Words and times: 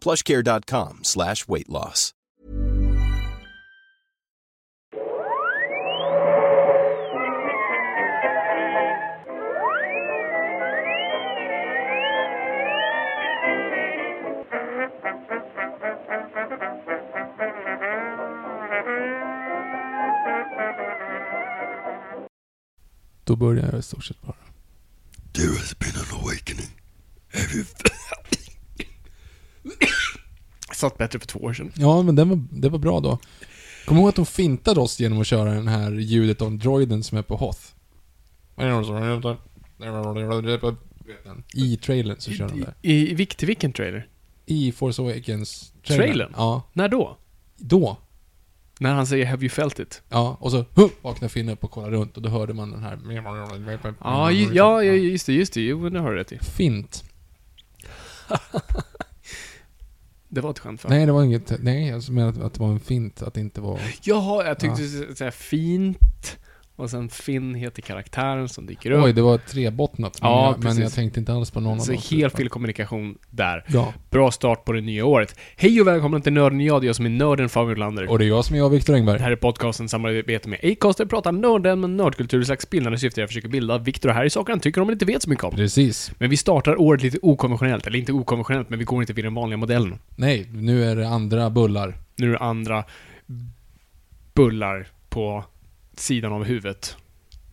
plushcare.com 0.00 1.00
slash 1.02 1.48
weight 1.48 1.68
loss. 1.68 2.14
Då 23.30 23.36
börjar 23.36 23.68
jag 23.72 23.78
i 23.78 23.82
stort 23.82 24.04
sett 24.04 24.22
bara. 24.22 24.36
There 25.32 25.58
has 25.58 25.78
been 25.78 25.96
an 25.96 26.20
awakening. 26.20 26.70
Have 27.32 27.54
you... 27.54 27.64
Satt 30.74 30.98
bättre 30.98 31.18
för 31.18 31.26
två 31.26 31.38
år 31.38 31.52
sedan. 31.52 31.72
Ja, 31.74 32.02
men 32.02 32.16
den 32.16 32.28
var, 32.28 32.42
det 32.50 32.68
var 32.68 32.78
bra 32.78 33.00
då. 33.00 33.18
Kom 33.86 33.96
ihåg 33.96 34.08
att 34.08 34.14
de 34.16 34.26
fintade 34.26 34.80
oss 34.80 35.00
genom 35.00 35.20
att 35.20 35.26
köra 35.26 35.52
den 35.54 35.68
här 35.68 35.92
ljudet 35.92 36.42
av 36.42 36.58
droiden 36.58 37.02
som 37.02 37.18
är 37.18 37.22
på 37.22 37.36
Hoth. 37.36 37.60
I 41.54 41.76
trailern 41.76 42.16
så 42.20 42.30
kör 42.32 42.48
de 42.48 42.60
där. 42.60 42.74
I, 42.82 43.10
i 43.10 43.14
vilk- 43.14 43.36
till 43.36 43.46
vilken 43.46 43.72
trailer? 43.72 44.08
I 44.46 44.72
Force 44.72 45.02
Awakens 45.02 45.72
Trailern? 45.86 46.32
Ja. 46.36 46.62
När 46.72 46.88
då? 46.88 47.16
Då. 47.56 47.96
När 48.80 48.94
han 48.94 49.06
säger 49.06 49.26
'Have 49.26 49.42
you 49.42 49.48
felt 49.50 49.78
it?' 49.78 50.02
Ja, 50.08 50.36
och 50.40 50.50
så 50.50 50.64
huh, 50.74 50.88
vaknar 51.02 51.28
Finn 51.28 51.48
upp 51.48 51.64
och 51.64 51.70
kollar 51.70 51.90
runt 51.90 52.16
och 52.16 52.22
då 52.22 52.28
hörde 52.28 52.54
man 52.54 52.70
den 52.70 52.82
här... 52.82 52.98
Ja, 54.00 54.30
ju- 54.30 54.54
ja, 54.54 54.82
ja, 54.84 54.92
just 54.92 55.26
det, 55.26 55.32
just 55.32 55.52
det. 55.54 55.60
Jo, 55.60 55.88
det 55.88 56.00
har 56.00 56.10
du 56.10 56.16
rätt 56.16 56.32
i. 56.32 56.38
Fint. 56.38 57.04
Det 60.32 60.40
var 60.40 60.50
ett 60.50 60.58
skämt 60.58 60.84
va? 60.84 60.90
Nej, 60.90 61.06
det 61.06 61.12
var 61.12 61.24
inget... 61.24 61.62
Nej, 61.62 61.88
jag 61.88 62.10
menade 62.10 62.46
att 62.46 62.54
det 62.54 62.60
var 62.60 62.68
en 62.68 62.80
fint, 62.80 63.22
att 63.22 63.34
det 63.34 63.40
inte 63.40 63.60
var... 63.60 63.80
Jaha, 64.02 64.46
jag 64.46 64.58
tyckte 64.58 64.86
skulle 64.86 65.16
säga 65.16 65.30
fint. 65.30 66.38
Och 66.80 66.90
sen 66.90 67.08
Finn 67.08 67.54
heter 67.54 67.82
karaktären 67.82 68.48
som 68.48 68.66
dyker 68.66 68.90
upp. 68.90 69.04
Oj, 69.04 69.12
det 69.12 69.22
var 69.22 69.38
trebottnat. 69.38 70.18
Men, 70.22 70.30
Ja, 70.30 70.54
jag, 70.56 70.64
men 70.64 70.78
jag 70.82 70.92
tänkte 70.92 71.20
inte 71.20 71.32
alls 71.32 71.50
på 71.50 71.60
någon 71.60 71.80
Så 71.80 71.92
av 71.92 71.96
dem. 71.96 72.04
helt 72.10 72.36
fel 72.36 72.48
kommunikation 72.48 73.18
där. 73.30 73.64
Ja. 73.68 73.92
Bra 74.10 74.30
start 74.30 74.64
på 74.64 74.72
det 74.72 74.80
nya 74.80 75.04
året. 75.06 75.36
Hej 75.56 75.80
och 75.80 75.86
välkomna 75.86 76.20
till 76.20 76.32
Nörden 76.32 76.58
och 76.60 76.64
jag, 76.66 76.80
det 76.82 76.84
är 76.84 76.86
jag 76.86 76.96
som 76.96 77.06
är 77.06 77.10
nörden 77.10 77.48
Fabian 77.48 77.78
Lander. 77.78 78.10
Och 78.10 78.18
det 78.18 78.24
är 78.24 78.28
jag 78.28 78.44
som 78.44 78.54
är 78.56 78.58
jag, 78.60 78.70
Viktor 78.70 78.92
Det 78.92 78.98
Engberg. 78.98 79.18
här 79.20 79.30
är 79.30 79.36
podcasten 79.36 79.88
samarbete 79.88 80.48
med 80.48 80.58
Acast 80.62 80.98
där 80.98 81.04
vi 81.04 81.08
pratar 81.08 81.32
nörden 81.32 81.80
med 81.80 81.90
nördkultur 81.90 82.40
i 82.40 82.44
slags 82.44 82.70
bildande 82.70 82.98
syfte. 82.98 83.20
Jag 83.20 83.28
försöker 83.28 83.48
bilda 83.48 83.78
Viktor 83.78 84.08
här 84.08 84.24
i 84.24 84.30
saker 84.30 84.52
han 84.52 84.60
tycker 84.60 84.80
om 84.80 84.86
men 84.86 84.92
inte 84.92 85.04
vet 85.04 85.22
så 85.22 85.30
mycket 85.30 85.44
om. 85.44 85.54
Precis. 85.54 86.12
Men 86.18 86.30
vi 86.30 86.36
startar 86.36 86.80
året 86.80 87.02
lite 87.02 87.18
okonventionellt, 87.22 87.86
eller 87.86 87.98
inte 87.98 88.12
okonventionellt, 88.12 88.70
men 88.70 88.78
vi 88.78 88.84
går 88.84 89.00
inte 89.02 89.12
vid 89.12 89.24
den 89.24 89.34
vanliga 89.34 89.56
modellen. 89.56 89.98
Nej, 90.16 90.46
nu 90.52 90.84
är 90.84 90.96
det 90.96 91.08
andra 91.08 91.50
bullar. 91.50 91.94
Nu 92.16 92.26
är 92.28 92.32
det 92.32 92.38
andra 92.38 92.84
bullar 94.34 94.86
på 95.08 95.44
sidan 96.00 96.32
av 96.32 96.44
huvudet. 96.44 96.96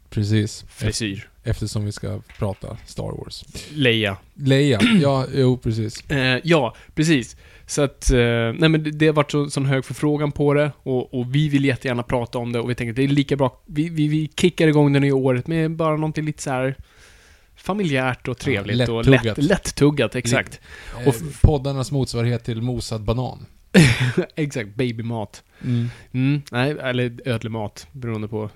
Precis. 0.10 0.66
Frisyr. 0.70 1.30
Eftersom 1.44 1.86
vi 1.86 1.92
ska 1.92 2.20
prata 2.40 2.78
Star 2.86 3.18
Wars. 3.18 3.46
Leia. 3.74 4.18
Leia. 4.34 4.80
Ja, 5.02 5.26
jo 5.36 5.58
precis. 5.58 6.04
Eh, 6.10 6.38
ja, 6.44 6.76
precis. 6.96 7.36
Så 7.66 7.82
att, 7.82 8.12
eh, 8.12 8.18
nej 8.58 8.70
men 8.70 8.84
det, 8.84 8.92
det 8.92 9.06
har 9.06 9.14
varit 9.14 9.32
så, 9.32 9.50
sån 9.50 9.66
hög 9.66 9.86
förfrågan 9.86 10.32
på 10.32 10.54
det 10.54 10.72
och, 10.84 11.14
och 11.14 11.36
vi 11.36 11.50
vill 11.50 11.66
jättegärna 11.66 12.04
prata 12.04 12.38
om 12.38 12.52
det 12.52 12.60
och 12.60 12.70
vi 12.70 12.76
tänker 12.76 12.92
att 12.92 12.96
det 12.96 13.04
är 13.04 13.08
lika 13.08 13.36
bra, 13.36 13.62
vi, 13.66 13.90
vi, 13.90 14.08
vi 14.08 14.30
kickar 14.38 14.68
igång 14.68 14.94
det 14.94 15.00
nya 15.00 15.16
året 15.16 15.48
med 15.48 15.72
bara 15.72 15.96
någonting 15.96 16.26
lite 16.26 16.44
så 16.44 16.50
här 16.50 16.76
familjärt 17.56 18.28
och 18.28 18.38
trevligt 18.38 18.88
Ja, 18.88 18.94
och 18.94 19.06
lättuggat. 19.06 19.38
lätt, 19.38 19.46
lättuggat, 19.46 20.16
exakt. 20.16 20.60
Och 20.94 21.08
Och 21.08 21.16
poddarnas 21.42 21.92
motsvarighet 21.92 22.44
till 22.44 22.62
mosad 22.62 23.02
banan. 23.02 23.46
exakt, 24.36 24.76
babymat. 24.76 25.44
Mm. 25.64 25.88
Mm, 26.12 26.42
nej, 26.52 26.72
eller 26.72 27.20
ödlemat, 27.26 27.88
beroende 27.92 28.28
på 28.28 28.50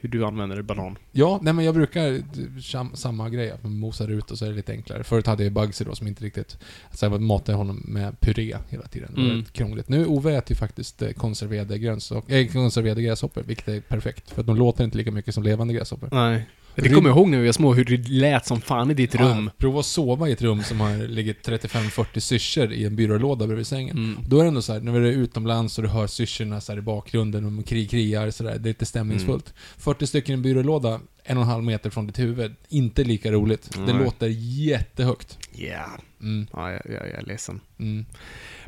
hur 0.00 0.08
du 0.08 0.24
använder 0.24 0.62
banan. 0.62 0.98
Ja, 1.12 1.38
nej 1.42 1.52
men 1.52 1.64
jag 1.64 1.74
brukar 1.74 2.22
sam, 2.60 2.90
samma 2.94 3.28
grej. 3.28 3.50
Att 3.50 3.62
man 3.62 3.78
mosar 3.78 4.08
ut 4.08 4.30
och 4.30 4.38
så 4.38 4.44
är 4.44 4.48
det 4.50 4.56
lite 4.56 4.72
enklare. 4.72 5.04
Förut 5.04 5.26
hade 5.26 5.44
jag 5.44 5.52
Bugsy 5.52 5.84
då 5.84 5.94
som 5.94 6.06
inte 6.06 6.24
riktigt... 6.24 6.58
Så 6.92 7.04
jag 7.04 7.20
matade 7.22 7.58
honom 7.58 7.82
med 7.88 8.20
puré 8.20 8.56
hela 8.68 8.86
tiden. 8.86 9.12
Det 9.14 9.20
var 9.22 9.30
Mm. 9.30 9.44
krångligt. 9.44 9.88
Nu 9.88 10.06
Ove 10.06 10.36
äter 10.36 10.50
ju 10.50 10.56
faktiskt 10.56 11.02
eh, 11.02 11.10
konserverade 11.12 11.78
grönsaker, 11.78 12.36
äh, 12.36 12.46
konserverade 12.46 13.02
gräshoppor, 13.02 13.42
vilket 13.42 13.68
är 13.68 13.80
perfekt. 13.80 14.30
För 14.30 14.40
att 14.40 14.46
de 14.46 14.56
låter 14.56 14.84
inte 14.84 14.96
lika 14.98 15.10
mycket 15.10 15.34
som 15.34 15.42
levande 15.42 15.74
gräshoppor. 15.74 16.08
Nej. 16.12 16.46
Det 16.74 16.88
kommer 16.88 17.08
jag 17.08 17.18
ihåg 17.18 17.28
när 17.28 17.38
vi 17.38 17.46
var 17.46 17.52
små, 17.52 17.74
hur 17.74 17.84
det 17.84 18.08
lät 18.08 18.46
som 18.46 18.60
fan 18.60 18.90
i 18.90 18.94
ditt 18.94 19.14
rum. 19.14 19.44
Ja, 19.46 19.52
prova 19.58 19.80
att 19.80 19.86
sova 19.86 20.28
i 20.28 20.32
ett 20.32 20.42
rum 20.42 20.62
som 20.62 20.80
har 20.80 21.08
ligger 21.08 21.34
35-40 21.34 22.20
syrsor 22.20 22.72
i 22.72 22.84
en 22.84 22.96
byrålåda 22.96 23.46
bredvid 23.46 23.66
sängen. 23.66 23.96
Mm. 23.96 24.18
Då 24.26 24.38
är 24.38 24.42
det 24.42 24.48
ändå 24.48 24.62
så 24.62 24.72
här, 24.72 24.80
när 24.80 24.92
vi 24.92 25.08
är 25.08 25.12
utomlands 25.12 25.78
och 25.78 25.84
du 25.84 25.90
hör 25.90 26.06
syrsorna 26.06 26.60
så 26.60 26.72
i 26.72 26.80
bakgrunden 26.80 27.44
och 27.44 27.52
de 27.52 27.62
krig 27.62 27.90
kriar 27.90 28.30
så 28.30 28.44
där, 28.44 28.58
det 28.58 28.68
är 28.68 28.70
lite 28.70 28.86
stämningsfullt. 28.86 29.46
Mm. 29.46 29.56
40 29.76 30.06
stycken 30.06 30.32
i 30.32 30.34
en 30.34 30.42
byrålåda, 30.42 31.00
en 31.24 31.36
och 31.36 31.42
en 31.42 31.48
halv 31.48 31.64
meter 31.64 31.90
från 31.90 32.06
ditt 32.06 32.18
huvud, 32.18 32.54
inte 32.68 33.04
lika 33.04 33.32
roligt. 33.32 33.70
Det 33.86 33.92
Nej. 33.92 34.04
låter 34.04 34.28
jättehögt. 34.28 35.38
Yeah. 35.56 35.90
Mm, 36.22 36.46
Ja, 36.52 36.70
jag, 36.72 36.80
jag, 36.84 37.08
jag 37.08 37.18
är 37.18 37.26
ledsen. 37.26 37.60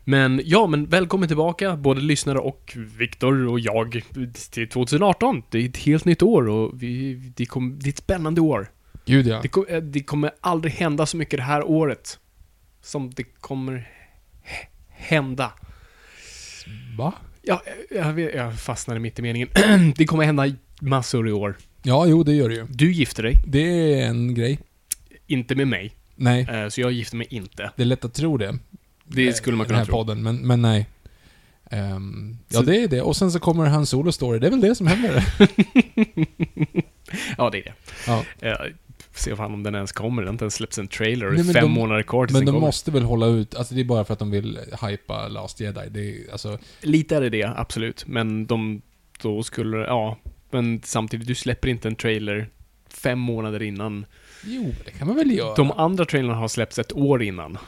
Men 0.06 0.40
ja, 0.44 0.66
men 0.66 0.86
välkommen 0.86 1.28
tillbaka, 1.28 1.76
både 1.76 2.00
lyssnare 2.00 2.38
och 2.38 2.76
Viktor 2.98 3.46
och 3.46 3.60
jag, 3.60 4.02
till 4.50 4.68
2018. 4.68 5.42
Det 5.50 5.58
är 5.58 5.68
ett 5.68 5.76
helt 5.76 6.04
nytt 6.04 6.22
år 6.22 6.48
och 6.48 6.82
vi, 6.82 7.14
det, 7.36 7.46
kom, 7.46 7.78
det 7.78 7.88
är 7.88 7.90
ett 7.92 7.98
spännande 7.98 8.40
år. 8.40 8.70
Gud 9.06 9.26
ja. 9.26 9.40
Det, 9.42 9.48
kom, 9.48 9.66
eh, 9.68 9.80
det 9.82 10.00
kommer 10.00 10.30
aldrig 10.40 10.72
hända 10.72 11.06
så 11.06 11.16
mycket 11.16 11.38
det 11.38 11.42
här 11.42 11.64
året 11.64 12.18
som 12.82 13.10
det 13.10 13.22
kommer 13.22 13.88
hända. 14.88 15.52
Va? 16.98 17.14
Ja, 17.42 17.62
jag, 17.90 18.12
vet, 18.12 18.34
jag 18.34 18.60
fastnade 18.60 19.00
mitt 19.00 19.18
i 19.18 19.22
meningen. 19.22 19.48
det 19.96 20.04
kommer 20.04 20.24
hända 20.24 20.46
massor 20.80 21.28
i 21.28 21.32
år. 21.32 21.56
Ja, 21.82 22.06
jo 22.06 22.22
det 22.22 22.32
gör 22.34 22.48
det 22.48 22.54
ju. 22.54 22.66
Du 22.68 22.92
gifter 22.92 23.22
dig, 23.22 23.42
Det 23.46 23.60
är 24.02 24.06
en 24.06 24.34
grej. 24.34 24.58
inte 25.26 25.54
med 25.54 25.68
mig, 25.68 25.94
Nej, 26.16 26.48
eh, 26.50 26.68
så 26.68 26.80
jag 26.80 26.92
gifter 26.92 27.16
mig 27.16 27.26
inte. 27.30 27.70
det 27.76 27.82
är 27.82 27.86
lätt 27.86 28.04
att 28.04 28.14
tro 28.14 28.36
det. 28.36 28.58
Det 29.04 29.32
skulle 29.32 29.56
man 29.56 29.66
kunna 29.66 29.78
den 29.78 29.86
här 29.86 29.86
tro. 29.86 29.92
podden, 29.96 30.22
men, 30.22 30.36
men 30.36 30.62
nej. 30.62 30.86
Ehm, 31.70 32.36
ja, 32.48 32.58
Så- 32.58 32.64
det 32.64 32.82
är 32.82 32.88
det. 32.88 33.02
Och 33.02 33.16
sen 33.16 33.32
så 33.32 33.40
kommer 33.40 33.66
hans 33.66 33.90
solo 33.90 34.12
story. 34.12 34.38
Det 34.38 34.46
är 34.46 34.50
väl 34.50 34.60
det 34.60 34.74
som 34.74 34.86
händer. 34.86 35.24
Ja, 37.38 37.50
det 37.50 37.58
är 37.58 37.62
det. 37.64 37.72
Ja. 38.06 38.24
Eh, 38.40 38.56
se 39.14 39.36
fan 39.36 39.54
om 39.54 39.62
den 39.62 39.74
ens 39.74 39.92
kommer. 39.92 40.22
Det 40.22 40.28
har 40.28 40.32
inte 40.32 40.44
ens 40.44 40.54
släppts 40.54 40.78
en 40.78 40.88
trailer. 40.88 41.26
Nej, 41.26 41.34
Nej, 41.36 41.44
men 41.44 41.54
fem 41.54 41.62
de- 41.62 41.70
månader 41.72 42.02
kvar 42.02 42.26
tills 42.26 42.32
Men 42.32 42.40
den 42.40 42.46
de 42.46 42.52
kommer. 42.52 42.66
måste 42.66 42.90
väl 42.90 43.02
hålla 43.02 43.26
ut, 43.26 43.54
alltså 43.54 43.74
det 43.74 43.80
är 43.80 43.84
bara 43.84 44.04
för 44.04 44.12
att 44.12 44.18
de 44.18 44.30
vill 44.30 44.58
hypa 44.88 45.28
Last 45.28 45.60
Jedi. 45.60 45.80
Det 45.90 46.00
är, 46.00 46.32
alltså, 46.32 46.58
Lite 46.80 47.16
är 47.16 47.20
det 47.20 47.30
det, 47.30 47.52
absolut. 47.56 48.04
Men 48.06 48.46
de, 48.46 48.82
då 49.22 49.42
skulle, 49.42 49.76
ja. 49.78 50.18
Men 50.50 50.80
samtidigt, 50.84 51.26
du 51.28 51.34
släpper 51.34 51.68
inte 51.68 51.88
en 51.88 51.96
trailer 51.96 52.48
fem 52.88 53.18
månader 53.18 53.62
innan. 53.62 54.06
jo, 54.44 54.74
det 54.84 54.90
kan 54.90 55.06
man 55.08 55.16
väl 55.16 55.30
göra. 55.30 55.54
De 55.54 55.70
andra 55.72 56.04
trailerna 56.04 56.34
har 56.34 56.48
släppts 56.48 56.78
ett 56.78 56.92
år 56.92 57.22
innan. 57.22 57.58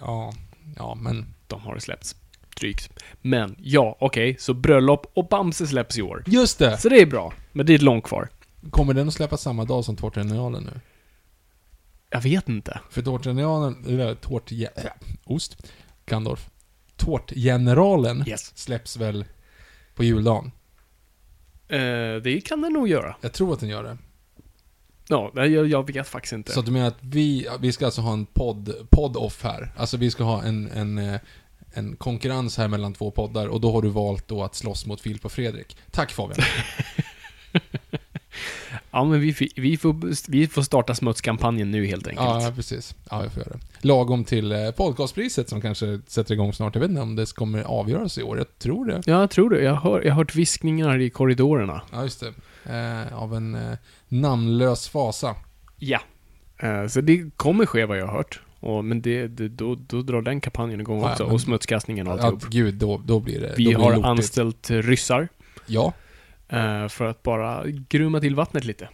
Ja, 0.00 0.32
ja 0.80 0.94
men... 0.94 1.34
De 1.46 1.60
har 1.60 1.78
släppts 1.78 2.16
drygt. 2.56 2.90
Men, 3.22 3.56
ja, 3.58 3.96
okej. 4.00 4.36
så 4.38 4.54
bröllop 4.54 5.10
och 5.14 5.28
Bamse 5.28 5.66
släpps 5.66 5.98
i 5.98 6.02
år. 6.02 6.24
Just 6.26 6.58
det! 6.58 6.78
Så 6.78 6.88
det 6.88 7.00
är 7.00 7.06
bra. 7.06 7.32
Men 7.52 7.66
det 7.66 7.74
är 7.74 7.78
långt 7.78 8.04
kvar. 8.04 8.28
Kommer 8.70 8.94
den 8.94 9.08
att 9.08 9.14
släppas 9.14 9.42
samma 9.42 9.64
dag 9.64 9.84
som 9.84 9.96
Tårtgeneralen 9.96 10.62
nu? 10.62 10.80
Jag 12.10 12.20
vet 12.20 12.48
inte. 12.48 12.80
För 12.90 13.02
Tårtgeneralen, 13.02 13.84
eller 13.86 14.14
Tårtge... 14.14 14.68
Äh, 14.76 14.84
ost. 15.24 15.56
Gandalf. 16.06 16.50
Tårtgeneralen 16.96 18.24
Yes. 18.28 18.52
släpps 18.58 18.96
väl 18.96 19.24
på 19.94 20.04
juldagen? 20.04 20.50
Eh, 21.68 22.16
det 22.22 22.44
kan 22.44 22.60
den 22.60 22.72
nog 22.72 22.88
göra. 22.88 23.16
Jag 23.20 23.32
tror 23.32 23.52
att 23.52 23.60
den 23.60 23.68
gör 23.68 23.82
det. 23.82 23.98
Ja, 25.10 25.30
nej, 25.34 25.52
jag, 25.52 25.66
jag 25.66 25.92
vet 25.92 26.08
faktiskt 26.08 26.32
inte. 26.32 26.52
Så 26.52 26.60
att 26.60 26.66
du 26.66 26.72
menar 26.72 26.88
att 26.88 26.98
vi, 27.00 27.48
vi 27.60 27.72
ska 27.72 27.84
alltså 27.84 28.00
ha 28.00 28.12
en 28.12 28.26
podd, 28.26 28.74
podd-off 28.90 29.44
här? 29.44 29.72
Alltså 29.76 29.96
vi 29.96 30.10
ska 30.10 30.24
ha 30.24 30.42
en, 30.42 30.70
en, 30.70 30.98
eh, 30.98 31.20
en 31.72 31.96
konkurrens 31.96 32.58
här 32.58 32.68
mellan 32.68 32.94
två 32.94 33.10
poddar 33.10 33.46
och 33.46 33.60
då 33.60 33.72
har 33.72 33.82
du 33.82 33.88
valt 33.88 34.28
då 34.28 34.42
att 34.42 34.54
slåss 34.54 34.86
mot 34.86 35.00
Filip 35.00 35.24
och 35.24 35.32
Fredrik. 35.32 35.76
Tack 35.90 36.12
Fabian. 36.12 36.38
Ja, 38.90 39.04
men 39.04 39.20
vi, 39.20 39.50
vi, 39.56 39.76
får, 39.76 40.30
vi 40.30 40.46
får 40.46 40.62
starta 40.62 40.94
smutskampanjen 40.94 41.70
nu 41.70 41.86
helt 41.86 42.06
enkelt. 42.06 42.26
Ja, 42.42 42.52
precis. 42.56 42.94
Ja, 43.10 43.22
jag 43.22 43.32
får 43.32 43.42
göra 43.42 43.52
det. 43.52 43.86
Lagom 43.86 44.24
till 44.24 44.52
eh, 44.52 44.70
podcastpriset 44.70 45.48
som 45.48 45.60
kanske 45.60 46.00
sätter 46.06 46.34
igång 46.34 46.52
snart. 46.52 46.74
Jag 46.74 46.80
vet 46.80 46.90
inte 46.90 47.02
om 47.02 47.16
det 47.16 47.34
kommer 47.34 47.62
avgöras 47.62 48.18
i 48.18 48.22
år. 48.22 48.38
Jag 48.38 48.58
tror 48.58 48.86
det. 48.86 49.02
Ja, 49.06 49.20
jag 49.20 49.30
tror 49.30 49.50
det. 49.50 49.62
Jag 49.62 49.74
har, 49.74 50.00
jag 50.00 50.12
har 50.12 50.16
hört 50.16 50.34
viskningar 50.34 50.98
i 50.98 51.10
korridorerna. 51.10 51.82
Ja, 51.92 52.02
just 52.02 52.20
det. 52.20 52.32
Eh, 52.66 53.14
av 53.22 53.34
en 53.34 53.54
eh, 53.54 53.78
namnlös 54.08 54.88
fasa. 54.88 55.36
Ja. 55.78 56.00
Eh, 56.58 56.86
så 56.86 57.00
det 57.00 57.30
kommer 57.36 57.66
ske 57.66 57.84
vad 57.84 57.98
jag 57.98 58.06
har 58.06 58.16
hört. 58.16 58.40
Och, 58.60 58.84
men 58.84 59.02
det, 59.02 59.26
det, 59.26 59.48
då, 59.48 59.74
då 59.88 60.02
drar 60.02 60.22
den 60.22 60.40
kampanjen 60.40 60.80
igång 60.80 61.00
Ja, 61.00 61.10
också. 61.10 61.24
men- 61.24 61.32
och 61.32 61.40
smutskastningen 61.40 62.06
och 62.06 62.18
Ja, 62.18 62.22
alltihop. 62.22 62.52
gud, 62.52 62.74
då, 62.74 63.02
då 63.04 63.20
blir 63.20 63.40
det 63.40 63.54
Vi 63.56 63.64
blir 63.64 63.74
har 63.76 63.92
anställt 63.92 64.70
ryssar 64.70 65.28
Ja. 65.66 65.92
eh, 66.48 66.88
för 66.88 67.04
att 67.06 67.22
bara 67.22 67.64
grumma 67.66 68.20
till 68.20 68.34
vattnet 68.34 68.64
lite. 68.64 68.88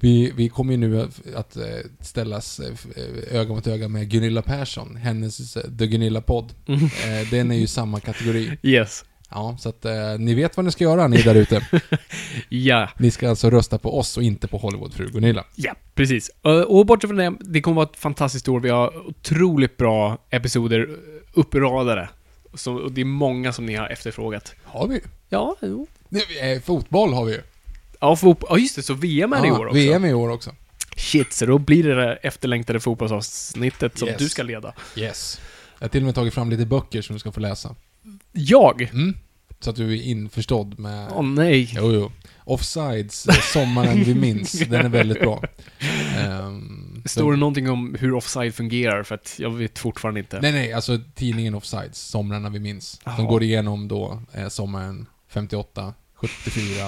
Vi, 0.00 0.32
vi 0.36 0.48
kommer 0.48 0.72
ju 0.72 0.76
nu 0.76 1.00
att, 1.36 1.56
eh, 1.56 1.62
ställas 2.00 2.60
eh, 2.60 3.36
öga 3.40 3.48
mot 3.54 3.66
öga 3.66 3.88
med 3.88 4.10
Gunilla 4.10 4.42
Persson. 4.42 4.96
Hennes 4.96 5.52
The 5.78 5.86
Gunilla-podd. 5.86 6.52
Mm. 6.66 6.88
Den 7.30 7.50
är 7.50 7.56
ju 7.56 7.66
samma 7.66 8.00
kategori. 8.00 8.58
Yes. 8.62 9.04
Ja, 9.30 9.56
så 9.60 9.68
att 9.68 9.84
eh, 9.84 9.92
ni 10.18 10.34
vet 10.34 10.56
vad 10.56 10.64
ni 10.66 10.72
ska 10.72 10.84
göra, 10.84 11.06
ni 11.08 11.22
där 11.22 11.34
ute. 11.34 11.66
Ja, 12.48 12.88
Ni 12.98 13.10
ska 13.10 13.28
alltså 13.28 13.50
rösta 13.50 13.78
på 13.78 13.98
oss 13.98 14.16
och 14.16 14.22
inte 14.22 14.48
på 14.48 14.58
Hollywoodfru 14.58 15.08
Gunilla. 15.10 15.44
ja, 15.54 15.74
precis. 15.94 16.30
Eh, 16.44 16.50
Och 16.60 16.86
bortsett 16.86 17.08
från 17.08 17.16
det, 17.16 17.34
det 17.40 17.60
kommer 17.60 17.74
vara 17.76 17.86
ett 17.92 17.98
fantastiskt 17.98 18.48
år. 18.48 18.60
Vi 18.60 18.68
har 18.70 19.06
otroligt 19.08 19.76
bra 19.76 20.18
episoder 20.30 20.88
uppradade. 21.34 22.08
Så, 22.54 22.74
och 22.74 22.92
det 22.92 23.00
är 23.00 23.04
många 23.04 23.52
som 23.52 23.66
ni 23.66 23.74
har 23.74 23.88
efterfrågat. 23.88 24.54
Har 24.64 24.88
vi 24.88 25.00
Ja, 25.28 25.56
jo. 25.62 25.86
det, 26.08 26.52
eh, 26.52 26.60
Fotboll 26.60 27.12
har 27.12 27.24
vi 27.24 27.32
ju. 27.32 27.40
Ja, 28.00 28.16
fotboll. 28.16 28.48
Ja, 28.52 28.58
just 28.58 28.76
det. 28.76 28.82
Så 28.82 28.94
VM 28.94 29.32
är 29.32 29.42
det 29.42 29.48
i 29.48 29.50
år 29.50 29.66
också. 29.66 29.74
VM 29.78 30.04
i 30.04 30.14
år 30.14 30.30
också. 30.30 30.50
Shit, 30.96 31.32
så 31.32 31.46
då 31.46 31.58
blir 31.58 31.82
det 31.82 31.94
det 31.94 32.14
efterlängtade 32.14 32.80
fotbollsavsnittet 32.80 33.98
som 33.98 34.08
Yes. 34.08 34.18
du 34.18 34.28
ska 34.28 34.42
leda. 34.42 34.72
Yes. 34.96 35.40
Jag 35.78 35.84
har 35.84 35.88
till 35.88 36.00
och 36.02 36.06
med 36.06 36.14
tagit 36.14 36.34
fram 36.34 36.50
lite 36.50 36.66
böcker 36.66 37.02
som 37.02 37.14
du 37.14 37.20
ska 37.20 37.32
få 37.32 37.40
läsa. 37.40 37.74
Jag? 38.32 38.82
Mm. 38.82 39.14
Så 39.60 39.70
att 39.70 39.76
du 39.76 39.92
är 39.92 40.02
införstådd 40.02 40.78
med... 40.78 41.08
Åh 41.12 41.22
nej. 41.22 41.72
Jo, 41.76 41.92
jo. 41.92 42.12
Offsides, 42.44 43.26
eh, 43.26 43.34
Sommaren 43.34 44.04
vi 44.04 44.14
minns. 44.14 44.52
Den 44.68 44.86
är 44.86 44.88
väldigt 44.88 45.20
bra. 45.20 45.42
Ehm, 46.18 47.02
Står 47.04 47.32
det 47.32 47.38
någonting 47.38 47.70
om 47.70 47.96
hur 48.00 48.14
offside 48.14 48.54
fungerar? 48.54 49.02
För 49.02 49.14
att 49.14 49.34
jag 49.38 49.50
vet 49.50 49.78
fortfarande 49.78 50.20
inte. 50.20 50.40
Nej, 50.40 50.52
nej, 50.52 50.72
alltså 50.72 50.98
tidningen 51.14 51.54
Offsides, 51.54 51.98
Somrarna 51.98 52.50
vi 52.50 52.58
minns. 52.58 53.00
Jaha. 53.04 53.16
De 53.16 53.26
går 53.26 53.42
igenom 53.42 53.88
då 53.88 54.22
eh, 54.32 54.48
sommaren 54.48 55.06
58, 55.28 55.94
74, 56.14 56.86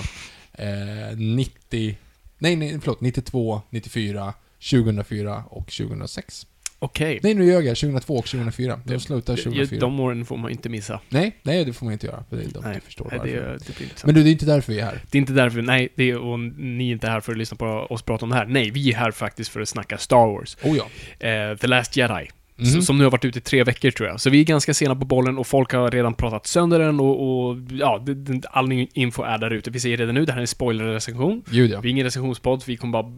eh, 0.53 1.17
90, 1.17 1.97
nej, 2.39 2.57
nej, 2.57 2.79
förlåt, 2.81 3.01
92, 3.01 3.63
94, 3.71 4.35
2004 4.71 5.45
och 5.51 5.67
2006. 5.67 6.47
Okej. 6.83 7.21
Nej, 7.23 7.35
nu 7.35 7.45
ljög 7.45 7.67
jag. 7.67 7.77
2002 7.77 8.15
och 8.17 8.27
2004. 8.27 8.81
De 8.85 8.93
Det- 8.95 9.01
slutar 9.01 9.33
Ja, 9.37 9.43
2004. 9.43 9.81
De 9.81 10.01
åren 10.01 10.25
får 10.25 10.37
man 10.37 10.51
inte 10.51 10.69
missa. 10.69 11.01
Nej, 11.09 11.37
nej, 11.43 11.65
det 11.65 11.73
får 11.73 11.85
man 11.87 11.93
inte 11.93 12.07
göra. 12.07 12.25
För 12.31 12.37
det 12.37 12.43
är 12.43 12.49
dumt, 12.49 12.63
Nej, 12.65 12.75
jag 12.75 12.83
förstår 12.83 13.07
Nej, 13.11 13.19
varför. 13.19 13.33
det, 13.35 13.59
det 13.67 13.77
blir 13.77 13.83
intressant. 13.83 14.05
Men 14.05 14.15
du, 14.15 14.23
det 14.23 14.29
är 14.29 14.33
inte 14.33 14.47
därför 14.47 14.73
vi 14.73 14.81
är 14.81 14.85
här. 14.85 15.01
Det 15.11 15.19
är 15.19 15.21
inte 15.21 15.33
därför, 15.33 15.63
nej, 15.63 15.89
det 15.97 16.11
är, 16.11 16.17
och 16.19 16.41
ni 16.41 16.89
är 16.89 16.93
inte 16.93 17.07
här 17.09 17.21
för 17.21 17.33
att 17.33 17.39
lyssna 17.39 17.57
på 17.57 17.67
oss 17.67 18.03
prata 18.03 18.25
om 18.25 18.31
det 18.31 18.37
här. 18.37 18.47
Nej, 18.47 18.71
vi 18.71 18.93
är 18.93 18.97
här 18.97 19.11
faktiskt 19.11 19.51
för 19.51 19.61
att 19.61 19.69
snacka 19.69 19.99
Star 19.99 20.27
Wars. 20.27 20.57
Oh 20.63 20.77
ja. 20.77 21.27
Eh, 21.29 21.57
The 21.57 21.67
Last 21.67 21.97
Jedi. 21.97 22.29
S- 22.63 22.87
Som 22.87 22.99
nu 22.99 23.05
har 23.05 23.11
varit 23.11 23.25
ute 23.25 23.39
i 23.39 23.43
tre 23.43 23.65
veckor 23.65 23.91
tror 23.91 24.09
jag. 24.09 24.21
Så 24.21 24.31
vi 24.31 24.41
är 24.41 24.45
ganska 24.45 24.75
sena 24.75 24.97
på 24.97 25.05
bollen 25.05 25.39
och 25.39 25.47
folk 25.47 25.73
har 25.73 25.91
redan 25.91 26.15
pratat 26.15 26.47
sönder 26.47 26.79
den 26.79 27.01
och, 27.01 27.49
och 27.51 27.57
ja, 27.71 28.05
all 28.51 28.73
info 28.73 29.23
är 29.23 29.39
där 29.39 29.51
ute. 29.51 29.71
Vi 29.71 29.81
säger 29.81 29.97
redan 29.97 30.15
nu, 30.15 30.25
det 30.25 30.33
här 30.33 30.39
är 30.39 30.43
en 30.43 30.47
spoilerrecension. 30.47 31.43
Gud 31.51 31.71
ja. 31.71 31.81
Vi 31.81 31.89
är 31.89 31.91
ingen 31.91 32.05
recensionspodd, 32.05 32.63
vi 32.67 32.77
kommer 32.77 32.93
bara 33.03 33.13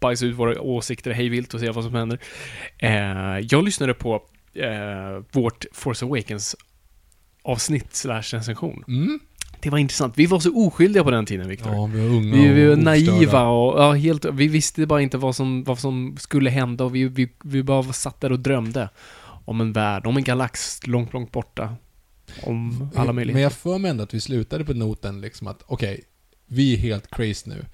bajsa 0.00 0.26
ut 0.26 0.34
våra 0.36 0.60
åsikter 0.60 1.10
hejvilt 1.10 1.54
och 1.54 1.60
se 1.60 1.70
vad 1.70 1.84
som 1.84 1.94
händer. 1.94 2.18
Eh, 2.78 2.90
jag 3.50 3.64
lyssnade 3.64 3.94
på 3.94 4.22
eh, 4.54 5.22
vårt 5.32 5.64
Force 5.72 6.04
Awakens 6.04 6.56
avsnitt 7.44 7.94
slash 7.94 8.22
recension. 8.22 8.84
Mm. 8.88 9.20
Det 9.62 9.70
var 9.70 9.78
intressant. 9.78 10.18
Vi 10.18 10.26
var 10.26 10.40
så 10.40 10.66
oskyldiga 10.66 11.04
på 11.04 11.10
den 11.10 11.26
tiden, 11.26 11.48
Viktor. 11.48 11.74
Ja, 11.74 11.86
vi 11.86 12.00
var 12.00 12.16
unga 12.16 12.34
Vi, 12.36 12.48
vi 12.48 12.64
var 12.66 12.72
och 12.72 12.78
naiva 12.78 13.42
och 13.46 13.80
ja, 13.82 13.92
helt, 13.92 14.24
vi 14.24 14.48
visste 14.48 14.86
bara 14.86 15.02
inte 15.02 15.18
vad 15.18 15.36
som, 15.36 15.64
vad 15.64 15.78
som 15.78 16.16
skulle 16.20 16.50
hända 16.50 16.84
och 16.84 16.94
vi, 16.94 17.04
vi, 17.04 17.28
vi 17.44 17.62
bara 17.62 17.92
satt 17.92 18.20
där 18.20 18.32
och 18.32 18.40
drömde 18.40 18.88
om 19.44 19.60
en 19.60 19.72
värld, 19.72 20.06
om 20.06 20.16
en 20.16 20.24
galax 20.24 20.86
långt, 20.86 21.12
långt 21.12 21.32
borta. 21.32 21.76
Om 22.42 22.88
alla 22.94 23.06
Men 23.06 23.14
möjligheter. 23.14 23.42
jag 23.42 23.52
får 23.52 23.78
mig 23.78 23.90
ändå 23.90 24.02
att 24.02 24.14
vi 24.14 24.20
slutade 24.20 24.64
på 24.64 24.72
noten 24.74 25.20
liksom 25.20 25.46
att, 25.46 25.62
okej, 25.66 26.00
vi 26.46 26.74
är 26.74 26.78
helt 26.78 27.10
crazy 27.10 27.50
nu. 27.50 27.64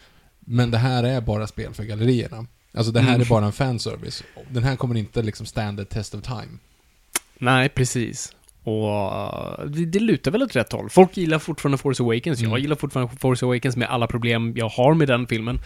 Men 0.40 0.70
det 0.70 0.78
här 0.78 1.04
är 1.04 1.20
bara 1.20 1.46
spel 1.46 1.74
för 1.74 1.84
gallerierna. 1.84 2.46
Alltså 2.74 2.92
det 2.92 3.00
här 3.00 3.08
Mm. 3.14 3.20
är 3.20 3.24
bara 3.26 3.44
en 3.46 3.52
fanservice. 3.52 4.22
Den 4.50 4.62
här 4.62 4.76
kommer 4.76 4.96
inte 4.96 5.22
liksom 5.22 5.46
stand 5.46 5.78
the 5.78 5.84
test 5.84 6.14
of 6.14 6.22
time. 6.22 6.48
Nej, 7.38 7.68
precis. 7.68 8.32
Och 8.68 9.64
uh, 9.64 9.70
det, 9.70 9.84
det 9.84 10.00
lutar 10.00 10.30
väl 10.30 10.42
åt 10.42 10.56
rätt 10.56 10.72
håll. 10.72 10.90
Folk 10.90 11.16
gillar 11.16 11.38
fortfarande 11.38 11.78
Force 11.78 12.02
Awakens. 12.02 12.40
Jag 12.40 12.48
Mm. 12.48 12.60
gillar 12.62 12.76
fortfarande 12.76 13.16
Force 13.16 13.46
Awakens 13.46 13.76
med 13.76 13.88
alla 13.88 14.06
problem 14.06 14.52
jag 14.56 14.68
har 14.68 14.94
med 14.94 15.08
den 15.08 15.26
filmen. 15.26 15.60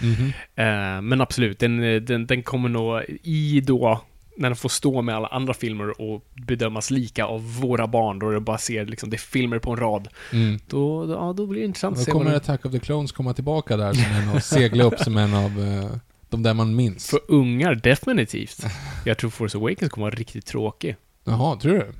Eh, 0.54 1.00
men 1.02 1.20
absolut, 1.20 1.58
den, 1.58 2.04
den, 2.04 2.26
den 2.26 2.42
kommer 2.42 2.68
nog 2.68 3.02
i 3.22 3.60
då, 3.60 4.00
när 4.36 4.48
den 4.48 4.56
får 4.56 4.68
stå 4.68 5.02
med 5.02 5.14
alla 5.16 5.28
andra 5.28 5.54
filmer 5.54 6.00
och 6.00 6.24
bedömas 6.46 6.90
lika 6.90 7.24
av 7.24 7.60
våra 7.60 7.86
barn, 7.86 8.18
då 8.18 8.30
det 8.30 8.40
bara 8.40 8.58
ser 8.58 8.86
liksom, 8.86 9.10
det 9.10 9.16
är 9.16 9.18
filmer 9.18 9.58
på 9.58 9.70
en 9.70 9.76
rad. 9.76 10.08
Mm. 10.32 10.58
Då, 10.66 11.06
då, 11.06 11.12
ja, 11.12 11.32
då 11.36 11.46
blir 11.46 11.60
det 11.60 11.66
intressant 11.66 11.96
Då 11.96 12.00
att 12.00 12.04
se 12.04 12.10
kommer 12.10 12.24
vad 12.24 12.32
det 12.32 12.36
Attack 12.36 12.66
of 12.66 12.72
the 12.72 12.78
Clones 12.78 13.12
komma 13.12 13.34
tillbaka 13.34 13.76
där 13.76 13.92
som 13.92 14.04
en 14.12 14.28
av, 14.28 14.40
segla 14.40 14.84
upp 14.84 14.98
som 14.98 15.16
en 15.16 15.34
av 15.34 15.60
eh, 15.60 15.90
de 16.28 16.42
där 16.42 16.54
man 16.54 16.76
minns. 16.76 17.10
För 17.10 17.20
ungar, 17.28 17.74
definitivt. 17.74 18.66
Jag 19.04 19.18
tror 19.18 19.30
Force 19.30 19.58
Awakens 19.58 19.92
kommer 19.92 20.06
vara 20.06 20.14
riktigt 20.14 20.46
tråkig. 20.46 20.96
Jaha, 21.24 21.56
tror 21.56 21.72
du? 21.72 21.92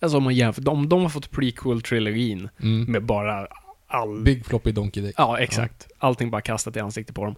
Alltså 0.00 0.18
om 0.18 0.24
man 0.24 0.34
jämför, 0.34 0.62
de, 0.62 0.88
de 0.88 1.02
har 1.02 1.08
fått 1.08 1.30
prequel-trilogin 1.30 2.48
Mm. 2.62 2.92
med 2.92 3.04
bara 3.04 3.46
all... 3.90 4.22
Big 4.22 4.46
floppy 4.46 4.72
donkey 4.72 5.02
dick. 5.02 5.14
Ja, 5.18 5.38
exakt. 5.38 5.88
Allting 5.98 6.30
bara 6.30 6.40
kastat 6.40 6.76
i 6.76 6.80
ansiktet 6.80 7.14
på 7.16 7.24
dem. 7.24 7.34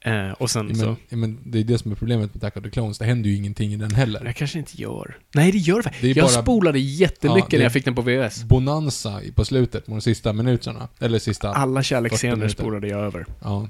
Eh, 0.00 0.30
och 0.30 0.50
sen 0.50 0.68
Ja, 0.68 0.74
så... 0.74 0.86
men, 0.86 0.96
ja, 1.08 1.16
men 1.16 1.38
det 1.44 1.58
är 1.58 1.64
det 1.64 1.78
som 1.78 1.92
är 1.92 1.96
problemet 1.96 2.34
med 2.34 2.44
Attack 2.44 2.56
of 2.56 2.62
the 2.62 2.70
Clones. 2.70 2.98
Det 2.98 3.04
händer 3.04 3.30
ju 3.30 3.36
ingenting 3.36 3.72
i 3.72 3.76
den 3.76 3.94
heller. 3.94 4.24
Jag 4.24 4.36
kanske 4.36 4.58
inte 4.58 4.82
gör. 4.82 5.16
Nej, 5.34 5.52
det 5.52 5.58
gör 5.58 5.82
det. 5.82 5.92
Det 6.00 6.08
Jag 6.08 6.16
bara- 6.24 6.42
spolade 6.42 6.78
jättemycket 6.78 7.52
Ja, 7.52 7.58
när 7.58 7.64
jag 7.64 7.72
fick 7.72 7.84
den 7.84 7.94
på 7.94 8.02
VHS. 8.02 8.44
Bonanza 8.44 9.20
på 9.34 9.44
slutet, 9.44 9.86
på 9.86 9.90
de 9.92 10.00
sista 10.00 10.32
minuterna. 10.32 10.88
Eller 10.98 11.18
sista... 11.18 11.48
Alla 11.52 11.80
40 11.80 11.88
kärleksscener 11.88 12.48
spolade 12.48 12.88
jag 12.88 13.00
över. 13.00 13.26
Ja. 13.42 13.68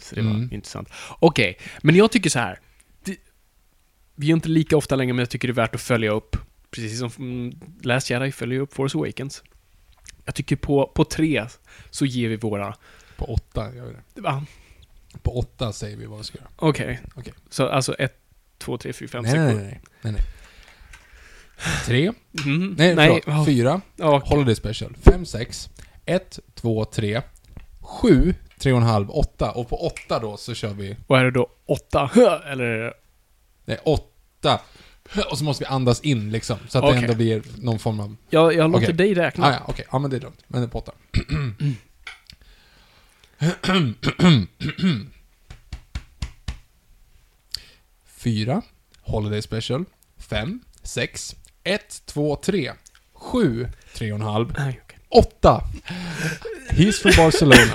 Så 0.00 0.14
det 0.14 0.22
var 0.22 0.30
Mm. 0.30 0.48
intressant. 0.52 0.88
Okej, 1.18 1.58
men 1.82 1.94
jag 1.96 2.10
tycker 2.12 2.30
så 2.30 2.38
här. 2.38 2.58
Det, 3.04 3.16
vi 4.14 4.28
är 4.30 4.32
inte 4.34 4.48
lika 4.48 4.76
ofta 4.76 4.96
längre, 4.96 5.12
men 5.12 5.18
jag 5.18 5.30
tycker 5.30 5.48
det 5.48 5.52
är 5.52 5.54
värt 5.54 5.74
att 5.74 5.80
följa 5.80 6.10
upp. 6.12 6.36
Precis 6.70 6.98
som 6.98 7.10
mm, 7.18 7.60
Last 7.82 8.10
Jedi 8.10 8.32
följer 8.32 8.60
upp 8.60 8.74
Force 8.74 8.98
Awakens. 8.98 9.42
Jag 10.24 10.34
tycker 10.34 10.56
på, 10.56 10.92
på 10.94 11.04
tre 11.04 11.46
så 11.90 12.06
ger 12.06 12.28
vi 12.28 12.36
våra... 12.36 12.74
På 13.16 13.24
åtta 13.24 13.74
gör 13.74 13.86
vi 13.86 13.96
det. 14.14 14.20
Va? 14.20 14.44
På 15.22 15.38
åtta 15.38 15.72
säger 15.72 15.96
vi 15.96 16.06
vad 16.06 16.18
vi 16.18 16.24
ska 16.24 16.38
göra. 16.38 16.48
Okej. 16.56 17.00
Okej. 17.14 17.32
Så 17.50 17.68
alltså 17.68 17.94
ett, 17.94 18.18
två, 18.58 18.78
tre, 18.78 18.92
fyra, 18.92 19.08
fem, 19.08 19.22
Nej, 19.22 19.32
sex, 19.32 19.44
nej, 19.44 19.54
nej, 19.54 19.80
nej, 20.02 20.12
nej. 20.12 20.22
Tre. 21.84 22.12
Mm. 22.44 22.74
Nej, 22.78 22.94
nej. 22.94 23.08
förlåt. 23.08 23.22
ja. 23.26 23.44
Fyra. 23.46 23.80
Ja, 23.96 24.22
Holiday 24.24 24.54
special. 24.54 24.96
Fem, 25.02 25.26
sex. 25.26 25.70
Ett, 26.06 26.38
två, 26.54 26.84
tre. 26.84 27.22
Sju. 27.80 28.34
Tre 28.58 28.72
och 28.72 28.78
en 28.78 28.84
halv. 28.84 29.10
Åtta. 29.10 29.50
Och 29.50 29.68
på 29.68 29.86
åtta 29.86 30.18
då 30.18 30.36
så 30.36 30.54
kör 30.54 30.74
vi... 30.74 30.96
Och 31.06 31.18
är 31.18 31.24
det 31.24 31.30
då 31.30 31.48
åtta? 31.66 32.10
Eller. 32.46 32.94
Nej, 33.64 33.78
åtta. 33.84 34.60
Och 35.30 35.38
så 35.38 35.44
måste 35.44 35.64
vi 35.64 35.68
andas 35.68 36.00
in 36.00 36.30
liksom. 36.30 36.58
Så 36.68 36.78
att 36.78 36.84
Okej. 36.84 36.96
det 36.96 37.04
ändå 37.04 37.14
blir 37.14 37.42
någon 37.58 37.78
form 37.78 38.00
av... 38.00 38.16
Jag, 38.30 38.54
jag 38.54 38.70
låter 38.70 38.86
Okej. 38.86 38.94
dig 38.96 39.14
räkna. 39.14 39.46
Ah, 39.46 39.52
ja, 39.52 39.62
okej. 39.66 39.84
Ja, 39.92 39.98
men 39.98 40.10
det 40.10 40.16
är 40.16 40.20
lugnt. 40.20 40.44
Men 40.46 40.60
det 40.60 40.66
är 40.66 40.70
på 40.70 40.78
åtta. 40.78 40.92
Fyra. 48.06 48.62
Holiday 49.02 49.42
special. 49.42 49.84
Fem. 50.18 50.60
Sex. 50.82 51.36
Ett, 51.64 52.02
två, 52.06 52.36
tre. 52.36 52.72
Sju. 53.12 53.68
Tre 53.94 54.12
och 54.12 54.18
en 54.18 54.24
halv. 54.24 54.54
Nej, 54.58 54.80
okej. 54.84 54.98
Åtta. 55.08 55.62
He's 56.70 56.92
from 56.92 57.12
Barcelona. 57.16 57.72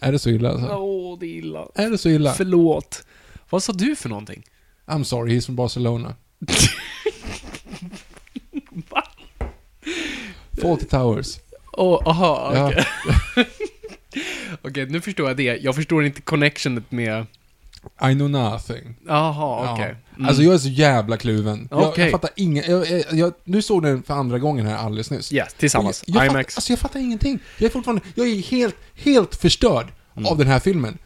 Är 0.00 0.12
det 0.12 0.18
så 0.18 0.30
illa 0.30 0.50
alltså? 0.50 0.66
Åh, 0.68 1.18
det 1.18 1.26
är 1.26 1.28
illa. 1.38 1.66
Är 1.74 1.90
det 1.90 1.98
så 1.98 2.08
illa? 2.08 2.32
Förlåt. 2.34 3.04
Vad 3.50 3.62
sa 3.62 3.72
du 3.72 3.96
för 3.96 4.08
någonting? 4.08 4.42
I'm 4.86 5.02
sorry, 5.04 5.38
he's 5.38 5.46
from 5.46 5.56
Barcelona. 5.56 6.14
Va? 8.90 9.02
Fawlty 10.62 10.84
Towers. 10.86 11.38
Åh, 11.72 12.02
aha, 12.08 12.52
Ja. 12.54 12.66
okej. 12.68 12.84
Okej, 14.62 14.86
nu 14.86 15.00
förstår 15.00 15.28
jag 15.28 15.36
det. 15.36 15.56
Jag 15.56 15.74
förstår 15.74 16.04
inte 16.04 16.20
connectionet 16.22 16.90
med... 16.92 17.26
I 18.10 18.14
know 18.14 18.30
nothing. 18.30 18.94
Jaha, 19.06 19.72
okej. 19.74 19.96
Mm. 20.16 20.28
Alltså 20.28 20.42
jag 20.42 20.54
är 20.54 20.58
så 20.58 20.68
jävla 20.68 21.16
kluven. 21.16 21.68
Jag, 21.70 21.82
Okej. 21.88 22.04
jag 22.04 22.10
fattar 22.10 22.30
ingen... 22.36 22.64
Jag, 22.70 22.90
jag, 22.90 23.04
jag, 23.12 23.32
nu 23.44 23.62
såg 23.62 23.82
den 23.82 24.02
för 24.02 24.14
andra 24.14 24.38
gången 24.38 24.66
här 24.66 24.76
alldeles 24.76 25.10
nyss. 25.10 25.32
Yes, 25.32 25.54
tillsammans. 25.54 26.04
Jag, 26.06 26.16
jag, 26.16 26.22
IMAX. 26.24 26.54
Fattar, 26.54 26.58
alltså 26.58 26.72
jag 26.72 26.78
fattar 26.78 27.00
ingenting. 27.00 27.38
Jag 27.58 27.66
är 27.66 27.70
fortfarande... 27.72 28.02
Jag 28.14 28.26
är 28.28 28.36
helt, 28.42 28.76
helt 28.94 29.34
förstörd 29.34 29.86
Mm. 30.16 30.32
av 30.32 30.38
den 30.38 30.46
här 30.46 30.58
filmen. 30.58 30.98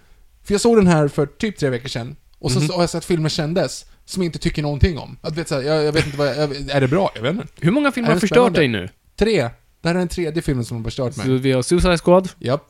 För 0.44 0.54
jag 0.54 0.60
såg 0.60 0.76
den 0.76 0.86
här 0.86 1.08
för 1.08 1.26
typ 1.26 1.58
tre 1.58 1.68
veckor 1.70 1.88
sedan. 1.88 2.16
Och 2.38 2.50
Mhm. 2.50 2.60
så, 2.60 2.66
så 2.66 2.72
har 2.74 2.82
jag 2.82 2.90
sett 2.90 3.04
filmer 3.04 3.28
sedan 3.28 3.54
dess. 3.54 3.84
Som 4.04 4.22
jag 4.22 4.28
inte 4.28 4.38
tycker 4.38 4.62
någonting 4.62 4.98
om. 4.98 5.16
Jag 5.22 5.30
vet, 5.34 5.48
så 5.48 5.54
här, 5.54 5.62
jag, 5.62 5.84
jag 5.84 5.92
vet 5.92 6.06
inte 6.06 6.18
vad 6.18 6.28
jag, 6.28 6.36
jag, 6.36 6.70
Är 6.70 6.80
det 6.80 6.88
bra? 6.88 7.10
Jag 7.14 7.22
vet 7.22 7.32
inte. 7.32 7.46
Hur 7.60 7.70
många 7.70 7.92
filmer 7.92 8.10
har 8.10 8.18
förstört 8.18 8.54
dig 8.54 8.68
nu? 8.68 8.88
Tre. 9.16 9.40
Det 9.80 9.88
här 9.88 9.94
är 9.94 9.98
den 9.98 10.08
tredje 10.08 10.42
filmen 10.42 10.64
som 10.64 10.76
har 10.76 10.84
förstört 10.84 11.14
Så 11.14 11.28
mig. 11.28 11.38
vi 11.38 11.52
har 11.52 11.62
Suicide 11.62 11.98
Squad, 11.98 12.28
Japp. 12.38 12.62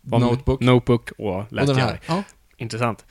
vad- 0.00 0.20
Notebook. 0.20 0.60
Notebook 0.60 1.10
och 1.18 1.36
Och 1.36 1.52
Last 1.52 1.66
den 1.68 1.76
Jedi. 1.76 1.80
här. 1.88 2.00
Ja. 2.06 2.22
Intressant. 2.58 3.04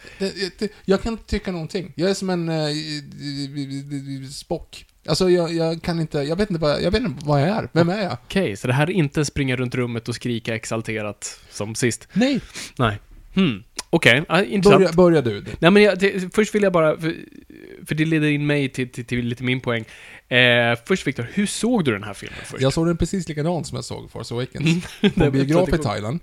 Jag 0.85 1.01
kan 1.01 1.13
inte 1.13 1.25
tycka 1.25 1.51
någonting. 1.51 1.93
Jag 1.95 2.09
är 2.09 2.13
som 2.13 2.29
en 2.29 2.49
eh, 2.49 4.29
spock. 4.31 4.85
Alltså 5.07 5.29
jag, 5.29 5.53
jag 5.53 5.81
kan 5.81 5.99
inte, 5.99 6.17
jag 6.17 6.35
vet 6.35 6.49
inte 6.49 6.61
vad, 6.61 6.81
jag 6.81 6.91
vet 6.91 7.01
inte 7.01 7.25
vad 7.25 7.41
jag 7.41 7.47
är. 7.47 7.69
Vem 7.73 7.89
är 7.89 8.03
jag? 8.03 8.13
Okej, 8.13 8.55
så 8.55 8.67
det 8.67 8.73
här 8.73 8.89
är 8.89 8.91
inte 8.91 9.25
springa 9.25 9.55
runt 9.55 9.75
rummet 9.75 10.09
och 10.09 10.15
skrika 10.15 10.55
exalterat 10.55 11.39
som 11.49 11.75
sist. 11.75 12.07
Nej. 12.13 12.39
Nej. 12.77 12.99
Hmm. 13.35 13.63
Okej, 13.89 14.23
ja, 14.27 14.43
intressant. 14.43 14.95
Börja, 14.95 15.21
börja 15.21 15.21
du. 15.21 15.45
Nej 15.59 15.71
men 15.71 15.83
jag, 15.83 15.99
det, 15.99 16.35
först 16.35 16.55
vill 16.55 16.63
jag 16.63 16.73
bara, 16.73 16.99
för, 17.01 17.15
för 17.85 17.95
det 17.95 18.05
leder 18.05 18.27
in 18.27 18.45
mig 18.45 18.69
till, 18.69 18.89
till, 18.89 19.05
till 19.05 19.25
lite 19.25 19.43
min 19.43 19.61
poäng. 19.61 19.85
Eh, 20.27 20.77
först 20.85 21.07
Viktor, 21.07 21.27
hur 21.33 21.45
såg 21.45 21.85
du 21.85 21.91
den 21.91 22.03
här 22.03 22.13
filmen 22.13 22.39
först? 22.45 22.61
Jag 22.61 22.73
såg 22.73 22.87
den 22.87 22.97
precis 22.97 23.29
likadant 23.29 23.67
som 23.67 23.75
jag 23.75 23.85
såg 23.85 24.11
Force 24.11 24.33
Awakens. 24.33 24.85
Mm. 25.01 25.13
På 25.15 25.31
biograf 25.31 25.73
i 25.73 25.77
Thailand. 25.77 26.19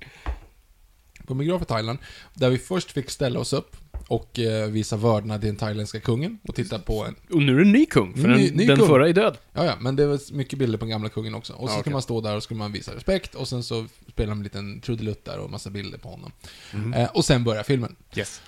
På 1.26 1.35
biograf 1.35 1.62
i 1.62 1.64
Thailand. 1.64 1.99
Där 2.35 2.50
vi 2.50 2.59
först 2.59 2.93
fick 2.93 3.11
ställa 3.11 3.41
oss 3.41 3.52
upp 3.52 3.76
och 4.09 4.38
eh, 4.38 4.69
visa 4.71 4.97
vördnad 4.97 5.41
till 5.41 5.47
den 5.49 5.57
thailändska 5.57 6.00
kungen 6.00 6.38
och 6.49 6.55
titta 6.55 6.79
på 6.79 7.05
en... 7.05 7.14
Och 7.31 7.43
nu 7.43 7.52
är 7.52 7.57
det 7.57 7.62
en 7.62 7.73
ny 7.73 7.87
kung, 7.87 8.14
för 8.14 8.29
Ny- 8.29 8.49
den, 8.49 8.57
ny 8.57 8.67
den 8.67 8.76
kung. 8.76 8.87
förra 8.87 9.09
är 9.09 9.12
död. 9.12 9.38
Ja, 9.52 9.64
ja, 9.64 9.75
men 9.81 9.97
det 9.97 10.07
var 10.07 10.35
mycket 10.35 10.59
bilder 10.59 10.79
på 10.79 10.85
den 10.85 10.91
gamla 10.91 11.09
kungen 11.09 11.35
också. 11.35 11.52
Och 11.52 11.69
så 11.69 11.75
Ja, 11.76 11.81
skulle 11.81 11.93
man 11.93 12.02
stå 12.02 12.21
där 12.21 12.37
och 12.37 12.43
skulle 12.43 12.59
man 12.59 12.73
visa 12.73 12.95
respekt 12.95 13.35
och 13.35 13.49
sen 13.49 13.62
så 13.62 13.87
spelade 14.09 14.33
de 14.33 14.38
en 14.38 14.43
liten 14.45 14.81
trudelutt 14.81 15.25
där 15.25 15.38
och 15.38 15.50
massa 15.50 15.71
bilder 15.71 15.99
på 15.99 16.09
honom. 16.09 16.33
Mm. 16.75 16.93
Eh, 16.95 17.09
och 17.11 17.25
sen 17.25 17.45
börjar 17.45 17.62
filmen. 17.62 17.97
Yes. 18.17 18.41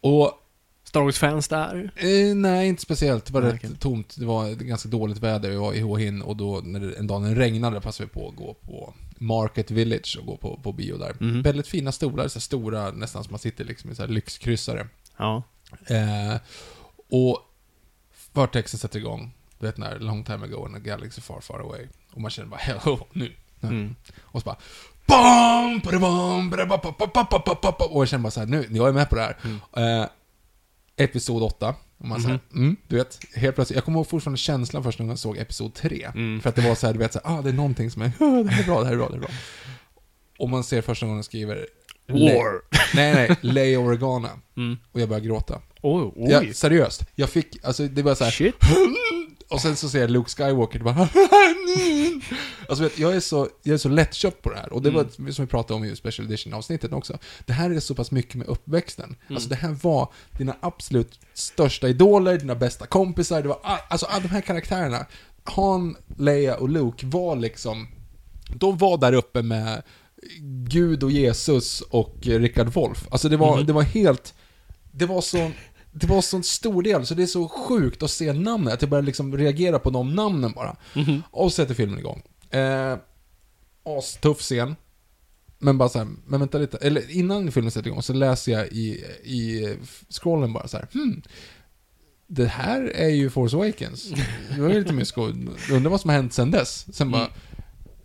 Och 0.00 0.32
Star 0.84 1.00
Wars-fans 1.00 1.48
där? 1.48 1.92
Eh, 1.96 2.34
nej, 2.36 2.68
inte 2.68 2.82
speciellt. 2.82 3.24
Det 3.26 3.32
var 3.32 3.40
Nej, 3.42 3.52
rätt 3.52 3.60
okej. 3.64 3.76
tomt. 3.78 4.14
Det 4.18 4.26
var 4.26 4.50
ganska 4.50 4.88
dåligt 4.88 5.18
väder. 5.18 5.50
Vi 5.50 5.56
var 5.56 5.72
i 5.72 5.80
Hå 5.80 5.96
Hin 5.96 6.22
och 6.22 6.36
då, 6.36 6.60
när 6.64 6.80
det, 6.80 6.92
en 6.98 7.06
dag 7.06 7.22
när 7.22 7.34
det 7.34 7.40
regnade, 7.40 7.80
passade 7.80 8.08
vi 8.14 8.20
på 8.20 8.28
att 8.28 8.36
gå 8.36 8.54
på 8.54 8.94
Market 9.18 9.70
Village 9.70 10.16
och 10.20 10.26
gå 10.26 10.36
på, 10.36 10.60
på 10.62 10.72
bio 10.72 10.96
där. 10.96 11.16
Mm. 11.20 11.42
Väldigt 11.42 11.68
fina 11.68 11.92
stolar, 11.92 12.28
så 12.28 12.40
stora, 12.40 12.90
nästan 12.90 13.24
som 13.24 13.32
man 13.32 13.38
sitter 13.38 13.64
liksom 13.64 13.90
i 13.90 13.94
så 13.94 14.06
lyxkryssare. 14.06 14.88
Ja. 15.16 15.42
Eh, 15.86 16.36
och 17.10 17.38
förtexten 18.34 18.78
sätter 18.80 18.98
igång, 18.98 19.34
du 19.58 19.66
vet 19.66 19.76
när 19.76 19.98
Long 19.98 20.24
time 20.24 20.44
ago 20.44 20.68
in 20.68 20.74
a 20.74 20.78
galaxy 20.78 21.20
far 21.20 21.40
far 21.40 21.60
away. 21.60 21.86
Och 22.12 22.20
man 22.20 22.30
känner 22.30 22.48
bara, 22.48 22.60
hello, 22.60 22.94
oh, 22.94 23.02
nu. 23.12 23.32
Mm. 23.62 23.96
Och 24.22 24.40
så 24.40 24.44
bara, 24.44 24.56
BAM! 25.06 25.80
BAM! 26.00 26.52
Och 27.90 28.02
jag 28.02 28.08
känner 28.08 28.22
bara 28.22 28.30
så 28.30 28.40
här, 28.40 28.46
nu, 28.46 28.68
jag 28.70 28.88
är 28.88 28.92
med 28.92 29.08
på 29.08 29.14
det 29.14 29.22
här. 29.22 29.36
Mm. 29.44 30.00
Eh, 30.00 30.08
episod 30.96 31.42
8, 31.42 31.74
och 32.04 32.08
man 32.08 32.22
säger, 32.22 32.40
mm, 32.54 32.76
du 32.88 32.96
vet, 32.96 33.18
helt 33.34 33.54
plötsligt, 33.54 33.76
jag 33.76 33.84
kommer 33.84 33.98
ihåg 33.98 34.08
fortfarande 34.08 34.38
känslan 34.38 34.82
först 34.82 34.98
när 34.98 35.06
jag 35.06 35.18
såg 35.18 35.38
episod 35.38 35.74
3. 35.74 36.10
Mm. 36.14 36.40
För 36.40 36.48
att 36.48 36.56
det 36.56 36.68
var 36.68 36.74
så 36.74 36.86
här, 36.86 36.92
du 36.92 36.98
vet, 36.98 37.12
så 37.12 37.20
här, 37.24 37.38
ah, 37.38 37.42
det 37.42 37.48
är 37.48 37.52
någonting 37.52 37.90
som 37.90 38.02
är, 38.02 38.06
ah, 38.18 38.42
det 38.42 38.50
här 38.50 38.62
är 38.62 38.66
bra, 38.66 38.80
det 38.80 38.86
här 38.86 38.92
är 38.92 38.96
bra, 38.96 39.08
det 39.08 39.16
är 39.16 39.20
bra. 39.20 39.28
Och 40.38 40.48
man 40.48 40.64
ser 40.64 40.82
första 40.82 41.06
gången 41.06 41.16
den 41.16 41.24
skriver 41.24 41.66
War. 42.08 42.62
Nej, 42.94 43.14
nej, 43.14 43.36
Leia 43.40 43.78
Organa. 43.78 44.30
Mm. 44.56 44.76
Och 44.92 45.00
jag 45.00 45.08
börjar 45.08 45.22
gråta. 45.22 45.60
Oj, 45.82 46.12
oj. 46.16 46.30
Ja, 46.30 46.42
seriöst. 46.52 47.04
Jag 47.14 47.30
fick, 47.30 47.64
alltså 47.64 47.88
det 47.88 48.02
var 48.02 48.14
så 48.14 48.24
här, 48.24 48.30
Shit. 48.30 48.54
och 49.54 49.60
sen 49.60 49.76
så 49.76 49.88
ser 49.88 50.00
jag 50.00 50.10
Luke 50.10 50.30
Skywalker, 50.30 50.78
det 50.78 50.84
bara 50.84 51.08
Alltså 52.68 52.84
vet, 52.84 52.98
jag 52.98 53.14
är 53.16 53.20
så, 53.20 53.48
jag 53.62 53.74
är 53.74 53.78
så 53.78 53.88
lättköpt 53.88 54.42
på 54.42 54.50
det 54.50 54.56
här. 54.56 54.72
Och 54.72 54.82
det 54.82 54.90
var 54.90 55.06
Mm. 55.18 55.32
som 55.32 55.44
vi 55.44 55.50
pratade 55.50 55.74
om 55.74 55.84
i 55.84 55.96
Special 55.96 56.26
Edition-avsnittet 56.26 56.92
också. 56.92 57.18
Det 57.46 57.52
här 57.52 57.70
är 57.70 57.80
så 57.80 57.94
pass 57.94 58.10
mycket 58.10 58.34
med 58.34 58.46
uppväxten. 58.46 59.04
Mm. 59.04 59.34
Alltså 59.36 59.48
det 59.48 59.54
här 59.54 59.76
var 59.82 60.12
dina 60.38 60.56
absolut 60.60 61.18
största 61.34 61.88
idoler, 61.88 62.38
dina 62.38 62.54
bästa 62.54 62.86
kompisar, 62.86 63.42
det 63.42 63.48
var, 63.48 63.58
all, 63.62 63.78
alltså 63.88 64.06
alla 64.06 64.20
de 64.22 64.28
här 64.28 64.40
karaktärerna. 64.40 65.06
Han, 65.44 65.96
Leia 66.18 66.56
och 66.56 66.68
Luke 66.68 67.06
var 67.06 67.36
liksom, 67.36 67.88
de 68.54 68.78
var 68.78 68.98
där 68.98 69.12
uppe 69.12 69.42
med 69.42 69.82
Gud 70.68 71.02
och 71.02 71.10
Jesus 71.10 71.80
och 71.80 72.16
Richard 72.22 72.68
Wolff. 72.68 73.06
Alltså 73.10 73.28
det 73.28 73.36
var, 73.36 73.56
Mhm. 73.56 73.66
det 73.66 73.72
var 73.72 73.82
helt, 73.82 74.34
det 74.92 75.06
var 75.06 75.20
så, 75.20 75.50
det 75.96 76.06
var 76.06 76.22
så 76.22 76.36
en 76.36 76.42
stor 76.42 76.82
del, 76.82 77.06
så 77.06 77.14
det 77.14 77.22
är 77.22 77.26
så 77.26 77.48
sjukt 77.48 78.02
att 78.02 78.10
se 78.10 78.32
namnen, 78.32 78.72
att 78.72 78.82
jag 78.82 78.90
börjar 78.90 79.02
liksom 79.02 79.36
reagera 79.36 79.78
på 79.78 79.90
de 79.90 80.14
namnen 80.14 80.52
bara. 80.52 80.76
Mhm. 80.94 81.22
Och 81.30 81.52
så 81.52 81.56
sätter 81.56 81.74
filmen 81.74 81.98
igång. 81.98 82.22
Eh, 82.50 82.98
astuff 83.98 84.40
scen. 84.40 84.76
Men 85.58 85.78
bara 85.78 85.88
så 85.88 85.98
här, 85.98 86.08
men 86.26 86.40
vänta 86.40 86.58
lite. 86.58 86.76
Eller 86.76 87.10
innan 87.10 87.52
filmen 87.52 87.70
sätter 87.70 87.88
igång 87.88 88.02
så 88.02 88.12
läser 88.12 88.52
jag 88.52 88.66
i, 88.66 89.04
i 89.22 89.76
scrollen 90.10 90.52
bara 90.52 90.68
så 90.68 90.76
här, 90.76 90.88
hmm. 90.92 91.22
Det 92.26 92.46
här 92.46 92.82
är 92.94 93.08
ju 93.08 93.30
Force 93.30 93.56
Awakens. 93.56 94.12
Det 94.54 94.60
var 94.60 94.68
ju 94.68 94.78
lite 94.78 94.92
mysko. 94.92 95.22
Undrar 95.72 95.88
vad 95.88 96.00
som 96.00 96.10
har 96.10 96.16
hänt 96.16 96.32
sen 96.32 96.50
dess. 96.50 96.96
Sen 96.96 97.10
bara, 97.10 97.28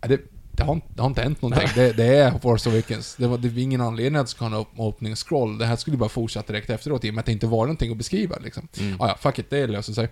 ja, 0.02 0.08
det, 0.08 0.22
det, 0.60 0.66
har, 0.66 0.74
inte- 0.74 0.88
det 0.96 1.02
har 1.02 1.10
inte 1.10 1.22
hänt 1.22 1.42
någonting. 1.42 1.70
Det, 1.76 1.94
det 1.94 2.06
är 2.06 2.40
Force 2.40 2.70
Awakens. 2.70 3.16
Det 3.16 3.28
var, 3.28 3.38
det 3.38 3.50
var 3.50 3.60
ingen 3.60 3.82
anledning 3.82 4.20
att 4.20 4.26
det 4.28 4.32
ska 4.32 4.46
ha 4.46 4.56
en 4.56 4.62
op- 4.62 4.80
opening 4.80 5.16
scroll. 5.16 5.58
Det 5.58 5.66
här 5.66 5.76
skulle 5.76 5.98
bara 5.98 6.10
fortsätta 6.10 6.54
direkt 6.54 6.70
efteråt 6.70 7.06
i 7.06 7.10
och 7.10 7.14
med 7.14 7.20
att 7.20 7.26
det 7.26 7.32
inte 7.32 7.48
var 7.48 7.58
någonting 7.66 7.92
att 7.92 7.98
beskriva 7.98 8.36
liksom. 8.44 8.68
Mm. 8.80 8.96
Ja, 9.00 9.08
ja, 9.08 9.18
fuck 9.22 9.40
it, 9.40 9.50
det 9.50 9.68
löser 9.68 9.94
sig. 9.94 10.10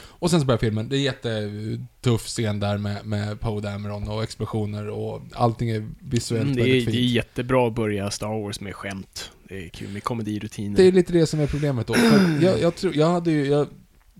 Och 0.00 0.30
sen 0.30 0.40
så 0.40 0.46
börjar 0.46 0.58
filmen. 0.58 0.88
Det 0.88 0.96
är 0.96 1.00
jättetuff 1.00 2.26
scen 2.26 2.60
där 2.60 2.78
med, 2.78 3.06
med 3.06 3.40
Poe 3.40 3.60
Dameron 3.60 4.08
och 4.08 4.22
explosioner 4.22 4.88
och 4.88 5.22
allting 5.34 5.70
är 5.70 5.88
visuellt 6.00 6.42
Mm, 6.44 6.56
det, 6.56 6.62
är, 6.62 6.64
väldigt 6.64 6.86
det 6.86 6.90
är 6.92 6.92
fint. 6.92 7.12
jättebra 7.12 7.66
att 7.66 7.74
börja 7.74 8.10
Star 8.10 8.42
Wars 8.42 8.60
med 8.60 8.74
skämt. 8.74 9.30
Det 9.48 9.64
är 9.64 9.68
kul 9.68 9.88
med 9.88 10.04
komedirutiner. 10.04 10.76
Det 10.76 10.82
är 10.84 10.92
lite 10.92 11.12
det 11.12 11.26
som 11.26 11.40
är 11.40 11.46
problemet 11.46 11.86
då. 11.86 11.94
För 11.94 12.44
jag, 12.44 12.60
jag 12.60 12.74
tror, 12.76 12.96
jag 12.96 13.10
hade 13.10 13.30
ju, 13.30 13.46
jag, 13.46 13.66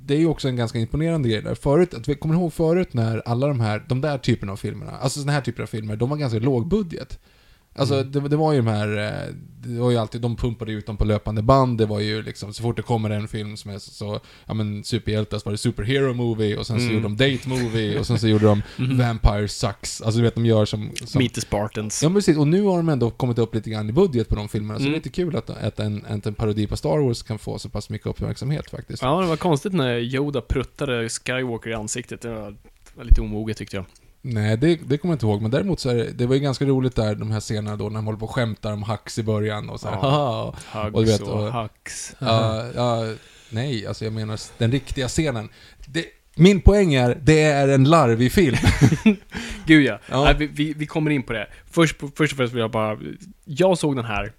det 0.09 0.15
är 0.15 0.19
ju 0.19 0.27
också 0.27 0.49
en 0.49 0.57
ganska 0.57 0.79
imponerande 0.79 1.29
grej 1.29 1.43
där. 1.43 1.55
Förut, 1.55 1.95
att 1.95 2.09
vi 2.09 2.15
kommer 2.15 2.35
ihåg 2.35 2.53
förut 2.53 2.95
när 2.95 3.23
alla 3.25 3.47
de 3.47 3.61
här, 3.61 3.85
de 3.89 4.01
där 4.01 4.19
typerna 4.19 4.53
av 4.53 4.57
filmerna, 4.57 4.93
alltså 4.93 5.21
den 5.21 5.29
här 5.29 5.41
typer 5.41 5.63
av 5.63 5.67
filmer, 5.67 5.97
de 5.97 6.11
var 6.11 6.17
ganska 6.17 6.39
låg 6.39 6.69
budget. 6.69 7.19
Alltså 7.79 7.95
Mm. 7.95 8.13
det, 8.13 8.21
det 8.29 8.37
var 8.37 8.53
ju 8.53 8.59
de 8.59 8.67
här, 8.67 8.97
eh, 9.29 9.35
det 9.61 9.81
var 9.81 9.91
ju 9.91 9.97
alltid, 9.97 10.21
de 10.21 10.37
pumpade 10.37 10.73
ut 10.73 10.87
dem 10.87 10.97
på 10.97 11.05
löpande 11.05 11.43
band, 11.43 11.79
det 11.79 11.87
var 11.87 12.01
ju 12.01 12.23
liksom, 12.23 12.53
så 12.53 12.63
fort 12.63 12.77
det 12.77 12.83
kommer 12.83 13.11
en 13.11 13.29
film 13.29 13.57
som 13.57 13.71
är 13.71 13.79
så, 13.79 13.91
så 13.91 14.21
ja 14.47 14.55
men 14.55 14.85
superhjältar 14.85 15.39
så 15.39 15.45
var 15.45 15.53
det 15.53 15.59
superhero 15.59 16.15
movie, 16.15 16.57
och 16.57 16.67
sen 16.67 16.77
så 16.79 16.83
Mm. 16.83 16.95
gjorde 16.95 17.17
de 17.17 17.17
date 17.37 17.49
movie, 17.49 17.99
och 17.99 18.07
sen 18.07 18.19
så 18.19 18.29
gjorde 18.29 18.47
de 18.47 18.63
Mhm. 18.77 18.99
Vampire 18.99 19.49
Sucks, 19.49 20.03
alltså 20.03 20.19
du 20.19 20.25
vet 20.25 20.35
de 20.35 20.47
gör 20.47 20.65
som... 20.65 20.91
som 21.05 21.19
Meet 21.19 21.35
the 21.35 21.41
Spartans. 21.41 22.03
Ja 22.03 22.11
precis, 22.11 22.37
och 22.39 22.49
nu 22.49 22.63
har 22.63 22.77
de 22.77 22.89
ändå 22.89 23.11
kommit 23.11 23.39
upp 23.39 23.55
lite 23.55 23.71
grann 23.71 23.89
i 23.89 23.93
budget 23.93 24.29
på 24.29 24.35
de 24.37 24.49
filmerna, 24.49 24.79
så 24.79 24.83
Mm. 24.83 24.93
det 24.93 24.95
är 24.97 24.99
lite 24.99 25.09
kul 25.11 25.37
att, 25.37 25.51
att, 25.51 25.81
en, 25.81 26.05
att 26.09 26.27
en 26.27 26.35
parodi 26.35 26.67
på 26.67 26.77
Star 26.77 26.99
Wars 26.99 27.23
kan 27.23 27.39
få 27.39 27.59
så 27.59 27.69
pass 27.69 27.91
mycket 27.91 28.07
uppmärksamhet 28.07 28.71
faktiskt. 28.71 29.03
Ja, 29.03 29.21
det 29.21 29.27
var 29.27 29.37
konstigt 29.37 29.73
när 29.73 29.99
Yoda 29.99 30.41
pruttade 30.41 31.09
Skywalker 31.09 31.71
i 31.71 31.75
ansiktet. 31.75 32.21
Det 32.21 32.29
var, 32.35 32.51
det 32.51 32.57
var 32.95 33.05
lite 33.05 33.21
omoget 33.21 33.57
tyckte 33.57 33.77
jag. 33.77 33.85
Nej, 34.33 34.57
det, 34.57 34.77
det 34.87 34.99
kommer 34.99 35.13
jag 35.13 35.17
inte 35.17 35.27
ihåg, 35.27 35.43
men 35.43 35.51
däremot 35.51 35.81
så 35.81 35.89
är 35.91 35.95
det, 35.95 36.11
det 36.13 36.27
var 36.27 36.35
ju 36.35 36.41
ganska 36.41 36.65
roligt 36.65 36.97
där, 36.97 37.15
de 37.15 37.31
här 37.31 37.41
scenerna 37.41 37.77
då, 37.77 37.85
när 37.89 37.95
de 37.95 38.07
håller 38.07 38.19
på 38.19 38.25
och 38.27 38.31
skämtar 38.35 38.73
om 38.73 38.83
Hux 38.83 39.19
i 39.19 39.23
början 39.23 39.71
och 39.71 39.81
så 39.81 39.89
här, 39.89 39.97
Ja. 40.03 40.55
Hugs 40.73 40.95
Och 40.95 41.05
du 41.05 41.11
vet, 41.13 41.21
och 41.21 41.45
och- 41.45 41.53
hacks. 41.53 42.15
Ja, 42.19 42.67
ja, 42.75 43.05
nej, 43.51 43.87
alltså 43.87 44.05
jag 44.05 44.13
menar 44.13 44.41
den 44.59 44.73
riktiga 44.73 45.09
scenen. 45.09 45.49
Det, 45.87 46.05
min 46.35 46.61
poäng 46.61 46.95
är, 46.95 47.19
det 47.23 47.43
är 47.43 47.69
en 47.69 47.85
larvig 47.85 48.33
film. 48.33 48.57
Gud 49.67 49.85
ja. 49.87 49.99
Ja. 50.11 50.25
Nej, 50.25 50.35
vi, 50.39 50.47
vi, 50.47 50.73
vi 50.73 50.87
kommer 50.87 51.11
in 51.11 51.23
på 51.23 51.33
det. 51.33 51.47
Först, 51.71 51.97
först 52.17 52.33
och 52.33 52.37
främst 52.37 52.55
vill 52.55 52.61
jag 52.61 52.71
bara... 52.71 52.99
Jag 53.45 53.79
såg 53.79 53.97
den 53.97 54.05
här. 54.05 54.33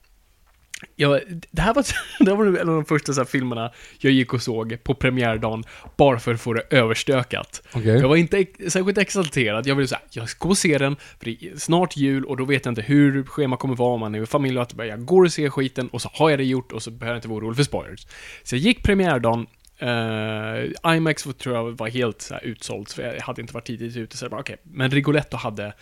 Jag, 0.95 1.21
det 1.51 1.61
här 1.61 1.73
var, 1.73 1.85
det 2.19 2.31
här 2.31 2.37
var 2.37 2.45
en 2.45 2.69
av 2.69 2.75
de 2.75 2.85
första 2.85 3.13
så 3.13 3.25
filmerna 3.25 3.71
jag 3.99 4.13
gick 4.13 4.33
och 4.33 4.41
såg 4.41 4.83
på 4.83 4.93
premiärdagen, 4.93 5.63
bara 5.97 6.19
för 6.19 6.33
att 6.33 6.41
få 6.41 6.53
det 6.53 6.63
överstökat. 6.69 7.61
Okej. 7.73 7.99
Jag 7.99 8.09
var 8.09 8.15
inte 8.15 8.45
särskilt 8.67 8.97
exalterad. 8.97 9.67
Jag 9.67 9.75
ville 9.75 9.87
säga, 9.87 10.01
jag 10.11 10.29
ska 10.29 10.43
gå 10.45 10.49
och 10.49 10.57
se 10.57 10.77
den, 10.77 10.95
för 10.95 11.25
det 11.25 11.31
är 11.31 11.57
snart 11.57 11.97
jul 11.97 12.25
och 12.25 12.37
då 12.37 12.45
vet 12.45 12.65
jag 12.65 12.71
inte 12.71 12.81
hur 12.81 13.23
schema 13.23 13.57
kommer 13.57 13.75
vara 13.75 13.93
om 13.93 13.99
man 13.99 14.15
är 14.15 14.23
i 14.23 14.25
familj 14.25 14.57
och 14.57 14.63
att 14.63 14.73
jag 14.77 15.05
går 15.05 15.23
och 15.23 15.31
ser 15.31 15.49
skiten 15.49 15.87
och 15.87 16.01
så 16.01 16.09
har 16.13 16.29
jag 16.29 16.39
det 16.39 16.45
gjort 16.45 16.71
och 16.71 16.83
så 16.83 16.91
behöver 16.91 17.15
jag 17.15 17.17
inte 17.17 17.27
vara 17.27 17.37
orolig 17.37 17.55
för 17.55 17.63
spoilers. 17.63 18.07
Så 18.43 18.55
jag 18.55 18.61
gick 18.61 18.83
premiärdagen, 18.83 19.47
uh, 19.83 20.95
IMAX 20.95 21.23
tror 21.23 21.55
jag 21.55 21.77
var 21.77 21.89
helt 21.89 22.21
så 22.21 22.33
här, 22.33 22.43
utsålt, 22.43 22.91
för 22.91 23.03
jag 23.03 23.21
hade 23.21 23.41
inte 23.41 23.53
varit 23.53 23.67
tidigt 23.67 23.97
ute, 23.97 24.17
så 24.17 24.25
jag 24.25 24.31
bara 24.31 24.41
okej. 24.41 24.57
Men 24.63 24.91
Rigoletto 24.91 25.37
hade 25.37 25.73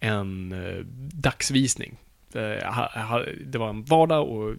en 0.00 0.52
eh, 0.52 0.84
dagsvisning. 1.12 1.96
Eh, 2.36 3.20
det 3.46 3.58
var 3.58 3.68
en 3.68 3.84
vardag 3.84 4.28
och 4.28 4.54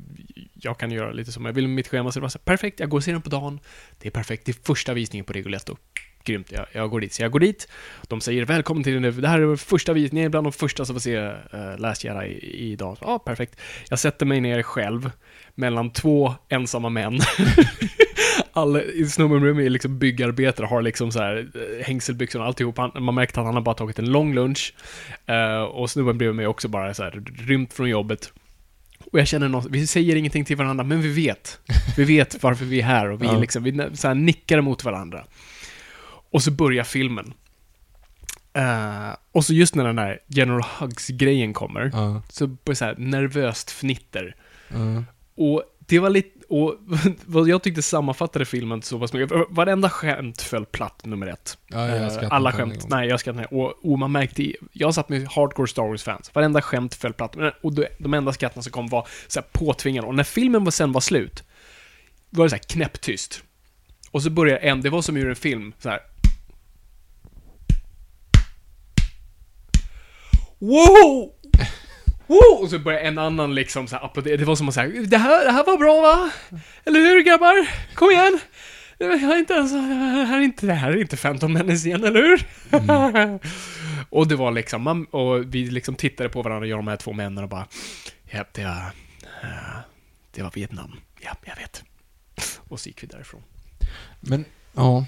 jag 0.54 0.78
kan 0.78 0.92
göra 0.92 1.12
lite 1.12 1.32
som 1.32 1.46
jag 1.46 1.54
vill 1.54 1.68
med 1.68 1.76
mitt 1.76 1.88
schema, 1.88 2.12
så 2.12 2.20
det 2.20 2.22
var 2.22 2.30
så 2.30 2.38
här, 2.40 2.44
perfekt, 2.44 2.80
jag 2.80 2.90
går 2.90 2.98
och 2.98 3.04
ser 3.04 3.12
den 3.12 3.22
på 3.22 3.30
dagen. 3.30 3.60
Det 4.00 4.08
är 4.08 4.12
perfekt, 4.12 4.46
det 4.46 4.52
är 4.52 4.66
första 4.66 4.94
visningen 4.94 5.26
på 5.26 5.34
Rigoletto. 5.34 5.76
Grymt, 6.24 6.52
jag, 6.52 6.66
jag 6.72 6.90
går 6.90 7.00
dit. 7.02 7.14
Så 7.14 7.22
jag 7.22 7.32
går 7.32 7.40
dit, 7.40 7.68
de 8.08 8.22
säger 8.22 8.46
välkommen 8.46 8.84
till 8.84 9.02
den, 9.02 9.22
det 9.22 9.28
här 9.28 9.40
är 9.40 9.56
första 9.56 9.94
visningen, 9.94 10.32
bland 10.32 10.46
de 10.46 10.54
första 10.54 10.86
som 10.86 10.96
får 10.96 11.00
se 11.00 11.18
uh, 11.18 11.78
Last 11.78 12.04
Jedi 12.04 12.26
i- 12.28 12.72
idag. 12.72 12.98
Ja, 13.02 13.20
perfekt. 13.20 13.60
Jag 13.90 14.00
sätter 14.00 14.26
mig 14.26 14.42
ner 14.42 14.62
själv, 14.62 15.12
mellan 15.58 15.90
två 15.90 16.36
ensamma 16.50 16.90
män. 16.90 17.20
Alla 18.54 18.82
i 18.82 19.06
mig 19.54 19.66
är 19.66 19.70
liksom 19.70 20.00
byggarbetare, 20.00 20.66
har 20.66 20.82
liksom 20.82 21.12
så 21.12 21.20
här 21.20 21.48
eh, 21.56 21.86
hängselbyxor 21.86 22.40
och 22.40 22.46
alltihop. 22.46 22.78
Han, 22.78 22.92
man 23.04 23.16
märkte 23.16 23.40
att 23.40 23.46
han 23.46 23.56
har 23.56 23.62
bara 23.62 23.76
tagit 23.76 24.00
en 24.00 24.12
lång 24.12 24.34
lunch. 24.34 24.74
Eh, 25.26 25.62
och 25.62 25.90
snubben 25.90 26.18
bredvid 26.18 26.36
mig 26.36 26.44
är 26.46 26.50
också 26.50 26.68
bara 26.68 26.94
så 26.94 27.04
här 27.04 27.24
rymt 27.38 27.74
från 27.74 27.90
jobbet. 27.90 28.34
Och 29.12 29.20
jag 29.20 29.28
känner 29.28 29.48
något, 29.48 29.66
vi 29.70 29.88
säger 29.88 30.16
ingenting 30.16 30.46
till 30.46 30.58
varandra, 30.58 30.84
men 30.84 31.02
vi 31.02 31.14
vet. 31.14 31.60
Vi 31.98 32.04
vet 32.04 32.44
varför 32.44 32.66
vi 32.66 32.80
är 32.80 32.84
här 32.86 33.10
och 33.10 33.22
vi, 33.22 33.26
Ja. 33.32 33.40
liksom, 33.40 33.64
vi 33.64 33.90
så 33.94 34.08
här 34.08 34.16
nickar 34.16 34.62
mot 34.62 34.84
varandra. 34.84 35.24
Och 36.32 36.44
så 36.44 36.52
börjar 36.52 36.84
filmen. 36.84 37.34
Eh, 38.54 39.10
och 39.32 39.46
så 39.46 39.54
just 39.54 39.76
när 39.76 39.84
den 39.84 39.96
där 39.96 40.20
General 40.28 40.64
Hugs-grejen 40.80 41.54
kommer, 41.54 41.90
Ja, 41.94 42.22
så 42.30 42.48
börjar 42.48 42.76
så 42.76 42.86
här 42.86 42.96
nervöst 42.98 43.72
fnitter. 43.72 44.36
ja. 44.70 45.04
Och 45.38 45.64
det 45.80 46.00
var 46.00 46.10
lite, 46.10 46.46
och 46.50 46.76
vad 47.26 47.50
jag 47.50 47.64
tyckte 47.64 47.82
sammanfattade 47.82 48.46
filmen 48.46 48.82
så 48.82 49.00
pass 49.00 49.14
mycket, 49.14 49.38
varenda 49.50 49.90
skämt 49.90 50.42
föll 50.42 50.66
platt 50.66 51.06
nummer 51.06 51.28
ett. 51.28 51.58
Ja, 51.68 51.88
jag 51.88 52.24
Eh, 52.24 52.28
Alla 52.32 52.52
skämt, 52.52 52.90
nej 52.90 53.08
jag 53.08 53.20
skrattade 53.20 53.44
inte. 53.44 53.56
Och, 53.56 53.92
och 53.92 54.00
man 54.00 54.12
märkte, 54.12 54.54
jag 54.74 54.94
satt 54.94 55.10
med 55.10 55.28
hardcore 55.28 55.68
Star 55.68 55.84
Wars-fans, 55.84 56.32
varenda 56.34 56.62
skämt 56.62 56.96
föll 56.96 57.14
platt. 57.14 57.36
Och 57.62 57.74
de, 57.74 57.88
de 58.00 58.14
enda 58.14 58.34
skratten 58.34 58.64
som 58.64 58.72
kom 58.72 58.88
var 58.88 59.08
så 59.28 59.40
här 59.40 59.48
påtvingade. 59.52 60.08
Och 60.08 60.16
när 60.16 60.24
filmen 60.24 60.64
var, 60.64 60.72
sen 60.72 60.92
var 60.92 61.02
slut, 61.02 61.44
var 62.30 62.46
det 62.46 62.50
så 62.50 62.56
här 62.56 62.64
knäpptyst. 62.64 63.44
Och 64.12 64.24
så 64.24 64.30
började 64.30 64.60
en, 64.60 64.82
det 64.82 64.90
var 64.90 65.02
som 65.02 65.18
ur 65.18 65.30
en 65.30 65.36
film, 65.36 65.74
så 65.80 65.90
här. 65.90 66.00
Wow! 70.60 71.34
Wow! 72.28 72.62
Och 72.62 72.70
så 72.70 72.80
började 72.80 73.04
en 73.06 73.18
annan 73.18 73.56
liksom 73.56 73.88
så 73.88 73.96
här 73.96 74.06
applådera. 74.06 74.38
Det 74.38 74.46
var 74.46 74.56
som 74.56 74.68
att 74.68 74.74
säga, 74.74 75.02
det 75.02 75.18
här, 75.18 75.46
det 75.46 75.52
här 75.52 75.64
var 75.64 75.78
bra 75.78 76.02
va? 76.02 76.32
Eller 76.86 77.00
hur 77.00 77.22
grabbar? 77.22 77.70
Kom 77.94 78.12
igen! 78.12 78.40
Jag 78.98 79.18
har 79.18 79.38
inte 79.38 79.54
ens, 79.54 79.72
det 79.72 80.26
här 80.26 80.38
är 80.38 80.42
inte, 80.42 80.66
det 80.66 80.74
här 80.74 80.92
är 80.92 81.02
inte 81.02 81.18
Phantom 81.18 81.54
Menace 81.54 81.88
igen, 81.88 82.04
eller 82.04 82.22
hur? 82.22 82.46
och 84.10 84.28
det 84.28 84.36
var 84.36 84.52
liksom, 84.52 84.82
man, 84.82 85.06
och 85.06 85.56
vi 85.56 85.70
liksom 85.70 85.96
tittade 85.96 86.30
på 86.30 86.42
varandra, 86.42 86.68
jag 86.68 86.78
och 86.78 86.86
de 86.86 86.90
här 86.90 86.98
två 86.98 87.14
männen 87.14 87.44
och 87.44 87.50
bara, 87.50 87.68
ja, 88.32 88.46
det 88.52 88.64
var, 88.64 88.92
det 90.32 90.44
var 90.44 90.52
Vietnam. 90.52 90.92
Ja, 91.20 91.32
jag 91.46 91.56
vet. 91.56 91.84
Och 92.68 92.80
så 92.80 92.90
gick 92.90 93.04
vi 93.04 93.08
därifrån. 93.08 93.42
Men, 94.20 94.46
ja. 94.74 95.06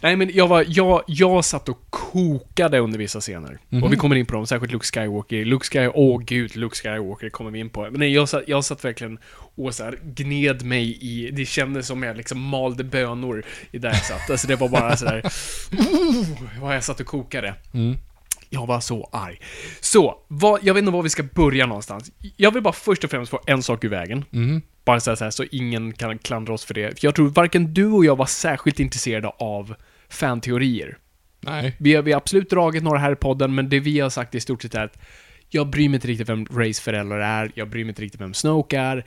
Nej 0.00 0.16
men 0.16 0.30
jag 0.34 0.48
var, 0.48 0.64
jag, 0.68 1.02
jag 1.06 1.44
satt 1.44 1.68
och 1.68 1.78
kokade 1.90 2.78
under 2.78 2.98
vissa 2.98 3.20
scener. 3.20 3.58
Mhm. 3.68 3.82
Och 3.82 3.92
vi 3.92 3.96
kommer 3.96 4.16
in 4.16 4.26
på 4.26 4.34
dem, 4.34 4.46
särskilt 4.46 4.72
Luke 4.72 4.86
Skywalker. 4.86 5.44
Luke 5.44 5.66
Skywalker, 5.66 5.98
åh 5.98 6.22
gud, 6.24 6.56
Luke 6.56 6.76
Skywalker 6.76 7.30
kommer 7.30 7.50
vi 7.50 7.58
in 7.58 7.70
på. 7.70 7.80
Men 7.82 8.00
nej, 8.00 8.12
jag 8.12 8.28
satt, 8.28 8.42
jag 8.46 8.64
satt 8.64 8.84
verkligen 8.84 9.18
och 9.54 9.74
så 9.74 9.84
här 9.84 9.98
gned 10.02 10.62
mig 10.62 10.98
i, 11.00 11.30
det 11.30 11.46
kändes 11.46 11.86
som 11.86 12.02
jag 12.02 12.16
liksom 12.16 12.40
malde 12.40 12.84
bönor 12.84 13.44
i 13.70 13.78
där 13.78 13.88
jag 13.88 14.04
satt. 14.04 14.30
Alltså 14.30 14.46
det 14.46 14.56
var 14.56 14.68
bara 14.68 14.96
så 14.96 15.04
där, 15.04 15.22
vad 16.60 16.76
jag 16.76 16.84
satt 16.84 17.00
och 17.00 17.06
kokade. 17.06 17.54
Mm. 17.74 17.96
Jag 18.50 18.66
var 18.66 18.80
så 18.80 19.08
arg. 19.12 19.40
Så, 19.80 20.14
vad, 20.28 20.60
jag 20.62 20.74
vet 20.74 20.82
inte 20.82 20.92
var 20.92 21.02
vi 21.02 21.08
ska 21.08 21.22
börja 21.22 21.66
någonstans. 21.66 22.10
Jag 22.36 22.50
vill 22.50 22.62
bara 22.62 22.72
först 22.72 23.04
och 23.04 23.10
främst 23.10 23.30
få 23.30 23.40
en 23.46 23.62
sak 23.62 23.84
ur 23.84 23.88
vägen. 23.88 24.24
Mhm. 24.30 24.62
Bara 24.84 25.00
så 25.00 25.10
här, 25.10 25.16
så 25.16 25.24
här, 25.24 25.30
så 25.30 25.44
ingen 25.50 25.92
kan 25.92 26.18
klandra 26.18 26.54
oss 26.54 26.64
för 26.64 26.74
det. 26.74 27.00
För 27.00 27.06
jag 27.06 27.14
tror 27.14 27.28
varken 27.28 27.74
du 27.74 27.86
och 27.86 28.04
jag 28.04 28.16
var 28.16 28.26
särskilt 28.26 28.80
intresserade 28.80 29.28
av 29.28 29.74
fanteorier. 30.08 30.98
Nej. 31.40 31.76
Vi 31.78 31.94
har, 31.94 32.02
vi 32.02 32.12
har 32.12 32.16
absolut 32.16 32.50
dragit 32.50 32.82
några 32.82 32.98
här 32.98 33.12
i 33.12 33.16
podden, 33.16 33.54
men 33.54 33.68
det 33.68 33.80
vi 33.80 34.00
har 34.00 34.10
sagt 34.10 34.34
i 34.34 34.40
stort 34.40 34.62
sett 34.62 34.74
är 34.74 34.84
att 34.84 34.98
jag 35.48 35.70
bryr 35.70 35.88
mig 35.88 35.94
inte 35.94 36.08
riktigt 36.08 36.28
vem 36.28 36.46
Rays 36.46 36.80
föräldrar 36.80 37.18
är, 37.20 37.52
jag 37.54 37.68
bryr 37.70 37.84
mig 37.84 37.88
inte 37.88 38.02
riktigt 38.02 38.20
vem 38.20 38.34
Snoke 38.34 38.78
är. 38.78 39.04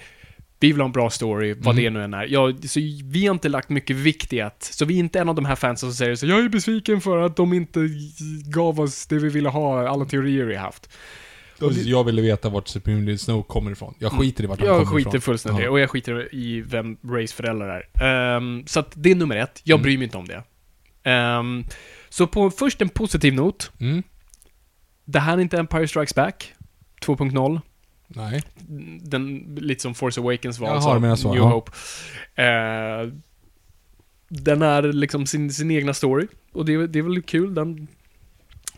Vi 0.60 0.72
vill 0.72 0.82
ha 0.82 0.86
en 0.86 0.92
bra 0.92 1.10
story, 1.10 1.54
vad 1.54 1.80
Mm. 1.80 1.84
det 1.84 1.90
nu 2.00 2.04
än 2.04 2.14
är. 2.14 2.28
Jag, 2.30 2.70
så 2.70 2.80
vi 3.04 3.26
har 3.28 3.34
inte 3.34 3.50
lagt 3.50 3.70
mycket 3.70 3.96
vikt 3.96 4.34
i 4.34 4.42
att, 4.42 4.64
så 4.64 4.86
vi 4.86 4.96
är 4.96 5.00
inte 5.00 5.20
en 5.20 5.30
av 5.30 5.36
de 5.36 5.46
här 5.46 5.56
fansen 5.56 5.90
som 5.90 5.96
säger 5.96 6.16
så 6.16 6.26
jag 6.26 6.40
är 6.40 6.50
besviken 6.50 7.02
för 7.02 7.18
att 7.18 7.36
de 7.36 7.54
inte 7.54 7.80
gav 8.46 8.80
oss 8.80 9.08
det 9.08 9.20
vi 9.20 9.30
ville 9.30 9.50
ha, 9.50 9.88
alla 9.88 10.06
teorier 10.06 10.46
vi 10.46 10.56
haft. 10.56 10.90
Jag 11.86 12.04
ville 12.04 12.22
veta 12.22 12.50
vart 12.50 12.68
Supreme 12.68 13.18
Snoke 13.18 13.48
kommer 13.48 13.72
ifrån. 13.72 13.94
Jag 14.00 14.12
skiter 14.12 14.44
i 14.44 14.48
vart 14.48 14.60
han 14.60 14.68
Jag 14.68 14.76
kommer 14.88 15.00
ifrån. 15.00 15.12
skiter 15.12 15.20
fullständigt 15.26 15.64
Ja. 15.66 15.70
och 15.72 15.80
jag 15.80 15.90
skiter 15.90 16.36
i 16.36 16.62
vem 16.62 16.98
Rays 17.04 17.34
föräldrar 17.34 17.84
är. 17.94 18.04
Ehm, 18.38 18.68
så 18.68 18.80
att 18.80 18.92
det 18.96 19.12
är 19.12 19.16
nummer 19.16 19.36
ett, 19.36 19.62
jag 19.64 19.76
Mm. 19.76 19.84
bryr 19.84 19.98
mig 19.98 20.06
inte 20.06 20.18
om 20.18 20.28
det. 20.28 20.44
Ehm, 21.04 21.64
så 22.10 22.28
på 22.28 22.52
först 22.52 22.82
en 22.82 22.90
positiv 22.90 23.34
not, 23.34 23.72
Mm. 23.80 24.04
det 25.06 25.20
här 25.20 25.38
är 25.38 25.42
inte 25.42 25.58
Empire 25.58 25.88
Strikes 25.88 26.16
Back 26.16 26.54
2.0. 27.02 27.62
Nej. 28.08 28.44
Den, 29.02 29.38
lite 29.62 29.82
som 29.82 29.96
Force 29.96 30.22
Awakens 30.22 30.60
var, 30.60 30.68
Jag 30.68 30.76
alltså 30.76 30.90
har 30.90 31.00
mina 31.00 31.18
svar, 31.18 31.32
New 31.34 31.44
ja. 31.44 31.50
Hope. 31.50 31.72
Eh, 32.36 33.14
den 34.30 34.62
är 34.62 34.82
liksom 34.94 35.26
sin, 35.26 35.54
sin 35.54 35.72
egna 35.72 35.94
story, 35.94 36.28
och 36.54 36.66
det, 36.66 36.74
är- 36.74 36.88
det 36.88 37.00
är 37.00 37.04
väl 37.04 37.22
kul. 37.22 37.54
Den, 37.56 37.88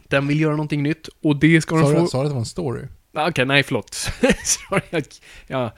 den 0.07 0.27
vill 0.27 0.41
göra 0.41 0.51
någonting 0.51 0.83
nytt, 0.83 1.09
och 1.23 1.35
det 1.39 1.61
ska 1.61 1.81
Sa 1.81 1.89
du, 1.91 1.95
få... 1.99 2.07
sa 2.07 2.17
du 2.17 2.23
att 2.23 2.29
det 2.29 2.33
var 2.33 2.39
en 2.39 2.45
story? 2.45 2.81
Ah, 3.13 3.29
Okej, 3.29 3.45
nej 3.45 3.63
förlåt. 3.63 3.93
Sorry, 4.43 4.81
jag, 4.89 5.03
jag 5.47 5.71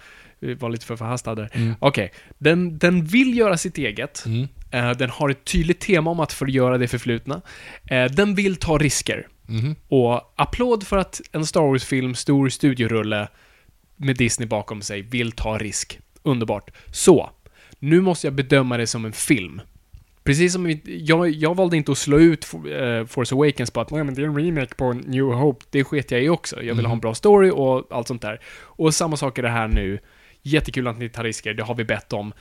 var 0.60 0.70
lite 0.70 0.86
för 0.86 0.96
förhastad 0.96 1.36
där. 1.36 1.50
Mm. 1.54 1.76
Okej, 1.80 2.12
den, 2.38 2.78
den 2.78 3.06
vill 3.06 3.38
göra 3.38 3.58
sitt 3.58 3.78
eget. 3.78 4.26
Mm. 4.26 4.48
Eh, 4.72 4.92
den 4.98 5.10
har 5.10 5.30
ett 5.30 5.46
tydligt 5.46 5.80
tema 5.80 6.12
om 6.12 6.20
att 6.20 6.34
förgöra 6.34 6.78
det 6.78 6.88
förflutna. 6.88 7.42
Eh, 7.86 8.06
den 8.06 8.36
vill 8.36 8.56
ta 8.56 8.78
risker. 8.78 9.28
Mhm. 9.46 9.76
Och 9.88 10.34
applåd 10.36 10.88
för 10.88 10.98
att 10.98 11.22
en 11.32 11.46
Star 11.46 11.62
Wars-film, 11.62 12.16
stor 12.16 12.50
studiorulle 12.50 13.28
med 13.96 14.18
Disney 14.18 14.48
bakom 14.48 14.82
sig, 14.82 15.02
vill 15.02 15.32
ta 15.32 15.58
risk. 15.58 16.00
Underbart. 16.24 16.72
Så, 16.92 17.30
nu 17.80 18.02
måste 18.02 18.28
jag 18.28 18.34
bedöma 18.34 18.78
det 18.78 18.88
som 18.88 19.06
en 19.06 19.14
film. 19.14 19.62
Precis 20.30 20.54
som 20.54 20.64
vi, 20.64 20.82
jag, 20.86 21.30
jag 21.30 21.56
valde 21.56 21.78
inte 21.78 21.92
att 21.92 21.98
slå 21.98 22.20
ut 22.20 22.54
eh, 22.54 23.06
Force 23.06 23.36
Awakens 23.36 23.72
på 23.72 23.82
att 23.82 23.92
"Nej, 23.92 24.04
men 24.04 24.14
det 24.14 24.22
är 24.22 24.26
en 24.26 24.38
remake 24.38 24.76
på 24.76 24.94
New 24.94 25.24
Hope. 25.24 25.66
Det 25.70 25.84
sket 25.84 26.12
jag 26.12 26.24
i 26.24 26.30
också. 26.30 26.64
Jag 26.64 26.76
vill 26.76 26.86
ha 26.86 26.94
en 26.94 27.00
bra 27.00 27.16
story 27.16 27.52
och 27.54 27.88
allt 27.90 28.08
sånt 28.08 28.22
där. 28.22 28.40
Och 28.62 28.94
samma 28.96 29.18
sak 29.18 29.38
är 29.38 29.44
det 29.44 29.50
här 29.50 29.68
nu. 29.68 30.00
Jättekul 30.42 30.88
att 30.88 30.98
ni 30.98 31.10
tar 31.10 31.24
risker, 31.24 31.54
det 31.54 31.64
har 31.64 31.76
vi 31.76 31.84
bett 31.84 32.14
om. 32.14 32.34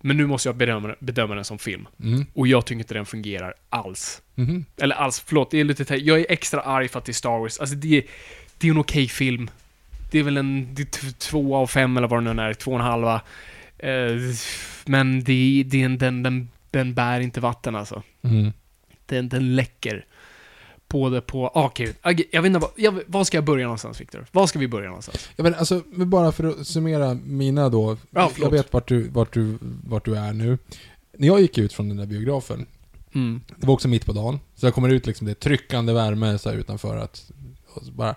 Men 0.00 0.16
nu 0.16 0.26
måste 0.26 0.48
jag 0.48 0.56
bedöma, 0.56 0.94
bedöma 1.00 1.34
den 1.34 1.44
som 1.44 1.58
film. 1.58 1.88
Mm. 2.02 2.26
Och 2.34 2.46
jag 2.46 2.66
tycker 2.66 2.78
inte 2.80 2.94
den 2.94 3.06
fungerar 3.06 3.54
alls. 3.68 4.22
Mhm. 4.34 4.64
Eller 4.76 4.96
alls, 4.96 5.22
förlåt, 5.26 5.50
det 5.50 5.60
är 5.60 5.64
lite 5.64 5.94
Jag 5.96 6.20
är 6.20 6.26
extra 6.28 6.60
arg 6.60 6.88
för 6.88 6.98
att 6.98 7.04
det 7.04 7.12
är 7.12 7.14
Star 7.14 7.38
Wars. 7.38 7.58
Alltså 7.58 7.76
det 7.76 7.96
är, 7.96 8.02
det 8.58 8.66
är 8.66 8.70
en 8.70 8.78
okej 8.78 9.08
film. 9.08 9.50
Det 10.10 10.18
är 10.18 10.22
väl 10.22 10.36
en 10.36 10.74
det 10.74 10.82
är 10.82 11.12
två 11.18 11.56
av 11.56 11.66
fem 11.66 11.96
eller 11.96 12.08
vad 12.08 12.24
det 12.24 12.34
nu 12.34 12.42
är, 12.42 12.54
två 12.54 12.70
och 12.70 12.78
en 12.78 12.84
halva. 12.84 13.20
Eh, 13.78 14.16
men 14.86 15.24
det, 15.24 15.62
det 15.66 15.80
är 15.80 15.84
en, 15.84 15.98
den, 15.98 16.22
den, 16.22 16.48
den 16.70 16.94
bär 16.94 17.20
inte 17.20 17.40
vatten 17.40 17.74
alltså. 17.76 18.02
Mm. 18.22 18.52
Den, 19.06 19.28
den 19.28 19.56
läcker. 19.56 20.06
Både 20.88 21.20
på, 21.20 21.48
ah 21.48 21.72
gud. 21.74 21.94
Ah, 22.02 22.10
gud, 22.10 22.26
jag 22.32 22.42
vet 22.42 22.46
inte, 22.48 22.58
vad, 22.58 22.70
jag, 22.76 23.00
var 23.06 23.24
ska 23.24 23.36
jag 23.36 23.44
börja 23.44 23.64
någonstans 23.64 24.00
Viktor? 24.00 24.26
Var 24.32 24.46
ska 24.46 24.58
vi 24.58 24.68
börja 24.68 24.88
någonstans? 24.88 25.28
Ja, 25.36 25.42
men 25.42 25.54
alltså, 25.54 25.82
bara 25.88 26.32
för 26.32 26.44
att 26.44 26.66
summera 26.66 27.14
mina 27.14 27.68
då. 27.68 27.96
Ja, 28.10 28.30
jag 28.40 28.50
vet 28.50 28.72
vart 28.72 28.88
du, 28.88 29.08
vart, 29.08 29.32
du, 29.32 29.58
vart 29.84 30.04
du 30.04 30.16
är 30.16 30.32
nu. 30.32 30.58
När 31.18 31.26
jag 31.26 31.40
gick 31.40 31.58
ut 31.58 31.72
från 31.72 31.88
den 31.88 31.96
där 31.96 32.06
biografen, 32.06 32.66
Mm. 33.12 33.40
det 33.56 33.66
var 33.66 33.74
också 33.74 33.88
mitt 33.88 34.06
på 34.06 34.12
dagen. 34.12 34.40
Så 34.54 34.66
jag 34.66 34.74
kommer 34.74 34.88
ut 34.88 35.06
liksom, 35.06 35.24
det 35.24 35.32
är 35.32 35.34
tryckande 35.34 35.92
värme 35.92 36.38
så 36.38 36.50
här 36.50 36.56
utanför 36.56 36.96
att... 36.96 37.30
Och 37.74 37.84
så 37.84 37.92
bara... 37.92 38.14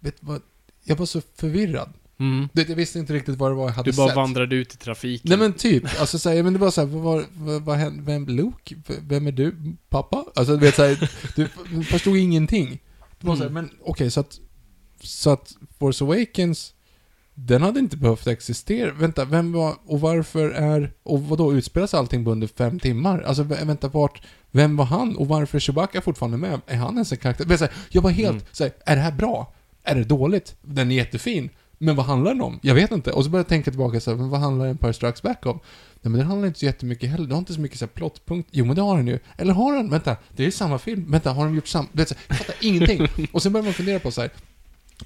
Vet 0.00 0.16
vad? 0.20 0.42
Jag 0.84 0.96
var 0.96 1.06
så 1.06 1.20
förvirrad. 1.34 1.92
Mm. 2.20 2.48
Jag 2.52 2.64
visste 2.64 2.98
inte 2.98 3.12
riktigt 3.12 3.36
vad 3.38 3.50
det 3.50 3.54
var 3.54 3.64
jag 3.64 3.72
hade 3.74 3.90
Du 3.90 3.96
bara 3.96 4.08
sett. 4.08 4.16
vandrade 4.16 4.56
ut 4.56 4.74
i 4.74 4.76
trafiken. 4.76 5.28
Nej 5.28 5.38
men 5.38 5.52
typ, 5.52 6.00
alltså 6.00 6.18
såhär, 6.18 6.42
men 6.42 6.52
det 6.52 6.58
var 6.58 6.70
såhär, 6.70 6.88
vad, 6.88 7.02
vad, 7.02 7.24
vad, 7.36 7.62
vad 7.62 7.76
hände, 7.76 8.02
vem, 8.02 8.26
Luke? 8.26 8.74
Vem 9.00 9.26
är 9.26 9.32
du? 9.32 9.56
Pappa? 9.88 10.24
Alltså 10.34 10.56
du 10.56 10.60
vet 10.66 10.74
såhär, 10.74 11.10
du 11.36 11.48
förstod 11.84 12.16
ingenting. 12.16 12.82
Det 13.20 13.26
var 13.26 13.36
såhär, 13.36 13.50
Mm. 13.50 13.64
men 13.64 13.74
okej 13.84 14.10
så 14.10 14.20
att, 14.20 14.38
så 15.00 15.30
att 15.30 15.54
Force 15.78 16.04
Awakens, 16.04 16.72
den 17.34 17.62
hade 17.62 17.80
inte 17.80 17.96
behövt 17.96 18.26
existera. 18.26 18.92
Vänta, 18.92 19.24
vem 19.24 19.52
var, 19.52 19.74
och 19.86 20.00
varför 20.00 20.50
är, 20.50 20.92
och 21.02 21.22
vad 21.22 21.38
då 21.38 21.54
utspelas 21.54 21.94
allting 21.94 22.24
på 22.24 22.30
under 22.32 22.46
fem 22.46 22.80
timmar? 22.80 23.20
Alltså 23.22 23.42
vä- 23.42 23.66
vänta, 23.66 23.88
vart, 23.88 24.22
vem 24.50 24.76
var 24.76 24.84
han? 24.84 25.16
Och 25.16 25.28
varför 25.28 25.58
är 25.58 25.60
Chewbacca 25.60 26.00
fortfarande 26.00 26.36
med? 26.38 26.60
Är 26.66 26.76
han 26.76 26.94
ens 26.94 27.12
en 27.12 27.18
karaktär? 27.18 27.70
Jag 27.90 28.02
var 28.02 28.10
helt 28.10 28.30
Mm. 28.30 28.44
såhär, 28.52 28.72
är 28.86 28.96
det 28.96 29.02
här 29.02 29.12
bra? 29.12 29.52
Är 29.82 29.94
det 29.94 30.04
dåligt? 30.04 30.56
Den 30.62 30.90
är 30.90 30.94
jättefin. 30.96 31.50
Men 31.78 31.96
vad 31.96 32.06
handlar 32.06 32.30
den 32.32 32.42
om? 32.42 32.58
Jag 32.62 32.74
vet 32.74 32.90
inte. 32.92 33.12
Och 33.12 33.24
så 33.24 33.30
började 33.30 33.44
jag 33.44 33.48
tänka 33.48 33.70
tillbaka 33.70 34.00
så 34.00 34.10
här, 34.10 34.18
men 34.18 34.28
vad 34.28 34.40
handlar 34.40 34.66
Empire 34.66 34.92
Strikes 34.92 35.22
Back 35.22 35.46
om? 35.46 35.60
Nej 36.00 36.10
men 36.10 36.12
den 36.12 36.26
handlar 36.26 36.46
inte 36.48 36.58
så 36.58 36.64
jättemycket 36.66 37.10
heller. 37.10 37.24
Den 37.24 37.32
har 37.32 37.38
inte 37.38 37.54
så 37.54 37.60
mycket 37.60 37.78
så 37.78 37.84
här 37.84 37.90
plottpunkt. 37.92 38.48
Jo 38.52 38.64
men 38.64 38.76
det 38.76 38.82
har 38.82 38.96
den 38.96 39.06
ju. 39.06 39.18
Eller 39.38 39.52
har 39.52 39.76
den? 39.76 39.90
Vänta, 39.90 40.16
det 40.36 40.46
är 40.46 40.50
samma 40.50 40.78
film. 40.78 41.10
Vänta, 41.10 41.32
har 41.32 41.44
de 41.44 41.54
gjort 41.54 41.66
samma? 41.68 41.88
Du 41.92 41.98
vet, 41.98 42.08
så 42.08 42.14
här, 42.14 42.24
jag 42.28 42.38
fattar 42.38 42.54
ingenting. 42.60 43.08
Och 43.32 43.42
sen 43.42 43.52
börjar 43.52 43.64
man 43.64 43.72
fundera 43.72 43.98
på 43.98 44.10
så 44.10 44.20
här. 44.20 44.30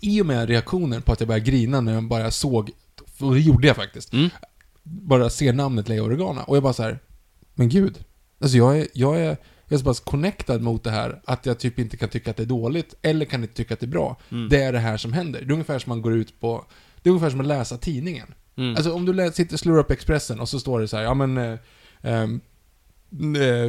I 0.01 0.23
och 0.23 0.27
med 0.27 0.49
reaktionen 0.49 1.03
på 1.03 1.13
att 1.13 1.21
jag 1.21 1.29
började 1.29 1.47
grina 1.51 1.81
när 1.81 1.95
jag 1.95 2.05
bara 2.05 2.31
såg, 2.31 2.71
och 3.21 3.35
det 3.35 3.41
gjorde 3.41 3.67
jag 3.67 3.77
faktiskt, 3.77 4.13
Mm. 4.13 4.31
bara 4.83 5.31
ser 5.31 5.53
namnet 5.53 5.89
Leia 5.89 6.03
Organa. 6.03 6.43
Och 6.43 6.57
jag 6.57 6.63
bara 6.63 6.73
så 6.73 6.83
här, 6.83 6.99
men 7.55 7.69
gud. 7.69 8.05
Alltså 8.41 8.57
jag 8.57 8.79
är, 8.79 8.87
jag 8.95 9.21
är, 9.21 9.37
jag 9.71 9.77
är 9.77 9.79
så 9.79 9.85
pass 9.85 10.01
connectad 10.01 10.63
mot 10.63 10.85
det 10.85 10.91
här 10.91 11.21
att 11.25 11.47
jag 11.47 11.59
typ 11.59 11.79
inte 11.79 11.97
kan 11.97 12.09
tycka 12.09 12.31
att 12.31 12.37
det 12.37 12.43
är 12.43 12.47
dåligt, 12.47 12.95
eller 13.03 13.25
kan 13.25 13.43
inte 13.43 13.55
tycka 13.55 13.75
att 13.75 13.81
det 13.81 13.87
är 13.87 13.89
bra. 13.89 14.17
Mm. 14.31 14.49
Det 14.49 14.63
är 14.63 14.73
det 14.73 14.79
här 14.79 14.97
som 14.97 15.13
händer. 15.13 15.41
Det 15.41 15.47
är 15.47 15.53
ungefär 15.53 15.79
som 15.79 15.91
man 15.91 16.03
går 16.03 16.13
ut 16.15 16.41
på, 16.41 16.65
det 17.03 17.09
är 17.09 17.11
ungefär 17.11 17.31
som 17.31 17.41
att 17.41 17.47
läsa 17.47 17.77
tidningen. 17.77 18.35
Mm. 18.57 18.77
Alltså 18.77 18.93
om 18.93 19.05
du 19.07 19.13
lä- 19.13 19.33
sitter 19.33 19.57
slår 19.57 19.79
upp 19.79 19.91
Expressen 19.91 20.41
och 20.41 20.49
så 20.49 20.61
står 20.61 20.81
det 20.81 20.89
så 20.89 20.97
här, 20.97 21.05
ja 21.05 21.15
men... 21.15 21.39
Eh, 21.39 21.59
ehm, 22.03 22.41
eh, 23.13 23.69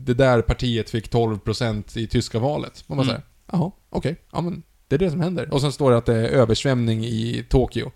det 0.00 0.14
där 0.14 0.42
partiet 0.42 0.90
fick 0.90 1.10
12% 1.12 1.98
i 1.98 2.06
tyska 2.06 2.38
valet. 2.38 2.84
Man 2.86 2.98
bara 2.98 3.02
Mm. 3.02 3.14
säger, 3.14 3.22
jaha, 3.52 3.70
okej, 3.90 4.16
ja 4.32 4.40
men 4.40 4.62
det 4.88 4.94
är 4.96 4.98
det 4.98 5.10
som 5.10 5.20
händer. 5.20 5.54
Och 5.54 5.60
sen 5.60 5.72
står 5.72 5.90
det 5.90 5.96
att 5.96 6.06
det 6.06 6.14
är 6.14 6.24
översvämning 6.28 7.04
i 7.04 7.44
Tokyo. 7.48 7.90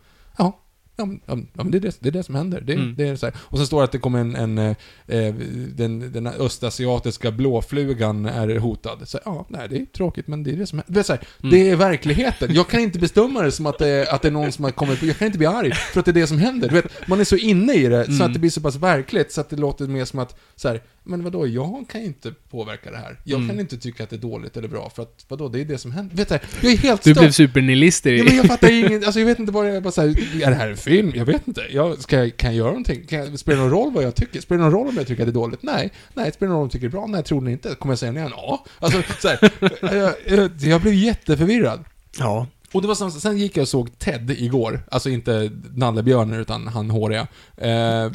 Ja, 0.98 1.04
men, 1.04 1.20
ja, 1.26 1.36
men 1.54 1.70
det, 1.70 1.78
är 1.78 1.80
det, 1.80 1.96
det 2.00 2.08
är 2.08 2.12
det 2.12 2.22
som 2.22 2.34
händer. 2.34 2.60
Det, 2.60 2.72
Mm. 2.72 2.94
det 2.96 3.08
är 3.08 3.16
så 3.16 3.26
här. 3.26 3.34
Och 3.38 3.58
sen 3.58 3.66
står 3.66 3.78
det 3.78 3.84
att 3.84 3.92
det 3.92 3.98
kommer 3.98 4.18
en, 4.18 4.36
en 4.36 4.58
eh, 4.58 4.76
eh, 5.06 5.34
den, 5.74 6.12
den 6.12 6.26
östasiatiska 6.26 7.30
blåflugan 7.30 8.26
är 8.26 8.56
hotad. 8.58 8.98
Så, 9.08 9.18
ja, 9.24 9.46
nej 9.48 9.68
det 9.68 9.76
är 9.76 9.84
tråkigt 9.84 10.26
men 10.26 10.42
det 10.42 10.50
är 10.50 10.56
det 10.56 10.66
som 10.66 10.78
händer. 10.78 10.94
Det 10.94 11.00
är, 11.00 11.04
så 11.04 11.12
här, 11.12 11.22
Mm. 11.42 11.50
det 11.50 11.70
är 11.70 11.76
verkligheten. 11.76 12.54
Jag 12.54 12.68
kan 12.68 12.80
inte 12.80 12.98
bestämma 12.98 13.42
det 13.42 13.52
som 13.52 13.66
att 13.66 13.78
det, 13.78 14.08
att 14.12 14.22
det 14.22 14.28
är 14.28 14.32
någon 14.32 14.52
som 14.52 14.64
har 14.64 14.70
kommit 14.70 15.00
på, 15.00 15.06
jag 15.06 15.16
kan 15.18 15.26
inte 15.26 15.38
bli 15.38 15.46
arg 15.46 15.72
för 15.72 16.00
att 16.00 16.06
det 16.06 16.10
är 16.10 16.20
det 16.20 16.26
som 16.26 16.38
händer. 16.38 16.68
Du 16.68 16.74
vet, 16.74 17.08
man 17.08 17.20
är 17.20 17.24
så 17.24 17.36
inne 17.36 17.74
i 17.74 17.86
det 17.86 18.04
så 18.04 18.10
Mm. 18.12 18.26
att 18.26 18.32
det 18.32 18.38
blir 18.38 18.50
så 18.50 18.60
pass 18.60 18.76
verkligt 18.76 19.32
så 19.32 19.40
att 19.40 19.50
det 19.50 19.56
låter 19.56 19.86
mer 19.86 20.04
som 20.04 20.18
att, 20.18 20.36
så 20.56 20.68
här, 20.68 20.80
men 21.06 21.24
vadå, 21.24 21.46
jag 21.46 21.84
kan 21.88 22.00
ju 22.00 22.06
inte 22.06 22.32
påverka 22.50 22.90
det 22.90 22.96
här. 22.96 23.20
Jag 23.24 23.36
Mm. 23.36 23.48
kan 23.48 23.60
inte 23.60 23.76
tycka 23.78 24.02
att 24.02 24.10
det 24.10 24.16
är 24.16 24.20
dåligt 24.20 24.56
eller 24.56 24.68
bra 24.68 24.90
för 24.90 25.02
att, 25.02 25.24
vadå, 25.28 25.48
det 25.48 25.60
är 25.60 25.64
det 25.64 25.78
som 25.78 25.92
händer. 25.92 26.16
Vet 26.16 26.28
du, 26.28 26.38
jag 26.62 26.72
är 26.72 26.76
helt 26.76 27.02
Du 27.02 27.10
störd. 27.10 27.22
blev 27.22 27.30
supernihilister 27.30 28.12
i... 28.12 28.18
Ja, 28.18 28.24
men 28.24 28.36
jag 28.36 28.46
fattar 28.46 28.70
ingen, 28.72 29.04
alltså 29.04 29.20
jag 29.20 29.26
vet 29.26 29.38
inte 29.38 29.52
vad 29.52 29.64
det 29.66 29.70
är, 29.70 29.80
bara 29.80 29.90
så 29.92 30.00
här, 30.00 30.08
är 30.42 30.50
det 30.50 30.54
här 30.56 30.68
en 30.70 30.76
film? 30.76 31.12
Jag 31.14 31.24
vet 31.24 31.48
inte. 31.48 31.62
Jag, 31.70 31.98
ska 32.02 32.16
jag, 32.18 32.36
kan 32.36 32.50
jag 32.50 32.56
göra 32.56 32.68
någonting? 32.68 33.06
Kan 33.06 33.18
jag, 33.18 33.38
spelar 33.38 33.56
det 33.56 33.62
någon 33.62 33.72
roll 33.72 33.92
vad 33.92 34.04
jag 34.04 34.14
tycker? 34.14 34.40
Spelar 34.40 34.58
det 34.58 34.70
någon 34.70 34.72
roll 34.80 34.88
om 34.88 34.96
jag 34.96 35.06
tycker 35.06 35.22
att 35.22 35.26
det 35.26 35.30
är 35.30 35.34
dåligt? 35.42 35.62
Nej. 35.62 35.90
Nej, 36.14 36.32
spelar 36.32 36.48
det 36.48 36.52
någon 36.52 36.56
roll 36.56 36.62
om 36.62 36.64
jag 36.66 36.72
tycker 36.72 36.86
det 36.88 36.90
är 36.90 36.98
bra? 37.00 37.06
Nej, 37.06 37.22
tror 37.22 37.40
ni 37.40 37.52
inte? 37.52 37.74
Kommer 37.74 37.92
jag 37.92 37.98
säga 37.98 38.12
igen? 38.12 38.30
Ja. 38.36 38.64
Alltså, 38.78 39.02
så 39.20 39.28
här, 39.28 39.50
jag, 39.96 40.14
jag, 40.38 40.50
jag 40.58 40.80
blev 40.80 40.94
jätteförvirrad. 40.94 41.84
Ja. 42.18 42.46
Och 42.72 42.82
det 42.82 42.88
var 42.88 42.94
samma, 42.94 43.10
sen 43.10 43.38
gick 43.38 43.56
jag 43.56 43.62
och 43.62 43.68
såg 43.68 43.98
Ted 43.98 44.30
igår, 44.30 44.80
alltså 44.90 45.10
inte 45.10 45.50
Nallebjörnen 45.74 46.40
utan 46.40 46.68
han 46.68 46.90
håriga. 46.90 47.26
Eh, 47.56 48.10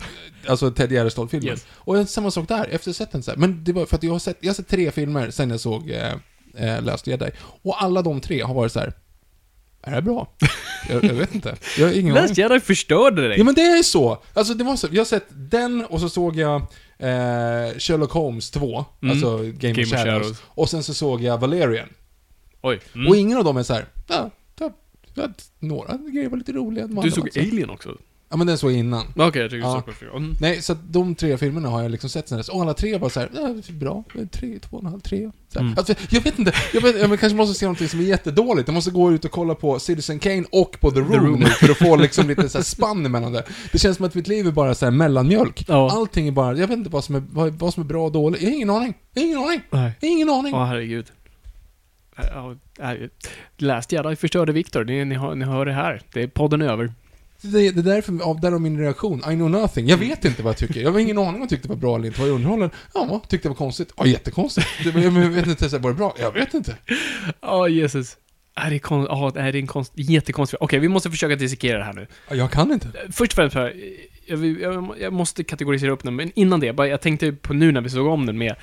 alltså 0.48 0.72
Ted 0.72 0.92
Gärdestad-filmen. 0.92 1.50
Yes. 1.50 1.66
Och 1.74 2.10
samma 2.10 2.32
sak 2.32 2.48
där, 2.48 2.68
efter 2.72 2.94
sett 2.94 3.12
den 3.12 3.24
så 3.24 3.32
här. 3.32 3.38
Men 3.38 3.64
det 3.64 3.74
var 3.74 3.86
för 3.86 3.96
att 3.96 4.04
jag 4.04 4.12
har 4.12 4.20
sett, 4.20 4.38
jag 4.40 4.50
har 4.50 4.54
sett 4.56 4.68
tre 4.68 4.92
filmer 4.92 5.32
sen 5.32 5.50
jag 5.50 5.60
såg 5.60 5.90
eh, 5.90 6.14
eh, 6.56 6.82
Last 6.82 7.08
Jedi. 7.08 7.30
Och 7.62 7.84
alla 7.84 8.02
de 8.02 8.22
tre 8.22 8.42
har 8.42 8.54
varit 8.54 8.72
så 8.72 8.80
här. 8.80 8.94
Är 9.84 9.96
det 9.96 10.02
bra? 10.02 10.28
jag, 10.90 11.04
jag 11.04 11.14
vet 11.14 11.36
inte. 11.36 11.56
Jag 11.78 11.88
har 11.88 11.94
ingen. 11.94 12.14
Last 12.16 12.38
Jedi 12.38 12.60
förstörde 12.60 13.28
dig. 13.28 13.38
Ja 13.38 13.44
men 13.44 13.56
det 13.56 13.62
är 13.62 13.78
ju 13.78 13.84
så. 13.84 14.18
Alltså 14.34 14.54
det 14.54 14.64
var 14.64 14.76
så. 14.76 14.88
Jag 14.92 15.00
har 15.00 15.06
sett 15.06 15.26
den 15.30 15.86
och 15.86 16.00
så 16.00 16.10
såg 16.10 16.36
jag 16.36 16.56
eh, 16.98 17.78
Sherlock 17.78 18.12
Holmes 18.12 18.52
2, 18.52 18.86
Mm. 19.02 19.12
alltså 19.12 19.38
Game, 19.38 19.54
Game 19.54 19.72
of 19.84 19.94
of 19.94 20.00
Shadows. 20.00 20.24
Shadows. 20.24 20.42
Och 20.48 20.70
sen 20.70 20.84
så 20.84 20.94
såg 20.94 21.22
jag 21.22 21.38
Valerian. 21.38 21.88
Oj. 22.62 22.80
Mm. 22.96 23.08
Och 23.08 23.16
ingen 23.16 23.38
av 23.38 23.44
dem 23.44 23.58
är 23.58 23.64
så 23.64 23.74
här. 23.74 23.86
Ja, 24.08 24.30
ja, 25.14 25.28
några 25.60 25.98
grejer 25.98 26.30
var 26.30 26.38
lite 26.38 26.52
roliga. 26.52 26.88
de 26.88 26.94
Du 26.94 27.00
andra 27.00 27.12
såg 27.12 27.20
var 27.20 27.28
inte 27.28 27.40
så. 27.44 27.48
Alien 27.48 27.70
också? 27.70 27.98
Ja 28.34 28.38
men 28.38 28.48
den 28.48 28.58
såg 28.58 28.72
jag 28.72 28.80
innan. 28.80 29.06
Okej, 29.16 29.42
jag 29.42 29.52
tycker 29.52 29.68
Ja. 29.68 29.84
du 29.88 29.94
såg 29.94 30.12
på. 30.12 30.18
Mm. 30.18 30.36
Nej, 30.42 30.62
så 30.62 30.74
att 30.74 30.94
de 30.94 31.16
tre 31.16 31.38
filmerna 31.38 31.70
har 31.70 31.82
jag 31.82 31.92
liksom 31.92 32.10
sett 32.10 32.30
sen 32.30 32.38
dess. 32.38 32.50
Och 32.50 32.62
alla 32.62 32.74
tre 32.74 32.98
var 32.98 33.10
så 33.10 33.20
här, 33.20 33.30
ja, 33.34 33.56
bra, 33.74 34.04
tre, 34.32 34.60
två 34.60 34.78
och 34.78 34.84
en 34.84 34.90
halv, 34.90 35.00
tre. 35.00 35.32
Så 35.54 35.60
här. 35.60 35.66
Mm. 35.66 35.78
Alltså, 35.78 35.94
jag 36.10 36.22
vet 36.22 36.40
inte, 36.40 36.54
jag, 36.74 36.82
vet, 36.82 37.00
jag 37.00 37.20
kanske 37.20 37.36
måste 37.38 37.60
se 37.60 37.66
någonting 37.66 37.88
som 37.88 38.00
är 38.00 38.04
jättedåligt. 38.04 38.68
Jag 38.68 38.74
måste 38.76 38.92
gå 38.92 39.12
ut 39.12 39.26
och 39.26 39.32
kolla 39.32 39.56
på 39.56 39.80
Citizen 39.80 40.20
Kane 40.20 40.44
och 40.52 40.78
på 40.82 40.92
The 40.92 41.00
Room, 41.00 41.12
Room. 41.28 41.42
för 41.46 41.72
att 41.72 41.78
få 41.78 41.96
liksom 41.96 42.28
lite 42.28 42.50
så 42.50 42.58
här 42.58 42.64
spann 42.66 43.06
emellan 43.06 43.32
det. 43.32 43.44
Det 43.72 43.80
känns 43.80 43.98
som 43.98 44.06
att 44.06 44.16
mitt 44.16 44.28
liv 44.28 44.48
är 44.48 44.52
bara 44.52 44.76
så 44.76 44.86
här 44.86 44.92
mellanmjölk. 44.92 45.66
Ja. 45.68 45.92
Allting 45.92 46.28
är 46.28 46.32
bara, 46.32 46.58
jag 46.58 46.68
vet 46.68 46.78
inte 46.78 46.90
vad 46.90 47.04
som 47.04 47.16
är, 47.16 47.24
vad, 47.32 47.54
vad 47.54 47.74
som 47.74 47.84
är 47.84 47.88
bra 47.88 48.06
och 48.06 48.12
dåligt. 48.12 48.42
Jag 48.42 48.50
har 48.50 48.56
ingen 48.56 48.70
aning. 48.70 48.94
Jag 49.14 49.22
har 49.22 49.28
ingen 49.28 49.38
aning. 49.40 49.62
Nej. 49.70 49.94
Jag 50.02 50.08
har 50.10 50.14
ingen 50.16 50.30
aning. 50.30 50.54
Åh, 50.54 50.66
herregud. 50.66 51.06
Ja, 52.18 52.56
nej, 52.80 53.10
Last 53.58 53.92
Jedi 53.92 54.16
förstörde 54.16 54.52
Viktor. 54.52 54.84
Ni, 54.86 55.06
ni, 55.06 55.16
hör, 55.16 55.36
ni 55.36 55.46
hör 55.46 55.66
det 55.66 55.74
här. 55.74 56.02
Det 56.14 56.24
är 56.24 56.28
podden 56.28 56.62
över. 56.62 56.94
Det, 57.42 57.72
det 57.72 57.80
är 57.82 57.84
därför, 57.96 58.24
av, 58.24 58.42
därav 58.42 58.62
min 58.62 58.80
reaktion. 58.80 59.20
I 59.20 59.36
know 59.36 59.50
nothing. 59.50 59.88
Jag 59.88 59.98
vet 59.98 60.26
inte 60.26 60.44
vad 60.44 60.50
jag 60.50 60.58
tycker. 60.58 60.82
Jag 60.82 60.92
har 60.92 61.00
ingen 61.00 61.18
aning 61.18 61.36
om 61.36 61.40
jag 61.42 61.50
tyckte 61.50 61.68
det 61.68 61.74
var 61.74 61.80
bra 61.82 61.96
eller 61.96 62.06
inte. 62.08 62.20
Var 62.22 62.28
jag 62.28 62.36
underhållen? 62.36 62.70
Ja, 62.94 63.22
tyckte 63.28 63.48
det 63.48 63.50
var 63.50 63.56
konstigt. 63.56 63.94
Ja, 63.98 64.06
jättekonstigt. 64.06 64.68
Jag 64.84 64.92
vet 65.12 65.48
inte, 65.48 65.70
så 65.70 65.78
var 65.78 65.90
det 65.90 65.96
bra? 65.96 66.16
Jag 66.20 66.32
vet 66.32 66.54
inte. 66.54 66.76
Ja, 67.42 67.68
Jesus. 67.68 68.18
Är 68.56 68.70
det, 68.70 68.80
kon- 68.80 69.06
ja, 69.10 69.32
är 69.36 69.52
det 69.52 69.60
en 69.60 69.68
konst, 69.68 69.92
jättekonstig... 69.96 70.58
Okej, 70.62 70.80
vi 70.80 70.88
måste 70.88 71.12
försöka 71.12 71.36
dissekera 71.36 71.78
det 71.78 71.84
här 71.84 71.94
nu. 71.94 72.08
Ja, 72.30 72.36
Jag 72.36 72.52
kan 72.52 72.72
inte. 72.72 72.88
Först 73.12 73.32
och 73.32 73.36
främst, 73.36 73.56
här, 73.56 73.74
jag, 74.26 74.46
jag, 74.46 74.96
jag 75.00 75.14
måste 75.14 75.44
kategorisera 75.44 75.92
upp 75.92 76.04
den, 76.04 76.16
men 76.16 76.32
innan 76.36 76.60
det, 76.60 76.74
bara, 76.74 76.88
jag 76.88 77.02
tänkte 77.02 77.32
på 77.32 77.54
nu 77.54 77.72
när 77.72 77.82
vi 77.82 77.90
såg 77.90 78.08
om 78.08 78.26
den 78.26 78.38
med, 78.38 78.56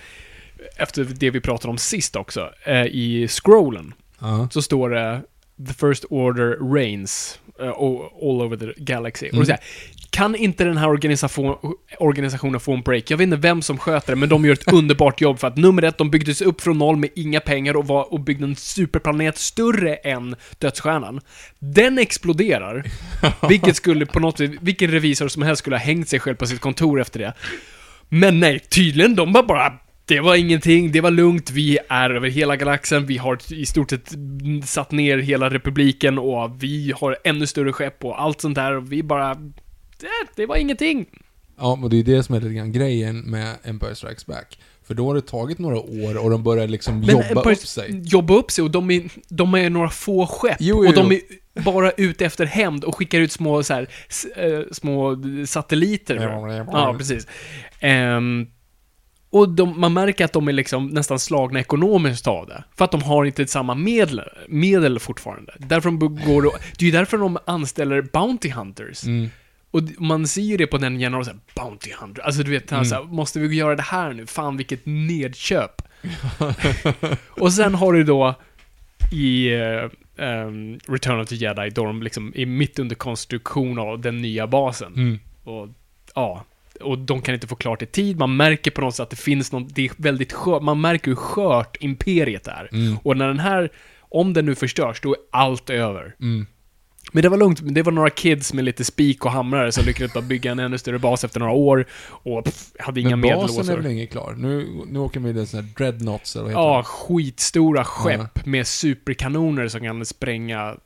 efter 0.76 1.04
det 1.04 1.30
vi 1.30 1.40
pratade 1.40 1.70
om 1.70 1.78
sist 1.78 2.16
också, 2.16 2.50
eh, 2.64 2.82
i 2.86 3.26
scrollen, 3.28 3.94
Ja. 4.20 4.48
så 4.52 4.62
står 4.62 4.90
det 4.90 5.20
The 5.68 5.74
First 5.74 6.04
Order 6.10 6.72
reigns 6.74 7.40
o- 7.58 8.10
all 8.22 8.42
over 8.46 8.56
the 8.56 8.82
galaxy. 8.82 9.26
Och 9.28 9.34
Mm. 9.34 9.46
så 9.46 9.52
här, 9.52 9.60
kan 10.10 10.36
inte 10.36 10.64
den 10.64 10.76
här 10.76 10.88
organisation, 10.88 11.56
organisationen 11.98 12.60
få 12.60 12.72
en 12.72 12.82
break? 12.82 13.10
Jag 13.10 13.16
vet 13.18 13.24
inte 13.24 13.36
vem 13.36 13.62
som 13.62 13.78
sköter 13.78 14.12
det, 14.12 14.16
men 14.16 14.28
de 14.28 14.44
gör 14.44 14.52
ett 14.52 14.72
underbart 14.72 15.20
jobb 15.20 15.38
för 15.38 15.48
att 15.48 15.56
nummer 15.56 15.82
ett, 15.82 15.98
de 15.98 16.10
byggdes 16.10 16.42
upp 16.42 16.60
från 16.60 16.78
noll 16.78 16.96
med 16.96 17.10
inga 17.14 17.40
pengar 17.40 17.76
och, 17.76 17.86
var, 17.86 18.12
och 18.12 18.20
byggde 18.20 18.44
en 18.44 18.56
superplanet 18.56 19.38
större 19.38 19.94
än 19.94 20.36
dödsstjärnan. 20.58 21.20
Den 21.58 21.98
exploderar, 21.98 22.84
vilket 23.48 23.76
skulle 23.76 24.06
på 24.06 24.20
något 24.20 24.40
vis, 24.40 24.50
vilken 24.60 24.90
revisor 24.90 25.28
som 25.28 25.42
helst 25.42 25.58
skulle 25.60 25.76
ha 25.76 25.80
hängt 25.84 26.08
sig 26.08 26.20
själv 26.20 26.36
på 26.36 26.46
sitt 26.46 26.60
kontor 26.60 27.00
efter 27.00 27.18
det. 27.20 27.32
Men 28.08 28.40
nej, 28.40 28.58
tydligen, 28.58 29.14
de 29.14 29.32
var 29.32 29.42
bara 29.42 29.72
det 30.08 30.20
var 30.20 30.36
ingenting, 30.36 30.92
det 30.92 31.00
var 31.00 31.10
lugnt, 31.10 31.50
vi 31.50 31.78
är 31.88 32.10
över 32.10 32.28
hela 32.28 32.56
galaxen, 32.56 33.06
vi 33.06 33.16
har 33.16 33.52
i 33.52 33.66
stort 33.66 33.90
sett 33.90 34.12
satt 34.64 34.92
ner 34.92 35.18
hela 35.18 35.50
republiken 35.50 36.18
och 36.18 36.62
vi 36.62 36.92
har 36.96 37.16
ännu 37.24 37.46
större 37.46 37.72
skepp 37.72 38.04
och 38.04 38.22
allt 38.22 38.40
sånt 38.40 38.54
där 38.54 38.76
och 38.76 38.92
vi 38.92 39.02
bara... 39.02 39.34
Det, 40.00 40.08
det 40.36 40.46
var 40.46 40.56
ingenting. 40.56 41.06
Ja, 41.58 41.76
men 41.76 41.90
det 41.90 41.96
är 41.98 42.02
det 42.02 42.22
som 42.22 42.34
är 42.34 42.40
lite 42.40 42.54
grann 42.54 42.72
grejen 42.72 43.20
med 43.20 43.56
Empire 43.64 43.94
Strikes 43.94 44.26
Back. 44.26 44.58
För 44.86 44.94
då 44.94 45.06
har 45.06 45.14
det 45.14 45.20
tagit 45.20 45.58
några 45.58 45.76
år 45.78 46.24
och 46.24 46.30
de 46.30 46.42
börjar 46.42 46.68
liksom 46.68 47.02
jobba 47.02 47.22
Empire- 47.22 47.52
upp 47.52 47.58
sig. 47.58 48.00
Jobba 48.04 48.34
upp 48.34 48.50
sig 48.50 48.64
och 48.64 48.70
de 48.70 48.90
är, 48.90 49.10
de 49.28 49.54
är 49.54 49.70
några 49.70 49.90
få 49.90 50.26
skepp 50.26 50.56
Jo, 50.60 50.84
jo, 50.84 50.88
och 50.88 50.94
de 50.94 51.12
är 51.12 51.20
bara 51.64 51.90
ute 51.90 52.26
efter 52.26 52.46
hämnd 52.46 52.84
och 52.84 52.96
skickar 52.96 53.20
ut 53.20 53.32
små 53.32 53.62
så 53.62 53.74
här, 53.74 53.88
eh, 54.36 54.60
små 54.72 55.16
satelliter. 55.46 56.16
Ja, 56.72 56.94
precis. 56.98 57.26
Ehm, 57.80 58.46
och 59.30 59.48
de, 59.48 59.80
man 59.80 59.92
märker 59.92 60.24
att 60.24 60.32
de 60.32 60.48
är 60.48 60.52
liksom 60.52 60.86
nästan 60.86 61.18
slagna 61.18 61.60
ekonomiskt 61.60 62.26
av 62.26 62.46
det. 62.46 62.64
För 62.76 62.84
att 62.84 62.90
de 62.90 63.02
har 63.02 63.24
inte 63.24 63.46
samma 63.46 63.74
medel, 63.74 64.22
medel 64.48 64.98
fortfarande. 64.98 65.52
Därför 65.58 65.90
de 65.90 66.16
går 66.26 66.46
och, 66.46 66.52
Det 66.78 66.84
är 66.84 66.86
ju 66.86 66.92
därför 66.92 67.18
de 67.18 67.38
anställer 67.44 68.02
Bounty 68.02 68.50
Hunters. 68.50 69.04
Mm. 69.04 69.30
Och 69.70 69.82
man 69.98 70.26
ser 70.26 70.42
ju 70.42 70.56
det 70.56 70.66
på 70.66 70.78
den 70.78 70.98
generationen, 70.98 71.40
Bounty 71.54 71.90
Hunter. 72.00 72.22
Alltså 72.22 72.42
du 72.42 72.50
vet, 72.50 72.70
han 72.70 72.78
Mm. 72.78 72.88
så 72.88 72.94
här, 72.94 73.02
måste 73.02 73.40
vi 73.40 73.56
göra 73.56 73.76
det 73.76 73.82
här 73.82 74.12
nu? 74.12 74.26
Fan 74.26 74.56
vilket 74.56 74.86
nedköp. 74.86 75.82
och 77.28 77.52
sen 77.52 77.74
har 77.74 77.92
du 77.92 78.04
då 78.04 78.34
i 79.12 79.54
ehm, 80.16 80.78
Return 80.88 81.20
of 81.20 81.28
the 81.28 81.34
Jedi, 81.34 81.70
då 81.70 81.84
de 81.84 82.02
liksom 82.02 82.32
är 82.36 82.46
mitt 82.46 82.78
under 82.78 82.96
konstruktion 82.96 83.78
av 83.78 84.00
den 84.00 84.22
nya 84.22 84.46
basen. 84.46 84.94
Mm. 84.94 85.18
Och 85.44 85.68
ja, 86.14 86.44
och 86.82 86.98
de 86.98 87.22
kan 87.22 87.34
inte 87.34 87.46
få 87.46 87.56
klart 87.56 87.82
i 87.82 87.86
tid. 87.86 88.18
Man 88.18 88.36
märker 88.36 88.70
på 88.70 88.80
något 88.80 88.94
sätt 88.94 89.02
att 89.02 89.10
det 89.10 89.16
finns 89.16 89.52
något, 89.52 89.74
det 89.74 89.84
är 89.84 89.90
väldigt 89.96 90.32
skört, 90.32 90.62
man 90.62 90.80
märker 90.80 91.10
hur 91.10 91.16
skört 91.16 91.76
imperiet 91.80 92.46
är. 92.46 92.68
Mm. 92.72 92.98
Och 93.02 93.16
när 93.16 93.28
den 93.28 93.38
här, 93.38 93.70
om 94.00 94.32
den 94.32 94.46
nu 94.46 94.54
förstörs, 94.54 95.00
då 95.00 95.12
är 95.12 95.18
allt 95.30 95.70
över. 95.70 96.14
Mm. 96.20 96.46
Men 97.12 97.22
det 97.22 97.28
var 97.28 97.36
lugnt, 97.36 97.60
det 97.62 97.82
var 97.82 97.92
några 97.92 98.10
kids 98.10 98.52
med 98.52 98.64
lite 98.64 98.84
spik 98.84 99.24
och 99.24 99.32
hamrare 99.32 99.72
som 99.72 99.84
lyckades 99.84 100.12
bara 100.12 100.24
bygga 100.24 100.52
en 100.52 100.58
ännu 100.58 100.78
större 100.78 100.98
bas 100.98 101.24
efter 101.24 101.40
några 101.40 101.52
år 101.52 101.86
och 102.06 102.44
pff, 102.44 102.64
hade 102.78 103.00
inga 103.00 103.16
Men 103.16 103.20
basen 103.20 103.38
är 103.38 103.48
medellåsor. 103.48 103.76
väl 103.76 103.92
inte 103.92 104.12
klar? 104.12 104.34
Nu, 104.38 104.68
nu 104.86 104.98
åker 104.98 105.20
vi 105.20 105.40
en 105.40 105.46
sån 105.46 105.60
här 105.60 105.68
dreadnoughts 105.76 106.36
eller 106.36 106.44
vad 106.44 106.52
heter 106.52 106.60
Ja, 106.60 106.82
skitstora 106.82 107.84
skepp 107.84 108.46
med 108.46 108.66
superkanoner 108.66 109.68
som 109.68 109.80
kan 109.80 110.06
spränga 110.06 110.64
det? 110.64 110.78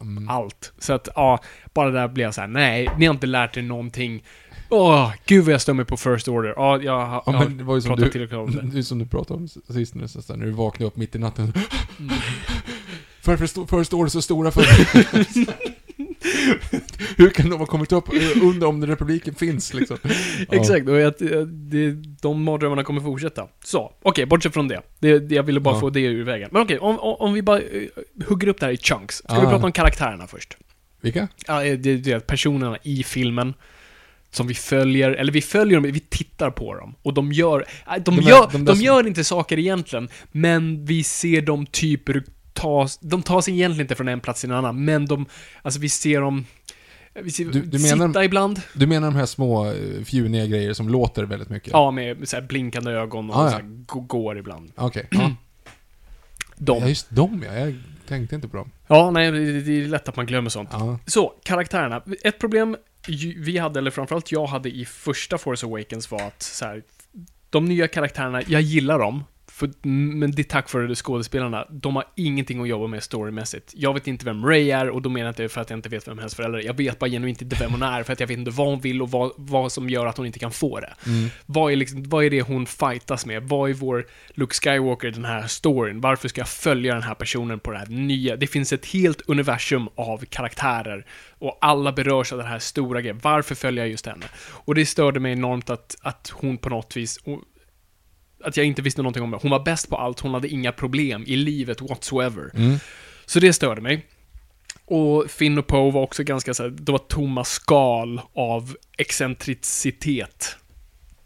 Mm. 0.00 0.28
allt. 0.28 0.72
Så 0.78 0.92
att, 0.92 1.08
ja, 1.14 1.38
bara 1.74 1.90
där 1.90 2.08
blev 2.08 2.24
jag 2.24 2.34
så 2.34 2.40
här: 2.40 2.48
nej, 2.48 2.90
ni 2.98 3.06
har 3.06 3.14
inte 3.14 3.26
lärt 3.26 3.56
er 3.56 3.62
någonting. 3.62 4.24
Åh, 4.70 5.12
gud 5.26 5.44
vad 5.44 5.54
jag 5.54 5.60
stör 5.60 5.72
mig 5.72 5.84
på 5.84 5.96
First 5.96 6.28
Order. 6.28 6.52
Ja, 6.56 6.76
jag 6.82 6.84
Ja, 6.84 7.22
jag 7.26 7.32
men 7.34 7.56
det 7.56 7.64
var 7.64 7.74
ju 7.74 7.80
som 7.80 7.96
du, 7.96 8.10
tillräckligt 8.10 8.38
om 8.38 8.50
det. 8.50 8.62
det 8.72 8.78
är 8.78 8.82
som 8.82 8.98
du 8.98 9.06
pratade 9.06 9.40
om 9.40 9.48
sist 9.48 9.94
nu, 9.94 10.08
så 10.08 10.36
när 10.36 10.46
du 10.46 10.52
vaknade 10.52 10.86
upp 10.86 10.96
mitt 10.96 11.14
i 11.14 11.18
natten. 11.18 11.52
Mm. 11.98 12.12
Varför 13.24 13.46
står 13.84 14.04
det 14.04 14.10
så 14.10 14.22
stora 14.22 14.50
för? 14.50 14.62
hur 17.16 17.30
kan 17.30 17.50
de 17.50 17.58
ha 17.58 17.66
kommit 17.66 17.92
upp 17.92 18.04
under 18.42 18.66
om 18.66 18.86
republiken 18.86 19.34
finns 19.34 19.74
liksom? 19.74 19.96
Exakt, 20.50 20.88
och 20.88 20.98
eh, 20.98 21.12
det, 21.46 21.90
de 22.22 22.42
mardrömmarna 22.42 22.84
kommer 22.84 23.00
fortsätta. 23.00 23.48
Så, 23.64 23.92
okej, 24.02 24.26
bortsett 24.26 24.54
från 24.54 24.68
det. 24.68 24.80
det. 24.98 25.30
Jag 25.30 25.42
ville 25.42 25.60
bara 25.60 25.74
Ja. 25.74 25.80
få 25.80 25.90
det 25.90 26.00
ur 26.00 26.24
vägen. 26.24 26.48
Men 26.52 26.62
okej, 26.62 26.78
om, 26.78 27.00
om, 27.00 27.14
om 27.14 27.32
vi 27.32 27.42
bara 27.42 27.60
uh, 27.60 27.88
hugger 28.26 28.48
upp 28.48 28.60
det 28.60 28.66
här 28.66 28.72
i 28.72 28.76
chunks. 28.76 29.16
Ska 29.16 29.34
vi 29.34 29.40
Ja. 29.42 29.50
prata 29.50 29.66
om 29.66 29.72
karaktärerna 29.72 30.26
först? 30.26 30.56
Vilka? 31.00 31.28
Ja, 31.46 31.64
eh, 31.64 31.78
det, 31.78 31.96
det 31.96 32.26
personerna 32.26 32.78
i 32.82 33.02
filmen. 33.02 33.54
Som 34.32 34.46
vi 34.46 34.54
följer, 34.54 35.10
eller 35.10 35.32
vi 35.32 35.42
följer 35.42 35.80
dem, 35.80 35.92
vi 35.92 36.00
tittar 36.00 36.50
på 36.50 36.74
dem. 36.74 36.94
Och 37.02 37.14
de 37.14 37.32
gör, 37.32 37.66
äh, 37.86 37.94
de, 38.02 38.16
De 38.16 38.22
gör, 38.22 38.48
de 38.52 38.64
de, 38.64 38.80
gör 38.80 39.06
inte 39.06 39.24
saker 39.24 39.58
egentligen, 39.58 40.08
men 40.32 40.84
vi 40.84 41.04
ser 41.04 41.42
dem 41.42 41.66
typ 41.66 42.02
ta, 42.52 42.88
de 43.00 43.22
tar 43.22 43.40
sig 43.40 43.54
egentligen 43.54 43.84
inte 43.84 43.94
från 43.94 44.08
en 44.08 44.20
plats 44.20 44.40
till 44.40 44.50
en 44.50 44.56
annan, 44.56 44.84
men 44.84 45.06
de, 45.06 45.26
alltså 45.62 45.80
vi 45.80 45.88
ser 45.88 46.20
dem, 46.20 46.46
vi 47.22 47.30
ser 47.30 47.44
Du- 47.44 47.62
du 47.62 47.78
sitta 47.78 47.96
menar- 47.96 48.22
ibland. 48.22 48.60
Du 48.74 48.86
menar 48.86 49.10
de 49.10 49.16
här 49.16 49.26
små 49.26 49.66
eh, 49.72 50.04
fjuniga 50.04 50.46
grejer 50.46 50.72
som 50.72 50.88
låter 50.88 51.24
väldigt 51.24 51.48
mycket? 51.48 51.72
Ja, 51.72 51.90
med 51.90 52.28
så 52.28 52.40
blinkande 52.40 52.90
ögon 52.90 53.30
och 53.30 53.36
Ah, 53.36 53.50
ja. 53.52 53.60
så 53.92 54.00
går 54.00 54.38
ibland. 54.38 54.72
Okej. 54.76 55.08
Ja. 55.12 55.30
De. 56.56 56.78
ja, 56.78 56.88
just 56.88 57.10
dem 57.10 57.44
ja. 57.46 57.54
Jag 57.58 57.74
tänkte 58.08 58.34
inte 58.34 58.48
på 58.48 58.56
dem. 58.56 58.70
Ja, 58.86 59.10
nej, 59.10 59.30
det, 59.32 59.72
är 59.72 59.88
lätt 59.88 60.08
att 60.08 60.16
man 60.16 60.26
glömmer 60.26 60.50
sånt. 60.50 60.68
Ja. 60.72 60.98
Så, 61.06 61.32
karaktärerna. 61.44 62.02
Ett 62.24 62.38
problem 62.38 62.76
vi 63.36 63.58
hade, 63.58 63.78
eller 63.78 63.90
framförallt 63.90 64.32
jag 64.32 64.46
hade 64.46 64.70
i 64.70 64.84
första 64.84 65.38
Force 65.38 65.66
Awakens 65.66 66.10
var 66.10 66.22
att 66.22 66.42
så 66.42 66.64
här, 66.64 66.82
de 67.50 67.64
nya 67.64 67.88
karaktärerna, 67.88 68.42
jag 68.46 68.62
gillar 68.62 68.98
dem. 68.98 69.24
För, 69.60 69.70
men 69.88 70.30
det 70.30 70.42
är 70.42 70.44
tack 70.44 70.72
vare 70.72 70.94
skådespelarna. 70.94 71.66
De 71.70 71.96
har 71.96 72.04
ingenting 72.16 72.60
att 72.60 72.68
jobba 72.68 72.86
med 72.86 73.02
storymässigt. 73.02 73.72
Jag 73.76 73.94
vet 73.94 74.06
inte 74.06 74.24
vem 74.24 74.46
Ray 74.46 74.70
är 74.70 74.90
och 74.90 75.02
då 75.02 75.10
menar 75.10 75.26
jag 75.26 75.30
inte 75.30 75.48
för 75.48 75.60
att 75.60 75.70
jag 75.70 75.78
inte 75.78 75.88
vet 75.88 76.08
vem 76.08 76.18
hennes 76.18 76.34
föräldrar 76.34 76.60
är. 76.60 76.64
Jag 76.64 76.74
vet 76.74 76.98
bara 76.98 77.10
genuint 77.10 77.42
inte 77.42 77.56
vem 77.56 77.70
hon 77.70 77.82
är 77.82 78.02
för 78.02 78.12
att 78.12 78.20
jag 78.20 78.26
vet 78.26 78.38
inte 78.38 78.50
vad 78.50 78.66
hon 78.66 78.80
vill 78.80 79.02
och 79.02 79.10
vad, 79.10 79.32
vad 79.36 79.72
som 79.72 79.90
gör 79.90 80.06
att 80.06 80.16
hon 80.16 80.26
inte 80.26 80.38
kan 80.38 80.52
få 80.52 80.80
det. 80.80 80.94
Vad, 81.46 81.72
är 81.72 81.76
liksom, 81.76 82.02
vad 82.02 82.24
är 82.24 82.30
det 82.30 82.42
hon 82.42 82.66
fightas 82.66 83.26
med? 83.26 83.42
Vad 83.42 83.70
är 83.70 83.74
vår 83.74 84.06
Luke 84.30 84.54
Skywalker 84.54 85.08
i 85.08 85.10
den 85.10 85.24
här 85.24 85.46
storyn? 85.46 86.00
Varför 86.00 86.28
ska 86.28 86.40
jag 86.40 86.48
följa 86.48 86.94
den 86.94 87.02
här 87.02 87.14
personen 87.14 87.58
på 87.58 87.70
det 87.70 87.78
här 87.78 87.86
nya? 87.86 88.36
Det 88.36 88.46
finns 88.46 88.72
ett 88.72 88.86
helt 88.86 89.20
universum 89.26 89.88
av 89.94 90.24
karaktärer 90.24 91.06
och 91.38 91.58
alla 91.60 91.92
berörs 91.92 92.32
av 92.32 92.38
den 92.38 92.46
här 92.46 92.58
stora 92.58 93.00
grejen. 93.00 93.20
Varför 93.22 93.54
följer 93.54 93.84
jag 93.84 93.90
just 93.90 94.06
henne? 94.06 94.26
Och 94.48 94.74
det 94.74 94.86
störde 94.86 95.20
mig 95.20 95.32
enormt 95.32 95.70
att, 95.70 95.96
att 96.02 96.32
hon 96.34 96.58
på 96.58 96.68
något 96.68 96.96
vis 96.96 97.18
att 98.44 98.56
jag 98.56 98.66
inte 98.66 98.82
visste 98.82 99.02
någonting 99.02 99.22
om 99.22 99.30
det. 99.30 99.38
Hon 99.42 99.50
var 99.50 99.64
bäst 99.64 99.90
på 99.90 99.96
allt, 99.96 100.20
hon 100.20 100.34
hade 100.34 100.48
inga 100.48 100.72
problem 100.72 101.24
i 101.26 101.36
livet 101.36 101.80
whatsoever. 101.80 102.50
Mm. 102.54 102.78
Så 103.26 103.40
det 103.40 103.52
störde 103.52 103.80
mig. 103.80 104.06
Och 104.84 105.30
Finn 105.30 105.58
och 105.58 105.66
Poe 105.66 105.90
var 105.90 106.02
också 106.02 106.22
ganska 106.22 106.54
så 106.54 106.62
här, 106.62 106.70
det 106.70 106.92
var 106.92 106.98
tomma 106.98 107.44
skal 107.44 108.20
av 108.34 108.76
excentricitet. 108.98 110.56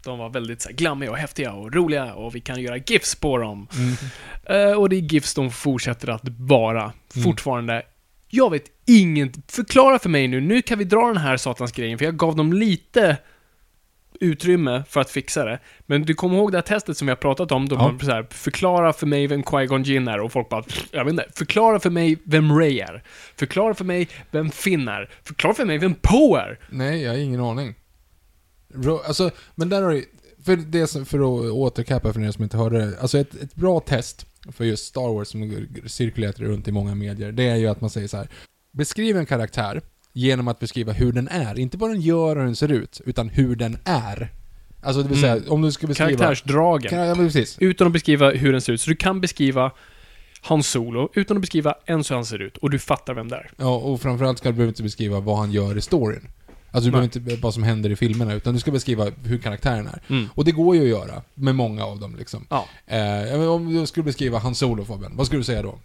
De 0.03 0.19
var 0.19 0.29
väldigt 0.29 0.61
så 0.61 0.69
här, 0.69 0.75
glammiga 0.75 1.11
och 1.11 1.17
häftiga 1.17 1.53
och 1.53 1.73
roliga 1.73 2.13
och 2.13 2.35
vi 2.35 2.39
kan 2.39 2.61
göra 2.61 2.77
GIFs 2.77 3.15
på 3.15 3.37
dem. 3.37 3.67
Eh, 4.43 4.71
och 4.71 4.89
det 4.89 4.95
är 4.95 5.01
GIFs 5.01 5.33
de 5.33 5.51
fortsätter 5.51 6.09
att 6.09 6.21
vara. 6.39 6.93
Fortfarande. 7.23 7.83
Jag 8.29 8.51
vet 8.51 8.63
inget. 8.87 9.51
Förklara 9.51 9.99
för 9.99 10.09
mig 10.09 10.27
nu. 10.27 10.41
Nu 10.41 10.61
kan 10.61 10.77
vi 10.77 10.83
dra 10.83 11.07
den 11.07 11.17
här 11.17 11.37
satans 11.37 11.71
grejen, 11.71 11.97
för 11.97 12.05
jag 12.05 12.17
gav 12.17 12.35
dem 12.35 12.53
lite 12.53 13.17
utrymme 14.19 14.83
för 14.89 15.01
att 15.01 15.09
fixa 15.09 15.45
det. 15.45 15.59
Men 15.85 16.03
du 16.03 16.13
kommer 16.13 16.37
ihåg 16.37 16.51
det 16.51 16.57
här 16.57 16.61
testet 16.61 16.97
som 16.97 17.05
vi 17.07 17.11
har 17.11 17.15
pratat 17.17 17.51
om? 17.51 17.69
De 17.69 17.75
Ja. 17.79 17.91
var 17.91 17.99
så 17.99 18.11
här, 18.11 18.27
förklara 18.31 18.93
för 18.93 19.07
mig 19.07 19.27
vem 19.27 19.43
Qui-Gon 19.43 19.83
Jinn 19.83 20.07
är 20.07 20.19
och 20.19 20.31
folk 20.31 20.49
bara, 20.49 20.63
"Pff, 20.63 20.87
jag 20.91 21.05
vet 21.05 21.11
inte. 21.11 21.25
Förklara 21.35 21.79
för 21.79 21.89
mig 21.89 22.17
vem 22.23 22.59
Ray 22.59 22.79
är. 22.79 23.03
Förklara 23.35 23.73
för 23.73 23.85
mig 23.85 24.07
vem 24.31 24.49
Finn 24.51 24.87
är. 24.87 25.09
Förklara 25.23 25.53
för 25.53 25.65
mig 25.65 25.77
vem 25.77 25.95
Poe 26.01 26.39
är. 26.41 26.59
Nej, 26.69 27.01
jag 27.01 27.11
har 27.11 27.17
ingen 27.17 27.41
aning. 27.41 27.75
Alltså, 29.07 29.31
men 29.55 29.69
där 29.69 29.81
har 29.81 29.91
du 29.91 30.05
för, 30.45 30.55
det 30.55 30.87
för 31.09 31.19
att 31.19 31.51
återkappa 31.51 32.13
för 32.13 32.21
er 32.23 32.31
som 32.31 32.43
inte 32.43 32.57
hörde 32.57 32.85
det. 32.85 32.99
Alltså 33.01 33.17
ett, 33.17 33.35
ett 33.35 33.55
bra 33.55 33.79
test 33.79 34.25
för 34.51 34.63
just 34.65 34.85
Star 34.85 35.13
Wars 35.13 35.27
som 35.27 35.67
cirkulerat 35.85 36.39
runt 36.39 36.67
i 36.67 36.71
många 36.71 36.95
medier, 36.95 37.31
det 37.31 37.43
är 37.43 37.55
ju 37.55 37.67
att 37.67 37.81
man 37.81 37.89
säger 37.89 38.07
så 38.07 38.17
här. 38.17 38.27
Beskriv 38.77 39.17
en 39.17 39.25
karaktär 39.25 39.81
genom 40.15 40.47
att 40.47 40.59
beskriva 40.59 40.91
hur 40.91 41.11
den 41.11 41.27
är. 41.27 41.59
Inte 41.59 41.77
vad 41.77 41.89
den 41.89 42.01
gör 42.01 42.35
och 42.35 42.41
hur 42.41 42.45
den 42.45 42.55
ser 42.55 42.71
ut, 42.71 43.01
utan 43.05 43.29
hur 43.29 43.55
den 43.55 43.77
är. 43.83 44.31
Alltså 44.81 45.03
det 45.03 45.09
vill 45.09 45.21
säga, 45.21 45.41
om 45.47 45.61
du 45.61 45.71
ska 45.71 45.87
beskriva... 45.87 46.09
Karaktärsdragen. 46.09 46.89
Kan, 46.89 46.99
ja, 46.99 47.15
precis. 47.15 47.57
Utan 47.59 47.87
att 47.87 47.93
beskriva 47.93 48.31
hur 48.31 48.51
den 48.51 48.61
ser 48.61 48.73
ut. 48.73 48.81
Så 48.81 48.89
du 48.89 48.95
kan 48.95 49.21
beskriva 49.21 49.71
Hans 50.41 50.67
Solo 50.67 51.09
utan 51.13 51.37
att 51.37 51.41
beskriva 51.41 51.75
ens 51.85 52.11
hur 52.11 52.15
han 52.15 52.25
ser 52.25 52.41
ut. 52.41 52.57
Och 52.57 52.69
du 52.69 52.79
fattar 52.79 53.13
vem 53.13 53.29
det 53.29 53.35
är. 53.35 53.51
Ja, 53.57 53.75
och 53.75 54.01
framförallt 54.01 54.37
ska 54.37 54.49
du 54.49 54.53
behöver 54.53 54.71
inte 54.71 54.83
beskriva 54.83 55.19
vad 55.19 55.37
han 55.37 55.51
gör 55.51 55.77
i 55.77 55.81
storyn. 55.81 56.27
Alltså 56.71 56.89
du 56.89 56.97
Nej. 56.97 57.09
behöver 57.09 57.31
inte 57.31 57.41
vad 57.41 57.53
som 57.53 57.63
händer 57.63 57.89
i 57.89 57.95
filmerna, 57.95 58.33
utan 58.33 58.53
du 58.53 58.59
ska 58.59 58.71
beskriva 58.71 59.11
hur 59.23 59.37
karaktären 59.37 59.87
är. 59.87 60.01
Mm. 60.09 60.29
Och 60.33 60.45
det 60.45 60.51
går 60.51 60.75
ju 60.75 60.81
att 60.81 60.87
göra, 60.87 61.21
med 61.33 61.55
många 61.55 61.85
av 61.85 61.99
dem 61.99 62.15
liksom. 62.15 62.47
Ja. 62.49 62.67
Eh, 62.85 63.49
om 63.49 63.73
du 63.73 63.87
skulle 63.87 64.03
beskriva 64.03 64.39
Han 64.39 64.55
Solo, 64.55 64.85
Fabian, 64.85 65.15
vad 65.15 65.25
skulle 65.25 65.39
du 65.39 65.43
säga 65.43 65.61
då? 65.61 65.79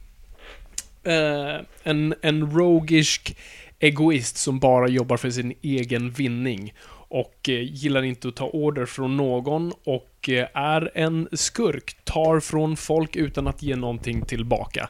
Eh, 1.11 1.61
en, 1.83 2.15
en 2.23 2.51
rogisk 2.51 3.37
egoist 3.81 4.37
som 4.37 4.59
bara 4.59 4.89
jobbar 4.89 5.17
för 5.17 5.31
sin 5.31 5.55
egen 5.63 6.11
vinning. 6.11 6.75
Och 6.93 7.49
eh, 7.49 7.61
gillar 7.61 8.03
inte 8.03 8.29
att 8.29 8.37
ta 8.37 8.47
order 8.47 8.87
från 8.87 9.17
någon 9.17 9.73
och 9.85 10.29
eh, 10.29 10.49
är 10.55 10.91
en 10.95 11.29
skurk. 11.33 11.97
Tar 12.05 12.41
från 12.41 12.77
folk 12.77 13.17
utan 13.17 13.47
att 13.47 13.63
ge 13.63 13.77
någonting 13.77 14.23
tillbaka. 14.23 14.89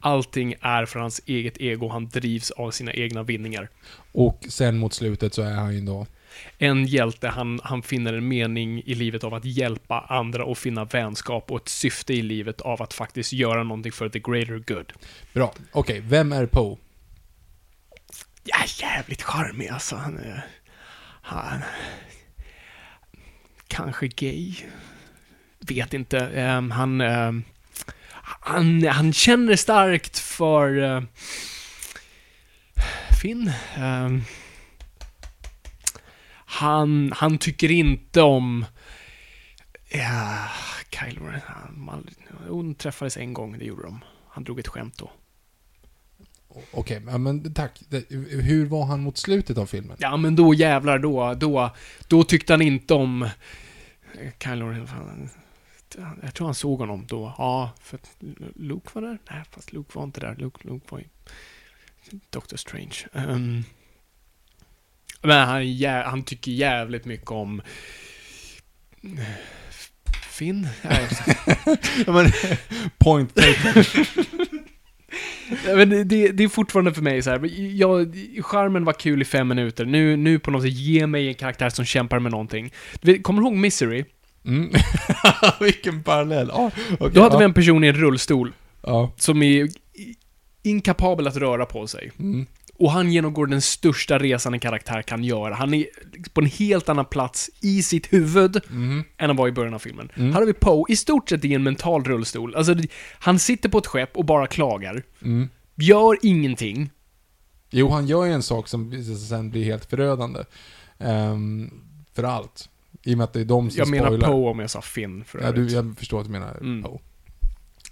Allting 0.00 0.54
är 0.60 0.86
för 0.86 1.00
hans 1.00 1.20
eget 1.26 1.60
ego, 1.60 1.88
han 1.88 2.08
drivs 2.08 2.50
av 2.50 2.70
sina 2.70 2.92
egna 2.92 3.22
vinningar. 3.22 3.68
Och 4.12 4.46
sen 4.48 4.78
mot 4.78 4.94
slutet 4.94 5.34
så 5.34 5.42
är 5.42 5.54
han 5.54 5.74
ju 5.74 5.80
då... 5.80 6.06
En 6.58 6.86
hjälte, 6.86 7.28
han, 7.28 7.60
han 7.62 7.82
finner 7.82 8.12
en 8.12 8.28
mening 8.28 8.82
i 8.86 8.94
livet 8.94 9.24
av 9.24 9.34
att 9.34 9.44
hjälpa 9.44 10.00
andra 10.00 10.44
och 10.44 10.58
finna 10.58 10.84
vänskap 10.84 11.50
och 11.50 11.60
ett 11.60 11.68
syfte 11.68 12.14
i 12.14 12.22
livet 12.22 12.60
av 12.60 12.82
att 12.82 12.92
faktiskt 12.92 13.32
göra 13.32 13.62
någonting 13.62 13.92
för 13.92 14.08
the 14.08 14.18
greater 14.18 14.74
good. 14.74 14.92
Bra. 15.32 15.54
Okej, 15.72 16.00
vem 16.00 16.32
är 16.32 16.46
Poe? 16.46 16.76
Ja, 18.44 18.56
jävligt 18.76 19.22
charmig 19.22 19.68
alltså. 19.68 19.96
Han 19.96 20.18
är... 20.18 20.46
Han... 21.22 21.62
Kanske 23.68 24.08
gay. 24.08 24.54
Vet 25.60 25.94
inte. 25.94 26.18
Um, 26.18 26.70
han... 26.70 27.00
um, 27.00 27.44
han, 28.40 28.86
han 28.86 29.12
känner 29.12 29.56
starkt 29.56 30.18
för... 30.18 30.76
Uh, 30.76 31.02
Finn. 33.22 33.52
Um, 33.78 34.24
han, 36.44 37.12
han 37.16 37.38
tycker 37.38 37.70
inte 37.70 38.22
om... 38.22 38.64
Ja, 39.88 40.48
Kylo 40.90 41.26
Ren. 41.26 42.10
Hon 42.48 42.74
träffades 42.74 43.16
en 43.16 43.34
gång, 43.34 43.58
det 43.58 43.64
gjorde 43.64 43.82
de. 43.82 44.04
Han 44.28 44.44
drog 44.44 44.60
ett 44.60 44.68
skämt 44.68 44.98
då. 44.98 45.12
Okej, 46.72 47.02
ja, 47.06 47.18
men 47.18 47.54
tack. 47.54 47.80
Hur 48.30 48.66
var 48.66 48.84
han 48.84 49.00
mot 49.00 49.18
slutet 49.18 49.58
av 49.58 49.66
filmen? 49.66 49.96
Ja, 50.00 50.16
men 50.16 50.36
då 50.36 50.54
jävlar, 50.54 50.98
då, 50.98 51.34
då, 51.34 51.70
då 52.08 52.24
tyckte 52.24 52.52
han 52.52 52.62
inte 52.62 52.94
om 52.94 53.22
eh, 53.22 53.30
Kylo 54.44 54.66
Ren. 54.68 55.28
Jag 56.22 56.34
tror 56.34 56.46
han 56.46 56.54
såg 56.54 56.78
honom 56.78 57.06
då. 57.08 57.34
Ja, 57.38 57.70
för 57.82 57.96
att 57.96 58.10
Luke 58.56 58.88
var 58.92 59.02
där? 59.02 59.18
Nej, 59.30 59.42
fast 59.50 59.72
Luke 59.72 59.90
var 59.94 60.04
inte 60.04 60.20
där. 60.20 60.36
Luke, 60.38 60.68
Luke 60.68 60.86
var 60.88 60.98
ju 60.98 61.04
Doctor 62.30 62.56
Strange. 62.56 62.96
Ehm, 63.12 63.64
men 65.22 65.46
han, 65.48 65.62
jä- 65.62 66.04
han 66.04 66.22
tycker 66.22 66.52
jävligt 66.52 67.04
mycket 67.04 67.30
om 67.30 67.62
eh, 69.02 69.24
Finn? 70.30 70.68
Ja, 70.82 70.98
men, 72.12 72.32
point 72.98 73.34
taken. 73.34 73.84
Men 75.64 76.08
det, 76.08 76.28
det, 76.32 76.44
är 76.44 76.48
fortfarande 76.48 76.94
för 76.94 77.02
mig 77.02 77.22
så 77.22 77.30
här. 77.30 77.50
Jag, 77.76 78.16
charmen 78.42 78.84
var 78.84 78.92
kul 78.92 79.22
i 79.22 79.24
fem 79.24 79.48
minuter. 79.48 79.84
Nu, 79.84 80.16
nu 80.16 80.38
på 80.38 80.50
något 80.50 80.62
sätt, 80.62 80.72
ge 80.72 81.06
mig 81.06 81.28
en 81.28 81.34
karaktär 81.34 81.70
som 81.70 81.84
kämpar 81.84 82.18
med 82.18 82.32
någonting. 82.32 82.72
Kommer 83.22 83.42
du 83.42 83.48
ihåg 83.48 83.56
Misery? 83.56 84.04
Mm. 84.46 84.70
Vilken 85.60 86.02
parallell. 86.02 86.50
Ah, 86.50 86.70
okej, 86.92 87.10
Då 87.12 87.22
hade 87.22 87.34
ja. 87.34 87.38
vi 87.38 87.44
en 87.44 87.54
person 87.54 87.84
i 87.84 87.86
en 87.86 87.96
rullstol 87.96 88.52
Ja. 88.82 89.12
som 89.16 89.42
är 89.42 89.68
inkapabel 90.62 91.26
att 91.26 91.36
röra 91.36 91.66
på 91.66 91.86
sig. 91.86 92.12
Mm. 92.18 92.46
Och 92.80 92.90
han 92.90 93.12
genomgår 93.12 93.46
den 93.46 93.60
största 93.62 94.18
resan 94.18 94.54
en 94.54 94.60
karaktär 94.60 95.02
kan 95.02 95.24
göra. 95.24 95.54
Han 95.54 95.74
är 95.74 95.86
på 96.32 96.40
en 96.40 96.46
helt 96.46 96.88
annan 96.88 97.04
plats 97.04 97.50
i 97.60 97.82
sitt 97.82 98.12
huvud 98.12 98.60
Mm. 98.70 99.04
än 99.18 99.28
han 99.30 99.36
var 99.36 99.48
i 99.48 99.52
början 99.52 99.74
av 99.74 99.78
filmen. 99.78 100.10
Mm. 100.14 100.32
Här 100.32 100.38
har 100.40 100.46
vi 100.46 100.52
Poe, 100.52 100.84
i 100.92 100.96
stort 100.96 101.28
sett 101.28 101.44
i 101.44 101.54
en 101.54 101.62
mental 101.62 102.04
rullstol. 102.04 102.54
Alltså, 102.54 102.74
han 103.18 103.38
sitter 103.38 103.68
på 103.68 103.78
ett 103.78 103.86
skepp 103.86 104.16
och 104.16 104.24
bara 104.24 104.46
klagar. 104.46 105.02
Mm. 105.22 105.48
Gör 105.74 106.16
ingenting. 106.22 106.90
Jo, 107.70 107.88
han 107.88 108.06
gör 108.06 108.24
ju 108.24 108.32
en 108.32 108.42
sak 108.42 108.68
som 108.68 109.04
sen 109.28 109.50
blir 109.50 109.64
helt 109.64 109.84
förödande. 109.84 110.40
Ehm, 110.98 111.70
för 112.14 112.22
allt. 112.22 112.68
I 113.02 113.14
och 113.14 113.18
med 113.18 113.24
att 113.24 113.32
det 113.32 113.40
är 113.40 113.44
de 113.44 113.70
som 113.70 113.78
Jag 113.78 113.88
menar 113.88 114.06
spoilar. 114.06 114.28
Poe 114.28 114.50
om 114.50 114.58
jag 114.58 114.70
sa 114.70 114.80
Finn 114.82 115.24
för 115.24 115.38
Ja, 115.40 115.44
övrigt. 115.46 115.68
du, 115.68 115.74
jag 115.74 115.94
förstår 115.98 116.18
att 116.20 116.26
du 116.26 116.32
menar 116.32 116.56
Mm. 116.60 116.82
Poe. 116.82 116.98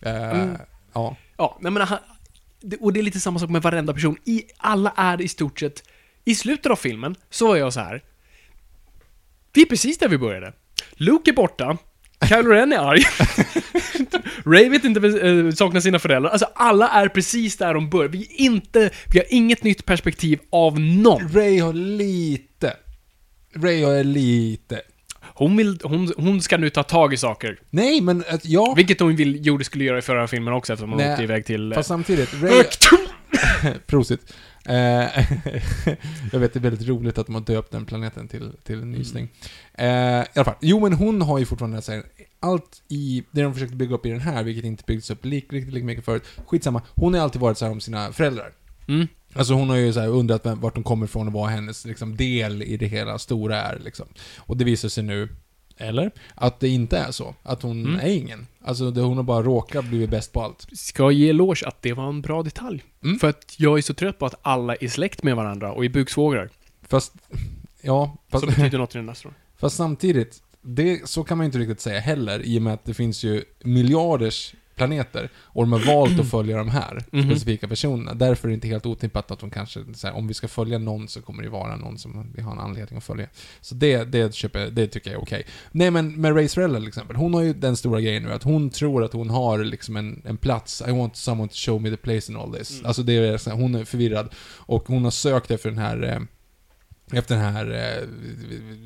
Mm. 0.03 0.57
Ja. 0.93 1.17
Ja, 1.37 1.59
nej 1.61 1.73
men 1.73 1.83
han, 1.87 1.99
och 2.81 2.93
det 2.93 3.01
är 3.01 3.03
lite 3.03 3.21
samma 3.21 3.39
sak 3.39 3.51
med 3.51 3.63
varenda 3.63 3.95
person. 3.95 4.17
I, 4.25 4.45
alla 4.57 4.93
är 4.97 5.21
i 5.21 5.29
stort 5.29 5.61
sett 5.61 5.83
I 6.25 6.35
slutet 6.35 6.73
av 6.73 6.77
filmen 6.77 7.15
så 7.31 7.47
var 7.49 7.57
jag 7.57 7.73
så 7.73 7.81
här. 7.81 8.03
Vi 9.53 9.63
är 9.63 9.67
precis 9.67 9.99
där 9.99 10.09
vi 10.09 10.19
började. 10.19 10.53
Luke 10.93 11.31
är 11.31 11.35
borta. 11.35 11.79
Kylo 12.29 12.51
Ren 12.51 12.73
är 12.73 12.79
arg. 12.79 13.03
Ray 14.47 14.69
vet 14.69 14.85
inte, 14.85 15.07
äh, 15.07 15.51
saknar 15.51 15.81
sina 15.81 15.99
föräldrar. 15.99 16.31
Alltså 16.31 16.47
alla 16.55 16.89
är 16.89 17.09
precis 17.09 17.57
där 17.57 17.75
de 17.75 17.91
börjar. 17.91 18.09
Vi 18.09 18.23
är 18.23 18.41
inte, 18.41 18.91
vi 19.13 19.19
har 19.19 19.27
inget 19.31 19.63
nytt 19.63 19.85
perspektiv 19.85 20.39
av 20.51 20.81
någon. 20.81 21.29
Ray 21.29 21.59
har 21.59 21.73
lite... 21.73 22.77
Ray 23.55 23.83
har 23.83 24.05
lite... 24.05 24.83
Hon, 25.39 25.57
vill, 25.57 25.79
hon, 25.83 26.13
hon 26.17 26.41
ska 26.41 26.57
nu 26.57 26.71
ta 26.71 26.83
tag 26.83 27.15
i 27.15 27.17
saker. 27.17 27.61
Nej, 27.71 28.01
men 28.01 28.25
att 28.29 28.45
jag... 28.45 28.77
Vilket 28.77 29.01
hon 29.01 29.17
vill, 29.17 29.47
gjorde 29.47 29.65
skulle 29.65 29.85
göra 29.85 29.99
i 29.99 30.03
förra 30.03 30.27
filmen 30.27 30.55
också 30.55 30.73
eftersom 30.73 30.91
hon 30.91 30.99
Nej, 30.99 31.11
åkte 31.13 31.23
iväg 31.23 31.45
till... 31.45 31.73
Fast 31.75 31.89
samtidigt, 31.89 32.35
Ray... 32.43 32.65
Prosit. 33.87 34.35
Eh, 34.69 34.75
jag 36.33 36.41
vet, 36.41 36.53
det 36.53 36.59
är 36.59 36.61
väldigt 36.61 36.89
roligt 36.89 37.19
att 37.19 37.27
de 37.27 37.35
har 37.35 37.43
döpt 37.43 37.73
den 37.73 37.87
planeten 37.87 38.29
till, 38.29 38.53
till 38.65 38.83
en 38.83 38.93
nysning. 38.93 39.29
Eh, 39.75 39.87
I 39.87 40.25
alla 40.35 40.45
fall. 40.45 40.55
Jo, 40.61 40.81
men 40.81 40.93
hon 40.93 41.23
har 41.23 41.39
ju 41.39 41.45
fortfarande 41.45 41.83
så 41.83 41.93
här, 41.93 42.03
allt 42.41 42.83
i 42.89 43.25
det 43.31 43.43
de 43.43 43.55
försökte 43.55 43.77
bygga 43.77 43.95
upp 43.95 44.07
i 44.07 44.11
den 44.11 44.21
här, 44.21 44.43
vilket 44.43 44.65
inte 44.65 44.85
byggts 44.87 45.11
upp 45.11 45.25
lika, 45.25 45.57
riktigt 45.57 45.75
lika 45.75 45.87
mycket 45.87 46.05
förut. 46.05 46.25
Skitsamma. 46.47 46.83
Hon 46.95 47.15
har 47.15 47.21
alltid 47.21 47.41
varit 47.41 47.59
så 47.59 47.65
här 47.65 47.73
om 47.73 47.81
sina 47.81 48.13
föräldrar. 48.13 48.53
Mm. 48.89 49.09
Alltså 49.35 49.55
hon 49.55 49.69
har 49.69 49.77
ju 49.77 49.93
så 49.93 50.01
undrat 50.01 50.47
vem, 50.47 50.61
vart 50.61 50.75
de 50.75 50.85
kommer 50.85 51.07
ifrån 51.07 51.27
och 51.27 51.33
vad 51.33 51.49
hennes 51.49 51.85
liksom, 51.85 52.17
del 52.17 52.63
i 52.63 52.77
det 52.77 52.87
hela 52.87 53.19
stora 53.19 53.63
är 53.63 53.79
liksom. 53.85 54.07
Och 54.39 54.57
det 54.57 54.65
visar 54.65 54.89
sig 54.89 55.05
nu, 55.05 55.29
eller? 55.77 56.11
Att 56.35 56.61
det 56.61 56.69
inte 56.69 56.99
är 56.99 57.11
så. 57.11 57.35
Att 57.43 57.63
hon 57.63 57.87
Mm. 57.87 58.01
är 58.01 58.09
ingen. 58.09 58.47
Alltså 58.65 58.91
det, 58.91 59.01
hon 59.01 59.17
har 59.17 59.25
bara 59.25 59.43
råkat 59.43 59.85
blivit 59.85 60.11
bäst 60.11 60.33
på 60.33 60.43
allt. 60.43 60.67
Ska 60.73 61.11
ge 61.11 61.29
eloge 61.31 61.67
att 61.67 61.83
det 61.83 61.93
var 61.93 62.09
en 62.09 62.21
bra 62.23 62.43
detalj. 62.43 62.85
Mm. 63.05 63.19
För 63.19 63.29
att 63.29 63.55
jag 63.59 63.79
är 63.79 63.83
så 63.83 63.95
trött 63.95 64.19
på 64.19 64.27
att 64.27 64.35
alla 64.43 64.75
är 64.75 64.89
släkt 64.89 65.23
med 65.23 65.37
varandra 65.37 65.73
och 65.73 65.85
är 65.85 65.89
buksvågrar. 65.89 66.49
Fast, 66.83 67.13
ja, 67.83 68.17
fast, 68.31 68.45
Som 68.45 68.55
betyder 68.55 68.79
något 68.79 68.95
i 68.95 68.99
den 68.99 69.09
här 69.09 69.15
storyn. 69.15 69.35
fast 69.57 69.77
samtidigt, 69.77 70.43
det, 70.63 71.09
så 71.09 71.25
kan 71.25 71.39
man 71.39 71.45
ju 71.45 71.47
inte 71.47 71.59
riktigt 71.59 71.81
säga 71.81 72.01
heller, 72.01 72.43
i 72.43 72.59
och 72.59 72.63
med 72.63 72.75
att 72.75 72.85
det 72.85 72.95
finns 72.95 73.25
ju 73.25 73.45
miljarders 73.65 74.55
planeter, 74.79 75.29
och 75.37 75.63
de 75.63 75.73
har 75.73 75.81
valt 75.81 76.21
att 76.21 76.31
följa 76.31 76.57
de 76.57 76.69
här 76.69 77.05
Mhm. 77.13 77.25
specifika 77.31 77.69
personerna. 77.69 78.15
Därför 78.15 78.49
är 78.49 78.51
det 78.51 78.55
inte 78.55 78.69
helt 78.69 78.87
otippat 78.87 79.31
att 79.31 79.39
de 79.39 79.51
kanske, 79.51 79.81
här, 80.03 80.13
om 80.17 80.27
vi 80.29 80.35
ska 80.35 80.49
följa 80.49 80.79
någon 80.79 81.09
så 81.09 81.23
kommer 81.23 81.43
det 81.43 81.49
vara 81.49 81.77
någon 81.77 81.99
som 81.99 82.33
vi 82.37 82.43
har 82.43 82.53
en 82.53 82.59
anledning 82.59 82.99
att 82.99 83.05
följa. 83.05 83.27
Så 83.61 83.75
det, 83.75 84.05
det, 84.05 84.35
köper, 84.35 84.71
det 84.71 84.87
tycker 84.87 85.11
jag 85.11 85.19
är 85.19 85.23
okej. 85.23 85.47
Nej 85.73 85.91
men 85.91 86.21
med 86.21 86.37
Ray 86.37 86.49
Sorella 86.49 86.79
till 86.79 86.89
exempel, 86.89 87.17
hon 87.17 87.35
har 87.35 87.43
ju 87.43 87.53
den 87.53 87.77
stora 87.77 88.01
grejen 88.01 88.23
nu 88.23 88.33
att 88.33 88.43
hon 88.43 88.71
tror 88.71 89.05
att 89.05 89.13
hon 89.13 89.31
har 89.31 89.59
liksom 89.65 89.97
en, 89.97 90.23
en 90.25 90.37
plats, 90.37 90.83
I 90.89 90.91
want 90.93 91.17
someone 91.17 91.49
to 91.49 91.55
show 91.55 91.83
me 91.83 91.91
the 91.91 91.97
place 91.97 92.33
in 92.33 92.39
all 92.39 92.53
this. 92.55 92.71
Mm. 92.75 92.87
Alltså 92.87 93.03
det 93.03 93.13
är 93.13 93.39
så 93.39 93.51
här, 93.51 93.57
hon 93.57 93.75
är 93.75 93.85
förvirrad. 93.85 94.29
Och 94.57 94.85
hon 94.89 95.05
har 95.05 95.11
sökt 95.11 95.51
efter 95.51 95.71
den 95.71 95.79
här 95.79 96.03
eh, 96.03 96.21
efter 97.13 97.35
den 97.35 97.45
här 97.45 97.71
eh, 97.71 98.09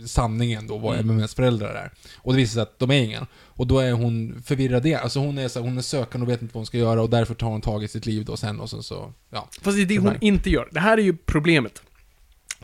sanningen 0.06 0.66
då, 0.66 0.78
vad 0.78 0.92
Mm. 0.94 1.10
MMS 1.10 1.34
föräldrar 1.34 1.74
är. 1.74 1.90
Och 2.16 2.32
det 2.32 2.36
visar 2.36 2.52
sig 2.52 2.62
att 2.62 2.78
de 2.78 2.90
är 2.90 3.02
ingen. 3.02 3.26
Och 3.34 3.66
då 3.66 3.78
är 3.78 3.92
hon 3.92 4.42
förvirrad 4.46 4.86
igen. 4.86 5.00
Alltså 5.02 5.20
hon 5.20 5.38
är, 5.38 5.48
så, 5.48 5.60
här, 5.60 5.66
hon 5.66 5.78
är 5.78 5.82
sökande 5.82 6.24
och 6.24 6.32
vet 6.32 6.42
inte 6.42 6.54
vad 6.54 6.60
hon 6.60 6.66
ska 6.66 6.78
göra 6.78 7.02
och 7.02 7.10
därför 7.10 7.34
tar 7.34 7.46
hon 7.46 7.60
tag 7.60 7.84
i 7.84 7.88
sitt 7.88 8.06
liv 8.06 8.24
då 8.24 8.36
sen 8.36 8.60
och 8.60 8.70
sen 8.70 8.82
så, 8.82 9.12
ja. 9.30 9.48
Fast 9.62 9.76
det 9.76 9.82
är 9.82 9.86
det 9.86 9.98
hon 9.98 10.16
inte 10.20 10.50
gör. 10.50 10.68
Det 10.70 10.80
här 10.80 10.98
är 10.98 11.02
ju 11.02 11.16
problemet. 11.16 11.82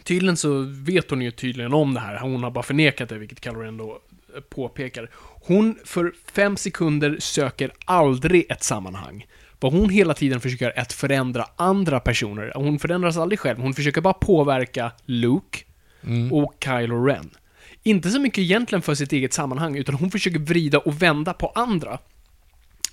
Tydligen 0.03 0.37
så 0.37 0.66
vet 0.68 1.11
hon 1.11 1.23
ju 1.23 1.31
tydligen 1.31 1.73
om 1.73 1.94
det 1.94 2.01
här. 2.01 2.18
Hon 2.18 2.42
har 2.42 2.51
bara 2.51 2.62
förnekat 2.62 3.09
det, 3.09 3.18
vilket 3.18 3.44
Kylo 3.44 3.61
Ren 3.61 3.77
då 3.77 3.99
eh, 4.35 4.40
påpekar. 4.40 5.11
Hon 5.47 5.79
för 5.85 6.12
fem 6.33 6.57
sekunder 6.57 7.16
söker 7.21 7.73
aldrig 7.85 8.51
ett 8.51 8.62
sammanhang. 8.62 9.27
Vad 9.61 9.73
hon 9.73 9.90
hela 9.90 10.14
tiden 10.14 10.40
försöker 10.40 10.64
göra 10.64 10.75
är 10.75 10.83
att 10.83 10.92
förändra 10.92 11.47
andra 11.57 12.01
personer. 12.01 12.53
Hon 12.55 12.79
förändras 12.79 13.16
aldrig 13.16 13.38
själv. 13.38 13.59
Hon 13.61 13.75
försöker 13.75 14.01
bara 14.01 14.14
påverka 14.14 14.92
Luke 15.05 15.59
Mm. 16.03 16.33
och 16.33 16.55
Kylo 16.64 17.05
Ren. 17.05 17.31
Inte 17.83 18.11
så 18.11 18.21
mycket 18.21 18.38
egentligen 18.38 18.83
för 18.83 18.94
sitt 18.94 19.12
eget 19.12 19.33
sammanhang, 19.33 19.77
utan 19.77 19.94
hon 19.94 20.11
försöker 20.11 20.38
vrida 20.38 20.79
och 20.79 21.03
vända 21.03 21.33
på 21.33 21.49
andra. 21.49 21.99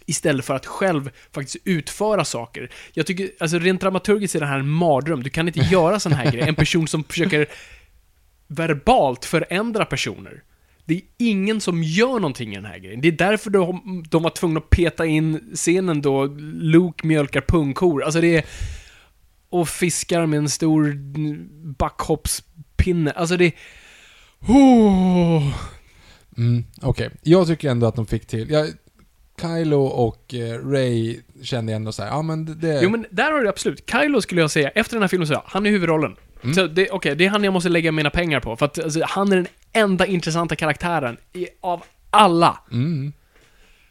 Istället 0.06 0.45
för 0.45 0.54
att 0.54 0.65
själv 0.65 1.10
faktiskt 1.32 1.58
utföra 1.63 2.25
saker. 2.25 2.69
Jag 2.93 3.06
tycker, 3.06 3.30
alltså 3.39 3.60
rent 3.60 3.82
dramaturgiskt 3.82 4.36
är 4.36 4.39
det 4.39 4.45
här 4.45 4.60
en 4.60 4.69
mardröm. 4.69 5.23
Du 5.23 5.30
kan 5.30 5.47
inte 5.47 5.60
göra 5.71 5.99
sån 5.99 6.12
här 6.12 6.32
grejer. 6.32 6.47
En 6.47 6.56
person 6.56 6.88
som 6.88 7.04
försöker 7.04 7.47
verbalt 8.47 9.25
förändra 9.25 9.86
personer. 9.86 10.43
Det 10.85 10.93
är 10.95 11.01
ingen 11.17 11.61
som 11.61 11.83
gör 11.83 12.13
någonting 12.13 12.51
i 12.53 12.55
den 12.55 12.65
här 12.65 12.77
grejen. 12.77 13.01
Det 13.01 13.07
är 13.07 13.11
därför 13.11 13.49
de, 13.49 14.03
de 14.09 14.23
var 14.23 14.29
tvungna 14.29 14.59
att 14.59 14.69
peta 14.69 15.05
in 15.05 15.51
scenen 15.55 16.01
då 16.01 16.25
Luke 16.53 17.07
mjölkar 17.07 17.41
pungkor. 17.41 18.03
Alltså 18.03 18.21
det 18.21 18.37
är... 18.37 18.45
Och 19.49 19.69
fiskar 19.69 20.25
med 20.25 20.37
en 20.37 20.49
stor 20.49 20.93
backhoppspinne. 21.77 23.11
Alltså 23.11 23.37
det... 23.37 23.53
Oh. 24.47 25.53
Mm, 26.37 26.63
Okej, 26.81 27.09
jag 27.23 27.47
tycker 27.47 27.69
ändå 27.69 27.87
att 27.87 27.95
de 27.95 28.05
fick 28.05 28.25
till, 28.27 28.51
ja, 28.51 28.65
Kylo 29.41 29.81
och 29.81 30.33
eh, 30.33 30.69
Ray 30.69 31.19
kände 31.43 31.71
jag 31.71 31.77
ändå 31.77 31.91
såhär, 31.91 32.09
ja 32.09 32.21
men 32.21 32.59
det... 32.59 32.79
Jo 32.83 32.89
men 32.89 33.05
där 33.11 33.31
har 33.31 33.41
du 33.41 33.49
absolut. 33.49 33.91
Kylo 33.91 34.21
skulle 34.21 34.41
jag 34.41 34.51
säga, 34.51 34.69
efter 34.69 34.95
den 34.95 35.03
här 35.03 35.07
filmen 35.07 35.27
så, 35.27 35.33
ja, 35.33 35.43
han 35.47 35.65
är 35.65 35.69
huvudrollen. 35.69 36.15
Mm. 36.43 36.53
Så 36.53 36.67
det, 36.67 36.89
okej, 36.89 37.15
det 37.15 37.25
är 37.25 37.29
han 37.29 37.43
jag 37.43 37.53
måste 37.53 37.69
lägga 37.69 37.91
mina 37.91 38.09
pengar 38.09 38.39
på. 38.39 38.55
För 38.55 38.65
att 38.65 38.83
alltså, 38.83 39.01
han 39.03 39.31
är 39.31 39.35
den 39.35 39.47
enda 39.75 40.05
intressanta 40.05 40.55
karaktären 40.55 41.17
i, 41.33 41.47
av 41.61 41.83
alla. 42.09 42.59
mm, 42.71 43.13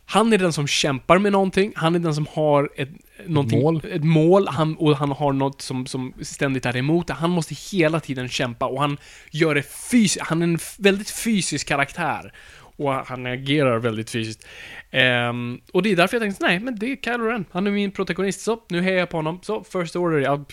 Han 0.04 0.32
är 0.32 0.38
den 0.38 0.52
som 0.52 0.66
kämpar 0.66 1.18
med 1.18 1.32
någonting, 1.32 1.72
han 1.76 1.94
är 1.94 1.98
den 1.98 2.14
som 2.14 2.26
har 2.32 2.70
ett, 2.76 2.88
mål. 3.26 3.82
ett 3.92 4.04
mål 4.04 4.48
han, 4.48 4.76
och 4.76 4.96
han 4.96 5.10
har 5.10 5.32
något 5.32 5.62
som, 5.62 5.86
som 5.86 6.12
ständigt 6.20 6.66
är 6.66 6.76
emot 6.76 7.06
det. 7.06 7.14
Han 7.14 7.30
måste 7.30 7.54
hela 7.76 8.00
tiden 8.00 8.28
kämpa 8.28 8.66
och 8.66 8.80
han 8.80 8.96
gör 9.30 9.54
det 9.54 9.62
fysiskt. 9.90 10.26
Han 10.26 10.42
är 10.42 10.46
en 10.46 10.58
väldigt 10.78 11.10
fysisk 11.10 11.68
karaktär. 11.68 12.32
Och 12.76 12.92
han 12.92 13.26
agerar 13.26 13.78
väldigt 13.78 14.10
fysiskt. 14.10 14.46
Ehm, 14.90 15.60
och 15.72 15.82
det 15.82 15.92
är 15.92 15.96
därför 15.96 16.16
jag 16.16 16.22
tänkte, 16.22 16.46
nej, 16.46 16.60
men 16.60 16.78
det 16.78 16.92
är 16.92 16.96
Kylo 16.96 17.24
Ren. 17.24 17.44
Han 17.50 17.66
är 17.66 17.70
min 17.70 17.90
protagonist. 17.90 18.40
Så, 18.40 18.58
nu 18.68 18.82
hejar 18.82 18.98
jag 18.98 19.10
på 19.10 19.16
honom. 19.16 19.40
Så, 19.42 19.64
first 19.64 19.96
order. 19.96 20.18
Jag, 20.18 20.44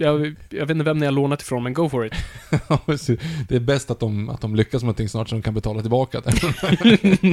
jag, 0.00 0.34
jag 0.48 0.66
vet 0.66 0.70
inte 0.70 0.84
vem 0.84 0.98
ni 0.98 1.04
har 1.06 1.12
lånat 1.12 1.42
ifrån, 1.42 1.62
men 1.62 1.74
go 1.74 1.88
for 1.88 2.06
it. 2.06 2.12
det 3.48 3.56
är 3.56 3.60
bäst 3.60 3.90
att 3.90 4.00
de, 4.00 4.28
att 4.28 4.40
de 4.40 4.54
lyckas 4.56 4.82
med 4.82 4.86
någonting 4.86 5.08
snart 5.08 5.28
så 5.28 5.34
de 5.34 5.42
kan 5.42 5.54
betala 5.54 5.80
tillbaka 5.80 6.20
det. 6.20 6.32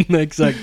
Nej, 0.07 0.21
exakt. 0.23 0.57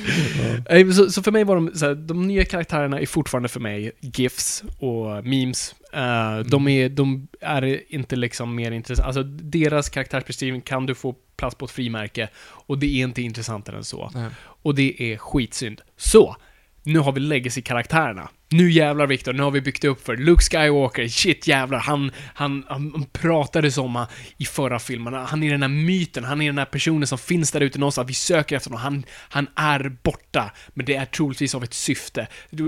Eh, 0.68 0.90
Så, 0.90 1.10
så 1.10 1.22
för 1.22 1.32
mig 1.32 1.44
var 1.44 1.54
de, 1.54 1.70
så 1.74 1.86
här, 1.86 1.94
de 1.94 2.26
nya 2.26 2.44
karaktärerna 2.44 3.00
är 3.00 3.06
fortfarande 3.06 3.48
för 3.48 3.60
mig 3.60 3.92
GIFs 4.00 4.64
och 4.78 5.24
memes. 5.26 5.74
Eh, 5.92 6.38
de, 6.38 6.68
är, 6.68 6.88
de 6.88 7.28
är 7.40 7.94
inte 7.94 8.16
liksom 8.16 8.54
mer 8.54 8.70
intressanta. 8.72 9.06
Alltså 9.06 9.22
deras 9.22 9.88
karaktärsbeskrivning 9.88 10.60
kan 10.60 10.86
du 10.86 10.94
få 10.94 11.14
plats 11.36 11.56
på 11.56 11.64
ett 11.64 11.70
frimärke 11.70 12.28
och 12.66 12.78
det 12.78 12.86
är 12.86 13.02
inte 13.02 13.22
intressantare 13.22 13.76
än 13.76 13.84
så. 13.84 14.10
Nej. 14.14 14.28
Och 14.38 14.74
det 14.74 15.12
är 15.12 15.16
skitsynd. 15.16 15.80
Så, 15.96 16.36
nu 16.82 16.98
har 16.98 17.12
vi 17.12 17.20
legacy-karaktärerna. 17.20 18.28
Nu 18.54 18.70
jävlar 18.70 19.06
Viktor, 19.06 19.32
nu 19.32 19.42
har 19.42 19.50
vi 19.50 19.60
byggt 19.60 19.84
upp 19.84 20.06
för 20.06 20.16
Luke 20.16 20.42
Skywalker, 20.42 21.08
shit 21.08 21.46
jävlar, 21.46 21.78
han, 21.78 22.10
han, 22.34 22.64
han 22.68 23.06
pratade 23.12 23.70
som 23.70 23.96
han 23.96 24.06
i 24.36 24.44
förra 24.44 24.78
filmen. 24.78 25.14
Han 25.14 25.42
är 25.42 25.50
den 25.50 25.62
här 25.62 25.68
myten, 25.68 26.24
han 26.24 26.42
är 26.42 26.46
den 26.46 26.58
här 26.58 26.64
personen 26.64 27.06
som 27.06 27.18
finns 27.18 27.52
där 27.52 27.60
ute 27.60 27.78
någonstans, 27.78 28.10
vi 28.10 28.14
söker 28.14 28.56
efter 28.56 28.70
honom, 28.70 28.82
han, 28.82 29.04
han 29.28 29.48
är 29.56 29.96
borta. 30.02 30.52
Men 30.74 30.86
det 30.86 30.94
är 30.94 31.04
troligtvis 31.04 31.54
av 31.54 31.64
ett 31.64 31.74
syfte, 31.74 32.26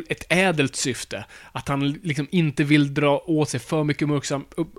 ett 0.09 0.27
ädelt 0.29 0.77
syfte. 0.77 1.25
Att 1.53 1.69
han 1.69 1.93
liksom 1.93 2.27
inte 2.31 2.65
vill 2.65 2.95
dra 2.95 3.19
åt 3.19 3.49
sig 3.49 3.61
för 3.61 3.85
mycket 3.85 4.09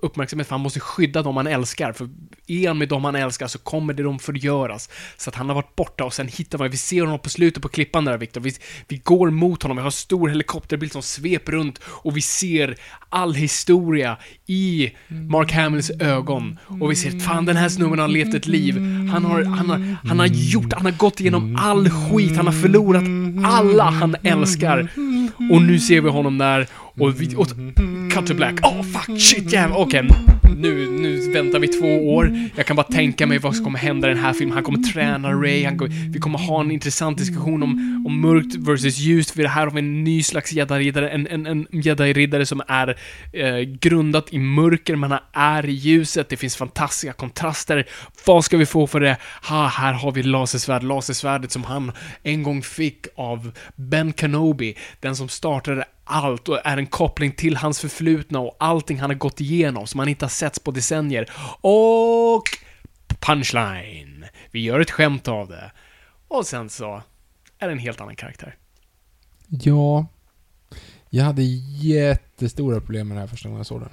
uppmärksamhet, 0.02 0.48
för 0.48 0.56
han 0.56 0.62
måste 0.62 0.80
skydda 0.80 1.22
dem 1.22 1.38
han 1.38 1.48
älskar. 1.48 1.94
För 1.94 2.10
är 2.48 2.68
han 2.68 2.78
med 2.78 2.90
dem 2.90 3.04
han 3.04 3.16
älskar 3.16 3.48
så 3.48 3.60
kommer 3.60 3.94
det 3.94 4.04
de 4.04 4.20
förgöras. 4.20 4.90
Så 5.18 5.30
att 5.30 5.36
han 5.36 5.48
har 5.48 5.56
varit 5.56 5.76
borta 5.76 6.04
och 6.04 6.14
sen 6.14 6.28
hittar 6.28 6.58
man, 6.58 6.70
vi 6.70 6.78
ser 6.78 7.02
honom 7.02 7.20
på 7.20 7.30
slutet 7.30 7.64
på 7.64 7.70
klippan 7.70 8.06
där 8.06 8.18
Viktor, 8.18 8.42
vi, 8.42 8.54
vi 8.88 8.98
går 8.98 9.30
mot 9.30 9.64
honom, 9.64 9.78
vi 9.78 9.82
har 9.82 9.88
en 9.88 9.92
stor 9.92 10.30
helikopterbild 10.30 10.97
som 11.02 11.24
sveper 11.24 11.52
runt 11.52 11.80
och 11.84 12.18
vi 12.18 12.22
ser 12.22 12.76
all 13.10 13.34
historia 13.34 14.18
i 14.48 14.92
Mark 15.08 15.52
Hamills 15.52 15.92
ögon. 16.00 16.60
Och 16.82 16.92
vi 16.92 16.96
ser 16.96 17.16
att 17.16 17.24
fan 17.24 17.46
den 17.46 17.56
här 17.56 17.70
snubben 17.70 18.00
har 18.00 18.08
levt 18.08 18.34
ett 18.34 18.48
liv. 18.48 18.78
Han 19.14 19.26
har, 19.26 19.44
han 19.44 19.70
har, 19.70 20.08
han 20.08 20.20
har 20.20 20.26
gjort, 20.26 20.74
han 20.74 20.86
har 20.86 20.92
gått 20.92 21.20
igenom 21.20 21.56
all 21.56 21.90
skit, 21.90 22.38
han 22.38 22.46
har 22.46 22.54
förlorat 22.54 23.04
alla 23.46 23.84
han 23.84 24.16
älskar. 24.24 24.88
Och 25.52 25.62
nu 25.62 25.80
ser 25.80 26.02
vi 26.02 26.10
honom 26.10 26.38
där 26.38 26.68
och, 26.74 27.22
vi, 27.22 27.36
och 27.36 27.48
cut 28.14 28.28
to 28.28 28.34
black. 28.34 28.60
Oh 28.64 28.84
fuck, 28.84 29.22
shit 29.22 29.54
jävlar, 29.54 29.78
okej. 29.78 30.10
Nu, 30.60 30.90
nu 30.92 31.32
väntar 31.32 31.60
vi 31.60 31.68
två 31.68 32.16
år. 32.16 32.50
Jag 32.56 32.66
kan 32.66 32.76
bara 32.76 32.88
tänka 32.88 33.26
mig 33.28 33.38
vad 33.38 33.56
som 33.56 33.66
kommer 33.66 33.80
hända 33.80 34.08
i 34.12 34.14
den 34.14 34.24
här 34.24 34.34
filmen. 34.34 34.54
Han 34.54 34.64
kommer 34.64 34.84
träna 34.94 35.32
Ray, 35.32 35.66
han 35.66 35.78
kommer, 35.78 36.12
vi 36.14 36.20
kommer 36.20 36.40
ha 36.40 36.62
en 36.62 36.72
intressant 36.72 37.18
diskussion 37.18 37.64
om, 37.64 38.04
om 38.08 38.22
mörkt 38.22 38.56
versus 38.56 38.98
ljust. 38.98 39.32
För 39.32 39.44
det 39.44 39.50
här 39.50 39.66
har 39.66 39.72
vi 39.72 39.80
en 39.80 40.04
ny 40.04 40.24
slags 40.24 40.54
jedi-riddare, 40.54 41.10
en, 41.10 41.28
en, 41.28 41.46
en 41.46 41.68
jedi-riddare 41.72 42.46
som 42.46 42.62
är 42.68 42.98
eh, 43.34 43.60
grundat 43.60 44.34
i 44.34 44.40
mörker, 44.40 44.96
men 44.96 45.12
han 45.12 45.20
är 45.34 45.66
i 45.66 45.72
ljuset. 45.72 46.30
Det 46.30 46.38
finns 46.38 46.56
fantastiska 46.56 47.14
kontraster. 47.14 47.88
Vad 48.26 48.46
ska 48.46 48.58
vi 48.58 48.66
få 48.66 48.88
för 48.88 49.00
det? 49.00 49.18
Ha, 49.50 49.68
här 49.68 49.94
har 49.94 50.12
vi 50.12 50.24
lasersvärd, 50.24 50.84
lasersvärdet 50.84 51.52
som 51.52 51.64
han 51.64 51.92
en 52.24 52.44
gång 52.44 52.62
fick 52.62 53.08
av 53.16 53.52
Ben 53.76 54.14
Kenobi, 54.14 54.76
den 55.00 55.16
som 55.16 55.30
startade 55.30 55.86
allt 56.08 56.50
och 56.50 56.60
är 56.66 56.78
en 56.78 56.88
koppling 56.88 57.32
till 57.32 57.58
hans 57.58 57.80
förflutna 57.80 58.40
och 58.40 58.56
allting 58.60 59.00
han 59.00 59.10
har 59.10 59.18
gått 59.18 59.42
igenom 59.42 59.88
som 59.88 60.00
han 60.00 60.10
inte 60.10 60.26
har 60.26 60.30
setts 60.30 60.60
på 60.60 60.72
decennier. 60.72 61.32
Och 61.62 62.44
punchline. 63.20 64.26
Vi 64.52 64.60
gör 64.64 64.80
ett 64.80 64.92
skämt 64.92 65.28
av 65.28 65.48
det. 65.48 65.72
Och 66.28 66.46
sen 66.46 66.70
så 66.70 67.02
är 67.60 67.68
det 67.68 67.72
en 67.72 67.80
helt 67.80 68.02
annan 68.02 68.16
karaktär. 68.16 68.56
Ja. 69.48 70.06
Jag 71.10 71.26
hade 71.26 71.44
jättestora 71.82 72.80
problem 72.80 73.08
med 73.08 73.18
det 73.18 73.22
här 73.22 73.28
första 73.28 73.50
gången 73.50 73.60
jag 73.60 73.68
såg 73.68 73.82
den. 73.82 73.90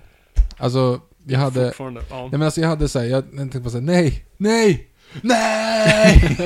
Alltså, 0.57 1.01
jag 1.27 1.39
hade... 1.39 1.75
Ja. 1.79 1.91
Nej 1.91 2.31
men 2.31 2.43
alltså 2.43 2.61
jag 2.61 2.69
hade 2.69 2.89
såhär, 2.89 3.07
jag 3.07 3.31
tänkte 3.37 3.61
bara 3.61 3.71
såhär, 3.71 3.85
nej, 3.85 4.25
nej, 4.37 4.89
nej! 5.23 6.37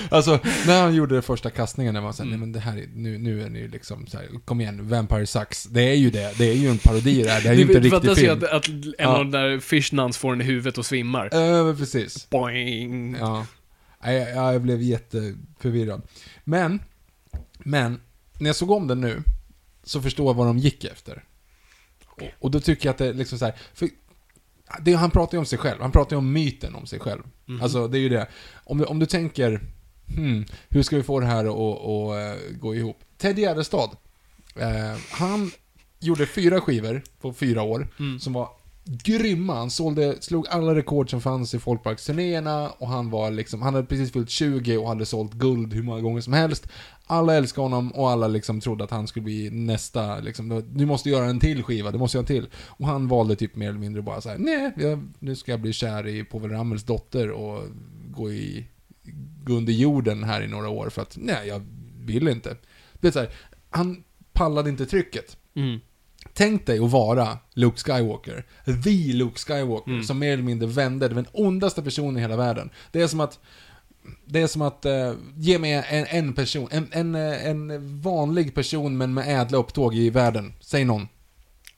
alltså, 0.10 0.38
när 0.66 0.82
han 0.82 0.94
gjorde 0.94 1.14
den 1.14 1.22
första 1.22 1.50
kastningen, 1.50 1.94
jag 1.94 2.02
var 2.02 2.12
såhär, 2.12 2.26
Mm. 2.28 2.40
nej 2.40 2.46
men 2.46 2.52
det 2.52 2.60
här 2.60 2.76
är, 2.76 2.86
nu, 2.94 3.18
nu 3.18 3.42
är 3.42 3.50
ni 3.50 3.68
liksom 3.68 4.06
såhär, 4.06 4.26
kom 4.44 4.60
igen, 4.60 4.88
Vampire 4.88 5.26
Sucks. 5.26 5.64
Det 5.64 5.82
är 5.82 5.94
ju 5.94 6.10
det, 6.10 6.38
det 6.38 6.44
är 6.50 6.54
ju 6.54 6.68
en 6.68 6.78
parodi 6.78 7.22
det 7.22 7.30
här, 7.30 7.40
det 7.42 7.48
här 7.48 7.54
är 7.54 7.58
ju 7.58 7.62
inte 7.62 7.76
en 7.76 7.82
riktig 7.82 8.16
film. 8.16 8.32
att, 8.38 8.44
att 8.44 8.68
en 8.68 8.94
Ja. 8.98 9.06
av 9.06 9.18
de 9.18 9.30
där 9.30 9.58
fishnuns 9.60 10.18
får 10.18 10.30
den 10.32 10.40
i 10.40 10.44
huvudet 10.44 10.78
och 10.78 10.86
svimmar. 10.86 11.28
Ja, 11.32 11.64
men 11.64 11.76
precis. 11.76 12.30
Boing. 12.30 13.16
Ja. 13.20 13.46
Jag, 14.04 14.30
jag 14.54 14.60
blev 14.62 14.82
jätteförvirrad. 14.82 16.02
Men, 16.44 16.82
men, 17.58 18.00
när 18.38 18.46
jag 18.48 18.56
såg 18.56 18.70
om 18.70 18.86
den 18.86 19.00
nu, 19.00 19.22
så 19.84 20.02
förstår 20.02 20.26
jag 20.26 20.34
vad 20.34 20.46
de 20.46 20.58
gick 20.58 20.84
efter. 20.84 21.24
Och, 22.06 22.22
och 22.38 22.50
då 22.50 22.60
tycker 22.60 22.86
jag 22.86 22.90
att 22.92 22.98
det 22.98 23.06
är 23.06 23.14
liksom 23.14 23.38
så 23.38 23.44
här, 23.44 23.54
för 23.74 23.88
det, 24.80 24.92
han 24.94 25.10
pratar 25.10 25.34
ju 25.34 25.38
om 25.38 25.46
sig 25.46 25.58
själv, 25.58 25.80
han 25.80 25.92
pratar 25.92 26.16
ju 26.16 26.18
om 26.18 26.32
myten 26.32 26.74
om 26.74 26.86
sig 26.86 26.98
själv. 27.00 27.22
Mhm. 27.46 27.62
Alltså, 27.62 27.88
det 27.88 27.98
är 27.98 28.00
ju 28.00 28.08
det. 28.08 28.26
Om, 28.64 28.78
du- 28.78 28.84
om 28.84 28.98
du 28.98 29.06
tänker, 29.06 29.60
hmm, 30.16 30.44
hur 30.68 30.82
ska 30.82 30.96
vi 30.96 31.02
få 31.02 31.20
det 31.20 31.26
här 31.26 31.44
att 31.44 31.50
att, 31.50 32.36
eh, 32.50 32.58
gå 32.60 32.74
ihop? 32.74 32.98
Ted 33.18 33.38
Gärdestad, 33.38 33.90
eh, 34.56 34.98
han 35.10 35.50
gjorde 36.00 36.26
fyra 36.26 36.60
skivor 36.60 37.02
på 37.20 37.32
fyra 37.32 37.62
år, 37.62 37.88
Mm. 37.98 38.20
som 38.20 38.32
var 38.32 38.48
grymma. 38.90 39.54
Han 39.54 39.70
sålde, 39.70 40.22
slog 40.22 40.46
alla 40.48 40.74
rekord 40.74 41.10
som 41.10 41.20
fanns 41.20 41.54
i 41.54 41.58
folkparksturnéerna 41.58 42.70
och 42.70 42.88
han 42.88 43.10
var 43.10 43.30
liksom, 43.30 43.62
han 43.62 43.74
hade 43.74 43.86
precis 43.86 44.12
fyllt 44.12 44.30
20 44.30 44.76
och 44.76 44.88
hade 44.88 45.06
sålt 45.06 45.32
guld 45.32 45.74
hur 45.74 45.82
många 45.82 46.00
gånger 46.00 46.20
som 46.20 46.32
helst. 46.32 46.68
Alla 47.06 47.34
älskade 47.34 47.64
honom 47.64 47.92
och 47.92 48.10
alla 48.10 48.28
liksom 48.28 48.60
trodde 48.60 48.84
att 48.84 48.90
han 48.90 49.06
skulle 49.06 49.24
bli 49.24 49.50
nästa, 49.50 50.18
liksom, 50.20 50.62
du 50.72 50.86
måste 50.86 51.10
göra 51.10 51.24
en 51.24 51.40
till 51.40 51.62
skiva, 51.62 51.90
du 51.90 51.98
måste 51.98 52.16
göra 52.16 52.22
en 52.22 52.26
till. 52.26 52.48
Och 52.66 52.86
han 52.86 53.08
valde 53.08 53.36
typ 53.36 53.56
mer 53.56 53.68
eller 53.68 53.78
mindre 53.78 54.02
bara 54.02 54.20
såhär, 54.20 54.38
nej, 54.38 54.98
nu 55.18 55.36
ska 55.36 55.50
jag 55.50 55.60
bli 55.60 55.72
kär 55.72 56.06
i 56.06 56.24
Povel 56.24 56.50
Ramels 56.50 56.84
dotter 56.84 57.30
och 57.30 57.62
gå 58.10 58.30
i, 58.32 58.66
gå 59.44 59.52
under 59.52 59.72
jorden 59.72 60.24
här 60.24 60.42
i 60.42 60.48
några 60.48 60.68
år 60.68 60.90
för 60.90 61.02
att, 61.02 61.16
nej, 61.20 61.48
jag 61.48 61.66
vill 62.00 62.28
inte. 62.28 62.56
Det 63.00 63.08
är 63.08 63.12
så 63.12 63.18
här, 63.18 63.30
han 63.70 64.04
pallade 64.32 64.70
inte 64.70 64.86
trycket. 64.86 65.36
Mm. 65.54 65.80
Tänk 66.40 66.66
dig 66.66 66.78
att 66.78 66.90
vara 66.90 67.38
Luke 67.54 67.78
Skywalker. 67.78 68.44
The 68.84 69.12
Luke 69.12 69.38
Skywalker. 69.38 69.90
Mm. 69.90 70.04
Som 70.04 70.18
mer 70.18 70.32
eller 70.32 70.42
mindre 70.42 70.68
vände. 70.68 71.08
Den 71.08 71.26
ondaste 71.32 71.82
personen 71.82 72.16
i 72.16 72.20
hela 72.20 72.36
världen. 72.36 72.70
Det 72.92 73.02
är 73.02 73.06
som 73.06 73.20
att... 73.20 73.38
Det 74.24 74.40
är 74.40 74.46
som 74.46 74.62
att 74.62 74.84
eh, 74.84 75.12
ge 75.36 75.58
mig 75.58 75.72
en, 75.72 76.06
en 76.08 76.32
person. 76.32 76.68
En, 76.70 76.88
en, 76.92 77.14
eh, 77.14 77.46
en 77.46 78.00
vanlig 78.00 78.54
person 78.54 78.96
men 78.96 79.14
med 79.14 79.40
ädla 79.40 79.58
upptåg 79.58 79.94
i 79.94 80.10
världen. 80.10 80.52
Säg 80.60 80.84
någon. 80.84 81.08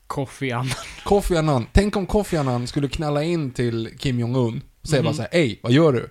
Kofi 0.07 0.53
Annan. 0.53 0.71
Kofi 1.05 1.37
Annan. 1.37 1.67
Tänk 1.73 1.97
om 1.97 2.07
Kofi 2.07 2.37
Annan 2.37 2.67
skulle 2.67 2.89
knalla 2.89 3.23
in 3.23 3.51
till 3.51 3.89
Kim 3.99 4.21
Jong-Un 4.21 4.63
och 4.83 4.89
säga 4.89 5.03
Mhm. 5.03 5.07
bara 5.07 5.15
såhär, 5.15 5.29
Ey, 5.33 5.59
vad 5.63 5.73
gör 5.73 5.93
du? 5.93 6.09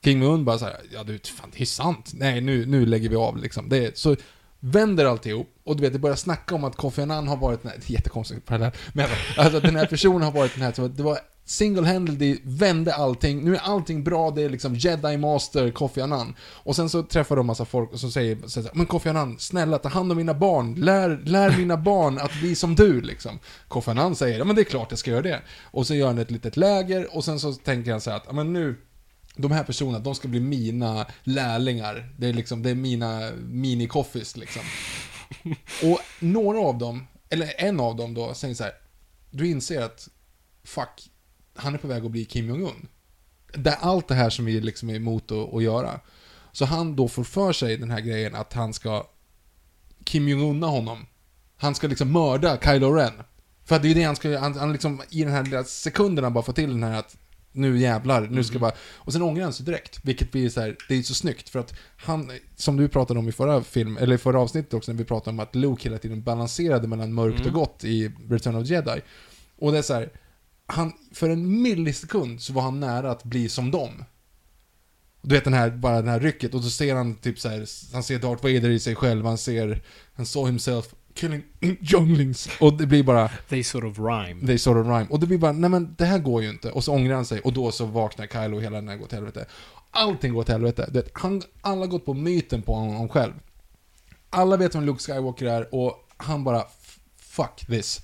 Kim 0.00 0.22
Jong-Un 0.22 0.44
bara 0.44 0.58
såhär, 0.58 0.76
ja 0.92 1.02
du, 1.04 1.18
fan 1.18 1.50
det 1.56 1.62
är 1.62 1.66
sant. 1.66 2.10
Nej, 2.14 2.40
nu, 2.40 2.66
nu 2.66 2.86
lägger 2.86 3.08
vi 3.08 3.16
av 3.16 3.36
liksom. 3.36 3.68
Det 3.68 3.86
är, 3.86 3.90
så 3.94 4.16
vänder 4.60 5.04
alltihop 5.04 5.48
och 5.70 5.76
du 5.76 5.82
vet, 5.82 5.92
det 5.92 5.98
börjar 5.98 6.16
snacka 6.16 6.54
om 6.54 6.64
att 6.64 6.76
Kofi 6.76 7.02
Annan 7.02 7.28
har 7.28 7.36
varit 7.36 7.62
den 7.62 7.70
här, 7.70 7.78
det 7.78 7.92
är 7.92 7.94
jättekonstigt 7.94 8.46
på 8.46 8.58
det 8.58 8.64
här, 8.64 8.72
men 8.92 9.06
alltså 9.36 9.56
att 9.56 9.62
den 9.62 9.76
här 9.76 9.86
personen 9.86 10.22
har 10.22 10.32
varit 10.32 10.54
den 10.54 10.62
här, 10.62 10.72
så 10.72 10.88
det 10.88 11.02
var 11.02 11.18
single-handedly, 11.46 12.38
vände 12.42 12.94
allting, 12.94 13.44
nu 13.44 13.56
är 13.56 13.60
allting 13.60 14.04
bra, 14.04 14.30
det 14.30 14.42
är 14.42 14.48
liksom 14.48 14.74
jedi 14.74 15.16
master 15.16 15.70
Kofi 15.70 16.00
Annan. 16.00 16.34
Och 16.40 16.76
sen 16.76 16.88
så 16.88 17.02
träffar 17.02 17.36
de 17.36 17.46
massa 17.46 17.64
folk 17.64 17.92
och 17.92 18.00
säger, 18.00 18.38
så 18.46 18.62
här, 18.62 18.70
men 18.74 18.86
Kofi 18.86 19.08
Annan, 19.08 19.38
snälla 19.38 19.78
ta 19.78 19.88
hand 19.88 20.10
om 20.10 20.16
mina 20.16 20.34
barn, 20.34 20.74
lär, 20.74 21.22
lär 21.24 21.56
mina 21.56 21.76
barn 21.76 22.18
att 22.18 22.40
bli 22.40 22.54
som 22.54 22.74
du 22.74 23.00
liksom. 23.00 23.38
Kofi 23.68 23.90
Annan 23.90 24.16
säger, 24.16 24.38
ja 24.38 24.44
men 24.44 24.56
det 24.56 24.62
är 24.62 24.64
klart 24.64 24.86
jag 24.90 24.98
ska 24.98 25.10
göra 25.10 25.22
det. 25.22 25.40
Och 25.62 25.86
så 25.86 25.94
gör 25.94 26.06
han 26.06 26.18
ett 26.18 26.30
litet 26.30 26.56
läger 26.56 27.16
och 27.16 27.24
sen 27.24 27.40
så 27.40 27.52
tänker 27.52 27.90
han 27.90 28.00
så 28.00 28.10
här 28.10 28.16
att, 28.16 28.24
ja 28.26 28.32
men 28.32 28.52
nu, 28.52 28.76
de 29.36 29.52
här 29.52 29.64
personerna, 29.64 29.98
de 29.98 30.14
ska 30.14 30.28
bli 30.28 30.40
mina 30.40 31.06
lärlingar. 31.24 32.12
Det 32.18 32.28
är 32.28 32.32
liksom, 32.32 32.62
det 32.62 32.70
är 32.70 32.74
mina 32.74 33.30
mini-coffees 33.50 34.38
liksom. 34.38 34.62
Och 35.82 36.00
några 36.20 36.60
av 36.60 36.78
dem, 36.78 37.06
eller 37.28 37.52
en 37.58 37.80
av 37.80 37.96
dem 37.96 38.14
då, 38.14 38.34
säger 38.34 38.54
så 38.54 38.64
här. 38.64 38.72
Du 39.30 39.50
inser 39.50 39.82
att, 39.82 40.08
fuck, 40.64 41.10
han 41.54 41.74
är 41.74 41.78
på 41.78 41.88
väg 41.88 42.04
att 42.04 42.10
bli 42.10 42.24
Kim 42.24 42.48
Jong-Un. 42.48 42.88
Det, 43.54 43.74
allt 43.74 44.08
det 44.08 44.14
här 44.14 44.30
som 44.30 44.44
vi 44.44 44.60
liksom 44.60 44.90
är 44.90 44.94
emot 44.94 45.32
att, 45.32 45.54
att 45.54 45.62
göra. 45.62 46.00
Så 46.52 46.64
han 46.64 46.96
då 46.96 47.08
får 47.08 47.24
för 47.24 47.52
sig 47.52 47.76
den 47.76 47.90
här 47.90 48.00
grejen 48.00 48.34
att 48.34 48.52
han 48.52 48.72
ska 48.72 49.06
Kim 50.04 50.28
Jong-Unna 50.28 50.66
honom. 50.66 51.06
Han 51.56 51.74
ska 51.74 51.86
liksom 51.86 52.12
mörda 52.12 52.58
Kylo 52.60 52.92
Ren. 52.92 53.22
För 53.64 53.76
att 53.76 53.82
det 53.82 53.86
är 53.86 53.90
ju 53.90 53.94
det 53.94 54.02
han 54.02 54.16
ska 54.16 54.30
göra, 54.30 54.40
han, 54.40 54.58
han 54.58 54.72
liksom 54.72 55.02
i 55.10 55.24
den 55.24 55.32
här 55.32 55.44
lilla 55.44 55.64
sekunderna 55.64 56.30
bara 56.30 56.44
får 56.44 56.52
till 56.52 56.70
den 56.70 56.82
här 56.82 56.98
att 56.98 57.16
nu 57.52 57.78
jävlar, 57.78 58.28
nu 58.30 58.44
ska 58.44 58.54
jag 58.54 58.60
bara... 58.60 58.74
Och 58.94 59.12
sen 59.12 59.22
ångrar 59.22 59.44
han 59.44 59.52
sig 59.52 59.66
direkt, 59.66 60.00
vilket 60.02 60.32
blir 60.32 60.48
så 60.48 60.60
här, 60.60 60.76
det 60.88 60.94
är 60.94 61.02
så 61.02 61.14
snyggt 61.14 61.48
för 61.48 61.58
att 61.58 61.74
han, 61.96 62.30
som 62.56 62.76
du 62.76 62.88
pratade 62.88 63.20
om 63.20 63.28
i 63.28 63.32
förra 63.32 63.62
film, 63.62 63.96
eller 63.96 64.14
i 64.14 64.18
förra 64.18 64.40
avsnittet 64.40 64.74
också 64.74 64.92
när 64.92 64.98
vi 64.98 65.04
pratade 65.04 65.30
om 65.30 65.40
att 65.40 65.54
Luke 65.54 65.88
hela 65.88 65.98
tiden 65.98 66.22
balanserade 66.22 66.88
mellan 66.88 67.14
mörkt 67.14 67.46
och 67.46 67.52
gott 67.52 67.84
i 67.84 68.12
Return 68.28 68.56
of 68.56 68.66
Jedi. 68.66 69.00
Och 69.58 69.72
det 69.72 69.78
är 69.78 69.82
så 69.82 69.94
här, 69.94 70.10
han, 70.66 70.92
för 71.12 71.30
en 71.30 71.62
millisekund 71.62 72.42
så 72.42 72.52
var 72.52 72.62
han 72.62 72.80
nära 72.80 73.10
att 73.10 73.24
bli 73.24 73.48
som 73.48 73.70
dem. 73.70 74.04
Du 75.22 75.34
vet 75.34 75.44
den 75.44 75.54
här, 75.54 75.70
bara 75.70 75.96
den 75.96 76.08
här 76.08 76.20
rycket 76.20 76.54
och 76.54 76.64
så 76.64 76.70
ser 76.70 76.94
han 76.94 77.14
typ 77.14 77.38
så 77.38 77.48
här, 77.48 77.66
han 77.92 78.02
ser 78.02 78.18
Darth 78.18 78.42
Vader 78.42 78.70
i 78.70 78.80
sig 78.80 78.94
själv, 78.94 79.24
han 79.24 79.38
ser, 79.38 79.82
han 80.14 80.26
saw 80.26 80.50
himself 80.50 80.94
killing 81.20 81.42
younglings. 81.92 82.48
Och 82.60 82.72
det 82.78 82.86
blir 82.86 83.02
bara, 83.02 83.28
They 83.48 83.64
sort 83.64 83.84
of 83.84 83.98
rhyme. 83.98 84.46
they 84.46 84.58
sort 84.58 84.76
of 84.76 84.86
rhyme. 84.86 85.06
Och 85.10 85.20
det 85.20 85.26
blir 85.26 85.38
bara, 85.38 85.52
nej 85.52 85.70
men 85.70 85.94
det 85.98 86.04
här 86.04 86.18
går 86.18 86.42
ju 86.42 86.50
inte. 86.50 86.70
Och 86.70 86.84
så 86.84 86.92
ångrar 86.92 87.14
han 87.14 87.24
sig 87.24 87.40
och 87.40 87.52
då 87.52 87.72
så 87.72 87.84
vaknar 87.84 88.26
Kylo 88.26 88.56
och 88.56 88.62
hela 88.62 88.76
den 88.76 88.88
här 88.88 88.96
går 88.96 89.06
till 89.06 89.16
helvete. 89.18 89.46
Allting 89.90 90.32
går 90.34 90.42
till 90.42 90.52
helvete. 90.54 90.86
Du 90.92 91.00
vet, 91.00 91.10
han, 91.14 91.42
alla 91.60 91.80
har 91.80 91.86
gått 91.86 92.04
på 92.06 92.14
myten 92.14 92.62
på 92.62 92.74
honom 92.74 93.08
själv. 93.08 93.32
Alla 94.30 94.56
vet 94.56 94.74
vem 94.74 94.84
Luke 94.84 95.02
Skywalker 95.02 95.46
är 95.46 95.74
och 95.74 95.94
han 96.16 96.44
bara, 96.44 96.60
"F- 96.60 96.98
fuck 97.18 97.66
this. 97.66 98.00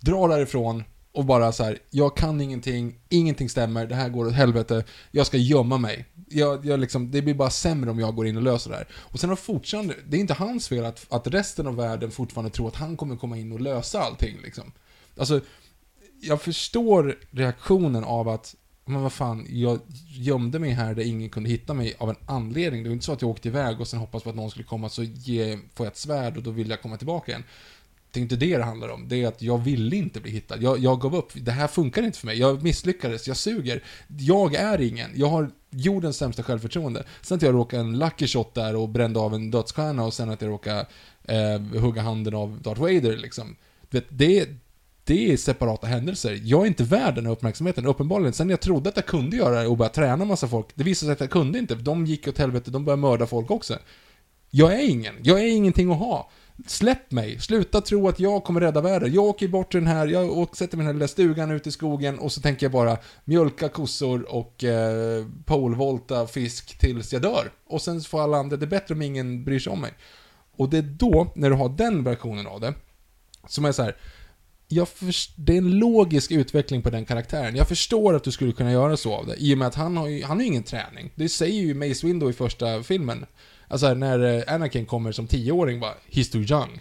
Drar 0.00 0.28
därifrån 0.28 0.84
och 1.12 1.24
bara 1.24 1.52
så 1.52 1.64
här, 1.64 1.78
jag 1.90 2.16
kan 2.16 2.40
ingenting, 2.40 2.98
ingenting 3.08 3.48
stämmer, 3.48 3.86
det 3.86 3.94
här 3.94 4.08
går 4.08 4.26
åt 4.26 4.32
helvete, 4.32 4.84
jag 5.10 5.26
ska 5.26 5.36
gömma 5.36 5.78
mig. 5.78 6.04
Jag, 6.30 6.66
jag 6.66 6.80
liksom, 6.80 7.10
det 7.10 7.22
blir 7.22 7.34
bara 7.34 7.50
sämre 7.50 7.90
om 7.90 7.98
jag 7.98 8.14
går 8.14 8.26
in 8.26 8.36
och 8.36 8.42
löser 8.42 8.70
det 8.70 8.76
här. 8.76 8.88
Och 8.92 9.20
sen 9.20 9.28
har 9.28 9.36
fortfarande, 9.36 9.94
det 10.08 10.16
är 10.16 10.20
inte 10.20 10.34
hans 10.34 10.68
fel 10.68 10.84
att, 10.84 11.06
att 11.08 11.26
resten 11.26 11.66
av 11.66 11.76
världen 11.76 12.10
fortfarande 12.10 12.50
tror 12.50 12.68
att 12.68 12.76
han 12.76 12.96
kommer 12.96 13.16
komma 13.16 13.36
in 13.38 13.52
och 13.52 13.60
lösa 13.60 14.00
allting 14.00 14.38
liksom. 14.42 14.72
Alltså, 15.16 15.40
jag 16.20 16.42
förstår 16.42 17.18
reaktionen 17.30 18.04
av 18.04 18.28
att, 18.28 18.54
men 18.84 19.02
vad 19.02 19.12
fan, 19.12 19.46
jag 19.48 19.80
gömde 20.08 20.58
mig 20.58 20.70
här 20.70 20.94
där 20.94 21.02
ingen 21.02 21.30
kunde 21.30 21.50
hitta 21.50 21.74
mig 21.74 21.94
av 21.98 22.10
en 22.10 22.16
anledning. 22.26 22.82
Det 22.82 22.88
var 22.88 22.94
inte 22.94 23.06
så 23.06 23.12
att 23.12 23.22
jag 23.22 23.30
åkte 23.30 23.48
iväg 23.48 23.80
och 23.80 23.88
sen 23.88 23.98
hoppades 23.98 24.24
på 24.24 24.30
att 24.30 24.36
någon 24.36 24.50
skulle 24.50 24.64
komma 24.64 24.88
så 24.88 25.02
ge, 25.02 25.58
får 25.74 25.86
jag 25.86 25.92
ett 25.92 25.98
svärd 25.98 26.36
och 26.36 26.42
då 26.42 26.50
vill 26.50 26.70
jag 26.70 26.82
komma 26.82 26.96
tillbaka 26.96 27.32
igen. 27.32 27.44
Det 28.10 28.20
är 28.20 28.22
inte 28.22 28.36
det 28.36 28.56
det 28.56 28.64
handlar 28.64 28.88
om. 28.88 29.08
Det 29.08 29.22
är 29.22 29.28
att 29.28 29.42
jag 29.42 29.58
ville 29.58 29.96
inte 29.96 30.20
bli 30.20 30.30
hittad. 30.30 30.56
Jag, 30.62 30.78
jag 30.78 31.00
gav 31.00 31.16
upp. 31.16 31.32
Det 31.34 31.52
här 31.52 31.66
funkar 31.68 32.02
inte 32.02 32.18
för 32.18 32.26
mig. 32.26 32.38
Jag 32.38 32.62
misslyckades. 32.62 33.28
Jag 33.28 33.36
suger. 33.36 33.82
Jag 34.18 34.54
är 34.54 34.80
ingen. 34.80 35.10
Jag 35.14 35.26
har 35.26 35.50
jordens 35.70 36.16
sämsta 36.16 36.42
självförtroende. 36.42 37.04
Sen 37.22 37.36
att 37.36 37.42
jag 37.42 37.54
råkade 37.54 37.82
en 37.82 37.98
lucky 37.98 38.26
shot 38.26 38.54
där 38.54 38.76
och 38.76 38.88
brände 38.88 39.20
av 39.20 39.34
en 39.34 39.50
dödsstjärna 39.50 40.04
och 40.04 40.14
sen 40.14 40.30
att 40.30 40.42
jag 40.42 40.50
råkade 40.50 40.86
eh, 41.24 41.80
hugga 41.80 42.02
handen 42.02 42.34
av 42.34 42.60
Darth 42.62 42.80
Vader 42.80 43.16
liksom. 43.16 43.56
Vet, 43.90 44.04
det, 44.08 44.48
det 45.04 45.32
är 45.32 45.36
separata 45.36 45.86
händelser. 45.86 46.40
Jag 46.42 46.62
är 46.62 46.66
inte 46.66 46.84
värd 46.84 47.14
den 47.14 47.26
här 47.26 47.32
uppmärksamheten, 47.32 47.86
uppenbarligen. 47.86 48.32
Sen 48.32 48.50
jag 48.50 48.60
trodde 48.60 48.88
att 48.88 48.96
jag 48.96 49.06
kunde 49.06 49.36
göra 49.36 49.62
det 49.62 49.68
och 49.68 49.76
börja 49.76 49.88
träna 49.88 50.24
massa 50.24 50.48
folk, 50.48 50.66
det 50.74 50.84
visade 50.84 51.06
sig 51.06 51.12
att 51.12 51.20
jag 51.20 51.30
kunde 51.30 51.58
inte. 51.58 51.74
De 51.74 52.06
gick 52.06 52.28
åt 52.28 52.38
helvete, 52.38 52.70
de 52.70 52.84
började 52.84 53.00
mörda 53.00 53.26
folk 53.26 53.50
också. 53.50 53.78
Jag 54.50 54.74
är 54.74 54.88
ingen. 54.88 55.14
Jag 55.22 55.40
är 55.40 55.46
ingenting 55.46 55.92
att 55.92 55.98
ha. 55.98 56.30
Släpp 56.66 57.10
mig. 57.10 57.40
Sluta 57.40 57.80
tro 57.80 58.08
att 58.08 58.20
jag 58.20 58.44
kommer 58.44 58.60
rädda 58.60 58.80
världen. 58.80 59.12
Jag 59.12 59.24
åker 59.24 59.48
bort 59.48 59.70
till 59.70 59.80
den 59.80 59.88
här, 59.88 60.06
jag 60.06 60.38
åker, 60.38 60.56
sätter 60.56 60.76
mig 60.76 60.84
i 60.84 60.86
den 60.86 60.94
här 60.94 60.98
lilla 60.98 61.08
stugan 61.08 61.50
ute 61.50 61.68
i 61.68 61.72
skogen 61.72 62.18
och 62.18 62.32
så 62.32 62.40
tänker 62.40 62.66
jag 62.66 62.72
bara 62.72 62.98
mjölka 63.24 63.68
kossor 63.68 64.34
och 64.34 64.64
eh, 64.64 65.26
polevolta 65.44 66.26
fisk 66.26 66.78
tills 66.78 67.12
jag 67.12 67.22
dör. 67.22 67.52
Och 67.66 67.82
sen 67.82 68.00
får 68.00 68.22
alla 68.22 68.36
andra, 68.36 68.56
det 68.56 68.64
är 68.64 68.70
bättre 68.70 68.94
om 68.94 69.02
ingen 69.02 69.44
bryr 69.44 69.58
sig 69.58 69.72
om 69.72 69.80
mig. 69.80 69.92
Och 70.56 70.68
det 70.68 70.78
är 70.78 70.82
då, 70.82 71.32
när 71.34 71.50
du 71.50 71.56
har 71.56 71.68
den 71.68 72.04
versionen 72.04 72.46
av 72.46 72.60
det, 72.60 72.74
som 73.48 73.64
är 73.64 73.72
så 73.72 73.82
här. 73.82 73.96
Jag 74.68 74.88
först, 74.88 75.32
det 75.36 75.52
är 75.52 75.58
en 75.58 75.78
logisk 75.78 76.30
utveckling 76.30 76.82
på 76.82 76.90
den 76.90 77.04
karaktären. 77.04 77.56
Jag 77.56 77.68
förstår 77.68 78.14
att 78.14 78.24
du 78.24 78.32
skulle 78.32 78.52
kunna 78.52 78.72
göra 78.72 78.96
så 78.96 79.14
av 79.14 79.26
det, 79.26 79.36
i 79.36 79.54
och 79.54 79.58
med 79.58 79.68
att 79.68 79.74
han 79.74 79.96
har 79.96 80.08
ju, 80.08 80.24
han 80.24 80.36
har 80.36 80.42
ju 80.42 80.48
ingen 80.48 80.62
träning. 80.62 81.12
Det 81.14 81.28
säger 81.28 81.62
ju 81.62 81.74
Mace 81.74 82.06
Window 82.06 82.30
i 82.30 82.32
första 82.32 82.82
filmen. 82.82 83.26
Alltså 83.68 83.94
när 83.94 84.36
eh, 84.48 84.54
Anakin 84.54 84.86
kommer 84.86 85.12
som 85.12 85.26
tioåring 85.26 85.80
bara, 85.80 85.94
he's 86.10 86.32
too 86.32 86.42
young. 86.42 86.80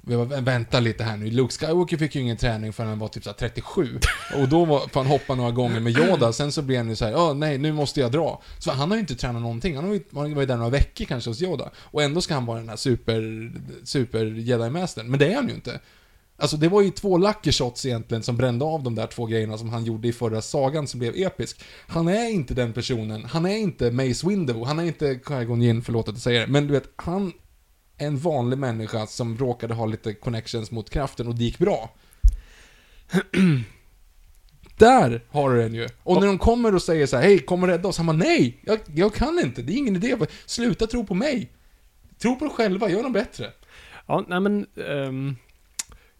vi 0.00 0.16
bara, 0.16 0.40
vänta 0.40 0.80
lite 0.80 1.04
här 1.04 1.16
nu, 1.16 1.30
Luke 1.30 1.54
Skywalker 1.54 1.96
fick 1.96 2.14
ju 2.14 2.20
ingen 2.20 2.36
träning 2.36 2.72
förrän 2.72 2.88
han 2.88 2.98
var 2.98 3.08
typ 3.08 3.24
så 3.24 3.30
här 3.30 3.36
37. 3.36 3.98
Och 4.36 4.48
då 4.48 4.64
var, 4.64 4.80
får 4.88 5.00
han 5.00 5.06
hoppa 5.06 5.34
några 5.34 5.50
gånger 5.50 5.80
med 5.80 5.98
Yoda, 5.98 6.32
sen 6.32 6.52
så 6.52 6.62
blir 6.62 6.76
han 6.76 6.88
ju 6.88 6.96
såhär, 6.96 7.12
ja 7.12 7.18
ah, 7.18 7.32
nej, 7.32 7.58
nu 7.58 7.72
måste 7.72 8.00
jag 8.00 8.12
dra. 8.12 8.42
Så 8.58 8.70
han 8.72 8.90
har 8.90 8.96
ju 8.96 9.00
inte 9.00 9.14
tränat 9.14 9.42
någonting, 9.42 9.76
han 9.76 9.84
har 9.84 9.94
ju 9.94 10.02
han 10.14 10.34
var 10.34 10.42
ju 10.42 10.46
där 10.46 10.56
några 10.56 10.70
veckor 10.70 11.04
kanske 11.04 11.30
hos 11.30 11.42
Yoda. 11.42 11.70
Och 11.76 12.02
ändå 12.02 12.20
ska 12.20 12.34
han 12.34 12.46
vara 12.46 12.58
den 12.58 12.68
här 12.68 12.76
super, 12.76 13.52
super 13.84 14.24
jedi-mästaren. 14.24 15.10
Men 15.10 15.18
det 15.18 15.32
är 15.32 15.36
han 15.36 15.48
ju 15.48 15.54
inte. 15.54 15.80
Alltså 16.42 16.56
det 16.56 16.68
var 16.68 16.82
ju 16.82 16.90
två 16.90 17.18
lucky 17.18 17.52
shots 17.52 17.86
egentligen 17.86 18.22
som 18.22 18.36
brände 18.36 18.64
av 18.64 18.82
de 18.82 18.94
där 18.94 19.06
två 19.06 19.26
grejerna 19.26 19.58
som 19.58 19.68
han 19.68 19.84
gjorde 19.84 20.08
i 20.08 20.12
förra 20.12 20.42
sagan 20.42 20.86
som 20.86 21.00
blev 21.00 21.14
episk. 21.16 21.64
Han 21.86 22.08
är 22.08 22.30
inte 22.30 22.54
den 22.54 22.72
personen, 22.72 23.24
han 23.24 23.46
är 23.46 23.56
inte 23.56 23.90
Mace 23.90 24.28
Window, 24.28 24.64
han 24.64 24.78
är 24.78 24.84
inte 24.84 25.14
Qui-Gon 25.14 25.62
Jinn, 25.62 25.82
förlåt 25.82 26.08
att 26.08 26.14
jag 26.14 26.22
säger 26.22 26.40
det, 26.40 26.46
men 26.46 26.66
du 26.66 26.72
vet, 26.72 26.92
han 26.96 27.32
är 27.98 28.06
en 28.06 28.18
vanlig 28.18 28.58
människa 28.58 29.06
som 29.06 29.38
råkade 29.38 29.74
ha 29.74 29.86
lite 29.86 30.14
connections 30.14 30.70
mot 30.70 30.90
kraften 30.90 31.28
och 31.28 31.34
det 31.34 31.44
gick 31.44 31.58
bra. 31.58 31.94
Där 34.76 35.24
har 35.30 35.50
du 35.50 35.62
den 35.62 35.74
ju. 35.74 35.88
Och 36.02 36.20
när 36.20 36.26
de 36.26 36.38
kommer 36.38 36.74
och 36.74 36.82
säger 36.82 37.06
så 37.06 37.16
här, 37.16 37.22
hej, 37.22 37.38
kom 37.38 37.62
och 37.62 37.68
rädda 37.68 37.88
oss. 37.88 37.96
Han 37.96 38.06
bara, 38.06 38.16
nej, 38.16 38.60
jag, 38.62 38.78
jag 38.94 39.14
kan 39.14 39.38
inte, 39.38 39.62
det 39.62 39.72
är 39.72 39.76
ingen 39.76 39.96
idé. 39.96 40.16
Sluta 40.46 40.86
tro 40.86 41.06
på 41.06 41.14
mig. 41.14 41.52
Tro 42.18 42.36
på 42.36 42.44
dig 42.44 42.54
själva, 42.54 42.90
gör 42.90 43.02
något 43.02 43.12
bättre. 43.12 43.50
Ja, 44.06 44.24
nej 44.28 44.40
men... 44.40 44.66
Um 44.74 45.36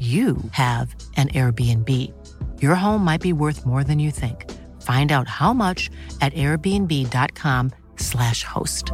you 0.00 0.36
have 0.52 0.94
an 1.16 1.28
Airbnb. 1.28 1.88
Your 2.62 2.74
home 2.74 3.04
might 3.04 3.20
be 3.20 3.32
worth 3.32 3.66
more 3.66 3.84
than 3.84 3.98
you 3.98 4.10
think. 4.10 4.44
Find 4.82 5.12
out 5.12 5.28
how 5.28 5.52
much 5.52 5.90
at 6.20 6.34
airbnb.com/slash 6.34 8.44
host. 8.44 8.92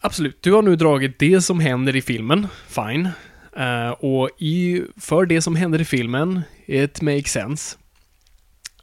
Absolut, 0.00 0.42
du 0.42 0.52
har 0.52 0.62
nu 0.62 0.76
dragit 0.76 1.18
det 1.18 1.42
som 1.42 1.60
händer 1.60 1.96
i 1.96 2.02
filmen, 2.02 2.46
fine. 2.68 3.10
Uh, 3.58 3.90
och 3.90 4.30
i, 4.38 4.82
för 4.96 5.26
det 5.26 5.42
som 5.42 5.56
händer 5.56 5.80
i 5.80 5.84
filmen, 5.84 6.42
it 6.66 7.02
makes 7.02 7.32
sense. 7.32 7.78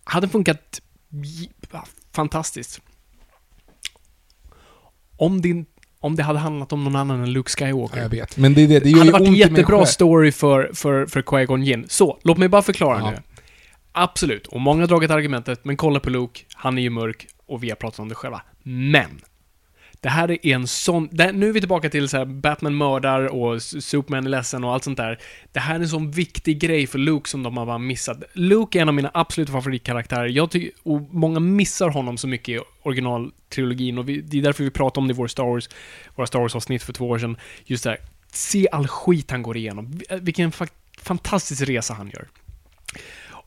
Hade 0.04 0.28
funkat 0.28 0.82
fantastiskt. 2.14 2.82
Om, 5.18 5.42
din, 5.42 5.66
om 6.06 6.16
det 6.16 6.24
hade 6.24 6.40
handlat 6.40 6.74
om 6.74 6.84
någon 6.84 6.96
annan 6.96 7.22
än 7.22 7.32
Luke 7.34 7.50
Skywalker. 7.50 7.98
Ja, 7.98 8.04
jag 8.04 8.10
vet. 8.10 8.38
Men 8.38 8.54
det 8.54 8.68
det, 8.68 8.80
det 8.80 8.92
hade 9.00 9.12
varit 9.12 9.28
en 9.28 9.34
jättebra 9.34 9.86
story 9.86 10.32
för, 10.32 10.72
för, 10.74 11.06
för 11.06 11.22
Qui-Gon 11.22 11.64
Jinn. 11.64 11.86
Så, 11.90 12.18
låt 12.24 12.38
mig 12.38 12.48
bara 12.48 12.62
förklara 12.62 13.00
Ja. 13.00 13.12
nu. 13.12 13.18
Absolut, 13.92 14.48
och 14.48 14.62
många 14.62 14.82
har 14.82 14.88
dragit 14.88 15.12
argumentet, 15.12 15.66
men 15.66 15.78
kolla 15.78 16.00
på 16.00 16.10
Luke, 16.10 16.42
han 16.54 16.78
är 16.78 16.82
ju 16.82 16.90
mörk 16.90 17.28
och 17.48 17.64
vi 17.64 17.70
har 17.70 17.76
pratat 17.76 18.00
om 18.00 18.10
det 18.10 18.16
själva. 18.16 18.42
Men! 18.64 19.22
Det 20.06 20.10
här 20.10 20.32
är 20.32 20.56
en 20.56 20.68
sån... 20.68 21.10
Det, 21.12 21.32
nu 21.32 21.50
är 21.50 21.54
vi 21.54 21.60
tillbaka 21.60 21.90
till 21.90 22.10
så 22.10 22.18
här, 22.18 22.26
Batman 22.26 22.78
mördar 22.78 23.26
och 23.26 23.62
Superman 23.62 24.26
är 24.26 24.30
ledsen 24.30 24.64
och 24.64 24.74
allt 24.74 24.84
sånt 24.84 24.98
där. 24.98 25.20
Det 25.52 25.60
här 25.60 25.76
är 25.76 25.80
en 25.80 25.90
sån 25.90 26.12
viktig 26.12 26.60
grej 26.60 26.88
för 26.88 27.00
Luke 27.00 27.30
som 27.30 27.44
de 27.44 27.58
har 27.58 27.66
bara 27.66 27.78
missat. 27.78 28.24
Luke 28.34 28.80
är 28.80 28.82
en 28.82 28.88
av 28.88 28.94
mina 28.94 29.12
absoluta 29.14 29.52
favoritkaraktärer. 29.52 30.28
Jag 30.28 30.52
tycker, 30.52 30.72
och 30.84 31.02
många 31.12 31.40
missar 31.40 31.90
honom 31.90 32.18
så 32.18 32.28
mycket 32.28 32.50
i 32.50 32.60
originaltrilogin 32.84 33.98
och 33.98 34.10
vi, 34.10 34.22
det 34.22 34.38
är 34.38 34.42
därför 34.42 34.64
vi 34.64 34.72
pratar 34.72 35.02
om 35.02 35.08
det 35.08 35.12
i 35.12 35.16
vår 35.16 35.28
Star 35.28 35.44
Wars, 35.44 35.70
våra 36.16 36.28
Star 36.28 36.40
Wars-avsnitt 36.40 36.84
för 36.84 36.94
två 36.94 37.10
år 37.10 37.20
sedan. 37.20 37.38
Just 37.66 37.84
det 37.84 37.90
här, 37.90 38.00
se 38.32 38.68
all 38.72 38.88
skit 38.88 39.32
han 39.32 39.44
går 39.44 39.58
igenom. 39.58 40.00
Vilken 40.22 40.52
fa- 40.52 40.72
fantastisk 40.98 41.62
resa 41.62 41.94
han 41.94 42.08
gör. 42.08 42.28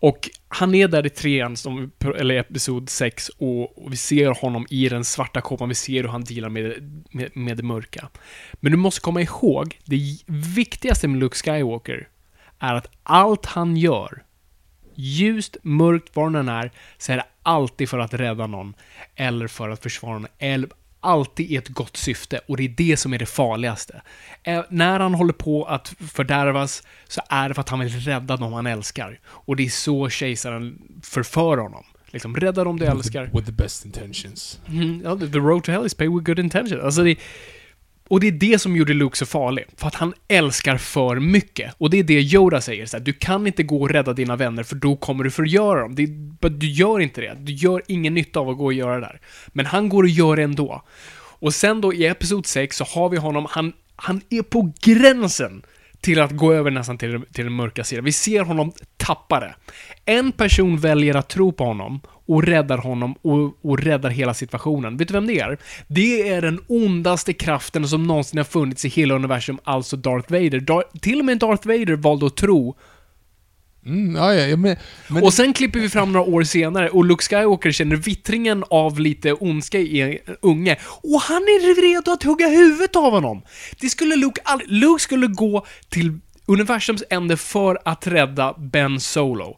Och 0.00 0.30
han 0.48 0.74
är 0.74 0.88
där 0.88 1.06
i 1.06 1.10
trean, 1.10 1.56
som, 1.56 1.90
eller 2.18 2.34
episod 2.34 2.90
6, 2.90 3.28
och, 3.28 3.84
och 3.84 3.92
vi 3.92 3.96
ser 3.96 4.30
honom 4.30 4.66
i 4.70 4.88
den 4.88 5.04
svarta 5.04 5.40
kåpan, 5.40 5.68
vi 5.68 5.74
ser 5.74 6.02
hur 6.02 6.08
han 6.08 6.24
dealar 6.24 6.48
med, 6.48 7.02
med, 7.10 7.36
med 7.36 7.56
det 7.56 7.62
mörka. 7.62 8.08
Men 8.52 8.72
du 8.72 8.78
måste 8.78 9.00
komma 9.00 9.20
ihåg, 9.20 9.78
det 9.84 10.18
viktigaste 10.26 11.08
med 11.08 11.20
Luke 11.20 11.36
Skywalker 11.36 12.08
är 12.58 12.74
att 12.74 12.90
allt 13.02 13.46
han 13.46 13.76
gör, 13.76 14.22
ljust, 14.94 15.56
mörkt, 15.62 16.16
var 16.16 16.30
den 16.30 16.48
är, 16.48 16.70
så 16.98 17.12
är 17.12 17.16
det 17.16 17.26
alltid 17.42 17.88
för 17.88 17.98
att 17.98 18.14
rädda 18.14 18.46
någon, 18.46 18.74
eller 19.16 19.46
för 19.46 19.68
att 19.68 19.82
försvara 19.82 20.18
någon, 20.18 20.30
eller 20.38 20.68
alltid 21.00 21.50
i 21.50 21.56
ett 21.56 21.68
gott 21.68 21.96
syfte, 21.96 22.40
och 22.46 22.56
det 22.56 22.64
är 22.64 22.68
det 22.68 22.96
som 22.96 23.14
är 23.14 23.18
det 23.18 23.26
farligaste. 23.26 24.02
Eh, 24.42 24.64
när 24.68 25.00
han 25.00 25.14
håller 25.14 25.32
på 25.32 25.64
att 25.64 25.88
fördärvas, 25.88 26.82
så 27.08 27.20
är 27.28 27.48
det 27.48 27.54
för 27.54 27.60
att 27.60 27.68
han 27.68 27.80
vill 27.80 28.00
rädda 28.00 28.36
dem 28.36 28.52
han 28.52 28.66
älskar. 28.66 29.20
Och 29.26 29.56
det 29.56 29.64
är 29.64 29.70
så 29.70 30.08
kejsaren 30.08 30.78
förför 31.02 31.56
honom. 31.56 31.84
Liksom, 32.10 32.36
rädda 32.36 32.64
dem 32.64 32.78
du 32.78 32.84
älskar. 32.86 33.30
With 33.32 33.46
the 33.46 33.52
best 33.52 33.84
intentions. 33.84 34.60
Mm, 34.68 35.00
ja, 35.04 35.16
the 35.18 35.38
road 35.38 35.64
to 35.64 35.72
hell 35.72 35.86
is 35.86 35.94
paved 35.94 36.14
with 36.14 36.26
good 36.26 36.38
intention. 36.38 36.80
Alltså 36.80 37.02
det, 37.02 37.16
och 38.10 38.20
det 38.20 38.26
är 38.26 38.32
det 38.32 38.58
som 38.58 38.76
gjorde 38.76 38.94
Luke 38.94 39.16
så 39.16 39.26
farlig. 39.26 39.64
För 39.76 39.86
att 39.86 39.94
han 39.94 40.14
älskar 40.28 40.76
för 40.76 41.16
mycket. 41.16 41.74
Och 41.78 41.90
det 41.90 41.98
är 41.98 42.02
det 42.02 42.20
Yoda 42.20 42.60
säger. 42.60 42.86
Så 42.86 42.96
här, 42.96 43.04
du 43.04 43.12
kan 43.12 43.46
inte 43.46 43.62
gå 43.62 43.80
och 43.80 43.90
rädda 43.90 44.12
dina 44.12 44.36
vänner 44.36 44.62
för 44.62 44.76
då 44.76 44.96
kommer 44.96 45.24
du 45.24 45.30
förgöra 45.30 45.80
dem. 45.80 45.94
Det, 45.94 46.06
du 46.48 46.66
gör 46.66 47.00
inte 47.00 47.20
det. 47.20 47.36
Du 47.38 47.52
gör 47.52 47.82
ingen 47.86 48.14
nytta 48.14 48.40
av 48.40 48.48
att 48.48 48.56
gå 48.56 48.64
och 48.64 48.72
göra 48.72 48.94
det 48.94 49.00
där. 49.00 49.20
Men 49.48 49.66
han 49.66 49.88
går 49.88 50.02
och 50.02 50.08
gör 50.08 50.36
det 50.36 50.42
ändå. 50.42 50.82
Och 51.40 51.54
sen 51.54 51.80
då 51.80 51.94
i 51.94 52.06
Episod 52.06 52.46
6 52.46 52.76
så 52.76 52.84
har 52.84 53.08
vi 53.08 53.16
honom, 53.16 53.46
han, 53.50 53.72
han 53.96 54.20
är 54.30 54.42
på 54.42 54.72
gränsen 54.80 55.62
till 56.00 56.20
att 56.20 56.32
gå 56.32 56.52
över 56.52 56.70
nästan 56.70 56.98
till, 56.98 57.20
till 57.32 57.44
den 57.44 57.52
mörka 57.52 57.84
sidan. 57.84 58.04
Vi 58.04 58.12
ser 58.12 58.42
honom 58.42 58.72
tappa 58.96 59.40
det. 59.40 59.54
En 60.04 60.32
person 60.32 60.78
väljer 60.78 61.14
att 61.14 61.28
tro 61.28 61.52
på 61.52 61.64
honom 61.64 62.00
och 62.26 62.42
räddar 62.42 62.78
honom 62.78 63.14
och, 63.22 63.70
och 63.70 63.78
räddar 63.78 64.10
hela 64.10 64.34
situationen. 64.34 64.96
Vet 64.96 65.08
du 65.08 65.14
vem 65.14 65.26
det 65.26 65.40
är? 65.40 65.58
Det 65.86 66.28
är 66.28 66.42
den 66.42 66.60
ondaste 66.66 67.32
kraften 67.32 67.88
som 67.88 68.06
någonsin 68.06 68.38
har 68.38 68.44
funnits 68.44 68.84
i 68.84 68.88
hela 68.88 69.14
universum, 69.14 69.58
alltså 69.64 69.96
Darth 69.96 70.32
Vader. 70.32 70.60
Dar- 70.60 70.98
till 71.00 71.18
och 71.18 71.24
med 71.24 71.38
Darth 71.38 71.66
Vader 71.66 71.96
valde 71.96 72.26
att 72.26 72.36
tro 72.36 72.76
Mm, 73.88 74.16
ja, 74.16 74.34
ja, 74.34 74.56
men, 74.56 74.76
men 75.08 75.22
och 75.22 75.34
sen 75.34 75.52
klipper 75.52 75.80
vi 75.80 75.88
fram 75.88 76.12
några 76.12 76.26
år 76.26 76.42
senare 76.42 76.90
och 76.90 77.04
Luke 77.04 77.24
Skywalker 77.24 77.72
känner 77.72 77.96
vittringen 77.96 78.64
av 78.70 79.00
lite 79.00 79.32
ondska 79.32 79.78
i 79.78 80.00
en 80.00 80.36
unge. 80.42 80.76
Och 81.02 81.20
han 81.20 81.42
är 81.42 81.82
redo 81.82 82.10
att 82.10 82.22
hugga 82.22 82.48
huvudet 82.48 82.96
av 82.96 83.12
honom! 83.12 83.42
Det 83.80 83.88
skulle 83.88 84.16
Luke 84.16 84.40
aldrig... 84.44 84.70
Luke 84.70 85.02
skulle 85.02 85.26
gå 85.26 85.66
till 85.88 86.18
universums 86.46 87.04
ände 87.10 87.36
för 87.36 87.78
att 87.84 88.06
rädda 88.06 88.54
Ben 88.58 89.00
Solo. 89.00 89.56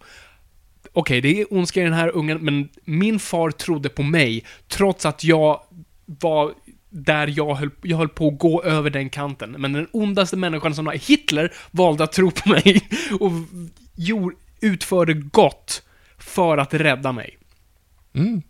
Okej, 0.93 1.20
det 1.20 1.41
är 1.41 1.55
ondska 1.55 1.81
i 1.81 1.85
den 1.85 1.93
här 1.93 2.16
ungen, 2.16 2.39
men 2.39 2.68
min 2.85 3.18
far 3.18 3.51
trodde 3.51 3.89
på 3.89 4.03
mig, 4.03 4.45
trots 4.68 5.07
att 5.07 5.24
jag 5.24 5.61
var 6.07 6.55
där 6.91 7.33
jag 7.37 7.55
höll, 7.55 7.70
jag 7.83 7.97
höll 7.97 8.09
på 8.09 8.28
att 8.28 8.39
gå 8.39 8.62
över 8.62 8.91
den 8.91 9.11
kanten. 9.11 9.51
Men 9.59 9.72
den 9.72 9.89
ondaste 9.93 10.37
människan 10.37 10.74
som 10.74 10.85
var 10.85 10.93
Hitler 10.93 11.53
valde 11.70 12.05
att 12.05 12.12
tro 12.12 12.31
på 12.31 12.49
mig 12.49 12.89
och 13.20 13.33
gjorde, 14.01 14.37
utförde 14.61 15.15
gott 15.15 15.83
för 16.19 16.59
att 16.59 16.75
rädda 16.75 17.13
mig. 17.13 17.39
Mm. 18.13 18.43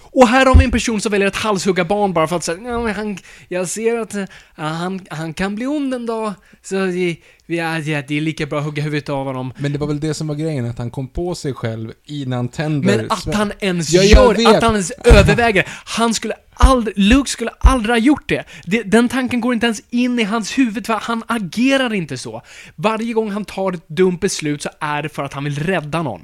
Och 0.00 0.28
här 0.28 0.46
har 0.46 0.54
vi 0.54 0.64
en 0.64 0.70
person 0.70 1.00
som 1.00 1.12
väljer 1.12 1.28
att 1.28 1.36
halshugga 1.36 1.84
barn 1.84 2.12
bara 2.12 2.28
för 2.28 2.36
att 2.36 2.44
säga, 2.44 2.58
ja, 2.64 2.92
han, 2.92 3.18
jag 3.48 3.68
ser 3.68 3.98
att 3.98 4.14
uh, 4.14 4.24
han, 4.54 5.00
han 5.10 5.34
kan 5.34 5.54
bli 5.54 5.66
ond 5.66 5.94
en 5.94 6.06
dag, 6.06 6.34
så 6.62 6.74
det, 6.74 7.16
ja, 7.46 7.78
ja, 7.78 8.02
det 8.08 8.16
är 8.16 8.20
lika 8.20 8.46
bra 8.46 8.58
att 8.58 8.64
hugga 8.64 8.82
huvudet 8.82 9.08
av 9.08 9.26
honom. 9.26 9.52
Men 9.58 9.72
det 9.72 9.78
var 9.78 9.86
väl 9.86 10.00
det 10.00 10.14
som 10.14 10.28
var 10.28 10.34
grejen, 10.34 10.70
att 10.70 10.78
han 10.78 10.90
kom 10.90 11.08
på 11.08 11.34
sig 11.34 11.54
själv 11.54 11.92
innan 12.04 12.36
han 12.36 12.48
tänder... 12.48 12.96
Men 12.96 13.10
att 13.10 13.34
han 13.34 13.52
ens 13.60 13.92
Ja, 13.92 14.02
gör, 14.02 14.34
vet. 14.34 14.46
att 14.46 14.62
han 14.62 14.72
ens 14.72 14.90
överväger. 14.90 15.68
Han 15.84 16.14
skulle 16.14 16.34
aldrig, 16.54 16.98
Luke 16.98 17.30
skulle 17.30 17.50
aldrig 17.60 17.92
ha 17.94 17.98
gjort 17.98 18.28
det. 18.28 18.44
det. 18.64 18.82
Den 18.82 19.08
tanken 19.08 19.40
går 19.40 19.54
inte 19.54 19.66
ens 19.66 19.82
in 19.90 20.18
i 20.18 20.22
hans 20.22 20.58
huvud, 20.58 20.86
för 20.86 20.94
han 20.94 21.22
agerar 21.26 21.94
inte 21.94 22.18
så. 22.18 22.42
Varje 22.76 23.12
gång 23.12 23.30
han 23.30 23.44
tar 23.44 23.72
ett 23.72 23.88
dumt 23.88 24.18
beslut 24.20 24.62
så 24.62 24.70
är 24.80 25.02
det 25.02 25.08
för 25.08 25.22
att 25.22 25.32
han 25.32 25.44
vill 25.44 25.58
rädda 25.58 26.02
någon. 26.02 26.22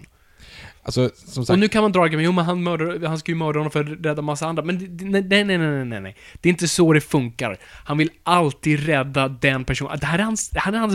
Alltså, 0.89 1.11
som 1.17 1.45
sagt, 1.47 1.51
Och 1.55 1.59
nu 1.59 1.69
kan 1.69 1.83
man 1.83 1.93
dra 1.93 2.03
argument, 2.03 2.25
jo 2.25 2.33
men 2.33 2.45
han, 2.45 2.63
mördar, 2.63 3.07
han 3.09 3.19
ska 3.19 3.33
ju 3.33 3.37
mörda 3.37 3.59
honom 3.59 3.71
för 3.71 3.81
att 3.81 4.07
rädda 4.07 4.23
massa 4.23 4.47
andra. 4.47 4.63
Men 4.63 4.79
det- 4.79 4.87
det- 4.87 5.05
nej, 5.05 5.23
nej, 5.45 5.45
nej, 5.45 5.59
nej, 5.59 5.85
nej, 5.85 6.01
nej. 6.01 6.17
Det 6.41 6.49
är 6.49 6.51
inte 6.51 6.69
så 6.69 6.93
det 6.93 7.01
funkar. 7.01 7.59
Han 7.85 7.99
vill 7.99 8.11
alltid 8.23 8.87
rädda 8.87 9.29
den 9.29 9.65
personen. 9.65 9.99
Det 10.01 10.07
här 10.07 10.19
är 10.19 10.23
hans, 10.23 10.49
det 10.49 10.61
här 10.61 10.73
är 10.73 10.77
hans, 10.79 10.95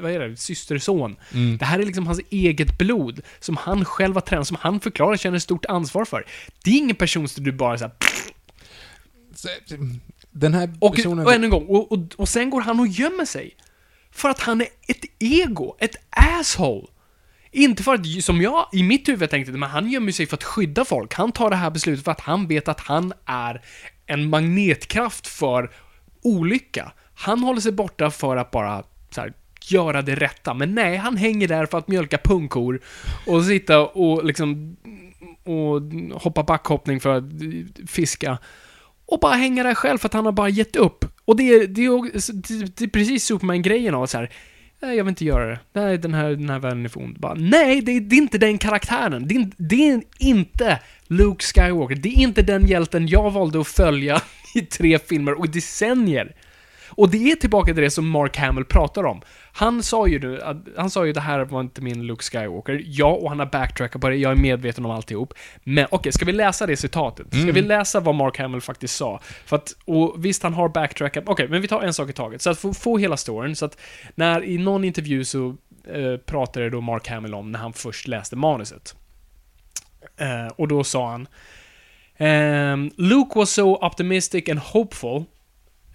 vad 0.00 0.12
är 0.12 0.28
det, 0.28 0.36
systerson. 0.36 1.16
Det 1.58 1.64
här 1.64 1.78
är 1.78 1.82
liksom 1.86 2.06
hans 2.06 2.20
eget 2.30 2.78
blod, 2.78 3.20
som 3.40 3.56
han 3.56 3.84
själv 3.84 4.14
har 4.14 4.20
tränat, 4.20 4.46
som 4.46 4.56
han 4.60 4.80
förklarar 4.80 5.16
känner 5.16 5.38
stort 5.38 5.64
ansvar 5.66 6.04
för. 6.04 6.24
Det 6.64 6.70
är 6.70 6.74
ingen 6.78 6.96
person 6.96 7.28
som 7.28 7.44
du 7.44 7.52
bara 7.52 7.78
såhär, 7.78 7.92
så- 9.34 9.48
den 10.30 10.54
här 10.54 10.70
och, 10.80 10.94
personen... 10.96 11.26
och 11.26 11.32
än 11.32 11.44
en 11.44 11.50
gång, 11.50 11.66
och, 11.66 11.92
och, 11.92 11.98
och 12.16 12.28
sen 12.28 12.50
går 12.50 12.60
han 12.60 12.80
och 12.80 12.86
gömmer 12.86 13.24
sig. 13.24 13.56
För 14.10 14.28
att 14.28 14.40
han 14.40 14.60
är 14.60 14.66
ett 14.88 15.04
ego, 15.18 15.76
ett 15.78 15.96
asshole. 16.10 16.86
Inte 17.58 17.82
för 17.82 17.94
att, 17.94 18.24
som 18.24 18.42
jag 18.42 18.66
i 18.72 18.82
mitt 18.82 19.08
huvud 19.08 19.30
tänkte, 19.30 19.52
men 19.52 19.70
han 19.70 19.90
gömmer 19.90 20.12
sig 20.12 20.26
för 20.26 20.36
att 20.36 20.44
skydda 20.44 20.84
folk. 20.84 21.14
Han 21.14 21.32
tar 21.32 21.50
det 21.50 21.56
här 21.56 21.70
beslutet 21.70 22.04
för 22.04 22.12
att 22.12 22.20
han 22.20 22.46
vet 22.46 22.68
att 22.68 22.80
han 22.80 23.12
är 23.26 23.62
en 24.06 24.28
magnetkraft 24.28 25.26
för 25.26 25.70
olycka. 26.22 26.92
Han 27.14 27.38
håller 27.42 27.60
sig 27.60 27.72
borta 27.72 28.10
för 28.10 28.36
att 28.36 28.50
bara 28.50 28.82
så 29.10 29.20
här, 29.20 29.32
göra 29.68 30.02
det 30.02 30.14
rätta. 30.14 30.54
Men 30.54 30.74
nej, 30.74 30.96
han 30.96 31.16
hänger 31.16 31.48
där 31.48 31.66
för 31.66 31.78
att 31.78 31.88
mjölka 31.88 32.18
pungkor 32.18 32.80
och 33.26 33.44
sitta 33.44 33.80
och 33.86 34.24
liksom 34.24 34.76
och 35.44 35.82
hoppa 36.22 36.42
backhoppning 36.42 37.00
för 37.00 37.16
att 37.16 37.24
fiska. 37.86 38.38
Och 39.06 39.20
bara 39.20 39.34
hänga 39.34 39.62
där 39.62 39.74
själv 39.74 39.98
för 39.98 40.08
att 40.08 40.14
han 40.14 40.24
har 40.24 40.32
bara 40.32 40.48
gett 40.48 40.76
upp. 40.76 41.04
Och 41.24 41.36
det 41.36 41.42
är, 41.42 41.66
det 41.66 41.84
är, 41.84 41.90
också- 41.90 42.32
det 42.32 42.76
det 42.76 42.84
är 42.84 42.88
precis 42.88 43.24
Superman-grejen 43.24 43.94
av 43.94 44.06
så 44.06 44.18
här. 44.18 44.30
Nej, 44.80 44.96
jag 44.96 45.04
vill 45.04 45.08
inte 45.08 45.24
göra 45.24 45.46
det. 45.46 45.58
Nej, 45.72 45.98
den 45.98 46.14
här, 46.14 46.30
den 46.30 46.50
här 46.50 46.58
världen 46.58 46.84
är 46.84 46.88
för 46.88 47.00
ond. 47.00 47.20
Bara, 47.20 47.34
nej, 47.34 47.80
det 47.80 47.92
är, 47.92 48.00
det 48.00 48.16
är 48.16 48.18
inte 48.18 48.38
den 48.38 48.58
karaktären. 48.58 49.28
Det 49.28 49.34
är, 49.34 49.50
det 49.56 49.88
är 49.88 50.02
inte 50.18 50.80
Luke 51.06 51.44
Skywalker. 51.44 51.96
Det 51.96 52.08
är 52.08 52.22
inte 52.22 52.42
den 52.42 52.66
hjälten 52.66 53.08
jag 53.08 53.30
valde 53.30 53.60
att 53.60 53.68
följa 53.68 54.22
i 54.54 54.60
tre 54.60 54.98
filmer 54.98 55.38
och 55.38 55.46
i 55.46 55.48
decennier. 55.48 56.34
Och 56.98 57.10
det 57.10 57.30
är 57.30 57.36
tillbaka 57.36 57.74
till 57.74 57.82
det 57.82 57.90
som 57.90 58.08
Mark 58.10 58.36
Hamill 58.36 58.64
pratar 58.64 59.04
om. 59.06 59.20
Han 59.52 59.82
sa 59.82 60.06
ju 60.06 60.20
nu, 60.20 60.42
att- 60.42 60.56
han 60.76 60.90
sa 60.90 61.06
ju 61.06 61.12
det 61.12 61.20
här 61.20 61.40
var 61.44 61.60
inte 61.60 61.80
min 61.82 62.06
Luke 62.06 62.22
Skywalker. 62.22 62.82
Ja, 62.84 63.06
och 63.06 63.28
han 63.28 63.38
har 63.38 63.46
backtrackat 63.46 64.00
på 64.00 64.08
det, 64.08 64.16
jag 64.16 64.32
är 64.32 64.36
medveten 64.36 64.84
om 64.84 64.90
alltihop. 64.90 65.34
Men 65.64 65.86
okej, 65.90 66.12
ska 66.12 66.24
vi 66.24 66.32
läsa 66.32 66.66
det 66.66 66.76
citatet? 66.76 67.26
Ska 67.42 67.52
vi 67.52 67.62
läsa 67.62 68.00
vad 68.00 68.14
Mark 68.14 68.38
Hamill 68.38 68.60
faktiskt 68.60 68.96
sa? 68.96 69.20
För 69.46 69.56
att, 69.56 69.76
och 69.84 70.24
visst 70.24 70.42
han 70.42 70.54
har 70.54 70.68
backtrackat, 70.68 71.24
okej, 71.26 71.48
men 71.48 71.62
vi 71.62 71.68
tar 71.68 71.82
en 71.82 71.94
sak 71.94 72.10
i 72.10 72.12
taget. 72.12 72.42
Så 72.42 72.50
att 72.50 72.58
få, 72.58 72.74
få 72.74 72.98
hela 72.98 73.16
storyn, 73.16 73.56
så 73.56 73.64
att 73.64 73.78
när 74.14 74.44
i 74.44 74.58
någon 74.58 74.84
intervju 74.84 75.24
så 75.24 75.56
eh, 75.88 76.16
pratade 76.26 76.70
då 76.70 76.80
Mark 76.80 77.08
Hamill 77.08 77.34
om 77.34 77.52
när 77.52 77.58
han 77.58 77.72
först 77.72 78.08
läste 78.08 78.36
manuset. 78.36 78.94
Eh, 80.16 80.52
och 80.56 80.68
då 80.68 80.84
sa 80.84 81.10
han 81.10 81.28
ehm, 82.16 82.90
Luke 82.96 83.38
was 83.38 83.50
so 83.50 83.86
optimistic 83.86 84.48
and 84.48 84.58
hopeful 84.58 85.24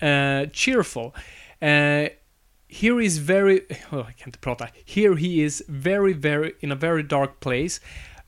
uh, 0.04 0.46
cheerful. 0.52 1.16
Uh, 1.62 2.10
here 2.68 3.00
is 3.00 3.20
very, 3.20 3.62
oh, 3.92 4.04
kan 4.18 4.28
inte 4.28 4.40
prata. 4.40 4.70
Here 4.84 5.16
he 5.16 5.42
is 5.42 5.64
very, 5.70 6.14
very, 6.14 6.54
in 6.62 6.72
a 6.72 6.76
very 6.76 7.04
dark 7.04 7.40
place. 7.40 7.80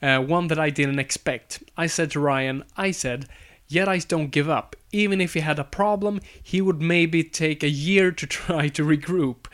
Uh, 0.02 0.20
one 0.20 0.48
that 0.48 0.60
I 0.60 0.70
didn't 0.70 1.00
expect. 1.00 1.64
I 1.76 1.88
said 1.88 2.12
to 2.12 2.20
Ryan, 2.20 2.64
I 2.78 2.92
said, 2.92 3.28
yet 3.68 3.88
I 3.88 3.98
don't 3.98 4.32
give 4.32 4.50
up. 4.50 4.76
Even 4.92 5.20
if 5.20 5.34
he 5.34 5.40
had 5.40 5.60
a 5.60 5.64
problem, 5.64 6.22
he 6.44 6.62
would 6.62 6.82
maybe 6.82 7.24
take 7.24 7.64
a 7.64 7.70
year 7.70 8.12
to 8.12 8.28
try 8.40 8.68
to 8.70 8.86
regroup. 8.86 9.48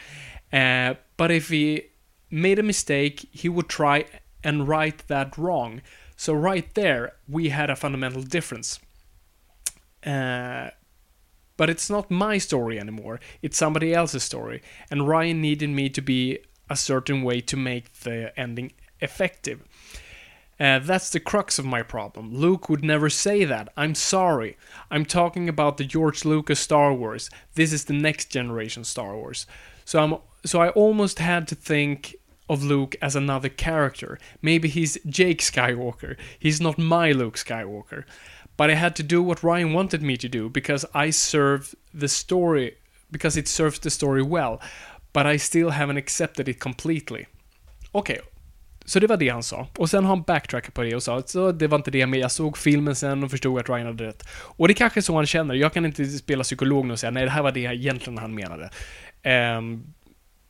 Uh, 0.52 0.96
but 1.18 1.32
if 1.32 1.50
he 1.50 1.84
made 2.30 2.60
a 2.60 2.64
mistake, 2.64 3.28
he 3.32 3.50
would 3.50 3.70
try 3.70 4.06
and 4.44 4.68
right 4.68 4.98
that 5.08 5.38
wrong. 5.38 5.82
So 6.18 6.34
right 6.34 6.74
there, 6.76 7.14
we 7.28 7.50
had 7.50 7.70
a 7.70 7.76
fundamental 7.76 8.24
difference. 8.24 8.80
Uh, 10.06 10.72
but 11.58 11.70
it's 11.70 11.90
not 11.90 12.12
my 12.12 12.38
story 12.38 12.80
anymore. 12.80 13.20
It's 13.42 13.58
somebody 13.58 13.94
else's 13.94 14.24
story. 14.24 14.62
And 14.90 15.08
Ryan 15.08 15.42
needed 15.42 15.70
me 15.70 15.90
to 15.90 16.02
be 16.02 16.40
a 16.70 16.76
certain 16.76 17.22
way 17.22 17.42
to 17.42 17.58
make 17.58 17.94
the 18.02 18.38
ending 18.40 18.72
effective. 19.00 19.62
Uh, 20.60 20.78
that's 20.78 21.10
the 21.10 21.20
crux 21.20 21.58
of 21.58 21.66
my 21.66 21.82
problem. 21.82 22.32
Luke 22.34 22.70
would 22.70 22.84
never 22.84 23.10
say 23.10 23.44
that. 23.46 23.70
I'm 23.76 23.96
sorry. 23.96 24.58
I'm 24.92 25.06
talking 25.06 25.50
about 25.50 25.78
the 25.78 25.84
George 25.84 26.24
Lucas 26.24 26.60
Star 26.60 26.94
Wars. 26.94 27.32
This 27.56 27.74
is 27.74 27.86
the 27.86 27.94
next 27.94 28.26
generation 28.30 28.84
Star 28.84 29.16
Wars. 29.16 29.48
So 29.86 30.00
I'm 30.00 30.16
so 30.46 30.62
I 30.62 30.70
almost 30.70 31.20
had 31.20 31.48
to 31.50 31.56
think 31.56 32.16
of 32.48 32.64
Luke 32.64 32.96
as 33.02 33.16
another 33.16 33.50
character. 33.50 34.20
Maybe 34.42 34.68
he's 34.68 34.98
Jake 35.08 35.40
Skywalker. 35.40 36.16
He's 36.38 36.62
not 36.62 36.78
my 36.78 37.12
Luke 37.12 37.38
Skywalker. 37.38 38.04
But 38.62 38.70
I 38.70 38.76
had 38.76 38.96
to 38.96 39.04
do 39.04 39.24
what 39.24 39.44
Ryan 39.44 39.74
wanted 39.74 40.02
me 40.02 40.18
to 40.18 40.28
do 40.28 40.50
because 40.50 40.88
I 41.08 41.12
serve 41.12 41.64
the 42.00 42.08
story 42.08 42.72
because 43.08 43.40
it 43.40 43.48
serves 43.48 43.80
the 43.80 43.90
story 43.90 44.22
well. 44.22 44.60
But 45.14 45.26
I 45.26 45.40
still 45.40 45.70
haven't 45.70 45.98
accepted 45.98 46.48
it 46.48 46.60
completely. 46.60 47.26
Okej, 47.92 48.20
så 48.86 49.00
det 49.00 49.08
var 49.08 49.18
det 49.18 49.30
han 49.30 49.44
sa. 49.44 49.68
Och 49.78 49.90
sen 49.90 50.04
har 50.06 50.16
han 50.16 50.24
backtrackat 50.24 50.74
på 50.74 50.84
det 50.84 50.96
och 50.96 51.04
sa 51.04 51.18
att 51.18 51.30
så 51.30 51.52
det 51.52 51.68
var 51.68 51.78
inte 51.78 51.92
det, 51.92 52.08
men 52.08 52.20
jag 52.20 52.32
såg 52.32 52.58
filmen 52.58 52.96
sen 52.96 53.24
och 53.24 53.32
förstod 53.32 53.60
att 53.60 53.70
Ryan 53.70 53.86
hade 53.86 54.04
rätt. 54.04 54.24
Och 54.32 54.68
det 54.68 54.72
är 54.72 54.76
kanske 54.76 55.00
är 55.00 55.02
så 55.02 55.16
han 55.16 55.26
känner. 55.26 55.56
Jag 55.56 55.74
kan 55.74 55.86
inte 55.86 56.06
spela 56.06 56.44
psykolog 56.44 56.86
nu 56.86 56.94
och 56.94 57.00
säga 57.00 57.12
nej, 57.12 57.26
det 57.26 57.32
här 57.32 57.44
var 57.44 57.52
det 57.52 57.60
egentligen 57.60 58.18
han 58.18 58.36
menade. 58.36 58.70
Um, 59.58 59.94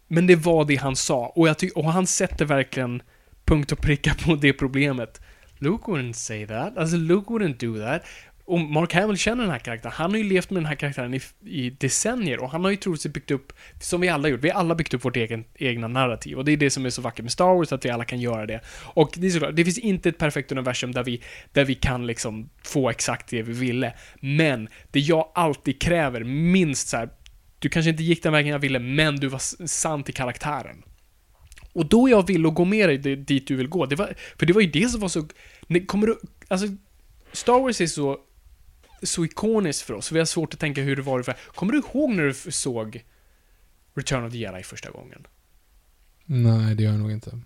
men 0.08 0.28
det 0.28 0.36
var 0.36 0.66
det 0.66 0.76
han 0.76 0.96
sa. 0.96 1.26
Och, 1.36 1.48
jag 1.48 1.58
ty- 1.58 1.72
och 1.76 1.92
han 1.92 2.08
sätter 2.08 2.46
verkligen 2.46 3.02
punkt 3.46 3.72
och 3.72 3.82
pricka 3.82 4.16
på 4.26 4.36
det 4.36 4.54
problemet. 4.54 5.22
Luke 5.62 5.92
wouldn't 5.92 6.14
say 6.14 6.46
that. 6.46 6.78
Alltså, 6.78 6.98
Luke 6.98 7.34
wouldn't 7.34 7.58
do 7.58 7.86
that. 7.86 8.04
Och 8.46 8.60
Mark 8.60 8.94
Hamill 8.94 9.18
känner 9.18 9.44
den 9.44 9.52
här 9.52 9.60
karaktären. 9.60 9.94
Han 9.96 10.12
har 10.12 10.18
ju 10.18 10.24
levt 10.24 10.50
med 10.50 10.64
den 10.64 10.66
här 10.66 10.76
karaktären 10.76 11.14
i, 11.14 11.22
i 11.46 11.70
decennier 11.70 12.40
och 12.40 12.50
han 12.50 12.64
har 12.64 12.72
ju 12.72 12.78
troligtvis 12.78 13.14
byggt 13.14 13.32
upp, 13.32 13.54
som 13.80 14.02
vi 14.02 14.10
alla 14.10 14.28
gjort, 14.28 14.44
vi 14.44 14.50
har 14.50 14.60
alla 14.60 14.76
byggt 14.76 14.94
upp 14.94 15.06
vårt 15.06 15.18
egen, 15.18 15.46
egna 15.56 15.88
narrativ. 15.88 16.38
Och 16.38 16.46
det 16.46 16.52
är 16.52 16.58
det 16.58 16.70
som 16.70 16.86
är 16.86 16.90
så 16.90 17.02
vackert 17.02 17.24
med 17.24 17.32
Star 17.32 17.56
Wars, 17.56 17.72
att 17.72 17.86
vi 17.86 17.90
alla 17.90 18.06
kan 18.06 18.22
göra 18.22 18.46
det. 18.46 18.62
Och 18.94 19.12
det 19.16 19.28
är 19.28 19.32
såklart, 19.32 19.56
det 19.56 19.66
finns 19.66 19.78
inte 19.78 20.10
ett 20.10 20.18
perfekt 20.18 20.52
universum 20.52 20.92
där 20.92 21.04
vi, 21.04 21.22
där 21.52 21.66
vi 21.66 21.76
kan 21.76 22.08
liksom 22.08 22.50
få 22.64 22.90
exakt 22.90 23.30
det 23.30 23.42
vi 23.42 23.54
ville. 23.54 23.94
Men 24.20 24.68
det 24.92 25.00
jag 25.00 25.32
alltid 25.36 25.82
kräver, 25.82 26.24
minst 26.24 26.88
så 26.88 26.98
här, 26.98 27.10
du 27.60 27.70
kanske 27.70 27.90
inte 27.90 28.04
gick 28.04 28.24
den 28.24 28.34
vägen 28.34 28.52
jag 28.52 28.60
ville, 28.60 28.80
men 28.80 29.16
du 29.16 29.28
var 29.28 29.68
sann 29.68 30.04
till 30.04 30.14
karaktären. 30.14 30.84
Och 31.74 31.86
då 31.86 32.10
jag 32.10 32.28
vill 32.28 32.46
att 32.46 32.54
gå 32.54 32.66
med 32.66 32.90
dig 32.90 32.98
det- 32.98 33.16
dit 33.16 33.48
du 33.48 33.56
vill 33.56 33.68
gå, 33.68 33.86
det 33.86 33.96
var, 33.96 34.14
för 34.38 34.46
det 34.46 34.54
var 34.54 34.62
ju 34.62 34.72
det 34.72 34.90
som 34.90 35.00
var 35.02 35.08
så... 35.10 35.28
Nej, 35.68 35.86
Kommer 35.86 36.08
du... 36.08 36.20
Alltså, 36.48 36.68
Star 37.32 37.60
Wars 37.60 37.82
är 37.82 37.88
så, 37.88 38.18
så 39.04 39.26
ikoniskt 39.26 39.82
för 39.82 39.94
oss, 39.94 40.12
vi 40.12 40.20
har 40.20 40.26
svårt 40.26 40.54
att 40.54 40.60
tänka 40.60 40.82
hur 40.82 40.96
det 40.96 41.02
var 41.02 41.24
för... 41.24 41.36
Kommer 41.56 41.74
du 41.74 41.80
ihåg 41.80 42.10
när 42.10 42.24
du 42.24 42.52
såg 42.52 43.06
Return 43.96 44.26
of 44.26 44.32
the 44.32 44.38
Jedi 44.38 44.64
första 44.64 44.90
gången? 44.92 45.28
Nej, 46.26 46.76
det 46.76 46.84
gör 46.84 46.92
jag 46.92 47.00
nog 47.00 47.12
inte. 47.12 47.40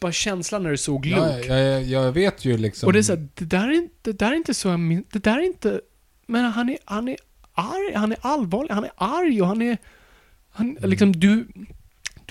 Bara 0.00 0.12
känslan 0.12 0.62
när 0.62 0.70
du 0.70 0.76
såg 0.76 1.06
Luke. 1.06 1.44
Ja, 1.48 1.54
jag, 1.58 1.82
jag, 1.82 2.12
vet 2.12 2.44
ju 2.44 2.56
liksom... 2.56 2.86
Och 2.86 2.92
det 2.92 2.98
är 2.98 3.02
såhär, 3.02 3.28
det 3.34 3.44
där 3.44 3.68
är 3.68 3.72
inte, 3.72 3.94
det 4.02 4.18
där 4.18 4.32
är 4.32 4.36
inte 4.36 4.54
så 4.54 4.68
jag 4.68 4.80
min, 4.80 5.04
det 5.12 5.18
där 5.24 5.38
är 5.38 5.42
inte, 5.42 5.80
men 6.26 6.44
han 6.44 6.68
är, 6.68 6.78
han 6.84 7.08
är 7.08 7.16
arg, 7.52 7.94
han 7.94 8.12
är 8.12 8.18
allvarlig, 8.20 8.70
han 8.74 8.84
är 8.84 8.90
arg 8.96 9.42
och 9.42 9.48
han 9.48 9.62
är, 9.62 9.78
han, 10.50 10.78
liksom 10.80 11.12
du, 11.12 11.46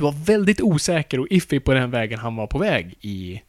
du 0.01 0.05
var 0.05 0.25
väldigt 0.25 0.61
osäker 0.61 1.19
och 1.19 1.27
iffy 1.29 1.59
på 1.59 1.73
den 1.73 1.91
vägen 1.91 2.19
han 2.19 2.35
var 2.35 2.47
på 2.47 2.57
väg 2.57 2.97
i 3.01 3.41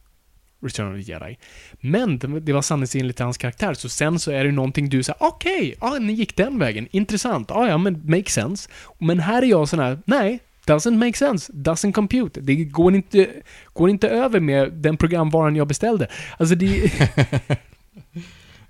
Return 0.61 0.99
of 0.99 1.05
the 1.05 1.11
Jedi. 1.11 1.37
Men 1.79 2.19
det, 2.19 2.53
var 2.53 2.61
sanningsenligt 2.61 3.19
hans 3.19 3.37
karaktär, 3.37 3.73
så 3.73 3.89
sen 3.89 4.19
så 4.19 4.31
är 4.31 4.43
det 4.43 4.51
någonting 4.51 4.89
du 4.89 5.03
säger, 5.03 5.23
okej, 5.23 5.75
ja, 5.81 5.97
ni 5.99 6.13
gick 6.13 6.35
den 6.35 6.59
vägen, 6.59 6.87
intressant, 6.91 7.49
ja, 7.49 7.67
ja, 7.67 7.77
men 7.77 8.01
makes 8.05 8.33
sense. 8.33 8.69
Men 8.99 9.19
här 9.19 9.41
är 9.41 9.45
jag 9.45 9.69
sån 9.69 9.79
här, 9.79 9.99
nej, 10.05 10.39
Doesn't 10.65 10.97
make 10.97 11.17
sense. 11.17 11.53
Doesn't 11.53 11.91
compute. 11.91 12.41
Det 12.41 12.55
går 12.55 12.95
inte, 12.95 13.29
går 13.73 13.89
inte 13.89 14.09
över 14.09 14.39
med 14.39 14.73
den 14.73 14.97
programvaran 14.97 15.55
jag 15.55 15.67
beställde. 15.67 16.07
Alltså 16.37 16.55
det... 16.55 16.67
det 16.97 17.57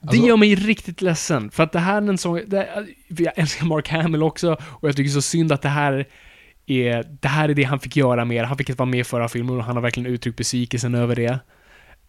Alltså- 0.01 0.27
gör 0.27 0.37
mig 0.37 0.55
riktigt 0.55 1.01
ledsen. 1.01 1.51
För 1.51 1.63
att 1.63 1.71
det 1.71 1.79
här 1.79 2.01
är 2.01 2.09
en 2.09 2.17
sån... 2.17 2.41
Det, 2.47 2.85
jag 3.07 3.33
älskar 3.35 3.65
Mark 3.65 3.89
Hamill 3.89 4.23
också 4.23 4.57
och 4.61 4.87
jag 4.87 4.95
tycker 4.95 5.09
så 5.09 5.21
synd 5.21 5.51
att 5.51 5.61
det 5.61 5.69
här 5.69 6.07
är... 6.65 7.03
Det 7.21 7.27
här 7.27 7.49
är 7.49 7.53
det 7.53 7.63
han 7.63 7.79
fick 7.79 7.95
göra 7.95 8.25
mer. 8.25 8.43
Han 8.43 8.57
fick 8.57 8.69
inte 8.69 8.79
vara 8.79 8.89
med 8.89 8.99
i 8.99 9.03
förra 9.03 9.27
filmen 9.29 9.57
och 9.57 9.63
han 9.63 9.75
har 9.75 9.81
verkligen 9.83 10.13
uttryckt 10.13 10.37
besvikelsen 10.37 10.95
över 10.95 11.15
det. 11.15 11.39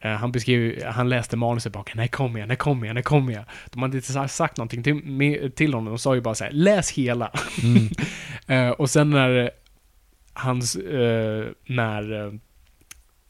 Eh, 0.00 0.10
han 0.12 0.32
beskrev, 0.32 0.84
han 0.86 1.08
läste 1.08 1.36
manuset 1.36 1.72
bara 1.72 1.84
när 1.94 2.06
kommer 2.06 2.40
jag, 2.40 2.48
när 2.48 2.54
kommer 2.56 2.86
jag, 2.86 2.94
när 2.94 3.02
kommer 3.02 3.32
jag? 3.32 3.44
De 3.72 3.82
hade 3.82 3.96
inte 3.96 4.12
sa- 4.12 4.28
sagt 4.28 4.56
någonting 4.56 4.82
till, 4.82 4.94
med, 4.94 5.54
till 5.54 5.74
honom, 5.74 5.92
de 5.92 5.98
sa 5.98 6.14
ju 6.14 6.20
bara 6.20 6.34
så 6.34 6.44
här, 6.44 6.50
läs 6.52 6.90
hela. 6.92 7.30
Eh, 8.46 8.68
och 8.70 8.90
sen 8.90 9.10
när 9.10 9.50
hans, 10.32 10.76
eh, 10.76 11.44
när 11.66 12.24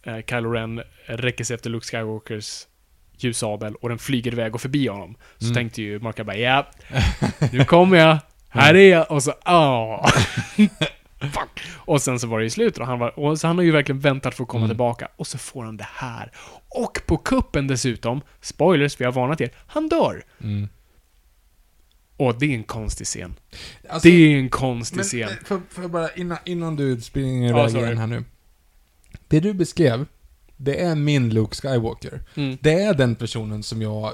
eh, 0.06 0.20
Kylo 0.30 0.50
Ren 0.52 0.82
räcker 1.06 1.44
sig 1.44 1.54
efter 1.54 1.70
Luke 1.70 1.86
Skywalkers 1.86 2.66
ljussabel 3.18 3.74
och 3.74 3.88
den 3.88 3.98
flyger 3.98 4.32
iväg 4.32 4.54
och 4.54 4.60
förbi 4.60 4.86
honom. 4.88 5.16
Så 5.38 5.44
Mm. 5.44 5.54
tänkte 5.54 5.82
ju 5.82 5.98
Mark 6.00 6.16
bara, 6.26 6.36
ja, 6.36 6.66
nu 7.52 7.64
kommer 7.64 7.96
jag, 7.96 8.18
här 8.48 8.74
är 8.74 8.90
jag, 8.90 9.10
och 9.10 9.22
så, 9.22 9.32
ah. 9.44 10.08
Fuck. 11.30 11.60
Och 11.76 12.02
sen 12.02 12.18
så 12.18 12.26
var 12.26 12.38
det 12.38 12.44
ju 12.44 12.50
slut 12.50 12.78
och 12.78 12.86
han 12.86 12.98
var, 12.98 13.18
och 13.18 13.40
så 13.40 13.46
han 13.46 13.56
har 13.56 13.64
ju 13.64 13.70
verkligen 13.70 14.00
väntat 14.00 14.34
för 14.34 14.42
att 14.42 14.48
komma 14.48 14.64
Mm. 14.64 14.70
tillbaka 14.70 15.08
och 15.16 15.26
så 15.26 15.38
får 15.38 15.64
han 15.64 15.76
det 15.76 15.86
här. 15.90 16.32
Och 16.68 16.98
på 17.06 17.16
kuppen 17.16 17.66
dessutom, 17.66 18.20
spoilers, 18.40 19.00
vi 19.00 19.04
har 19.04 19.12
varnat 19.12 19.40
er, 19.40 19.50
han 19.66 19.88
dör. 19.88 20.24
Mm. 20.42 20.68
Och 22.16 22.38
det 22.38 22.46
är 22.46 22.50
en 22.54 22.62
konstig 22.64 23.06
scen. 23.06 23.34
Alltså, 23.88 24.08
det 24.08 24.14
är 24.14 24.38
en 24.38 24.48
konstig 24.48 24.96
men, 24.96 25.04
scen. 25.04 25.30
Får 25.44 25.60
får 25.70 25.84
jag 25.84 25.90
bara, 25.90 26.10
innan, 26.14 26.38
innan 26.44 26.76
du 26.76 27.00
springer 27.00 27.50
Ja, 27.50 27.58
iväg 27.58 27.70
sorry. 27.70 27.84
igen 27.84 27.98
här 27.98 28.06
nu. 28.06 28.24
Det 29.28 29.40
du 29.40 29.52
beskrev, 29.54 30.06
det 30.56 30.80
är 30.82 30.94
min 30.94 31.30
Luke 31.34 31.54
Skywalker. 31.56 32.22
Mm. 32.34 32.58
Det 32.60 32.72
är 32.82 32.94
den 32.94 33.14
personen 33.14 33.62
som 33.62 33.82
jag 33.82 34.12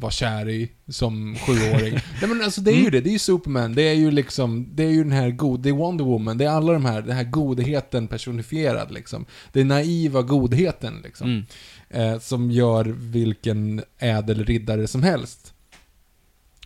var 0.00 0.10
kär 0.10 0.48
i 0.48 0.72
som 0.88 1.36
sjuåring. 1.36 1.92
Nej 2.20 2.28
men 2.28 2.42
alltså 2.42 2.60
det 2.60 2.70
är 2.70 2.74
ju 2.74 2.80
Mm. 2.80 2.92
det, 2.92 3.00
det 3.00 3.10
är 3.10 3.12
ju 3.12 3.18
Superman, 3.18 3.74
det 3.74 3.82
är 3.82 3.94
ju 3.94 4.10
liksom, 4.10 4.68
det 4.74 4.84
är 4.84 4.90
ju 4.90 5.02
den 5.02 5.12
här 5.12 5.30
god, 5.30 5.60
det 5.60 5.68
är 5.68 5.72
Wonder 5.72 6.04
Woman, 6.04 6.38
det 6.38 6.44
är 6.44 6.48
alla 6.48 6.72
de 6.72 6.84
här, 6.84 7.02
den 7.02 7.16
här 7.16 7.24
godheten 7.24 8.08
personifierad 8.08 8.90
liksom. 8.92 9.24
Det 9.52 9.60
är 9.60 9.64
naiva 9.64 10.22
godheten 10.22 11.00
liksom. 11.04 11.26
Mm. 11.26 11.44
Eh, 12.14 12.20
som 12.20 12.50
gör 12.50 12.84
vilken 12.84 13.82
ädel 13.98 14.44
riddare 14.44 14.86
som 14.86 15.02
helst. 15.02 15.53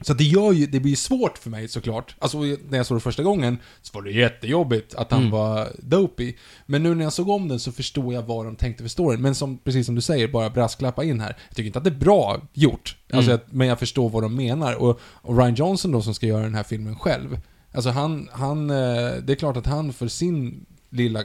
Så 0.01 0.14
det 0.14 0.24
gör 0.24 0.53
ju, 0.53 0.66
det 0.66 0.80
blir 0.80 0.90
ju 0.90 0.96
svårt 0.96 1.38
för 1.38 1.51
mig 1.51 1.68
såklart. 1.68 2.14
Alltså 2.18 2.38
när 2.38 2.76
jag 2.76 2.86
såg 2.86 2.96
det 2.96 3.01
första 3.01 3.22
gången 3.22 3.59
så 3.82 3.90
var 3.94 4.03
det 4.03 4.11
jättejobbigt 4.11 4.94
att 4.94 5.11
han 5.11 5.20
Mm. 5.20 5.30
var 5.32 5.68
dopey. 5.78 6.34
Men 6.66 6.82
nu 6.82 6.94
när 6.94 7.05
jag 7.05 7.12
såg 7.12 7.28
om 7.28 7.49
den 7.49 7.61
så 7.61 7.72
förstår 7.72 8.14
jag 8.14 8.22
vad 8.22 8.44
de 8.46 8.57
tänkte 8.57 8.82
för 8.82 8.88
storyn. 8.90 9.22
Men 9.22 9.34
som, 9.34 9.59
precis 9.59 9.86
som 9.86 9.94
du 9.94 10.01
säger, 10.01 10.28
bara 10.28 10.51
brasklappa 10.51 11.05
in 11.05 11.20
här. 11.20 11.36
Jag 11.49 11.57
tycker 11.57 11.66
inte 11.66 11.78
att 11.78 11.84
det 11.84 11.90
är 11.90 11.94
bra 11.94 12.40
gjort. 12.53 12.96
Alltså, 13.12 13.30
Mm. 13.30 13.40
jag, 13.46 13.55
men 13.57 13.66
jag 13.68 13.78
förstår 13.78 14.09
vad 14.09 14.22
de 14.22 14.34
menar. 14.34 14.74
Och, 14.74 15.01
och 15.03 15.38
Ryan 15.38 15.55
Johnson 15.55 15.90
då 15.92 16.03
som 16.03 16.14
ska 16.14 16.26
göra 16.26 16.42
den 16.42 16.55
här 16.55 16.62
filmen 16.62 16.96
själv. 16.96 17.40
Alltså 17.72 17.90
han, 17.90 18.28
han, 18.32 18.70
eh, 18.70 18.76
det 19.22 19.32
är 19.32 19.34
klart 19.34 19.57
att 19.57 19.66
han 19.66 19.92
för 19.92 20.09
sin 20.09 20.66
lilla 20.90 21.24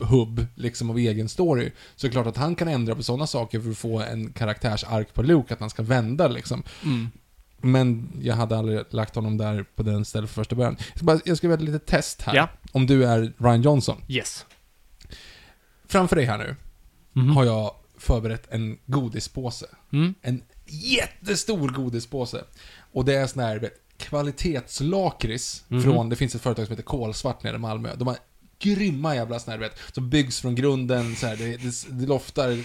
hubb 0.00 0.46
liksom 0.54 0.90
av 0.90 0.98
egen 0.98 1.28
story. 1.28 1.70
Så 1.96 2.06
är 2.06 2.08
det 2.08 2.12
klart 2.12 2.26
att 2.26 2.36
han 2.36 2.54
kan 2.54 2.68
ändra 2.68 2.94
på 2.94 3.02
sådana 3.02 3.26
saker 3.26 3.60
för 3.60 3.70
att 3.70 3.76
få 3.78 4.00
en 4.00 4.32
karaktärsark 4.32 5.14
på 5.14 5.22
Luke, 5.22 5.54
att 5.54 5.60
han 5.60 5.70
ska 5.70 5.82
vända 5.82 6.28
liksom. 6.28 6.62
Mm. 6.84 7.10
Men 7.72 8.10
jag 8.22 8.34
hade 8.34 8.58
aldrig 8.58 8.84
lagt 8.90 9.14
honom 9.14 9.36
där 9.38 9.62
på 9.76 9.82
den 9.82 10.04
stället 10.04 10.30
från 10.30 10.44
första 10.44 10.56
början. 10.56 10.76
Jag 10.78 10.96
ska, 10.96 11.04
bara, 11.04 11.20
jag 11.24 11.36
ska 11.36 11.46
göra 11.46 11.54
ett 11.54 11.62
litet 11.64 11.86
test 11.86 12.22
här. 12.22 12.34
Ja. 12.34 12.48
Om 12.72 12.86
du 12.86 13.04
är 13.04 13.32
Ryan 13.38 13.62
Johnson. 13.62 14.02
Yes. 14.08 14.46
Framför 15.88 16.16
dig 16.16 16.24
här 16.24 16.38
nu 16.38 16.56
Mhm. 17.12 17.28
har 17.36 17.44
jag 17.44 17.74
förberett 17.98 18.46
en 18.52 18.78
godispåse. 18.86 19.66
Mm. 19.92 20.14
En 20.22 20.42
jättestor 20.66 21.68
godispåse. 21.68 22.44
Och 22.92 23.04
det 23.04 23.14
är 23.14 23.26
sån 23.26 23.42
här, 23.42 23.58
vet, 23.58 23.72
kvalitetslakrits 23.98 25.64
Mhm. 25.68 25.82
från, 25.82 26.08
det 26.08 26.16
finns 26.16 26.34
ett 26.34 26.42
företag 26.42 26.66
som 26.66 26.72
heter 26.72 26.82
Kolsvart 26.82 27.42
nere 27.42 27.56
i 27.56 27.58
Malmö. 27.58 27.94
De 27.96 28.06
har 28.08 28.16
grymma 28.58 29.14
jävla 29.14 29.38
såna 29.38 29.52
här, 29.52 29.60
vet, 29.60 29.78
som 29.92 30.10
byggs 30.10 30.40
från 30.40 30.54
grunden, 30.54 31.16
så 31.16 31.26
här, 31.26 31.36
det, 31.36 31.56
det, 31.56 31.86
det 32.00 32.06
loftar 32.06 32.64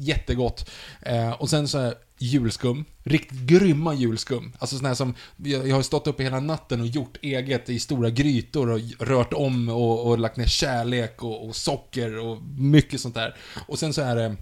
jättegott. 0.00 0.70
Eh, 1.02 1.30
och 1.30 1.50
sen 1.50 1.68
så 1.68 1.78
här 1.78 1.94
julskum, 2.18 2.84
riktigt 3.02 3.38
grymma 3.38 3.94
julskum. 3.94 4.52
Alltså 4.58 4.76
såna 4.76 4.88
här 4.88 4.94
som, 4.94 5.14
jag, 5.36 5.68
jag 5.68 5.76
har 5.76 5.82
stått 5.82 6.06
uppe 6.06 6.22
hela 6.22 6.40
natten 6.40 6.80
och 6.80 6.86
gjort 6.86 7.18
eget 7.22 7.68
i 7.68 7.78
stora 7.78 8.10
grytor 8.10 8.70
och 8.70 8.80
rört 8.98 9.32
om 9.32 9.68
och, 9.68 10.06
och 10.06 10.18
lagt 10.18 10.36
ner 10.36 10.46
kärlek 10.46 11.22
och, 11.22 11.48
och 11.48 11.56
socker 11.56 12.18
och 12.18 12.42
mycket 12.58 13.00
sånt 13.00 13.14
där. 13.14 13.36
Och 13.66 13.78
sen 13.78 13.92
så 13.92 14.02
är 14.02 14.16
det 14.16 14.36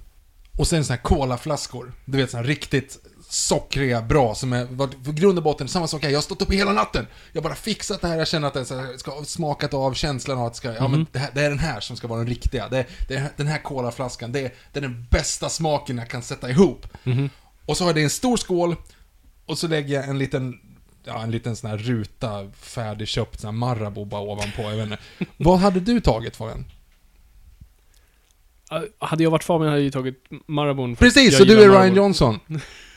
och 0.59 0.67
sen 0.67 0.85
så 0.85 0.93
här 0.93 1.01
kolaflaskor. 1.01 1.93
Du 2.05 2.19
vet 2.19 2.31
såna 2.31 2.43
här 2.43 2.49
riktigt 2.49 2.99
sockriga, 3.29 4.03
bra, 4.03 4.35
som 4.35 4.53
är, 4.53 4.67
för 5.05 5.13
grund 5.13 5.39
och 5.39 5.45
botten, 5.45 5.69
samma 5.69 5.87
sak 5.87 6.03
här. 6.03 6.11
Jag 6.11 6.17
har 6.17 6.23
stått 6.23 6.43
upp 6.43 6.53
hela 6.53 6.73
natten. 6.73 7.07
Jag 7.33 7.41
har 7.41 7.49
bara 7.49 7.55
fixat 7.55 8.01
det 8.01 8.09
här, 8.09 8.19
jag 8.19 8.29
känner 8.29 8.49
att 8.49 8.55
det 8.55 8.71
här, 8.71 8.97
ska 8.97 9.25
smakat 9.25 9.75
av 9.75 9.95
känslan 9.95 10.39
av 10.39 10.47
att 10.47 10.57
ska, 10.57 10.75
ja 10.75 10.89
men 10.89 11.07
det, 11.13 11.19
här, 11.19 11.31
det 11.35 11.41
är 11.41 11.51
den 11.51 11.59
här 11.59 11.81
som 11.81 11.97
ska 11.97 12.09
vara 12.09 12.19
den 12.19 12.29
riktiga. 12.29 12.69
Det, 12.69 12.87
det 13.09 13.31
den 13.37 13.47
här 13.47 13.59
colaflaskan, 13.59 14.33
det, 14.33 14.55
det 14.73 14.79
är 14.79 14.81
den 14.81 15.07
bästa 15.11 15.49
smaken 15.49 15.99
jag 15.99 16.09
kan 16.09 16.23
sätta 16.23 16.51
ihop. 16.51 16.87
Och 17.67 17.77
så 17.77 17.85
har 17.85 17.89
jag 17.89 17.97
det 17.97 18.01
i 18.01 18.05
en 18.05 18.11
stor 18.11 18.37
skål, 18.37 18.77
och 19.47 19.59
så 19.59 19.69
lägger 19.69 19.95
jag 19.95 20.09
en 20.09 20.19
liten 20.19 20.61
Ja, 21.05 21.23
en 21.23 21.31
liten 21.31 21.57
sån 21.57 21.71
här 21.71 21.79
ruta 21.79 22.51
färdigköpt 22.61 23.41
sån 23.41 23.49
här 23.49 23.53
Marabou 23.53 24.05
bara 24.05 24.21
ovanpå, 24.21 24.63
jag 24.63 24.77
vet 24.77 24.85
inte. 24.85 24.99
Vad 25.37 25.59
hade 25.59 25.81
du 25.81 26.01
tagit 26.01 26.37
Fabian? 26.37 26.65
Hade 28.99 29.23
jag 29.23 29.31
varit 29.31 29.45
Fabian 29.45 29.69
hade 29.69 29.81
jag 29.81 29.85
ju 29.85 29.91
tagit 29.91 30.25
Marabon. 30.47 30.97
Precis, 30.97 31.39
så 31.39 31.45
du 31.45 31.63
är 31.63 31.69
Ryan. 31.69 31.95
Johnson. 31.95 32.41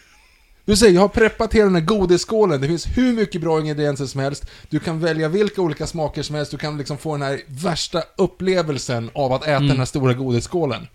Du 0.72 0.78
säger, 0.78 0.94
jag 0.94 1.02
har 1.02 1.08
preppat 1.08 1.54
hela 1.54 1.66
den 1.66 1.76
här 1.76 1.82
godisskålen. 1.82 2.62
Det 2.62 2.68
finns 2.68 2.88
hur 2.98 3.14
mycket 3.14 3.42
bra 3.42 3.60
ingredienser 3.60 4.06
som 4.06 4.22
helst. 4.22 4.46
Du 4.70 4.80
kan 4.80 5.00
välja 5.00 5.28
vilka 5.28 5.62
olika 5.62 5.88
smaker 5.88 6.22
som 6.24 6.36
helst. 6.36 6.52
Du 6.52 6.58
kan 6.58 6.78
liksom 6.78 6.98
få 6.98 7.12
den 7.14 7.22
här 7.22 7.42
värsta 7.48 8.04
upplevelsen 8.18 9.10
av 9.14 9.34
att 9.34 9.44
äta 9.44 9.52
Mm. 9.56 9.68
den 9.68 9.78
här 9.78 9.86
stora 9.86 10.14
godisskålen. 10.14 10.88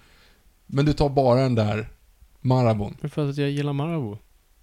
Men 0.66 0.84
du 0.84 0.92
tar 0.92 1.08
bara 1.08 1.40
den 1.40 1.54
där 1.54 1.88
Marabon. 2.40 2.96
För 3.12 3.30
att 3.30 3.36
jag 3.36 3.50
gillar 3.50 3.72
Marabou. 3.72 4.18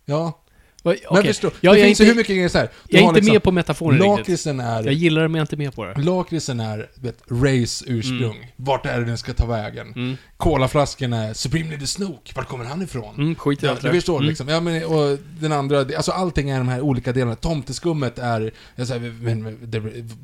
Ja, 0.05 0.39
men 0.83 0.95
okej. 1.09 1.23
förstå. 1.27 1.51
Jag, 1.61 1.75
det 1.75 1.79
jag 1.79 1.87
finns 1.87 1.99
ju 1.99 2.03
inte, 2.03 2.11
hur 2.11 2.17
mycket 2.17 2.35
grejer 2.35 2.49
så 2.49 2.57
här. 2.57 2.69
Du 2.87 2.97
jag 2.97 3.03
är 3.03 3.07
inte 3.07 3.15
liksom- 3.15 3.33
med 3.33 3.43
på 3.43 3.51
metaforen 3.51 3.99
riktigt. 3.99 4.17
Lakritsen 4.17 4.59
är... 4.59 4.83
Jag 4.83 4.93
gillar 4.93 5.21
det 5.21 5.27
men 5.27 5.35
jag 5.39 5.41
är 5.41 5.53
inte 5.53 5.57
med 5.57 5.75
på 5.75 5.85
det. 5.85 6.01
Lakritsen 6.01 6.59
är, 6.59 6.89
vet, 6.95 7.17
race 7.29 7.85
ursprung. 7.87 8.53
Vart 8.55 8.85
är 8.85 8.99
det 8.99 9.05
den 9.05 9.17
ska 9.17 9.33
ta 9.33 9.45
vägen? 9.45 9.87
Mm. 9.95 10.17
Colaflaskan 10.43 11.13
är 11.13 11.33
Supreme 11.33 11.69
Leader 11.69 11.85
Snook. 11.85 12.31
Vart 12.35 12.47
kommer 12.47 12.65
han 12.65 12.81
ifrån? 12.81 13.15
Mm, 13.15 13.35
skit 13.35 13.63
i 13.63 13.65
Ja, 13.65 13.71
allt 13.71 13.81
du 13.81 13.87
det. 13.87 13.93
förstår 13.93 14.17
Mm. 14.17 14.27
liksom. 14.29 14.47
Ja, 14.47 14.59
men, 14.59 14.85
och 14.85 15.17
den 15.39 15.51
andra, 15.51 15.79
alltså 15.79 16.11
allting 16.11 16.49
är 16.49 16.57
de 16.57 16.67
här 16.67 16.81
olika 16.81 17.11
delarna. 17.13 17.35
Tomteskummet 17.35 18.19
är, 18.19 18.51
jag 18.75 18.87
säger, 18.87 19.11
men, 19.21 19.57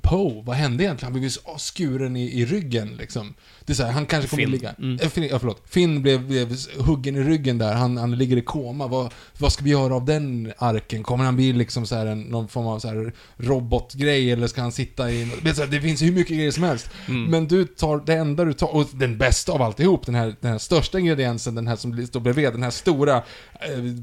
Poe, 0.02 0.44
vad 0.46 0.56
hände 0.56 0.84
egentligen? 0.84 1.14
Han 1.14 1.22
blev 1.22 1.24
ju 1.24 1.58
skuren 1.58 2.16
i, 2.18 2.42
i 2.42 2.46
ryggen 2.46 2.96
liksom. 2.98 3.34
Det 3.66 3.74
är 3.74 3.76
så 3.76 3.84
här, 3.84 3.92
han 3.92 4.06
kanske 4.06 4.30
kommer 4.30 4.44
Finn. 4.44 4.52
ligga... 4.52 4.72
Mm. 4.80 5.00
Eh, 5.02 5.10
Finn, 5.10 5.28
ja, 5.32 5.40
förlåt. 5.40 5.62
Finn 5.70 6.02
blev, 6.02 6.28
blev 6.28 6.56
huggen 6.78 7.16
i 7.16 7.24
ryggen 7.24 7.58
där, 7.58 7.74
han, 7.74 7.98
han 7.98 8.18
ligger 8.18 8.38
i 8.38 8.42
koma. 8.42 8.88
Vad, 8.88 9.14
vad 9.38 9.54
ska 9.54 9.64
vi 9.64 9.70
göra 9.70 9.96
av 9.96 10.06
den 10.06 10.54
arken? 10.58 11.04
Kommer 11.04 11.26
han 11.26 11.36
bli 11.36 11.54
liksom 11.54 11.86
så 11.86 11.96
här 11.96 12.06
en, 12.06 12.22
någon 12.22 12.48
form 12.48 12.68
av 12.68 12.80
så 12.80 12.88
här 12.88 13.14
robotgrej 13.38 14.32
eller 14.32 14.48
ska 14.48 14.62
han 14.62 14.72
sitta 14.72 15.12
i... 15.12 15.32
Det, 15.44 15.54
så 15.54 15.62
här, 15.62 15.70
det 15.70 15.82
finns 15.82 16.02
hur 16.02 16.12
mycket 16.12 16.38
grejer 16.38 16.52
som 16.52 16.64
helst. 16.64 16.90
Mm. 17.08 17.24
Men 17.26 17.48
du 17.48 17.66
tar, 17.66 18.04
det 18.06 18.14
enda 18.14 18.46
du 18.46 18.54
tar, 18.54 18.76
och 18.76 18.88
den 18.94 19.18
bästa 19.18 19.52
av 19.52 19.62
alltihop, 19.62 20.06
den 20.12 20.16
här, 20.22 20.36
den 20.42 20.52
här 20.52 20.58
största 20.58 21.00
ingrediensen, 21.00 21.56
den 21.56 21.68
här 21.68 21.76
som 21.76 22.08
står 22.08 22.20
bredvid, 22.20 22.52
den 22.52 22.64
här 22.64 22.70
stora 22.70 23.16
eh, 23.16 23.24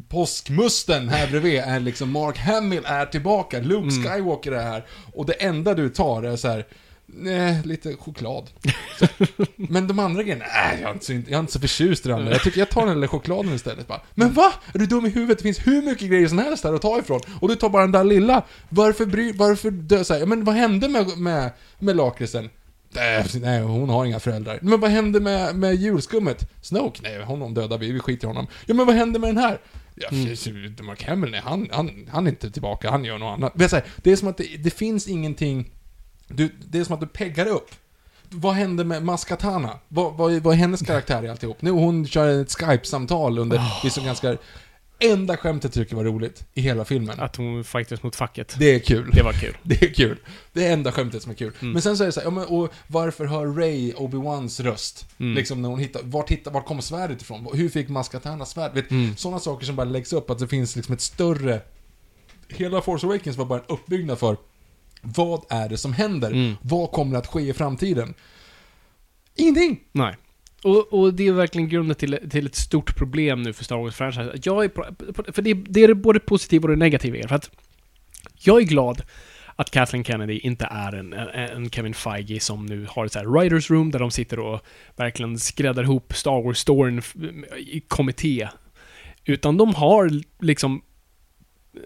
påskmusten 0.08 1.08
här 1.08 1.30
bredvid, 1.30 1.60
är 1.60 1.80
liksom 1.80 2.10
Mark 2.10 2.38
Hamill 2.38 2.82
är 2.84 3.06
tillbaka, 3.06 3.58
Luke 3.58 3.76
Mm. 3.76 4.02
Skywalker 4.02 4.52
är 4.52 4.62
här. 4.62 4.86
Och 5.14 5.26
det 5.26 5.32
enda 5.32 5.74
du 5.74 5.88
tar 5.88 6.22
är 6.22 6.36
så 6.36 6.48
här. 6.48 6.66
Nej, 7.06 7.60
lite 7.64 7.96
choklad. 7.96 8.50
Så. 8.98 9.06
Men 9.56 9.86
de 9.88 9.98
andra 9.98 10.22
grejerna, 10.22 10.44
nej, 10.54 10.78
jag 10.80 10.90
är, 10.90 10.94
inte 10.94 11.06
så, 11.06 11.12
jag 11.12 11.32
är 11.32 11.40
inte 11.40 11.52
så 11.52 11.60
förtjust 11.60 12.06
i 12.06 12.08
det 12.08 12.14
andra. 12.14 12.32
Jag 12.32 12.42
tycker 12.42 12.58
jag 12.58 12.70
tar 12.70 12.86
den 12.86 12.94
lilla 12.94 13.08
chokladen 13.08 13.54
istället 13.54 13.86
bara. 13.86 14.00
Men 14.14 14.32
va? 14.32 14.52
Är 14.74 14.78
du 14.78 14.86
dum 14.86 15.06
i 15.06 15.08
huvudet? 15.08 15.38
Det 15.38 15.42
finns 15.42 15.66
hur 15.66 15.82
mycket 15.82 16.08
grejer 16.08 16.28
som 16.28 16.38
helst 16.38 16.64
här 16.64 16.74
att 16.74 16.82
ta 16.82 16.98
ifrån. 16.98 17.20
Och 17.40 17.48
du 17.48 17.54
tar 17.54 17.68
bara 17.68 17.82
den 17.82 17.92
där 17.92 18.04
lilla. 18.04 18.42
Varför 18.68 19.06
bry, 19.06 19.32
varför 19.32 19.70
dö 19.70 20.04
så 20.04 20.14
här? 20.14 20.26
Men 20.26 20.44
vad 20.44 20.54
hände 20.54 20.88
med, 20.88 21.18
med, 21.18 21.50
med 21.78 21.96
lakritsen? 21.96 22.50
Nej, 22.96 23.24
Nej, 23.40 23.60
hon 23.60 23.88
har 23.88 24.04
inga 24.04 24.20
föräldrar. 24.20 24.58
Men 24.62 24.80
vad 24.80 24.90
hände 24.90 25.20
med, 25.20 25.56
med 25.56 25.74
julskummet? 25.74 26.48
Snoke? 26.62 27.00
Nej, 27.02 27.22
honom 27.22 27.54
dödar 27.54 27.78
vi, 27.78 27.92
vi 27.92 28.00
skiter 28.00 28.26
i 28.26 28.28
honom. 28.28 28.46
Ja, 28.66 28.74
men 28.74 28.86
vad 28.86 28.94
hände 28.94 29.18
med 29.18 29.28
den 29.28 29.38
här? 29.38 29.58
Ja, 29.94 30.08
mm. 30.08 30.76
Mark 30.82 31.02
Hamill, 31.04 31.30
nej, 31.30 31.40
han, 31.44 31.68
han, 31.72 32.08
han 32.12 32.26
är 32.26 32.30
inte 32.30 32.50
tillbaka, 32.50 32.90
han 32.90 33.04
gör 33.04 33.18
något 33.18 33.36
annat. 33.36 33.52
Det 34.02 34.10
är, 34.10 34.16
som 34.16 34.28
att 34.28 34.36
det, 34.36 34.56
det 34.56 34.70
finns 34.70 35.08
ingenting... 35.08 35.70
Du, 36.28 36.48
det 36.70 36.78
är 36.78 36.84
som 36.84 36.94
att 36.94 37.00
du 37.00 37.06
peggar 37.06 37.46
upp. 37.46 37.70
Vad 38.30 38.54
hände 38.54 38.84
med 38.84 39.02
Maskatana? 39.02 39.70
Vad, 39.88 40.14
vad, 40.14 40.32
vad 40.32 40.54
är 40.54 40.58
hennes 40.58 40.82
karaktär 40.82 41.24
i 41.24 41.28
alltihop? 41.28 41.62
Nu 41.62 41.70
hon 41.70 42.06
kör 42.06 42.40
ett 42.40 42.50
Skype-samtal 42.50 43.38
under, 43.38 43.88
så 43.90 44.00
ganska... 44.00 44.36
enda 44.98 45.36
skämtet 45.36 45.72
tycker 45.72 45.92
jag 45.92 45.96
var 45.96 46.04
roligt 46.04 46.44
i 46.54 46.60
hela 46.60 46.84
filmen. 46.84 47.20
Att 47.20 47.36
hon 47.36 47.64
fightas 47.64 48.02
mot 48.02 48.16
facket. 48.16 48.56
Det 48.58 48.74
är 48.74 48.78
kul. 48.78 49.10
Det 49.12 49.22
var 49.22 49.32
kul. 49.32 49.56
Det 49.62 49.82
är 49.82 49.94
kul. 49.94 50.18
Det 50.52 50.66
är 50.66 50.72
enda 50.72 50.92
skämtet 50.92 51.22
som 51.22 51.30
är 51.30 51.36
kul. 51.36 51.52
Mm. 51.60 51.72
Men 51.72 51.82
sen 51.82 51.96
så 51.96 52.02
är 52.02 52.06
det 52.06 52.12
så 52.12 52.20
här, 52.20 52.26
ja, 52.26 52.30
men, 52.30 52.44
och 52.44 52.72
varför 52.86 53.24
hör 53.24 53.46
Ray 53.46 53.92
Obi-Wans 53.92 54.62
röst? 54.62 55.06
Mm. 55.18 55.34
Liksom 55.34 55.62
när 55.62 55.68
hon 55.68 55.78
hittar, 55.78 56.00
vart, 56.04 56.30
hittar, 56.30 56.50
vart 56.50 56.66
kommer 56.66 56.82
svärdet 56.82 57.22
ifrån? 57.22 57.48
Hur 57.54 57.68
fick 57.68 57.88
Maskatana 57.88 58.44
svärd? 58.44 58.74
Vet, 58.74 58.90
Mm. 58.90 59.16
Sådana 59.16 59.40
saker 59.40 59.66
som 59.66 59.76
bara 59.76 59.84
läggs 59.84 60.12
upp, 60.12 60.30
att 60.30 60.38
det 60.38 60.48
finns 60.48 60.76
liksom 60.76 60.94
ett 60.94 61.00
större... 61.00 61.60
Hela 62.48 62.82
Force 62.82 63.06
Awakens 63.06 63.36
var 63.36 63.44
bara 63.44 63.58
en 63.58 63.64
uppbyggnad 63.68 64.18
för 64.18 64.36
vad 65.02 65.44
är 65.48 65.68
det 65.68 65.76
som 65.76 65.92
händer? 65.92 66.30
Mm. 66.30 66.54
Vad 66.62 66.90
kommer 66.90 67.16
att 67.18 67.26
ske 67.26 67.40
i 67.40 67.52
framtiden? 67.52 68.14
Ingenting! 69.34 69.80
Nej. 69.92 70.16
Och, 70.62 70.92
och 70.92 71.14
det 71.14 71.26
är 71.26 71.32
verkligen 71.32 71.68
grunden 71.68 71.96
till, 71.96 72.18
till 72.30 72.46
ett 72.46 72.54
stort 72.54 72.96
problem 72.96 73.42
nu 73.42 73.52
för 73.52 73.64
Star 73.64 73.76
Wars-franchisen. 73.76 74.40
Jag 74.44 74.64
är, 74.64 74.70
för 75.32 75.42
det, 75.42 75.54
det 75.54 75.84
är 75.84 75.88
det 75.88 75.94
både 75.94 76.20
positiva 76.20 76.62
och 76.62 76.68
det 76.68 76.76
negativa 76.76 77.16
i 77.16 77.20
det. 77.22 77.28
För 77.28 77.36
att 77.36 77.50
jag 78.34 78.62
är 78.62 78.66
glad 78.66 79.02
att 79.56 79.70
Kathleen 79.70 80.04
Kennedy 80.04 80.38
inte 80.38 80.68
är 80.70 80.92
en, 80.92 81.12
en, 81.12 81.70
Kevin 81.70 81.94
Feige 81.94 82.40
som 82.40 82.66
nu 82.66 82.86
har 82.90 83.06
ett 83.06 83.12
så 83.12 83.18
här 83.18 83.26
writers 83.26 83.70
room 83.70 83.90
där 83.90 83.98
de 83.98 84.10
sitter 84.10 84.38
och 84.38 84.60
verkligen 84.96 85.38
skräddar 85.38 85.82
ihop 85.82 86.12
Star 86.14 86.42
Wars-storyn 86.42 87.02
i 87.56 87.80
kommitté. 87.80 88.48
Utan 89.24 89.56
de 89.56 89.74
har 89.74 90.10
liksom 90.40 90.82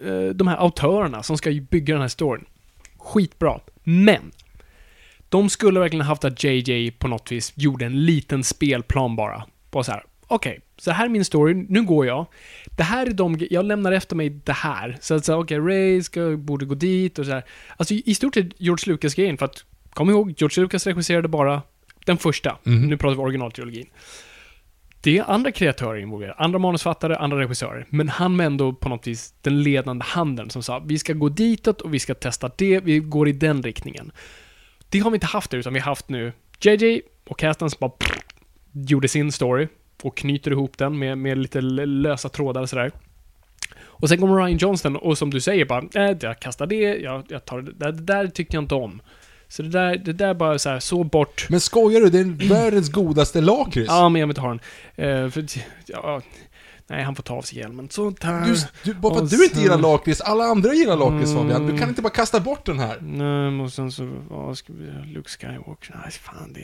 eh, 0.03 0.25
de 0.25 0.47
här 0.47 0.57
autörerna 0.57 1.23
som 1.23 1.37
ska 1.37 1.51
bygga 1.71 1.93
den 1.93 2.01
här 2.01 2.07
storyn. 2.07 2.45
Skitbra. 2.97 3.59
Men 3.83 4.31
de 5.31 5.49
skulle 5.49 5.79
verkligen 5.79 6.05
haft 6.05 6.23
att 6.23 6.43
JJ 6.43 6.91
på 6.91 7.07
något 7.07 7.31
vis 7.31 7.53
gjorde 7.55 7.85
en 7.85 8.05
liten 8.05 8.43
spelplan 8.43 9.15
bara. 9.15 9.43
Bara 9.71 9.83
så 9.83 9.91
här. 9.91 10.03
Okej, 10.27 10.59
så 10.77 10.91
här 10.91 11.05
är 11.05 11.09
min 11.09 11.25
story, 11.25 11.53
nu 11.69 11.83
går 11.83 12.05
jag. 12.05 12.25
Det 12.77 12.83
här 12.83 13.05
är 13.05 13.13
de, 13.13 13.47
jag 13.49 13.65
lämnar 13.65 13.91
efter 13.91 14.15
mig 14.15 14.29
det 14.29 14.53
här. 14.53 14.97
Så 15.01 15.15
att 15.15 15.25
säga, 15.25 15.37
okej, 15.37 15.59
Ray 15.59 16.03
ska, 16.03 16.37
borde 16.37 16.65
gå 16.65 16.75
dit 16.75 17.19
och 17.19 17.25
så 17.25 17.31
här. 17.31 17.43
Alltså 17.77 17.93
i 17.93 18.15
stort 18.15 18.33
sett 18.33 18.47
George 18.57 18.93
Lucas-grejen, 18.93 19.37
för 19.37 19.45
att 19.45 19.65
kom 19.93 20.09
ihåg, 20.09 20.33
George 20.37 20.63
Lucas 20.63 20.87
regisserade 20.87 21.27
bara 21.27 21.61
den 22.05 22.17
första. 22.17 22.57
Mhm. 22.63 22.89
Nu 22.89 22.97
pratar 22.97 23.15
vi 23.15 23.21
originaltrilogin. 23.21 23.87
Det 25.01 25.17
är 25.17 25.31
andra 25.31 25.51
kreatörer 25.51 25.99
involverade, 25.99 26.39
andra 26.39 26.59
manusfattare, 26.59 27.17
andra 27.17 27.39
regissörer. 27.39 27.85
Men 27.89 28.09
han 28.09 28.37
var 28.37 28.45
ändå 28.45 28.73
på 28.73 28.89
något 28.89 29.07
vis 29.07 29.33
den 29.41 29.63
ledande 29.63 30.05
handen 30.05 30.49
som 30.49 30.63
sa 30.63 30.79
vi 30.79 30.99
ska 30.99 31.13
gå 31.13 31.29
ditåt 31.29 31.81
och 31.81 31.93
vi 31.93 31.99
ska 31.99 32.13
testa 32.13 32.51
det, 32.55 32.79
vi 32.79 32.99
går 32.99 33.27
i 33.27 33.31
den 33.31 33.63
riktningen. 33.63 34.11
Det 34.91 34.99
har 34.99 35.11
vi 35.11 35.15
inte 35.15 35.27
haft 35.27 35.51
det, 35.51 35.57
utan 35.57 35.73
vi 35.73 35.79
har 35.79 35.85
haft 35.85 36.09
nu 36.09 36.33
JJ 36.59 37.01
och 37.27 37.39
casten 37.39 37.69
som 37.69 37.77
bara 37.79 37.89
pff, 37.89 38.17
gjorde 38.73 39.07
sin 39.07 39.31
story 39.31 39.67
och 40.03 40.17
knyter 40.17 40.51
ihop 40.51 40.77
den 40.77 40.99
med, 40.99 41.17
med 41.17 41.37
lite 41.37 41.61
lösa 41.61 42.29
trådar 42.29 42.61
och 42.61 42.69
sådär. 42.69 42.91
Och 43.83 44.09
sen 44.09 44.17
kommer 44.17 44.35
Ryan 44.35 44.57
Johnston 44.57 44.95
och 44.95 45.17
som 45.17 45.29
du 45.29 45.41
säger 45.41 45.65
bara, 45.65 45.83
äh, 45.93 46.17
jag 46.21 46.39
kastar 46.39 46.67
det, 46.67 46.75
jag, 46.75 47.25
jag 47.27 47.45
tar 47.45 47.61
det 47.61 47.71
där, 47.71 47.91
det 47.91 48.03
där 48.03 48.27
tyckte 48.27 48.55
jag 48.55 48.63
inte 48.63 48.75
om. 48.75 49.01
Så 49.47 49.61
det 49.61 49.69
där, 49.69 49.97
det 49.97 50.13
där 50.13 50.33
bara 50.33 50.59
så 50.59 50.69
här, 50.69 50.79
så 50.79 51.03
bort. 51.03 51.47
Men 51.49 51.59
skojar 51.59 52.01
du? 52.01 52.09
Det 52.09 52.19
är 52.19 52.49
världens 52.49 52.91
godaste 52.91 53.41
lakrits. 53.41 53.89
Ja, 53.89 54.09
men 54.09 54.19
jag 54.19 54.27
vill 54.27 54.31
inte 54.31 54.41
ha 54.41 54.49
den. 54.49 54.59
Eh, 54.95 55.29
för, 55.29 55.45
ja, 55.87 56.21
nej, 56.91 57.03
han 57.03 57.15
får 57.15 57.23
ta 57.23 57.33
av 57.33 57.41
sig 57.41 57.57
hjälmen. 57.59 57.89
Sånt 57.89 58.23
här. 58.23 58.45
Du, 58.45 58.55
du, 58.83 58.93
bara 58.99 59.13
för 59.15 59.23
att 59.23 59.29
du 59.29 59.43
inte 59.43 59.61
gillar 59.61 59.77
lakrits, 59.77 60.21
alla 60.21 60.43
andra 60.43 60.73
gillar 60.73 60.95
lakrits 60.97 61.31
Mm. 61.31 61.43
Fabian. 61.43 61.67
Du 61.67 61.77
kan 61.77 61.89
inte 61.89 62.01
bara 62.01 62.09
kasta 62.09 62.39
bort 62.39 62.65
den 62.65 62.79
här. 62.79 62.97
Nej, 63.01 63.61
och 63.61 63.73
sen 63.73 63.91
så, 63.91 64.09
vad 64.29 64.57
ska 64.57 64.73
vi, 64.73 65.13
Luke 65.13 65.29
Skywalker, 65.29 65.95
nej 66.03 66.11
fan 66.11 66.53
det, 66.53 66.59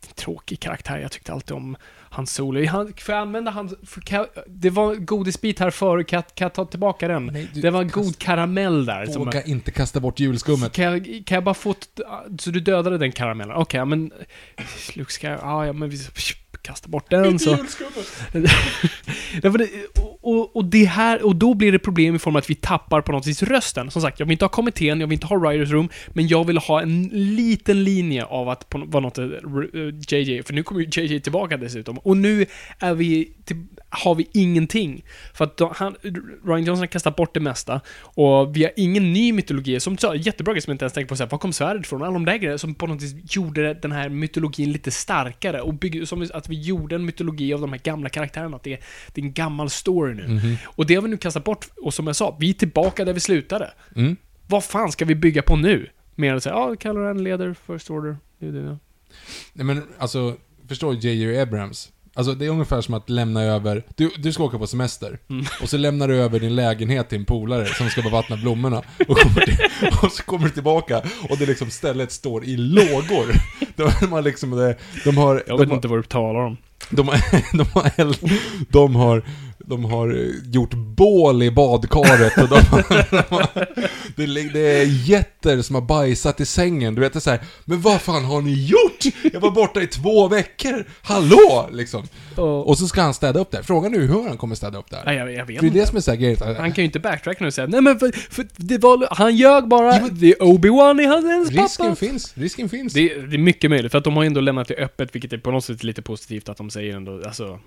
det 0.00 0.06
är 0.06 0.08
en 0.08 0.14
tråkig 0.14 0.60
karaktär. 0.60 0.98
Jag 0.98 1.10
tyckte 1.12 1.32
alltid 1.32 1.56
om 1.56 1.76
hans 2.10 2.34
solo. 2.34 2.66
Han, 2.66 2.92
får 2.98 3.14
jag 3.14 3.22
använda 3.22 3.50
hans, 3.50 3.74
för, 3.86 4.00
kan, 4.00 4.26
det 4.46 4.70
var 4.70 4.94
en 4.94 5.06
godisbit 5.06 5.58
här 5.58 5.70
förut, 5.70 6.06
kan, 6.08 6.22
kan 6.34 6.44
jag 6.44 6.52
ta 6.54 6.64
tillbaka 6.64 7.08
den? 7.08 7.26
Nej, 7.26 7.50
du 7.54 7.60
det 7.60 7.70
var 7.70 7.82
en 7.82 7.88
kast- 7.90 7.94
god 8.04 8.18
karamell 8.18 8.86
där. 8.86 9.06
Som, 9.06 9.24
Våga 9.24 9.42
inte 9.42 9.70
kasta 9.70 10.00
bort 10.00 10.20
julskummet. 10.20 10.72
kan, 10.72 10.84
jag, 10.84 11.22
kan 11.26 11.34
jag 11.36 11.44
bara 11.44 11.54
få, 11.54 11.74
så 12.38 12.50
du 12.50 12.60
dödade 12.60 12.98
den 12.98 13.12
karamellen? 13.12 13.56
Okej, 13.56 13.78
ja, 13.78 13.84
men 13.84 14.12
Luke 14.94 15.12
Skywalker, 15.12 15.46
ja, 15.46 15.66
ja 15.66 15.72
men 15.72 15.88
vi 15.90 15.96
kasta 16.62 16.88
bort 16.88 17.10
den 17.10 17.38
så. 17.38 17.50
Det, 19.42 19.70
och, 20.22 20.56
och, 20.56 20.64
det 20.64 20.84
här, 20.84 21.26
och 21.26 21.36
då 21.36 21.54
blir 21.54 21.72
det 21.72 21.78
problem 21.78 22.14
i 22.14 22.18
form 22.18 22.36
av 22.36 22.38
att 22.38 22.50
vi 22.50 22.54
tappar 22.54 23.00
på 23.00 23.12
något 23.12 23.26
vis 23.26 23.42
rösten. 23.42 23.90
Som 23.90 24.02
sagt, 24.02 24.20
jag 24.20 24.26
vill 24.26 24.32
inte 24.32 24.44
ha 24.44 24.50
kommittén, 24.50 25.00
jag 25.00 25.06
vill 25.06 25.14
inte 25.14 25.26
ha 25.26 25.36
writers 25.36 25.70
room, 25.70 25.88
men 26.08 26.28
jag 26.28 26.46
vill 26.46 26.58
ha 26.58 26.82
en 26.82 27.08
liten 27.12 27.84
linje 27.84 28.24
av 28.24 28.48
att 28.48 28.68
på, 28.68 28.82
vara 28.86 29.02
något 29.02 29.18
eh, 29.18 29.24
JJ, 30.08 30.38
eh, 30.38 30.44
för 30.44 30.52
nu 30.52 30.62
kommer 30.62 30.80
ju 30.80 31.02
JJ 31.02 31.20
tillbaka 31.20 31.56
dessutom. 31.56 31.98
Och 31.98 32.16
nu 32.16 32.46
är 32.78 32.94
vi, 32.94 33.32
till, 33.44 33.66
har 33.88 34.14
vi 34.14 34.26
ingenting. 34.32 35.04
För 35.34 35.44
att 35.44 35.56
då, 35.56 35.72
han, 35.76 35.94
Ryan 36.44 36.64
Johnson 36.64 36.78
har 36.78 36.86
kastat 36.86 37.16
bort 37.16 37.34
det 37.34 37.40
mesta, 37.40 37.80
och 38.00 38.56
vi 38.56 38.62
har 38.64 38.72
ingen 38.76 39.12
ny 39.12 39.32
mytologi, 39.32 39.80
som 39.80 39.98
så, 39.98 40.14
jättebra 40.14 40.54
grej 40.54 40.62
som 40.62 40.70
jag 40.70 40.74
inte 40.74 40.84
ens 40.84 40.92
tänker 40.92 41.08
på, 41.08 41.16
så 41.16 41.22
här, 41.22 41.30
var 41.30 41.38
kom 41.38 41.52
svärdet 41.52 41.86
ifrån? 41.86 42.02
Alla 42.02 42.12
de 42.12 42.24
där 42.24 42.36
grejerna 42.36 42.58
som 42.58 42.74
på 42.74 42.86
något 42.86 43.02
vis 43.02 43.36
gjorde 43.36 43.74
den 43.74 43.92
här 43.92 44.08
mytologin 44.08 44.72
lite 44.72 44.90
starkare, 44.90 45.60
och 45.60 45.74
byggde, 45.74 46.06
som 46.06 46.28
att 46.34 46.48
vi 46.48 46.60
gjorde 46.60 46.94
en 46.94 47.04
mytologi 47.04 47.54
av 47.54 47.60
de 47.60 47.72
här 47.72 47.80
gamla 47.84 48.08
karaktärerna, 48.08 48.56
att 48.56 48.62
det, 48.62 48.80
det 49.12 49.20
är 49.20 49.24
en 49.24 49.32
gammal 49.32 49.70
story 49.70 50.11
nu. 50.14 50.56
Och 50.64 50.86
det 50.86 50.94
har 50.94 51.02
vi 51.02 51.08
nu 51.08 51.16
kastat 51.16 51.44
bort, 51.44 51.68
och 51.82 51.94
som 51.94 52.06
jag 52.06 52.16
sa, 52.16 52.36
vi 52.40 52.50
är 52.50 52.54
tillbaka 52.54 53.04
där 53.04 53.12
vi 53.12 53.20
slutade. 53.20 53.70
Mm. 53.96 54.16
Vad 54.46 54.64
fan 54.64 54.92
ska 54.92 55.04
vi 55.04 55.14
bygga 55.14 55.42
på 55.42 55.56
nu? 55.56 55.88
Mer 56.14 56.30
än 56.30 56.36
att 56.36 56.42
säga, 56.42 56.54
ja, 56.54 56.76
Caloran 56.76 57.24
leder 57.24 57.54
First 57.66 57.90
Order. 57.90 58.16
Det 58.38 58.46
är 58.46 58.52
det. 58.52 58.78
Nej 59.52 59.66
men 59.66 59.82
alltså, 59.98 60.36
förstår 60.68 60.94
J.J. 60.94 61.40
Abrams? 61.40 61.88
Alltså 62.14 62.34
det 62.34 62.44
är 62.46 62.48
ungefär 62.50 62.80
som 62.80 62.94
att 62.94 63.10
lämna 63.10 63.42
över, 63.42 63.82
du, 63.96 64.10
du 64.18 64.32
ska 64.32 64.44
åka 64.44 64.58
på 64.58 64.66
semester, 64.66 65.18
Mm. 65.30 65.44
och 65.62 65.68
så 65.68 65.76
lämnar 65.76 66.08
du 66.08 66.16
över 66.16 66.40
din 66.40 66.54
lägenhet 66.56 67.08
till 67.08 67.18
en 67.18 67.24
polare 67.24 67.66
som 67.66 67.88
ska 67.90 68.02
bevattna 68.02 68.36
blommorna, 68.36 68.82
och, 69.08 69.16
kommer 69.16 69.40
till, 69.40 69.56
och 70.02 70.12
så 70.12 70.22
kommer 70.22 70.44
du 70.44 70.50
tillbaka, 70.50 71.02
och 71.30 71.38
det 71.38 71.46
liksom 71.46 71.70
stället 71.70 72.12
står 72.12 72.44
i 72.44 72.56
lågor. 72.56 73.34
De 73.76 74.12
har 74.12 74.22
liksom, 74.22 74.50
det- 74.50 74.76
de 75.04 75.16
har... 75.16 75.34
Jag 75.34 75.58
de 75.58 75.60
vet 75.60 75.68
har, 75.68 75.74
inte 75.76 75.88
vad 75.88 75.98
du 75.98 76.02
talar 76.02 76.40
om. 76.40 76.56
De 76.90 77.08
har, 77.08 77.18
de 77.56 77.66
har, 77.72 77.90
eld, 77.96 78.18
de 78.68 78.94
har, 78.96 79.22
de 79.66 79.84
har 79.84 80.08
eh, 80.14 80.50
gjort 80.52 80.74
bål 80.74 81.42
i 81.42 81.50
badkaret 81.50 82.38
och 82.38 82.48
de 82.48 82.54
har, 82.54 83.10
de 83.10 83.22
har, 83.34 84.52
det, 84.52 84.60
är 84.80 85.08
jätter 85.08 85.62
som 85.62 85.74
har 85.74 85.82
bajsat 85.82 86.40
i 86.40 86.46
sängen, 86.46 86.94
du 86.94 87.00
vet 87.00 87.12
det 87.12 87.18
är 87.18 87.20
så 87.20 87.30
här, 87.30 87.40
men 87.64 87.80
vad 87.80 88.00
fan 88.00 88.24
har 88.24 88.40
ni 88.42 88.52
gjort? 88.66 89.14
Jag 89.32 89.40
var 89.40 89.50
borta 89.50 89.82
i 89.82 89.86
två 89.86 90.28
veckor, 90.28 90.84
hallå! 91.02 91.68
Liksom. 91.72 92.06
Och, 92.36 92.68
Och 92.68 92.78
så 92.78 92.88
ska 92.88 93.02
han 93.02 93.14
städa 93.14 93.40
upp 93.40 93.50
där. 93.50 93.62
Frågan 93.62 93.94
är 93.94 93.98
hur 93.98 94.28
han 94.28 94.36
kommer 94.36 94.54
städa 94.54 94.78
upp 94.78 94.90
där. 94.90 95.02
nej, 95.06 95.16
jag, 95.16 95.32
jag 95.34 95.46
vet 95.46 95.60
För 95.60 95.66
det 95.66 95.78
är 95.78 95.80
det 95.80 95.86
som 95.86 95.96
är 95.96 96.00
så 96.00 96.10
här 96.10 96.54
Han 96.54 96.72
kan 96.72 96.82
ju 96.82 96.86
inte 96.86 97.00
backtracka 97.00 97.38
nu 97.40 97.46
och 97.46 97.54
säga 97.54 97.66
nej 97.66 97.80
men 97.80 97.98
för, 97.98 98.12
för 98.34 98.46
det 98.56 98.78
var, 98.78 99.08
han 99.10 99.36
ljög 99.36 99.68
bara, 99.68 99.94
Ja, 99.94 100.08
det 100.12 100.26
är 100.32 100.36
Obi-Wan 100.42 101.00
i 101.00 101.04
hans 101.06 101.50
Risken 101.50 101.86
pappa. 101.86 101.96
finns, 101.96 102.32
risken 102.36 102.68
finns. 102.68 102.92
Det, 102.92 103.12
är- 103.12 103.22
det 103.22 103.36
är 103.36 103.38
mycket 103.38 103.70
möjligt, 103.70 103.92
för 103.92 103.98
att 103.98 104.04
de 104.04 104.16
har 104.16 104.24
ändå 104.24 104.40
lämnat 104.40 104.68
det 104.68 104.74
öppet, 104.76 105.14
vilket 105.14 105.32
är 105.32 105.38
på 105.38 105.50
något 105.50 105.64
sätt 105.64 105.84
lite 105.84 106.02
positivt 106.02 106.48
att 106.48 106.56
de 106.56 106.70
säger 106.70 106.96
ändå, 106.96 107.22
alltså... 107.26 107.58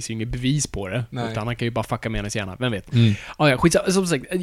Finns 0.00 0.10
ju 0.10 0.14
inget 0.14 0.28
bevis 0.28 0.66
på 0.66 0.88
det, 0.88 1.04
Nej. 1.10 1.32
utan 1.32 1.46
han 1.46 1.56
kan 1.56 1.66
ju 1.66 1.70
bara 1.70 1.84
fucka 1.84 2.10
med 2.10 2.18
hennes 2.18 2.36
hjärna, 2.36 2.56
vem 2.58 2.72
vet? 2.72 2.94
Mm. 2.94 3.14
Ah, 3.36 3.48
ja, 3.48 3.58
skitsamma. 3.58 3.90
Som 3.90 4.06
sagt, 4.06 4.24
äh, 4.30 4.40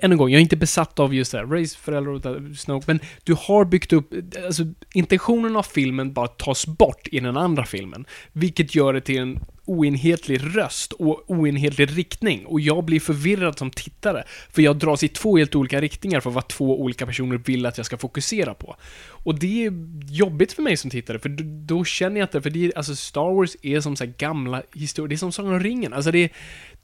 än 0.00 0.12
en 0.12 0.18
gång, 0.18 0.30
jag 0.30 0.36
är 0.36 0.42
inte 0.42 0.56
besatt 0.56 0.98
av 0.98 1.14
just 1.14 1.32
det 1.32 1.38
här, 1.38 1.46
Rays 1.46 1.76
föräldrar 1.76 2.12
och 2.12 2.56
Snoke, 2.56 2.84
men 2.86 3.00
du 3.24 3.34
har 3.38 3.64
byggt 3.64 3.92
upp, 3.92 4.12
alltså 4.46 4.62
intentionen 4.94 5.56
av 5.56 5.62
filmen 5.62 6.12
bara 6.12 6.28
tas 6.28 6.66
bort 6.66 7.08
i 7.12 7.20
den 7.20 7.36
andra 7.36 7.64
filmen, 7.64 8.04
vilket 8.32 8.74
gör 8.74 8.92
det 8.92 9.00
till 9.00 9.18
en 9.18 9.38
oenhetlig 9.64 10.40
röst 10.56 10.92
och 10.92 11.30
oenhetlig 11.30 11.98
riktning. 11.98 12.46
Och 12.46 12.60
jag 12.60 12.84
blir 12.84 13.00
förvirrad 13.00 13.58
som 13.58 13.70
tittare, 13.70 14.24
för 14.50 14.62
jag 14.62 14.76
dras 14.76 15.02
i 15.02 15.08
två 15.08 15.36
helt 15.36 15.54
olika 15.54 15.80
riktningar 15.80 16.20
för 16.20 16.30
vad 16.30 16.48
två 16.48 16.80
olika 16.80 17.06
personer 17.06 17.36
vill 17.36 17.66
att 17.66 17.76
jag 17.76 17.86
ska 17.86 17.96
fokusera 17.96 18.54
på. 18.54 18.76
Och 19.08 19.38
det 19.38 19.66
är 19.66 19.72
jobbigt 20.08 20.52
för 20.52 20.62
mig 20.62 20.76
som 20.76 20.90
tittare, 20.90 21.18
för 21.18 21.28
då, 21.28 21.44
då 21.74 21.84
känner 21.84 22.20
jag 22.20 22.24
inte, 22.24 22.42
för 22.42 22.50
det 22.50 22.66
är, 22.66 22.72
alltså 22.76 22.96
Star 22.96 23.34
Wars 23.34 23.56
är 23.62 23.80
som 23.80 23.96
så 23.96 24.04
här 24.04 24.12
gamla 24.18 24.62
historier, 24.74 25.08
det 25.08 25.14
är 25.14 25.16
som 25.16 25.32
Sagan 25.32 25.52
om 25.52 25.60
ringen, 25.60 25.92
alltså 25.92 26.10
det 26.10 26.18
är, 26.18 26.30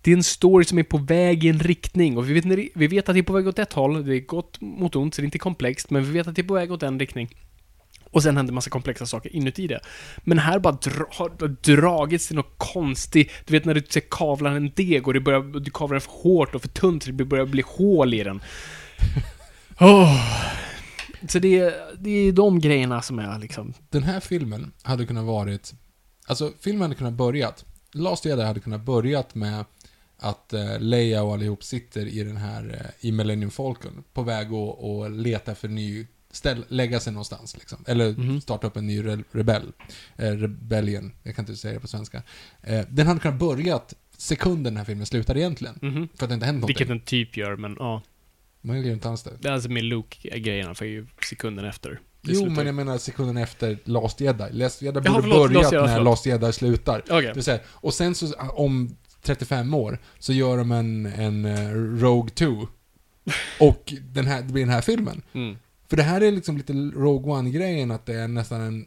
det 0.03 0.11
är 0.11 0.17
en 0.17 0.23
story 0.23 0.65
som 0.65 0.79
är 0.79 0.83
på 0.83 0.99
väg 0.99 1.45
i 1.45 1.49
en 1.49 1.59
riktning 1.59 2.17
och 2.17 2.31
vi 2.31 2.41
vet, 2.41 2.71
vi 2.75 2.87
vet 2.87 3.09
att 3.09 3.15
det 3.15 3.21
är 3.21 3.23
på 3.23 3.33
väg 3.33 3.49
åt 3.49 3.59
ett 3.59 3.73
håll, 3.73 4.07
det 4.07 4.17
är 4.17 4.21
gott 4.21 4.61
mot 4.61 4.97
ont, 4.97 5.15
så 5.15 5.21
det 5.21 5.25
är 5.25 5.27
inte 5.27 5.39
komplext, 5.39 5.91
men 5.91 6.05
vi 6.05 6.11
vet 6.11 6.27
att 6.27 6.37
det 6.37 6.43
är 6.43 6.47
på 6.47 6.55
väg 6.55 6.73
åt 6.73 6.83
en 6.83 6.99
riktning. 6.99 7.29
Och 8.17 8.23
sen 8.23 8.37
händer 8.37 8.53
massa 8.53 8.71
komplexa 8.71 9.07
saker 9.07 9.37
inuti 9.37 9.67
det. 9.67 9.81
Men 10.25 10.39
här 10.39 10.59
bara 10.59 10.73
dra, 10.73 11.07
har 11.11 11.49
dragits 11.49 12.27
till 12.27 12.37
något 12.37 12.55
konstigt. 12.57 13.31
Du 13.47 13.53
vet 13.53 13.65
när 13.65 13.75
du 13.75 13.83
ser 13.89 14.03
kavlar 14.11 14.51
en 14.51 14.73
deg 14.77 15.07
och 15.07 15.15
det 15.15 15.21
börjar, 15.21 15.61
du 15.61 15.71
kavlar 15.71 15.95
den 15.95 16.01
för 16.01 16.11
hårt 16.11 16.55
och 16.55 16.63
för 16.63 16.69
tunt 16.69 17.03
så 17.03 17.11
det 17.11 17.25
börjar 17.25 17.47
bli 17.47 17.63
hål 17.67 18.15
i 18.15 18.25
den. 18.25 18.41
Åh. 19.81 20.17
Så 21.29 21.39
det 21.39 21.59
är, 21.59 21.75
det 21.99 22.11
är 22.11 22.33
de 22.33 22.61
grejerna 22.61 23.03
som 23.03 23.19
är 23.19 23.39
liksom... 23.39 23.75
Den 23.91 24.03
här 24.03 24.21
filmen 24.21 24.73
hade 24.83 25.07
kunnat 25.07 25.25
varit... 25.25 25.75
Alltså, 26.27 26.53
filmen 26.61 26.83
hade 26.83 26.95
kunnat 26.95 27.15
börjat... 27.15 27.65
Last 27.93 28.25
Jedi 28.25 28.43
hade 28.43 28.61
kunnat 28.61 28.83
börjat 28.83 29.35
med 29.35 29.65
att 30.19 30.53
eh, 30.53 30.81
Leia 30.81 31.23
och 31.23 31.33
allihop 31.33 31.65
sitter 31.65 32.07
i 32.07 32.25
den 32.25 32.37
här, 32.37 32.81
eh, 32.81 33.09
i 33.09 33.13
Millennium 33.13 33.51
Falcon, 33.51 34.05
på 34.13 34.23
väg 34.23 34.47
att 34.47 34.79
och 34.79 35.11
leta 35.11 35.55
för 35.55 35.69
ny, 35.69 36.07
ställ, 36.37 36.65
lägga 36.69 37.01
sig 37.01 37.13
någonstans 37.13 37.57
liksom. 37.57 37.85
Eller 37.87 38.13
Mhm. 38.13 38.41
starta 38.41 38.67
upp 38.67 38.77
en 38.77 38.87
ny 38.87 39.05
re 39.07 39.19
rebell. 39.33 39.73
Eh, 40.17 40.31
rebellion, 40.31 41.13
jag 41.23 41.37
kan 41.37 41.43
inte 41.43 41.57
säga 41.57 41.75
det 41.75 41.81
på 41.81 41.89
svenska. 41.89 42.23
Eh, 42.63 42.81
den 42.89 43.07
hade 43.07 43.21
kunnat 43.21 43.39
börjat 43.39 43.95
sekunden 44.17 44.65
den 44.65 44.77
här 44.77 44.85
filmen 44.85 45.07
slutar 45.07 45.37
egentligen. 45.37 45.79
Mhm. 45.83 46.09
För 46.15 46.25
att 46.25 46.29
det 46.31 46.35
inte 46.35 46.47
hänt 46.47 46.57
någonting. 46.57 46.67
Vilket 46.67 46.89
den 46.89 47.01
typ 47.01 47.37
gör, 47.37 47.57
men 47.57 47.77
ja. 47.79 48.03
Man 48.61 48.83
gör 48.83 48.93
inte 48.93 49.09
alls 49.09 49.23
det. 49.23 49.31
Det 49.41 49.49
är 49.49 49.53
alltså 49.53 49.69
med 49.71 49.85
Luke-grejerna, 49.85 50.75
för 50.75 50.85
ju 50.85 51.07
sekunden 51.29 51.65
efter. 51.65 52.01
Jo, 52.23 52.49
men 52.51 52.67
jag 52.67 52.75
menar 52.75 52.99
sekunden 52.99 53.37
efter 53.37 53.79
Last 53.85 54.21
Jedi. 54.21 54.45
Last 54.53 54.83
Jedi 54.83 55.01
borde 55.01 55.23
förlåt, 55.23 55.53
börjat 55.53 55.73
när 55.73 55.87
förlåt. 55.87 56.05
Last 56.05 56.27
Jedi 56.27 56.53
slutar. 56.53 57.03
Okej. 57.11 57.33
Det 57.35 57.43
säga, 57.43 57.61
och 57.67 57.95
sen 57.95 58.15
så, 58.15 58.33
om 58.35 58.97
35 59.23 59.75
år, 59.75 59.99
så 60.19 60.33
gör 60.33 60.59
de 60.59 60.73
en, 60.73 61.07
en 61.07 61.45
eh, 61.45 61.71
Rogue 62.03 62.31
2. 62.31 62.69
Och 63.61 63.93
den 64.03 64.27
här, 64.27 64.43
det 64.43 64.53
blir 64.53 64.63
den 64.63 64.73
här 64.75 64.81
filmen. 64.81 65.23
Mm. 65.33 65.57
För 65.89 65.97
det 65.97 66.03
här 66.03 66.21
är 66.21 66.33
liksom 66.33 66.57
lite 66.57 66.73
Rogue 66.73 67.33
One-grejen, 67.33 67.91
att 67.95 68.07
det 68.07 68.15
är 68.15 68.29
nästan 68.29 68.61
en... 68.61 68.85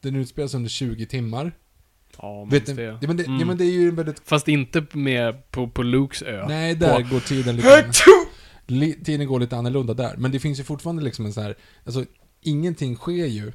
Den 0.00 0.16
utspelas 0.16 0.54
under 0.54 0.68
20 0.70 1.06
timmar. 1.06 1.52
Ja, 2.18 2.44
Vet 2.50 2.76
det. 2.76 2.82
ja, 2.82 2.98
men 3.06 3.16
det, 3.16 3.24
Mm. 3.26 3.40
ja, 3.40 3.46
men 3.46 3.56
det 3.58 3.64
är 3.64 3.72
ju 3.72 3.90
väldigt... 3.90 4.20
Fast 4.24 4.48
inte 4.48 4.86
med 4.92 5.50
på, 5.50 5.68
på 5.68 5.82
Lukes 5.82 6.22
ö. 6.22 6.44
Nej, 6.48 6.74
där 6.74 7.02
På- 7.02 7.08
går 7.14 7.20
tiden 7.20 7.56
lite... 7.56 7.84
li, 8.66 8.92
tiden 9.04 9.26
går 9.26 9.40
lite 9.40 9.56
annorlunda 9.56 9.94
där. 9.94 10.16
Men 10.16 10.30
det 10.32 10.38
finns 10.40 10.60
ju 10.60 10.64
fortfarande 10.64 11.02
liksom 11.02 11.26
en 11.26 11.32
så 11.32 11.40
här... 11.40 11.56
Alltså, 11.84 12.04
ingenting 12.40 12.96
sker 12.96 13.26
ju 13.26 13.52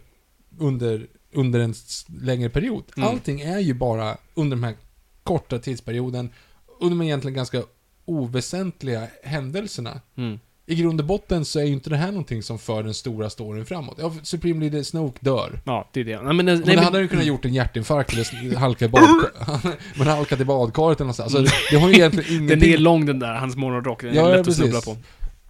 under, 0.59 1.07
under 1.33 1.59
en 1.59 1.73
längre 2.21 2.49
period. 2.49 2.83
Mm. 2.97 3.09
Allting 3.09 3.41
är 3.41 3.59
ju 3.59 3.73
bara 3.73 4.17
under 4.33 4.57
den 4.57 4.63
här 4.63 4.75
korta 5.23 5.59
tidsperioden, 5.59 6.29
under 6.81 6.97
de 6.97 7.01
egentligen 7.05 7.35
ganska 7.35 7.63
oväsentliga 8.05 9.07
händelserna. 9.23 10.01
Mm. 10.15 10.39
I 10.69 10.75
grund 10.75 10.99
och 10.99 11.05
botten 11.05 11.45
så 11.45 11.59
är 11.59 11.63
ju 11.63 11.73
inte 11.73 11.89
det 11.89 11.97
här 11.97 12.07
någonting 12.07 12.43
som 12.43 12.59
för 12.59 12.83
den 12.83 12.93
stora 12.93 13.29
storyn 13.29 13.65
framåt. 13.65 13.97
Ja, 14.01 14.13
Supreme 14.23 14.59
Leader 14.59 14.83
Snoke 14.83 15.17
dör. 15.21 15.61
Ja, 15.65 15.89
det 15.93 15.99
är 15.99 16.03
det. 16.03 16.21
Nej, 16.21 16.33
men, 16.33 16.45
nej, 16.45 16.57
Men 16.65 16.75
det 16.75 16.81
hade 16.81 16.99
ju 17.01 17.07
kunnat 17.07 17.25
gjort 17.25 17.45
en 17.45 17.53
hjärtinfarkt 17.53 18.11
eller 18.13 18.21
s- 18.21 18.57
halka 18.57 18.85
i 18.85 18.87
badkaret. 18.87 19.33
Men 19.97 20.07
halkat 20.07 20.39
i 20.39 20.45
badkaret 20.45 20.99
eller 20.99 21.07
något 21.07 21.15
sånt. 21.15 21.35
Alltså, 21.35 21.55
det, 21.71 21.77
har 21.77 21.89
ju 21.89 21.95
egentligen 21.95 22.27
Den 22.33 22.43
ingenting... 22.45 22.73
är 22.73 22.77
lång 22.77 23.05
den 23.05 23.19
där, 23.19 23.33
hans 23.35 23.55
morgonrock. 23.55 24.01
Den 24.01 24.09
är 24.11 24.15
Ja, 24.15 24.21
ja, 24.21 24.27
lätt 24.29 24.39
att 24.39 24.45
precis. 24.45 24.61
snubbla 24.61 24.81
på. 24.81 24.97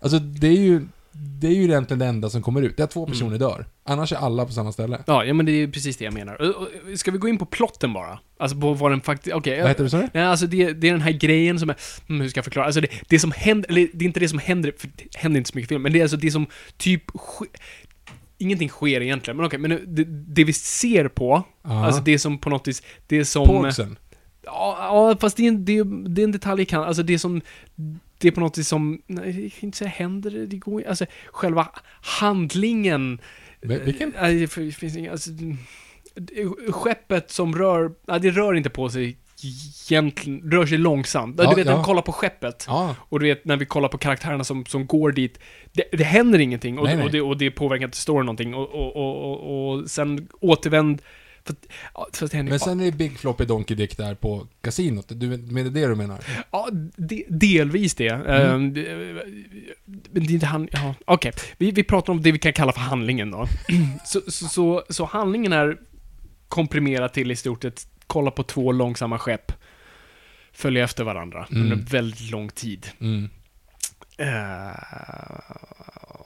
Alltså 0.01 0.19
det 0.19 0.47
är 0.47 0.51
ju... 0.61 0.81
Det 1.11 1.47
är 1.47 1.51
ju 1.51 1.63
egentligen 1.63 1.99
det 1.99 2.05
enda 2.05 2.29
som 2.29 2.41
kommer 2.41 2.61
ut. 2.61 2.77
Det 2.77 2.83
är 2.83 2.85
att 2.85 2.91
två 2.91 3.05
personer 3.05 3.35
Mm. 3.35 3.39
dör. 3.39 3.65
Annars 3.83 4.11
är 4.13 4.17
alla 4.17 4.45
på 4.45 4.51
samma 4.51 4.71
ställe. 4.71 5.03
Ja, 5.07 5.25
ja, 5.25 5.33
men 5.33 5.45
det 5.45 5.51
är 5.51 5.67
precis 5.67 5.97
det 5.97 6.05
jag 6.05 6.13
menar. 6.13 6.53
Ska 6.95 7.11
vi 7.11 7.17
gå 7.17 7.27
in 7.27 7.37
på 7.37 7.45
plotten 7.45 7.93
bara? 7.93 8.19
Alltså 8.39 8.57
på 8.59 8.73
vad 8.73 8.91
den 8.91 9.01
faktiskt... 9.01 9.35
Okej. 9.35 9.59
Vad 9.59 9.67
heter 9.67 9.83
det, 9.83 9.89
du? 10.01 10.09
Nej, 10.13 10.23
alltså 10.23 10.47
det, 10.47 10.73
det 10.73 10.87
är 10.87 10.91
den 10.91 11.01
här 11.01 11.11
grejen 11.11 11.59
som 11.59 11.69
är... 11.69 11.75
Mm, 12.09 12.21
hur 12.21 12.29
ska 12.29 12.37
jag 12.37 12.45
förklara? 12.45 12.65
Alltså 12.65 12.81
det, 12.81 12.87
det 13.09 13.19
som 13.19 13.31
händer, 13.31 13.69
eller 13.69 13.87
det 13.93 14.05
är 14.05 14.07
inte 14.07 14.19
det 14.19 14.29
som 14.29 14.39
händer, 14.39 14.73
för 14.77 14.87
det 14.95 15.17
händer 15.17 15.37
inte 15.37 15.51
så 15.51 15.57
mycket 15.57 15.67
i 15.67 15.69
filmen, 15.69 15.81
men 15.81 15.93
det 15.93 15.99
är 15.99 16.03
alltså 16.03 16.17
det 16.17 16.31
som 16.31 16.45
typ 16.77 17.03
Ingenting 18.41 18.69
sker 18.69 19.01
egentligen, 19.01 19.37
men 19.37 19.45
okej, 19.45 19.59
men 19.59 19.69
det, 19.95 20.03
det 20.03 20.43
vi 20.43 20.53
ser 20.53 21.07
på, 21.07 21.43
Ja. 21.63 21.85
alltså 21.85 22.01
det 22.01 22.19
som 22.19 22.37
på 22.37 22.49
något 22.49 22.67
vis, 22.67 22.83
det 23.07 23.25
som... 23.25 23.45
Porksen. 23.47 23.97
Ja, 24.45 24.77
ja 24.79 25.17
fast 25.21 25.37
det 25.37 25.43
är, 25.43 25.47
en, 25.47 25.65
det, 25.65 25.77
är, 25.77 26.09
det 26.09 26.21
är 26.21 26.23
en 26.23 26.31
detalj 26.31 26.61
jag 26.61 26.67
kan, 26.67 26.83
alltså 26.83 27.03
det 27.03 27.19
som... 27.19 27.41
Det 28.21 28.27
är 28.27 28.31
på 28.31 28.39
något 28.39 28.57
vis 28.57 28.67
som, 28.67 29.01
nej, 29.07 29.43
jag 29.43 29.51
kan 29.51 29.67
inte 29.67 29.77
säga 29.77 29.89
händer, 29.89 30.31
det 30.47 30.57
går 30.57 30.87
alltså 30.87 31.05
själva 31.31 31.67
handlingen... 32.01 33.19
Vil- 33.61 33.83
Vilken? 33.85 34.13
Nej, 34.21 34.39
det 34.39 34.47
fin- 34.47 34.71
finns 34.71 34.97
inga, 34.97 35.11
alltså, 35.11 35.29
det- 35.31 35.55
Skeppet 36.71 37.31
som 37.31 37.55
rör, 37.55 37.91
nej 38.07 38.19
det 38.19 38.29
rör 38.29 38.53
inte 38.53 38.69
på 38.69 38.89
sig 38.89 39.17
egentligen, 39.91 40.51
rör 40.51 40.65
sig 40.65 40.77
långsamt. 40.77 41.35
Ja, 41.37 41.49
du 41.49 41.55
vet, 41.55 41.65
när 41.65 41.73
ja. 41.73 41.77
vi 41.77 41.83
kollar 41.83 42.01
på 42.01 42.11
skeppet, 42.11 42.65
Ja. 42.67 42.95
och 42.99 43.19
du 43.19 43.25
vet 43.25 43.45
när 43.45 43.57
vi 43.57 43.65
kollar 43.65 43.89
på 43.89 43.97
karaktärerna 43.97 44.43
som, 44.43 44.65
som 44.65 44.87
går 44.87 45.11
dit, 45.11 45.39
det, 45.71 45.83
det 45.91 46.03
händer 46.03 46.39
ingenting 46.39 46.79
och, 46.79 46.85
Nej, 46.85 46.95
nej. 46.95 47.05
och, 47.05 47.11
det, 47.11 47.21
och 47.21 47.37
det 47.37 47.51
påverkar 47.51 47.85
inte 47.85 47.97
storyn 47.97 48.25
någonting 48.25 48.53
och, 48.55 48.69
och, 48.69 48.95
och, 48.95 49.31
och, 49.31 49.69
och 49.79 49.89
sen 49.89 50.27
återvänd, 50.41 51.01
att 51.49 52.19
det 52.19 52.33
händer 52.33 52.49
Men 52.51 52.59
sen 52.59 52.79
är 52.79 52.85
det 52.85 52.91
Big 52.91 53.19
Floppy 53.19 53.45
Donkey 53.45 53.77
Dick 53.77 53.97
där 53.97 54.15
på 54.15 54.47
kasinot. 54.61 55.05
Du, 55.09 55.27
men 55.37 55.53
det 55.55 55.61
är 55.61 55.81
det 55.83 55.87
du 55.87 55.95
menar? 55.95 56.19
Ja, 56.51 56.69
de, 56.97 57.25
delvis 57.29 57.95
det. 57.95 58.07
Mm. 58.09 58.73
Det- 58.73 59.23
Men 60.11 60.23
det 60.25 60.31
är 60.31 60.33
inte 60.33 60.45
han... 60.45 60.69
Ja, 60.71 60.95
okej. 61.05 61.31
Vi, 61.57 61.71
vi 61.71 61.83
pratar 61.83 62.13
om 62.13 62.21
det 62.21 62.31
vi 62.31 62.39
kan 62.39 62.53
kalla 62.53 62.71
för 62.71 62.79
handlingen 62.81 63.31
då. 63.31 63.47
så, 64.05 64.21
så, 64.27 64.47
så, 64.47 64.83
så 64.89 65.05
handlingen 65.05 65.53
är 65.53 65.77
komprimerat 66.47 67.13
till 67.13 67.31
i 67.31 67.35
stort 67.35 67.61
sett 67.61 67.87
kolla 68.07 68.31
på 68.31 68.43
två 68.43 68.71
långsamma 68.71 69.19
skepp 69.19 69.51
följa 70.51 70.83
efter 70.83 71.03
varandra 71.03 71.47
Mm. 71.51 71.63
under 71.63 71.75
väldigt 71.91 72.31
lång 72.31 72.49
tid. 72.49 72.87
Mm. 72.99 73.29
Eh, 74.17 74.73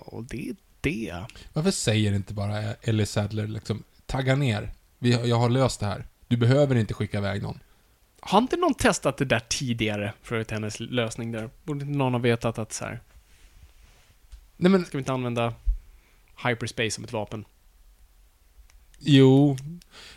och 0.05 0.23
det 0.23 0.49
är 0.49 0.55
det. 0.81 1.13
Varför 1.53 1.71
säger 1.71 2.13
inte 2.13 2.33
bara 2.33 2.61
Ellie 2.81 3.05
Sadler 3.05 3.47
liksom, 3.47 3.83
tagga 4.05 4.35
ner. 4.35 4.71
Vi, 5.03 5.29
jag 5.29 5.39
har 5.39 5.49
löst 5.49 5.79
det 5.79 5.85
här. 5.85 6.05
Du 6.27 6.37
behöver 6.37 6.75
inte 6.75 6.93
skicka 6.93 7.17
iväg 7.17 7.43
någon. 7.43 7.59
Har 8.19 8.37
inte 8.39 8.57
någon 8.57 8.73
testat 8.73 9.17
det 9.17 9.25
där 9.25 9.39
tidigare? 9.49 10.13
För 10.21 10.39
att 10.39 10.51
hennes 10.51 10.79
lösning 10.79 11.31
där. 11.31 11.49
Borde 11.63 11.81
inte 11.85 11.97
någon 11.97 12.13
ha 12.13 12.19
vetat 12.19 12.57
att 12.57 12.73
så 12.73 12.85
här, 12.85 13.01
Nej 14.57 14.71
men, 14.71 14.85
ska 14.85 14.97
vi 14.97 15.01
inte 15.01 15.13
använda 15.13 15.53
hyperspace 16.45 16.91
som 16.91 17.03
ett 17.03 17.13
vapen? 17.13 17.45
jo. 18.99 19.57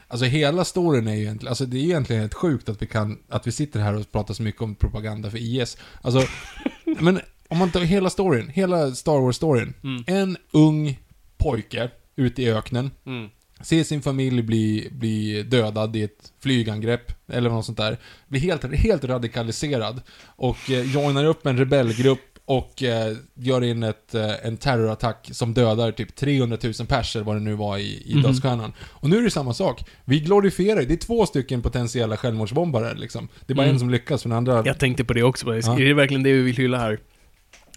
Alltså 0.08 0.26
hela 0.26 0.64
storyn 0.64 1.08
är 1.08 1.14
ju 1.14 1.22
egentligen, 1.22 1.48
alltså 1.50 1.66
det 1.66 1.78
är 1.78 1.82
egentligen 1.82 2.22
helt 2.22 2.34
sjukt 2.34 2.68
att 2.68 2.82
vi 2.82 2.86
kan, 2.86 3.18
att 3.28 3.46
vi 3.46 3.52
sitter 3.52 3.80
här 3.80 3.94
och 3.94 4.12
pratar 4.12 4.34
så 4.34 4.42
mycket 4.42 4.62
om 4.62 4.74
propaganda 4.74 5.30
för 5.30 5.38
IS. 5.38 5.76
Alltså, 6.02 6.28
men 7.00 7.20
om 7.48 7.58
man 7.58 7.70
tar 7.70 7.80
hela 7.80 8.10
storyn, 8.10 8.48
hela 8.48 8.94
Star 8.94 9.20
Wars-storyn. 9.20 9.74
Mm. 9.82 10.04
En 10.06 10.36
ung 10.50 11.00
pojke 11.36 11.90
ute 12.16 12.42
i 12.42 12.50
öknen, 12.52 12.90
Mm. 13.06 13.30
Ser 13.60 13.84
sin 13.84 14.02
familj 14.02 14.42
bli, 14.42 14.88
bli 14.92 15.42
dödad 15.42 15.96
i 15.96 16.02
ett 16.02 16.32
flygangrepp, 16.42 17.12
eller 17.32 17.50
något 17.50 17.64
sånt 17.66 17.78
där. 17.78 17.98
Blir 18.28 18.40
helt, 18.40 18.74
helt 18.74 19.04
radikaliserad. 19.04 20.02
Och 20.24 20.70
eh, 20.70 20.92
joinar 20.94 21.24
upp 21.24 21.46
en 21.46 21.58
rebellgrupp 21.58 22.20
och 22.44 22.82
eh, 22.82 23.16
gör 23.34 23.64
in 23.64 23.82
ett, 23.82 24.14
eh, 24.14 24.46
en 24.46 24.56
terrorattack 24.56 25.28
som 25.32 25.54
dödar 25.54 25.92
typ 25.92 26.16
300 26.16 26.58
000 26.62 26.72
perser, 26.88 27.22
vad 27.22 27.36
det 27.36 27.40
nu 27.40 27.54
var 27.54 27.78
i, 27.78 28.02
i 28.10 28.14
Mhm. 28.14 28.22
dödsstjärnan. 28.22 28.72
Och 28.82 29.10
nu 29.10 29.18
är 29.18 29.22
det 29.22 29.30
samma 29.30 29.54
sak. 29.54 29.84
Vi 30.04 30.20
glorifierar 30.20 30.82
det 30.82 30.94
är 30.94 30.96
två 30.96 31.26
stycken 31.26 31.62
potentiella 31.62 32.16
självmordsbombare 32.16 32.94
liksom. 32.94 33.28
Det 33.46 33.52
är 33.52 33.54
bara 33.56 33.62
Mm. 33.62 33.74
en 33.74 33.80
som 33.80 33.90
lyckas, 33.90 34.22
för 34.22 34.28
den 34.28 34.38
andra... 34.38 34.62
Jag 34.66 34.78
tänkte 34.78 35.04
på 35.04 35.12
det 35.12 35.22
också. 35.22 35.56
Ja. 35.56 35.80
Är 35.80 35.84
det 35.84 35.94
verkligen 35.94 36.22
det 36.22 36.32
vi 36.32 36.40
vill 36.42 36.56
hylla 36.56 36.78
här? 36.78 36.98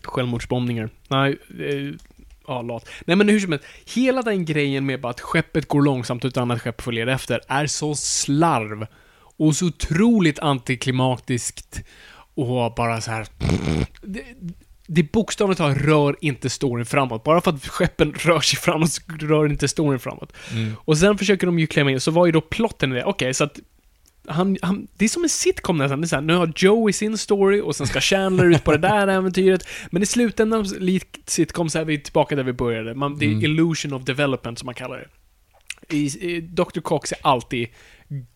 Självmordsbombningar. 0.04 0.90
Nej, 1.08 1.38
eh, 1.50 1.96
ja, 2.50 2.62
lat. 2.62 2.90
Nej 3.06 3.16
men 3.16 3.30
hur 3.30 3.40
som 3.40 3.52
helst, 3.52 3.66
hela 3.96 4.22
den 4.22 4.46
grejen 4.46 4.86
med 4.86 5.02
bara 5.02 5.10
att 5.10 5.22
skeppet 5.22 5.68
går 5.68 5.82
långsamt 5.82 6.24
och 6.24 6.30
ett 6.30 6.38
annat 6.38 6.62
skepp 6.62 6.82
följer 6.82 7.08
efter 7.08 7.42
är 7.48 7.68
så 7.68 7.96
slarv. 7.96 8.88
Och 9.38 9.56
så 9.56 9.66
otroligt 9.66 10.40
antiklimatiskt 10.40 11.82
och 12.36 12.74
bara 12.76 13.02
så 13.02 13.12
här. 13.12 13.28
Det, 14.02 14.24
det 14.88 15.12
bokstavligt 15.12 15.58
talat 15.58 15.78
rör 15.78 16.16
inte 16.22 16.50
storyn 16.50 16.86
framåt. 16.86 17.24
Bara 17.24 17.42
för 17.42 17.52
att 17.52 17.68
skeppen 17.68 18.14
rör 18.14 18.40
sig 18.40 18.60
framåt 18.60 18.92
så 18.92 19.02
rör 19.20 19.50
inte 19.50 19.68
storyn 19.68 20.00
framåt. 20.00 20.34
Mm. 20.52 20.76
Och 20.80 20.98
sen 20.98 21.18
försöker 21.18 21.46
de 21.46 21.60
ju 21.60 21.68
klämma 21.68 21.92
in, 21.92 22.00
så 22.00 22.12
var 22.12 22.26
ju 22.26 22.32
då 22.32 22.42
plotten 22.42 22.92
i 22.92 22.96
det. 22.96 23.04
Okej, 23.04 23.34
så 23.34 23.44
att 23.44 23.60
han, 24.30 24.58
han, 24.62 24.88
det 24.98 25.06
är 25.06 25.10
som 25.10 25.24
en 25.24 25.30
sitcom 25.30 25.78
nästan. 25.78 26.02
Det 26.02 26.06
är 26.06 26.08
så 26.08 26.16
här, 26.16 26.24
nu 26.24 26.36
har 26.36 26.54
Joey 26.56 26.94
sin 26.94 27.18
story 27.18 27.62
och 27.62 27.76
sen 27.76 27.88
ska 27.88 28.02
Chandler 28.02 28.46
ut 28.46 28.64
på 28.64 28.72
det 28.72 28.78
där 28.78 29.08
äventyret. 29.18 29.68
Men 29.92 30.02
i 30.04 30.06
slutändan, 30.06 30.64
likt 30.80 31.30
sitcom, 31.30 31.70
så 31.70 31.80
är 31.80 31.86
vi 31.86 32.00
tillbaka 32.00 32.36
där 32.36 32.44
vi 32.44 32.54
började. 32.54 32.96
Man, 32.96 33.18
det 33.18 33.26
är 33.26 33.30
Mm. 33.30 33.44
illusion 33.44 33.94
of 33.94 34.04
development 34.04 34.60
som 34.60 34.66
man 34.66 34.76
kallar 34.76 34.98
det. 34.98 35.08
I, 35.96 36.06
i, 36.06 36.42
Dr. 36.42 36.80
Cox 36.80 37.12
är 37.12 37.18
alltid 37.22 37.68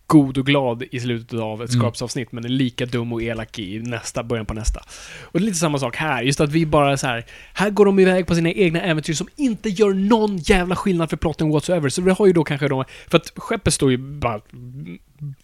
god 0.07 0.37
och 0.37 0.45
glad 0.45 0.83
i 0.91 0.99
slutet 0.99 1.39
av 1.39 1.63
ett 1.63 1.69
Mm. 1.69 1.81
Scrubs-avsnitt, 1.81 2.31
men 2.31 2.45
är 2.45 2.49
lika 2.49 2.85
dum 2.85 3.13
och 3.13 3.23
elak 3.23 3.59
i 3.59 3.79
nästa, 3.79 4.23
början 4.23 4.45
på 4.45 4.53
nästa. 4.53 4.79
Och 5.21 5.39
det 5.39 5.43
är 5.43 5.45
lite 5.45 5.57
samma 5.57 5.79
sak 5.79 5.95
här, 5.95 6.23
just 6.23 6.41
att 6.41 6.51
vi 6.51 6.65
bara 6.65 6.97
så 6.97 7.07
här. 7.07 7.25
här 7.53 7.69
går 7.69 7.85
de 7.85 7.99
iväg 7.99 8.27
på 8.27 8.35
sina 8.35 8.51
egna 8.51 8.81
äventyr 8.81 9.13
som 9.13 9.27
inte 9.35 9.69
gör 9.69 9.93
någon 9.93 10.37
jävla 10.37 10.75
skillnad 10.75 11.09
för 11.09 11.17
plotten 11.17 11.49
whatsoever. 11.49 11.89
Så 11.89 12.01
vi 12.01 12.11
har 12.11 12.27
ju 12.27 12.33
då 12.33 12.43
kanske 12.43 12.67
då, 12.67 12.85
för 13.07 13.17
att 13.17 13.31
skeppet 13.35 13.73
står 13.73 13.91
ju 13.91 13.97
bara 13.97 14.41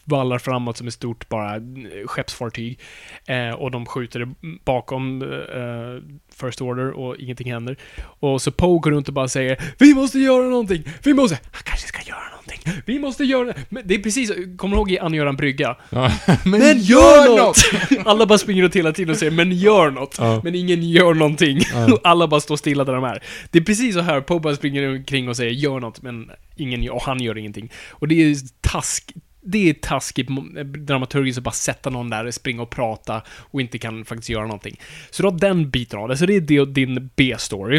vallar 0.03 0.39
framåt 0.39 0.77
som 0.77 0.87
ett 0.87 0.93
stort 0.93 1.29
bara 1.29 1.55
eh, 1.55 1.61
skeppsfartyg. 2.05 2.79
Eh, 3.25 3.51
och 3.51 3.71
de 3.71 3.85
skjuter 3.85 4.29
bakom 4.65 5.21
eh, 5.21 6.19
First 6.41 6.61
Order 6.61 6.91
och 6.91 7.15
ingenting 7.17 7.51
händer. 7.51 7.77
Och 8.01 8.41
så 8.41 8.51
Poe 8.51 8.79
går 8.79 8.91
runt 8.91 9.07
och 9.07 9.13
bara 9.13 9.27
säger 9.27 9.61
Vi 9.77 9.93
måste 9.93 10.19
göra 10.19 10.43
någonting! 10.43 10.83
Vi 11.03 11.13
måste... 11.13 11.39
Han 11.51 11.61
kanske 11.63 11.87
ska 11.87 12.01
göra 12.09 12.29
någonting! 12.29 12.83
Vi 12.85 12.99
måste 12.99 13.23
göra... 13.23 13.53
Men 13.69 13.83
det 13.85 13.95
är 13.95 13.99
precis... 13.99 14.31
Kommer 14.57 14.75
du 14.75 14.79
ihåg 14.79 14.91
i 14.91 14.99
Angöran 14.99 15.35
brygga? 15.35 15.75
Ja. 15.89 16.11
Men, 16.45 16.79
gör 16.79 17.37
något! 17.37 17.57
Alla 18.07 18.25
bara 18.25 18.37
springer 18.37 18.65
åt 18.65 18.75
hela 18.75 18.91
tiden 18.91 19.11
och 19.11 19.17
säger 19.17 19.31
men 19.31 19.51
gör 19.51 19.91
något. 19.91 20.15
Ja. 20.19 20.41
Men 20.43 20.55
ingen 20.55 20.89
gör 20.89 21.13
någonting. 21.13 21.59
Ja. 21.73 21.99
Alla 22.03 22.27
bara 22.27 22.41
står 22.41 22.55
stilla 22.55 22.83
där 22.83 22.93
de 22.93 23.03
är. 23.03 23.23
Det 23.51 23.59
är 23.59 23.63
precis 23.63 23.95
så 23.95 24.01
här, 24.01 24.21
Poe 24.21 24.39
bara 24.39 24.55
springer 24.55 24.89
omkring 24.89 25.29
och 25.29 25.37
säger 25.37 25.51
gör 25.51 25.79
något, 25.79 26.01
men 26.01 26.31
ingen 26.55 26.83
gör, 26.83 26.93
och 26.93 27.01
han 27.01 27.19
gör 27.19 27.37
ingenting. 27.37 27.71
Och 27.89 28.07
det 28.07 28.15
är 28.15 28.35
task... 28.61 29.13
Det 29.51 29.69
är 29.69 29.73
taskigt 29.73 30.27
dramaturgiskt 30.65 31.37
att 31.37 31.43
bara 31.43 31.51
sätta 31.51 31.89
någon 31.89 32.09
där, 32.09 32.31
springa 32.31 32.61
och 32.61 32.69
prata 32.69 33.21
och 33.29 33.61
inte 33.61 33.77
kan 33.77 34.05
faktiskt 34.05 34.29
göra 34.29 34.43
någonting. 34.43 34.79
Så 35.09 35.23
då 35.23 35.29
har 35.29 35.39
den 35.39 35.69
biten 35.69 35.99
av 35.99 36.09
det. 36.09 36.17
Så 36.17 36.25
det 36.25 36.33
är 36.33 36.65
din 36.65 37.09
B-story. 37.15 37.77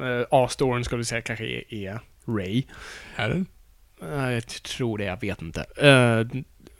Eh, 0.00 0.26
A-storyn 0.30 0.84
ska 0.84 0.96
vi 0.96 1.04
säga 1.04 1.20
kanske 1.20 1.44
är, 1.46 1.74
är 1.74 2.00
Ray. 2.26 2.62
Är 3.16 3.28
den? 3.28 3.46
Eh, 4.02 4.32
Jag 4.32 4.46
tror 4.46 4.98
det, 4.98 5.04
jag 5.04 5.20
vet 5.20 5.42
inte. 5.42 5.60
Eh, 5.60 6.26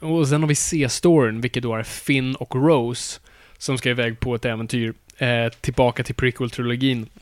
och 0.09 0.27
sen 0.27 0.41
har 0.41 0.47
vi 0.47 0.55
C-storyn, 0.55 1.41
vilket 1.41 1.63
då 1.63 1.75
är 1.75 1.83
Finn 1.83 2.35
och 2.35 2.55
Rose, 2.55 3.19
som 3.57 3.77
ska 3.77 3.89
iväg 3.89 4.19
på 4.19 4.35
ett 4.35 4.45
äventyr 4.45 4.93
eh, 5.17 5.49
tillbaka 5.61 6.03
till 6.03 6.15
prequel-trilogin. 6.15 7.07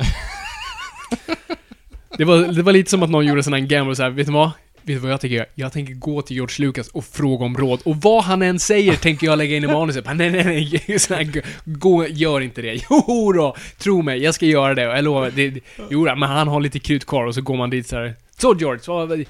det, 2.18 2.26
var, 2.26 2.38
det 2.38 2.62
var 2.62 2.74
lite 2.74 2.92
som 2.92 3.04
att 3.04 3.10
någon 3.10 3.26
gjorde 3.26 3.44
sån 3.44 3.54
här 3.54 3.60
gamble 3.60 3.96
så 3.96 4.04
här, 4.04 4.10
vet 4.10 4.28
du 4.28 4.34
vad? 4.34 4.52
Vet 4.84 4.96
du 4.96 5.00
vad 5.00 5.12
jag 5.12 5.22
tänker 5.22 5.38
göra? 5.38 5.48
Jag 5.56 5.74
tänker 5.74 5.94
gå 5.94 6.22
till 6.22 6.36
George 6.36 6.66
Lucas 6.66 6.88
och 6.88 7.06
fråga 7.06 7.46
om 7.46 7.58
råd. 7.58 7.82
Och 7.86 7.96
vad 7.96 8.24
han 8.24 8.42
än 8.42 8.60
säger 8.60 8.96
tänker 8.96 9.28
jag 9.28 9.38
lägga 9.38 9.58
in 9.58 9.64
i 9.64 9.68
manuset. 9.68 10.06
Nej, 10.06 10.30
nej, 10.30 10.44
nej. 10.44 11.00
Så 11.00 11.14
här, 11.14 11.44
gå, 11.66 12.08
gör 12.08 12.42
inte 12.42 12.62
det. 12.62 12.82
Jo 12.90 13.34
då, 13.34 13.56
tro 13.78 14.02
mig, 14.02 14.20
jag 14.24 14.36
ska 14.36 14.46
göra 14.46 14.76
det. 14.76 14.82
Jag 14.82 15.04
lovar. 15.04 15.32
Det, 15.36 15.50
det, 15.50 15.62
jo, 15.90 16.06
då, 16.06 16.16
men 16.16 16.30
han 16.30 16.48
har 16.48 16.62
lite 16.62 16.80
krut 16.80 17.06
kvar 17.06 17.26
och 17.26 17.36
så 17.36 17.42
går 17.42 17.58
man 17.58 17.70
dit 17.70 17.88
så 17.88 17.96
här. 17.96 18.16
Så 18.38 18.56
George, 18.60 18.82
så, 18.82 19.26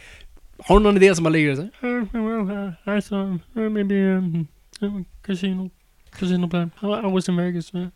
har 0.58 0.80
du 0.80 0.84
någon 0.84 0.98
idé 0.98 1.16
som 1.16 1.24
man 1.24 1.32
ligger 1.32 1.56
så 1.56 1.62
här? 1.62 3.40
I 3.66 3.70
maybe 3.70 3.96
um, 3.96 5.06
casino, 5.26 5.70
casino 6.20 6.50
plan. 6.50 6.72
I, 6.82 6.86
I 6.86 7.12
was 7.12 7.30
in 7.30 7.38
Vegas. 7.38 7.74
Uh, 7.74 7.88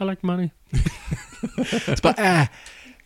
I 0.00 0.04
like 0.04 0.26
money. 0.26 0.50
så 1.96 2.02
bara, 2.02 2.40
äh. 2.42 2.48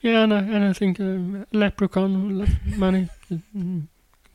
Yeah, 0.04 0.22
and 0.22 0.32
I, 0.32 0.36
and 0.56 0.70
I 0.70 0.74
think 0.78 1.00
uh, 1.00 1.44
leprechaun 1.50 2.38
like 2.38 2.52
money. 2.76 3.08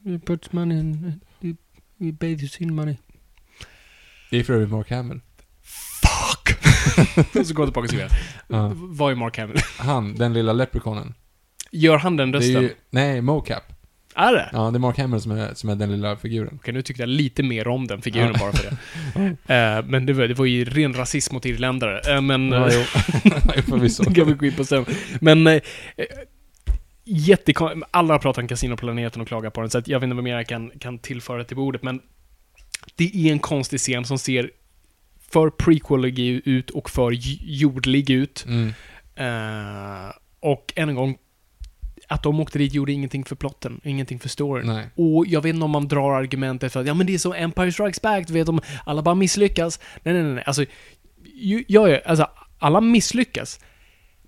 He 0.05 0.19
puts 0.19 0.53
money 0.53 0.79
in. 0.79 1.21
He, 1.41 1.55
he 1.99 2.11
bathes 2.11 2.61
in 2.61 2.75
money. 2.75 2.97
Det 4.31 4.37
är 4.39 4.43
för 4.43 4.53
övrigt 4.53 4.69
Mark 4.71 4.91
Hamill. 4.91 5.19
Fuck! 6.01 6.57
och 7.39 7.45
så 7.47 7.53
går 7.53 7.65
jag 7.65 7.73
tillbaka 7.73 7.79
och 7.79 7.87
skriver. 7.87 8.11
Ja. 8.47 8.71
Vad 8.75 9.11
är 9.11 9.15
Mark 9.15 9.37
Hamill? 9.37 9.57
Han, 9.79 10.15
den 10.15 10.33
lilla 10.33 10.53
leprechaunen. 10.53 11.13
Gör 11.71 11.97
han 11.97 12.17
den 12.17 12.31
Det 12.31 12.37
är 12.37 12.39
rösten? 12.41 12.61
ju, 12.61 12.73
nej, 12.89 13.21
mocap. 13.21 13.63
Är 14.17 14.33
det? 14.33 14.49
Ja, 14.53 14.71
det 14.71 14.77
är 14.77 14.79
Mark 14.79 14.97
Hamill 14.97 15.21
som 15.21 15.31
är, 15.31 15.53
som 15.53 15.69
är 15.69 15.75
den 15.75 15.91
lilla 15.91 16.17
figuren. 16.17 16.53
Okej, 16.55 16.73
nu 16.73 16.81
tyckte 16.81 17.01
jag 17.01 17.09
lite 17.09 17.43
mer 17.43 17.67
om 17.67 17.87
den 17.87 18.01
figuren 18.01 18.35
bara 18.39 18.51
för 18.51 18.69
det. 18.69 18.77
Eh, 19.53 19.85
men 19.85 20.05
det 20.05 20.13
var, 20.13 20.27
det 20.27 20.33
var 20.33 20.45
ju 20.45 20.65
ren 20.65 20.93
rasism 20.93 21.33
mot 21.33 21.45
irländare. 21.45 22.15
Uh, 22.15 22.21
men... 22.21 22.51
Ja, 22.51 22.67
eh, 22.67 22.73
jo. 23.23 23.31
Jo, 23.55 23.61
förvisso. 23.61 24.03
kan 24.13 24.27
vi 24.27 24.33
gå 24.33 24.45
in 24.45 24.53
på 24.53 24.65
sen. 24.65 24.85
Men... 25.21 25.47
Uh, 25.47 25.59
jättekon... 27.03 27.83
Alla 27.91 28.13
har 28.13 28.19
pratat 28.19 28.41
om 28.41 28.47
Casinoplaneten 28.47 29.21
och 29.21 29.27
klagat 29.27 29.53
på 29.53 29.61
den, 29.61 29.69
så 29.69 29.81
jag 29.85 29.99
vet 29.99 30.03
inte 30.03 30.15
vad 30.15 30.23
mer 30.23 30.35
jag 30.35 30.47
kan, 30.47 30.71
kan 30.79 30.99
tillföra 30.99 31.43
till 31.43 31.55
bordet, 31.55 31.83
men... 31.83 32.01
Det 32.95 33.15
är 33.15 33.31
en 33.31 33.39
konstig 33.39 33.79
scen 33.79 34.05
som 34.05 34.17
ser 34.17 34.51
för 35.31 35.49
prequelig 35.49 36.19
ut 36.45 36.69
och 36.69 36.89
för 36.89 37.11
jordlig 37.41 38.09
ut. 38.09 38.45
Mm. 38.47 38.73
Eh, 39.15 40.11
och 40.39 40.73
än 40.75 40.89
en 40.89 40.95
gång, 40.95 41.17
att 42.07 42.23
de 42.23 42.39
åkte 42.39 42.57
dit 42.59 42.73
gjorde 42.73 42.91
ingenting 42.91 43.25
för 43.25 43.35
plotten, 43.35 43.81
ingenting 43.83 44.19
för 44.19 44.29
storyn. 44.29 44.67
Nej. 44.67 44.85
Och 44.95 45.27
jag 45.27 45.41
vet 45.41 45.53
inte 45.53 45.65
om 45.65 45.71
man 45.71 45.87
drar 45.87 46.11
argumentet 46.11 46.73
för 46.73 46.79
att 46.81 46.87
ja 46.87 46.93
men 46.93 47.07
det 47.07 47.13
är 47.13 47.17
så 47.17 47.33
Empire 47.33 47.71
Strikes 47.71 48.01
Back, 48.01 48.27
du 48.27 48.33
vet 48.33 48.49
om 48.49 48.61
alla 48.85 49.01
bara 49.01 49.15
misslyckas. 49.15 49.79
Nej, 50.03 50.13
nej, 50.13 50.23
nej, 50.23 50.33
nej. 50.33 50.43
Alltså, 50.47 50.65
ju- 51.35 51.63
jag 51.67 51.89
är, 51.91 52.07
alltså, 52.07 52.27
alla 52.59 52.81
misslyckas. 52.81 53.59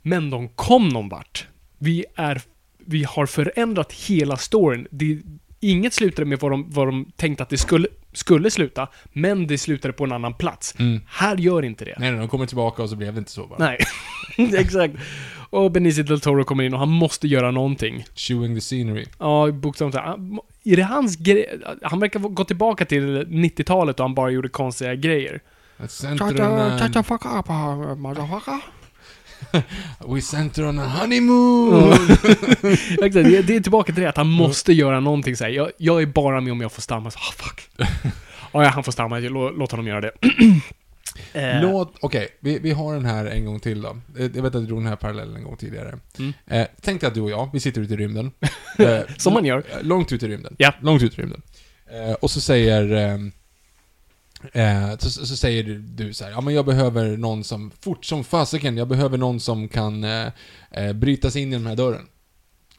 Men 0.01 0.29
de 0.29 0.49
kom 0.49 0.89
någon 0.89 1.09
vart. 1.09 1.47
Vi 1.77 2.05
är, 2.15 2.41
vi 2.85 3.03
har 3.03 3.25
förändrat 3.25 3.93
hela 3.93 4.37
storyn. 4.37 4.87
Det, 4.91 5.21
inget 5.59 5.93
slutade 5.93 6.25
med 6.25 6.39
vad 6.39 6.51
de, 6.51 6.65
vad 6.69 6.87
de 6.87 7.11
tänkte 7.15 7.43
att 7.43 7.49
det 7.49 7.57
skulle, 7.57 7.87
skulle 8.13 8.51
sluta, 8.51 8.87
men 9.13 9.47
det 9.47 9.57
slutade 9.57 9.93
på 9.93 10.03
en 10.03 10.11
annan 10.11 10.33
plats. 10.33 10.75
Mm. 10.79 11.01
Här 11.07 11.37
gör 11.37 11.65
inte 11.65 11.85
det. 11.85 11.95
Nej, 11.99 12.11
nej, 12.11 12.19
de 12.19 12.27
kommer 12.29 12.45
tillbaka 12.45 12.83
och 12.83 12.89
så 12.89 12.95
blev 12.95 13.13
det 13.13 13.19
inte 13.19 13.31
så 13.31 13.47
bara. 13.47 13.59
Nej, 13.59 13.77
exakt. 14.59 14.93
Och 15.49 15.71
Benicio 15.71 16.03
del 16.03 16.21
Toro 16.21 16.43
kommer 16.43 16.63
in 16.63 16.73
och 16.73 16.79
han 16.79 16.89
måste 16.89 17.27
göra 17.27 17.51
någonting. 17.51 18.05
Chewing 18.15 18.55
the 18.55 18.61
scenery. 18.61 19.05
Ja, 19.19 19.51
bokstavligt 19.51 19.97
Är 20.63 20.75
det 20.75 20.83
hans 20.83 21.15
grej? 21.17 21.59
Han 21.83 21.99
verkar 21.99 22.19
gå 22.19 22.43
tillbaka 22.43 22.85
till 22.85 23.25
90-talet 23.27 23.99
och 23.99 24.03
han 24.03 24.15
bara 24.15 24.29
gjorde 24.29 24.49
konstiga 24.49 24.95
grejer. 24.95 25.39
We 30.07 30.21
center 30.21 30.67
on 30.67 30.79
a 30.79 30.87
honeymoon! 30.87 31.93
Exakt, 32.91 33.13
det, 33.13 33.41
det 33.41 33.55
är 33.55 33.59
tillbaka 33.59 33.93
till 33.93 34.03
det 34.03 34.09
att 34.09 34.17
han 34.17 34.29
måste 34.29 34.73
göra 34.73 34.99
någonting 34.99 35.35
så 35.35 35.43
här. 35.43 35.51
Jag, 35.51 35.71
jag 35.77 36.01
är 36.01 36.05
bara 36.05 36.41
med 36.41 36.51
om 36.53 36.61
jag 36.61 36.71
får 36.71 36.81
stamma. 36.81 37.11
Så, 37.11 37.19
ah, 37.19 37.33
fuck. 37.37 37.69
Ja, 38.53 38.63
ja, 38.63 38.69
han 38.69 38.83
får 38.83 38.91
stamma. 38.91 39.19
Lå- 39.19 39.53
Låt 39.57 39.71
honom 39.71 39.87
göra 39.87 40.01
det. 40.01 40.11
Eh, 41.33 41.61
Låt, 41.61 41.95
okej, 42.01 42.27
vi, 42.39 42.59
vi 42.59 42.71
har 42.71 42.93
den 42.93 43.05
här 43.05 43.25
en 43.25 43.45
gång 43.45 43.59
till 43.59 43.81
då. 43.81 43.89
Eh, 44.17 44.21
Jag 44.25 44.29
vet 44.29 44.45
att 44.45 44.53
du 44.53 44.65
drog 44.65 44.79
den 44.79 44.87
här 44.87 44.95
parallellen 44.95 45.35
en 45.35 45.43
gång 45.43 45.57
tidigare. 45.57 45.99
Mm. 46.19 46.33
Eh, 46.47 46.67
tänk 46.81 47.01
dig 47.01 47.07
att 47.07 47.13
du 47.13 47.21
och 47.21 47.29
jag, 47.31 47.49
vi 47.53 47.59
sitter 47.59 47.81
ute 47.81 47.93
i 47.93 47.97
rymden. 47.97 48.31
Eh, 48.79 48.99
Som 49.17 49.33
man 49.33 49.45
gör. 49.45 49.57
eh, 49.57 49.63
Långt 49.83 50.11
ut 50.11 50.23
i 50.23 50.27
rymden. 50.27 50.55
Ja. 50.59 50.73
Långt 50.81 51.03
ut 51.03 51.19
i 51.19 51.21
rymden. 51.21 51.41
Eh, 51.91 52.13
och 52.13 52.31
så 52.31 52.41
säger... 52.41 53.31
så, 54.97 55.09
så 55.09 55.37
säger 55.37 55.63
du, 55.63 55.77
du 55.79 56.13
så 56.13 56.23
här, 56.23 56.31
ja 56.31 56.41
men 56.41 56.53
jag 56.53 56.65
behöver 56.65 57.17
någon 57.17 57.43
som, 57.43 57.71
fort 57.81 58.05
som 58.05 58.23
fasiken, 58.23 58.77
jag 58.77 58.87
behöver 58.87 59.17
någon 59.17 59.39
som 59.39 59.67
kan 59.67 60.03
eh, 60.03 60.93
bryta 60.95 61.31
sig 61.31 61.41
in 61.41 61.53
i 61.53 61.55
den 61.55 61.67
här 61.67 61.75
dörren. 61.75 62.07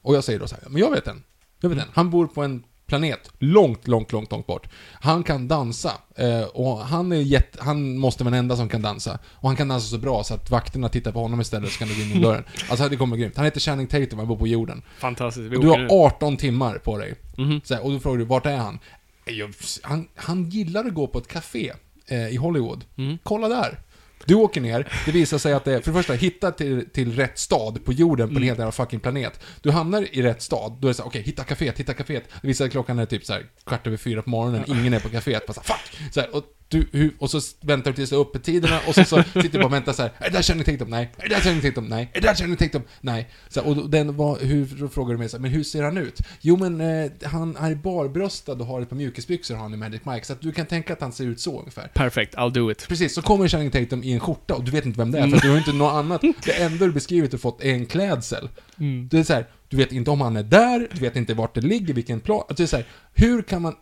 Och 0.03 0.17
jag 0.17 0.25
säger 0.25 0.39
då 0.39 0.47
så 0.47 0.55
här, 0.55 0.65
men 0.69 0.81
jag 0.81 0.91
vet 0.91 1.07
en. 1.07 1.23
Jag 1.61 1.69
vet 1.71 1.79
en. 1.79 1.89
Han 1.93 2.11
bor 2.11 2.27
på 2.27 2.43
en 2.43 2.63
planet 2.91 3.31
långt, 3.39 3.89
långt, 3.89 4.13
långt, 4.13 4.31
långt 4.31 4.47
bort. 4.47 4.69
Han 4.93 5.23
kan 5.23 5.49
dansa. 5.49 5.93
Eh, 6.17 6.43
och 6.43 6.79
han 6.79 7.13
är 7.13 7.17
jätte, 7.17 7.59
han 7.63 7.99
måste 7.99 8.25
vara 8.25 8.31
den 8.31 8.39
enda 8.39 8.57
som 8.57 8.69
kan 8.69 8.83
dansa. 8.83 9.19
Och 9.25 9.49
han 9.49 9.57
kan 9.57 9.69
dansa 9.69 9.87
så 9.87 9.99
bra 9.99 10.25
så 10.25 10.35
att 10.35 10.51
vakterna 10.51 10.89
tittar 10.89 11.13
på 11.13 11.21
honom 11.21 11.41
istället 11.41 11.73
så 11.73 11.79
kan 11.79 11.89
de 11.89 11.95
gå 11.95 12.01
in 12.01 12.13
i 12.13 12.21
dörren. 12.21 12.45
Alltså 12.71 12.89
det 12.89 12.97
kommer 12.97 13.17
grymt. 13.17 13.37
Han 13.37 13.45
heter 13.45 13.61
Channing 13.61 13.87
Tatum, 13.87 14.19
han 14.19 14.29
bor 14.29 14.37
på 14.37 14.47
jorden. 14.47 14.83
Fantastiskt. 14.99 15.53
Vi 15.53 15.57
Och 15.57 15.61
du 15.61 15.69
har 15.69 15.89
18 15.91 16.37
timmar 16.37 16.79
på 16.79 16.99
dig. 16.99 17.15
Mhm. 17.37 17.61
Så 17.65 17.75
här, 17.75 17.85
och 17.85 17.93
då 17.93 18.01
frågar 18.01 18.19
du, 18.19 18.25
vart 18.25 18.47
är 18.47 18.57
han? 18.57 18.79
Jag, 19.25 19.55
han? 19.83 20.09
Han 20.15 20.51
gillar 20.51 20.85
att 20.85 20.95
gå 20.95 21.07
på 21.07 21.19
ett 21.19 21.29
café 21.29 21.73
eh, 22.07 22.29
i 22.29 22.37
Hollywood. 22.37 22.85
Mm. 22.97 23.19
Kolla 23.23 23.49
där. 23.49 23.79
Du 24.27 24.35
åker 24.35 24.61
ner, 24.61 24.93
det 25.07 25.13
visar 25.13 25.39
sig 25.39 25.53
att 25.53 25.65
det 25.65 25.73
är, 25.75 25.81
för 25.81 25.91
det 25.93 25.99
första, 25.99 26.13
hitta 26.13 26.53
till, 26.53 26.91
till 26.91 27.17
rätt 27.17 27.39
stad 27.39 27.85
på 27.85 27.93
jorden 27.93 28.29
på 28.29 28.31
en 28.33 28.37
Mm. 28.37 28.47
helt 28.49 28.59
jävla 28.59 28.73
fucking 28.73 29.01
planet. 29.01 29.41
Du 29.63 29.71
hamnar 29.71 30.07
i 30.17 30.23
rätt 30.23 30.43
stad, 30.43 30.79
då 30.81 30.89
är 30.89 30.91
det 30.91 30.95
så 30.95 31.03
här, 31.03 31.09
okej, 31.09 31.23
hitta 31.23 31.43
kaféet, 31.45 31.79
hitta 31.79 31.93
kaféet. 31.95 32.23
Det 32.43 32.49
visar 32.49 32.57
sig 32.59 32.67
att 32.67 32.73
klockan 32.73 32.99
är 32.99 33.07
typ 33.07 33.25
så 33.25 33.33
här, 33.33 33.47
kvart 33.67 33.87
över 33.87 33.97
fyra 33.97 34.23
på 34.23 34.31
morgonen, 34.31 34.65
ingen 34.67 34.95
är 34.95 35.01
på 35.01 35.09
kaféet. 35.09 35.47
Bara 35.47 35.53
så 35.53 35.61
här, 35.61 35.75
fuck! 35.77 36.13
Så 36.15 36.21
här, 36.21 36.35
och, 36.37 36.45
du, 36.71 36.87
hur, 36.93 37.15
och 37.19 37.31
så 37.31 37.41
väntar 37.61 37.91
du 37.91 37.95
tills 37.95 38.11
det 38.11 38.17
är 38.17 38.21
öppettiderna 38.21 38.81
och 38.89 38.95
så, 38.95 39.05
så 39.05 39.23
sitter 39.23 39.43
du 39.43 39.59
bara 39.59 39.65
och 39.65 39.73
väntar 39.73 39.93
så 39.93 40.03
här, 40.03 40.13
är 40.19 40.31
det 40.31 40.37
där 40.37 40.43
Channing 40.43 40.65
Tatum? 40.65 40.91
Nej. 40.91 41.13
Är 41.17 41.29
det 41.29 41.35
där 41.35 41.41
Channing 41.41 41.61
Tatum? 41.61 41.87
Nej. 41.87 42.11
Är 42.13 42.21
det 42.21 42.27
där 42.27 42.35
Channing 42.35 42.57
Tatum? 42.57 42.83
Nej. 43.01 43.29
Så 43.49 43.63
och 43.65 43.91
den 43.91 44.17
var, 44.17 44.39
hur, 44.39 44.67
då 44.81 44.89
frågar 44.89 45.13
du 45.13 45.19
mig 45.19 45.29
så 45.29 45.37
här, 45.37 45.43
men 45.43 45.51
hur 45.51 45.65
ser 45.65 45.83
han 45.83 45.97
ut? 45.97 46.21
Jo 46.41 46.57
men 46.57 46.81
eh, 46.81 47.11
han 47.25 47.57
är 47.57 47.75
barbröstad 47.75 48.53
och 48.53 48.67
har 48.67 48.81
ett 48.81 48.89
par 48.89 48.97
mjukisbyxor 48.97 49.55
har 49.55 49.63
han 49.63 49.75
i 49.75 49.77
Magic 49.77 50.01
Mike, 50.05 50.27
så 50.27 50.33
att 50.33 50.41
du 50.41 50.53
kan 50.53 50.67
tänka 50.67 50.93
att 50.93 51.01
han 51.01 51.13
ser 51.13 51.25
ut 51.25 51.41
så 51.41 51.59
ungefär. 51.59 51.89
Perfekt, 51.95 52.35
I'll 52.35 52.51
do 52.51 52.71
it. 52.71 52.89
Precis, 52.89 53.15
så 53.15 53.23
kommer 53.23 53.49
Channing 53.49 53.71
Tatum 53.71 54.05
i 54.05 54.13
en 54.13 54.21
skjorta 54.21 54.55
och 54.55 54.65
du 54.65 54.71
vet 54.71 54.87
inte 54.87 54.99
vem 54.99 55.11
det 55.11 55.19
är, 55.19 55.29
för 55.29 55.37
att 55.37 55.43
du 55.43 55.51
har 55.51 55.59
inte 55.59 55.73
något 55.73 55.93
annat. 55.93 56.21
Det 56.45 56.63
enda 56.63 56.87
du 56.87 56.93
beskrivit 56.93 57.35
och 57.35 57.41
fått 57.41 57.63
är 57.63 57.73
en 57.73 57.87
klädsel. 57.87 58.49
Mm. 58.81 59.09
Det 59.09 59.19
är 59.19 59.25
så 59.25 59.33
här, 59.33 59.47
du 59.69 59.77
vet 59.77 59.93
inte 59.93 60.11
om 60.11 60.21
han 60.21 60.37
är 60.37 60.43
där, 60.43 60.89
du 60.93 61.01
vet 61.01 61.17
inte 61.17 61.35
vart 61.35 61.55
det 61.55 61.61
ligger, 61.61 61.95
vilken 61.95 62.21
plan. 62.21 62.39
Alltså 62.39 62.55
det 62.55 62.63
är 62.63 62.67
så 62.67 62.77
här, 62.77 62.87
hur 63.15 63.43
kan 63.43 63.63
man... 63.63 63.75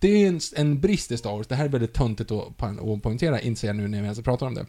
Det 0.00 0.08
är 0.08 0.28
en, 0.28 0.40
en 0.56 0.80
brist 0.80 1.12
i 1.12 1.16
Star 1.16 1.36
Wars, 1.36 1.46
det 1.46 1.54
här 1.54 1.64
är 1.64 1.68
väldigt 1.68 1.94
töntigt 1.94 2.30
att, 2.30 2.62
att 2.62 3.02
poängtera, 3.02 3.40
inser 3.40 3.68
jag 3.68 3.76
nu 3.76 3.88
när 3.88 3.98
vi 3.98 4.04
ens 4.04 4.20
pratar 4.20 4.46
om 4.46 4.54
det. 4.54 4.66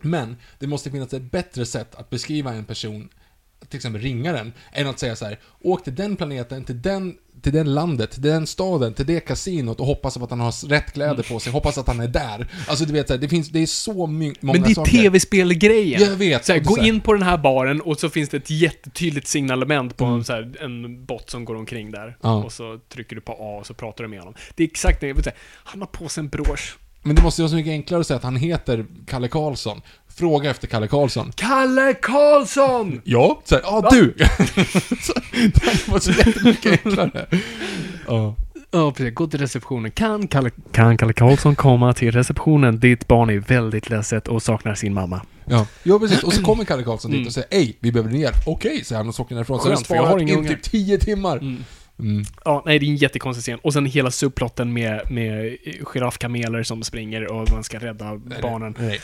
Men, 0.00 0.36
det 0.58 0.66
måste 0.66 0.90
finnas 0.90 1.14
ett 1.14 1.30
bättre 1.30 1.66
sätt 1.66 1.94
att 1.94 2.10
beskriva 2.10 2.54
en 2.54 2.64
person, 2.64 3.08
till 3.68 3.76
exempel 3.76 4.02
ringaren, 4.02 4.52
än 4.72 4.86
att 4.86 4.98
säga 4.98 5.16
så 5.16 5.24
här: 5.24 5.38
åk 5.62 5.84
till 5.84 5.94
den 5.94 6.16
planeten, 6.16 6.64
till 6.64 6.82
den, 6.82 7.14
till 7.42 7.52
den 7.52 7.74
landet, 7.74 8.10
till 8.10 8.22
den 8.22 8.46
staden, 8.46 8.94
till 8.94 9.06
det 9.06 9.20
kasinot 9.20 9.80
och 9.80 9.86
hoppas 9.86 10.16
att 10.16 10.30
han 10.30 10.40
har 10.40 10.68
rätt 10.68 10.92
kläder 10.92 11.22
på 11.22 11.40
sig, 11.40 11.52
hoppas 11.52 11.78
att 11.78 11.86
han 11.86 12.00
är 12.00 12.08
där. 12.08 12.46
Alltså 12.68 12.84
du 12.84 12.92
vet, 12.92 13.06
så 13.06 13.12
här, 13.14 13.20
det 13.20 13.28
finns, 13.28 13.48
det 13.48 13.58
är 13.62 13.66
så 13.66 14.06
många 14.06 14.34
Men 14.40 14.62
det 14.62 14.70
är 14.70 14.74
saker. 14.74 14.90
tv-spelgrejen. 14.92 16.00
Jag 16.02 16.16
vet. 16.16 16.44
Så 16.44 16.52
här, 16.52 16.60
gå 16.60 16.74
så 16.74 16.82
in 16.82 17.00
på 17.00 17.12
den 17.12 17.22
här 17.22 17.38
baren 17.38 17.80
och 17.80 18.00
så 18.00 18.08
finns 18.10 18.28
det 18.28 18.36
ett 18.36 18.50
jättetydligt 18.50 19.26
signalement 19.26 19.96
på 19.96 20.04
Mm. 20.04 20.18
en, 20.18 20.24
så 20.24 20.32
här, 20.32 20.52
en 20.60 21.04
bot 21.04 21.30
som 21.30 21.44
går 21.44 21.54
omkring 21.56 21.90
där. 21.90 22.16
Ja. 22.22 22.44
Och 22.44 22.52
så 22.52 22.78
trycker 22.88 23.16
du 23.16 23.22
på 23.22 23.32
A 23.32 23.58
och 23.60 23.66
så 23.66 23.74
pratar 23.74 24.04
du 24.04 24.08
med 24.10 24.18
honom. 24.18 24.34
Det 24.54 24.62
är 24.62 24.68
exakt 24.68 25.00
det. 25.00 25.06
jag 25.08 25.14
vill 25.14 25.24
säga. 25.24 25.36
Han 25.64 25.80
har 25.80 25.86
på 25.88 26.08
sig 26.08 26.20
en 26.20 26.28
brosch. 26.28 26.76
Men 27.06 27.16
det 27.16 27.22
måste 27.22 27.40
ju 27.40 27.44
vara 27.44 27.50
så 27.50 27.56
mycket 27.56 27.70
enklare 27.70 28.00
att 28.00 28.06
säga 28.06 28.16
att 28.16 28.22
han 28.24 28.36
heter 28.36 28.86
Kalle 29.06 29.28
Karlsson. 29.28 29.80
Fråga 30.16 30.50
efter 30.50 30.66
Kalle 30.66 30.86
Karlsson. 30.88 31.32
Kalle 31.34 31.94
Karlsson! 32.02 33.00
Ja. 33.04 33.40
Så 33.44 33.54
här, 33.54 33.62
ja 33.66 33.88
du! 33.90 34.14
så, 35.00 35.12
det 35.32 35.88
var 35.88 35.98
så 35.98 36.10
jättemycket 36.10 36.72
enklare. 36.86 37.26
Ja. 38.06 38.34
Ja, 38.70 38.90
precis. 38.92 39.14
Gå 39.14 39.26
till 39.26 39.40
receptionen. 39.40 39.90
Kan 39.90 40.28
Kalle, 40.28 40.50
kan 40.72 40.96
Kalle 40.98 41.12
Karlsson 41.12 41.54
komma 41.56 41.92
till 41.92 42.12
receptionen? 42.12 42.80
Ditt 42.80 43.08
barn 43.08 43.30
är 43.30 43.38
väldigt 43.38 43.90
ledset 43.90 44.28
och 44.28 44.42
saknar 44.42 44.74
sin 44.74 44.94
mamma. 44.94 45.20
Ja. 45.46 45.66
ja, 45.82 45.98
precis. 45.98 46.22
Och 46.22 46.32
så 46.32 46.42
kommer 46.42 46.64
Kalle 46.64 46.82
Karlsson 46.82 47.10
dit 47.10 47.16
Mm. 47.18 47.26
och 47.26 47.32
säger 47.32 47.48
Ej, 47.50 47.76
vi 47.80 47.92
behöver 47.92 48.10
din 48.10 48.20
hjälp. 48.20 48.36
Okej, 48.46 48.84
säger 48.84 48.98
han 48.98 49.08
och 49.08 49.14
så 49.14 49.22
åker 49.22 49.34
han 49.34 49.36
därifrån. 49.36 49.58
Så 49.58 49.64
har 49.64 49.74
han 49.74 49.84
sparat 49.84 50.20
in 50.20 50.46
typ 50.48 50.62
10 50.62 50.98
timmar. 50.98 51.36
Mm. 51.36 51.64
Mm. 51.98 52.24
Ja, 52.44 52.62
nej, 52.66 52.78
det 52.78 52.86
är 52.86 52.88
en 52.88 52.96
jättekonstig 52.96 53.42
scen. 53.42 53.58
Och 53.62 53.72
sen 53.72 53.86
hela 53.86 54.10
subplotten 54.10 54.72
med, 54.72 55.10
med 55.10 55.56
giraffkameler 55.82 56.62
som 56.62 56.82
springer 56.82 57.32
och 57.32 57.50
man 57.52 57.64
ska 57.64 57.78
rädda 57.78 58.20
Nej, 58.24 58.38
barnen. 58.42 58.74
Nej, 58.78 58.88
nej. 58.88 59.00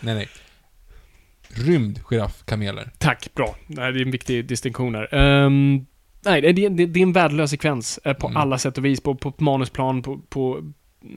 nej, 0.00 0.14
nej. 0.14 0.28
Rymd 1.48 2.00
giraffkameler. 2.10 2.90
Tack, 2.98 3.28
bra. 3.34 3.56
Nej, 3.66 3.92
det 3.92 3.98
är 4.00 4.02
en 4.04 4.10
viktig 4.10 4.46
distinktion 4.46 4.94
här. 4.94 5.14
Ehm, 5.14 5.86
nej, 6.24 6.40
det, 6.40 6.52
det, 6.52 6.86
det 6.86 7.00
är 7.00 7.02
en 7.02 7.12
värdelös 7.12 7.50
sekvens 7.50 7.98
eh, 8.04 8.12
på 8.14 8.26
Mm. 8.26 8.36
alla 8.36 8.58
sätt 8.58 8.78
och 8.78 8.84
vis. 8.84 9.00
På, 9.00 9.14
på 9.14 9.34
manusplan, 9.38 10.02
på, 10.02 10.18
på 10.28 10.62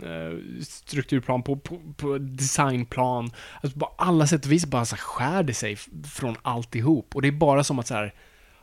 eh, 0.03 0.61
strukturplan, 0.63 1.43
på, 1.43 1.55
på, 1.55 1.79
på 1.97 2.17
designplan. 2.17 3.31
Alltså 3.61 3.79
på 3.79 3.85
alla 3.97 4.27
sätt 4.27 4.45
och 4.45 4.51
vis 4.51 4.65
bara 4.65 4.85
så 4.85 4.95
skär 4.95 5.43
det 5.43 5.53
sig 5.53 5.75
från 6.13 6.35
alltihop. 6.41 7.15
Och 7.15 7.21
det 7.21 7.27
är 7.27 7.31
bara 7.31 7.63
som 7.63 7.79
att 7.79 7.87
så 7.87 7.93
här. 7.93 8.13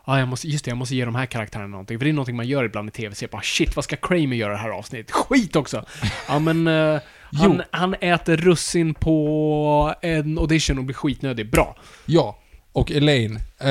Ja, 0.08 0.18
jag 0.18 0.28
måste, 0.28 0.48
just 0.48 0.64
det, 0.64 0.70
jag 0.70 0.78
måste 0.78 0.96
ge 0.96 1.04
de 1.04 1.14
här 1.14 1.26
karaktärerna 1.26 1.68
någonting. 1.68 1.98
För 1.98 2.04
det 2.04 2.10
är 2.10 2.12
någonting 2.12 2.36
man 2.36 2.46
gör 2.46 2.64
ibland 2.64 2.88
i 2.88 2.92
tv-serier. 2.92 3.30
Bara 3.30 3.42
shit, 3.42 3.76
vad 3.76 3.84
ska 3.84 3.96
Kramer 3.96 4.36
göra 4.36 4.52
i 4.52 4.56
det 4.56 4.62
här 4.62 4.70
avsnittet? 4.70 5.10
Skit 5.10 5.56
också! 5.56 5.84
Ja, 6.28 6.38
men... 6.38 6.66
eh, 6.66 7.00
han, 7.32 7.62
han 7.70 7.94
äter 7.94 8.36
russin 8.36 8.94
på 8.94 9.94
en 10.02 10.38
audition 10.38 10.78
och 10.78 10.84
blir 10.84 10.94
skitnödig. 10.94 11.50
Bra. 11.50 11.76
Ja. 12.06 12.38
Och 12.72 12.90
Elaine. 12.90 13.36
Eh, 13.36 13.66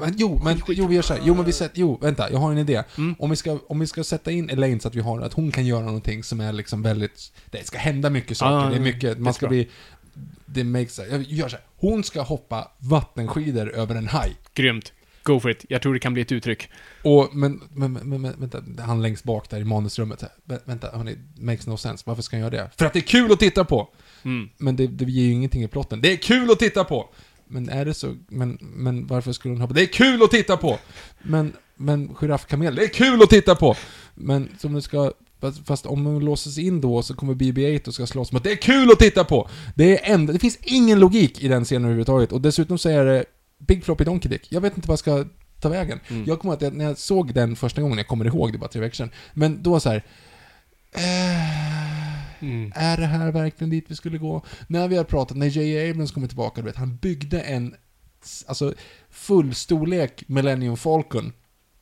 men, 0.00 0.14
jo, 0.16 0.40
men 0.44 0.62
jo, 0.68 0.86
vi 0.86 0.94
gör 0.94 1.02
så 1.02 1.14
här. 1.14 1.22
Jo, 1.24 1.34
men 1.34 1.44
vi 1.44 1.52
sätter, 1.52 1.80
jo, 1.80 1.98
vänta, 2.02 2.30
jag 2.30 2.38
har 2.38 2.52
en 2.52 2.58
idé. 2.58 2.82
Mm. 2.98 3.14
Om, 3.18 3.30
vi 3.30 3.36
ska, 3.36 3.58
om 3.68 3.80
vi 3.80 3.86
ska 3.86 4.04
sätta 4.04 4.30
in 4.30 4.50
Elaine 4.50 4.80
så 4.80 4.88
att 4.88 4.94
vi 4.94 5.00
har, 5.00 5.20
att 5.20 5.32
hon 5.32 5.52
kan 5.52 5.66
göra 5.66 5.84
någonting 5.84 6.24
som 6.24 6.40
är 6.40 6.52
liksom 6.52 6.82
väldigt, 6.82 7.32
det 7.50 7.66
ska 7.66 7.78
hända 7.78 8.10
mycket 8.10 8.36
saker, 8.36 8.64
Ja, 8.64 8.70
det 8.70 8.76
är 8.76 8.80
mycket, 8.80 9.18
man 9.18 9.34
ska 9.34 9.48
bli, 9.48 9.68
det 10.46 10.64
makes, 10.64 11.00
jag 11.10 11.22
gör 11.22 11.48
så 11.48 11.56
här. 11.56 11.64
Hon 11.76 12.04
ska 12.04 12.22
hoppa 12.22 12.70
vattenskidor 12.78 13.70
över 13.70 13.94
en 13.94 14.08
haj. 14.08 14.36
Grymt. 14.54 14.92
Go 15.22 15.40
for 15.40 15.50
it. 15.50 15.64
Jag 15.68 15.82
tror 15.82 15.94
det 15.94 16.00
kan 16.00 16.12
bli 16.12 16.22
ett 16.22 16.32
uttryck. 16.32 16.68
Och, 17.02 17.28
men, 17.32 17.60
men, 17.72 17.92
men, 17.92 18.20
men 18.22 18.34
vänta, 18.40 18.62
han 18.82 19.02
längst 19.02 19.24
bak 19.24 19.50
där 19.50 19.60
i 19.60 19.64
manusrummet. 19.64 20.24
Vä- 20.48 20.60
Vänta, 20.64 20.90
hörni, 20.96 21.16
makes 21.38 21.66
no 21.66 21.76
sense. 21.76 22.04
Varför 22.06 22.22
ska 22.22 22.36
han 22.36 22.40
göra 22.40 22.50
det? 22.50 22.70
För 22.78 22.86
att 22.86 22.92
det 22.92 22.98
är 22.98 23.00
kul 23.00 23.32
att 23.32 23.38
titta 23.40 23.64
på! 23.64 23.88
Mm. 24.22 24.48
Men 24.58 24.76
det, 24.76 24.86
det 24.86 25.04
ger 25.04 25.24
ju 25.24 25.32
ingenting 25.32 25.62
i 25.62 25.68
plotten. 25.68 26.00
Det 26.00 26.12
är 26.12 26.16
kul 26.16 26.50
att 26.50 26.58
titta 26.58 26.84
på! 26.84 27.08
Men 27.46 27.68
är 27.68 27.84
det 27.84 27.94
så, 27.94 28.16
men, 28.28 28.58
men 28.60 29.06
varför 29.06 29.32
skulle 29.32 29.54
hon 29.54 29.60
hoppa? 29.60 29.74
Det 29.74 29.82
är 29.82 29.86
kul 29.86 30.22
att 30.22 30.30
titta 30.30 30.56
på! 30.56 30.78
Men, 31.22 31.52
men 31.76 32.14
giraffkamel, 32.14 32.74
det 32.74 32.84
är 32.84 32.88
kul 32.88 33.22
att 33.22 33.30
titta 33.30 33.54
på! 33.54 33.76
Men 34.14 34.48
som 34.58 34.72
det 34.74 34.82
ska, 34.82 35.12
fast, 35.40 35.66
fast 35.66 35.86
om 35.86 36.06
hon 36.06 36.24
låses 36.24 36.58
in 36.58 36.80
då 36.80 37.02
så 37.02 37.14
kommer 37.14 37.34
BB-8 37.34 37.88
och 37.88 37.94
ska 37.94 38.06
slåss 38.06 38.32
mot, 38.32 38.44
det 38.44 38.52
är 38.52 38.56
kul 38.56 38.90
att 38.92 38.98
titta 38.98 39.24
på! 39.24 39.48
Det 39.74 39.98
är 39.98 40.14
enda, 40.14 40.32
det 40.32 40.38
finns 40.38 40.58
ingen 40.62 41.00
logik 41.00 41.42
i 41.42 41.48
den 41.48 41.64
scenen 41.64 41.84
överhuvudtaget. 41.84 42.32
Och 42.32 42.40
dessutom 42.40 42.78
så 42.78 42.88
är 42.88 43.04
det 43.04 43.24
Big 43.66 43.84
Floppy 43.84 44.04
Donkey 44.04 44.28
Dick. 44.30 44.52
Jag 44.52 44.60
vet 44.60 44.76
inte 44.76 44.88
vad 44.88 44.92
jag 44.92 44.98
ska 44.98 45.24
ta 45.60 45.68
vägen. 45.68 46.00
Jag 46.26 46.40
kommer 46.40 46.54
att 46.54 46.74
när 46.74 46.84
jag 46.84 46.98
såg 46.98 47.34
den 47.34 47.56
första 47.56 47.82
gången, 47.82 47.98
jag 47.98 48.08
kommer 48.08 48.24
ihåg 48.24 48.52
det 48.52 48.58
bara 48.58 48.70
tre 48.70 48.80
veckor 48.80 48.94
sedan, 48.94 49.10
men 49.34 49.62
då 49.62 49.80
så 49.80 49.90
här. 49.90 50.04
Eh, 50.94 51.72
Mm. 52.42 52.72
Är 52.74 52.96
det 52.96 53.06
här 53.06 53.32
verkligen 53.32 53.70
dit 53.70 53.84
vi 53.88 53.96
skulle 53.96 54.18
gå? 54.18 54.42
När 54.68 54.88
vi 54.88 54.96
har 54.96 55.04
pratat, 55.04 55.36
när 55.36 55.46
J.A. 55.46 55.90
Abrams 55.90 56.12
kommer 56.12 56.26
tillbaka, 56.26 56.60
du 56.60 56.66
vet, 56.66 56.76
han 56.76 56.96
byggde 56.96 57.40
en 57.40 57.74
alltså, 58.46 58.74
fullstorlek 59.10 60.24
Millennium 60.26 60.76
Falcon 60.76 61.32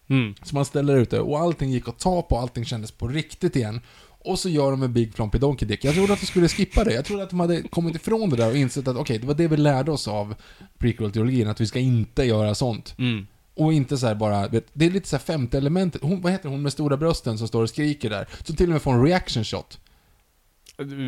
Mm. 0.08 0.34
som 0.42 0.56
han 0.56 0.64
ställer 0.64 0.96
ute 0.96 1.20
och 1.20 1.40
allting 1.40 1.70
gick 1.70 1.88
att 1.88 1.98
ta 1.98 2.22
på, 2.22 2.38
allting 2.38 2.64
kändes 2.64 2.90
på 2.90 3.08
riktigt 3.08 3.56
igen. 3.56 3.80
Och 4.24 4.38
så 4.38 4.48
gör 4.48 4.70
de 4.70 4.82
en 4.82 4.92
Big 4.92 5.14
Floppy 5.14 5.38
Donkey 5.38 5.68
Dick. 5.68 5.84
Jag 5.84 5.94
trodde 5.94 6.12
att 6.12 6.20
de 6.20 6.26
skulle 6.26 6.48
skippa 6.48 6.84
det. 6.84 6.94
Jag 6.94 7.04
trodde 7.04 7.22
att 7.22 7.30
de 7.30 7.40
hade 7.40 7.62
kommit 7.62 7.96
ifrån 7.96 8.30
det 8.30 8.36
där 8.36 8.50
och 8.50 8.56
insett 8.56 8.88
att 8.88 8.96
okej, 8.96 9.18
det 9.18 9.26
var 9.26 9.34
det 9.34 9.48
vi 9.48 9.56
lärde 9.56 9.90
oss 9.90 10.08
av 10.08 10.34
prequel-teologin, 10.78 11.48
att 11.48 11.60
vi 11.60 11.66
ska 11.66 11.78
inte 11.78 12.24
göra 12.24 12.54
sånt. 12.54 12.94
Mm. 12.98 13.26
Och 13.54 13.72
inte 13.72 13.98
så 13.98 14.06
här 14.06 14.14
bara, 14.14 14.48
vet, 14.48 14.66
det 14.72 14.86
är 14.86 14.90
lite 14.90 15.08
så 15.08 15.16
här 15.16 15.24
femte 15.24 15.58
elementet. 15.58 16.02
Hon, 16.02 16.20
vad 16.20 16.32
heter 16.32 16.48
hon 16.48 16.62
med 16.62 16.72
stora 16.72 16.96
brösten 16.96 17.38
som 17.38 17.48
står 17.48 17.62
och 17.62 17.68
skriker 17.68 18.10
där? 18.10 18.28
Som 18.44 18.56
till 18.56 18.66
och 18.66 18.72
med 18.72 18.82
får 18.82 18.92
en 18.92 19.04
reaction 19.04 19.44
shot. 19.44 19.78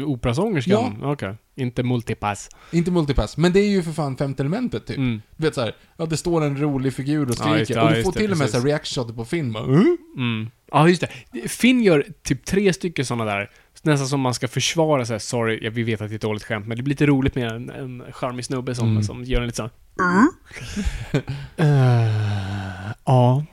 Operasångerskan? 0.06 0.98
Okej. 1.04 1.34
Inte 1.54 1.82
multipass. 1.82 2.48
Inte 2.70 2.90
multipass, 2.90 3.36
men 3.36 3.52
det 3.52 3.60
är 3.60 3.68
ju 3.68 3.82
för 3.82 3.92
fan 3.92 4.16
femte 4.16 4.42
elementet 4.42 4.86
typ. 4.86 4.96
Mm. 4.96 5.22
Du 5.36 5.46
vet 5.46 5.54
såhär, 5.54 5.74
ja 5.96 6.06
det 6.06 6.16
står 6.16 6.44
en 6.44 6.60
rolig 6.60 6.94
figur 6.94 7.22
och 7.22 7.30
Ja, 7.30 7.34
skriker. 7.34 7.58
just 7.58 7.72
det, 7.74 7.80
och 7.80 7.90
ja, 7.90 7.94
du 7.96 8.02
får 8.02 8.12
det, 8.12 8.18
till 8.18 8.32
och 8.32 8.38
med 8.38 8.44
precis. 8.46 8.52
så 8.52 8.58
här 8.60 8.66
reaction 8.66 9.16
på 9.16 9.24
film. 9.24 9.52
Bara, 9.52 9.64
"Mm?" 9.64 9.96
Mm. 10.16 10.50
Ja, 10.72 10.88
just 10.88 11.00
det. 11.32 11.48
Finn 11.48 11.82
gör 11.82 12.06
typ 12.24 12.44
tre 12.44 12.72
stycken 12.72 13.04
sådana 13.04 13.24
där. 13.24 13.50
Nästan 13.82 14.08
som 14.08 14.20
man 14.20 14.34
ska 14.34 14.48
försvara 14.48 15.04
sig. 15.06 15.20
Sorry, 15.20 15.58
ja, 15.62 15.70
vi 15.70 15.82
vet 15.82 16.00
att 16.00 16.08
det 16.08 16.12
är 16.14 16.16
ett 16.16 16.22
dåligt 16.22 16.44
skämt, 16.44 16.66
men 16.66 16.76
det 16.76 16.82
blir 16.82 16.90
lite 16.92 17.06
roligt 17.06 17.34
med 17.34 17.52
en, 17.52 17.70
en 17.70 18.02
charmig 18.12 18.44
snubbe 18.44 18.74
som, 18.74 18.88
Mm. 18.90 19.02
som 19.02 19.24
gör 19.24 19.40
en 19.40 19.46
lite 19.46 19.56
sån... 19.56 19.70
Eh, 21.56 22.90
ja. 23.04 23.44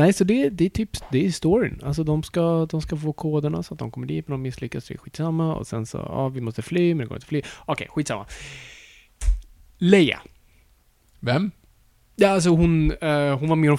Nej, 0.00 0.12
så 0.12 0.24
det, 0.24 0.48
det 0.48 0.64
är 0.64 0.68
typ, 0.70 0.90
det 1.12 1.26
är 1.26 1.30
storyn. 1.30 1.80
Alltså 1.84 2.04
de 2.04 2.22
ska, 2.22 2.66
de 2.70 2.82
ska 2.82 2.96
få 2.96 3.12
koderna 3.12 3.62
så 3.62 3.74
att 3.74 3.78
de 3.78 3.90
kommer 3.90 4.06
dit, 4.06 4.28
men 4.28 4.32
de 4.32 4.42
misslyckas, 4.42 4.88
det 4.88 4.94
är 4.94 4.98
skitsamma. 4.98 5.54
Och 5.54 5.66
sen 5.66 5.86
så, 5.86 5.98
ja, 5.98 6.28
vi 6.28 6.40
måste 6.40 6.62
fly, 6.62 6.94
men 6.94 6.98
det 6.98 7.08
går 7.08 7.16
inte 7.16 7.24
att 7.24 7.28
fly. 7.28 7.42
Okej, 7.66 7.86
skitsamma. 7.90 8.26
Leia. 9.78 10.20
Vem? 11.20 11.50
Ja, 12.16 12.28
alltså 12.28 12.50
hon, 12.50 12.92
eh, 12.92 13.38
hon 13.38 13.48
var 13.48 13.56
med 13.56 13.64
i 13.68 13.68
de 13.68 13.78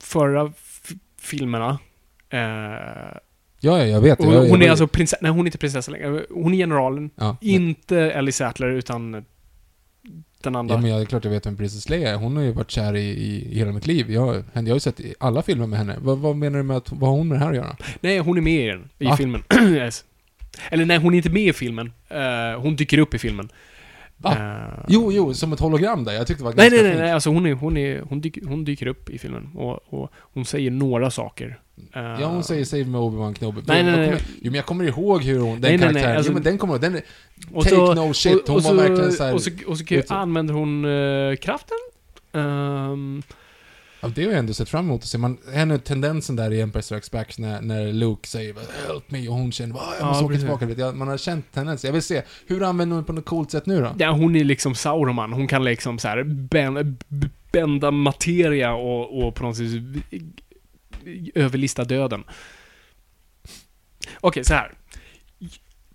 förra 0.00 0.52
filmerna. 1.20 1.78
Eh, 2.30 3.18
Ja, 3.60 3.78
ja, 3.78 3.84
jag 3.84 4.00
vet. 4.00 4.18
hon, 4.18 4.32
jag, 4.32 4.44
jag, 4.44 4.50
hon 4.50 4.60
är 4.60 4.64
jag, 4.64 4.70
alltså 4.70 4.86
prinsessa, 4.86 5.18
nej 5.22 5.30
hon 5.30 5.40
är 5.40 5.46
inte 5.46 5.58
prinsessa 5.58 5.90
längre. 5.92 6.26
Hon 6.30 6.52
är 6.54 6.56
generalen. 6.58 7.10
Ja, 7.16 7.36
Inte 7.40 7.98
Ellie 7.98 8.32
Sattler, 8.32 8.68
utan 8.68 9.24
den 10.44 10.56
andra. 10.56 10.74
ja, 10.74 10.80
men 10.80 10.90
jag, 10.90 10.98
det 11.00 11.02
är 11.02 11.06
klart 11.06 11.24
jag 11.24 11.30
vet 11.30 11.46
vem 11.46 11.56
Princess 11.56 11.88
Leia 11.88 12.10
är. 12.10 12.16
Hon 12.16 12.36
har 12.36 12.42
ju 12.42 12.52
varit 12.52 12.70
kär 12.70 12.96
i, 12.96 13.08
i, 13.08 13.52
i 13.52 13.58
hela 13.58 13.72
mitt 13.72 13.86
liv. 13.86 14.10
Jag, 14.10 14.44
jag 14.52 14.62
har 14.62 14.74
ju 14.74 14.80
sett 14.80 15.00
i 15.00 15.14
alla 15.20 15.42
filmer 15.42 15.66
med 15.66 15.78
henne. 15.78 15.96
Vad, 16.00 16.18
vad 16.18 16.36
menar 16.36 16.58
du 16.58 16.62
med 16.62 16.76
att, 16.76 16.92
vad 16.92 17.10
har 17.10 17.16
hon 17.16 17.28
med 17.28 17.38
det 17.38 17.44
här 17.44 17.50
att 17.50 17.56
göra? 17.56 17.76
Nej, 18.00 18.18
hon 18.18 18.36
är 18.36 18.42
med 18.42 18.64
i 18.64 18.68
den, 18.68 18.88
i 18.98 19.04
Va? 19.04 19.16
filmen. 19.16 19.42
yes. 19.60 20.04
Eller 20.70 20.84
nej, 20.84 20.98
hon 20.98 21.12
är 21.14 21.16
inte 21.16 21.30
med 21.30 21.42
i 21.42 21.52
filmen. 21.52 21.92
Eh, 22.08 22.60
hon 22.60 22.76
dyker 22.76 22.98
upp 22.98 23.14
i 23.14 23.18
filmen. 23.18 23.48
Va? 24.24 24.32
Eh, 24.78 24.84
Jo, 24.88 25.12
jo, 25.12 25.34
som 25.34 25.52
ett 25.52 25.60
hologram 25.60 26.04
där. 26.04 26.12
Jag 26.12 26.26
tyckte 26.26 26.42
det 26.42 26.44
var 26.44 26.54
Nej, 26.56 26.70
ganska 26.70 26.76
nej, 26.76 26.82
nej, 26.82 26.92
fint. 26.92 27.02
nej, 27.02 27.12
alltså 27.12 27.30
hon, 27.30 27.46
är, 27.46 27.52
hon, 27.52 27.76
är, 27.76 28.00
hon, 28.08 28.20
dyker, 28.20 28.42
hon 28.46 28.64
dyker 28.64 28.86
upp 28.86 29.10
i 29.10 29.18
filmen 29.18 29.48
och, 29.54 29.80
och 29.94 30.10
hon 30.16 30.44
säger 30.44 30.70
några 30.70 31.10
saker. 31.10 31.58
Eh, 31.92 32.02
Ja, 32.02 32.26
hon 32.26 32.44
säger 32.44 32.64
Save 32.64 32.84
me 32.84 32.98
Obi-Wan 32.98 33.34
Kenobi. 33.38 33.60
Nej, 33.66 33.82
nej, 33.82 33.96
nej. 33.96 34.06
kommer, 34.06 34.20
jo, 34.40 34.50
men 34.50 34.54
jag 34.54 34.66
kommer 34.66 34.84
ihåg 34.84 35.22
hur 35.22 35.38
hon, 35.38 35.50
den 35.52 35.60
Nej, 35.60 35.70
nej, 35.70 35.78
nej, 35.78 35.80
karaktären, 35.92 36.16
alltså- 36.16 36.30
jo 36.30 36.34
men 36.34 36.42
den 36.42 36.58
kommer. 36.58 36.78
Den, 36.78 36.94
är- 36.94 37.02
och 37.52 37.64
take 37.64 37.76
så- 37.76 37.94
no 37.94 38.12
shit, 38.14 38.34
och, 38.34 38.48
hon 38.48 38.56
och 38.56 38.62
var 38.62 38.70
så, 38.70 38.76
verkligen 38.76 39.12
så 39.12 39.24
här, 39.24 39.34
Och 39.34 39.42
så, 39.42 39.50
och 39.66 39.78
så 39.78 39.84
vet 39.88 40.08
du. 40.08 40.14
använder 40.14 40.54
hon 40.54 40.84
eh, 40.84 41.36
kraften. 41.36 41.76
Ehm, 42.32 43.22
Ja, 44.04 44.12
det 44.14 44.24
har 44.24 44.30
jag 44.30 44.38
ändå 44.38 44.54
sett 44.54 44.68
fram 44.68 44.84
emot 44.84 45.02
att 45.02 45.08
se. 45.08 45.18
Man, 45.18 45.38
henne 45.52 45.78
tendensen 45.78 46.36
där 46.36 46.50
i 46.52 46.60
Empire 46.60 46.82
Strikes 46.82 47.10
Back 47.10 47.38
när, 47.38 47.60
när 47.60 47.92
Luke 47.92 48.28
säger 48.28 48.54
'Help 48.54 49.10
me' 49.10 49.28
och 49.28 49.34
hon 49.34 49.52
känner 49.52 49.74
jag 49.76 49.84
Ja, 50.00 50.06
måste 50.06 50.24
åka 50.24 50.32
precis. 50.34 50.48
tillbaka'. 50.48 50.66
Vet 50.66 50.78
jag, 50.78 50.96
man 50.96 51.08
har 51.08 51.16
känt 51.18 51.52
tendensen. 51.52 51.88
Jag 51.88 51.92
vill 51.92 52.02
se, 52.02 52.22
hur 52.46 52.62
använder 52.62 52.94
hon 52.96 53.02
det 53.02 53.06
på 53.06 53.12
något 53.12 53.24
coolt 53.24 53.50
sätt 53.50 53.66
nu 53.66 53.80
då? 53.80 53.94
ja, 53.98 54.10
hon 54.10 54.36
är 54.36 54.44
liksom 54.44 54.74
Sauroman. 54.74 55.32
Hon 55.32 55.48
kan 55.48 55.64
liksom 55.64 55.98
så 55.98 56.08
här 56.08 56.24
bända 57.52 57.90
materia 57.90 58.74
och, 58.74 59.26
och 59.26 59.34
på 59.34 59.42
något 59.44 59.56
sätt 59.56 59.66
överlista 61.34 61.84
döden. 61.84 62.24
Okej, 64.20 64.44
så 64.44 64.54
här. 64.54 64.72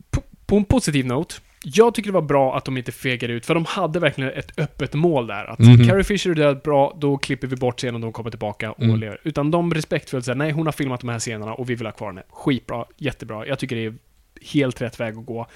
På, 0.10 0.24
på 0.46 0.58
en 0.58 0.66
positiv 0.66 1.06
note. 1.06 1.36
Jag 1.64 1.94
tycker 1.96 2.10
det 2.10 2.14
var 2.14 2.22
bra 2.22 2.58
att 2.58 2.66
de 2.66 2.78
inte 2.78 2.92
fegade 2.92 3.34
ut, 3.34 3.46
för 3.46 3.54
de 3.54 3.66
hade 3.66 4.00
verkligen 4.00 4.32
ett 4.34 4.60
öppet 4.60 4.94
mål 4.94 5.28
där. 5.28 5.46
Att 5.46 5.60
Mhm. 5.60 5.88
Carrie 5.88 6.04
Fisher 6.04 6.30
är 6.32 6.36
död, 6.36 6.62
bra, 6.64 6.98
då 7.02 7.18
klipper 7.18 7.48
vi 7.48 7.56
bort 7.56 7.78
scenen 7.78 7.96
och 7.96 8.02
de 8.02 8.14
kommer 8.14 8.30
tillbaka 8.30 8.72
och 8.72 8.84
Mm. 8.84 9.00
lever. 9.00 9.22
Utan 9.24 9.52
de 9.52 9.74
respektfullt 9.74 10.26
säger 10.26 10.36
nej, 10.36 10.52
hon 10.52 10.68
har 10.68 10.72
filmat 10.72 11.00
de 11.00 11.10
här 11.10 11.20
scenerna 11.20 11.54
och 11.54 11.70
vi 11.70 11.76
vill 11.76 11.88
ha 11.88 11.92
kvar 11.92 12.08
henne. 12.08 12.24
Skitbra, 12.30 12.86
jättebra. 12.98 13.48
Jag 13.48 13.60
tycker 13.60 13.76
det 13.76 13.86
är 13.86 13.94
helt 14.54 14.82
rätt 14.82 15.00
väg 15.00 15.18
att 15.18 15.26
gå. 15.26 15.48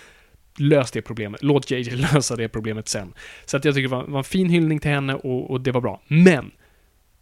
Lös 0.58 0.92
det 0.92 1.02
problemet. 1.02 1.44
Låt 1.44 1.72
JJ 1.72 1.84
lösa 2.14 2.36
det 2.36 2.50
problemet 2.50 2.88
sen. 2.90 3.14
Så 3.46 3.58
att 3.58 3.66
jag 3.66 3.76
tycker 3.76 3.90
det 3.90 3.96
var, 3.96 4.04
var 4.04 4.18
en 4.18 4.24
fin 4.24 4.50
hyllning 4.50 4.80
till 4.80 4.92
henne 4.92 5.14
och, 5.16 5.52
och 5.52 5.62
det 5.62 5.72
var 5.72 5.82
bra. 5.82 6.02
Men! 6.08 6.52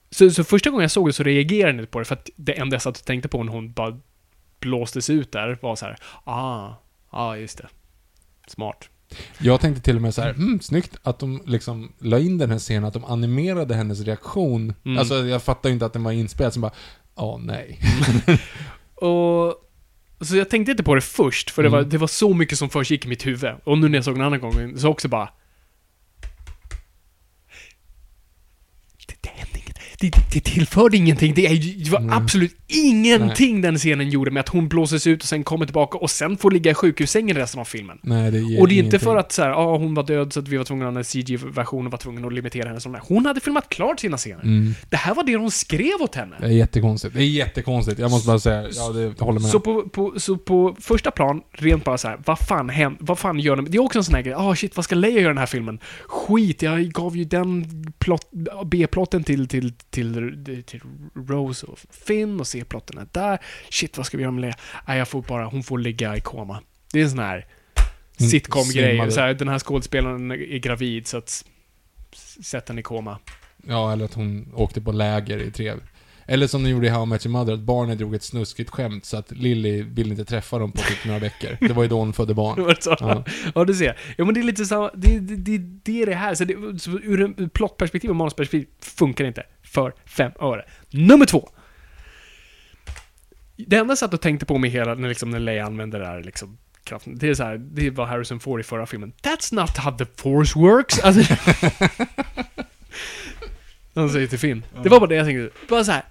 Så, 0.10 0.30
så 0.32 0.44
första 0.44 0.70
gången 0.70 0.82
jag 0.82 0.91
såg 0.91 1.10
det 1.10 1.14
så 1.14 1.24
reagerade 1.24 1.74
jag 1.74 1.82
inte 1.82 1.91
på 1.91 1.99
det, 1.99 2.06
för 2.06 2.16
att 2.16 2.30
det 2.36 2.53
enda 2.60 2.74
jag 2.76 2.82
satt 2.82 2.98
och 2.99 3.06
tänkte 3.06 3.30
på 3.30 3.44
när 3.44 3.52
hon 3.53 3.74
bara 3.74 3.99
blåstes 4.60 5.10
ut 5.10 5.32
där 5.32 5.58
var 5.62 5.76
så 5.76 5.86
här. 5.86 5.98
ah, 6.24 6.70
ah, 7.10 7.36
just 7.36 7.58
det. 7.58 7.68
Smart. 8.48 8.90
Jag 9.40 9.62
tänkte 9.62 9.82
till 9.84 9.96
och 9.96 10.02
med 10.02 10.14
så 10.14 10.22
här, 10.22 10.30
mm, 10.30 10.62
snyggt 10.62 10.98
att 11.04 11.20
de 11.20 11.42
liksom 11.46 11.92
la 12.00 12.20
in 12.20 12.38
den 12.38 12.52
här 12.52 12.60
scenen, 12.60 12.86
att 12.86 12.94
de 12.94 13.06
animerade 13.06 13.76
hennes 13.76 14.02
reaktion. 14.02 14.74
Mm. 14.86 14.98
Alltså 14.98 15.16
jag 15.16 15.44
fattar 15.44 15.70
ju 15.70 15.74
inte 15.74 15.86
att 15.86 15.94
den 15.94 16.04
var 16.04 16.12
inspelad, 16.12 16.54
som 16.54 16.62
bara, 16.62 16.72
åh 17.16 17.40
nej. 17.42 17.80
Och... 18.96 19.56
Så 20.22 20.36
jag 20.36 20.50
tänkte 20.50 20.72
inte 20.72 20.84
på 20.84 20.96
det 20.96 21.02
först, 21.02 21.50
för 21.52 21.64
det, 21.64 21.70
var, 21.70 21.78
Mm. 21.80 21.90
det 21.90 21.98
var 21.98 22.08
så 22.08 22.34
mycket 22.34 22.58
som 22.58 22.70
först 22.70 22.92
gick 22.92 23.06
i 23.06 23.08
mitt 23.08 23.26
huvud. 23.26 23.52
Och 23.64 23.78
nu 23.78 23.90
när 23.90 23.98
jag 23.98 24.06
såg 24.06 24.16
den 24.16 24.24
andra 24.24 24.38
gången, 24.38 24.80
så 24.80 24.90
också 24.90 25.08
bara... 25.08 25.30
Det, 29.08 29.16
det 29.22 29.30
hände 29.30 29.60
inget. 29.60 29.78
Det, 30.02 30.11
det, 30.34 30.40
tillförde 30.40 30.98
ingenting. 30.98 31.34
Det, 31.34 31.48
det 31.84 31.90
var 31.91 31.99
Mm. 31.99 32.14
absolut 32.14 32.56
ingenting 32.68 33.61
den 33.61 33.78
scenen 33.78 34.10
gjorde 34.10 34.32
med 34.32 34.41
att 34.41 34.49
hon 34.49 34.68
blåses 34.68 35.07
ut 35.07 35.22
och 35.22 35.28
sen 35.28 35.44
kommer 35.44 35.65
tillbaka 35.65 35.98
och 35.98 36.10
sen 36.10 36.38
får 36.38 36.52
ligga 36.52 36.72
i 36.72 36.73
sjukhussängen 36.73 37.36
resten 37.38 37.60
av 37.60 37.65
filmen. 37.65 37.98
Nej, 38.02 38.32
det 38.32 38.38
Och 38.38 38.44
det 38.44 38.52
är 38.53 38.60
inte 38.61 38.72
ingenting. 38.73 38.99
för 38.99 39.15
att 39.18 39.32
så 39.32 39.41
här, 39.41 39.49
ah, 39.49 39.78
hon 39.78 39.94
var 39.94 40.03
död 40.03 40.34
så 40.34 40.40
att 40.40 40.48
vi 40.48 40.57
var 40.57 40.64
tvungna 40.64 40.88
att 40.88 40.94
ha 40.94 40.99
en 40.99 41.03
CG-version 41.03 41.86
och 41.86 41.91
var 41.91 41.98
tvungna 41.99 42.28
att 42.28 42.34
limitera 42.34 42.68
henne 42.68 42.80
det. 42.84 42.99
Hon 43.07 43.26
hade 43.26 43.40
filmat 43.40 43.69
klart 43.69 43.99
sina 43.99 44.18
scener. 44.18 44.44
Mm. 44.44 44.73
Det 44.90 44.98
här 44.98 45.15
var 45.15 45.23
det 45.23 45.34
de 45.34 45.52
skrev 45.52 46.02
åt 46.02 46.15
henne. 46.15 46.36
Det 46.40 46.45
är 46.45 46.49
jättekonstigt. 46.49 47.14
Det 47.15 47.22
är 47.23 47.26
jättekonstigt. 47.26 47.99
Jag 47.99 48.11
måste 48.11 48.28
bara 48.28 48.40
säga, 48.40 48.69
ja 48.76 48.90
det 48.90 49.02
jag 49.02 49.26
håller 49.26 49.40
med. 49.40 49.49
Så 49.49 49.60
på, 49.60 49.82
på, 49.82 50.14
så 50.18 50.38
på 50.38 50.76
första 50.80 51.11
plan, 51.11 51.41
rent 51.52 51.84
bara 51.84 51.98
så 51.98 52.07
här, 52.07 52.19
vad 52.26 52.40
fan 52.40 52.69
händer, 52.69 52.99
vad 53.02 53.19
fan 53.19 53.40
gör 53.40 53.56
de? 53.56 53.72
Det 53.72 53.78
är 53.78 53.82
också 53.82 53.99
en 53.99 54.03
sån 54.03 54.15
här 54.15 54.22
grej, 54.22 54.34
ah 54.34 54.56
shit, 54.56 54.76
vad 54.76 54.86
ska 54.86 54.95
Leia 54.95 55.14
göra 55.14 55.22
i 55.22 55.28
den 55.28 55.38
här 55.38 55.45
filmen? 55.45 55.80
Skit, 56.07 56.61
jag 56.61 56.82
gav 56.91 57.18
ju 57.18 57.23
den 57.23 57.65
plott, 57.99 58.30
B-plotten 58.65 59.23
till, 59.23 59.48
till, 59.48 59.73
till, 59.92 60.64
till 60.68 60.82
Rose 61.28 61.66
och 61.66 61.80
Finn 62.08 62.40
och 62.40 62.48
C-plotten 62.48 62.98
är 62.98 63.08
där. 63.12 63.40
Shit, 63.70 63.98
vad 63.98 64.06
ska 64.06 64.18
vi 64.18 64.24
göra 64.24 64.32
med 64.32 64.42
Leia? 64.42 64.56
Nej, 64.88 64.98
jag 64.98 65.08
får 65.08 65.22
bara, 65.22 65.46
hon 65.46 65.64
får 65.64 65.78
ligga 65.80 66.18
i 66.18 66.22
koma. 66.22 66.62
Det 66.94 67.00
är 67.00 67.04
en 67.04 67.10
sån 67.10 67.20
här 67.20 67.48
Mm, 68.20 68.30
sitcom-grej. 68.30 68.90
svimmade. 68.90 69.12
Så 69.12 69.20
här, 69.22 69.34
den 69.34 69.48
här 69.48 69.60
skådespelaren 69.60 70.32
är 70.32 70.58
gravid, 70.58 71.08
så 71.08 71.18
att 71.18 71.46
sätt 72.44 72.66
den 72.66 72.80
i 72.80 72.82
koma. 72.82 73.20
Ja, 73.68 73.94
eller 73.94 74.06
att 74.06 74.14
hon 74.14 74.54
åkte 74.56 74.82
på 74.82 74.92
läger 74.92 75.40
i 75.40 75.52
tre... 75.52 75.74
Eller 76.26 76.48
som 76.48 76.64
de 76.64 76.70
gjorde 76.70 76.88
i 76.88 76.90
How 76.90 77.04
I 77.04 77.06
Met 77.06 77.26
Your 77.26 77.32
Mother, 77.32 77.54
att 77.54 77.60
barnet 77.60 77.98
drog 77.98 78.16
ett 78.16 78.24
snuskigt 78.24 78.70
skämt 78.70 79.06
så 79.06 79.18
att 79.18 79.32
Lily 79.32 79.84
ville 79.84 80.10
inte 80.10 80.26
träffa 80.26 80.60
dem 80.60 80.72
på 80.72 80.78
typ 80.78 81.06
några 81.06 81.20
veckor. 81.20 81.58
Det 81.68 81.74
var 81.74 81.84
ju 81.84 81.90
då 81.90 82.00
hon 82.00 82.14
födde 82.14 82.28
Det 82.32 82.34
barn. 82.34 82.64
var 82.64 82.78
så. 82.80 82.96
Ja. 83.00 83.24
Ja. 83.56 83.66
du 83.66 83.74
ser. 83.74 83.98
Ja, 84.18 84.26
men 84.26 84.34
det 84.34 84.40
är 84.40 84.44
lite 84.44 84.66
samma, 84.66 84.92
det, 84.94 85.20
det, 85.20 85.36
det, 85.36 85.58
det 85.58 86.02
är 86.02 86.06
det 86.06 86.16
här. 86.16 86.36
Så, 86.36 86.46
det, 86.46 86.80
så 86.82 86.92
ur 86.92 87.48
plottperspektiv 87.50 88.10
och 88.10 88.16
manusperspektiv 88.16 88.68
funkar 88.82 89.24
det 89.24 89.28
inte. 89.28 89.44
För 89.72 89.93
fem 90.06 90.31
öre. 90.39 90.65
Nummer 90.89 91.26
två. 91.26 91.49
Det 93.56 93.76
enda 93.76 93.91
jag 93.91 93.98
satt 93.98 94.14
och 94.14 94.22
tänkte 94.22 94.45
på 94.45 94.57
med 94.57 94.69
hela, 94.69 94.95
när, 94.95 95.10
liksom, 95.10 95.30
när 95.30 95.39
Leia 95.39 95.65
använde 95.65 95.99
det 95.99 96.06
här 96.06 96.23
liksom, 96.23 96.57
kraften, 96.84 97.18
det 97.18 97.30
är 97.30 97.34
så 97.34 97.43
här, 97.43 97.57
det 97.57 97.89
var 97.89 98.06
Harrison 98.06 98.39
Ford 98.39 98.60
i 98.60 98.64
förra 98.64 98.85
filmen. 98.85 99.14
That's 99.22 99.56
not 99.56 99.77
how 99.77 99.98
the 99.98 100.06
force 100.15 100.60
works. 100.60 100.99
Alltså, 100.99 101.35
Han 103.95 104.10
säger 104.10 104.27
till 104.27 104.39
Finn. 104.39 104.64
Det 104.84 104.89
var 104.89 104.99
bara 104.99 105.10
det 105.10 105.15
jag 105.15 105.26
tänkte. 105.26 105.60
Bara 105.69 105.84
så 105.84 105.91
här. 105.91 106.03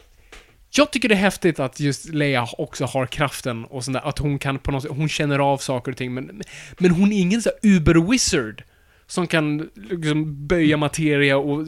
Jag 0.70 0.90
tycker 0.90 1.08
det 1.08 1.14
är 1.14 1.18
häftigt 1.18 1.60
att 1.60 1.80
just 1.80 2.08
Leia 2.08 2.48
också 2.58 2.84
har 2.84 3.06
kraften 3.06 3.64
och 3.64 3.84
sånt 3.84 3.94
där, 3.94 4.08
att 4.08 4.18
hon 4.18 4.38
kan 4.38 4.58
på 4.58 4.70
något 4.70 4.82
sätt, 4.82 4.92
hon 4.94 5.08
känner 5.08 5.38
av 5.38 5.58
saker 5.58 5.92
och 5.92 5.98
ting, 5.98 6.14
men, 6.14 6.42
men 6.78 6.90
hon 6.90 7.12
är 7.12 7.20
ingen 7.20 7.42
så 7.42 7.50
här 7.50 7.70
uber-wizard 7.70 8.62
som 9.10 9.26
kan 9.26 9.70
liksom 9.74 10.46
böja 10.46 10.76
materia 10.76 11.36
och 11.38 11.66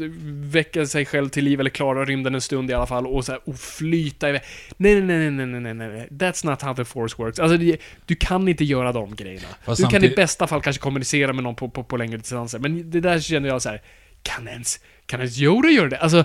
väcka 0.55 0.87
sig 0.87 1.07
själv 1.07 1.29
till 1.29 1.45
liv 1.45 1.61
eller 1.61 1.71
klara 1.71 2.05
rymden 2.05 2.35
en 2.35 2.41
stund 2.41 2.71
i 2.71 2.75
alla 2.75 2.87
fall 2.87 3.07
och, 3.07 3.25
så 3.25 3.33
här, 3.33 3.41
och 3.45 3.57
flyta 3.59 4.29
iväg. 4.29 4.41
Nej, 4.77 5.01
nej, 5.01 5.31
nej, 5.31 5.47
nej, 5.47 5.61
nej, 5.61 5.75
nej, 5.75 5.89
nej. 5.89 6.09
That's 6.11 6.47
not 6.47 6.63
how 6.63 6.75
the 6.75 6.85
force 6.85 7.15
works. 7.19 7.39
Alltså, 7.39 7.57
det, 7.57 7.77
du 8.07 8.15
kan 8.15 8.49
inte 8.49 8.65
göra 8.65 8.93
de 8.93 9.15
grejerna. 9.15 9.47
Fast 9.65 9.79
du 9.79 9.83
kan 9.83 9.91
i 9.91 9.93
samtidigt- 9.93 10.17
bästa 10.17 10.47
fall 10.47 10.63
kanske 10.63 10.83
kommunicera 10.83 11.33
med 11.33 11.45
någon 11.45 11.55
på, 11.55 11.69
på, 11.69 11.85
på 11.85 11.97
längre 11.97 12.17
distanser, 12.17 12.59
men 12.59 12.91
det 12.91 13.01
där 13.01 13.21
känner 13.21 13.49
jag 13.49 13.63
så 13.63 13.69
här. 13.69 13.83
kan 14.23 14.49
ens, 14.49 14.81
kan 15.07 15.21
ens 15.21 15.39
Yoda 15.41 15.69
göra 15.69 15.89
det? 15.89 15.99
Alltså, 15.99 16.25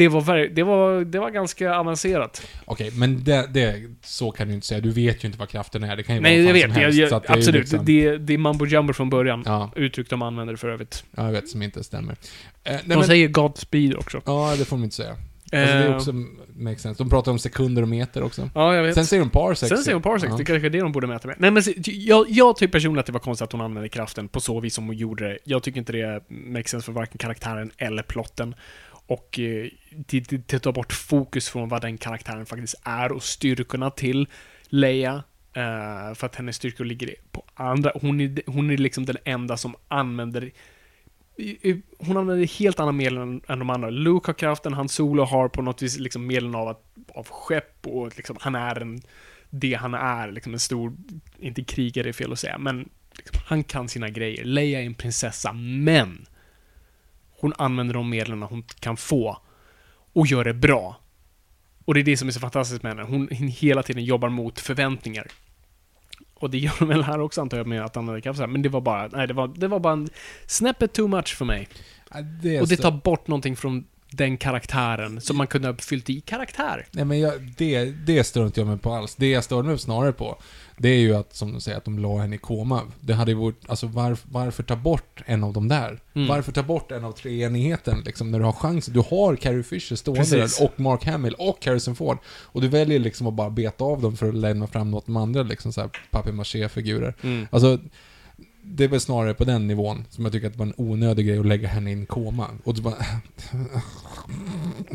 det 0.00 0.08
var, 0.08 0.48
det 0.54 0.62
var, 0.62 1.04
det 1.04 1.18
var 1.18 1.30
ganska 1.30 1.74
avancerat. 1.74 2.46
Okej, 2.64 2.90
men 2.94 3.24
det, 3.24 3.46
det, 3.50 3.82
så 4.02 4.30
kan 4.30 4.48
du 4.48 4.54
inte 4.54 4.66
säga. 4.66 4.80
Du 4.80 4.90
vet 4.90 5.24
ju 5.24 5.26
inte 5.26 5.38
vad 5.38 5.48
kraften 5.48 5.84
är. 5.84 5.96
Det 5.96 6.02
kan 6.02 6.14
ju 6.14 6.20
Nej, 6.20 6.44
vara 6.46 6.56
jag 6.58 6.68
vad 6.68 6.74
som 6.74 6.82
Jag, 6.82 6.86
helst, 6.92 6.98
jag, 6.98 7.12
att 7.12 7.22
det 7.22 7.32
absolut. 7.32 7.60
liksom- 7.60 7.84
Det, 7.84 8.16
det 8.16 8.34
är 8.34 8.38
mambo 8.38 8.66
jumbo 8.66 8.92
från 8.92 9.10
början. 9.10 9.42
Ja, 9.46 9.70
Uttryck 9.76 10.10
de 10.10 10.22
använder 10.22 10.56
för 10.56 10.68
övrigt. 10.68 11.04
ja, 11.16 11.24
jag 11.24 11.32
vet, 11.32 11.48
som 11.48 11.62
inte 11.62 11.84
stämmer. 11.84 12.12
Eh, 12.12 12.16
nej, 12.64 12.80
De 12.84 12.94
men, 12.94 13.04
säger 13.04 13.28
Godspeed 13.28 13.94
också. 13.96 14.20
Ja, 14.26 14.54
det 14.58 14.64
får 14.64 14.76
de 14.76 14.84
inte 14.84 14.96
säga. 14.96 15.10
Alltså, 15.10 15.74
det 15.76 15.82
är 15.84 15.88
Eh, 15.90 15.96
också 15.96 16.12
makes 16.56 16.82
sense. 16.82 17.02
De 17.02 17.10
pratar 17.10 17.32
om 17.32 17.38
sekunder 17.38 17.82
och 17.82 17.88
meter 17.88 18.22
också. 18.22 18.50
Ja, 18.54 18.74
jag 18.76 18.82
vet. 18.82 18.94
Sen 18.94 19.06
säger 19.06 19.22
de 19.22 19.30
parsecs. 19.30 19.68
Sen 19.68 19.78
säger 19.78 19.92
hon 19.94 20.02
Parsecs, 20.02 20.30
Ja. 20.30 20.36
det 20.36 20.44
kanske 20.44 20.66
är 20.66 20.70
det 20.70 20.78
de 20.80 20.92
borde 20.92 21.06
mäta 21.06 21.28
med. 21.28 21.36
Nej 21.38 21.50
men 21.50 21.62
jag, 21.84 22.26
jag 22.28 22.56
tycker 22.56 22.72
personligen 22.72 23.00
att 23.00 23.06
det 23.06 23.12
var 23.12 23.20
konstigt 23.20 23.44
att 23.44 23.52
hon 23.52 23.60
använde 23.60 23.88
kraften 23.88 24.28
på 24.28 24.40
så 24.40 24.60
vis 24.60 24.74
som 24.74 24.86
hon 24.86 24.96
gjorde 24.96 25.28
det. 25.28 25.38
Jag 25.44 25.62
tycker 25.62 25.78
inte 25.78 25.92
det 25.92 26.22
makes 26.28 26.70
sense 26.70 26.84
för 26.84 26.92
varken 26.92 27.18
karaktären 27.18 27.70
eller 27.78 28.02
plotten. 28.02 28.54
Och 29.10 29.28
det, 29.34 30.20
det, 30.20 30.48
det 30.48 30.58
tar 30.58 30.72
bort 30.72 30.92
fokus 30.92 31.48
från 31.48 31.68
vad 31.68 31.82
den 31.82 31.98
karaktären 31.98 32.46
faktiskt 32.46 32.74
är 32.82 33.12
och 33.12 33.22
styrkorna 33.22 33.90
till 33.90 34.28
Leia. 34.68 35.14
Uh, 35.56 36.14
för 36.14 36.26
att 36.26 36.36
hennes 36.36 36.56
styrkor 36.56 36.84
ligger 36.84 37.14
på 37.32 37.44
andra. 37.54 37.92
Hon 38.00 38.20
är, 38.20 38.42
hon 38.46 38.70
är 38.70 38.76
liksom 38.76 39.04
den 39.04 39.16
enda 39.24 39.56
som 39.56 39.74
använder 39.88 40.50
hon 41.98 42.16
använder 42.16 42.46
helt 42.46 42.80
andra 42.80 42.92
medel 42.92 43.18
än, 43.18 43.40
än 43.48 43.58
de 43.58 43.70
andra. 43.70 43.90
Luke 43.90 44.28
har 44.28 44.34
kraften, 44.34 44.72
han 44.72 44.88
Solo 44.88 45.24
har 45.24 45.48
på 45.48 45.62
något 45.62 45.82
vis 45.82 45.98
liksom 45.98 46.26
medlen 46.26 46.54
av, 46.54 46.68
att, 46.68 46.84
av 47.14 47.26
skepp 47.28 47.86
och 47.86 48.16
liksom, 48.16 48.36
han 48.40 48.54
är 48.54 48.80
en, 48.80 49.00
det 49.50 49.74
han 49.74 49.94
är, 49.94 50.32
liksom 50.32 50.52
en 50.52 50.60
stor, 50.60 50.92
inte 51.38 51.64
krigare 51.64 52.08
är 52.08 52.12
fel 52.12 52.32
att 52.32 52.38
säga, 52.38 52.58
men 52.58 52.88
liksom, 53.16 53.40
han 53.46 53.64
kan 53.64 53.88
sina 53.88 54.08
grejer. 54.08 54.44
Leia 54.44 54.80
är 54.80 54.86
en 54.86 54.94
prinsessa, 54.94 55.52
men 55.52 56.26
hon 57.40 57.52
använder 57.58 57.94
de 57.94 58.10
medlen 58.10 58.42
hon 58.42 58.62
kan 58.62 58.96
få 58.96 59.38
och 60.12 60.26
gör 60.26 60.44
det 60.44 60.54
bra. 60.54 60.96
Och 61.84 61.94
det 61.94 62.00
är 62.00 62.04
det 62.04 62.16
som 62.16 62.28
är 62.28 62.32
så 62.32 62.40
fantastiskt 62.40 62.82
med 62.82 62.96
henne. 62.96 63.08
Hon 63.08 63.28
hela 63.30 63.82
tiden 63.82 64.04
jobbar 64.04 64.28
mot 64.28 64.60
förväntningar. 64.60 65.26
Och 66.34 66.50
det 66.50 66.58
gör 66.58 66.72
hon 66.78 66.88
väl 66.88 67.02
här 67.02 67.20
också 67.20 67.40
antar 67.40 67.56
jag 67.56 67.66
med 67.66 67.84
att 67.84 67.96
använda 67.96 68.32
här. 68.32 68.46
Men 68.46 68.62
det 68.62 68.68
var 68.68 68.80
bara, 68.80 69.08
nej 69.08 69.26
det 69.26 69.34
var, 69.34 69.48
det 69.48 69.68
var 69.68 69.80
bara 69.80 69.92
en 69.92 70.08
snäppet 70.46 70.92
too 70.92 71.08
much 71.08 71.36
för 71.36 71.44
mig. 71.44 71.68
Ja, 72.10 72.60
Och 72.60 72.68
det 72.68 72.76
tar 72.76 73.00
bort 73.04 73.28
någonting 73.28 73.56
från 73.56 73.84
den 74.10 74.36
karaktären 74.36 75.20
som 75.20 75.36
man 75.36 75.46
kunde 75.46 75.68
ha 75.68 75.76
fyllt 75.76 76.10
i 76.10 76.20
karaktär. 76.20 76.86
Nej 76.90 77.04
men 77.04 77.20
jag, 77.20 77.32
det, 77.56 77.84
det 77.84 78.24
stör 78.24 78.46
inte 78.46 78.60
jag 78.60 78.66
mig 78.66 78.78
på 78.78 78.92
alls. 78.92 79.14
Det 79.16 79.30
jag 79.30 79.44
stör 79.44 79.62
mig 79.62 79.78
snarare 79.78 80.12
på, 80.12 80.38
det 80.76 80.88
är 80.88 80.98
ju 80.98 81.14
att, 81.16 81.34
som 81.34 81.52
de 81.52 81.60
säger, 81.60 81.78
att 81.78 81.84
de 81.84 81.98
la 81.98 82.18
henne 82.18 82.36
i 82.36 82.38
koma. 82.38 82.82
Det 83.00 83.14
hade 83.14 83.30
ju 83.30 83.36
varit, 83.36 83.56
alltså 83.66 83.86
varf, 83.86 84.22
varför 84.30 84.62
ta 84.62 84.76
bort 84.76 85.22
en 85.26 85.44
av 85.44 85.52
dem 85.52 85.68
där? 85.68 86.00
Mm. 86.14 86.28
Varför 86.28 86.52
ta 86.52 86.62
bort 86.62 86.92
en 86.92 87.04
av 87.04 87.12
treenigheten, 87.12 88.02
liksom, 88.06 88.30
när 88.30 88.38
du 88.38 88.44
har 88.44 88.52
chansen? 88.52 88.94
Du 88.94 89.00
har 89.00 89.36
Carrie 89.36 89.62
Fisher 89.62 89.96
stående 89.96 90.20
Precis. 90.20 90.58
där, 90.58 90.64
och 90.64 90.80
Mark 90.80 91.04
Hamill, 91.04 91.34
och 91.34 91.66
Harrison 91.66 91.96
Ford. 91.96 92.18
Och 92.26 92.60
du 92.60 92.68
väljer 92.68 92.98
liksom 92.98 93.26
att 93.26 93.34
bara 93.34 93.50
beta 93.50 93.84
av 93.84 94.02
dem 94.02 94.16
för 94.16 94.28
att 94.28 94.34
lämna 94.34 94.66
fram 94.66 94.90
något 94.90 95.08
med 95.08 95.22
andra, 95.22 95.42
liksom 95.42 95.72
såhär 95.72 95.90
papier-maché-figurer. 96.10 97.14
Mm. 97.22 97.46
Alltså, 97.50 97.78
det 98.62 98.84
är 98.84 98.88
väl 98.88 99.00
snarare 99.00 99.34
på 99.34 99.44
den 99.44 99.66
nivån 99.66 100.04
som 100.10 100.24
jag 100.24 100.32
tycker 100.32 100.46
att 100.46 100.52
det 100.52 100.58
var 100.58 100.66
en 100.66 100.74
onödig 100.76 101.26
grej 101.26 101.38
att 101.38 101.46
lägga 101.46 101.68
henne 101.68 101.90
i 101.90 101.92
en 101.92 102.06
koma. 102.06 102.46
Och, 102.64 102.76
så 102.76 102.82
bara, 102.82 102.94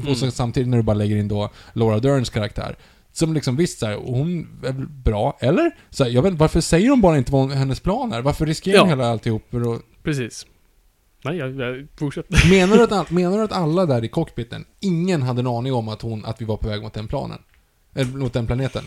och 0.09 0.17
så 0.17 0.31
samtidigt 0.31 0.69
när 0.69 0.77
du 0.77 0.83
bara 0.83 0.93
lägger 0.93 1.15
in 1.17 1.27
då 1.27 1.49
Laura 1.73 1.99
Derns 1.99 2.29
karaktär. 2.29 2.75
Som 3.11 3.33
liksom 3.33 3.55
visst 3.55 3.79
såhär, 3.79 3.95
hon 3.95 4.47
är 4.65 4.71
väl 4.71 4.87
bra, 4.87 5.37
eller? 5.39 5.71
Så 5.89 6.03
här, 6.03 6.11
jag 6.11 6.21
vet 6.21 6.33
varför 6.33 6.61
säger 6.61 6.89
de 6.89 7.01
bara 7.01 7.17
inte 7.17 7.31
vad 7.31 7.51
hennes 7.51 7.79
plan 7.79 8.13
är? 8.13 8.21
Varför 8.21 8.45
riskerar 8.45 8.75
Ja. 8.77 8.85
hela 8.85 9.07
alltihop? 9.07 9.53
att- 9.53 10.03
Precis. 10.03 10.45
Nej, 11.23 11.37
jag, 11.37 11.55
jag 11.55 11.87
fortsätter. 11.95 12.49
Menar 12.49 12.77
du, 12.77 12.83
att, 12.83 12.91
all- 12.91 13.05
menar 13.09 13.37
du 13.37 13.43
att 13.43 13.51
alla 13.51 13.85
där 13.85 14.03
i 14.03 14.07
cockpiten, 14.07 14.65
ingen 14.79 15.21
hade 15.21 15.39
en 15.39 15.47
aning 15.47 15.73
om 15.73 15.89
att, 15.89 16.01
hon, 16.01 16.25
att 16.25 16.41
vi 16.41 16.45
var 16.45 16.57
på 16.57 16.67
väg 16.67 16.81
mot 16.81 16.93
den 16.93 17.07
planen? 17.07 17.39
Eller 17.93 18.11
mot 18.17 18.33
den 18.33 18.45
planeten? 18.47 18.83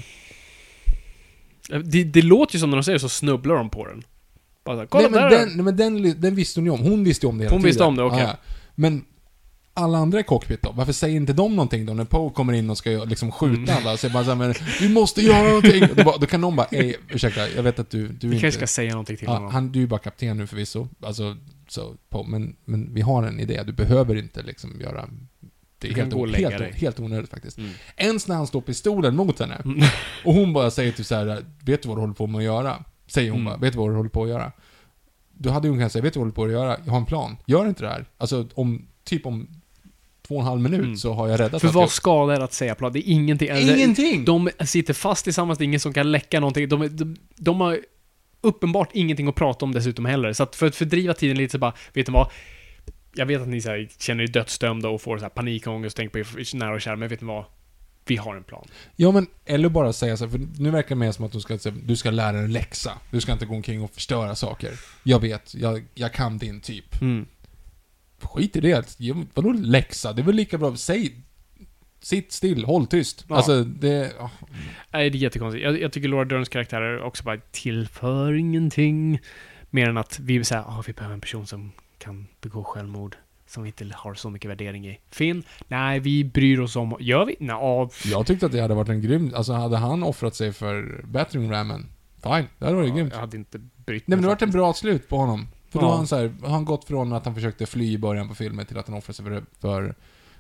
Det, 1.85 2.05
det 2.05 2.23
låter 2.23 2.55
ju 2.55 2.61
som 2.61 2.71
när 2.71 2.77
de 2.77 2.83
säger 2.85 2.99
så 2.99 3.09
snubblar 3.09 3.55
de 3.55 3.71
på 3.71 3.87
den. 3.87 4.03
Bara 4.69 4.77
så 4.77 4.81
här, 4.81 4.87
kolla 4.87 5.09
nej, 5.09 5.21
men 5.21 5.31
där! 5.31 5.39
den, 5.39 5.49
nej, 5.49 5.65
men 5.65 5.77
den, 5.77 6.21
den 6.21 6.35
visste 6.35 6.61
hon 6.61 6.65
ju 6.67 6.71
om. 6.73 6.81
Hon 6.81 7.05
visste 7.05 7.27
ju 7.27 7.31
om 7.31 7.39
det 7.39 7.45
hela 7.45 7.55
Hon 7.55 7.61
tiden. 7.61 7.69
visste 7.69 7.85
om 7.85 7.97
det, 7.97 8.03
okej. 8.03 8.21
Ja, 8.21 8.37
Men 8.75 9.05
alla 9.75 9.99
andra 9.99 10.21
i 10.21 10.23
cockpit 10.23 10.63
då? 10.63 10.73
Varför 10.73 10.93
säger 10.93 11.17
inte 11.17 11.33
de 11.33 11.57
någonting 11.57 11.87
då 11.87 11.95
när 11.95 12.05
Poe 12.05 12.31
kommer 12.31 12.53
in 12.53 12.71
och 12.71 12.79
ska 12.79 12.91
liksom 12.91 13.33
skjuta 13.33 13.75
alla? 13.75 13.93
Och 13.93 13.99
säger 13.99 14.15
bara 14.15 14.25
såhär, 14.25 14.37
men 14.37 14.55
vi 14.81 14.89
måste 14.89 15.23
göra 15.23 15.49
någonting! 15.49 15.83
Och 15.83 15.97
då, 15.97 16.05
bara, 16.05 16.17
då 16.17 16.27
kan 16.27 16.41
någon 16.41 16.57
bara, 16.57 16.67
ej, 16.71 16.97
ursäkta, 17.09 17.49
jag 17.49 17.63
vet 17.63 17.79
att 17.79 17.91
du, 17.91 18.09
du 18.09 18.29
Vi 18.29 18.35
inte... 18.35 18.41
kanske 18.45 18.59
ska 18.59 18.67
säga 18.67 18.91
någonting 18.91 19.17
till 19.17 19.27
ja, 19.27 19.35
honom. 19.35 19.53
han, 19.53 19.73
du 19.73 19.79
är 19.79 19.81
ju 19.81 19.87
bara 19.87 20.01
kapten 20.01 20.37
nu 20.37 20.47
förvisso. 20.47 20.89
Alltså, 21.03 21.37
så, 21.69 21.95
Poe, 22.09 22.27
men, 22.29 22.57
men 22.65 22.95
vi 22.95 23.01
har 23.01 23.23
en 23.23 23.41
idé. 23.41 23.63
Du 23.67 23.73
behöver 23.73 24.17
inte 24.17 24.43
liksom 24.43 24.81
göra... 24.81 25.09
Det 25.81 25.87
är 25.87 25.89
Du 25.89 25.95
kan 25.95 26.03
helt, 26.05 26.13
gå 26.15 26.19
och 26.21 26.23
o- 26.23 26.27
lägga 26.27 26.49
helt, 26.51 26.63
dig. 26.63 26.73
helt 26.77 27.01
onödigt 27.01 27.31
faktiskt. 27.31 27.59
Mm. 27.59 27.71
Ens 27.97 28.29
när 28.29 28.37
han 28.37 28.47
står 28.47 28.61
pistolen 28.61 29.17
mot 29.17 29.39
henne. 29.41 29.55
Mm. 29.65 29.81
Och 30.25 30.35
hon 30.35 30.53
bara 30.53 30.71
säger 30.71 30.93
typ 30.93 31.07
så 31.07 31.15
här: 31.15 31.45
vet 31.65 31.83
du 31.83 31.89
vad 31.89 31.97
du 31.97 32.01
håller 32.01 32.15
på 32.15 32.27
med 32.27 32.39
att 32.39 32.45
göra? 32.45 32.85
Säger 33.09 33.31
hon 33.31 33.41
Mm. 33.41 33.53
bara, 33.53 33.57
vet 33.61 33.73
du 33.73 33.79
vad 33.79 33.91
du 33.91 33.95
håller 33.97 34.11
på 34.11 34.23
att 34.23 34.29
göra? 34.29 34.53
Då 35.33 35.51
hade 35.51 35.69
hon 35.69 35.77
kunnat 35.79 35.93
säga, 35.93 36.03
vet 36.03 36.15
du 36.15 36.21
vad 36.21 36.27
du 36.27 36.31
håller 36.31 36.35
på 36.35 36.45
att 36.45 36.51
göra? 36.51 36.77
Jag 36.85 36.93
har 36.93 36.99
en 36.99 37.07
plan. 37.07 37.37
Gör 37.47 37.67
inte 37.69 37.83
det 37.83 37.89
här. 37.89 38.05
Alltså 38.19 38.49
om, 38.55 38.87
typ 39.05 39.27
om 39.27 39.49
två 40.29 40.35
och 40.35 40.41
en 40.41 40.47
halv 40.47 40.61
minut 40.61 40.81
Mm. 40.81 40.97
så 40.97 41.13
har 41.13 41.29
jag 41.29 41.41
räddat 41.41 41.61
För 41.61 41.69
vad 41.69 41.91
skadar 41.91 42.41
att 42.41 42.53
säga 42.53 42.75
plan? 42.75 42.93
Det 42.93 42.99
är 42.99 43.13
ingenting. 43.13 43.51
Alltså, 43.51 43.75
Ingenting! 43.75 44.25
De 44.25 44.51
sitter 44.61 44.95
fast 44.95 45.25
tillsammans, 45.25 45.59
det 45.59 45.63
är 45.63 45.67
ingen 45.67 45.81
som 45.81 45.93
kan 45.93 46.13
läcka 46.13 46.41
någonting. 46.41 46.69
De, 46.69 46.97
de, 46.97 47.17
de 47.37 47.61
har 47.61 47.81
uppenbart 48.41 48.91
ingenting 48.93 49.29
att 49.29 49.35
prata 49.35 49.65
om 49.65 49.73
dessutom 49.73 50.05
heller. 50.05 50.33
Så 50.33 50.43
att 50.43 50.57
för 50.57 50.67
att 50.67 50.77
fördriva 50.77 51.15
tiden 51.15 51.37
lite 51.37 51.53
så 51.53 51.59
bara, 51.59 51.73
vet 51.93 52.07
ni 52.09 52.13
vad? 52.13 52.31
Jag 53.15 53.27
vet 53.27 53.43
att 53.43 53.49
ni 53.49 53.61
så 53.61 53.69
här, 53.71 53.89
känner 53.99 54.25
er 54.25 54.29
dödsdömda 54.29 54.89
och 54.89 55.03
får 55.03 55.19
så 55.19 55.23
här 55.23 55.29
panikångest 55.31 55.95
och 55.95 55.97
tänker 55.97 56.13
på 56.13 56.41
er 56.41 56.57
nära 56.57 56.75
och 56.75 56.81
kära, 56.81 56.97
men 56.97 57.09
vet 57.09 57.21
ni 57.21 57.27
vad? 57.27 57.45
Vi 58.09 58.17
har 58.17 58.37
en 58.37 58.45
plan. 58.45 58.67
Ja 58.97 59.13
men, 59.13 59.27
eller 59.45 59.69
bara 59.69 59.93
säga 59.93 60.17
så 60.17 60.25
här, 60.25 60.31
för 60.31 60.41
nu 60.59 60.71
verkar 60.71 60.89
det 60.89 60.95
mer 60.95 61.13
som 61.13 61.25
att 61.25 61.33
du 61.33 61.41
ska, 61.41 61.59
säga, 61.59 61.75
du 61.85 61.97
ska 61.97 62.11
lära 62.11 62.33
dig 62.33 62.45
en 62.45 62.53
läxa. 62.53 62.99
Du 63.11 63.21
ska 63.21 63.33
inte 63.33 63.47
gå 63.47 63.55
omkring 63.55 63.83
och 63.83 63.91
förstöra 63.91 64.35
saker. 64.35 64.73
Jag 65.03 65.21
vet, 65.21 65.55
jag, 65.55 65.85
jag 65.95 66.13
kan 66.13 66.39
din 66.39 66.61
typ. 66.61 67.01
Mm. 67.01 67.27
Skit 68.21 68.57
i 68.57 68.61
det. 68.61 68.99
Vadå 69.35 69.53
läxa? 69.53 70.13
Det 70.13 70.23
är 70.23 70.25
väl 70.25 70.35
lika 70.35 70.59
bra, 70.59 70.77
säg... 70.77 71.15
Sitt 72.01 72.33
still, 72.33 72.65
håll 72.65 72.87
tyst. 72.87 73.25
Ja. 73.29 73.37
Alltså, 73.37 73.65
det... 73.65 74.13
ja. 74.19 74.31
Nej, 74.91 75.11
det 75.11 75.19
är 75.19 75.21
jättekonstigt. 75.21 75.65
Jag, 75.65 75.81
jag 75.81 75.93
tycker 75.93 76.09
Laura 76.09 76.25
Derns 76.25 76.49
karaktärer 76.49 77.03
också 77.03 77.25
bara 77.25 77.41
tillför 77.51 78.33
ingenting. 78.33 79.21
Mer 79.71 79.89
än 79.89 79.97
att 79.97 80.19
vi 80.19 80.45
säger 80.45 80.63
ah 80.63 80.83
vi 80.87 80.93
behöver 80.93 81.15
en 81.15 81.21
person 81.21 81.47
som 81.47 81.73
kan 81.99 82.27
begå 82.41 82.65
självmord. 82.65 83.17
Som 83.49 83.63
vi 83.63 83.67
inte 83.69 83.91
har 83.95 84.15
så 84.15 84.31
mycket 84.31 84.51
värdering 84.51 84.89
i. 84.89 85.01
Finn? 85.11 85.43
Nej, 85.69 86.01
vi 86.01 86.25
bryr 86.25 86.61
oss 86.61 86.77
om... 86.77 86.97
Gör 87.01 87.25
vi? 87.25 87.37
Nej, 87.41 87.89
Jag 88.05 88.27
tyckte 88.27 88.47
att 88.47 88.53
det 88.53 88.61
hade 88.61 88.75
varit 88.75 88.89
en 88.89 89.01
grym... 89.03 89.33
Alltså 89.35 89.53
hade 89.53 89.77
han 89.77 90.03
offrat 90.03 90.35
sig 90.35 90.53
för 90.53 91.05
battering 91.05 91.51
rammen, 91.51 91.87
fine. 92.23 92.47
Det 92.59 92.65
hade 92.65 92.77
varit 92.77 92.95
grymt. 92.95 93.13
Jag 93.13 93.21
hade 93.21 93.37
inte 93.37 93.59
brytt 93.59 94.09
Nej 94.09 94.17
men 94.17 94.23
det 94.23 94.29
varit 94.29 94.43
en 94.43 94.51
bra 94.51 94.73
slut 94.75 95.09
på 95.09 95.17
honom. 95.17 95.49
För 95.71 95.79
då 95.79 95.85
Ja. 95.85 95.91
har 95.91 95.97
han 95.97 96.07
så 96.07 96.17
här, 96.17 96.35
har 96.43 96.49
han 96.49 96.65
gått 96.65 96.85
från 96.85 97.13
att 97.13 97.25
han 97.25 97.35
försökte 97.35 97.67
fly 97.67 97.93
i 97.93 97.99
början 97.99 98.29
på 98.29 98.35
filmen 98.35 98.67
till 98.67 98.79
att 98.79 98.89
han 98.89 98.97
offrade 98.97 99.15
sig 99.15 99.25
för, 99.25 99.43
för, 99.61 99.95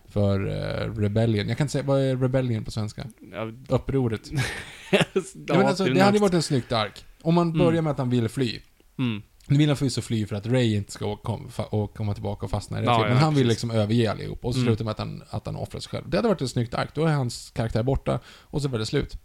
för 0.08 0.46
eh, 0.46 0.94
Rebellion. 1.00 1.48
Jag 1.48 1.56
kan 1.58 1.64
inte 1.64 1.72
säga, 1.72 1.84
vad 1.84 2.00
är 2.00 2.16
Rebellion 2.16 2.64
på 2.64 2.70
svenska? 2.70 3.06
Ja, 3.32 3.52
Upproret. 3.68 4.30
ja, 4.92 4.98
Ja, 5.14 5.22
men 5.48 5.66
alltså, 5.66 5.84
det 5.84 6.00
hade 6.00 6.16
ju 6.16 6.20
varit 6.20 6.34
en 6.34 6.42
snyggt 6.42 6.72
ark. 6.72 7.04
Om 7.22 7.34
man 7.34 7.58
börjar 7.58 7.82
med 7.82 7.90
att 7.90 7.98
han 7.98 8.10
vill 8.10 8.28
fly. 8.28 8.60
Mm. 8.98 9.22
Nu 9.48 9.58
vill 9.58 9.68
han 9.68 9.76
förvisso 9.76 10.00
fly 10.02 10.26
för 10.26 10.36
att 10.36 10.46
Ray 10.46 10.76
inte 10.76 10.92
ska 10.92 11.16
kom, 11.16 11.48
fa, 11.50 11.62
och 11.64 11.94
komma 11.96 12.14
tillbaka 12.14 12.44
och 12.46 12.50
fastna 12.50 12.78
i 12.78 12.80
rätt 12.80 12.86
Ja, 12.86 12.92
ja, 13.00 13.02
ja, 13.02 13.08
Men 13.08 13.16
han 13.22 13.34
vill 13.34 13.44
precis. 13.46 13.62
liksom 13.62 13.70
överge 13.70 14.10
allihop. 14.10 14.44
Och 14.44 14.54
så 14.54 14.60
Mm. 14.60 14.68
slutar 14.70 14.84
med 14.84 14.90
att 14.92 14.98
han, 14.98 15.22
att 15.30 15.46
han 15.46 15.56
offrar 15.56 15.80
sig 15.80 15.90
själv. 15.90 16.08
Det 16.10 16.16
hade 16.16 16.28
varit 16.28 16.42
ett 16.42 16.50
snyggt 16.50 16.74
ark. 16.74 16.88
Då 16.94 17.04
är 17.04 17.12
hans 17.12 17.50
karaktär 17.50 17.82
borta. 17.82 18.20
Och 18.26 18.62
så 18.62 18.68
var 18.68 18.78
det 18.78 18.86
slut. 18.86 19.18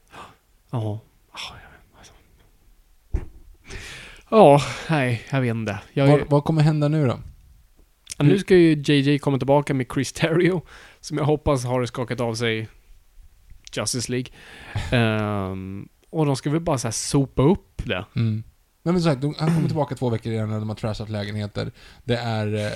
Ja. 0.72 1.00
Ja, 4.30 4.62
nej, 4.90 5.24
jag 5.32 5.42
vet 5.42 5.52
inte. 5.56 5.80
Jag, 5.94 6.08
Vad, 6.08 6.30
vad 6.30 6.44
kommer 6.44 6.62
hända 6.62 6.88
nu 6.88 7.08
då? 7.08 7.20
Ja, 8.18 8.24
nu 8.26 8.40
ska 8.40 8.56
ju 8.56 8.84
JJ 8.86 9.20
komma 9.20 9.38
tillbaka 9.38 9.74
med 9.74 9.88
Chris 9.94 10.14
Terrio, 10.14 10.62
som 11.00 11.18
jag 11.18 11.26
hoppas 11.26 11.66
har 11.66 11.86
skakat 11.86 12.20
av 12.22 12.36
sig 12.36 12.68
Justice 13.76 14.12
League. 14.12 14.28
Ehm, 14.92 15.88
och 16.10 16.26
de 16.26 16.36
ska 16.36 16.50
väl 16.50 16.60
bara 16.62 16.78
så 16.78 16.88
här 16.88 16.92
sopa 16.92 17.42
upp 17.42 17.82
det. 17.86 18.06
Mm. 18.16 18.44
Men, 18.84 18.94
men 18.94 19.04
så 19.04 19.10
här, 19.10 19.16
de, 19.16 19.36
han 19.40 19.48
kommer 19.56 19.68
tillbaka 19.68 19.96
två 19.96 20.10
veckor 20.10 20.34
innan 20.34 20.50
de 20.60 20.70
har 20.70 20.76
trashat 20.76 21.10
lägenheter. 21.10 21.72
Det 22.04 22.16
är 22.18 22.56
eh, 22.66 22.72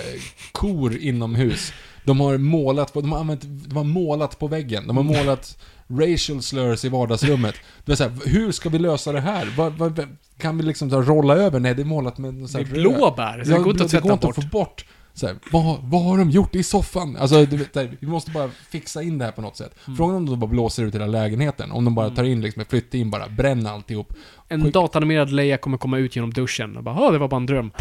kor 0.52 0.96
inomhus. 0.98 1.74
De 2.06 2.20
har 2.20 2.38
målat 2.38 2.94
på, 2.94 3.02
de 3.02 3.12
har 3.12 3.20
använt, 3.20 3.42
de 3.44 3.78
har 3.78 3.84
målat 3.84 4.40
på 4.40 4.48
väggen. 4.48 4.88
De 4.88 4.98
har 4.98 5.04
målat 5.04 5.58
racial 5.90 6.42
slurs 6.42 6.86
i 6.86 6.90
vardagsrummet. 6.90 7.56
Det 7.86 7.92
är 7.92 7.96
så 7.96 8.04
här, 8.04 8.12
hur 8.26 8.52
ska 8.52 8.70
vi 8.70 8.80
lösa 8.80 9.12
det 9.12 9.22
här? 9.22 9.54
Vad, 9.58 9.74
vad, 9.74 10.08
kan 10.38 10.58
vi 10.58 10.64
liksom 10.64 10.90
så 10.90 10.96
här, 10.96 11.04
rolla 11.04 11.36
över? 11.36 11.60
Nej, 11.60 11.76
det 11.76 11.82
är 11.82 11.86
målat 11.86 12.18
med 12.18 12.50
så 12.50 12.58
Det 12.58 12.64
här 12.66 12.72
är 12.72 12.76
röd- 12.80 12.96
blåbär, 12.98 13.44
så 13.44 13.52
det 13.52 13.58
går 13.58 13.72
inte 13.72 13.84
att 13.84 13.92
det 13.92 13.98
tvätta 13.98 14.08
går 14.08 14.14
inte 14.14 14.28
att 14.28 14.36
få 14.36 14.42
bort. 14.42 14.86
Så 15.18 15.28
här, 15.28 15.36
vad, 15.52 15.80
vad 15.84 16.04
har 16.04 16.18
de 16.18 16.30
gjort 16.30 16.56
i 16.56 16.64
soffan? 16.64 17.16
Alltså, 17.16 17.46
du 17.46 17.58
vet, 17.58 17.74
där, 17.74 17.98
vi 18.00 18.08
måste 18.08 18.32
bara 18.32 18.50
fixa 18.50 19.02
in 19.04 19.18
det 19.18 19.26
här 19.26 19.32
på 19.32 19.42
något 19.42 19.58
sätt. 19.58 19.76
Mm. 19.88 19.98
Frågan 19.98 20.16
om 20.16 20.26
de 20.26 20.40
bara 20.40 20.48
blåser 20.48 20.84
ut 20.84 20.96
hela 20.96 21.06
lägenheten. 21.06 21.72
Om 21.72 21.86
de 21.86 21.96
bara 21.96 22.10
tar 22.10 22.24
in 22.24 22.42
liksom, 22.42 22.66
flyttar 22.66 22.98
in 23.00 23.10
bara, 23.12 23.28
bränner 23.30 23.72
alltihop. 23.72 24.14
En 24.48 24.64
Skick- 24.64 24.72
datanimerad 24.74 25.32
Leia 25.32 25.58
kommer 25.58 25.78
komma 25.78 25.98
ut 25.98 26.16
genom 26.16 26.34
duschen 26.34 26.78
och 26.78 26.84
bara 26.84 26.96
"Ja, 26.96 27.12
det 27.12 27.18
var 27.18 27.28
bara 27.28 27.36
en 27.38 27.46
dröm”. 27.46 27.72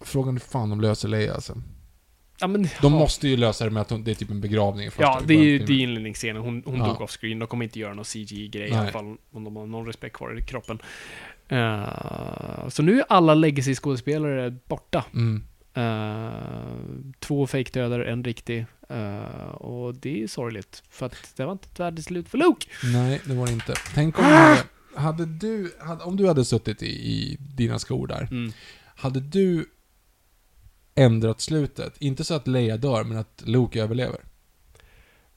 Frågan 0.00 0.34
hur 0.34 0.40
fan 0.40 0.70
de 0.70 0.80
löser 0.80 1.08
Leia 1.08 1.34
alltså. 1.34 1.62
Ja, 2.40 2.46
men, 2.46 2.62
De 2.62 2.68
ja. 2.82 2.88
måste 2.88 3.28
ju 3.28 3.36
lösa 3.36 3.64
det 3.64 3.70
med 3.70 3.80
att 3.80 3.90
hon, 3.90 4.04
det 4.04 4.10
är 4.10 4.14
typ 4.14 4.30
en 4.30 4.40
begravning 4.40 4.90
Ja, 4.98 5.20
det 5.26 5.34
är 5.34 5.42
ju 5.42 5.58
det 5.58 5.72
är 5.72 5.80
inledningsscenen. 5.80 6.42
Hon, 6.42 6.62
hon 6.66 6.76
Ja. 6.78 6.86
dog 6.86 7.00
off 7.00 7.10
screen. 7.10 7.38
De 7.38 7.46
kommer 7.46 7.64
inte 7.64 7.78
göra 7.78 7.94
någon 7.94 8.04
CG-grej 8.04 8.68
i 8.68 8.74
alla 8.74 8.90
fall. 8.90 9.16
Om 9.32 9.44
de 9.44 9.56
har 9.56 9.66
någon 9.66 9.86
respekt 9.86 10.16
kvar 10.16 10.38
i 10.38 10.42
kroppen. 10.42 10.78
Eh, 11.48 12.68
så 12.68 12.82
nu 12.82 12.98
är 13.00 13.04
alla 13.08 13.34
legacy-skådespelare 13.34 14.56
borta. 14.68 15.04
Mm. 15.14 15.44
Uh, 15.78 17.12
två 17.18 17.46
fake-dödare, 17.46 18.10
en 18.10 18.24
riktig. 18.24 18.66
Eh, 18.88 19.48
och 19.48 19.94
det 19.94 20.22
är 20.22 20.26
sorgligt. 20.26 20.82
För 20.90 21.06
att 21.06 21.32
det 21.36 21.44
var 21.44 21.52
inte 21.52 21.68
ett 21.72 21.80
värdigt 21.80 22.04
slut 22.04 22.28
för 22.28 22.38
Luke. 22.38 22.66
Nej, 22.84 23.20
det 23.24 23.34
var 23.34 23.46
det 23.46 23.52
inte. 23.52 23.74
Tänk 23.94 24.18
om 24.18 24.24
du 24.24 24.30
hade, 24.30 24.62
hade 24.94 25.26
du, 25.26 25.72
hade, 25.80 26.04
om 26.04 26.16
du 26.16 26.26
hade 26.26 26.44
suttit 26.44 26.82
i, 26.82 26.86
i 26.86 27.36
dina 27.40 27.78
skor 27.78 28.06
där. 28.06 28.28
Mm. 28.30 28.52
Hade 28.96 29.20
du 29.20 29.66
ändrat 30.94 31.40
slutet? 31.40 31.96
Inte 31.98 32.24
så 32.24 32.34
att 32.34 32.48
Leia 32.48 32.76
dör, 32.76 33.04
men 33.04 33.18
att 33.18 33.42
Luke 33.46 33.82
överlever. 33.82 34.20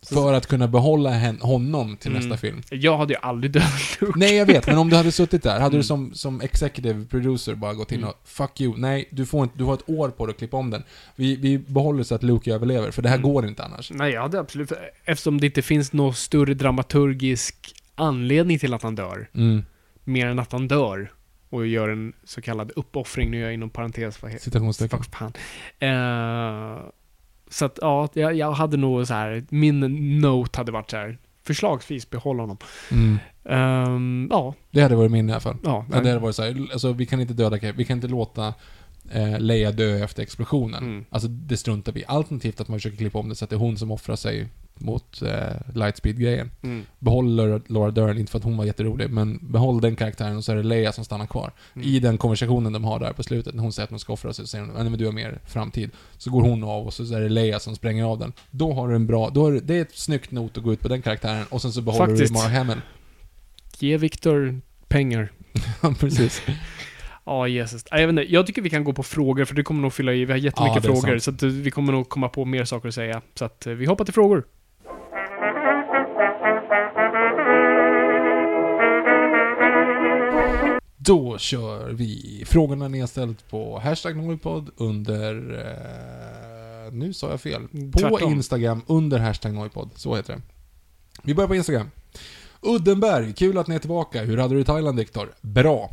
För 0.10 0.34
att 0.34 0.48
kunna 0.48 0.68
behålla 0.68 1.32
honom 1.42 1.98
till 1.98 2.12
Mm. 2.12 2.20
nästa 2.22 2.38
film. 2.38 2.62
Jag 2.70 2.98
hade 2.98 3.14
ju 3.14 3.20
aldrig 3.22 3.52
dödat 3.54 3.98
Luke. 4.02 4.14
Nej, 4.20 4.36
jag 4.36 4.46
vet, 4.46 4.68
men 4.68 4.78
om 4.78 4.90
du 4.90 4.96
hade 4.96 5.12
suttit 5.12 5.44
där, 5.44 5.52
hade 5.54 5.66
Mm. 5.66 5.78
du 5.78 5.84
som, 5.84 6.14
som 6.14 6.42
executive 6.42 7.06
producer 7.06 7.56
bara 7.56 7.74
gått 7.74 7.92
in 7.92 7.98
Mm. 7.98 8.10
och 8.10 8.22
'Fuck 8.26 8.62
you, 8.62 8.74
nej, 8.78 9.10
du 9.12 9.26
får 9.26 9.44
inte, 9.44 9.58
du 9.58 9.64
har 9.64 9.74
ett 9.74 9.90
år 9.90 10.10
på 10.10 10.26
dig 10.26 10.34
att 10.34 10.38
klippa 10.38 10.58
om 10.58 10.70
den. 10.70 10.84
Vi, 11.16 11.36
vi 11.36 11.58
behåller 11.58 12.04
så 12.04 12.16
att 12.16 12.24
Luke 12.24 12.54
överlever, 12.54 12.92
för 12.92 13.02
det 13.02 13.10
här 13.10 13.18
Mm. 13.18 13.32
går 13.34 13.48
inte 13.48 13.64
annars. 13.64 13.92
Nej, 13.92 14.12
jag 14.14 14.22
hade 14.22 14.40
absolut... 14.40 14.72
Eftersom 15.06 15.40
det 15.40 15.46
inte 15.46 15.62
finns 15.62 15.94
någon 15.94 16.14
större 16.14 16.54
dramaturgisk 16.54 17.56
anledning 17.96 18.60
till 18.60 18.74
att 18.74 18.84
han 18.84 18.96
dör. 18.96 19.30
Mm. 19.36 19.66
Mer 20.04 20.28
än 20.28 20.40
att 20.40 20.52
han 20.52 20.68
dör. 20.68 21.12
Och 21.50 21.68
gör 21.68 21.90
en 21.90 22.14
så 22.24 22.42
kallad 22.42 22.72
uppoffring, 22.76 23.32
nu 23.32 23.40
är 23.40 23.44
jag 23.44 23.54
inom 23.54 23.70
parentes, 23.70 24.22
vad 24.22 24.32
heter 24.32 24.44
Citationstecken. 24.44 25.00
Fan. 25.04 25.34
Eh, 25.80 26.82
så 27.52 27.66
att, 27.66 27.80
ja, 27.82 28.10
jag, 28.14 28.36
jag 28.36 28.52
hade 28.52 28.78
nog 28.78 29.08
så 29.08 29.14
här, 29.14 29.44
min 29.50 29.80
note 30.22 30.60
hade 30.60 30.72
varit 30.72 30.90
så 30.92 30.98
här, 30.98 31.18
förslagsvis 31.44 32.10
behåll 32.10 32.40
honom. 32.40 32.58
Mm. 32.92 33.18
Ehm, 33.46 34.28
ja, 34.32 34.54
Det 34.72 34.82
hade 34.82 34.96
varit 34.96 35.12
min 35.12 35.30
i 35.30 35.32
alla 35.32 35.42
fall. 35.42 35.58
ja. 35.64 35.86
Det 35.90 35.96
hade 35.96 36.20
varit 36.20 36.36
så 36.36 36.44
här, 36.44 36.68
alltså 36.72 36.94
vi 36.94 37.06
kan 37.06 37.22
inte 37.22 37.34
döda 37.34 37.60
Kev, 37.60 37.76
vi 37.76 37.86
kan 37.86 37.98
inte 37.98 38.08
låta 38.08 38.54
eh, 39.12 39.40
Leia 39.40 39.72
dö 39.72 40.04
efter 40.04 40.24
explosionen. 40.24 40.84
Mm. 40.84 41.06
Alltså 41.10 41.28
det 41.28 41.58
struntar 41.58 41.92
vi. 41.92 42.06
Alternativt 42.08 42.62
att 42.62 42.68
man 42.68 42.80
försöker 42.80 42.98
klippa 42.98 43.20
om 43.20 43.30
det 43.30 43.36
så 43.36 43.44
att 43.46 43.50
det 43.50 43.56
är 43.56 43.58
hon 43.58 43.78
som 43.78 43.92
offrar 43.92 44.16
sig 44.16 44.48
mot 44.82 45.22
eh, 45.22 45.32
Lightspeed-grejen. 45.76 46.52
Mm. 46.64 46.86
Behåll 47.00 47.36
Laura, 47.68 47.92
Dern, 47.92 48.18
inte 48.18 48.32
för 48.32 48.38
att 48.38 48.44
hon 48.44 48.58
var 48.58 48.66
jätterolig, 48.66 49.10
men 49.10 49.40
behåll 49.42 49.82
den 49.82 49.96
karaktären 49.96 50.38
och 50.38 50.44
så 50.44 50.52
är 50.52 50.56
det 50.56 50.64
Leia 50.64 50.92
som 50.92 51.06
stannar 51.06 51.26
kvar. 51.28 51.52
Mm. 51.76 51.88
I 51.88 52.00
den 52.00 52.18
konversationen 52.18 52.74
de 52.74 52.84
har 52.84 53.00
där 53.00 53.14
på 53.14 53.24
slutet, 53.24 53.54
när 53.56 53.64
hon 53.64 53.74
säger 53.74 53.84
att 53.84 53.90
hon 53.90 54.00
ska 54.00 54.14
offra 54.14 54.34
sig, 54.34 54.46
så 54.46 54.50
säger 54.50 54.66
hon 54.66 54.74
"Nej, 54.74 54.84
men 54.84 55.00
du 55.00 55.06
har 55.06 55.12
mer 55.14 55.40
framtid. 55.46 55.90
Så 56.18 56.32
går 56.32 56.42
hon 56.42 56.64
av 56.64 56.86
och 56.86 56.94
så 56.94 57.16
är 57.16 57.22
det 57.22 57.30
Leia 57.30 57.60
som 57.60 57.76
spränger 57.76 58.04
av 58.06 58.20
den. 58.20 58.34
Då 58.52 58.74
har 58.74 58.88
du 58.90 58.96
en 58.96 59.08
bra, 59.08 59.30
då 59.30 59.48
är 59.48 59.52
det, 59.52 59.60
det 59.60 59.76
är 59.78 59.82
ett 59.82 59.96
snyggt 59.96 60.32
not 60.32 60.58
att 60.58 60.64
gå 60.64 60.74
ut 60.74 60.80
på 60.80 60.88
den 60.88 61.02
karaktären 61.02 61.46
och 61.50 61.62
sen 61.62 61.72
så 61.72 61.82
behåller 61.82 62.08
Faktiskt. 62.08 62.34
du 62.34 62.40
Mark 62.40 62.54
Hamill. 62.54 62.82
Ge 63.80 63.98
Viktor 63.98 64.62
pengar. 64.88 65.32
Ja, 65.82 65.94
precis. 66.00 66.42
Ja, 67.26 67.48
Jesus. 67.48 67.86
Nej, 67.92 68.02
Jag, 68.02 68.08
vet 68.08 68.20
inte, 68.22 68.34
jag 68.34 68.48
tycker 68.48 68.62
vi 68.62 68.70
kan 68.70 68.84
gå 68.84 68.94
på 68.94 69.04
frågor, 69.04 69.46
för 69.46 69.56
det 69.56 69.64
kommer 69.64 69.82
nog 69.82 69.94
fylla 69.94 70.14
i. 70.14 70.26
Vi 70.26 70.32
har 70.32 70.40
Ja, 70.40 70.44
jättemycket 70.44 70.78
är 70.78 70.82
frågor, 70.82 71.18
sant. 71.20 71.40
så 71.40 71.48
vi 71.48 71.72
kommer 71.72 71.94
nog 71.94 72.10
komma 72.10 72.30
på 72.30 72.46
mer 72.46 72.66
saker 72.66 72.88
att 72.90 72.96
säga. 72.96 73.22
Så 73.36 73.46
att 73.46 73.68
eh, 73.68 73.74
vi 73.74 73.86
hoppar 73.86 74.06
till 74.06 74.14
frågor. 74.14 74.44
Då 81.04 81.38
kör 81.38 81.90
vi. 81.90 82.44
Frågorna 82.48 82.88
ni 82.88 83.00
har 83.00 83.08
ställt 83.08 83.50
på 83.50 83.80
hashtag 83.80 84.18
Noipod 84.18 84.70
under... 84.78 85.36
Eh, 86.86 86.94
nu 86.94 87.14
sa 87.14 87.30
jag 87.30 87.42
fel. 87.42 87.68
På 87.92 88.00
Tvärtom. 88.00 88.34
Instagram 88.34 88.82
under 88.88 89.20
hashtag 89.20 89.54
Noipod. 89.54 89.90
Så 89.96 90.16
heter 90.16 90.34
det. 90.34 90.42
Vi 91.24 91.34
börjar 91.34 91.48
på 91.48 91.56
Instagram. 91.56 91.92
Uddenberg, 92.62 93.34
kul 93.34 93.58
att 93.58 93.68
ni 93.68 93.76
är 93.76 93.80
tillbaka. 93.80 94.22
Hur 94.24 94.38
hade 94.38 94.56
du 94.56 94.62
i 94.62 94.64
Thailand, 94.64 95.00
Viktor? 95.00 95.30
Bra. 95.42 95.92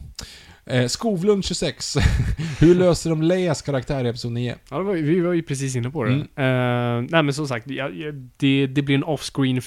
Eh, 0.67 0.87
Skovlund 0.87 1.45
26. 1.45 1.95
Hur 2.61 2.75
löser 2.75 3.11
de 3.11 3.23
Leias 3.23 3.63
karaktär 3.63 4.05
i 4.05 4.09
Episod 4.09 4.33
9? 4.33 4.55
Ja, 4.71 4.83
var, 4.83 4.95
vi 4.95 5.21
var 5.21 5.33
ju 5.33 5.43
precis 5.43 5.77
inne 5.77 5.91
på 5.91 6.05
det. 6.05 6.13
Mm. 6.13 6.23
Eh, 6.23 7.09
nej, 7.11 7.23
men 7.23 7.35
som 7.35 7.49
sagt, 7.49 7.71
ja, 7.71 7.89
det, 8.37 8.67
det 8.67 8.83
blir 8.83 8.95
en 8.95 9.05
off-screen 9.05 9.63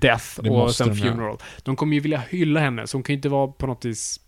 death 0.00 0.42
Det 0.42 0.50
och 0.50 0.74
sen 0.74 0.88
de 0.88 0.94
göra. 0.98 1.10
funeral. 1.12 1.38
De 1.62 1.76
kommer 1.76 1.94
ju 1.94 2.00
vilja 2.00 2.22
hylla 2.30 2.60
henne, 2.60 2.86
så 2.86 2.96
hon 2.96 3.02
kan 3.02 3.12
ju 3.12 3.16
inte 3.16 3.28
vara 3.28 3.48
på 3.48 3.66
något 3.66 3.84
vis... 3.84 4.20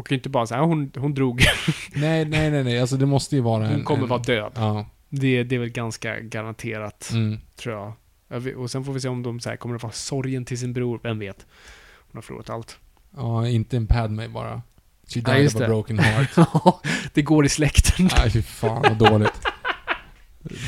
Hon 0.00 0.04
kan 0.04 0.14
ju 0.14 0.18
inte 0.18 0.28
bara 0.28 0.46
säga 0.46 0.60
hon, 0.60 0.92
hon 0.96 1.14
drog, 1.14 1.40
Nej, 1.94 2.24
nej, 2.24 2.50
nej, 2.50 2.64
nej. 2.64 2.80
Alltså 2.80 2.96
det 2.96 3.06
måste 3.06 3.36
ju 3.36 3.42
vara 3.42 3.66
en... 3.66 3.72
hon 3.74 3.84
kommer 3.84 4.02
en, 4.02 4.08
vara 4.08 4.22
död. 4.22 4.52
Ja. 4.54 4.86
Det, 5.08 5.42
det 5.44 5.54
är 5.54 5.58
väl 5.58 5.68
ganska 5.68 6.20
garanterat, 6.20 7.10
Mm. 7.12 7.38
tror 7.56 7.74
jag. 7.74 7.92
Och 8.58 8.70
sen 8.70 8.84
får 8.84 8.92
vi 8.92 9.00
se 9.00 9.08
om 9.08 9.22
de 9.22 9.40
så 9.40 9.48
här, 9.48 9.56
kommer 9.56 9.74
att 9.76 9.82
vara 9.82 9.92
sorgen 9.92 10.44
till 10.44 10.58
sin 10.58 10.72
bror, 10.72 11.00
vem 11.02 11.18
vet? 11.18 11.46
Hon 11.98 12.10
har 12.14 12.22
förlorat 12.22 12.50
allt. 12.50 12.78
Ja, 13.16 13.48
inte 13.48 13.76
en 13.76 13.86
Padme 13.86 14.28
bara. 14.28 14.62
She 15.08 15.20
Ja, 15.26 15.32
died 15.32 15.42
just 15.42 15.56
of 15.56 15.60
a 15.60 15.64
det. 15.64 15.68
broken 15.68 15.98
heart. 15.98 16.30
det 17.14 17.22
går 17.22 17.44
i 17.46 17.48
släkten. 17.48 18.08
Nej, 18.18 18.30
fy 18.30 18.42
fan 18.42 18.82
vad 18.82 19.10
dåligt. 19.10 19.40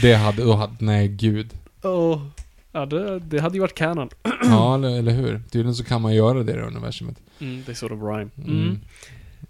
Det 0.03 0.15
hade, 0.15 0.55
hade, 0.57 0.75
nej 0.79 1.09
gud. 1.09 1.55
Oh. 1.83 2.27
Ja, 2.73 2.87
det, 2.87 3.19
det 3.19 3.39
hade 3.41 3.55
ju 3.55 3.61
varit 3.61 3.75
canon. 3.75 4.09
Ja, 4.45 4.75
eller, 4.75 4.99
eller 4.99 5.13
hur? 5.13 5.39
Tydligen 5.51 5.75
så 5.75 5.85
kan 5.85 6.03
man 6.03 6.15
göra 6.15 6.43
det 6.43 6.53
i 6.53 6.57
det 6.57 6.63
universumet. 6.63 7.17
Mm, 7.41 7.63
det 7.67 7.73
är 7.73 7.77
sort 7.77 7.93
of 7.93 7.99
rhyme. 8.03 8.31
Mm. 8.37 8.51
Mm. 8.63 8.79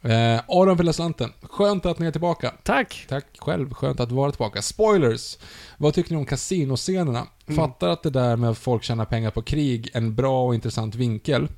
Eh, 0.02 0.40
Aron 0.48 0.76
för 0.76 0.92
slanten. 0.92 1.30
Skönt 1.42 1.86
att 1.86 1.98
ni 1.98 2.06
är 2.06 2.10
tillbaka. 2.10 2.52
Tack! 2.62 3.06
Tack 3.08 3.24
själv, 3.38 3.74
skönt 3.74 4.00
att 4.00 4.12
vara 4.12 4.30
tillbaka. 4.30 4.62
Spoilers! 4.62 5.38
Vad 5.78 5.94
tycker 5.94 6.10
ni 6.12 6.16
om 6.16 6.26
kasinoscenerna? 6.26 7.26
Mm. 7.46 7.56
Fattar 7.56 7.88
att 7.88 8.02
det 8.02 8.10
där 8.10 8.36
med 8.36 8.50
att 8.50 8.58
folk 8.58 8.82
tjänar 8.82 9.04
pengar 9.04 9.30
på 9.30 9.42
krig, 9.42 9.90
en 9.94 10.14
bra 10.14 10.46
och 10.46 10.54
intressant 10.54 10.94
vinkel. 10.94 11.48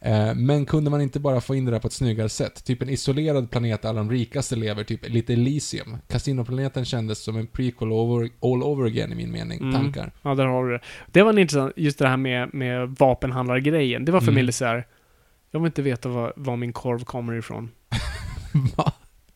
Eh, 0.00 0.34
men 0.34 0.66
kunde 0.66 0.90
man 0.90 1.00
inte 1.00 1.20
bara 1.20 1.40
få 1.40 1.54
in 1.54 1.64
det 1.64 1.70
där 1.70 1.78
på 1.78 1.86
ett 1.86 1.92
snyggare 1.92 2.28
sätt? 2.28 2.64
Typ 2.64 2.82
en 2.82 2.88
isolerad 2.88 3.50
planet 3.50 3.82
där 3.82 3.88
alla 3.88 3.98
de 3.98 4.10
rikaste 4.10 4.56
lever, 4.56 4.84
typ 4.84 5.08
lite 5.08 5.32
Elysium. 5.32 5.96
Kasinoplaneten 6.08 6.84
kändes 6.84 7.22
som 7.24 7.36
en 7.36 7.46
prequel 7.46 7.92
over, 7.92 8.30
all 8.42 8.62
over 8.62 8.86
again 8.86 9.12
i 9.12 9.14
min 9.14 9.30
mening. 9.32 9.60
Mm. 9.60 9.72
Tankar? 9.72 10.12
Ja, 10.22 10.34
där 10.34 10.46
har 10.46 10.64
du 10.66 10.72
det. 10.72 10.80
Det 11.12 11.22
var 11.22 11.30
en 11.32 11.38
intressant, 11.38 11.72
just 11.76 11.98
det 11.98 12.08
här 12.08 12.16
med, 12.16 12.54
med 12.54 12.88
vapenhandlargrejen. 12.98 14.04
Det 14.04 14.12
var 14.12 14.20
för 14.20 14.24
Mm. 14.24 14.34
mig 14.34 14.42
lite 14.42 14.58
så 14.58 14.64
här. 14.64 14.86
jag 15.50 15.60
vill 15.60 15.66
inte 15.66 15.82
veta 15.82 16.08
var, 16.08 16.32
var 16.36 16.56
min 16.56 16.72
korv 16.72 17.04
kommer 17.04 17.32
ifrån. 17.38 17.70
Va? 18.76 18.92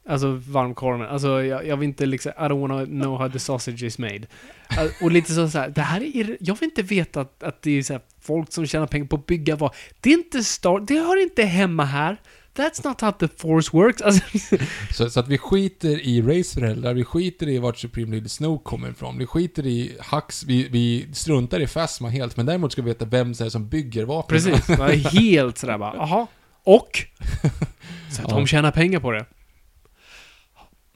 Alltså 0.08 0.40
varmkorven. 0.48 1.08
Alltså 1.08 1.42
jag, 1.42 1.66
jag 1.66 1.76
vill 1.76 1.88
inte 1.88 2.06
liksom, 2.06 2.32
I 2.38 2.42
don't 2.42 2.68
wanna 2.68 2.84
know 2.84 3.18
how 3.18 3.28
the 3.30 3.38
sausage 3.38 3.82
is 3.82 3.98
made. 3.98 4.26
Alltså, 4.66 5.04
Och 5.04 5.12
lite 5.12 5.32
så, 5.32 5.48
så 5.48 5.58
här, 5.58 5.68
det 5.68 5.80
här 5.80 6.16
är, 6.16 6.36
jag 6.40 6.60
vill 6.60 6.68
inte 6.68 6.82
veta 6.82 7.20
att, 7.20 7.42
att 7.42 7.62
det 7.62 7.78
är 7.78 7.82
så 7.82 7.92
här, 7.92 8.02
folk 8.20 8.52
som 8.52 8.66
tjänar 8.66 8.86
pengar 8.86 9.06
på 9.06 9.16
att 9.16 9.26
bygga 9.26 9.56
var. 9.56 9.74
Det 10.00 10.10
är 10.10 10.14
inte 10.14 10.44
Star, 10.44 10.80
det 10.80 10.94
hör 10.94 11.22
inte 11.22 11.42
hemma 11.42 11.84
här. 11.84 12.16
That's 12.56 12.88
not 12.88 13.00
how 13.00 13.12
the 13.12 13.28
force 13.36 13.70
works. 13.72 14.02
Alltså, 14.02 14.24
Så, 14.94 15.10
så 15.10 15.20
att 15.20 15.28
vi 15.28 15.38
skiter 15.38 16.00
i 16.00 16.42
föräldrar, 16.54 16.94
vi 16.94 17.04
skiter 17.04 17.48
i 17.48 17.58
vart 17.58 17.78
Supreme 17.78 18.10
Leader 18.10 18.28
Snow 18.28 18.58
kommer 18.58 18.90
ifrån, 18.90 19.18
vi 19.18 19.26
skiter 19.26 19.66
i 19.66 19.96
Hux, 20.12 20.44
vi, 20.44 20.68
vi 20.68 21.06
struntar 21.12 21.60
i 21.60 21.66
Phasma 21.66 22.08
helt, 22.08 22.36
men 22.36 22.46
däremot 22.46 22.72
ska 22.72 22.82
vi 22.82 22.90
veta 22.90 23.04
vem 23.04 23.34
som 23.34 23.68
bygger 23.68 24.04
vapnen. 24.04 24.40
precis. 24.40 25.10
Helt 25.12 25.58
sådär 25.58 25.78
bara, 25.78 25.96
jaha. 25.96 26.26
Och 26.66 26.88
så 28.12 28.22
att 28.22 28.30
Ja. 28.30 28.36
de 28.36 28.46
tjänar 28.46 28.70
pengar 28.70 29.00
på 29.00 29.10
det. 29.12 29.26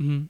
Mm. 0.01 0.29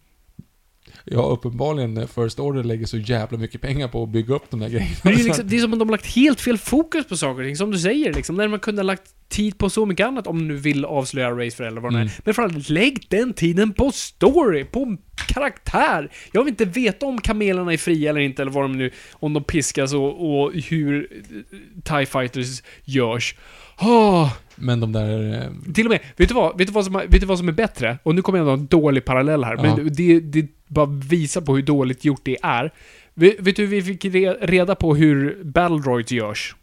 Ja, 1.05 1.21
uppenbarligen 1.23 1.95
när 1.95 2.07
First 2.07 2.41
Order 2.41 2.65
lägger 2.65 2.87
så 2.87 2.99
jävla 2.99 3.39
mycket 3.39 3.61
pengar 3.61 3.89
på 3.89 4.03
att 4.03 4.09
bygga 4.09 4.35
upp 4.35 4.51
de 4.51 4.61
där 4.61 4.69
grejerna. 4.69 4.97
Det 5.03 5.09
är, 5.09 5.17
liksom, 5.25 5.49
det 5.49 5.57
är 5.57 5.61
som 5.61 5.73
att 5.73 5.79
de 5.79 5.89
har 5.89 5.95
lagt 5.97 6.07
helt 6.17 6.41
fel 6.41 6.59
fokus 6.59 7.07
på 7.09 7.17
saker 7.17 7.41
och 7.43 7.47
ting, 7.47 7.57
som 7.57 7.71
du 7.71 7.79
säger 7.79 8.13
liksom. 8.13 8.37
När 8.37 8.49
man 8.49 8.59
kunde 8.59 8.81
ha 8.83 8.85
lagt 8.87 9.15
tid 9.29 9.59
på 9.59 9.71
så 9.71 9.87
mycket 9.87 10.07
annat, 10.07 10.27
om 10.27 10.39
du 10.39 10.45
nu 10.45 10.57
vill 10.57 10.85
avslöja 10.85 11.31
Race 11.31 11.57
för 11.57 11.65
eller 11.65 11.81
vad 11.81 11.93
Mm. 11.95 12.07
är. 12.07 12.13
Men 12.25 12.35
framförallt, 12.35 12.69
lägg 12.69 13.07
den 13.09 13.33
tiden 13.33 13.73
på 13.73 13.93
story, 13.93 14.65
på 14.65 14.97
karaktär. 15.29 16.11
Jag 16.33 16.45
vill 16.45 16.51
inte 16.53 16.65
veta 16.65 17.07
om 17.07 17.21
kamelerna 17.21 17.73
är 17.73 17.77
fria 17.77 18.11
eller 18.11 18.21
inte, 18.21 18.43
eller 18.43 18.53
vad 18.53 18.65
de 18.65 18.73
nu, 18.79 18.91
om 19.13 19.33
de 19.33 19.45
piskas 19.45 19.93
och, 19.95 20.43
och 20.45 20.53
hur 20.55 21.09
eh, 21.13 21.83
TIE 21.85 22.07
Fighters 22.07 22.63
görs. 22.85 23.35
Åh, 23.81 24.33
Men 24.57 24.81
de 24.81 24.93
där... 24.93 25.33
eh, 25.67 25.73
till 25.73 25.87
och 25.87 25.91
med, 25.91 26.01
vet 26.17 26.29
du 26.29 26.35
vad, 26.35 26.59
vet 26.59 26.67
du 26.67 26.73
vad, 26.73 26.85
som, 26.85 26.93
vet 27.09 27.21
du 27.21 27.27
vad 27.27 27.39
som 27.39 27.49
är 27.49 27.53
bättre? 27.53 27.99
Och 28.03 28.15
nu 28.15 28.23
kommer 28.23 28.39
jag 28.39 28.45
att 28.49 28.51
ha 28.59 28.59
en 28.63 28.67
dålig 28.67 29.05
parallell 29.05 29.45
här, 29.45 29.55
Ja. 29.57 29.63
men 29.63 29.93
det, 29.93 30.21
det 30.21 30.47
bara 30.69 30.87
visar 30.87 31.41
på 31.41 31.57
hur 31.57 31.63
dåligt 31.63 32.05
gjort 32.05 32.21
det 32.25 32.37
är. 32.43 32.73
Vet, 33.15 33.41
vet 33.41 33.57
du 33.57 33.67
vi 33.67 33.83
fick 33.83 34.05
re, 34.05 34.33
reda 34.41 34.75
på 34.75 34.95
hur 34.95 35.45
Battle 35.45 35.79
Droids 35.79 36.13
görs? 36.13 36.57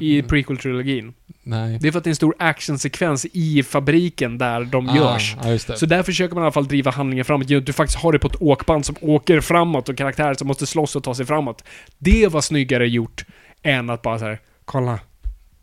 I 0.00 0.22
prequel-trilogin. 0.22 1.12
Nej. 1.42 1.78
Det 1.80 1.88
är 1.88 1.92
för 1.92 1.98
att 1.98 2.04
det 2.04 2.08
är 2.08 2.12
en 2.12 2.16
stor 2.16 2.34
actionsekvens 2.38 3.26
i 3.32 3.62
fabriken 3.62 4.38
där 4.38 4.64
de 4.64 4.86
görs. 4.86 5.36
Ah, 5.38 5.40
ja, 5.44 5.50
just 5.50 5.66
det. 5.66 5.76
Så 5.76 5.86
där 5.86 6.02
försöker 6.02 6.34
man 6.34 6.42
i 6.42 6.44
alla 6.44 6.52
fall 6.52 6.68
driva 6.68 6.90
handlingen 6.90 7.24
framåt 7.24 7.50
genom 7.50 7.60
att 7.62 7.66
du 7.66 7.72
faktiskt 7.72 7.98
har 7.98 8.12
det 8.12 8.18
på 8.18 8.26
ett 8.28 8.42
åkband 8.42 8.84
som 8.86 8.96
åker 9.00 9.40
framåt 9.40 9.88
och 9.88 9.96
karaktärer 9.96 10.34
som 10.34 10.48
måste 10.48 10.66
slåss 10.66 10.96
och 10.96 11.02
ta 11.04 11.14
sig 11.14 11.26
framåt. 11.26 11.64
Det 11.98 12.28
var 12.32 12.40
snyggare 12.40 12.88
gjort 12.88 13.24
än 13.62 13.90
att 13.90 14.02
bara 14.02 14.18
så 14.18 14.24
här, 14.24 14.38
kolla, 14.64 14.98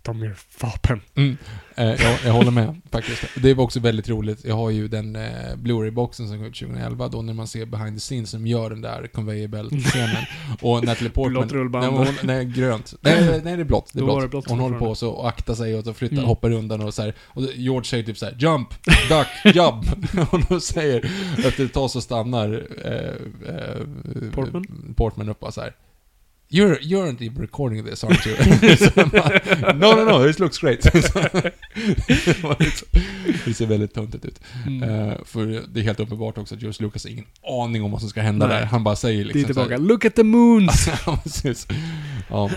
de 0.03 0.23
gör 0.23 0.35
vapen. 0.61 1.01
Mm. 1.15 1.38
Eh, 1.75 1.85
jag, 1.85 2.19
jag 2.25 2.34
håller 2.34 2.51
med 2.51 2.81
faktiskt. 2.91 3.23
Det 3.35 3.53
var 3.53 3.63
också 3.63 3.80
väldigt 3.80 4.09
roligt. 4.09 4.45
Jag 4.45 4.55
har 4.55 4.69
ju 4.69 4.88
den 4.88 5.15
eh, 5.15 5.55
Blu-ray-boxen 5.55 6.27
som 6.27 6.38
kom 6.38 6.45
ut 6.45 6.59
2011 6.59 7.07
då 7.07 7.21
när 7.21 7.34
man 7.34 7.47
ser 7.47 7.65
behind 7.65 7.95
the 7.95 7.99
scenes 7.99 8.30
som 8.30 8.47
gör 8.47 8.69
den 8.69 8.81
där 8.81 9.07
conveyor 9.07 9.47
belt-scenen. 9.47 10.23
och 10.61 10.85
Natalie 10.85 11.09
Portman... 11.09 11.34
Blått 11.34 11.51
rullband. 11.51 11.93
Nej, 11.95 12.05
hon, 12.05 12.15
nej, 12.23 12.45
grönt. 12.45 12.93
Nej, 13.01 13.41
nej, 13.43 13.55
det 13.55 13.61
är 13.61 13.63
blått. 13.63 13.89
Det 13.93 13.99
är 13.99 14.03
blått. 14.03 14.30
blått 14.30 14.49
hon 14.49 14.59
håller 14.59 14.80
på 14.80 14.95
så 14.95 15.09
och 15.09 15.27
aktar 15.27 15.55
sig 15.55 15.75
och 15.75 15.84
så 15.84 15.93
flyttar, 15.93 16.13
Mm. 16.13 16.25
hoppar 16.27 16.51
undan 16.51 16.81
och 16.81 16.93
så 16.93 17.01
här. 17.01 17.13
Och 17.21 17.43
George 17.55 17.85
säger 17.85 18.03
typ 18.03 18.17
så 18.17 18.25
här: 18.25 18.35
Jump! 18.39 18.69
Duck! 19.09 19.55
Jump! 19.55 19.85
och 20.34 20.41
då 20.49 20.59
säger, 20.59 21.11
efter 21.47 21.65
ett 21.65 21.73
tag 21.73 21.91
så 21.91 22.01
stannar 22.01 22.67
eh, 22.85 23.55
eh, 23.55 24.31
Portman? 24.31 24.93
Portman 24.97 25.30
upp 25.30 25.43
och 25.43 25.53
så 25.53 25.61
här. 25.61 25.73
You're, 26.53 26.77
you 26.81 27.01
aren't 27.01 27.21
even 27.21 27.41
recording 27.41 27.85
this, 27.85 28.03
aren't 28.03 28.25
you? 28.27 28.35
Bara, 29.09 29.73
no, 29.73 29.95
no, 29.95 30.05
no, 30.05 30.27
this 30.27 30.39
looks 30.39 30.57
great. 30.59 30.81
Det 33.45 33.53
ser 33.53 33.65
väldigt 33.65 33.93
töntigt 33.93 34.25
ut. 34.25 34.39
Mm. 34.67 34.89
Eh, 34.89 35.15
för 35.25 35.63
det 35.73 35.80
är 35.80 35.84
helt 35.84 35.99
uppenbart 35.99 36.38
också 36.38 36.55
att 36.55 36.61
George 36.61 36.85
Lucas 36.85 37.03
har 37.03 37.11
ingen 37.11 37.25
aning 37.63 37.84
om 37.84 37.91
vad 37.91 37.99
som 38.01 38.09
ska 38.09 38.21
hända 38.21 38.47
Nej. 38.47 38.59
där. 38.59 38.65
Han 38.65 38.84
bara 38.84 38.95
säger 38.95 39.23
Det 39.25 39.30
är 39.31 39.34
liksom 39.34 39.47
tillbaka. 39.47 39.77
Look 39.77 40.05
at 40.05 40.15
the 40.15 40.23
moons! 40.23 40.89
ja, 41.05 41.19
precis. 41.23 41.67
Ja. 42.30 42.49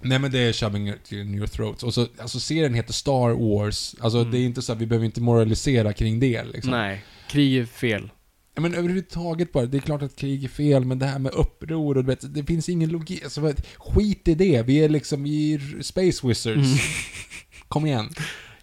Nej 0.00 0.18
men 0.18 0.32
det 0.32 0.38
är 0.38 0.52
shoving 0.52 0.88
it 0.88 1.12
in 1.12 1.34
your 1.34 1.46
throats. 1.46 1.82
Och 1.82 1.94
så, 1.94 2.06
alltså 2.18 2.40
serien 2.40 2.74
heter 2.74 2.92
Star 2.92 3.30
Wars. 3.30 3.94
Alltså 4.00 4.18
Mm. 4.18 4.30
det 4.30 4.38
är 4.38 4.44
inte 4.44 4.62
så 4.62 4.72
att 4.72 4.78
vi 4.78 4.86
behöver 4.86 5.06
inte 5.06 5.20
moralisera 5.20 5.92
kring 5.92 6.20
det 6.20 6.44
liksom. 6.44 6.70
Nej, 6.70 7.04
krig 7.28 7.56
är 7.56 7.64
fel. 7.64 8.10
Men 8.54 8.74
överhuvudtaget 8.74 9.52
bara, 9.52 9.66
det 9.66 9.78
är 9.78 9.80
klart 9.80 10.02
att 10.02 10.16
krig 10.16 10.44
är 10.44 10.48
fel, 10.48 10.84
men 10.84 10.98
det 10.98 11.06
här 11.06 11.18
med 11.18 11.32
uppror 11.32 11.96
och 11.96 12.04
du 12.04 12.10
vet, 12.10 12.34
det 12.34 12.44
finns 12.44 12.68
ingen 12.68 12.90
logik. 12.90 13.24
Alltså, 13.24 13.52
skit 13.76 14.28
i 14.28 14.34
det. 14.34 14.62
Vi 14.62 14.84
är 14.84 14.88
liksom 14.88 15.26
i 15.26 15.60
Space 15.80 16.26
Wizards. 16.26 16.46
Mm. 16.46 16.78
Kom 17.68 17.86
igen. 17.86 18.08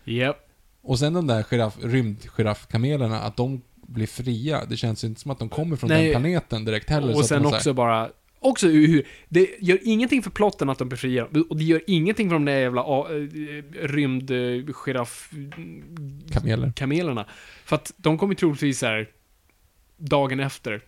Japp. 0.03 0.37
Och 0.81 0.99
sen 0.99 1.13
de 1.13 1.27
där 1.27 1.43
giraff, 1.43 1.77
rymdgiraffkamelerna, 1.81 3.19
att 3.19 3.37
de 3.37 3.61
blir 3.75 4.07
fria. 4.07 4.65
Det 4.65 4.77
känns 4.77 5.03
inte 5.03 5.21
som 5.21 5.31
att 5.31 5.39
de 5.39 5.49
kommer 5.49 5.75
från 5.75 5.89
Nej. 5.89 6.03
den 6.03 6.11
planeten 6.11 6.65
direkt 6.65 6.89
heller. 6.89 7.15
Och 7.15 7.25
sen 7.25 7.45
också 7.45 7.69
här- 7.69 7.73
bara... 7.73 8.09
Också 8.41 8.67
hur... 8.67 9.07
Det 9.29 9.49
gör 9.59 9.79
ingenting 9.83 10.23
för 10.23 10.29
plotten 10.29 10.69
att 10.69 10.77
de 10.77 10.89
blir 10.89 10.97
fria. 10.97 11.25
Och 11.49 11.57
det 11.57 11.63
gör 11.63 11.81
ingenting 11.87 12.29
för 12.29 12.33
de 12.33 12.45
där 12.45 12.59
jävla 12.59 12.81
eh, 12.81 13.05
rymd 13.87 14.31
eh, 14.31 14.73
giraff... 14.85 15.31
Kameler. 16.31 16.73
Kamelerna. 16.75 17.25
För 17.65 17.75
att 17.75 17.93
de 17.97 18.17
kommer 18.17 18.35
troligtvis 18.35 18.79
så 18.79 18.85
här 18.85 19.09
dagen 19.99 20.39
efter. 20.39 20.81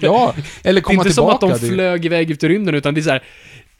ja, 0.00 0.34
eller 0.62 0.72
Det 0.72 0.78
är 0.78 0.80
komma 0.80 1.02
inte 1.02 1.12
som 1.12 1.24
tillbaka. 1.38 1.54
att 1.54 1.60
de 1.60 1.66
det- 1.66 1.72
flög 1.72 2.04
iväg 2.06 2.30
ut 2.30 2.44
i 2.44 2.48
rymden, 2.48 2.74
utan 2.74 2.94
det 2.94 3.00
är 3.00 3.02
så 3.02 3.10
här. 3.10 3.22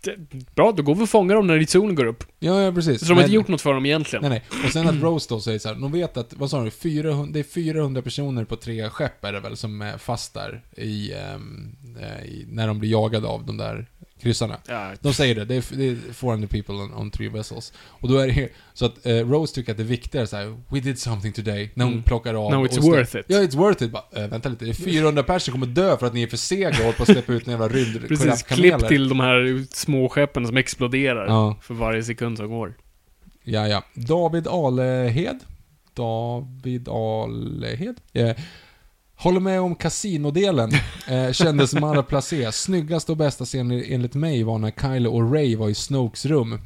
"Det- 0.04 0.16
Bra, 0.54 0.72
då 0.72 0.82
går 0.82 0.94
vi 0.94 1.04
och 1.04 1.08
fångar 1.08 1.34
dem 1.34 1.46
när 1.46 1.64
solen 1.66 1.94
går 1.94 2.04
upp. 2.06 2.24
Ja, 2.38 2.60
ja, 2.62 2.72
precis. 2.72 3.00
Så 3.00 3.04
de 3.06 3.08
har 3.10 3.14
Men- 3.16 3.24
inte 3.24 3.34
gjort 3.34 3.48
något 3.48 3.60
för 3.60 3.74
dem 3.74 3.86
egentligen. 3.86 4.22
Nej, 4.30 4.42
nej. 4.50 4.62
Och 4.66 4.72
sen 4.72 4.88
att 4.88 5.02
Rose 5.02 5.26
då 5.28 5.40
säger 5.40 5.58
så 5.58 5.68
här, 5.68 5.74
de 5.74 5.92
vet 5.92 6.16
att, 6.16 6.34
vad 6.36 6.50
sa 6.50 6.64
du, 6.64 6.70
400, 6.70 7.32
det 7.32 7.38
är 7.38 7.44
400 7.44 8.02
personer 8.02 8.44
på 8.44 8.56
tre 8.56 8.88
skepp 8.90 9.24
är 9.24 9.32
det 9.32 9.40
väl 9.40 9.56
som 9.56 9.82
är 9.82 9.98
fast 9.98 10.34
där 10.34 10.62
i, 10.76 11.12
eh, 11.12 12.24
i 12.24 12.46
när 12.48 12.66
de 12.66 12.78
blir 12.78 12.90
jagade 12.90 13.26
av 13.28 13.46
de 13.46 13.56
där 13.56 13.86
kryssarna. 14.22 14.56
Ja, 14.68 14.92
De 15.00 15.14
säger 15.14 15.34
det, 15.34 15.44
det 15.44 15.54
är, 15.54 15.76
det 15.76 15.84
är 15.88 16.12
400 16.12 16.48
people 16.48 16.74
on, 16.74 16.94
on 16.94 17.10
three 17.10 17.28
vessels. 17.28 17.72
Och 17.88 18.08
då 18.08 18.18
är 18.18 18.26
det 18.26 18.48
så 18.74 18.86
att 18.86 19.06
eh, 19.06 19.12
Rose 19.14 19.54
tycker 19.54 19.70
att 19.72 19.76
det 19.78 19.82
är 19.82 19.84
viktigare 19.84 20.26
så 20.26 20.36
här, 20.36 20.60
we 20.68 20.80
did 20.80 20.98
something 20.98 21.32
today, 21.32 21.70
när 21.74 21.84
hon 21.84 21.92
Mm. 21.92 22.04
plockar 22.04 22.34
av. 22.34 22.52
No, 22.52 22.66
it's 22.66 22.78
och 22.78 22.84
worth 22.84 23.16
it. 23.16 23.24
Ja, 23.28 23.38
it's 23.38 23.56
worth 23.56 23.82
it. 23.82 23.90
Bara, 23.92 24.04
äh, 24.24 24.26
vänta 24.28 24.48
lite, 24.48 24.64
det 24.64 24.70
är 24.70 24.74
400 24.74 25.22
personer 25.22 25.38
som 25.38 25.52
kommer 25.52 25.66
dö 25.66 25.96
för 25.96 26.06
att 26.06 26.14
ni 26.14 26.22
är 26.22 26.26
för 26.26 26.36
sega 26.36 26.68
och 26.68 26.74
håller 26.74 26.92
på 26.92 27.02
att 27.02 27.08
släppa 27.08 27.32
ut 27.32 27.46
en 27.46 27.50
jävla 27.50 27.68
Precis, 28.08 28.10
rymdkameler. 28.10 28.78
klipp 28.78 28.88
till 28.88 29.08
de 29.08 29.20
här 29.20 29.64
små 29.74 30.08
skeppen 30.08 30.46
som 30.46 30.56
exploderar 30.56 31.26
Ja. 31.26 31.56
för 31.62 31.74
varje 31.74 32.02
sekund 32.02 32.36
som 32.38 32.48
går. 32.48 32.74
Ja, 33.44 33.68
ja. 33.68 33.84
David 33.94 34.46
Alehed. 34.48 35.38
David 35.94 36.88
Alehed. 36.88 37.96
Eh, 38.12 38.36
håller 39.22 39.40
med 39.40 39.60
om 39.60 39.74
kasinodelen. 39.74 40.70
Eh, 41.08 41.32
kändes 41.32 41.74
malplacé. 41.74 42.52
Snyggaste 42.52 43.12
och 43.12 43.18
bästa 43.18 43.44
scenen 43.44 43.84
enligt 43.86 44.14
mig 44.14 44.42
var 44.42 44.58
när 44.58 44.70
Kylo 44.70 45.10
och 45.10 45.32
Ray 45.32 45.56
var 45.56 45.68
i 45.68 45.74
Snokes 45.74 46.26
rum. 46.26 46.58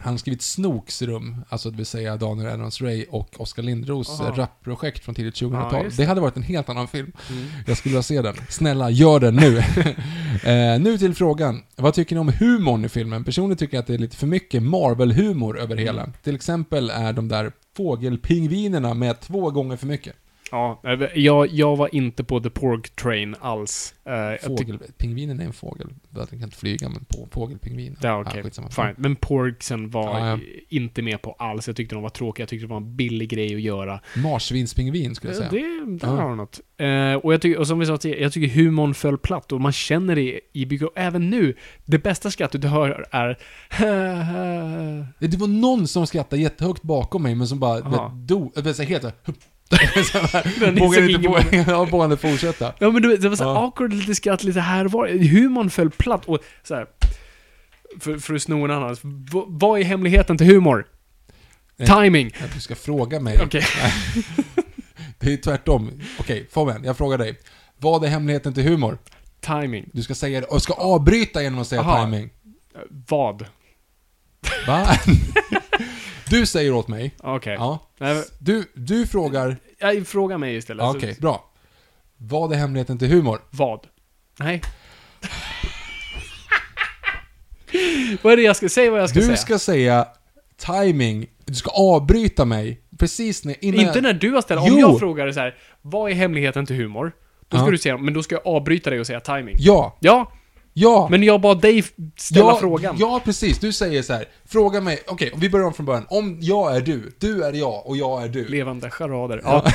Han 0.00 0.12
har 0.12 0.18
skrivit 0.18 0.42
Snokes 0.42 1.02
rum, 1.02 1.36
alltså 1.48 1.70
det 1.70 1.76
vill 1.76 1.86
säga 1.86 2.16
Daniel 2.16 2.48
Adams 2.48 2.80
Ray 2.82 3.04
och 3.10 3.40
Oskar 3.40 3.62
Lindros 3.62 4.20
Aha. 4.20 4.28
eh, 4.28 4.34
rapprojekt 4.36 5.04
från 5.04 5.14
tidigt 5.14 5.40
Ja, 5.40 5.48
2000-tal. 5.48 5.84
just 5.84 5.96
det 5.96 6.02
det. 6.02 6.06
hade 6.08 6.20
varit 6.20 6.36
en 6.36 6.42
helt 6.42 6.68
annan 6.68 6.88
film. 6.88 7.12
Mm. 7.30 7.44
Jag 7.66 7.76
skulle 7.76 7.90
vilja 7.92 8.02
se 8.02 8.22
den. 8.22 8.34
Snälla, 8.48 8.90
gör 8.90 9.20
den 9.20 9.36
nu. 9.36 9.58
eh, 10.52 10.80
nu 10.80 10.98
till 10.98 11.14
frågan. 11.14 11.62
Vad 11.76 11.94
tycker 11.94 12.14
ni 12.16 12.20
om 12.20 12.32
humorn 12.38 12.84
i 12.84 12.88
filmen? 12.88 13.24
Personligen 13.24 13.56
tycker 13.56 13.76
jag 13.76 13.80
att 13.82 13.86
det 13.86 13.94
är 13.94 13.98
lite 13.98 14.16
för 14.16 14.26
mycket 14.26 14.62
Marvel-humor 14.62 15.58
över 15.58 15.76
hela. 15.76 16.02
Mm. 16.02 16.12
Till 16.22 16.34
exempel 16.34 16.90
är 16.90 17.12
de 17.12 17.28
där 17.28 17.52
fågelpingvinerna 17.76 18.94
med 18.94 19.20
två 19.20 19.50
gånger 19.50 19.76
för 19.76 19.86
mycket. 19.86 20.14
Ja, 20.50 20.80
jag, 21.14 21.46
jag 21.46 21.76
var 21.76 21.94
inte 21.94 22.24
på 22.24 22.40
The 22.40 22.50
Pork 22.50 22.90
Train 22.90 23.34
alls. 23.40 23.94
Eh, 24.04 24.10
tyck- 24.12 24.46
Fågel, 24.46 24.78
pingvinen 24.98 25.40
är 25.40 25.44
en 25.44 25.52
fågel. 25.52 25.88
Den 26.10 26.26
kan 26.26 26.42
inte 26.42 26.56
flyga, 26.56 26.88
men 26.88 27.04
på, 27.04 27.28
fågelpingvin. 27.30 27.96
Ja, 28.02 28.20
okej. 28.20 28.42
skitsamma. 28.42 28.68
Fine. 28.70 28.94
Men 28.96 29.16
Porksen 29.16 29.90
var 29.90 30.18
Ja, 30.20 30.28
ja. 30.28 30.38
inte 30.68 31.02
med 31.02 31.22
på 31.22 31.32
alls. 31.32 31.66
Jag 31.66 31.76
tyckte 31.76 31.94
de 31.94 32.02
var 32.02 32.10
tråkiga. 32.10 32.42
Jag 32.42 32.48
tyckte 32.48 32.66
det 32.66 32.70
var 32.70 32.76
en 32.76 32.96
billig 32.96 33.28
grej 33.28 33.54
att 33.54 33.60
göra. 33.60 34.00
Marsvinspingvin 34.16 35.14
skulle 35.14 35.32
jag 35.34 35.42
Eh, 35.42 35.50
säga. 35.50 35.62
Det, 35.84 35.90
det 35.90 36.06
Ja. 36.06 36.08
har 36.22 36.34
något. 36.34 36.60
Eh, 36.76 37.14
och, 37.24 37.32
jag 37.34 37.40
tycker, 37.42 37.58
och 37.60 37.66
som 37.66 37.78
vi 37.78 37.86
sa 37.86 37.96
tidigare, 37.98 38.22
jag 38.22 38.32
tycker 38.32 38.54
humorn 38.54 38.94
föll 38.94 39.18
platt 39.18 39.52
och 39.52 39.60
man 39.60 39.72
känner 39.72 40.16
det 40.16 40.40
i 40.52 40.66
bygget. 40.66 40.88
Även 40.96 41.30
nu, 41.30 41.54
det 41.84 41.98
bästa 41.98 42.30
skrattet 42.30 42.62
du 42.62 42.68
hör 42.68 43.06
är 43.10 43.38
Det 45.18 45.36
var 45.36 45.46
någon 45.46 45.88
som 45.88 46.06
skrattade 46.06 46.42
jättehögt 46.42 46.82
bakom 46.82 47.22
mig, 47.22 47.34
men 47.34 47.48
som 47.48 47.58
bara 47.58 47.74
vet. 47.80 48.30
Jag 48.54 48.62
vet, 48.62 48.78
helt 48.88 49.02
så 49.02 49.08
här, 49.08 49.34
Vågade 50.80 51.12
inte 51.12 51.28
få, 51.28 51.40
ja, 51.72 51.84
vågade 51.84 52.16
fortsätta. 52.16 52.72
Ja 52.78 52.90
men 52.90 53.02
du 53.02 53.08
vet, 53.08 53.22
det 53.22 53.28
var 53.28 53.36
så 53.36 53.44
Ja. 53.44 53.58
awkward, 53.64 53.92
lite 53.92 54.14
skratt, 54.14 54.44
lite 54.44 54.60
här 54.60 54.84
var. 54.84 55.08
Humorn 55.08 55.70
föll 55.70 55.90
platt 55.90 56.24
och 56.24 56.38
så 56.62 56.74
här. 56.74 56.86
För, 58.00 58.18
för 58.18 58.34
att 58.34 58.42
sno 58.42 58.64
en 58.64 58.70
annan. 58.70 58.94
V- 59.02 59.44
vad 59.46 59.80
är 59.80 59.84
hemligheten 59.84 60.38
till 60.38 60.46
humor? 60.46 60.86
Nej. 61.76 61.88
Timing. 61.88 62.30
Att 62.44 62.54
du 62.54 62.60
ska 62.60 62.74
fråga 62.74 63.20
mig. 63.20 63.40
Okej. 63.44 63.64
Det 65.18 65.32
är 65.32 65.36
tvärtom. 65.36 65.90
Okej, 66.20 66.48
Fabian, 66.52 66.84
jag 66.84 66.96
frågar 66.96 67.18
dig. 67.18 67.38
Vad 67.78 68.04
är 68.04 68.08
hemligheten 68.08 68.54
till 68.54 68.62
humor? 68.64 68.98
Timing. 69.40 69.88
Du 69.92 70.02
ska 70.02 70.14
säga 70.14 70.40
det, 70.40 70.46
och 70.46 70.62
ska 70.62 70.72
avbryta 70.72 71.42
genom 71.42 71.58
att 71.60 71.66
säga 71.66 71.80
Aha. 71.80 72.04
timing. 72.04 72.30
Eh, 72.74 72.80
Vad? 73.08 73.44
Va? 74.66 74.86
Du 76.30 76.46
säger 76.46 76.72
åt 76.72 76.88
mig. 76.88 77.14
Okej. 77.18 77.54
Ja. 77.58 77.78
Nej, 77.98 78.24
Du, 78.38 78.64
du 78.74 79.06
frågar... 79.06 79.56
jag 79.78 80.06
frågar 80.06 80.38
mig 80.38 80.56
istället. 80.56 80.84
Ja, 80.84 80.92
så- 80.92 80.98
Okej, 80.98 81.16
bra. 81.20 81.44
Vad 82.16 82.52
är 82.52 82.56
hemligheten 82.56 82.98
till 82.98 83.08
humor? 83.08 83.40
Vad? 83.50 83.80
Nej. 84.38 84.62
vad 88.22 88.32
är 88.32 88.36
det 88.36 88.42
jag 88.42 88.56
ska 88.56 88.68
säga? 88.68 88.90
Vad 88.90 89.00
jag 89.00 89.10
ska 89.10 89.18
Du 89.18 89.24
säga? 89.24 89.36
ska 89.36 89.58
säga 89.58 90.06
timing. 90.56 91.26
Du 91.44 91.54
ska 91.54 91.70
avbryta 91.70 92.44
mig. 92.44 92.80
Precis 92.98 93.44
när... 93.44 93.64
Innan 93.64 93.80
Inte 93.80 94.00
när 94.00 94.12
du 94.12 94.30
har 94.32 94.40
ställt. 94.42 94.60
Om 94.60 94.66
Jo. 94.70 94.78
jag 94.78 94.98
frågar 94.98 95.32
så 95.32 95.40
här, 95.40 95.54
vad 95.82 96.10
är 96.10 96.14
hemligheten 96.14 96.66
till 96.66 96.76
humor? 96.76 97.12
Då 97.48 97.56
ska 97.56 97.66
Ja. 97.66 97.70
du 97.70 97.78
säga, 97.78 97.96
men 97.98 98.14
då 98.14 98.22
ska 98.22 98.34
jag 98.34 98.46
avbryta 98.46 98.90
dig 98.90 99.00
och 99.00 99.06
säga 99.06 99.20
timing. 99.20 99.56
Ja. 99.58 99.96
Ja, 100.00 100.32
Ja! 100.80 101.08
Men 101.10 101.22
jag 101.22 101.40
bad 101.40 101.60
dig 101.60 101.84
ställa 102.16 102.44
ja, 102.44 102.58
frågan. 102.60 102.96
Ja, 102.98 103.20
precis. 103.24 103.58
Du 103.58 103.72
säger 103.72 104.02
så 104.02 104.12
här. 104.12 104.24
Fråga 104.48 104.80
mig. 104.80 105.02
Okej, 105.06 105.32
vi 105.36 105.50
börjar 105.50 105.66
om 105.66 105.74
från 105.74 105.86
början. 105.86 106.06
Om 106.08 106.38
jag 106.40 106.76
är 106.76 106.80
du, 106.80 107.12
du 107.18 107.44
är 107.44 107.52
jag 107.52 107.86
och 107.86 107.96
jag 107.96 108.22
är 108.22 108.28
du. 108.28 108.48
Levande 108.48 108.90
charader. 108.90 109.40
Ja. 109.44 109.64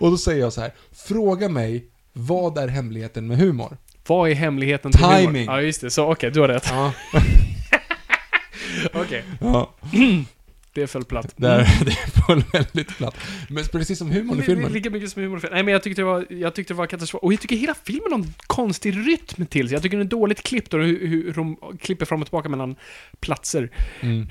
Och 0.00 0.10
då 0.10 0.16
säger 0.16 0.40
jag 0.40 0.52
så 0.52 0.60
här. 0.60 0.72
Fråga 0.92 1.48
mig, 1.48 1.84
vad 2.12 2.58
är 2.58 2.68
hemligheten 2.68 3.26
med 3.26 3.38
humor? 3.38 3.76
Vad 4.06 4.30
är 4.30 4.34
hemligheten 4.34 4.92
till 4.92 5.04
humor? 5.04 5.16
Timing. 5.16 5.44
Ja, 5.44 5.60
just 5.60 5.80
det. 5.80 5.90
Så 5.90 6.12
okej, 6.12 6.30
du 6.30 6.40
har 6.40 6.48
rätt. 6.48 6.66
Ja. 6.70 6.92
Okej, 9.00 9.24
ja. 9.40 9.74
Det 10.72 10.86
föll 10.86 11.04
platt. 11.04 11.34
Där, 11.36 11.58
det 11.84 11.92
föll 12.26 12.44
väldigt 12.52 12.96
platt. 12.96 13.16
Men 13.48 13.64
precis 13.64 13.98
som 13.98 14.10
humorn 14.10 14.38
i 14.38 14.42
filmen. 14.42 14.72
Lika 14.72 14.90
mycket 14.90 15.10
som 15.10 15.22
humor. 15.22 15.48
Nej 15.52 15.62
men 15.62 15.72
jag 15.72 15.82
tyckte 15.82 16.02
det 16.02 16.06
var, 16.06 16.26
jag 16.30 16.54
tyckte 16.54 16.74
det 16.74 16.78
var 16.78 16.86
katastrof. 16.86 17.22
Och 17.22 17.32
jag 17.32 17.40
tycker 17.40 17.56
hela 17.56 17.74
filmen 17.74 18.12
har 18.12 18.18
en 18.18 18.34
konstig 18.46 18.96
rytm 18.96 19.46
till 19.46 19.68
sig. 19.68 19.74
Jag 19.74 19.82
tycker 19.82 19.96
den 19.96 20.06
är 20.06 20.10
dåligt 20.10 20.42
klippt 20.42 20.74
och 20.74 20.80
hur, 20.80 21.06
hur 21.06 21.32
de 21.32 21.56
klipper 21.80 22.06
fram 22.06 22.20
och 22.20 22.26
tillbaka 22.26 22.48
mellan 22.48 22.76
platser. 23.20 23.70
Mm. 24.00 24.30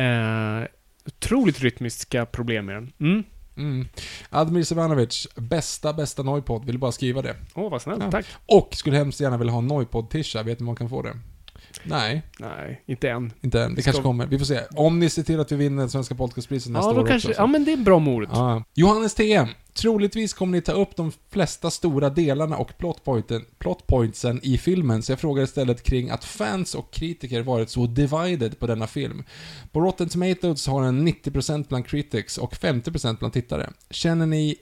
Eh, 0.62 0.68
otroligt 1.06 1.60
rytmiska 1.60 2.26
problem 2.26 2.66
med 2.66 2.76
den. 2.76 2.92
Mm. 3.00 3.24
Mm. 3.58 3.88
Admir 4.30 4.64
Sevanovic, 4.64 5.28
bästa, 5.36 5.94
bästa 5.94 6.24
Noipod, 6.24 6.66
vill 6.66 6.78
bara 6.78 6.92
skriva 6.92 7.22
det. 7.22 7.36
Åh, 7.54 7.72
vad 7.72 7.82
snällt. 7.82 8.04
Ja. 8.04 8.12
Tack. 8.12 8.26
Och 8.46 8.70
skulle 8.76 8.98
hemskt 8.98 9.22
gärna 9.22 9.38
vilja 9.38 9.52
ha 9.52 9.60
en 9.60 9.68
Noipod-tisha, 9.68 10.44
vet 10.44 10.60
ni 10.60 10.64
var 10.64 10.66
man 10.66 10.76
kan 10.76 10.90
få 10.90 11.02
det? 11.02 11.14
Nej, 11.84 12.22
Nej, 12.40 12.82
inte 12.86 13.10
än. 13.10 13.34
inte 13.42 13.62
än. 13.62 13.76
Det 13.76 13.82
kanske 13.82 14.02
kommer. 14.02 14.26
Vi 14.28 14.38
får 14.38 14.46
se. 14.46 14.60
Om 14.76 15.00
ni 15.00 15.10
ser 15.10 15.24
till 15.24 15.40
att 15.40 15.52
vi 15.52 15.56
vinner 15.56 15.88
Svenska 15.88 16.16
podcastpriset 16.16 16.72
nästa 16.72 16.90
Ja, 16.90 16.94
då 16.94 17.02
år 17.02 17.08
kanske, 17.08 17.28
också. 17.30 17.36
så- 17.38 17.42
ja 17.42 17.48
men 17.48 17.66
det 17.66 17.72
är 17.72 17.78
en 17.78 17.84
bra 17.84 18.00
morot. 18.00 18.30
Ja. 18.32 18.64
Johannes 18.74 19.14
TM. 19.16 19.48
Troligtvis 19.74 20.34
kommer 20.34 20.58
ni 20.58 20.62
ta 20.62 20.72
upp 20.72 20.96
de 20.96 21.12
flesta 21.30 21.72
stora 21.72 22.10
delarna 22.10 22.58
och 22.58 22.78
plotpointen, 22.78 23.46
plotpointsen 23.60 24.40
i 24.44 24.58
filmen, 24.58 25.04
så 25.04 25.12
jag 25.12 25.20
frågar 25.20 25.44
istället 25.44 25.84
kring 25.84 26.10
att 26.10 26.24
fans 26.24 26.76
och 26.76 26.92
kritiker 26.94 27.42
varit 27.42 27.70
så 27.70 27.86
divided 27.86 28.60
på 28.60 28.68
denna 28.68 28.88
film. 28.88 29.24
På 29.72 29.82
Rotten 29.82 30.10
Tomatoes 30.10 30.68
har 30.68 30.84
den 30.84 31.08
90% 31.08 31.66
bland 31.70 31.88
critics 31.88 32.38
och 32.38 32.54
50% 32.56 33.20
bland 33.20 33.34
tittare. 33.34 33.70
Känner 33.90 34.26
ni 34.26 34.56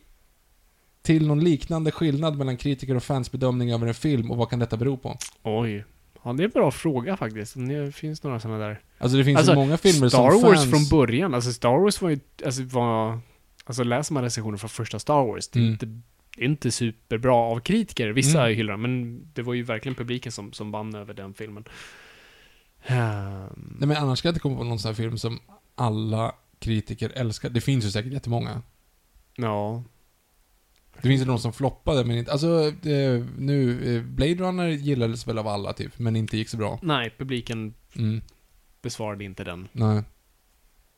till 1.02 1.28
någon 1.28 1.44
liknande 1.44 1.92
skillnad 1.92 2.38
mellan 2.38 2.58
kritiker 2.58 2.96
och 2.96 3.04
fans 3.04 3.32
bedömning 3.32 3.72
över 3.72 3.88
en 3.88 3.94
film 3.94 4.32
och 4.32 4.38
vad 4.38 4.50
kan 4.50 4.60
detta 4.60 4.78
bero 4.78 4.98
på? 4.98 5.18
Oj. 5.44 5.86
Ja, 6.28 6.34
det 6.34 6.44
är 6.44 6.46
en 6.46 6.52
bra 6.52 6.72
fråga 6.72 7.18
faktiskt. 7.18 7.54
Det 7.58 7.92
finns 7.96 8.24
några 8.24 8.40
sådana 8.40 8.60
där. 8.68 8.80
Alltså 8.98 9.18
det 9.18 9.24
finns 9.24 9.38
Alltså, 9.38 9.52
ju 9.52 9.56
många 9.60 9.78
filmer 9.78 10.10
Star 10.10 10.32
som 10.32 10.42
Wars 10.42 10.60
fans... 10.60 10.70
från 10.90 11.00
början, 11.00 11.34
alltså 11.34 11.54
Star 11.54 11.80
Wars 11.80 12.02
var 12.02 12.10
ju, 12.10 12.20
alltså 12.46 12.64
var, 12.64 13.20
alltså 13.66 13.84
läser 13.84 14.14
man 14.14 14.24
recensioner 14.24 14.58
från 14.58 14.70
första 14.70 15.00
Star 15.00 15.26
Wars, 15.28 15.48
det 15.48 15.60
är 15.60 15.62
Mm. 15.62 15.72
inte, 15.74 16.02
inte 16.38 16.72
superbra 16.72 17.36
av 17.36 17.60
kritiker. 17.60 18.10
Vissa 18.10 18.44
Mm. 18.46 18.58
hyllar 18.58 18.78
men 18.78 19.22
det 19.34 19.42
var 19.42 19.54
ju 19.54 19.64
verkligen 19.64 19.96
publiken 19.96 20.32
som, 20.32 20.54
som 20.54 20.72
vann 20.72 20.96
över 20.96 21.14
den 21.14 21.34
filmen. 21.34 21.64
Ehm, 22.86 23.76
Nej 23.80 23.88
men 23.88 23.98
annars 23.98 24.22
kan 24.22 24.30
jag 24.30 24.32
inte 24.34 24.40
komma 24.42 24.58
på 24.58 24.64
någon 24.64 24.80
sån 24.80 24.90
här 24.90 24.94
film 24.96 25.18
som 25.18 25.40
alla 25.76 26.36
kritiker 26.60 27.12
älskar. 27.16 27.50
Det 27.50 27.62
finns 27.62 27.86
ju 27.86 27.90
säkert 27.92 28.14
jättemånga. 28.14 28.62
ja. 29.36 29.84
Det 31.02 31.08
finns 31.08 31.22
ju 31.22 31.26
någon 31.26 31.40
som 31.40 31.54
floppade, 31.54 32.06
men 32.06 32.18
inte... 32.18 32.32
Alltså, 32.32 32.68
eh, 32.68 33.24
nu... 33.38 33.96
eh, 33.98 34.04
Blade 34.04 34.36
Runner 34.36 34.68
gillades 34.68 35.28
väl 35.28 35.38
av 35.38 35.48
alla, 35.48 35.74
typ, 35.74 36.00
men 36.00 36.16
inte 36.16 36.38
gick 36.38 36.50
så 36.50 36.58
bra. 36.58 36.80
Nej, 36.82 37.14
publiken 37.18 37.74
Mm, 37.96 38.22
besvarade 38.82 39.24
inte 39.24 39.44
den. 39.44 39.68
nej. 39.72 40.04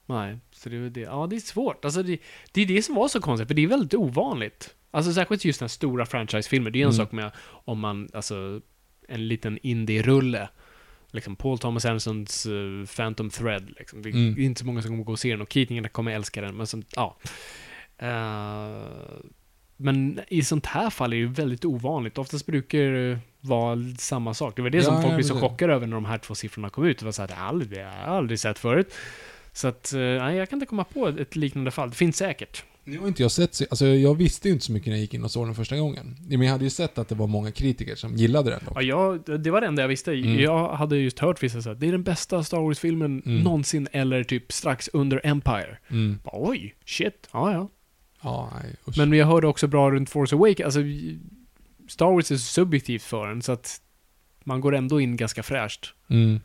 Nej, 0.05 0.37
så 0.51 0.69
det 0.69 0.75
är 0.77 0.89
det. 0.89 0.99
Ja, 1.01 1.27
det 1.29 1.35
är 1.35 1.39
svårt. 1.39 1.85
Alltså 1.85 2.03
det, 2.03 2.17
det 2.51 2.61
är 2.61 2.65
det 2.65 2.81
som 2.81 2.95
var 2.95 3.07
så 3.07 3.21
konstigt, 3.21 3.47
för 3.47 3.55
det 3.55 3.63
är 3.63 3.67
väldigt 3.67 3.93
ovanligt. 3.93 4.75
Alltså 4.91 5.13
särskilt 5.13 5.45
just 5.45 5.59
den 5.59 5.69
stora 5.69 6.05
franchisefilmer. 6.05 6.71
Det 6.71 6.79
är 6.79 6.83
en 6.83 6.89
Mm. 6.93 6.97
sak 6.97 7.11
med 7.11 7.31
om 7.65 7.79
man, 7.79 8.09
alltså, 8.13 8.61
en 9.07 9.27
liten 9.27 9.57
indie-rulle. 9.63 10.49
Liksom 11.11 11.35
Paul 11.35 11.59
Thomas 11.59 11.85
Andersons 11.85 12.45
eh, 12.45 12.85
Phantom 12.95 13.29
Thread, 13.29 13.69
liksom. 13.77 14.01
Det 14.01 14.09
är 14.09 14.13
Mm. 14.13 14.39
inte 14.39 14.59
så 14.59 14.65
många 14.65 14.81
som 14.81 14.91
kommer 14.91 15.03
gå 15.03 15.11
och 15.11 15.19
se 15.19 15.31
den 15.31 15.41
och 15.41 15.49
kritikerna 15.49 15.89
kommer 15.89 16.11
älska 16.11 16.41
den, 16.41 16.57
men 16.57 16.67
som, 16.67 16.83
ja. 16.95 17.17
Eh, 17.97 18.83
men 19.81 20.19
i 20.27 20.43
sånt 20.43 20.65
här 20.65 20.89
fall 20.89 21.13
är 21.13 21.17
det 21.17 21.21
ju 21.21 21.27
väldigt 21.27 21.65
ovanligt. 21.65 22.17
Oftast 22.17 22.45
brukar 22.45 22.79
det 22.79 23.19
vara 23.41 23.77
samma 23.97 24.33
sak. 24.33 24.55
Det 24.55 24.61
var 24.61 24.69
det 24.69 24.77
Ja, 24.77 24.83
som 24.83 25.01
folk 25.01 25.11
ja, 25.11 25.15
blev 25.15 25.23
så 25.25 25.39
chockade 25.39 25.73
över 25.73 25.87
när 25.87 25.95
de 25.95 26.05
här 26.05 26.17
två 26.17 26.35
siffrorna 26.35 26.69
kom 26.69 26.85
ut. 26.85 26.99
Det 26.99 27.05
var 27.05 27.11
så 27.11 27.21
här, 27.21 27.27
det 27.27 27.33
har 27.33 27.41
jag 27.41 27.49
aldrig, 27.49 27.79
jag 27.79 27.85
har 27.91 28.17
aldrig 28.17 28.39
sett 28.39 28.59
förut. 28.59 28.93
Så 29.53 29.67
att, 29.67 29.93
eh, 29.93 29.99
nej, 29.99 30.35
jag 30.37 30.49
kan 30.49 30.57
inte 30.57 30.65
komma 30.65 30.83
på 30.83 31.07
ett 31.07 31.35
liknande 31.35 31.71
fall. 31.71 31.89
Det 31.89 31.95
finns 31.95 32.17
säkert. 32.17 32.63
Nu 32.83 32.99
har 32.99 33.07
inte 33.07 33.21
jag 33.21 33.31
sett... 33.31 33.61
Alltså, 33.69 33.85
jag 33.85 34.15
visste 34.15 34.47
ju 34.47 34.53
inte 34.53 34.65
så 34.65 34.71
mycket 34.71 34.87
när 34.87 34.93
jag 34.93 35.01
gick 35.01 35.13
in 35.13 35.23
och 35.23 35.31
såg 35.31 35.47
den 35.47 35.55
första 35.55 35.77
gången. 35.77 36.15
Men 36.27 36.41
jag 36.41 36.51
hade 36.51 36.63
ju 36.63 36.69
sett 36.69 36.97
att 36.97 37.07
det 37.09 37.15
var 37.15 37.27
många 37.27 37.51
kritiker 37.51 37.95
som 37.95 38.15
gillade 38.15 38.49
den. 38.49 38.59
Dock. 38.65 38.77
Ja, 38.77 38.81
jag, 38.81 39.39
det 39.41 39.51
var 39.51 39.61
det 39.61 39.67
enda 39.67 39.81
jag 39.81 39.87
visste. 39.89 40.11
Mm. 40.13 40.39
Jag 40.39 40.69
hade 40.73 40.97
just 40.97 41.19
hört 41.19 41.43
vissa 41.43 41.61
säga 41.61 41.73
att 41.73 41.79
det 41.79 41.87
är 41.87 41.91
den 41.91 42.03
bästa 42.03 42.43
Star 42.43 42.57
Wars-filmen 42.59 43.21
Mm. 43.25 43.43
någonsin, 43.43 43.87
eller 43.91 44.23
typ 44.23 44.51
strax 44.51 44.89
under 44.93 45.21
Empire. 45.23 45.77
Mm. 45.89 46.19
Bara, 46.23 46.49
Oj, 46.49 46.75
shit, 46.85 47.27
ja 47.33 47.51
ja. 47.53 47.69
Ja, 48.21 48.51
nej, 48.63 48.75
usch. 48.87 48.97
Men 48.97 49.13
jag 49.13 49.25
hörde 49.25 49.47
också 49.47 49.67
bra 49.67 49.91
runt 49.91 50.09
Force 50.09 50.35
Awakens, 50.35 50.65
alltså 50.65 50.79
Star 51.87 52.05
Wars 52.13 52.31
är 52.31 52.37
subjektivt 52.37 53.03
för 53.03 53.27
en, 53.27 53.41
så 53.41 53.51
att 53.51 53.81
man 54.43 54.61
går 54.61 54.75
ändå 54.75 55.01
in 55.01 55.17
ganska 55.17 55.43
fräscht. 55.43 55.93
Mm. 56.09 56.39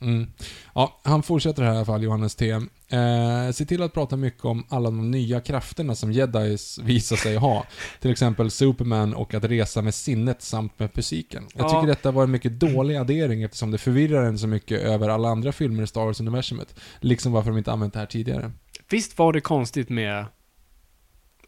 Mm. 0.00 0.26
Ja, 0.74 1.00
han 1.04 1.22
fortsätter 1.22 1.62
här 1.62 1.72
i 1.72 1.76
alla 1.76 1.84
fall, 1.84 2.02
Johannes 2.02 2.34
T. 2.34 2.50
Eh, 2.50 3.50
se 3.52 3.64
till 3.64 3.82
att 3.82 3.92
prata 3.92 4.16
mycket 4.16 4.44
om 4.44 4.66
alla 4.68 4.90
de 4.90 5.10
nya 5.10 5.40
krafterna 5.40 5.94
som 5.94 6.12
jedis 6.12 6.78
visar 6.78 7.16
sig 7.16 7.36
ha. 7.36 7.66
Till 8.00 8.10
exempel 8.10 8.50
Superman 8.50 9.14
och 9.14 9.34
att 9.34 9.44
resa 9.44 9.82
med 9.82 9.94
sinnet 9.94 10.42
samt 10.42 10.78
med 10.78 10.92
fysiken. 10.94 11.44
Jag 11.54 11.64
Ja. 11.64 11.68
tycker 11.68 11.86
detta 11.86 12.10
var 12.10 12.24
en 12.24 12.30
mycket 12.30 12.60
dålig 12.60 12.96
addering 12.96 13.42
eftersom 13.42 13.70
det 13.70 13.78
förvirrar 13.78 14.24
en 14.24 14.38
så 14.38 14.46
mycket 14.46 14.80
över 14.80 15.08
alla 15.08 15.28
andra 15.28 15.52
filmer 15.52 15.82
i 15.82 15.86
Star 15.86 16.04
Wars-universumet. 16.04 16.74
Liksom 17.00 17.32
varför 17.32 17.50
de 17.50 17.58
inte 17.58 17.72
använt 17.72 17.92
det 17.92 17.98
här 17.98 18.06
tidigare. 18.06 18.52
Visst 18.88 19.18
var 19.18 19.32
det 19.32 19.40
konstigt 19.40 19.88
med... 19.88 20.26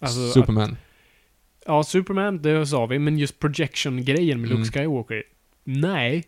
Alltså, 0.01 0.21
att, 0.27 0.33
Superman. 0.33 0.77
ja, 1.67 1.83
Superman, 1.85 2.43
det 2.43 2.67
sa 2.67 2.87
vi, 2.87 2.99
men 2.99 3.19
just 3.19 3.39
projection-grejen 3.39 4.41
med 4.41 4.51
Luke 4.51 4.61
Mm. 4.61 4.73
Skywalker. 4.73 5.23
Nej. 5.65 6.25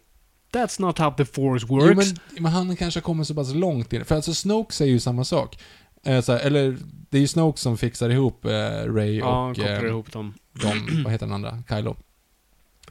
That's 0.53 0.81
not 0.81 0.99
how 0.99 1.11
the 1.17 1.25
force 1.25 1.67
Jo, 1.69 1.77
works. 1.77 1.97
men, 1.97 2.43
men 2.43 2.53
han 2.53 2.77
kanske 2.77 3.01
har 3.01 3.03
kommit 3.03 3.27
så 3.27 3.35
pass 3.35 3.55
långt 3.55 3.93
in. 3.93 4.05
För 4.05 4.15
alltså 4.17 4.35
Snoke 4.35 4.75
säger 4.75 4.93
ju 4.93 5.01
samma 5.01 5.25
sak. 5.25 5.59
Eh, 6.05 6.21
så 6.21 6.33
här, 6.33 6.41
eller, 6.41 6.77
det 7.11 7.17
är 7.19 7.21
ju 7.21 7.27
Snoke 7.27 7.59
som 7.61 7.79
fixar 7.79 8.11
ihop 8.11 8.45
eh, 8.45 8.51
Ray 8.95 9.19
ja, 9.19 9.49
och... 9.51 9.57
kopplar 9.57 9.85
eh, 9.85 9.91
ihop 9.91 10.13
dem. 10.13 10.35
de, 10.63 11.03
vad 11.05 11.13
heter 11.13 11.27
den 11.27 11.35
andra? 11.35 11.63
Kylo. 11.69 11.97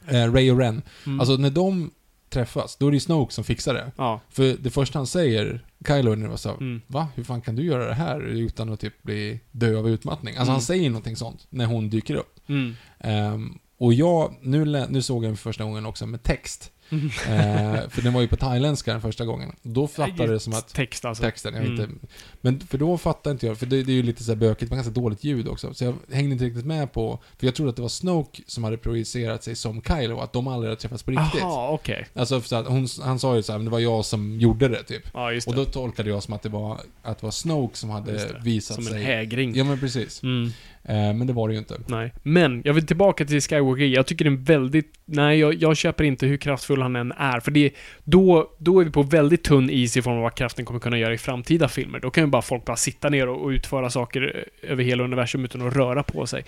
Eh, 0.08 0.32
Ray 0.32 0.50
och 0.50 0.58
Ren. 0.58 0.82
Mm. 1.06 1.20
Alltså 1.20 1.36
när 1.36 1.50
de 1.50 1.90
träffas, 2.30 2.76
då 2.76 2.86
är 2.86 2.90
det 2.90 2.96
ju 2.96 3.00
Snoke 3.00 3.34
som 3.34 3.44
fixar 3.44 3.74
det. 3.74 3.92
ja. 3.96 4.20
För 4.28 4.56
det 4.60 4.70
första 4.70 4.98
han 4.98 5.06
säger, 5.06 5.64
Kylo, 5.86 6.14
när 6.14 6.22
det 6.24 6.28
var 6.30 6.36
så 6.36 6.50
Mm. 6.50 6.80
Va? 6.86 7.08
Hur 7.14 7.24
fan 7.24 7.40
kan 7.40 7.56
du 7.56 7.62
göra 7.62 7.86
det 7.86 7.94
här 7.94 8.20
utan 8.20 8.72
att 8.72 8.80
typ 8.80 9.02
bli 9.02 9.40
dö 9.50 9.78
av 9.78 9.88
utmattning? 9.88 10.34
Alltså 10.34 10.42
Mm. 10.42 10.52
han 10.52 10.62
säger 10.62 10.90
någonting 10.90 11.16
sånt 11.16 11.46
när 11.50 11.64
hon 11.66 11.90
dyker 11.90 12.14
upp. 12.14 12.40
Mm. 12.48 12.76
Ehm, 13.00 13.58
och 13.78 13.94
jag, 13.94 14.34
nu, 14.42 14.86
nu 14.90 15.02
såg 15.02 15.24
jag 15.24 15.28
den 15.30 15.36
för 15.36 15.42
första 15.42 15.64
gången 15.64 15.86
också 15.86 16.06
med 16.06 16.22
text. 16.22 16.72
Eh, 16.92 17.88
för 17.90 18.02
den 18.02 18.12
var 18.12 18.20
ju 18.20 18.28
på 18.28 18.36
thailändska 18.36 18.92
den 18.92 19.00
första 19.00 19.24
gången. 19.24 19.52
Då 19.62 19.86
fattade 19.88 20.22
jag 20.22 20.28
det 20.30 20.40
som 20.40 20.52
att 20.52 20.74
Text 20.74 21.04
alltså. 21.04 21.22
texten, 21.24 21.54
jag 21.54 21.64
Mm. 21.64 21.80
inte. 21.80 22.06
Men 22.40 22.60
för 22.60 22.78
då 22.78 22.98
fattade 22.98 23.32
inte 23.32 23.46
jag, 23.46 23.58
för 23.58 23.66
det, 23.66 23.82
det 23.82 23.92
är 23.92 23.96
ju 23.96 24.02
lite 24.02 24.24
så 24.24 24.30
här 24.30 24.36
bökigt, 24.36 24.70
men 24.70 24.76
ganska 24.76 24.92
dåligt 25.00 25.24
ljud 25.24 25.48
också. 25.48 25.74
Så 25.74 25.84
jag 25.84 25.94
hängde 26.12 26.32
inte 26.32 26.44
riktigt 26.44 26.66
med 26.66 26.92
på, 26.92 27.18
för 27.38 27.46
jag 27.46 27.54
trodde 27.54 27.70
att 27.70 27.76
det 27.76 27.82
var 27.82 27.88
Snoke 27.88 28.42
som 28.46 28.64
hade 28.64 28.76
projicerat 28.76 29.44
sig 29.44 29.54
som 29.56 29.82
Kylo, 29.82 30.18
att 30.20 30.32
de 30.32 30.46
aldrig 30.48 30.70
hade 30.70 30.80
träffats 30.80 31.02
på 31.02 31.10
riktigt. 31.10 31.40
Jaha, 31.40 31.70
okej. 31.70 32.06
Alltså, 32.14 32.40
för 32.40 32.56
att 32.56 32.66
hon, 32.66 32.88
han 33.02 33.18
sa 33.18 33.36
ju 33.36 33.42
så 33.42 33.52
här, 33.52 33.58
men 33.58 33.64
det 33.64 33.70
var 33.70 33.78
jag 33.78 34.04
som 34.04 34.40
gjorde 34.40 34.68
det, 34.68 34.82
typ. 34.82 35.02
Ja, 35.14 35.32
just 35.32 35.48
Och 35.48 35.54
det. 35.54 35.64
då 35.64 35.70
tolkade 35.70 36.08
jag 36.10 36.22
som 36.22 36.34
att 36.34 36.42
det 36.42 36.48
var, 36.48 36.80
att 37.02 37.18
det 37.20 37.26
var 37.26 37.30
Snoke 37.30 37.76
som 37.76 37.90
hade 37.90 38.40
visat 38.44 38.74
Som 38.74 38.86
en 38.86 38.92
sig. 38.92 39.02
hägring. 39.02 39.54
Ja, 39.56 39.64
men 39.64 39.80
precis. 39.80 40.22
Mm. 40.22 40.52
Eh, 40.90 41.14
men 41.14 41.26
det 41.26 41.32
var 41.32 41.48
det 41.48 41.54
ju 41.54 41.58
inte. 41.58 41.80
Nej. 41.86 42.12
Men, 42.22 42.62
jag 42.64 42.74
vill 42.74 42.86
tillbaka 42.86 43.24
till 43.24 43.40
Skywalker. 43.40 43.84
Jag 43.84 44.06
tycker 44.06 44.24
det 44.24 44.28
är 44.28 44.32
en 44.32 44.44
väldigt... 44.44 44.92
Nej, 45.04 45.38
jag, 45.38 45.54
jag 45.54 45.76
köper 45.76 46.04
inte 46.04 46.26
hur 46.26 46.36
kraftfull 46.36 46.82
han 46.82 46.96
än 46.96 47.12
är. 47.12 47.40
För 47.40 47.50
det, 47.50 47.72
då, 48.04 48.50
då 48.58 48.80
är 48.80 48.84
vi 48.84 48.90
på 48.90 49.02
väldigt 49.02 49.44
tunn 49.44 49.70
is 49.70 49.96
i 49.96 50.02
form 50.02 50.16
av 50.16 50.22
vad 50.22 50.34
kraften 50.34 50.64
kommer 50.64 50.80
kunna 50.80 50.98
göra 50.98 51.14
i 51.14 51.18
framtida 51.18 51.68
filmer. 51.68 52.00
Då 52.00 52.10
kan 52.10 52.24
ju 52.24 52.30
bara 52.30 52.42
folk 52.42 52.64
bara 52.64 52.76
sitta 52.76 53.08
ner 53.08 53.28
och, 53.28 53.44
och 53.44 53.48
utföra 53.48 53.90
saker 53.90 54.46
eh, 54.62 54.70
över 54.70 54.84
hela 54.84 55.04
universum 55.04 55.44
utan 55.44 55.66
att 55.66 55.76
röra 55.76 56.02
på 56.02 56.26
sig. 56.26 56.44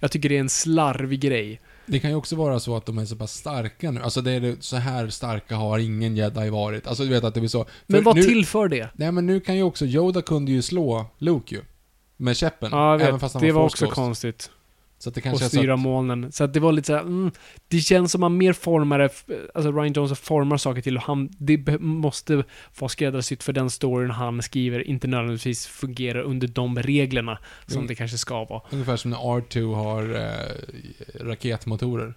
Jag 0.00 0.10
tycker 0.10 0.28
det 0.28 0.36
är 0.36 0.40
en 0.40 0.48
slarvig 0.48 1.20
grej. 1.20 1.60
Det 1.86 1.98
kan 1.98 2.10
ju 2.10 2.16
också 2.16 2.36
vara 2.36 2.60
så 2.60 2.76
att 2.76 2.86
de 2.86 2.98
är 2.98 3.04
så 3.04 3.16
pass 3.16 3.32
starka 3.32 3.90
nu. 3.90 4.00
Alltså 4.00 4.20
det 4.20 4.32
är 4.32 4.40
det, 4.40 4.56
så 4.60 4.76
här 4.76 5.08
starka 5.08 5.56
har 5.56 5.78
ingen 5.78 6.16
jedi 6.16 6.50
varit. 6.50 6.86
Alltså 6.86 7.02
du 7.02 7.08
vet 7.10 7.24
att 7.24 7.34
det 7.34 7.40
blir 7.40 7.48
så. 7.48 7.66
Men 7.86 7.98
För 7.98 8.04
vad 8.04 8.16
nu, 8.16 8.22
tillför 8.22 8.68
det? 8.68 8.88
Nej 8.94 9.12
men 9.12 9.26
nu 9.26 9.40
kan 9.40 9.56
ju 9.56 9.62
också, 9.62 9.84
Yoda 9.84 10.22
kunde 10.22 10.52
ju 10.52 10.62
slå 10.62 11.06
Luke 11.18 11.54
ju. 11.54 11.60
Med 12.16 12.36
käppen. 12.36 12.68
Ja, 12.72 12.92
jag 12.92 13.00
även 13.00 13.14
vet. 13.14 13.20
fast 13.20 13.34
han 13.34 13.42
Det 13.42 13.52
var 13.52 13.62
force 13.62 13.84
också 13.84 13.94
konstigt. 13.94 14.50
Så 14.98 15.08
att 15.08 15.14
det 15.14 15.18
Och 15.18 15.22
kanske 15.22 15.44
så 15.44 15.48
styra 15.56 15.74
att, 15.74 15.80
molnen. 15.80 16.32
Så 16.32 16.44
att 16.44 16.54
det 16.54 16.60
var 16.60 16.72
lite 16.72 16.86
såhär, 16.86 17.00
mm, 17.00 17.30
det 17.68 17.80
känns 17.80 18.12
som 18.12 18.20
man 18.20 18.36
mer 18.36 18.52
formar 18.52 19.00
alltså 19.00 19.72
Ryan 19.72 19.92
Johnson 19.92 20.16
formar 20.16 20.56
saker 20.56 20.82
till 20.82 20.96
och 20.96 21.02
han, 21.02 21.28
det 21.38 21.80
måste 21.80 22.44
vara 22.78 22.88
skräddarsytt 22.88 23.42
för 23.42 23.52
den 23.52 23.70
storyn 23.70 24.10
han 24.10 24.42
skriver, 24.42 24.88
inte 24.88 25.06
nödvändigtvis 25.06 25.66
fungerar 25.66 26.20
under 26.20 26.48
de 26.48 26.78
reglerna 26.82 27.38
som 27.66 27.76
Mm. 27.76 27.86
det 27.86 27.94
kanske 27.94 28.18
ska 28.18 28.44
vara. 28.44 28.62
Ungefär 28.70 28.96
som 28.96 29.10
när 29.10 29.18
R2 29.18 29.74
har 29.74 30.14
eh, 30.14 31.26
raketmotorer. 31.26 32.14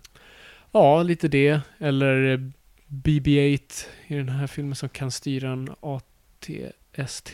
Ja, 0.71 1.03
lite 1.03 1.27
det. 1.27 1.61
Eller 1.80 2.34
eh, 2.34 2.39
BB-8 2.88 3.85
i 4.07 4.15
den 4.15 4.30
här 4.30 4.47
filmen 4.47 4.76
som 4.76 4.89
kan 4.89 5.11
styra 5.11 5.49
en 5.51 5.69
ATST. 5.81 7.30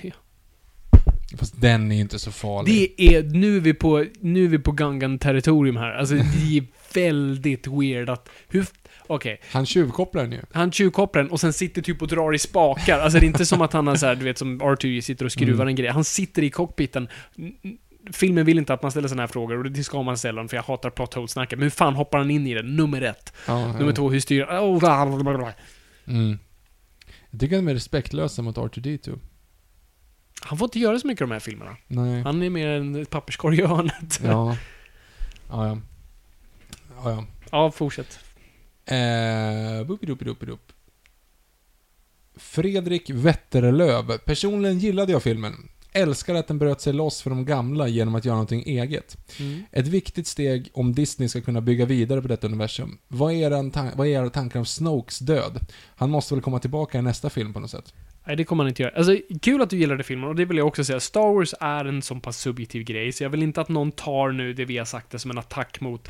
Fast 1.37 1.61
den 1.61 1.91
är 1.91 1.99
inte 1.99 2.19
så 2.19 2.31
farlig. 2.31 2.93
Det 2.97 3.15
är, 3.15 3.23
nu 3.23 3.55
är 3.57 3.59
vi 3.61 3.73
på, 3.73 4.05
nu 4.19 4.43
är 4.43 4.47
vi 4.49 4.59
på 4.59 4.71
Gungan-territorium 4.71 5.77
här. 5.77 5.91
Alltså 5.93 6.15
det 6.15 6.57
är 6.57 6.63
väldigt 6.93 7.67
weird 7.67 8.09
att, 8.09 8.29
hur, 8.47 8.65
okej. 9.07 9.41
Han 9.51 9.65
tjuvkopplar 9.65 10.23
den 10.23 10.31
ju. 10.31 10.41
Han 10.51 10.71
tjuvkopplar 10.71 11.21
den 11.23 11.31
och 11.31 11.39
sen 11.39 11.53
sitter 11.53 11.81
typ 11.81 12.01
och 12.01 12.07
drar 12.07 12.35
i 12.35 12.39
spakar. 12.39 12.99
Alltså 12.99 13.19
det 13.19 13.25
är 13.25 13.27
inte 13.27 13.45
som 13.45 13.61
att 13.61 13.73
han 13.73 13.87
har 13.87 13.95
så 13.95 14.05
här, 14.05 14.15
du 14.15 14.25
vet 14.25 14.37
som 14.37 14.61
R2 14.61 15.01
sitter 15.01 15.25
och 15.25 15.31
skruvar 15.31 15.53
Mm. 15.55 15.67
en 15.67 15.75
grej. 15.75 15.89
Han 15.89 16.03
sitter 16.03 16.43
i 16.43 16.49
cockpiten. 16.49 17.07
N- 17.37 17.77
Filmen 18.13 18.45
vill 18.45 18.57
inte 18.57 18.73
att 18.73 18.81
man 18.81 18.91
ställer 18.91 19.07
sådana 19.07 19.21
här 19.23 19.27
frågor 19.27 19.57
och 19.65 19.71
det 19.71 19.83
ska 19.83 20.03
man 20.03 20.17
ställa 20.17 20.47
för 20.47 20.57
jag 20.57 20.63
hatar 20.63 20.89
plot 20.89 21.13
hole 21.13 21.27
snacket 21.27 21.59
Men 21.59 21.63
hur 21.63 21.69
fan 21.69 21.93
hoppar 21.95 22.17
han 22.17 22.31
in 22.31 22.47
i 22.47 22.53
den? 22.53 22.75
Nummer 22.75 23.01
ett. 23.01 23.33
Ja, 23.47 23.73
Nummer 23.79 23.93
två, 23.93 24.09
hur 24.09 24.19
styr 24.19 24.43
oh, 24.43 24.79
bla, 24.79 25.05
bla, 25.05 25.23
bla, 25.23 25.37
bla. 25.37 25.53
Mm. 26.07 26.39
Jag 27.29 27.39
tycker 27.39 27.55
de 27.55 27.67
är 27.67 27.73
respektlösa 27.73 28.41
mot 28.41 28.57
R2D2. 28.57 29.19
Han 30.45 30.57
får 30.57 30.65
inte 30.65 30.79
göra 30.79 30.99
så 30.99 31.07
mycket 31.07 31.21
av 31.21 31.27
de 31.27 31.33
här 31.33 31.39
filmerna. 31.39 31.77
Nej. 31.87 32.21
Han 32.21 32.43
är 32.43 32.49
mer 32.49 32.67
en 32.67 33.05
papperskorg 33.05 33.59
i 33.59 33.65
hörnet. 33.65 34.19
Ja. 34.23 34.57
Ja, 35.49 35.67
ja. 35.67 35.77
Ja, 37.03 37.11
ja. 37.11 37.25
Ja, 37.51 37.71
fortsätt. 37.71 38.19
Eh. 38.85 38.95
Fredrik 42.35 43.09
Wetterlöv. 43.09 44.17
Personligen 44.17 44.79
gillade 44.79 45.11
jag 45.11 45.23
filmen. 45.23 45.69
Älskar 45.91 46.35
att 46.35 46.47
den 46.47 46.59
bröt 46.59 46.81
sig 46.81 46.93
loss 46.93 47.21
från 47.21 47.37
de 47.37 47.45
gamla 47.45 47.87
genom 47.87 48.15
att 48.15 48.25
göra 48.25 48.35
någonting 48.35 48.63
eget. 48.65 49.17
Mm. 49.39 49.63
Ett 49.71 49.87
viktigt 49.87 50.27
steg 50.27 50.69
om 50.73 50.93
Disney 50.93 51.29
ska 51.29 51.41
kunna 51.41 51.61
bygga 51.61 51.85
vidare 51.85 52.21
på 52.21 52.27
detta 52.27 52.47
universum. 52.47 52.97
Vad 53.07 53.33
är, 53.33 53.35
era 53.35 53.91
vad 53.95 54.07
är 54.07 54.11
era 54.11 54.29
tankar 54.29 54.59
om 54.59 54.65
Snokes 54.65 55.19
död? 55.19 55.59
Han 55.95 56.09
måste 56.09 56.33
väl 56.33 56.43
komma 56.43 56.59
tillbaka 56.59 56.97
i 56.97 57.01
nästa 57.01 57.29
film 57.29 57.53
på 57.53 57.59
något 57.59 57.71
sätt? 57.71 57.93
Nej, 58.25 58.35
det 58.35 58.43
kommer 58.43 58.63
han 58.63 58.69
inte 58.69 58.83
göra. 58.83 58.93
Alltså, 58.95 59.17
kul 59.41 59.61
att 59.61 59.69
du 59.69 59.77
gillade 59.77 60.03
filmen, 60.03 60.29
och 60.29 60.35
det 60.35 60.45
vill 60.45 60.57
jag 60.57 60.67
också 60.67 60.83
säga. 60.83 60.99
Star 60.99 61.33
Wars 61.33 61.53
är 61.59 61.85
en 61.85 62.01
så 62.01 62.15
pass 62.15 62.37
subjektiv 62.37 62.83
grej, 62.83 63.11
så 63.11 63.23
jag 63.23 63.29
vill 63.29 63.43
inte 63.43 63.61
att 63.61 63.69
någon 63.69 63.91
tar 63.91 64.31
nu 64.31 64.53
det 64.53 64.65
vi 64.65 64.77
har 64.77 64.85
sagt 64.85 65.11
det 65.11 65.19
som 65.19 65.31
en 65.31 65.37
attack 65.37 65.81
mot 65.81 66.09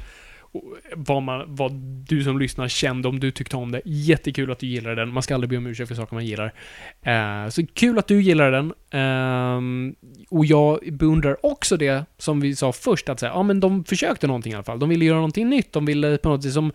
vad, 0.96 1.24
man, 1.24 1.56
vad 1.56 1.72
du 2.08 2.24
som 2.24 2.40
lyssnar 2.40 2.68
kände 2.68 3.08
om 3.08 3.20
du 3.20 3.32
tyckte 3.32 3.58
om 3.58 3.72
det. 3.72 3.82
Jättekul 3.86 4.52
att 4.52 4.60
du 4.60 4.68
gillade 4.68 4.96
den. 4.96 5.14
Man 5.14 5.24
ska 5.24 5.34
aldrig 5.34 5.50
be 5.50 5.58
om 5.58 5.68
ursäkt 5.68 5.88
för 5.88 5.96
saker 5.96 6.16
man 6.16 6.26
gillar. 6.26 6.54
Eh, 7.02 7.50
så 7.50 7.66
kul 7.74 8.00
att 8.00 8.08
du 8.08 8.22
gillar 8.22 8.52
den. 8.52 8.74
Eh, 8.92 9.96
och 10.30 10.46
jag 10.46 10.80
beundrar 10.92 11.46
också 11.46 11.78
det 11.78 12.06
som 12.18 12.40
vi 12.40 12.56
sa 12.56 12.72
först, 12.72 13.10
att 13.10 13.20
säga, 13.20 13.32
ja 13.32 13.44
men 13.44 13.60
de 13.60 13.84
försökte 13.84 14.28
någonting 14.28 14.52
i 14.52 14.56
alla 14.56 14.64
fall. 14.64 14.80
De 14.80 14.90
ville 14.90 15.06
göra 15.06 15.16
någonting 15.16 15.50
nytt. 15.50 15.74
De 15.74 15.86
ville 15.86 16.18
på 16.18 16.30
något 16.30 16.44
sätt 16.44 16.54
som 16.54 16.72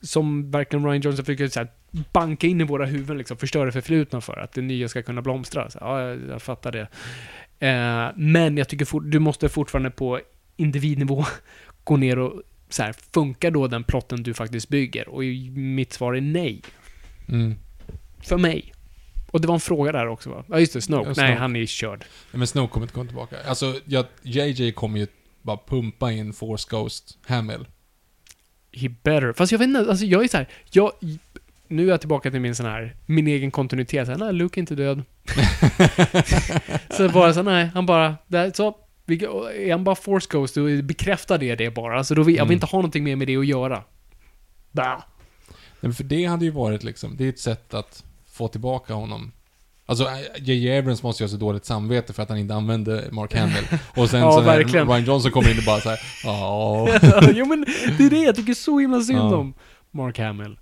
som 0.00 0.50
verkligen 0.50 0.86
Ryan 0.86 1.00
Johnson 1.00 1.24
försökte 1.24 1.50
säga, 1.50 1.66
banka 2.12 2.46
in 2.46 2.60
i 2.60 2.64
våra 2.64 2.86
huvuden, 2.86 3.18
liksom, 3.18 3.36
förstöra 3.36 3.72
förflutna 3.72 4.20
för 4.20 4.36
att 4.36 4.52
det 4.52 4.62
nya 4.62 4.88
ska 4.88 5.02
kunna 5.02 5.22
blomstra. 5.22 5.70
Så, 5.70 5.78
ja, 5.80 6.00
jag, 6.02 6.20
jag 6.28 6.42
fattar 6.42 6.72
det. 6.72 6.88
Eh, 7.66 8.12
men 8.16 8.56
jag 8.56 8.68
tycker 8.68 8.84
fort, 8.84 9.02
du 9.06 9.18
måste 9.18 9.48
fortfarande 9.48 9.90
på 9.90 10.20
individnivå 10.56 11.24
gå 11.84 11.96
ner 11.96 12.18
och 12.18 12.42
så 12.68 12.82
här, 12.82 12.94
funkar 13.12 13.50
då 13.50 13.66
den 13.66 13.84
plotten 13.84 14.22
du 14.22 14.34
faktiskt 14.34 14.68
bygger? 14.68 15.08
Och 15.08 15.22
mitt 15.54 15.92
svar 15.92 16.14
är 16.14 16.20
nej. 16.20 16.62
Mm. 17.28 17.54
För 18.22 18.38
mig. 18.38 18.72
Och 19.30 19.40
det 19.40 19.46
var 19.46 19.54
en 19.54 19.60
fråga 19.60 19.92
där 19.92 20.06
också 20.06 20.30
va? 20.30 20.44
Ja 20.48 20.60
just 20.60 20.72
det, 20.72 20.80
Snoke. 20.80 21.02
Ja, 21.02 21.06
Nej, 21.06 21.14
Snoke. 21.14 21.40
han 21.40 21.56
är 21.56 21.66
körd. 21.66 22.04
Ja, 22.32 22.38
Men 22.38 22.46
Snoke 22.46 22.72
kommer 22.72 22.84
inte 22.84 22.94
komma 22.94 23.06
tillbaka. 23.06 23.36
Alltså, 23.46 23.74
jag, 23.84 24.06
JJ 24.22 24.72
kommer 24.72 24.98
ju 24.98 25.06
bara 25.42 25.58
pumpa 25.66 26.12
in 26.12 26.32
Force 26.32 26.66
Ghost 26.70 27.18
Hamill. 27.26 27.66
He 28.72 28.88
better. 28.88 29.32
Fast 29.32 29.52
jag 29.52 29.58
vet 29.58 29.68
inte, 29.68 29.80
alltså 29.80 30.04
jag 30.04 30.24
är 30.24 30.28
så 30.28 30.36
här, 30.36 30.48
jag... 30.70 30.92
Nu 31.68 31.84
är 31.86 31.90
jag 31.90 32.00
tillbaka 32.00 32.30
till 32.30 32.40
min 32.40 32.54
sån 32.54 32.66
här, 32.66 32.96
min 33.06 33.26
egen 33.26 33.50
kontinuitet. 33.50 34.06
Så 34.06 34.12
här, 34.12 34.18
nej, 34.18 34.32
Luke 34.32 34.58
är 34.58 34.60
inte 34.60 34.74
död. 34.74 35.02
så 36.90 37.08
bara 37.08 37.34
så 37.34 37.42
nej, 37.42 37.70
han 37.74 37.86
bara, 37.86 38.14
det, 38.26 38.56
så, 38.56 38.76
vi, 39.04 39.24
är 39.24 39.70
han 39.70 39.84
bara 39.84 39.94
force 39.94 40.28
ghost, 40.30 40.54
då 40.54 40.82
bekräftar 40.82 41.38
det 41.38 41.54
det 41.54 41.70
bara. 41.74 41.98
Alltså 41.98 42.14
då 42.14 42.22
vill, 42.22 42.36
jag 42.36 42.44
vill 42.44 42.48
Mm. 42.50 42.56
inte 42.56 42.66
ha 42.66 42.78
någonting 42.78 43.04
mer 43.04 43.16
med 43.16 43.26
det 43.26 43.36
att 43.36 43.46
göra. 43.46 43.82
Bah. 44.72 44.86
Nej, 44.96 45.00
men 45.80 45.94
för 45.94 46.04
det 46.04 46.24
hade 46.24 46.44
ju 46.44 46.50
varit 46.50 46.84
liksom, 46.84 47.16
det 47.16 47.24
är 47.24 47.28
ett 47.28 47.38
sätt 47.38 47.74
att 47.74 48.04
få 48.32 48.48
tillbaka 48.48 48.94
honom. 48.94 49.32
Alltså, 49.86 50.08
J.J. 50.38 50.78
Abrams 50.78 51.02
måste 51.02 51.22
ju 51.22 51.24
ha 51.24 51.30
så 51.30 51.36
dåligt 51.36 51.64
samvete 51.64 52.12
för 52.12 52.22
att 52.22 52.28
han 52.28 52.38
inte 52.38 52.54
använde 52.54 53.04
Mark 53.12 53.34
Hamill. 53.34 53.64
Och 53.96 54.10
sen 54.10 54.20
Ja, 54.20 54.32
så 54.32 54.38
när 54.40 54.46
verkligen. 54.46 54.88
Ryan 54.88 55.04
Johnson 55.04 55.30
kommer 55.32 55.50
in 55.50 55.58
och 55.58 55.64
bara 55.66 55.80
så 55.80 55.88
här, 55.88 55.98
ja. 56.24 56.88
jo 57.34 57.46
men 57.46 57.64
det 57.98 58.04
är 58.04 58.10
det 58.10 58.22
jag 58.22 58.36
tycker 58.36 58.54
så 58.54 58.78
himla 58.78 59.00
synd 59.00 59.18
Ja. 59.18 59.36
om. 59.36 59.54
Mark 59.90 60.18
Hamill. 60.18 60.56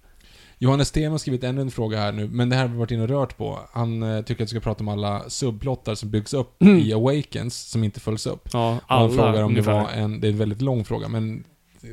Johannes 0.62 0.88
Sten 0.88 1.10
har 1.10 1.18
skrivit 1.18 1.44
ännu 1.44 1.60
en 1.60 1.70
fråga 1.70 1.98
här 1.98 2.12
nu, 2.12 2.28
men 2.28 2.48
det 2.48 2.56
här 2.56 2.62
har 2.62 2.68
vi 2.68 2.78
varit 2.78 2.90
inne 2.90 3.02
och 3.02 3.08
rört 3.08 3.36
på. 3.36 3.58
Han 3.72 4.02
eh, 4.02 4.22
tycker 4.22 4.42
att 4.44 4.48
vi 4.48 4.50
ska 4.50 4.60
prata 4.60 4.84
om 4.84 4.88
alla 4.88 5.30
subplottar 5.30 5.94
som 5.94 6.10
byggs 6.10 6.34
upp 6.34 6.62
i 6.62 6.92
Awakens, 6.92 7.58
som 7.70 7.84
inte 7.84 8.00
följs 8.00 8.26
upp. 8.26 8.48
Ja, 8.52 8.68
Och 8.74 8.80
han 8.86 8.98
alla 9.02 9.08
frågar 9.14 9.42
om 9.42 9.50
ungefär. 9.50 9.72
det 9.72 9.78
var 9.82 9.90
en, 9.90 10.20
det 10.20 10.26
är 10.28 10.32
en 10.32 10.38
väldigt 10.38 10.62
lång 10.62 10.84
fråga, 10.84 11.08
men 11.08 11.44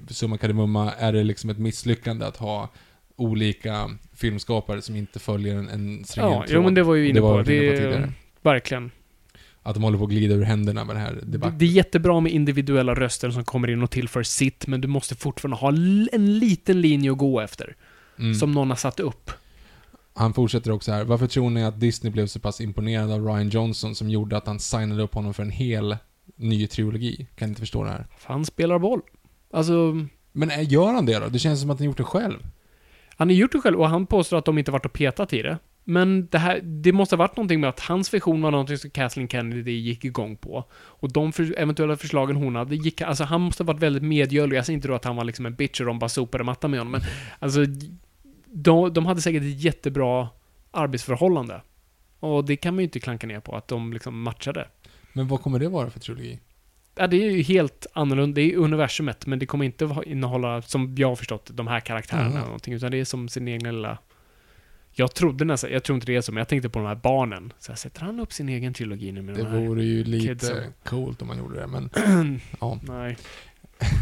summa 0.10 0.38
kardemumma, 0.38 0.92
är 0.92 1.14
det 1.14 1.24
liksom 1.24 1.50
ett 1.50 1.58
misslyckande 1.60 2.26
att 2.26 2.38
ha 2.38 2.70
olika 3.16 3.90
filmskapare 4.16 4.82
som 4.82 4.96
inte 4.96 5.20
följer 5.20 5.56
en, 5.56 5.70
en 5.70 6.06
stringent 6.06 6.34
Ja, 6.34 6.40
tråd? 6.48 6.56
jo 6.56 6.64
men 6.64 6.74
det 6.74 6.84
var 6.84 6.96
ju 6.96 7.06
inne 7.10 7.14
Det 7.14 7.22
var 7.22 7.44
på. 7.44 7.50
vi 7.50 7.58
inne 7.58 7.68
på 7.68 7.72
Det 7.76 7.78
tidigare. 7.86 8.12
verkligen. 8.42 8.92
Att 9.64 9.74
de 9.74 9.84
håller 9.84 9.98
på 9.98 10.04
att 10.04 10.10
glida 10.10 10.36
ur 10.36 10.44
händerna 10.44 10.84
med 10.86 10.96
det 10.96 11.00
här 11.00 11.14
Det, 11.14 11.26
debatten. 11.32 11.58
det 11.58 11.66
är 11.66 11.70
jättebra 11.70 12.20
med 12.20 12.32
individuella 12.32 12.94
röster 12.96 13.30
som 13.30 13.44
kommer 13.44 13.70
in 13.70 13.84
och 13.84 13.92
tillför 13.92 14.24
sitt, 14.24 14.68
men 14.68 14.82
du 14.82 14.88
måste 14.88 15.16
fortfarande 15.16 15.58
ha 15.58 15.68
en 16.14 16.40
liten 16.40 16.82
linje 16.82 17.12
att 17.12 17.18
gå 17.18 17.40
efter. 17.40 17.76
Mm. 18.20 18.34
Som 18.36 18.52
någon 18.52 18.70
har 18.70 18.78
satt 18.78 19.00
upp. 19.00 19.32
Han 20.14 20.34
fortsätter 20.34 20.72
också 20.72 20.92
här. 20.92 21.04
Varför 21.04 21.28
tror 21.28 21.50
ni 21.50 21.64
att 21.64 21.80
Disney 21.80 22.14
blev 22.14 22.28
så 22.28 22.40
pass 22.40 22.62
imponerad 22.62 23.12
av 23.12 23.26
Ryan 23.26 23.50
Johnson 23.50 23.96
som 23.96 24.10
gjorde 24.10 24.38
att 24.38 24.48
han 24.48 24.60
signade 24.60 25.04
upp 25.04 25.14
honom 25.14 25.34
för 25.34 25.44
en 25.44 25.50
hel 25.50 25.98
ny 26.36 26.68
trilogi? 26.68 27.28
Kan 27.36 27.50
inte 27.50 27.62
förstå 27.62 27.84
det 27.84 27.90
här. 27.90 28.06
Han 28.24 28.46
spelar 28.46 28.80
boll. 28.80 29.02
Alltså, 29.54 30.06
Men 30.32 30.66
gör 30.66 30.94
han 30.94 31.06
det 31.06 31.20
då? 31.20 31.28
Det 31.28 31.40
känns 31.40 31.62
som 31.62 31.70
att 31.70 31.80
han 31.80 31.86
gjort 31.86 31.98
det 31.98 32.04
själv. 32.04 32.40
han 33.18 33.28
har 33.28 33.36
gjort 33.36 33.52
det 33.52 33.62
själv 33.62 33.80
och 33.80 33.90
han 33.90 34.06
påstår 34.06 34.38
att 34.38 34.46
de 34.46 34.58
inte 34.58 34.72
varit 34.72 34.86
och 34.86 34.94
petat 34.94 35.34
i 35.34 35.42
det. 35.42 35.58
Men 35.84 36.28
det 36.28 36.38
här, 36.38 36.60
det 36.60 36.92
måste 36.92 37.16
ha 37.16 37.18
varit 37.18 37.38
någonting 37.38 37.60
med 37.60 37.70
att 37.70 37.80
hans 37.80 38.14
vision 38.14 38.42
var 38.42 38.52
någonting 38.52 38.78
som 38.78 38.90
Kathleen 38.90 39.28
Kennedy 39.28 39.72
gick 39.72 40.06
igång 40.06 40.36
på. 40.36 40.66
Och 40.72 41.12
de 41.14 41.32
för, 41.32 41.60
eventuella 41.60 41.98
förslagen 41.98 42.36
hon 42.36 42.56
hade 42.56 42.76
gick, 42.76 43.02
alltså 43.02 43.24
han 43.24 43.42
måste 43.42 43.64
ha 43.64 43.68
varit 43.68 43.84
väldigt 43.84 44.04
medgörlig. 44.04 44.58
Jag 44.58 44.66
säger 44.66 44.76
inte 44.76 44.88
då 44.88 44.94
att 44.96 45.06
han 45.06 45.16
var 45.16 45.24
liksom 45.24 45.46
en 45.46 45.56
bitch 45.56 45.80
och 45.80 45.86
de 45.86 46.00
bara 46.00 46.10
sopade 46.10 46.44
mattan 46.44 46.72
med 46.72 46.80
honom, 46.80 46.92
men 46.92 47.02
alltså 47.40 47.66
de, 48.52 48.94
de 48.94 49.06
hade 49.06 49.22
säkert 49.22 49.42
ett 49.44 49.60
jättebra 49.62 50.30
arbetsförhållande. 50.72 51.62
Och 52.20 52.46
det 52.46 52.56
kan 52.56 52.74
man 52.76 52.80
ju 52.80 52.84
inte 52.84 53.00
klanka 53.00 53.28
ner 53.28 53.40
på, 53.40 53.56
att 53.56 53.68
de 53.68 53.94
liksom 53.94 54.22
matchade. 54.22 54.68
Men 55.14 55.28
vad 55.28 55.42
kommer 55.42 55.60
det 55.60 55.70
vara 55.70 55.90
för 55.90 56.00
trilogi? 56.00 56.40
Ja, 56.96 57.08
det 57.08 57.18
är 57.28 57.32
ju 57.32 57.42
helt 57.42 57.88
annorlunda. 57.94 58.36
Det 58.36 58.54
är 58.54 58.58
universumet, 58.58 59.26
men 59.26 59.40
det 59.40 59.46
kommer 59.46 59.66
inte 59.66 59.96
innehålla, 60.06 60.62
som 60.62 60.96
jag 60.98 61.08
har 61.08 61.16
förstått 61.16 61.50
de 61.54 61.68
här 61.68 61.80
karaktärerna 61.80 62.26
Mhm. 62.30 62.36
eller 62.38 62.46
någonting, 62.46 62.74
utan 62.74 62.92
det 62.92 62.98
är 62.98 63.06
som 63.06 63.30
sin 63.30 63.48
egna 63.48 63.72
lilla... 63.72 63.98
Jag 64.92 65.16
trodde 65.16 65.46
nästan, 65.46 65.72
jag 65.72 65.84
tror 65.84 65.96
inte 65.96 66.06
det 66.06 66.16
är 66.16 66.22
så, 66.22 66.32
men 66.32 66.38
jag 66.38 66.48
tänkte 66.48 66.70
på 66.70 66.80
de 66.80 66.86
här 66.88 66.96
barnen. 66.96 67.54
Så 67.60 67.72
här, 67.72 67.78
sätter 67.78 68.02
han 68.02 68.20
upp 68.20 68.34
sin 68.34 68.50
egen 68.50 68.74
trilogi 68.74 69.12
nu 69.12 69.22
med 69.22 69.36
Det 69.36 69.44
de 69.44 69.50
här? 69.50 69.60
vore 69.68 69.84
ju 69.84 70.04
lite 70.04 70.28
kidsen. 70.28 70.74
coolt 70.84 71.22
om 71.22 71.28
man 71.28 71.38
gjorde 71.38 71.60
det, 71.60 71.68
men... 71.68 71.90
ja. 72.60 72.80
Nej. 72.84 73.18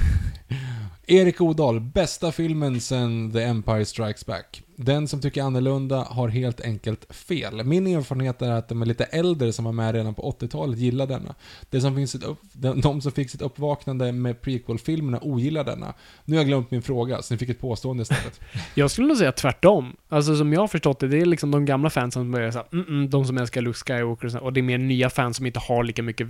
Erik 1.09 1.41
Odal, 1.41 1.79
bästa 1.79 2.31
filmen 2.31 2.81
sen 2.81 3.31
The 3.31 3.43
Empire 3.43 3.85
Strikes 3.85 4.25
Back. 4.25 4.63
Den 4.75 5.07
som 5.07 5.21
tycker 5.21 5.43
annorlunda 5.43 6.03
har 6.09 6.27
helt 6.27 6.61
enkelt 6.61 7.15
fel. 7.15 7.63
Min 7.63 7.87
erfarenhet 7.87 8.41
är 8.41 8.51
att 8.51 8.69
de 8.69 8.81
är 8.81 8.85
lite 8.85 9.03
äldre 9.03 9.53
som 9.53 9.65
var 9.65 9.71
med 9.71 9.95
redan 9.95 10.13
på 10.13 10.35
80-talet 10.39 10.79
gillar 10.79 11.07
denna. 11.07 11.35
Det 11.69 11.81
som 11.81 11.95
finns 11.95 12.15
ett 12.15 12.23
upp, 12.23 12.39
de, 12.53 12.81
de 12.81 13.01
som 13.01 13.11
fick 13.11 13.29
sitt 13.29 13.41
uppvaknande 13.41 14.11
med 14.11 14.41
prequel-filmerna 14.41 15.19
ogillar 15.21 15.63
denna. 15.63 15.93
Nu 16.25 16.35
har 16.35 16.41
jag 16.41 16.47
glömt 16.47 16.71
min 16.71 16.81
fråga, 16.81 17.21
så 17.21 17.33
ni 17.33 17.37
fick 17.37 17.49
ett 17.49 17.61
påstående 17.61 18.01
istället. 18.01 18.39
Jag 18.75 18.91
skulle 18.91 19.07
nog 19.07 19.17
säga 19.17 19.31
tvärtom. 19.31 19.95
Alltså 20.09 20.35
som 20.35 20.53
jag 20.53 20.59
har 20.61 20.67
förstått 20.67 20.99
det, 20.99 21.07
det 21.07 21.21
är 21.21 21.25
liksom 21.25 21.51
de 21.51 21.65
gamla 21.65 21.89
fansen 21.89 22.21
som 22.21 22.31
börjar 22.31 22.51
såhär, 22.51 22.67
mm, 22.73 22.87
mm, 22.87 23.09
de 23.09 23.25
som 23.25 23.37
älskar 23.37 23.61
Luke 23.61 23.79
Skywalker 23.79 24.25
och, 24.25 24.31
så, 24.31 24.39
och 24.39 24.53
det 24.53 24.59
är 24.59 24.63
mer 24.63 24.77
nya 24.77 25.09
fans 25.09 25.37
som 25.37 25.45
inte 25.45 25.59
har 25.59 25.83
lika 25.83 26.03
mycket 26.03 26.27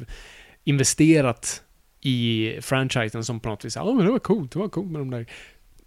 investerat 0.63 1.63
i 2.01 2.53
franchisen 2.61 3.23
som 3.23 3.39
på 3.39 3.49
något 3.49 3.65
vis, 3.65 3.75
ja 3.75 3.93
men 3.93 4.05
det 4.05 4.11
var 4.11 4.19
coolt, 4.19 4.51
det 4.51 4.59
var 4.59 4.69
coolt 4.69 4.91
med 4.91 5.01
de 5.01 5.09
där. 5.11 5.25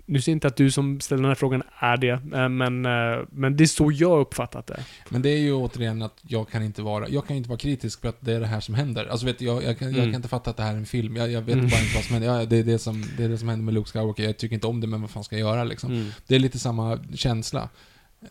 Nu 0.07 0.21
ser 0.21 0.33
jag 0.33 0.37
inte 0.37 0.47
att 0.47 0.57
du 0.57 0.71
som 0.71 1.01
ställer 1.01 1.23
den 1.23 1.29
här 1.31 1.35
frågan 1.35 1.63
är 1.79 1.97
det, 1.97 2.09
eh, 2.09 2.49
men, 2.49 2.87
eh, 2.87 3.19
men 3.31 3.57
det 3.57 3.65
är 3.65 3.67
så 3.67 3.91
jag 3.93 4.21
uppfattat 4.21 4.67
det. 4.67 4.85
Men 5.09 5.23
det 5.23 5.29
är 5.31 5.39
ju 5.39 5.53
återigen 5.53 6.03
att 6.03 6.19
jag 6.23 6.49
kan 6.49 6.63
inte 6.63 6.83
vara, 6.83 7.09
jag 7.09 7.27
kan 7.27 7.37
inte 7.37 7.49
vara 7.49 7.59
kritisk 7.59 8.01
för 8.01 8.09
att 8.09 8.17
det 8.21 8.33
är 8.33 8.41
det 8.41 8.47
här 8.47 8.61
som 8.61 8.75
händer. 8.75 9.07
Alltså 9.07 9.27
vet 9.27 9.41
jag, 9.41 9.63
jag, 9.65 9.79
kan, 9.79 9.89
jag 9.89 9.99
Mm. 9.99 10.11
kan 10.13 10.19
inte 10.19 10.29
fatta 10.29 10.51
att 10.51 10.57
det 10.57 10.63
här 10.63 10.73
är 10.73 10.77
en 10.77 10.87
film. 10.87 11.17
Jag, 11.17 11.31
jag 11.33 11.43
vet 11.43 11.55
Mm. 11.55 11.69
bara 11.71 11.81
inte 11.81 11.95
vad 11.95 12.05
som 12.05 12.13
händer. 12.15 12.29
Ja, 12.41 12.45
det, 12.47 12.57
är 12.57 12.65
det, 12.65 12.79
som, 12.79 13.05
det 13.17 13.25
är 13.25 13.29
det 13.29 13.39
som 13.39 13.49
händer 13.49 13.65
med 13.65 13.75
Luke 13.75 13.91
Skywalker. 13.91 14.23
Jag 14.25 14.37
tycker 14.39 14.55
inte 14.55 14.67
om 14.67 14.81
det, 14.81 14.87
men 14.87 15.01
vad 15.01 15.11
fan 15.11 15.25
ska 15.25 15.39
jag 15.39 15.49
göra 15.51 15.65
liksom? 15.65 15.93
Mm. 15.93 16.07
Det 16.27 16.35
är 16.35 16.39
lite 16.39 16.59
samma 16.59 16.99
känsla. 17.15 17.69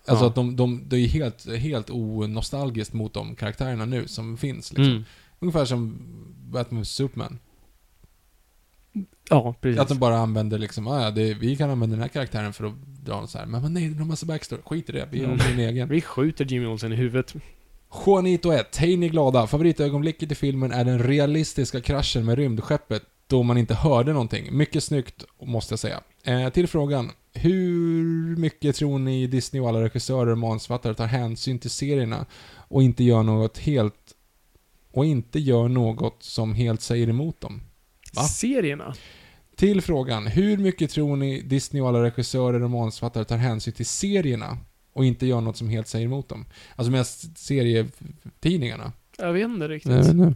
Alltså 0.06 0.26
Ja. 0.26 0.30
att 0.30 0.36
de, 0.36 0.56
de, 0.56 0.84
det 0.88 0.98
är 0.98 1.08
helt, 1.08 1.56
helt 1.58 1.90
onostalgiskt 1.90 2.94
mot 2.94 3.14
de 3.14 3.36
karaktärerna 3.36 3.86
nu 3.86 4.08
som 4.08 4.38
finns 4.38 4.72
liksom. 4.74 4.92
Mm. 4.92 5.04
Ungefär 5.40 5.66
som 5.66 5.98
Batman 6.52 6.82
vs 6.82 6.90
Superman. 6.90 7.40
Ja, 9.30 9.56
precis. 9.62 9.80
Att 9.80 9.88
de 9.88 9.98
bara 10.00 10.18
använder 10.18 10.58
liksom, 10.58 10.88
ah, 10.88 11.04
ja, 11.04 11.12
det, 11.12 11.34
vi 11.34 11.56
kan 11.56 11.70
använda 11.70 11.96
den 11.96 12.02
här 12.02 12.10
karaktären 12.10 12.54
för 12.54 12.64
att 12.66 12.74
dra 13.06 13.28
så 13.28 13.38
här. 13.38 13.46
Men, 13.46 13.62
men 13.62 13.74
nej, 13.74 13.90
det 13.90 13.98
är 13.98 14.02
en 14.02 14.08
massa 14.08 14.26
backstory. 14.26 14.62
Skit 14.66 14.90
i 14.90 14.92
det, 14.92 15.08
vi 15.12 15.20
har 15.20 15.34
Mm. 15.34 15.40
min 15.58 15.60
egen. 15.70 15.90
Vi 15.90 16.02
skjuter 16.02 16.46
Jimmy 16.46 16.66
Olsen 16.66 16.94
i 16.94 16.96
huvudet. 16.96 17.34
Juanito 18.06 18.52
1, 18.52 18.78
hej 18.78 18.98
ni 18.98 19.10
glada. 19.10 19.48
Favoritögonblicket 19.48 20.32
i 20.32 20.36
filmen 20.36 20.72
är 20.72 20.86
den 20.86 21.00
realistiska 21.04 21.82
kraschen 21.82 22.26
med 22.26 22.38
rymdskeppet 22.38 23.04
då 23.28 23.44
man 23.44 23.58
inte 23.58 23.74
hörde 23.76 24.14
någonting. 24.14 24.58
Mycket 24.58 24.84
snyggt, 24.84 25.24
måste 25.44 25.72
jag 25.72 25.80
säga. 25.80 26.02
Eh, 26.24 26.50
till 26.50 26.68
frågan. 26.68 27.12
Hur 27.34 28.36
mycket 28.38 28.76
tror 28.76 29.00
ni 29.00 29.28
Disney 29.28 29.62
och 29.62 29.70
alla 29.70 29.82
regissörer 29.82 30.32
och 30.32 30.38
manusförfattare 30.38 30.94
tar 30.94 31.06
hänsyn 31.06 31.60
till 31.60 31.70
serierna 31.70 32.26
och 32.56 32.84
inte 32.84 33.04
gör 33.04 33.24
något 33.24 33.58
helt 33.58 33.96
och 34.92 35.06
inte 35.06 35.40
gör 35.40 35.68
något 35.68 36.24
som 36.24 36.54
helt 36.54 36.82
säger 36.82 37.10
emot 37.10 37.42
dem? 37.42 37.62
Va? 38.14 38.22
Serierna? 38.24 38.96
Till 39.60 39.82
frågan. 39.82 40.28
Hur 40.28 40.58
mycket 40.58 40.92
tror 40.92 41.16
ni 41.16 41.42
Disney 41.42 41.82
och 41.82 41.90
alla 41.90 42.04
regissörer 42.04 42.64
och 42.64 42.70
manusförfattare 42.70 43.26
tar 43.26 43.38
hänsyn 43.38 43.74
till 43.74 43.86
serierna 43.86 44.58
och 44.94 45.06
inte 45.06 45.26
gör 45.26 45.42
något 45.42 45.58
som 45.58 45.70
helt 45.70 45.88
säger 45.88 46.06
emot 46.06 46.30
dem? 46.30 46.46
Alltså 46.76 46.92
med 46.92 47.06
serietidningarna. 47.36 48.92
Jag 49.18 49.34
vet 49.34 49.44
inte 49.46 49.68
riktigt. 49.68 49.92
Nej, 49.92 50.14
nej. 50.14 50.34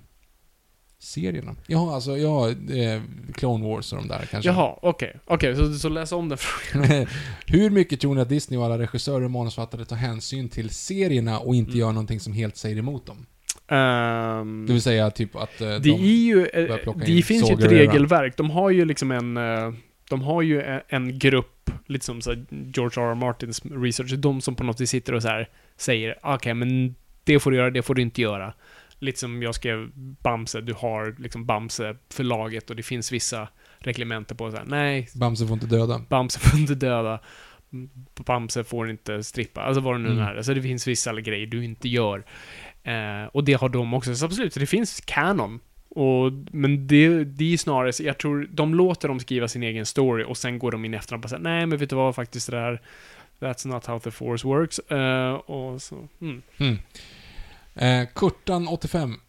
Serierna? 0.99 1.55
Ja, 1.67 1.95
alltså, 1.95 2.17
ja, 2.17 2.49
eh, 2.49 3.01
Clone 3.33 3.67
Wars 3.67 3.93
och 3.93 3.99
de 3.99 4.07
där 4.07 4.25
kanske. 4.31 4.49
Jaha, 4.49 4.79
okej. 4.81 5.19
Okej, 5.25 5.55
så, 5.55 5.73
så 5.73 5.89
läs 5.89 6.11
om 6.11 6.29
den 6.29 6.37
frågan. 6.37 7.07
Hur 7.45 7.69
mycket 7.69 7.99
tror 7.99 8.15
ni 8.15 8.21
att 8.21 8.29
Disney 8.29 8.59
och 8.59 8.65
alla 8.65 8.77
regissörer 8.77 9.21
och 9.23 9.31
manusförfattare 9.31 9.85
tar 9.85 9.95
hänsyn 9.95 10.49
till 10.49 10.69
serierna 10.69 11.39
och 11.39 11.55
inte 11.55 11.69
Mm. 11.71 11.79
gör 11.79 11.91
någonting 11.91 12.19
som 12.19 12.33
helt 12.33 12.57
säger 12.57 12.77
emot 12.77 13.05
dem? 13.05 13.25
Ehm, 13.67 14.65
Det 14.67 14.73
vill 14.73 14.81
säga 14.81 15.11
typ 15.11 15.35
att 15.35 15.61
eh, 15.61 15.67
det 15.69 15.79
de... 15.79 15.89
är 15.91 15.97
ju, 16.25 16.45
eh, 16.45 16.77
plocka 16.77 16.99
det 17.05 17.11
in 17.11 17.23
finns 17.23 17.49
ju 17.49 17.53
ett 17.53 17.71
regelverk. 17.71 18.37
De 18.37 18.49
har 18.49 18.69
ju 18.69 18.85
liksom 18.85 19.11
en, 19.11 19.37
eh, 19.37 19.73
de 20.09 20.21
har 20.21 20.41
ju 20.41 20.61
en, 20.61 20.81
en 20.87 21.19
grupp, 21.19 21.69
lite 21.87 22.05
som 22.05 22.21
så 22.21 22.35
George 22.49 23.03
R. 23.03 23.09
R. 23.11 23.15
Martins 23.15 23.61
research, 23.65 24.13
de 24.17 24.41
som 24.41 24.55
på 24.55 24.63
något 24.63 24.81
vis 24.81 24.89
sitter 24.89 25.13
och 25.13 25.21
så 25.21 25.27
här 25.27 25.49
säger, 25.77 26.15
okej 26.23 26.53
men 26.53 26.95
det 27.23 27.39
får 27.39 27.51
du 27.51 27.57
göra, 27.57 27.69
det 27.69 27.81
får 27.81 27.95
du 27.95 28.01
inte 28.01 28.21
göra. 28.21 28.53
Lite 28.99 29.19
som 29.19 29.43
jag 29.43 29.55
skrev 29.55 29.89
Bamse, 29.95 30.61
du 30.61 30.73
har 30.73 31.15
liksom 31.19 31.45
Bamse-förlaget 31.45 32.69
och 32.69 32.75
det 32.75 32.83
finns 32.83 33.11
vissa 33.11 33.47
reglementer 33.79 34.35
på 34.35 34.51
så 34.51 34.57
här, 34.57 34.65
nej, 34.67 35.09
Bamse 35.15 35.47
får 35.47 35.53
inte 35.53 35.65
döda. 35.67 36.01
Bamse 36.09 36.39
får 36.39 36.59
inte 36.59 36.75
döda. 36.75 37.19
Bamse 38.25 38.63
får 38.63 38.89
inte 38.89 39.23
strippa. 39.23 39.61
Alltså 39.61 39.81
vad 39.81 39.95
det 39.95 39.99
nu 39.99 40.09
Mm. 40.11 40.23
är. 40.23 40.35
Alltså 40.35 40.53
det 40.53 40.61
finns 40.61 40.87
vissa 40.87 41.21
grejer 41.21 41.47
du 41.47 41.63
inte 41.65 41.89
gör. 41.89 42.23
Eh, 42.83 43.25
och 43.31 43.43
det 43.43 43.53
har 43.53 43.69
de 43.69 43.93
också. 43.93 44.15
Så 44.15 44.25
absolut, 44.25 44.53
så 44.53 44.59
det 44.59 44.65
finns 44.65 45.01
kanon. 45.05 45.59
Och, 45.89 46.31
men 46.51 46.87
det, 46.87 47.23
det 47.23 47.53
är 47.53 47.57
snarare, 47.57 48.05
jag 48.05 48.17
tror, 48.17 48.47
de 48.51 48.75
låter 48.75 49.07
dem 49.07 49.19
skriva 49.19 49.47
sin 49.47 49.63
egen 49.63 49.85
story 49.85 50.23
och 50.23 50.37
sen 50.37 50.59
går 50.59 50.71
de 50.71 50.85
in 50.85 50.93
efter 50.93 51.13
och 51.13 51.19
bara 51.19 51.27
säger 51.27 51.43
nej 51.43 51.65
men 51.65 51.77
vet 51.77 51.89
du 51.89 51.95
vad, 51.95 52.15
faktiskt 52.15 52.51
det 52.51 52.57
där, 52.57 52.81
that's 53.39 53.67
not 53.67 53.85
how 53.85 53.99
the 53.99 54.11
force 54.11 54.47
works. 54.47 54.79
Eh, 54.79 55.33
och 55.33 55.81
så, 55.81 56.07
mm. 56.21 56.41
Mm. 56.57 56.77
Eh, 57.75 58.07
Kurtan 58.15 58.67
85. 58.67 59.19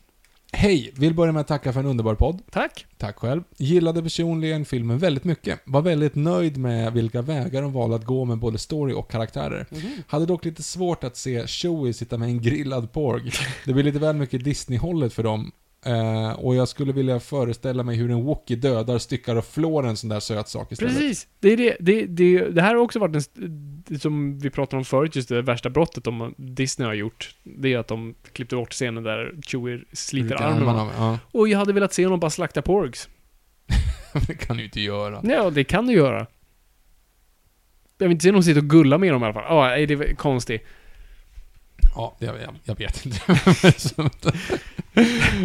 Hej! 0.55 0.93
Vill 0.95 1.15
börja 1.15 1.33
med 1.33 1.41
att 1.41 1.47
tacka 1.47 1.73
för 1.73 1.81
en 1.81 1.87
underbar 1.87 2.15
podd. 2.15 2.43
Tack! 2.51 2.87
Tack 2.99 3.17
själv. 3.19 3.43
Gillade 3.57 4.03
personligen 4.03 4.65
filmen 4.65 4.99
väldigt 4.99 5.25
mycket. 5.25 5.61
Var 5.65 5.83
väldigt 5.83 6.15
nöjd 6.15 6.57
med 6.57 6.93
vilka 6.93 7.23
vägar 7.23 7.63
de 7.63 7.73
valde 7.73 7.97
att 7.97 8.05
gå 8.05 8.25
med 8.25 8.39
både 8.39 8.59
story 8.59 8.93
och 8.93 9.11
karaktärer. 9.11 9.67
Hade 10.07 10.27
dock 10.27 10.45
lite 10.45 10.63
svårt 10.63 11.05
att 11.05 11.17
se 11.17 11.47
Chewie 11.47 11.93
sitta 11.93 12.19
med 12.19 12.29
en 12.29 12.43
grillad 12.43 12.93
porg. 12.93 13.31
Det 13.65 13.73
blir 13.73 13.85
lite 13.85 13.99
väl 13.99 14.17
mycket 14.17 14.45
Disney-hållet 14.45 15.13
för 15.13 15.23
dem. 15.23 15.53
Eh, 15.87 16.33
och 16.33 16.55
jag 16.55 16.69
skulle 16.69 16.93
vilja 16.93 17.21
föreställa 17.21 17.83
mig 17.83 17.97
hur 17.97 18.11
en 18.11 18.23
Wookie 18.23 18.57
dödar, 18.57 18.99
styckar 18.99 19.37
och 19.37 19.45
flår 19.45 19.87
en 19.87 19.97
sån 19.97 20.11
där 20.11 20.21
söt 20.21 20.49
sak 20.49 20.73
istället. 20.73 20.95
Precis! 20.95 21.27
Det, 21.41 21.53
är 21.53 21.57
det, 21.57 21.77
det, 21.81 22.07
det, 22.07 22.49
det 22.49 22.63
här 22.63 22.75
har 22.75 22.83
också 22.83 22.99
varit 22.99 23.15
en, 23.17 23.99
som 23.99 24.39
vi 24.39 24.51
pratade 24.51 24.77
om 24.77 24.85
förut, 24.85 25.17
just 25.17 25.29
det 25.29 25.43
värsta 25.43 25.71
brottet 25.71 26.05
de 26.05 26.35
Disney 26.37 26.87
har 26.87 26.95
gjort. 26.95 27.35
Det 27.43 27.73
är 27.73 27.79
att 27.79 27.89
de 27.89 28.15
klippte 28.33 28.57
bort 28.57 28.73
scenen 28.73 29.03
där 29.03 29.35
Chewie 29.47 29.81
sliter 29.93 30.43
armen 30.43 30.69
av. 30.69 30.91
Ja, 30.99 31.19
Och 31.33 31.49
jag 31.49 31.59
hade 31.59 31.73
velat 31.73 31.93
se 31.93 32.05
honom 32.05 32.21
bara 32.21 32.31
slakta 32.31 32.63
porgs. 32.63 33.09
det 34.27 34.35
kan 34.35 34.57
du 34.57 34.63
ju 34.63 34.67
inte 34.67 34.81
göra. 34.81 35.21
Ja, 35.25 35.51
det 35.51 35.65
kan 35.65 35.87
du 35.87 35.93
göra. 35.93 36.27
Jag 37.99 38.07
vill 38.09 38.13
inte 38.13 38.23
se 38.23 38.33
någon 38.33 38.45
sitta 38.45 38.61
och 38.61 38.71
gulla 38.71 38.99
med 38.99 39.13
dem 39.13 39.23
i 39.23 39.25
alla 39.25 39.35
fall. 39.35 39.45
Ja, 39.49 39.67
nej, 39.67 39.87
det 39.87 39.95
är 39.95 40.15
konstigt. 40.15 40.63
Ja, 41.97 42.15
det, 42.19 42.27
jag, 42.27 42.35
jag 42.65 42.79
vet 42.79 43.07
inte. 43.07 43.21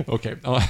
Okej, 0.07 0.35
ja. 0.43 0.63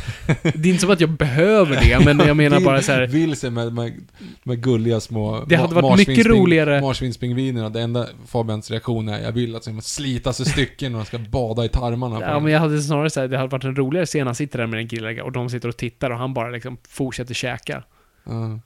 Det 0.43 0.47
är 0.47 0.67
inte 0.67 0.81
som 0.81 0.89
att 0.89 0.99
jag 1.01 1.09
behöver 1.09 1.75
det, 1.75 2.05
men 2.05 2.27
jag 2.27 2.37
menar 2.37 2.59
bara 2.59 2.81
så 2.81 2.91
här. 2.91 3.07
Vilse 3.07 3.49
med, 3.49 3.73
med, 3.73 4.07
med 4.43 4.63
gulliga 4.63 4.99
små 4.99 5.45
Det 5.47 5.55
hade 5.55 5.75
varit 5.75 6.07
mycket 6.07 6.25
roligare- 6.25 6.81
Marsvinspingvinerna. 6.81 7.69
Det 7.69 7.81
enda 7.81 8.07
Fabians 8.25 8.71
reaktion 8.71 9.09
är 9.09 9.19
jag 9.19 9.31
vill 9.31 9.55
att 9.55 9.63
de 9.63 9.81
slitas 9.81 10.39
i 10.39 10.45
stycken 10.45 10.95
och 10.95 10.99
de 11.01 11.05
ska 11.05 11.17
bada 11.17 11.65
i 11.65 11.69
tarmarna. 11.69 12.21
Ja, 12.21 12.39
men 12.39 12.51
jag 12.53 12.59
hade 12.59 12.81
snarare 12.81 13.09
sagt 13.09 13.31
det 13.31 13.37
hade 13.37 13.49
varit 13.49 13.63
en 13.63 13.75
roligare 13.75 14.05
scen. 14.05 14.25
Han 14.27 14.35
sitter 14.35 14.59
där 14.59 14.67
med 14.67 14.79
en 14.79 14.87
grilllägga 14.87 15.23
och 15.23 15.31
de 15.31 15.49
sitter 15.49 15.69
och 15.69 15.77
tittar 15.77 16.09
och 16.09 16.17
han 16.17 16.33
bara 16.33 16.49
liksom 16.49 16.77
fortsätter 16.87 17.33
käka. 17.33 17.83
Ja. 18.23 18.59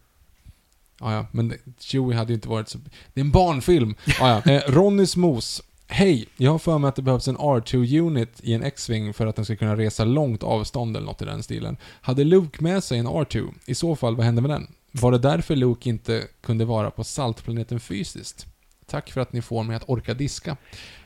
Ja, 0.99 1.13
ja, 1.13 1.25
men 1.31 1.53
Chewie 1.79 2.17
hade 2.17 2.29
ju 2.29 2.35
inte 2.35 2.47
varit 2.49 2.69
så... 2.69 2.77
Det 3.13 3.21
är 3.21 3.25
en 3.25 3.31
barnfilm! 3.31 3.95
Ja, 4.19 4.41
ja. 4.45 4.51
Eh, 4.51 4.61
Ronnys 4.71 5.15
mos. 5.15 5.61
Hej! 5.87 6.27
Jag 6.37 6.51
har 6.51 6.59
för 6.59 6.77
mig 6.77 6.89
att 6.89 6.95
det 6.95 7.01
behövs 7.01 7.27
en 7.27 7.37
R2-unit 7.37 8.39
i 8.43 8.53
en 8.53 8.63
X-Wing 8.63 9.13
för 9.13 9.27
att 9.27 9.35
den 9.35 9.45
ska 9.45 9.55
kunna 9.55 9.77
resa 9.77 10.05
långt 10.05 10.43
avstånd 10.43 10.97
eller 10.97 11.05
något 11.05 11.21
i 11.21 11.25
den 11.25 11.43
stilen. 11.43 11.77
Hade 12.01 12.23
Luke 12.23 12.63
med 12.63 12.83
sig 12.83 12.99
en 12.99 13.07
R2? 13.07 13.53
I 13.65 13.75
så 13.75 13.95
fall, 13.95 14.15
vad 14.15 14.25
hände 14.25 14.41
med 14.41 14.51
den? 14.51 14.67
Var 14.91 15.11
det 15.11 15.17
därför 15.17 15.55
Luke 15.55 15.89
inte 15.89 16.23
kunde 16.41 16.65
vara 16.65 16.91
på 16.91 17.03
saltplaneten 17.03 17.79
fysiskt? 17.79 18.47
Tack 18.85 19.11
för 19.11 19.21
att 19.21 19.33
ni 19.33 19.41
får 19.41 19.63
mig 19.63 19.75
att 19.75 19.89
orka 19.89 20.13
diska. 20.13 20.57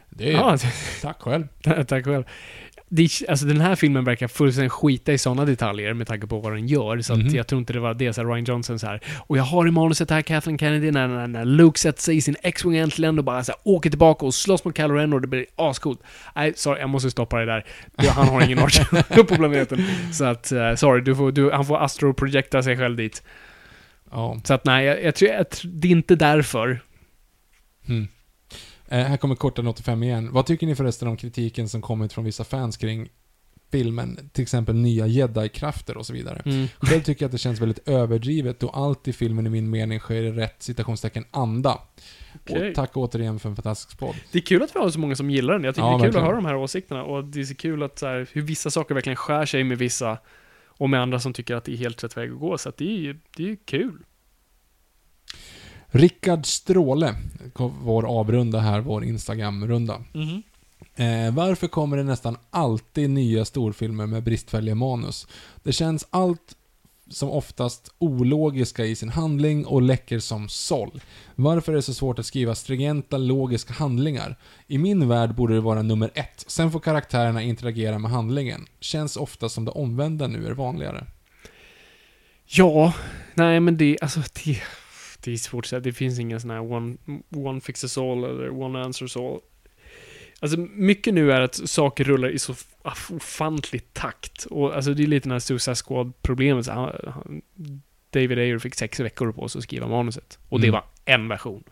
Det 0.09 0.27
är... 0.27 0.31
Ja, 0.31 0.57
Tack 1.01 1.21
själv. 1.21 1.47
tack 1.87 2.05
själv. 2.05 2.23
Det, 2.89 3.09
alltså 3.29 3.45
den 3.45 3.61
här 3.61 3.75
filmen 3.75 4.03
verkar 4.03 4.27
fullständigt 4.27 4.71
skita 4.71 5.13
i 5.13 5.17
sådana 5.17 5.45
detaljer 5.45 5.93
med 5.93 6.07
tanke 6.07 6.27
på 6.27 6.39
vad 6.39 6.53
den 6.53 6.67
gör. 6.67 7.01
Så 7.01 7.15
Mhm. 7.15 7.27
att 7.27 7.33
jag 7.33 7.47
tror 7.47 7.59
inte 7.59 7.73
det 7.73 7.79
var 7.79 7.93
det. 7.93 8.13
Så 8.13 8.21
här, 8.21 8.27
Ryan 8.27 8.43
Johnson 8.45 8.79
så 8.79 8.87
här. 8.87 9.01
Och 9.27 9.37
jag 9.37 9.43
har 9.43 9.67
i 9.67 9.71
manuset 9.71 10.09
här 10.09 10.21
Kathleen 10.21 10.57
Kennedy 10.57 10.91
när, 10.91 11.07
när, 11.07 11.27
när 11.27 11.45
Luke 11.45 11.79
sätter 11.79 12.01
sig 12.01 12.17
i 12.17 12.21
sin 12.21 12.35
X-Wing 12.43 12.77
äntligen 12.77 13.17
och 13.17 13.23
bara 13.23 13.43
så 13.43 13.51
här, 13.51 13.59
åker 13.63 13.89
tillbaka 13.89 14.25
och 14.25 14.33
slåss 14.33 14.65
mot 14.65 14.77
Kylo 14.77 14.93
Ren 14.93 15.13
och 15.13 15.21
det 15.21 15.27
blir 15.27 15.45
ascoolt. 15.55 15.99
Nej, 16.35 16.53
sorry, 16.55 16.79
jag 16.79 16.89
måste 16.89 17.11
stoppa 17.11 17.39
det 17.39 17.45
där. 17.45 17.65
Du, 17.97 18.07
han 18.07 18.27
har 18.27 18.41
ingen 18.41 18.59
arch 18.59 18.89
på 19.15 19.23
planeten. 19.35 19.85
Så 20.13 20.25
att, 20.25 20.51
eh, 20.51 20.75
sorry, 20.75 21.01
du 21.01 21.15
får, 21.15 21.31
du, 21.31 21.51
han 21.51 21.65
får 21.65 21.83
astroprojekta 21.83 22.63
sig 22.63 22.77
själv 22.77 22.95
dit. 22.95 23.23
Ja. 24.11 24.39
Så 24.43 24.53
att 24.53 24.65
nej, 24.65 24.85
jag, 24.85 25.03
jag 25.03 25.15
tror, 25.15 25.31
jag, 25.31 25.45
det 25.63 25.87
är 25.87 25.91
inte 25.91 26.15
därför. 26.15 26.79
Mm. 27.89 28.07
Eh, 28.87 29.03
här 29.03 29.17
kommer 29.17 29.35
korten 29.35 29.67
85 29.67 30.03
igen. 30.03 30.29
Vad 30.33 30.45
tycker 30.45 30.67
ni 30.67 30.75
förresten 30.75 31.07
om 31.07 31.17
kritiken 31.17 31.69
som 31.69 31.81
kommit 31.81 32.13
från 32.13 32.25
vissa 32.25 32.43
fans 32.43 32.77
kring 32.77 33.09
filmen? 33.71 34.29
Till 34.33 34.41
exempel 34.41 34.75
nya 34.75 35.07
jedi-krafter 35.07 35.97
och 35.97 36.05
så 36.05 36.13
vidare. 36.13 36.41
Mm. 36.45 36.67
Själv 36.79 37.01
tycker 37.01 37.23
jag 37.23 37.27
att 37.27 37.31
det 37.31 37.37
känns 37.37 37.61
väldigt 37.61 37.87
överdrivet 37.87 38.63
och 38.63 38.77
allt 38.77 39.07
i 39.07 39.13
filmen 39.13 39.47
i 39.47 39.49
min 39.49 39.69
mening 39.69 39.99
sker 39.99 40.23
i 40.23 40.31
rätt 40.31 40.55
citationstecken 40.63 41.25
anda. 41.31 41.79
Okej. 42.43 42.69
Och 42.69 42.75
tack 42.75 42.97
återigen 42.97 43.39
för 43.39 43.49
en 43.49 43.55
fantastisk 43.55 43.99
podd. 43.99 44.15
Det 44.31 44.37
är 44.37 44.41
kul 44.41 44.63
att 44.63 44.75
vi 44.75 44.79
har 44.79 44.89
så 44.89 44.99
många 44.99 45.15
som 45.15 45.29
gillar 45.29 45.53
den. 45.53 45.63
Jag 45.63 45.75
tycker 45.75 45.87
Ja, 45.87 45.91
det 45.91 45.95
är 45.95 45.99
kul 45.99 46.03
verkligen. 46.05 46.23
att 46.23 46.27
höra 46.27 46.35
de 46.35 46.45
här 46.45 46.55
åsikterna 46.55 47.03
och 47.03 47.23
det 47.25 47.39
är 47.39 47.43
så 47.43 47.55
kul 47.55 47.83
att 47.83 47.99
så 47.99 48.05
här, 48.05 48.29
hur 48.33 48.41
vissa 48.41 48.69
saker 48.69 48.95
verkligen 48.95 49.15
skär 49.15 49.45
sig 49.45 49.63
med 49.63 49.77
vissa 49.77 50.17
och 50.67 50.89
med 50.89 51.01
andra 51.01 51.19
som 51.19 51.33
tycker 51.33 51.55
att 51.55 51.63
det 51.63 51.71
är 51.73 51.77
helt 51.77 52.03
rätt 52.03 52.17
väg 52.17 52.31
att 52.31 52.39
gå. 52.39 52.57
Så 52.57 52.69
att 52.69 52.77
det 52.77 52.85
är 52.85 52.97
ju 52.97 53.19
det 53.37 53.51
är 53.51 53.57
kul. 53.65 54.03
Rickard 55.91 56.45
Stråle, 56.45 57.15
vår 57.81 58.05
avrunda 58.05 58.59
här, 58.59 58.79
vår 58.79 59.03
Instagram-runda. 59.03 60.03
Eh, 60.95 61.33
varför 61.33 61.67
kommer 61.67 61.97
det 61.97 62.03
nästan 62.03 62.37
alltid 62.49 63.09
nya 63.09 63.45
storfilmer 63.45 64.05
med 64.05 64.23
bristfälliga 64.23 64.75
manus? 64.75 65.27
Det 65.63 65.71
känns 65.71 66.07
allt 66.09 66.55
som 67.09 67.29
oftast 67.29 67.93
ologiska 67.97 68.85
i 68.85 68.95
sin 68.95 69.09
handling 69.09 69.65
och 69.65 69.81
läcker 69.81 70.19
som 70.19 70.49
såll. 70.49 71.01
Varför 71.35 71.71
är 71.71 71.75
det 71.75 71.81
så 71.81 71.93
svårt 71.93 72.19
att 72.19 72.25
skriva 72.25 72.55
stringenta, 72.55 73.17
logiska 73.17 73.73
handlingar? 73.73 74.37
I 74.67 74.77
min 74.77 75.07
värld 75.07 75.35
borde 75.35 75.53
det 75.53 75.61
vara 75.61 75.81
nummer 75.81 76.11
ett, 76.13 76.45
sen 76.47 76.71
får 76.71 76.79
karaktärerna 76.79 77.41
interagera 77.41 77.99
med 77.99 78.11
handlingen. 78.11 78.65
Känns 78.79 79.17
ofta 79.17 79.49
som 79.49 79.65
det 79.65 79.71
omvända 79.71 80.27
nu 80.27 80.47
är 80.47 80.51
vanligare. 80.51 81.05
Ja, 82.45 82.93
nej 83.33 83.59
men 83.59 83.77
det, 83.77 83.97
alltså 84.01 84.19
det, 84.19 84.61
det 85.31 85.33
är 85.33 85.37
svårt 85.37 85.65
att 85.65 85.69
säga. 85.69 85.79
Det 85.79 85.93
finns 85.93 86.19
ingen 86.19 86.39
sån 86.41 86.49
här 86.49 86.71
one, 86.71 86.97
one 87.35 87.61
fixes 87.61 87.97
all 87.97 88.23
eller 88.23 88.49
one 88.49 88.79
answers 88.81 89.17
all. 89.17 89.39
Alltså 90.39 90.57
mycket 90.59 91.13
nu 91.13 91.31
är 91.31 91.41
att 91.41 91.55
saker 91.69 92.03
rullar 92.03 92.29
i 92.29 92.39
så 92.39 92.51
f- 92.85 93.09
ofantlig 93.11 93.93
takt. 93.93 94.45
Och 94.45 94.75
alltså 94.75 94.93
det 94.93 95.03
är 95.03 95.07
lite 95.07 95.23
den 95.25 95.31
här 95.31 95.39
Suicide 95.39 95.75
Squad-problemet. 95.75 96.67
David 98.09 98.39
Ayer 98.39 98.59
fick 98.59 98.75
sex 98.75 98.99
veckor 98.99 99.31
på 99.31 99.49
sig 99.49 99.59
att 99.59 99.63
skriva 99.63 99.87
manuset. 99.87 100.39
Och 100.49 100.59
det 100.61 100.67
Mm. 100.67 100.73
var 100.73 100.83
en 101.05 101.27
version. 101.27 101.63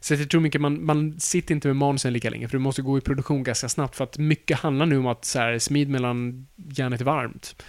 Så 0.00 0.14
jag 0.14 0.30
tror 0.30 0.40
mycket 0.40 0.60
man, 0.60 0.84
man 0.84 1.20
sitter 1.20 1.54
inte 1.54 1.68
med 1.68 1.76
manusen 1.76 2.12
lika 2.12 2.30
länge, 2.30 2.48
för 2.48 2.52
du 2.58 2.62
måste 2.62 2.82
gå 2.82 2.98
i 2.98 3.00
produktion 3.00 3.42
ganska 3.42 3.68
snabbt, 3.68 3.96
för 3.96 4.04
att 4.04 4.18
mycket 4.18 4.58
handlar 4.58 4.86
nu 4.86 4.98
om 4.98 5.06
att 5.06 5.24
så 5.24 5.38
här, 5.38 5.58
smid 5.58 5.88
mellan 5.88 6.46
järnet 6.56 7.00
är 7.00 7.04
varmt. 7.04 7.62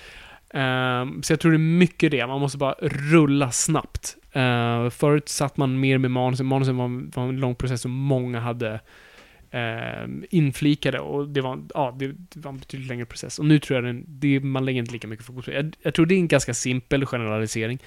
Ehm, 0.53 1.23
så 1.23 1.33
jag 1.33 1.39
tror 1.39 1.51
det 1.51 1.55
är 1.55 1.59
mycket 1.59 2.11
det. 2.11 2.27
Man 2.27 2.41
måste 2.41 2.57
bara 2.57 2.75
rulla 2.81 3.51
snabbt. 3.51 4.17
Uh, 4.35 4.89
förut 4.89 5.29
satt 5.29 5.57
man 5.57 5.79
mer 5.79 5.97
med 5.97 6.11
manusen. 6.11 6.45
Manusen 6.45 6.77
var, 6.77 7.15
var 7.15 7.29
en 7.29 7.39
lång 7.39 7.55
process 7.55 7.81
som 7.81 7.91
många 7.91 8.39
hade 8.39 8.79
uh, 9.53 10.13
inflikade 10.29 10.99
och 10.99 11.29
det 11.29 11.41
var, 11.41 11.59
ja, 11.73 11.95
det, 11.99 12.07
det 12.07 12.39
var 12.39 12.51
en 12.51 12.57
betydligt 12.57 12.87
längre 12.87 13.05
process. 13.05 13.39
Och 13.39 13.45
nu 13.45 13.59
tror 13.59 13.77
jag 13.77 13.83
den, 13.83 14.03
det, 14.07 14.39
man 14.39 14.65
lägger 14.65 14.79
inte 14.79 14.93
lika 14.93 15.07
mycket 15.07 15.25
fokus 15.25 15.45
på 15.45 15.51
det. 15.51 15.57
Jag, 15.57 15.75
jag 15.81 15.93
tror 15.93 16.05
det 16.05 16.15
är 16.15 16.19
en 16.19 16.27
ganska 16.27 16.53
simpel 16.53 17.05
generalisering, 17.05 17.79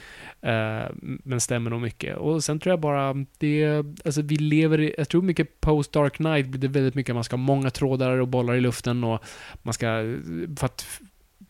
uh, 0.46 0.90
men 1.24 1.40
stämmer 1.40 1.70
nog 1.70 1.80
mycket. 1.80 2.16
Och 2.16 2.44
sen 2.44 2.58
tror 2.58 2.72
jag 2.72 2.80
bara, 2.80 3.14
det, 3.38 3.84
alltså 4.04 4.22
vi 4.22 4.36
lever 4.36 4.80
i, 4.80 4.94
jag 4.98 5.08
tror 5.08 5.22
mycket 5.22 5.60
post 5.60 5.92
Dark 5.92 6.16
Knight 6.16 6.46
blir 6.46 6.60
det 6.60 6.68
väldigt 6.68 6.94
mycket, 6.94 7.14
man 7.14 7.24
ska 7.24 7.36
ha 7.36 7.42
många 7.42 7.70
trådar 7.70 8.18
och 8.18 8.28
bollar 8.28 8.54
i 8.54 8.60
luften 8.60 9.04
och 9.04 9.24
man 9.62 9.74
ska, 9.74 9.86
för 10.58 10.66
att 10.66 10.86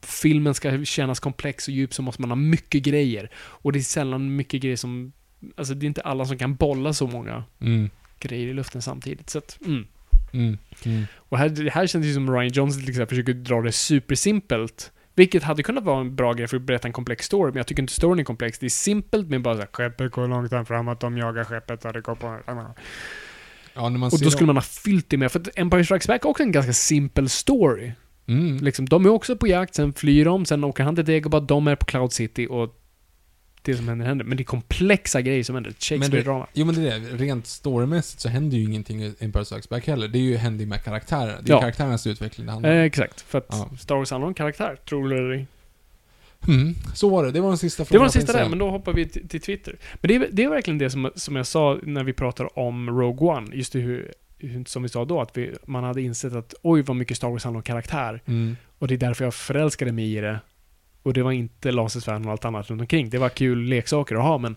filmen 0.05 0.55
ska 0.55 0.85
kännas 0.85 1.21
komplex 1.21 1.69
och 1.69 1.75
djup 1.75 1.95
så 1.95 2.03
måste 2.03 2.21
man 2.21 2.31
ha 2.31 2.37
mycket 2.37 2.83
grejer. 2.83 3.31
Och 3.37 3.73
det 3.73 3.79
är 3.79 3.83
sällan 3.83 4.37
mycket 4.37 4.63
grejer 4.63 4.77
som, 4.77 5.13
alltså 5.57 5.75
det 5.75 5.87
är 5.87 5.89
inte 5.89 6.01
alla 6.01 6.27
som 6.27 6.39
kan 6.39 6.55
bolla 6.55 6.93
så 6.93 7.07
många 7.07 7.45
Mm. 7.61 7.91
grejer 8.19 8.49
i 8.49 8.53
luften 8.53 8.83
samtidigt. 8.83 9.31
Så 9.31 9.39
att, 9.39 9.59
mm. 9.67 9.87
Mm. 10.33 10.59
Mm. 10.85 11.05
Och 11.15 11.39
här, 11.39 11.49
det 11.49 11.71
här 11.71 11.87
känns 11.87 12.07
ju 12.07 12.15
som 12.15 12.31
Ryan 12.31 12.53
Johnson 12.53 12.81
till 12.81 12.91
exempel 12.91 13.17
försöker 13.17 13.33
dra 13.33 13.63
det 13.63 13.73
supersimpelt. 13.73 14.93
Vilket 15.17 15.43
hade 15.43 15.63
kunnat 15.63 15.85
vara 15.85 16.01
en 16.01 16.17
bra 16.17 16.33
grej 16.33 16.49
för 16.49 16.57
att 16.57 16.63
berätta 16.63 16.89
en 16.89 16.93
komplex 16.93 17.27
story, 17.27 17.51
men 17.51 17.57
jag 17.57 17.67
tycker 17.67 17.83
inte 17.83 17.93
storyn 17.93 18.19
är 18.19 18.25
komplex. 18.25 18.59
Det 18.59 18.67
är 18.67 18.71
simpelt 18.71 19.29
med 19.29 19.43
bara 19.43 19.55
såhär, 19.55 19.69
skeppet 19.73 20.13
går 20.13 20.29
långsamt 20.29 20.69
framåt, 20.69 21.01
de 21.01 21.19
jagar 21.19 21.45
skeppet 21.45 21.85
och 21.85 21.93
det 21.93 22.01
går 22.01 22.15
på... 22.15 22.39
Ja, 23.75 23.89
när 23.89 23.99
man 23.99 24.11
Och 24.13 24.21
då 24.21 24.31
skulle 24.31 24.47
man 24.47 24.57
ha 24.57 24.63
fyllt 24.63 25.11
det 25.11 25.17
med, 25.17 25.33
för 25.33 25.41
att 25.41 25.59
Empire 25.59 25.85
Strikes 25.85 26.07
Back 26.07 26.25
är 26.25 26.29
också 26.29 26.43
en 26.43 26.53
ganska 26.53 26.73
simpel 26.73 27.29
story. 27.29 27.93
Mm. 28.27 28.57
Liksom, 28.65 28.87
de 28.89 29.05
är 29.07 29.09
också 29.11 29.37
på 29.37 29.47
jakt, 29.49 29.75
sen 29.75 29.93
flyr 29.93 30.25
de, 30.25 30.47
sen 30.47 30.65
åker 30.65 30.85
han 30.85 30.95
till 30.97 31.05
Dagobah, 31.05 31.43
de 31.47 31.67
är 31.69 31.77
på 31.77 31.85
Cloud 31.85 32.13
City 32.13 32.47
och 32.51 32.81
det 33.63 33.75
som 33.75 33.89
händer 33.89 34.07
händer. 34.07 34.25
Men 34.25 34.37
det 34.37 34.43
är 34.43 34.45
komplexa 34.45 35.23
grejer 35.23 35.43
som 35.45 35.55
händer. 35.55 35.71
Shakespeare-drama. 35.79 36.47
Jo 36.53 36.67
men 36.67 36.75
det 36.75 36.91
är 36.91 37.01
det. 37.01 37.07
Rent 37.25 37.47
storymässigt 37.47 38.21
så 38.21 38.29
händer 38.29 38.57
ju 38.57 38.65
ingenting 38.65 39.03
i 39.03 39.15
Empire 39.21 39.45
Strikes 39.45 39.69
Back 39.69 39.87
heller. 39.87 40.09
Det 40.09 40.19
är 40.19 40.23
ju, 40.23 40.37
händer 40.37 40.67
med 40.67 40.85
karaktärerna. 40.85 41.41
Det 41.43 41.51
är 41.53 41.55
Ja. 41.55 41.61
karaktärernas 41.61 42.07
utveckling 42.07 42.47
det 42.47 42.53
handlar 42.53 42.71
om. 42.71 42.77
Eh, 42.77 42.83
exakt. 42.83 43.21
För 43.21 43.39
att 43.39 43.47
Ja. 43.51 43.71
Star 43.79 43.97
Wars 43.97 44.11
handlar 44.11 44.29
om 44.29 44.35
karaktär, 44.35 44.77
tror 44.89 45.09
du 45.09 45.17
eller. 45.19 45.47
Mm. 46.49 46.75
Så 46.95 47.09
var 47.09 47.25
det. 47.25 47.31
Det 47.31 47.41
var 47.41 47.49
den 47.49 47.59
sista 47.59 47.83
Det 47.83 47.87
frågan. 47.87 47.99
var 48.01 48.05
den 48.07 48.13
sista 48.13 48.33
där, 48.33 48.49
men 48.49 48.59
då 48.59 48.71
hoppar 48.71 48.93
vi 48.93 49.09
till, 49.09 49.29
till 49.29 49.41
Twitter. 49.41 49.77
Men 50.01 50.09
det 50.09 50.15
är, 50.15 50.29
det 50.33 50.45
är 50.45 50.49
verkligen 50.49 50.79
det 50.79 50.91
som, 50.91 51.11
som 51.15 51.37
jag 51.37 51.47
sa 51.47 51.79
när 51.83 52.05
vi 52.05 52.13
pratar 52.13 52.59
om 52.59 52.91
Rogue 53.01 53.29
One, 53.29 53.57
just 53.57 53.73
det 53.73 53.79
hur, 53.79 54.13
som 54.67 54.83
vi 54.83 54.89
sa 54.89 55.05
då, 55.05 55.21
att 55.21 55.37
vi, 55.37 55.55
man 55.67 55.85
hade 55.85 56.03
insett 56.03 56.33
att 56.35 56.55
oj 56.63 56.83
vad 56.83 56.97
mycket 56.97 57.17
Star 57.17 57.29
Wars 57.29 57.45
handlar 57.45 57.59
om 57.59 57.63
karaktär. 57.63 58.23
Mm. 58.27 58.57
Och 58.79 58.89
det 58.89 58.95
är 58.95 58.99
därför 58.99 59.25
jag 59.25 59.35
förälskade 59.35 59.93
mig 59.93 60.17
i 60.17 60.21
det. 60.21 60.41
Och 61.03 61.13
det 61.13 61.23
var 61.23 61.33
inte 61.33 61.71
lasersvärden 61.73 62.25
och 62.27 62.31
allt 62.33 62.45
annat 62.45 62.71
runt 62.71 62.81
omkring. 62.81 63.11
Det 63.11 63.19
var 63.19 63.29
kul 63.29 63.59
leksaker 63.65 64.15
att 64.15 64.23
ha, 64.23 64.39
men 64.39 64.57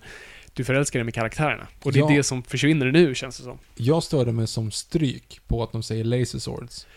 du 0.54 0.64
förälskade 0.64 1.00
dig 1.00 1.04
med 1.06 1.14
karaktärerna. 1.14 1.68
Och 1.84 1.92
det 1.94 2.00
är 2.00 2.02
Ja. 2.02 2.10
det 2.18 2.24
som 2.24 2.44
försvinner 2.44 2.92
nu, 2.92 3.16
känns 3.16 3.38
det 3.38 3.44
som. 3.44 3.58
Jag 3.76 4.04
störde 4.04 4.32
mig 4.32 4.48
som 4.48 4.72
stryk 4.72 5.40
på 5.48 5.64
att 5.64 5.72
de 5.72 5.84
säger 5.84 6.04
laser 6.04 6.40
swords. 6.40 6.88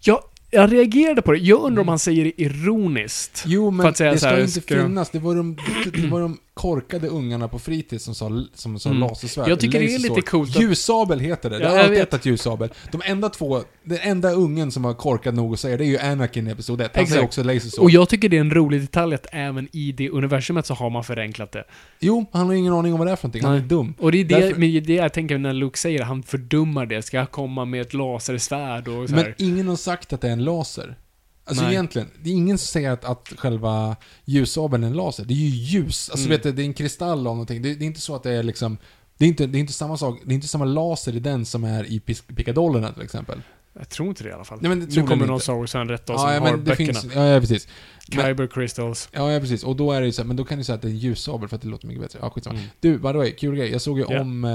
Jag, 0.00 0.22
jag 0.50 0.72
reagerade 0.72 1.22
på 1.22 1.32
det. 1.32 1.38
Jag 1.38 1.56
undrar 1.58 1.68
om 1.70 1.78
Mm. 1.78 1.88
han 1.88 1.98
säger 1.98 2.24
det 2.24 2.42
ironiskt. 2.42 3.44
Jo, 3.46 3.70
men 3.70 3.86
det 3.86 3.94
ska 3.94 4.28
här, 4.28 4.40
inte 4.40 4.60
ska 4.60 4.82
finnas. 4.82 5.10
Det 5.10 5.18
var, 5.18 5.34
de, 5.34 5.56
det 5.92 6.06
var 6.06 6.20
de 6.20 6.38
korkade 6.58 7.08
ungarna 7.08 7.48
på 7.48 7.58
fritids 7.58 8.04
som 8.04 8.14
sa, 8.14 8.44
som 8.54 8.78
sa 8.78 8.88
Mm. 8.90 9.00
lasersvärd. 9.00 9.48
Jag 9.48 9.60
tycker 9.60 9.78
det 9.80 9.94
är 9.94 9.98
lite 9.98 10.20
coolt 10.20 10.56
att- 10.56 10.62
Ljussabel 10.62 11.20
heter 11.20 11.50
det. 11.50 11.58
Det 11.58 11.62
Ja, 11.64 11.68
har 11.70 11.76
jag 11.76 11.84
alltid 11.84 11.98
hetat 11.98 12.26
ljussabel. 12.26 12.68
De 12.92 13.00
enda 13.04 13.28
två, 13.28 13.62
den 13.84 13.98
enda 14.02 14.30
ungen 14.32 14.72
som 14.72 14.82
var 14.82 14.94
korkad 14.94 15.34
nog 15.34 15.52
att 15.52 15.60
säga 15.60 15.76
det 15.76 15.84
är 15.84 15.86
ju 15.86 15.98
Anakin 15.98 16.46
i 16.46 16.50
Episod 16.50 16.80
1. 16.80 16.90
Han 16.96 17.06
säger 17.06 17.20
Exakt. 17.22 17.28
också 17.28 17.42
laser 17.42 17.68
sword. 17.70 17.84
Och 17.84 17.90
jag 17.90 18.08
tycker 18.08 18.28
det 18.28 18.36
är 18.36 18.40
en 18.40 18.50
rolig 18.54 18.80
detalj 18.80 19.14
att 19.14 19.26
även 19.32 19.68
i 19.72 19.92
det 19.92 20.10
universumet 20.10 20.66
så 20.66 20.74
har 20.74 20.90
man 20.90 21.04
förenklat 21.04 21.52
det. 21.52 21.64
Jo, 22.00 22.26
han 22.32 22.46
har 22.46 22.54
ingen 22.54 22.72
aning 22.72 22.92
om 22.92 22.98
vad 22.98 23.08
det 23.08 23.12
är 23.12 23.16
för 23.16 23.28
någonting. 23.28 23.44
Han 23.44 23.54
är 23.54 23.58
Nej. 23.58 23.68
dum. 23.68 23.94
Och 23.98 24.12
det 24.12 24.18
är 24.20 24.24
det, 24.24 24.34
Därför- 24.34 24.60
men 24.60 24.72
det 24.72 24.80
det 24.80 24.94
jag 24.94 25.12
tänker 25.12 25.38
när 25.38 25.52
Luke 25.52 25.78
säger, 25.78 26.02
han 26.02 26.22
fördummar 26.22 26.86
det. 26.86 27.02
Ska 27.02 27.16
jag 27.16 27.30
komma 27.30 27.64
med 27.64 27.80
ett 27.80 27.94
lasersvärd 27.94 28.88
och 28.88 29.08
så 29.08 29.14
Men 29.14 29.24
här. 29.24 29.34
ingen 29.38 29.68
har 29.68 29.76
sagt 29.76 30.12
att 30.12 30.20
det 30.20 30.28
är 30.28 30.32
en 30.32 30.44
laser. 30.44 30.96
Alltså 31.48 31.64
Nej. 31.64 31.72
egentligen, 31.72 32.08
det 32.22 32.30
är 32.30 32.34
ingen 32.34 32.58
som 32.58 32.66
säger 32.66 32.90
att, 32.90 33.04
att 33.04 33.32
själva 33.36 33.96
ljussabeln 34.24 34.84
är 34.84 34.88
en 34.88 34.92
laser. 34.92 35.24
Det 35.24 35.34
är 35.34 35.36
ju 35.36 35.48
ljus. 35.48 36.10
Alltså 36.10 36.26
Mm. 36.26 36.36
vet 36.36 36.42
du, 36.42 36.52
det 36.52 36.62
är 36.62 36.66
en 36.66 36.74
kristall 36.74 37.18
av 37.18 37.24
någonting. 37.24 37.62
Det, 37.62 37.74
det 37.74 37.84
är 37.84 37.86
inte 37.86 38.00
så 38.00 38.14
att 38.14 38.22
det 38.22 38.32
är 38.32 38.42
liksom... 38.42 38.78
Det 39.16 39.24
är, 39.24 39.28
inte, 39.28 39.46
det 39.46 39.58
är 39.58 39.60
inte 39.60 39.72
samma 39.72 39.96
sak, 39.96 40.20
det 40.24 40.32
är 40.32 40.34
inte 40.34 40.48
samma 40.48 40.64
laser 40.64 41.16
i 41.16 41.20
den 41.20 41.46
som 41.46 41.64
är 41.64 41.84
i 41.84 42.00
pickadollerna 42.36 42.92
till 42.92 43.02
exempel. 43.02 43.42
Jag 43.78 43.88
tror 43.88 44.08
inte 44.08 44.24
det 44.24 44.30
i 44.30 44.32
alla 44.32 44.44
fall. 44.44 44.58
Nej, 44.62 44.68
men 44.68 44.80
det 44.80 44.96
nu 45.00 45.06
kommer 45.06 45.26
någon 45.26 45.40
Wars-fan 45.48 45.88
rätta 45.88 46.12
oss 46.14 46.20
som 46.20 46.30
Ja, 46.30 46.34
ja, 46.36 46.40
har 46.40 46.56
det 46.56 46.62
böckerna. 46.62 47.00
finns... 47.00 47.14
Ja, 47.14 47.26
ja, 47.26 47.40
precis. 47.40 47.68
Kyber 48.12 48.46
Crystals. 48.46 49.08
ja, 49.12 49.32
ja, 49.32 49.40
precis. 49.40 49.64
Och 49.64 49.76
då 49.76 49.92
är 49.92 50.00
det 50.00 50.06
ju 50.06 50.12
så 50.12 50.22
här, 50.22 50.26
men 50.26 50.36
då 50.36 50.44
kan 50.44 50.58
du 50.58 50.64
säga 50.64 50.76
att 50.76 50.82
det 50.82 50.88
är 50.88 50.90
en 50.90 50.98
ljussabel 50.98 51.48
för 51.48 51.56
att 51.56 51.62
det 51.62 51.68
låter 51.68 51.86
mycket 51.86 52.02
bättre. 52.02 52.18
Ja, 52.22 52.30
skitsamma. 52.30 52.58
Mm. 52.58 52.70
Du, 52.80 52.98
by 52.98 53.06
the 53.08 53.12
way, 53.12 53.30
kul 53.32 53.56
grej. 53.56 53.70
Jag 53.72 53.80
såg 53.80 53.98
ju 53.98 54.06
Ja. 54.08 54.20
om... 54.20 54.44
Eh, 54.44 54.50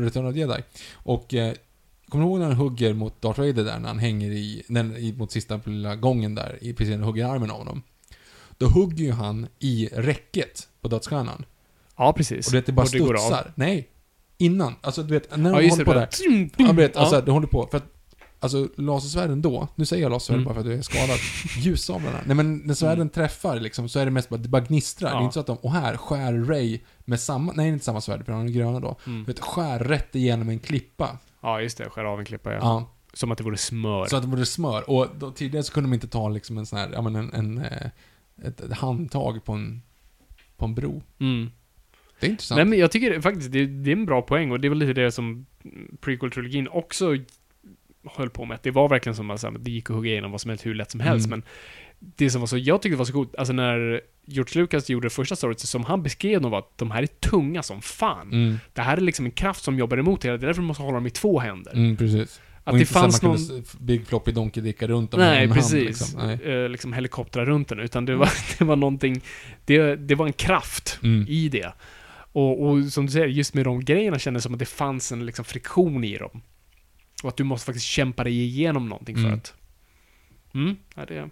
Return 0.00 0.26
of 0.26 0.36
Jedi. 0.36 0.62
Och... 0.94 1.34
Eh, 1.34 1.52
kommer 2.08 2.24
du 2.24 2.30
ihåg 2.30 2.38
när 2.38 2.46
han 2.46 2.56
hugger 2.56 2.92
mot 2.94 3.22
Darth 3.22 3.40
Vader 3.40 3.64
där, 3.64 3.78
när 3.78 3.88
han 3.88 3.98
hänger 3.98 4.30
i... 4.30 4.62
När, 4.68 4.98
i 4.98 5.12
mot 5.12 5.32
sista 5.32 5.60
lilla 5.64 5.96
gången 5.96 6.34
där, 6.34 6.58
i, 6.60 6.72
precis 6.72 6.90
när 6.90 6.96
han 6.98 7.06
hugger 7.06 7.26
armen 7.26 7.50
av 7.50 7.58
honom? 7.58 7.82
Då 8.58 8.66
hugger 8.66 9.04
ju 9.04 9.12
han 9.12 9.46
i 9.58 9.88
räcket 9.92 10.68
på 10.80 10.88
dödsstjärnan. 10.88 11.44
Ja, 11.96 12.12
precis. 12.12 12.46
Och 12.46 12.52
du 12.52 12.58
vet, 12.58 12.66
det 12.66 12.72
bara 12.72 12.82
Och 12.82 12.88
det 12.92 12.98
studsar. 13.18 13.52
Nej. 13.54 13.88
Innan. 14.38 14.74
Alltså, 14.80 15.02
du 15.02 15.14
vet, 15.14 15.36
när 15.36 15.50
Ja, 15.50 15.56
de 15.58 15.64
just 15.64 15.72
håller 15.78 15.84
det. 15.84 16.06
på 16.06 16.56
där. 16.56 16.66
Ja, 16.66 16.72
vet, 16.72 16.92
Ja. 16.94 17.00
alltså, 17.00 17.20
det 17.20 17.30
håller 17.32 17.46
på. 17.46 17.68
För 17.70 17.78
att, 17.78 17.84
alltså, 18.40 18.68
lasersvärden 18.76 19.42
då, 19.42 19.68
nu 19.74 19.84
säger 19.86 20.02
jag 20.02 20.10
lasersvärd 20.10 20.34
Mm. 20.36 20.44
bara 20.44 20.54
för 20.54 20.60
att 20.60 20.66
jag 20.66 20.76
är 20.78 20.82
skadad. 20.82 21.18
Ljussablarna. 21.58 22.18
Nej 22.26 22.36
men 22.36 22.56
när 22.58 22.74
svärden 22.74 23.08
träffar 23.08 23.60
liksom, 23.60 23.88
så 23.88 23.98
är 23.98 24.04
det 24.04 24.10
mest 24.10 24.28
bara, 24.28 24.36
det 24.36 24.48
bara 24.48 24.62
gnistrar. 24.62 25.10
Det 25.10 25.14
Ja. 25.16 25.20
är 25.20 25.24
inte 25.24 25.34
så 25.34 25.40
att 25.40 25.46
de, 25.46 25.56
och 25.56 25.72
här 25.72 25.96
skär 25.96 26.32
Ray 26.32 26.78
med 27.04 27.20
samma, 27.20 27.52
nej 27.52 27.68
inte 27.68 27.84
samma 27.84 28.00
svärd, 28.00 28.24
för 28.24 28.32
han 28.32 28.46
är 28.48 28.52
gröna 28.52 28.80
då. 28.80 28.96
Mm. 29.06 29.24
Vet, 29.24 29.40
skär 29.40 29.78
rätt 29.78 30.14
igenom 30.14 30.48
en 30.48 30.58
klippa. 30.58 31.18
Ja, 31.40 31.60
just 31.62 31.78
det. 31.78 31.90
Skär 31.90 32.04
av 32.04 32.18
en 32.18 32.24
klippa, 32.24 32.52
ja. 32.52 32.58
Ja. 32.62 32.94
Som 33.12 33.32
att 33.32 33.38
det 33.38 33.44
vore 33.44 33.56
smör. 33.56 34.06
Så 34.06 34.16
att 34.16 34.22
det 34.22 34.28
borde 34.28 34.46
smör. 34.46 34.90
Och 34.90 35.06
då, 35.18 35.30
tidigare 35.30 35.64
så 35.64 35.72
kunde 35.72 35.90
de 35.90 35.94
inte 35.94 36.08
ta 36.08 36.28
liksom 36.28 36.58
en 36.58 36.66
sån 36.66 36.78
här, 36.78 36.90
ja 36.92 37.02
men 37.02 37.16
en, 37.16 37.32
en 37.32 37.58
eh, 37.58 37.90
ett, 38.44 38.60
ett 38.60 38.72
handtag 38.72 39.44
på 39.44 39.52
en, 39.52 39.82
på 40.56 40.64
en 40.64 40.74
bro. 40.74 41.02
Mm. 41.18 41.50
Det 42.20 42.26
är 42.26 42.30
intressant. 42.30 42.56
Nej, 42.56 42.64
men 42.64 42.78
jag 42.78 42.90
tycker 42.90 43.20
faktiskt 43.20 43.52
det, 43.52 43.66
det 43.66 43.90
är 43.90 43.96
en 43.96 44.06
bra 44.06 44.22
poäng 44.22 44.50
och 44.50 44.60
det 44.60 44.68
är 44.68 44.70
väl 44.70 44.78
lite 44.78 44.92
det 44.92 45.12
som 45.12 45.46
prequel-trilogin 46.00 46.68
också 46.70 47.16
höll 48.04 48.30
på 48.30 48.44
med. 48.44 48.58
Det 48.62 48.70
var 48.70 48.88
verkligen 48.88 49.16
som 49.16 49.30
att 49.30 49.44
det 49.58 49.70
gick 49.70 49.90
att 49.90 49.96
hugga 49.96 50.10
igenom 50.10 50.30
vad 50.30 50.40
som 50.40 50.48
helst 50.48 50.66
hur 50.66 50.74
lätt 50.74 50.90
som 50.90 51.00
helst, 51.00 51.26
Mm. 51.26 51.38
men 51.38 51.48
det 51.98 52.30
som 52.30 52.40
var 52.40 52.46
så, 52.46 52.58
jag 52.58 52.82
tyckte 52.82 52.96
var 52.96 53.04
så 53.04 53.12
coolt, 53.12 53.34
alltså 53.36 53.52
när 53.52 54.00
George 54.24 54.60
Lucas 54.62 54.90
gjorde 54.90 55.06
det 55.06 55.10
första 55.10 55.36
storyn, 55.36 55.56
som 55.58 55.84
han 55.84 56.02
beskrev 56.02 56.40
dem 56.40 56.50
var 56.50 56.58
att 56.58 56.78
de 56.78 56.90
här 56.90 57.02
är 57.02 57.06
tunga 57.06 57.62
som 57.62 57.82
fan. 57.82 58.32
Mm, 58.32 58.58
Det 58.72 58.82
här 58.82 58.96
är 58.96 59.00
liksom 59.00 59.24
en 59.26 59.30
kraft 59.32 59.64
som 59.64 59.78
jobbar 59.78 59.98
emot 59.98 60.24
hela, 60.24 60.36
det 60.36 60.44
är 60.44 60.46
därför 60.46 60.60
du 60.62 60.66
måste 60.66 60.82
hålla 60.82 60.94
dem 60.94 61.06
i 61.06 61.10
två 61.10 61.38
händer. 61.40 61.72
mm, 61.72 61.96
precis. 61.96 62.40
Att 62.64 62.72
Och 62.72 62.78
det 62.78 62.80
inte 62.80 62.92
fanns 62.92 63.22
någon... 63.22 63.38
Big 63.80 64.06
Floppy 64.06 64.32
Donkey 64.32 64.62
Dicka 64.62 64.86
runt 64.86 65.10
dem 65.10 65.20
Nej, 65.20 65.44
en 65.44 65.50
hand, 65.50 65.60
precis. 65.60 65.84
liksom. 65.84 66.26
Nej. 66.26 66.42
Eh, 66.42 66.68
liksom 66.68 66.92
helikoptrar 66.92 67.46
runt 67.46 67.68
den, 67.68 67.78
utan 67.78 68.04
det 68.04 68.16
var, 68.16 68.28
det 68.58 68.64
var 68.64 68.76
någonting, 68.76 69.20
det, 69.64 69.96
det 69.96 70.14
var 70.14 70.26
en 70.26 70.32
kraft 70.32 70.98
Mm. 71.02 71.26
i 71.28 71.48
det. 71.48 71.72
Och, 72.32 72.62
och 72.68 72.84
som 72.84 73.06
du 73.06 73.12
säger, 73.12 73.26
just 73.26 73.54
med 73.54 73.64
de 73.64 73.84
grejerna 73.84 74.18
kändes 74.18 74.42
det 74.42 74.44
som 74.44 74.52
att 74.54 74.58
det 74.58 74.66
fanns 74.66 75.12
en 75.12 75.26
liksom 75.26 75.44
friktion 75.44 76.04
i 76.04 76.16
dem. 76.18 76.40
Och 77.22 77.28
att 77.28 77.36
du 77.36 77.44
måste 77.44 77.66
faktiskt 77.66 77.86
kämpa 77.86 78.24
dig 78.24 78.42
igenom 78.42 78.88
någonting 78.88 79.16
för 79.16 79.22
Mm. 79.24 79.34
att... 79.34 79.54
Mm, 80.54 80.76
ja, 80.96 81.04
det... 81.06 81.28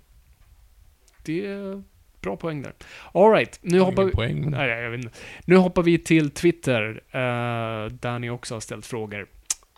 Det 1.27 1.47
är 1.47 1.83
bra 2.21 2.37
poäng 2.37 2.63
där. 2.63 2.73
Alright, 3.13 3.59
nu 3.63 3.81
hoppar 3.81 4.05
vi... 4.05 4.13
poäng, 4.13 4.41
men... 4.41 4.51
Nej, 4.51 4.69
jag 4.69 4.91
vet 4.91 5.05
inte. 5.05 5.19
Nu 5.45 5.57
hoppar 5.57 5.83
vi 5.83 5.99
till 5.99 6.31
Twitter, 6.31 7.03
eh, 7.11 7.93
där 7.93 8.19
ni 8.19 8.31
också 8.31 8.55
har 8.55 8.61
ställt 8.61 8.87
frågor. 8.87 9.27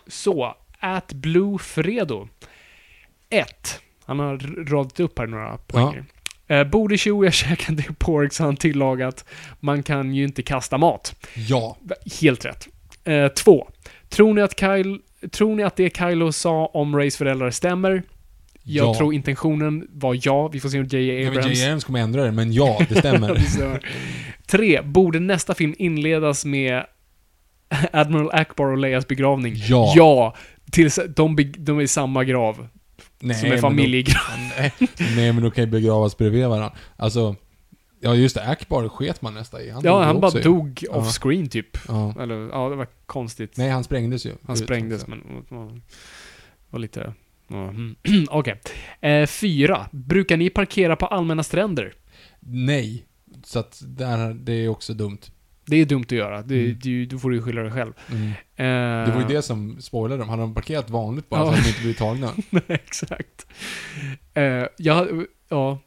Så, 0.07 0.57
at 0.79 1.13
Bluefredo. 1.13 2.29
1. 3.31 3.83
Han 4.05 4.19
har 4.19 4.65
radat 4.65 5.01
upp 5.01 5.19
här 5.19 5.27
några 5.27 5.57
poänger. 5.57 6.05
Eh, 6.47 6.65
borde 6.65 6.99
Chewie 6.99 7.27
ha 7.27 7.33
käkat 7.33 7.77
det 7.77 7.99
pork 7.99 8.39
har 8.39 8.47
han 8.47 8.57
tillagat. 8.57 9.25
Man 9.61 9.83
kan 9.83 10.15
ju 10.15 10.25
inte 10.25 10.43
kasta 10.43 10.79
mat. 10.79 11.15
Ja. 11.35 11.77
Helt 12.21 12.45
rätt. 12.45 12.69
2. 13.37 13.69
tror, 14.09 14.35
ni 14.35 14.43
att 14.43 14.61
Kyle, 14.61 14.99
tror 15.31 15.55
ni 15.55 15.63
att 15.63 15.77
det 15.77 15.97
Kylo 15.97 16.33
sa 16.33 16.67
om 16.67 16.97
Rays 16.97 17.17
föräldrar 17.17 17.51
stämmer? 17.51 18.03
Jag 18.71 18.87
Ja. 18.87 18.95
tror 18.95 19.15
intentionen 19.15 19.89
var 19.93 20.19
ja. 20.23 20.49
Vi 20.49 20.61
får 20.61 20.69
se 20.69 20.79
om 20.79 20.85
vet, 20.85 21.29
Abrams... 21.29 21.47
J.J. 21.47 21.65
Abrams 21.67 21.85
kommer 21.85 22.01
ändra 22.01 22.25
det, 22.25 22.33
men 22.33 22.53
ja, 22.61 22.81
det 22.89 22.95
stämmer. 22.95 23.43
Tre, 24.47 24.83
borde 24.83 25.21
nästa 25.21 25.55
film 25.55 25.75
inledas 25.79 26.45
med 26.45 26.85
Admiral 27.93 28.31
Akbar 28.33 28.67
och 28.67 28.79
Leias 28.79 29.09
begravning? 29.09 29.55
Ja. 29.57 29.93
Ja! 29.97 30.37
Tills 30.73 30.99
de, 31.17 31.53
de 31.59 31.79
är 31.79 31.83
i 31.83 31.89
samma 31.89 32.25
grav. 32.25 32.69
Nej, 33.21 33.37
som 33.37 33.53
är 33.53 33.59
familjegrav. 33.59 34.23
Nej, 34.59 34.73
nej, 35.17 35.33
men 35.33 35.43
då 35.43 35.51
kan 35.51 35.65
ju 35.65 35.71
begravas 35.71 36.17
bredvid 36.19 36.47
varandra. 36.47 36.73
Alltså, 36.97 37.37
ja 38.01 38.15
just 38.15 38.35
det, 38.37 38.43
Akbar 38.45 38.89
sket 38.89 39.23
man 39.23 39.35
nästan 39.35 39.61
i. 39.61 39.71
Han 39.71 39.83
Ja, 39.85 40.03
han 40.05 40.21
bara 40.21 40.31
ju. 40.35 40.41
dog 40.41 40.85
Ja. 40.89 40.93
off 40.97 41.13
screen 41.19 41.49
typ. 41.49 41.79
Ja. 41.89 42.15
Eller, 42.23 42.49
ja, 42.49 42.69
det 42.69 42.77
var 42.77 42.87
konstigt. 43.07 43.57
Nej, 43.57 43.71
han 43.71 43.85
sprängdes 43.85 44.27
ju. 44.27 44.33
han 44.47 44.57
sprängdes, 44.57 45.07
men 45.07 45.21
var 46.71 46.79
lite 46.79 47.13
Mhm. 47.49 47.97
Okej. 48.31 48.61
Eh, 49.01 49.27
fyra. 49.27 49.87
Brukar 49.93 50.37
ni 50.37 50.51
parkera 50.51 50.97
på 50.97 51.07
allmänna 51.07 51.43
stränder? 51.43 51.93
Nej. 52.41 53.05
Så 53.45 53.59
att 53.59 53.83
där, 53.87 54.35
det 54.35 54.53
är 54.53 54.69
också 54.69 54.95
dumt. 54.95 55.19
Det 55.67 55.77
är 55.77 55.85
dumt 55.87 56.03
att 56.05 56.13
göra. 56.13 56.43
Det, 56.43 56.65
Mm. 56.65 56.79
du, 56.83 57.07
du 57.07 57.19
får 57.19 57.35
ju 57.35 57.43
skylla 57.43 57.63
dig 57.63 57.73
själv. 57.73 57.93
Mm. 58.11 58.29
Eh, 58.57 59.07
Det 59.09 59.13
var 59.15 59.21
ju 59.21 59.37
det 59.37 59.43
som 59.43 59.81
spoilade 59.81 60.21
dem. 60.23 60.29
Hade 60.29 60.43
de 60.43 60.55
parkerat 60.55 60.91
vanligt 60.91 61.29
bara 61.29 61.41
Ja. 61.41 61.45
så 61.47 61.51
hade 61.51 61.63
de 61.63 61.69
inte 61.69 61.81
blivit 61.81 61.99
tagna. 61.99 62.33
Exakt. 62.69 63.47
Eh, 64.35 64.65
jag, 64.79 65.25
ja. 65.49 65.79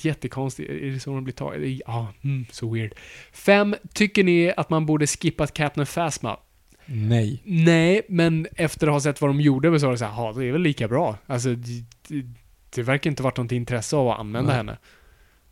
Jättekonstigt. 0.00 0.70
Är 0.70 0.90
det 0.90 1.00
så 1.00 1.10
de 1.14 1.24
blir 1.24 1.34
tagna? 1.34 1.66
Ja, 1.86 2.12
mm, 2.24 2.46
så 2.50 2.70
weird. 2.74 2.94
Fem. 3.32 3.74
Tycker 3.94 4.24
ni 4.24 4.52
att 4.56 4.70
man 4.70 4.86
borde 4.86 5.06
skippat 5.06 5.54
Captain 5.54 5.86
Phasma? 5.86 6.36
Nej. 6.86 7.42
Nej, 7.44 8.02
men 8.08 8.46
efter 8.56 8.86
att 8.86 8.92
ha 8.92 9.00
sett 9.00 9.20
vad 9.20 9.30
de 9.30 9.40
gjorde 9.40 9.80
så 9.80 9.86
var 9.86 9.92
det 9.92 9.98
så 9.98 10.04
här, 10.04 10.22
ja, 10.24 10.32
det 10.32 10.46
är 10.46 10.52
väl 10.52 10.62
lika 10.62 10.88
bra. 10.88 11.18
Alltså, 11.26 11.54
det, 11.54 11.84
det, 12.08 12.24
det 12.74 12.82
verkar 12.82 13.10
inte 13.10 13.22
varit 13.22 13.36
något 13.36 13.52
intresse 13.52 13.96
av 13.96 14.08
att 14.08 14.18
använda 14.18 14.48
Nej. 14.48 14.56
henne. 14.56 14.78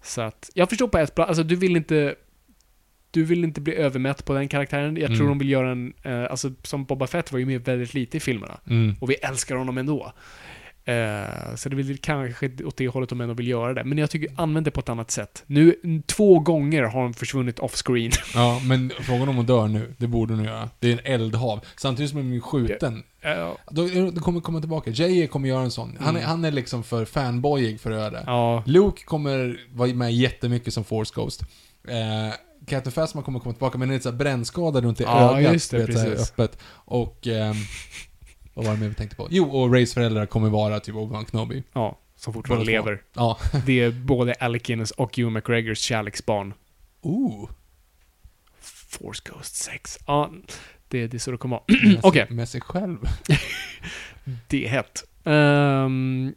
Så 0.02 0.20
att, 0.22 0.50
jag 0.54 0.68
förstår 0.68 0.88
på 0.88 0.98
ett 0.98 1.14
plan, 1.14 1.28
alltså 1.28 1.42
du 1.42 1.56
vill 1.56 1.76
inte 1.76 2.14
du 3.10 3.24
vill 3.24 3.44
inte 3.44 3.60
bli 3.60 3.74
övermätt 3.74 4.24
på 4.24 4.32
den 4.34 4.48
karaktären. 4.48 4.96
Jag 4.96 5.06
tror 5.06 5.16
Mm. 5.20 5.28
de 5.28 5.38
vill 5.38 5.50
göra 5.50 5.70
en, 5.70 5.92
eh, 6.02 6.22
alltså 6.30 6.50
som 6.62 6.84
Boba 6.84 7.06
Fett 7.06 7.32
var 7.32 7.38
ju 7.38 7.46
med 7.46 7.64
väldigt 7.64 7.94
lite 7.94 8.16
i 8.16 8.20
filmerna. 8.20 8.60
Mm. 8.70 8.94
Och 9.00 9.10
vi 9.10 9.14
älskar 9.14 9.56
honom 9.56 9.78
ändå. 9.78 10.12
Eh, 10.84 11.54
så 11.56 11.68
det 11.68 11.76
vill 11.76 11.98
kanske 11.98 12.50
åt 12.64 12.76
det 12.76 12.88
hållet 12.88 13.08
de 13.08 13.20
ändå 13.20 13.34
vill 13.34 13.48
göra 13.48 13.74
det. 13.74 13.84
Men 13.84 13.98
jag 13.98 14.10
tycker, 14.10 14.28
använd 14.36 14.66
det 14.66 14.70
på 14.70 14.80
ett 14.80 14.88
annat 14.88 15.10
sätt. 15.10 15.42
Nu, 15.46 15.74
två 16.06 16.38
gånger 16.38 16.82
har 16.82 17.02
de 17.02 17.14
försvunnit 17.14 17.58
off-screen. 17.60 18.10
Ja, 18.34 18.60
men 18.64 18.92
frågan 19.00 19.28
om 19.28 19.36
hon 19.36 19.46
dör 19.46 19.68
nu, 19.68 19.94
det 19.98 20.06
borde 20.06 20.34
hon 20.34 20.44
göra. 20.44 20.68
Det 20.78 20.88
är 20.88 20.92
en 20.92 21.00
eldhav. 21.20 21.60
Samtidigt 21.76 22.10
som 22.10 22.30
de 22.30 22.36
är 22.36 22.40
skjuten. 22.40 23.02
Eh, 23.20 23.50
Då, 23.70 23.88
då 24.12 24.20
kommer 24.20 24.40
komma 24.40 24.60
tillbaka. 24.60 24.90
Jay 24.90 25.26
kommer 25.26 25.48
göra 25.48 25.62
en 25.62 25.70
sån. 25.70 25.96
Han, 26.00 26.16
är, 26.16 26.20
Mm. 26.20 26.30
han 26.30 26.44
är 26.44 26.50
liksom 26.50 26.82
för 26.84 27.04
fanboyig 27.04 27.80
för 27.80 27.90
att 27.90 27.96
göra 27.98 28.10
det. 28.10 28.22
ja, 28.26 28.62
Luke 28.66 29.04
kommer 29.04 29.60
vara 29.72 29.94
med 29.94 30.12
jättemycket 30.14 30.74
som 30.74 30.84
Force 30.84 31.12
Ghost. 31.14 31.42
Eh, 31.88 32.34
Captain 32.66 32.92
Phasma 32.92 33.22
kommer 33.22 33.38
komma 33.40 33.52
tillbaka, 33.52 33.78
men 33.78 33.88
den 33.88 33.96
är 33.96 34.00
såhär 34.00 34.16
brännskadad 34.16 34.84
runt 34.84 35.00
i 35.00 35.04
Ja, 35.04 35.38
ögat. 35.38 35.52
just 35.52 35.70
det, 35.70 35.78
vet, 35.78 35.92
så 35.92 35.98
här 35.98 36.10
precis. 36.10 36.30
öppet. 36.32 36.58
Och... 36.72 37.26
ehm, 37.26 37.54
vad 38.54 38.64
var 38.64 38.72
det 38.74 38.80
mer 38.80 38.88
vi 38.88 38.94
tänkte 38.94 39.16
på? 39.16 39.28
Jo, 39.30 39.50
och 39.50 39.72
Rays 39.72 39.94
föräldrar 39.94 40.26
kommer 40.26 40.48
vara 40.50 40.80
typ 40.80 40.94
Obi-Wan 40.94 41.30
Kenobi. 41.30 41.62
ja, 41.72 41.98
som 42.16 42.32
fortfarande 42.32 42.64
Båda 42.64 42.72
lever. 42.78 43.02
Ja. 43.14 43.38
Det 43.66 43.80
är 43.80 43.90
både 43.90 44.34
Alec 44.34 44.62
Guinness 44.62 44.90
och 44.90 45.16
Hugh 45.16 45.30
McGregors 45.30 45.78
kärleksbarn. 45.78 46.54
Ooh. 47.02 47.50
Force 48.88 49.22
Ghost 49.24 49.54
6. 49.56 49.98
Ja, 50.06 50.30
det, 50.88 51.06
det 51.06 51.16
är 51.16 51.18
så 51.18 51.30
det 51.30 51.36
kommer 51.36 51.56
vara. 51.56 51.98
Okej. 52.02 52.26
Med 52.30 52.48
sig 52.48 52.60
själv. 52.60 52.98
Det 54.48 54.64
är 54.66 54.68
hett. 54.68 55.04
Ehm, 55.24 56.34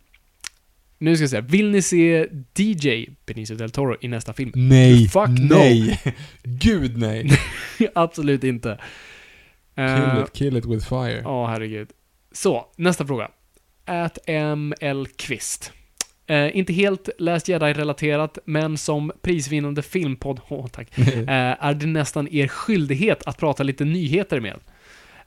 nu 0.98 1.16
ska 1.16 1.24
jag 1.24 1.30
säga, 1.30 1.42
vill 1.42 1.72
ni 1.72 1.82
se 1.82 2.28
DJ 2.56 3.10
Benicio 3.26 3.56
del 3.56 3.72
Toro 3.72 3.98
i 4.02 4.08
nästa 4.08 4.34
film? 4.34 4.52
Nej. 4.56 5.08
Fuck 5.10 5.28
no. 5.30 5.56
nej. 5.56 6.00
Gud 6.44 6.98
nej. 6.98 7.30
Absolut 7.96 8.44
inte. 8.44 8.80
Kill 9.76 9.86
Eh, 9.86 10.24
it, 10.24 10.34
kill 10.34 10.58
it 10.58 10.66
with 10.66 10.90
fire. 10.90 11.22
Ja, 11.24 11.48
herregud. 11.48 11.88
Så, 12.36 12.66
nästa 12.76 13.06
fråga. 13.08 13.30
At 13.86 14.18
ML 14.58 15.08
Kvist. 15.08 15.72
Eh, 16.28 16.58
inte 16.58 16.74
helt 16.74 17.10
Last 17.18 17.48
Jedi-relaterat, 17.50 18.38
men 18.46 18.78
som 18.78 19.12
prisvinnande 19.22 19.82
filmpodd, 19.82 20.40
åh 20.50 20.68
tack, 20.68 20.88
eh, 20.98 21.30
är 21.30 21.74
det 21.74 21.86
nästan 21.86 22.28
er 22.32 22.48
skyldighet 22.48 23.24
att 23.24 23.38
prata 23.38 23.64
lite 23.64 23.86
nyheter 23.86 24.40
med. 24.40 24.60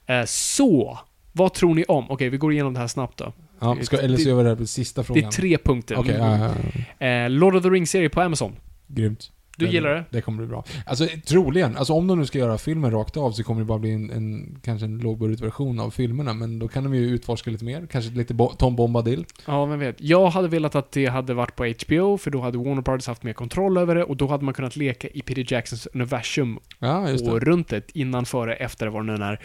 Eh, 0.05 0.25
så, 0.25 0.99
vad 1.31 1.53
tror 1.53 1.75
ni 1.75 1.83
om? 1.87 2.11
Okej, 2.11 2.29
vi 2.29 2.37
går 2.37 2.53
igenom 2.53 2.73
det 2.73 2.79
här 2.79 2.87
snabbt 2.87 3.17
då. 3.17 3.33
ja, 3.59 3.77
ska, 3.81 3.97
eller 3.97 4.17
så 4.17 4.23
det- 4.23 4.29
gör 4.29 4.37
vi 4.37 4.43
det 4.43 4.49
här 4.49 4.55
på 4.55 4.65
sista 4.65 5.01
Det 5.01 5.05
frågan. 5.05 5.23
är 5.25 5.31
tre 5.31 5.57
punkter. 5.57 5.99
Okej, 5.99 6.15
ja, 6.19 6.37
ja, 6.37 6.51
ja. 6.99 7.05
Eh, 7.07 7.29
Lord 7.29 7.55
of 7.55 7.63
the 7.63 7.69
Rings-serie 7.69 8.09
på 8.09 8.21
Amazon. 8.21 8.55
Grymt. 8.87 9.31
Du 9.59 9.71
gillar 9.71 9.89
det? 9.89 10.05
Det 10.09 10.21
kommer 10.21 10.37
bli 10.37 10.47
bra. 10.47 10.63
Alltså 10.85 11.07
troligen, 11.25 11.77
alltså 11.77 11.93
om 11.93 12.07
de 12.07 12.19
nu 12.19 12.25
ska 12.25 12.37
göra 12.37 12.57
filmen 12.57 12.91
rakt 12.91 13.17
av 13.17 13.31
så 13.31 13.43
kommer 13.43 13.61
det 13.61 13.65
bara 13.65 13.79
bli 13.79 13.91
en, 13.91 14.11
en 14.11 14.59
kanske 14.63 14.85
en 14.85 14.97
lågbudgetversion 14.97 15.79
av 15.79 15.91
filmerna, 15.91 16.33
men 16.33 16.59
då 16.59 16.67
kan 16.67 16.83
de 16.83 16.95
ju 16.95 17.01
utforska 17.09 17.51
lite 17.51 17.65
mer. 17.65 17.87
Kanske 17.91 18.11
lite 18.11 18.33
bo 18.33 18.53
Tom 18.53 18.75
Bombadil. 18.75 19.25
Ja, 19.45 19.65
vem 19.65 19.79
vet. 19.79 19.95
Jag 20.01 20.29
hade 20.29 20.47
velat 20.47 20.75
att 20.75 20.91
det 20.91 21.05
hade 21.05 21.33
varit 21.33 21.55
på 21.55 21.73
HBO, 21.85 22.17
för 22.17 22.31
då 22.31 22.41
hade 22.41 22.57
Warner 22.57 22.81
Brothers 22.81 23.07
haft 23.07 23.23
mer 23.23 23.33
kontroll 23.33 23.77
över 23.77 23.95
det 23.95 24.03
och 24.03 24.17
då 24.17 24.27
hade 24.27 24.45
man 24.45 24.53
kunnat 24.53 24.75
leka 24.75 25.07
i 25.07 25.21
Peter 25.21 25.53
Jacksons 25.53 25.87
universum 25.93 26.59
Ja, 26.79 27.13
och 27.31 27.41
runt 27.41 27.67
det, 27.67 27.95
innan, 27.95 28.25
före, 28.25 28.55
efter, 28.55 28.87
vad 28.87 29.07
det 29.07 29.17
nu 29.17 29.23
är. 29.23 29.39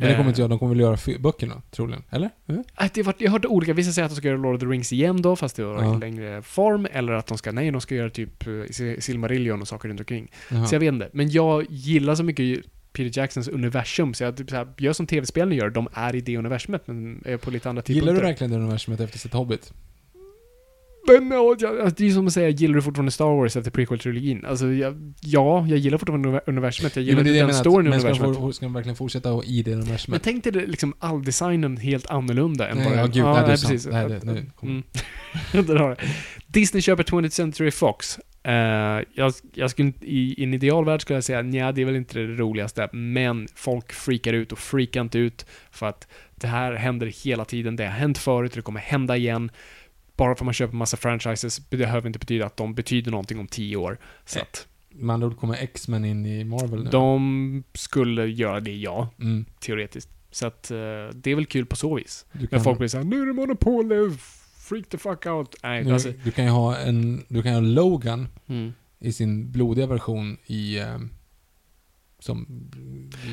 Men 0.00 0.08
det 0.08 0.14
kommer 0.14 0.24
Eh, 0.24 0.28
inte 0.28 0.40
göra, 0.40 0.48
de 0.48 0.58
kommer 0.58 0.74
väl 0.74 0.80
göra 0.80 1.18
böckerna, 1.20 1.62
troligen. 1.70 2.02
Eller? 2.10 2.30
Mm. 2.48 2.64
Äh, 2.80 2.86
det 2.94 3.02
var, 3.02 3.14
jag 3.18 3.30
hörde 3.30 3.48
olika, 3.48 3.72
vissa 3.72 3.92
säger 3.92 4.06
att 4.06 4.12
de 4.12 4.16
ska 4.16 4.28
göra 4.28 4.38
Lord 4.38 4.54
of 4.54 4.60
the 4.60 4.66
Rings 4.66 4.92
igen 4.92 5.22
då, 5.22 5.36
fast 5.36 5.56
det 5.56 5.64
var 5.64 5.82
Ja. 5.82 5.96
i 5.96 5.98
längre 5.98 6.42
form, 6.42 6.86
eller 6.92 7.12
att 7.12 7.26
de 7.26 7.38
ska, 7.38 7.52
nej, 7.52 7.70
de 7.70 7.80
ska 7.80 7.94
göra 7.94 8.10
typ 8.10 8.46
eh, 8.46 8.50
Sil- 8.76 9.00
Silmarillion 9.00 9.60
och 9.62 9.68
saker 9.68 9.88
runt 9.88 10.00
omkring. 10.00 10.30
Jaha. 10.50 10.66
Så 10.66 10.74
jag 10.74 10.80
vet 10.80 10.92
inte. 10.92 11.08
Men 11.12 11.30
jag 11.30 11.66
gillar 11.68 12.14
så 12.14 12.22
mycket 12.24 12.60
Peter 12.92 13.20
Jacksons 13.20 13.48
universum, 13.48 14.14
så 14.14 14.24
jag 14.24 14.36
typ 14.36 14.50
så 14.50 14.56
här, 14.56 14.68
gör 14.78 14.92
som 14.92 15.06
tv-spelen 15.06 15.56
gör, 15.56 15.70
de 15.70 15.88
är 15.92 16.14
i 16.16 16.20
det 16.20 16.36
universumet, 16.36 16.82
men 16.86 17.22
är 17.24 17.36
på 17.36 17.50
lite 17.50 17.68
andra 17.68 17.82
Gillar 17.86 18.00
tidpunkter. 18.00 18.22
du 18.22 18.28
verkligen 18.28 18.50
det 18.50 18.56
universumet 18.56 19.00
efter 19.00 19.18
sett 19.18 19.32
Hobbit? 19.32 19.72
Men 21.08 21.30
ja, 21.30 21.56
jag- 21.58 21.80
alltså, 21.80 21.94
det 22.02 22.06
är 22.06 22.10
som 22.10 22.26
att 22.26 22.32
säga, 22.32 22.48
gillar 22.48 22.74
du 22.74 22.82
fortfarande 22.82 23.12
Star 23.12 23.24
Wars 23.36 23.56
efter 23.56 23.70
prequel-trilogin? 23.70 24.46
Alltså, 24.46 24.66
jag, 24.72 25.14
ja, 25.20 25.66
jag 25.68 25.78
gillar 25.78 25.98
fortfarande 25.98 26.28
univer- 26.28 26.40
universumet, 26.46 26.96
jag 26.96 27.02
Ja, 27.02 27.06
gillar 27.06 27.22
men 27.24 27.32
det 27.32 27.38
den 27.40 27.54
storyn 27.54 27.86
i 27.86 27.90
men 27.90 28.00
ska 28.00 28.08
universumet. 28.08 28.36
få- 28.38 28.52
ska 28.52 28.66
de 28.66 28.72
verkligen 28.72 28.96
fortsätta 28.96 29.44
i 29.44 29.62
det 29.62 29.70
Men 29.70 29.80
universumet? 29.80 30.22
tänk 30.22 30.44
dig 30.44 30.52
liksom 30.66 30.94
all 30.98 31.24
designen 31.24 31.76
helt 31.76 32.06
annorlunda 32.10 32.68
än 32.68 32.76
bara... 32.84 32.94
ja, 32.96 33.06
gud, 33.06 33.24
nej, 33.24 33.34
det 33.34 33.40
är 33.40 33.46
precis. 33.46 33.86
Nej, 33.86 34.08
det- 34.08 34.24
nu 34.24 34.46
kommer- 34.56 34.82
Mm. 35.52 35.96
Disney 36.46 36.80
köper 36.82 37.02
20th 37.02 37.28
Century 37.28 37.70
Fox. 37.70 38.18
Eh, 38.42 38.52
jag, 39.14 39.32
jag 39.54 39.70
skulle, 39.70 39.92
i, 40.00 40.34
I 40.40 40.44
en 40.44 40.54
idealvärld 40.54 41.02
skulle 41.02 41.16
jag 41.16 41.24
säga 41.24 41.42
nja, 41.42 41.72
det 41.72 41.80
är 41.80 41.84
väl 41.84 41.96
inte 41.96 42.18
det 42.18 42.26
roligaste, 42.26 42.88
men 42.92 43.48
folk 43.54 43.92
freakar 43.92 44.32
ut 44.32 44.52
och 44.52 44.58
freakar 44.58 45.00
inte 45.00 45.18
ut 45.18 45.46
för 45.70 45.86
att 45.86 46.08
det 46.34 46.46
här 46.46 46.72
händer 46.72 47.06
hela 47.24 47.44
tiden. 47.44 47.76
Det 47.76 47.84
har 47.84 47.90
hänt 47.92 48.18
förut, 48.18 48.52
det 48.54 48.62
kommer 48.62 48.80
hända 48.80 49.16
igen. 49.16 49.50
Bara 50.18 50.34
för 50.34 50.42
att 50.42 50.46
man 50.46 50.54
köper 50.54 50.76
massa 50.76 50.96
franchises 50.96 51.70
behöver 51.70 52.06
inte 52.06 52.18
betyda 52.18 52.46
att 52.46 52.56
de 52.56 52.74
betyder 52.74 53.10
någonting 53.10 53.38
om 53.38 53.46
tio 53.46 53.76
år. 53.76 53.98
Så 54.24 54.40
att 54.40 54.66
Med 54.90 55.14
andra 55.14 55.26
ord 55.26 55.36
kommer 55.38 55.54
X-Men 55.54 56.04
in 56.04 56.26
i 56.26 56.44
Marvel 56.44 56.84
nu. 56.84 56.90
de 56.90 57.62
skulle 57.74 58.26
göra 58.26 58.60
det, 58.60 58.76
ja, 58.76 59.08
Mm. 59.20 59.44
teoretiskt. 59.60 60.10
Så 60.30 60.46
att 60.46 60.70
eh, 60.70 60.76
det 61.14 61.30
är 61.30 61.34
väl 61.34 61.46
kul 61.46 61.66
på 61.66 61.76
så 61.76 61.94
vis. 61.94 62.26
När 62.50 62.58
folk 62.58 62.78
blir 62.78 62.88
såhär, 62.88 63.04
nu 63.04 63.22
är 63.22 63.26
det 63.26 63.32
monopol, 63.32 63.86
nu, 63.86 64.10
freak 64.68 64.88
the 64.88 64.98
fuck 64.98 65.26
out. 65.26 65.56
Nej, 65.62 65.84
nu, 65.84 65.92
alltså. 65.92 66.12
du 66.24 66.30
kan 66.30 66.44
ju 66.44 66.50
ha 66.50 66.76
en, 66.76 67.24
du 67.28 67.42
kan 67.42 67.52
ha 67.54 67.60
Logan 67.60 68.28
Mm. 68.46 68.72
i 68.98 69.12
sin 69.12 69.50
blodiga 69.52 69.86
version 69.86 70.36
i 70.46 70.78
eh, 70.78 70.98
som 72.18 72.46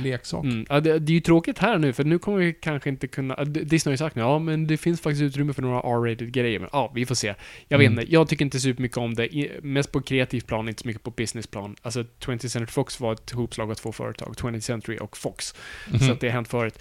leksak. 0.04 0.44
Mm. 0.44 0.66
Ja, 0.70 0.80
det, 0.80 1.00
det 1.00 1.12
är 1.12 1.14
ju 1.14 1.20
tråkigt 1.20 1.58
här 1.60 1.78
nu, 1.78 1.94
för 1.94 2.04
nu 2.04 2.20
kommer 2.20 2.38
vi 2.38 2.54
kanske 2.54 2.90
inte 2.90 3.08
kunna... 3.08 3.36
Disney 3.46 3.90
har 3.90 3.94
ju 3.94 3.98
sagt 3.98 4.16
nu, 4.16 4.22
ja 4.22 4.40
men 4.40 4.68
det 4.68 4.78
finns 4.78 5.02
faktiskt 5.02 5.22
utrymme 5.22 5.54
för 5.54 5.62
några 5.62 5.80
R-rated 5.80 6.32
grejer, 6.32 6.60
men 6.60 6.70
ja, 6.72 6.92
vi 6.96 7.06
får 7.06 7.16
se. 7.16 7.36
Jag 7.68 7.78
vet 7.78 7.88
Mm. 7.88 8.00
inte, 8.00 8.14
jag 8.14 8.28
tycker 8.28 8.46
inte 8.46 8.60
supermycket 8.60 8.98
om 8.98 9.14
det, 9.14 9.50
mest 9.64 9.92
på 9.92 10.02
kreativt 10.02 10.48
plan, 10.48 10.70
inte 10.70 10.82
så 10.82 10.88
mycket 10.88 11.04
på 11.04 11.12
businessplan. 11.12 11.76
Alltså, 11.82 12.02
20th 12.20 12.48
Century 12.48 12.72
Fox 12.72 13.00
var 13.00 13.14
ett 13.14 13.32
hopslag 13.32 13.72
av 13.72 13.76
två 13.76 13.92
företag, 13.92 14.34
20th 14.38 14.60
Century 14.60 14.98
och 15.02 15.18
Fox. 15.18 15.56
Mhm. 15.90 16.00
Så 16.00 16.12
att 16.12 16.20
det 16.20 16.28
har 16.28 16.34
hänt 16.34 16.48
förut. 16.48 16.80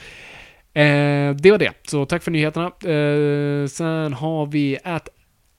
Eh, 0.77 1.35
det 1.37 1.51
var 1.51 1.59
det, 1.59 1.73
så 1.89 2.07
tack 2.07 2.23
för 2.23 2.31
nyheterna. 2.31 2.67
Eh, 2.67 3.67
sen 3.67 4.13
har 4.13 4.47
vi 4.47 4.79
att 4.85 5.09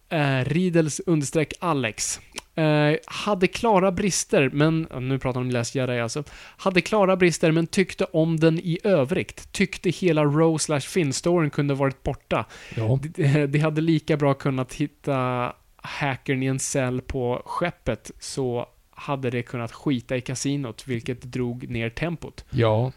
eh, 0.10 0.46
Ridels 0.46 1.00
understreck 1.06 1.54
Alex. 1.60 2.20
Eh, 2.56 2.96
hade 3.06 3.48
klara 3.48 3.92
brister, 3.92 4.50
men, 4.50 4.88
nu 5.02 5.20
pratar 5.20 5.40
de 5.40 5.48
om 5.48 5.52
Last 5.52 5.76
Jedi 5.76 6.00
alltså. 6.00 6.24
Hade 6.58 6.82
klara 6.82 7.16
brister, 7.16 7.52
men 7.52 7.68
tyckte 7.68 8.06
om 8.06 8.40
den 8.40 8.60
i 8.60 8.80
övrigt. 8.84 9.52
Tyckte 9.52 9.90
hela 9.90 10.24
Rose 10.24 10.66
slash 10.66 10.80
Finn-storyn 10.80 11.50
kunde 11.50 11.74
varit 11.74 12.04
borta. 12.04 12.46
Ja. 12.76 13.00
Det, 13.04 13.48
det 13.48 13.60
hade 13.60 13.82
lika 13.82 14.18
bra 14.18 14.34
kunnat 14.34 14.74
hitta 14.74 15.54
hackern 15.76 16.44
i 16.44 16.46
en 16.46 16.60
cell 16.60 17.02
på 17.02 17.42
skeppet, 17.46 18.12
så 18.20 18.68
hade 18.90 19.30
det 19.30 19.42
kunnat 19.42 19.72
skita 19.72 20.18
i 20.18 20.22
kasinot, 20.22 20.88
vilket 20.88 21.22
drog 21.22 21.70
ner 21.70 21.90
tempot. 21.90 22.46
Ja. 22.50 22.92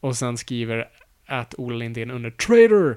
Och 0.00 0.16
sen 0.16 0.36
skriver 0.36 0.88
att 1.26 1.54
Ola 1.58 1.76
Lindén 1.76 2.10
under 2.10 2.30
Trader. 2.30 2.96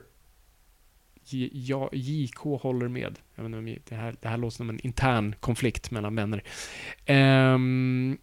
J, 1.27 1.89
JK 1.93 2.37
håller 2.61 2.87
med. 2.87 3.19
Jag 3.35 3.43
vet 3.43 3.45
inte 3.45 3.57
om 3.57 3.77
det 3.89 3.95
här, 3.95 4.15
det 4.21 4.27
här 4.27 4.37
låter 4.37 4.57
som 4.57 4.69
en 4.69 4.79
intern 4.79 5.35
konflikt 5.39 5.91
mellan 5.91 6.15
vänner. 6.15 6.43
Ehm, 7.05 8.17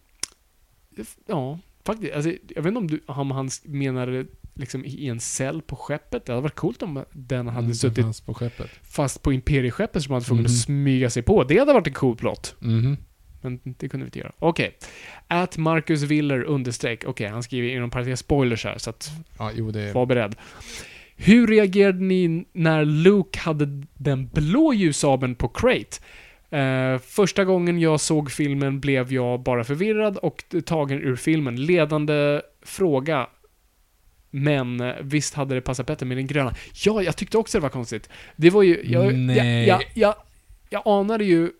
ja, 1.27 1.59
faktiskt. 1.85 2.13
Alltså, 2.13 2.29
jag 2.55 2.61
vet 2.63 2.65
inte 2.71 2.77
om, 2.79 2.87
du, 2.87 2.99
om 3.05 3.31
han 3.31 3.49
menade 3.63 4.25
liksom 4.53 4.85
i 4.85 5.07
en 5.07 5.19
cell 5.19 5.61
på 5.61 5.75
skeppet. 5.75 6.25
Det 6.25 6.31
hade 6.31 6.41
varit 6.43 6.55
coolt 6.55 6.81
om 6.81 7.05
den 7.11 7.47
hade 7.47 7.59
Mm, 7.65 7.73
suttit 7.75 8.25
på 8.25 8.33
skeppet. 8.33 8.69
fast 8.83 9.21
på 9.21 9.33
imperieskeppet 9.33 10.03
som 10.03 10.11
man 10.11 10.19
var 10.19 10.25
tvungen 10.25 10.41
Mhm. 10.43 10.45
att 10.51 10.57
smyga 10.57 11.09
sig 11.09 11.23
på. 11.23 11.43
Det 11.43 11.59
hade 11.59 11.73
varit 11.73 11.87
en 11.87 11.93
cool 11.93 12.15
plott. 12.15 12.55
Mhm. 12.59 12.97
Men 13.41 13.59
det 13.63 13.89
kunde 13.89 14.03
vi 14.03 14.07
inte 14.07 14.19
göra. 14.19 14.31
Okej. 14.39 14.77
At 15.27 15.57
Marcus 15.57 16.01
Willer 16.01 16.43
understreck. 16.43 17.03
Okej, 17.05 17.27
han 17.27 17.43
skriver 17.43 17.67
inom 17.69 17.89
parentes 17.89 18.19
spoilers 18.19 18.63
här, 18.63 18.77
så 18.77 18.89
att 18.89 19.11
Ja, 19.39 19.51
jo 19.55 19.71
det 19.71 19.93
var 19.93 20.05
beredd. 20.05 20.35
Hur 21.25 21.47
reagerade 21.47 21.99
ni 22.03 22.45
när 22.53 22.85
Luke 22.85 23.39
hade 23.39 23.65
den 23.93 24.27
blå 24.27 24.73
ljussabeln 24.73 25.35
på 25.35 25.47
Crate? 25.47 25.97
Eh, 26.49 26.99
första 26.99 27.45
gången 27.45 27.79
jag 27.79 27.99
såg 27.99 28.31
filmen 28.31 28.79
blev 28.79 29.13
jag 29.13 29.43
bara 29.43 29.63
förvirrad 29.63 30.17
och 30.17 30.43
tagen 30.65 30.99
ur 31.01 31.15
filmen. 31.15 31.55
Ledande 31.65 32.41
fråga. 32.61 33.27
Men 34.29 34.79
eh, 34.81 34.93
visst 35.01 35.33
hade 35.33 35.55
det 35.55 35.61
passat 35.61 35.87
bättre 35.87 36.05
med 36.05 36.17
den 36.17 36.27
gröna. 36.27 36.53
Ja, 36.85 37.01
jag 37.01 37.17
tyckte 37.17 37.37
också 37.37 37.57
det 37.57 37.61
var 37.61 37.69
konstigt. 37.69 38.09
Det 38.35 38.49
var 38.49 38.63
ju... 38.63 38.81
Jag, 38.83 39.13
Nej. 39.13 39.67
Jag, 39.67 39.81
jag, 39.81 39.83
jag, 39.95 40.15
jag 40.69 40.81
anade 40.85 41.23
ju 41.25 41.51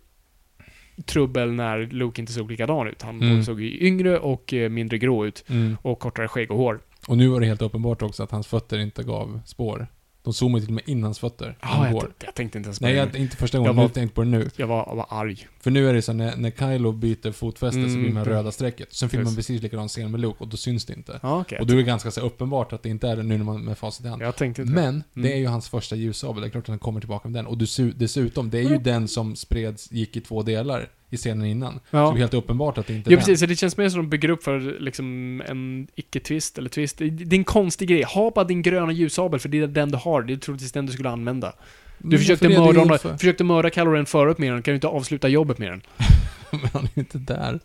trubbel 1.06 1.52
när 1.54 1.80
Luke 1.92 2.22
inte 2.22 2.34
såg 2.34 2.52
likadan 2.52 2.88
ut. 2.88 3.02
Han 3.02 3.22
Mm. 3.22 3.44
såg 3.44 3.62
ju 3.62 3.88
yngre 3.88 4.20
och 4.20 4.54
eh, 4.54 4.70
mindre 4.70 4.98
grå 4.98 5.26
ut. 5.26 5.46
Mm. 5.50 5.78
Och 5.82 6.00
kortare 6.00 6.28
skägg 6.28 6.52
och 6.52 6.58
hår. 6.58 6.80
Och 7.08 7.18
nu 7.18 7.28
var 7.28 7.40
det 7.40 7.46
helt 7.46 7.62
uppenbart 7.62 8.02
också 8.02 8.24
att 8.24 8.32
hans 8.32 8.48
fötter 8.48 8.78
inte 8.80 9.04
gav 9.04 9.40
spår. 9.46 9.88
De 10.24 10.34
zoomade 10.34 10.62
till 10.66 10.70
och 10.70 10.74
med 10.76 10.84
in 10.90 11.04
hans 11.04 11.20
fötter. 11.20 11.58
han 11.60 11.96
jag, 11.96 12.04
jag 12.26 12.36
tänkte 12.36 12.58
inte 12.58 12.68
ens 12.68 12.80
på 12.80 12.86
Nej, 12.86 12.94
det. 12.94 13.00
jag, 13.00 13.16
inte 13.16 13.38
första 13.38 13.58
Jag 13.58 13.64
gången, 13.64 13.76
var- 13.76 13.84
jag 13.84 13.90
har 13.90 13.94
tänkt 13.94 14.16
på 14.16 14.22
det 14.24 14.28
nu. 14.30 14.50
Jag 14.56 14.68
var, 14.68 14.96
var 14.96 15.06
arg. 15.10 15.48
För 15.60 15.72
nu 15.72 15.90
är 15.90 15.94
det 15.94 16.02
så 16.02 16.14
när, 16.14 16.36
när 16.38 16.52
Kylo 16.52 16.92
byter 16.92 17.32
fotfäste 17.32 17.80
så 17.82 17.88
Mm, 17.88 18.02
blir 18.02 18.14
man 18.14 18.24
det- 18.24 18.30
röda 18.30 18.52
strecket. 18.52 18.94
Sen 18.94 19.10
filmar 19.10 19.24
man 19.26 19.36
Precis. 19.36 19.62
likadan 19.62 19.88
scen 19.88 20.12
med 20.12 20.20
Luke 20.20 20.36
och 20.40 20.48
då 20.48 20.58
syns 20.58 20.86
det 20.86 20.94
inte. 20.94 21.20
Ja, 21.24 21.42
okej. 21.42 21.60
Och 21.60 21.68
då 21.68 21.74
är 21.74 21.78
det 21.78 21.84
ganska 21.84 22.12
så 22.12 22.22
uppenbart 22.22 22.74
att 22.74 22.84
det 22.84 22.90
inte 22.90 23.08
är 23.08 23.16
det 23.16 23.24
nu 23.24 23.38
när 23.38 23.46
man 23.46 23.62
med 23.62 23.78
facit 23.78 24.06
i 24.06 24.10
hand. 24.10 24.22
Jag 24.22 24.36
tänkte 24.36 24.62
inte 24.62 24.74
Men, 24.74 25.04
det 25.14 25.20
Mm. 25.20 25.32
är 25.32 25.38
ju 25.38 25.48
hans 25.48 25.70
första 25.70 25.96
ljussabel. 25.96 26.42
Det 26.42 26.48
är 26.48 26.52
klart 26.52 26.64
att 26.64 26.68
han 26.70 26.80
kommer 26.80 27.00
tillbaka 27.00 27.28
med 27.30 27.40
den. 27.40 27.48
Och 27.48 27.58
dessu- 27.58 27.94
dessutom, 27.98 28.50
det 28.50 28.60
är 28.60 28.70
ju 28.70 28.78
den 28.78 29.08
som 29.08 29.36
spreds, 29.36 29.92
gick 29.92 30.16
i 30.18 30.22
två 30.22 30.42
delar 30.44 30.90
i 31.14 31.18
scenen 31.18 31.46
innan. 31.48 31.80
Ja. 31.90 32.08
Så 32.08 32.12
det 32.14 32.18
är 32.18 32.20
helt 32.20 32.34
uppenbart 32.34 32.78
att 32.78 32.88
det 32.88 32.94
inte 32.94 33.10
är 33.10 33.12
Ja, 33.12 33.18
den. 33.18 33.26
precis. 33.26 33.40
Så 33.40 33.46
det 33.46 33.56
känns 33.56 33.78
mer 33.78 33.90
som 33.90 34.00
att 34.00 34.04
de 34.06 34.10
bygger 34.10 34.30
upp 34.30 34.44
för 34.44 34.60
liksom 34.80 35.42
en 35.48 35.88
icke-twist, 35.96 36.58
eller 36.58 36.70
twist. 36.70 36.98
Det 36.98 37.06
är 37.06 37.34
en 37.34 37.44
konstig 37.44 37.88
grej. 37.90 38.04
Ha 38.04 38.32
bara 38.36 38.46
din 38.46 38.62
gröna 38.62 38.92
ljussabel, 38.92 39.40
för 39.40 39.50
det 39.50 39.60
är 39.60 39.68
den 39.68 39.92
du 39.92 39.98
har. 39.98 40.22
Det 40.22 40.34
är 40.34 40.38
troligtvis 40.38 40.72
den 40.72 40.86
du 40.86 40.92
skulle 40.94 41.10
använda. 41.10 41.54
Du 41.98 42.08
Men 42.10 42.18
försökte 42.20 42.50
mörda, 42.50 42.80
honom, 42.80 43.00
för- 43.00 43.18
försökte 43.18 43.44
mörda 43.44 43.70
Kylo 43.70 43.92
Ren 43.92 44.06
förut 44.06 44.38
med 44.38 44.52
den, 44.54 44.62
kan 44.62 44.72
du 44.72 44.76
inte 44.76 44.88
avsluta 44.88 45.28
jobbet 45.28 45.58
med 45.58 45.72
den? 45.72 45.82
Men 46.52 46.70
han 46.74 46.84
är 46.94 47.00
inte 47.00 47.18
där. 47.18 47.60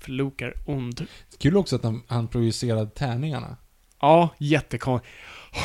För 0.00 0.10
Luke 0.10 0.44
är 0.46 0.52
ond. 0.66 1.06
Kul 1.38 1.56
också 1.56 1.76
att 1.76 1.82
han, 1.84 2.02
han 2.06 2.28
projicerade 2.28 2.90
tärningarna. 2.90 3.56
Ja, 4.00 4.28
jättekonstigt. 4.38 5.12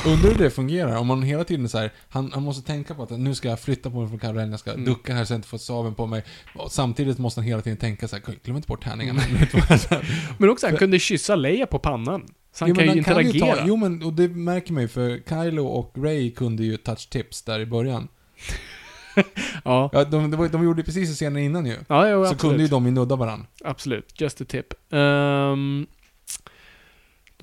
Undrar 0.06 0.30
hur 0.32 0.38
det 0.38 0.50
fungerar? 0.52 0.98
Om 0.98 1.08
man 1.08 1.24
hela 1.24 1.44
tiden 1.44 1.70
så 1.70 1.78
här, 1.78 1.92
han, 2.10 2.32
han 2.34 2.44
måste 2.44 2.68
tänka 2.68 2.94
på 2.96 3.04
att 3.04 3.10
nu 3.10 3.36
ska 3.36 3.48
jag 3.50 3.60
flytta 3.60 3.90
på 3.90 4.00
mig 4.06 4.20
från 4.20 4.36
Ren, 4.36 4.52
jag 4.52 4.60
ska 4.60 4.72
Mm. 4.74 4.86
ducka 4.86 5.14
här 5.14 5.26
så 5.26 5.34
jag 5.34 5.38
inte 5.38 5.48
får 5.48 5.58
saven 5.58 5.96
på 5.96 6.06
mig. 6.08 6.24
Och 6.56 6.72
samtidigt 6.72 7.18
måste 7.18 7.40
han 7.42 7.48
hela 7.48 7.62
tiden 7.62 7.78
tänka 7.78 8.08
så 8.08 8.16
här, 8.16 8.24
glöm 8.44 8.56
inte 8.58 8.68
bort 8.68 8.84
tärningarna. 8.84 9.20
Här. 9.70 10.36
Men 10.38 10.50
också, 10.50 10.68
han 10.68 10.78
kunde 10.78 11.00
kyssa 11.00 11.36
Leia 11.36 11.66
på 11.66 11.80
pannan. 11.80 12.26
Så 12.54 12.64
han 12.66 12.70
Jo, 12.70 12.76
kan 12.76 12.86
ju 12.86 12.98
interagera. 12.98 13.56
ta, 13.56 13.64
jo 13.68 13.76
men, 13.76 14.04
och 14.04 14.14
det 14.14 14.28
märker 14.28 14.74
man 14.74 14.82
ju 14.84 14.88
för 14.88 15.22
Kylo 15.30 15.66
och 15.66 15.94
Ray 15.98 16.32
kunde 16.32 16.64
ju 16.64 16.78
touch 16.78 17.10
tips 17.10 17.42
där 17.42 17.60
i 17.60 17.66
början. 17.66 18.08
ja. 19.64 19.90
Ja, 19.94 20.04
de, 20.04 20.32
de, 20.32 20.48
de 20.48 20.64
gjorde 20.64 20.84
precis 20.84 21.10
i 21.10 21.14
scenen 21.14 21.44
innan 21.44 21.66
ju. 21.66 21.76
Ja, 21.88 22.10
jo, 22.10 22.18
Så 22.26 22.32
absolut. 22.32 22.42
kunde 22.42 22.64
ju 22.64 22.70
de 22.70 22.86
ju 22.86 22.92
nudda 22.92 23.16
varandra. 23.16 23.46
Absolut. 23.64 24.22
Just 24.22 24.42
a 24.42 24.46
tip. 24.48 24.94
Um, 24.94 25.88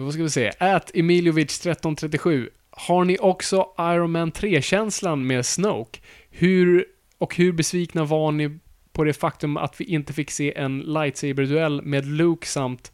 då 0.05 0.13
ska 0.13 0.23
vi 0.23 0.31
se. 0.31 0.51
At 0.59 0.91
Emiljovic1337. 0.95 2.49
Har 2.71 3.05
ni 3.05 3.19
också 3.21 3.67
Iron 3.79 4.11
Man 4.13 4.33
3-känslan 4.33 5.27
med 5.27 5.47
Snoke? 5.47 6.01
Hur, 6.31 6.85
och 7.19 7.37
hur 7.37 7.53
besvikna 7.53 8.05
var 8.05 8.33
ni 8.33 8.59
på 8.93 9.05
det 9.05 9.13
faktum 9.13 9.57
att 9.57 9.81
vi 9.81 9.85
inte 9.85 10.13
fick 10.13 10.31
se 10.31 10.55
en 10.59 10.83
lightsaber-duell 10.83 11.83
med 11.83 12.07
Luke 12.07 12.47
samt 12.47 12.93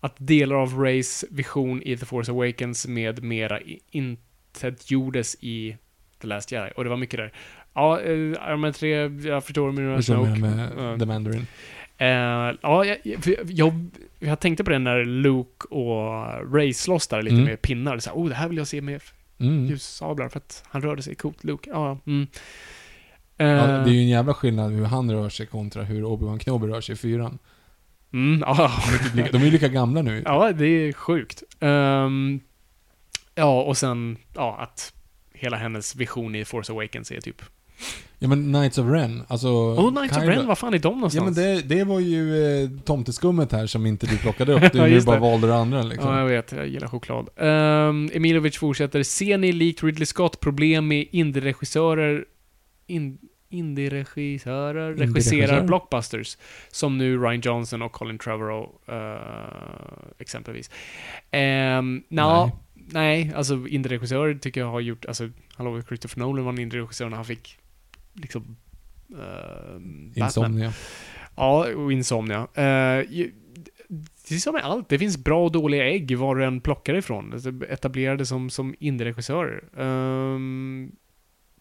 att 0.00 0.14
delar 0.18 0.56
av 0.56 0.74
Rays 0.80 1.24
vision 1.30 1.82
i 1.82 1.96
The 1.96 2.06
Force 2.06 2.32
Awakens 2.32 2.86
med 2.86 3.22
mera 3.22 3.60
i- 3.60 3.80
inte 3.90 4.74
gjordes 4.86 5.36
i 5.40 5.76
The 6.20 6.26
Last 6.26 6.52
Jedi. 6.52 6.70
Och 6.76 6.84
det 6.84 6.90
var 6.90 6.96
mycket 6.96 7.18
där. 7.18 7.32
Ja, 7.74 8.00
eh, 8.00 8.10
Iron 8.12 8.60
Man 8.60 8.72
3, 8.72 8.90
jag 9.28 9.44
förstår 9.44 9.72
med 9.72 10.04
Snoke. 10.04 10.30
Ja. 10.30 10.36
med 10.36 10.98
The 11.00 11.06
Mandarin? 11.06 11.46
Eh, 12.02 12.56
ja, 12.62 12.84
jag, 12.84 12.98
jag, 13.46 13.86
jag, 14.18 14.40
tänkte 14.40 14.64
på 14.64 14.70
det 14.70 14.78
när 14.78 15.04
Luke 15.04 15.66
och 15.70 16.54
Ray 16.54 16.74
slåss 16.74 17.06
där 17.08 17.22
lite 17.22 17.34
Mm. 17.34 17.46
med 17.46 17.62
pinnar. 17.62 17.98
Så 17.98 18.10
här, 18.10 18.16
oh, 18.16 18.28
det 18.28 18.34
här 18.34 18.48
vill 18.48 18.58
jag 18.58 18.66
se 18.66 18.80
med 18.80 19.02
Mm. 19.40 19.66
ljussablar 19.66 20.28
för 20.28 20.38
att 20.38 20.64
han 20.68 20.82
rörde 20.82 21.02
sig 21.02 21.14
coolt, 21.14 21.44
Luke. 21.44 21.70
Ja, 21.70 21.98
mm. 22.06 22.26
Eh, 23.38 23.46
Ja, 23.46 23.66
det 23.66 23.90
är 23.90 23.94
ju 23.94 24.00
en 24.00 24.08
jävla 24.08 24.34
skillnad 24.34 24.72
hur 24.72 24.84
han 24.84 25.10
rör 25.12 25.28
sig 25.28 25.46
kontra 25.46 25.82
hur 25.82 26.02
Obi-Wan 26.04 26.38
Kenobi 26.38 26.66
rör 26.66 26.80
sig 26.80 26.92
i 26.92 26.96
fyran. 26.96 27.38
mm, 28.12 28.40
ja, 28.46 28.70
De 29.14 29.38
är 29.38 29.44
ju 29.44 29.50
lika 29.50 29.68
gamla 29.68 30.02
nu. 30.02 30.22
ja, 30.24 30.52
det 30.52 30.66
är 30.66 30.92
sjukt. 30.92 31.42
Ehm, 31.60 32.40
ja, 33.34 33.62
och 33.62 33.76
sen, 33.76 34.16
ja, 34.34 34.56
att 34.60 34.94
hela 35.34 35.56
hennes 35.56 35.96
vision 35.96 36.34
i 36.34 36.44
Force 36.44 36.72
Awakens 36.72 37.10
är 37.12 37.20
typ... 37.20 37.42
Ja 38.22 38.28
men 38.28 38.52
Knights 38.52 38.78
of 38.78 38.86
Ren, 38.86 39.22
alltså... 39.28 39.48
Oh, 39.48 39.90
Knights 39.90 40.16
of 40.16 40.22
Kylo- 40.22 40.26
Ren, 40.28 40.46
vad 40.46 40.58
fan 40.58 40.74
är 40.74 40.78
de 40.78 40.88
Ja 40.88 40.94
någonstans? 40.94 41.24
men 41.24 41.34
det, 41.34 41.62
det 41.62 41.84
var 41.84 42.00
ju 42.00 42.44
eh, 42.64 42.70
tomteskummet 42.84 43.52
här 43.52 43.66
som 43.66 43.86
inte 43.86 44.06
du 44.06 44.18
plockade 44.18 44.52
upp. 44.52 44.62
Du 44.72 44.78
Ja, 44.78 44.86
nu 44.86 45.00
bara 45.00 45.18
valde 45.18 45.46
det 45.46 45.54
andra 45.56 45.82
liksom. 45.82 46.10
Ja, 46.10 46.18
jag 46.18 46.26
vet. 46.26 46.52
Jag 46.52 46.68
gillar 46.68 46.88
choklad. 46.88 47.28
Um, 47.36 48.10
Emilovic 48.12 48.56
fortsätter. 48.56 49.02
Ser 49.02 49.38
ni 49.38 49.52
likt 49.52 49.82
Ridley 49.82 50.06
Scott 50.06 50.40
problem 50.40 50.88
med 50.88 51.06
indie-regissörer 51.10 52.24
in, 52.86 53.18
indie-regissörer 53.50 54.94
regisserar 54.94 55.02
Indie-regissörer? 55.06 55.66
blockbusters? 55.66 56.36
Som 56.70 56.98
nu 56.98 57.16
Ryan 57.18 57.40
Johnson 57.40 57.82
och 57.82 57.92
Colin 57.92 58.18
Trevorrow 58.18 58.70
uh, 58.88 60.14
exempelvis. 60.18 60.70
Um, 61.32 62.02
Nja, 62.08 62.44
Nej. 62.44 62.52
nej. 62.74 63.32
alltså 63.36 63.54
indie-regissörer 63.68 64.34
tycker 64.34 64.60
jag 64.60 64.70
har 64.70 64.80
gjort, 64.80 65.04
alltså, 65.06 65.28
hallå, 65.54 65.82
Christopher 65.88 66.18
Nolan 66.20 66.44
var 66.44 66.52
en 66.52 66.58
indie-regissör 66.58 67.08
när 67.08 67.16
han 67.16 67.24
fick 67.26 67.58
liksom 68.14 68.56
Batman. 69.08 70.12
Insomnia. 70.14 70.72
Ja, 71.36 71.74
och 71.74 71.92
Insomnia. 71.92 72.48
Ju- 73.08 73.32
det 74.28 74.34
är 74.34 74.38
som 74.38 74.54
med 74.54 74.64
allt, 74.64 74.88
det 74.88 74.98
finns 74.98 75.18
bra 75.18 75.44
och 75.44 75.52
dåliga 75.52 75.84
ägg 75.88 76.16
var 76.16 76.36
du 76.36 76.44
än 76.44 76.60
plockar 76.60 76.94
ifrån. 76.94 77.62
Etablerade 77.68 78.26
som, 78.26 78.50
som 78.50 78.74
indie-regissörer. 78.78 79.64
Ehm, 79.78 80.92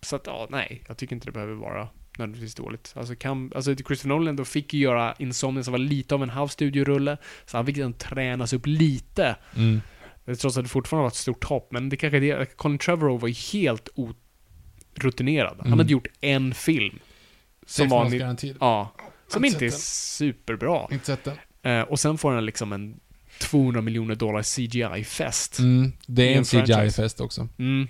så 0.01 0.15
att, 0.15 0.27
ja, 0.27 0.47
nej. 0.49 0.83
Jag 0.87 0.97
tycker 0.97 1.15
inte 1.15 1.27
det 1.27 1.31
behöver 1.31 1.53
vara 1.53 1.87
nödvändigtvis 2.17 2.55
dåligt. 2.55 2.93
Alltså, 2.95 3.15
kan, 3.15 3.51
alltså 3.55 3.75
Christopher 3.75 4.07
Nolan 4.09 4.35
då 4.35 4.45
fick 4.45 4.73
ju 4.73 4.79
göra 4.79 5.15
Insomnia 5.19 5.63
som 5.63 5.71
var 5.71 5.79
lite 5.79 6.15
av 6.15 6.23
en 6.23 6.29
house-studio-rulle. 6.29 7.17
Så 7.45 7.57
han 7.57 7.65
fick 7.65 7.77
den 7.77 7.93
tränas 7.93 8.53
upp 8.53 8.65
lite. 8.65 9.35
Mm. 9.55 9.81
Trots 10.25 10.57
att 10.57 10.63
det 10.63 10.69
fortfarande 10.69 11.01
var 11.03 11.07
ett 11.07 11.15
stort 11.15 11.43
hopp. 11.43 11.71
Men 11.71 11.89
det 11.89 11.97
kanske 11.97 12.17
är 12.17 12.21
det. 12.21 12.57
Colin 12.57 12.77
Trevorrow 12.77 13.19
var 13.19 13.27
ju 13.27 13.33
helt 13.59 13.89
orutinerad. 14.97 15.55
Han 15.57 15.67
Mm. 15.67 15.79
hade 15.79 15.91
gjort 15.91 16.07
en 16.21 16.53
film. 16.53 16.99
Sex 17.65 17.91
var 17.91 18.09
ni- 18.09 18.17
garanti. 18.17 18.55
Ja. 18.59 18.91
Som 19.27 19.45
Inte 19.45 19.55
inte 19.65 19.75
är 19.75 19.79
superbra. 19.79 20.87
Inte 20.91 21.05
sett 21.05 21.23
den. 21.23 21.37
Eh, 21.63 21.81
och 21.81 21.99
sen 21.99 22.17
får 22.17 22.31
han 22.31 22.45
liksom 22.45 22.73
en 22.73 22.99
200 23.39 23.81
miljoner 23.81 24.15
dollar 24.15 24.41
CGI-fest. 24.43 25.59
Mm. 25.59 25.91
Det 26.07 26.23
är 26.23 26.31
en 26.31 26.37
en. 26.37 26.45
CGI-fest 26.45 27.21
också. 27.21 27.47
Mm. 27.59 27.87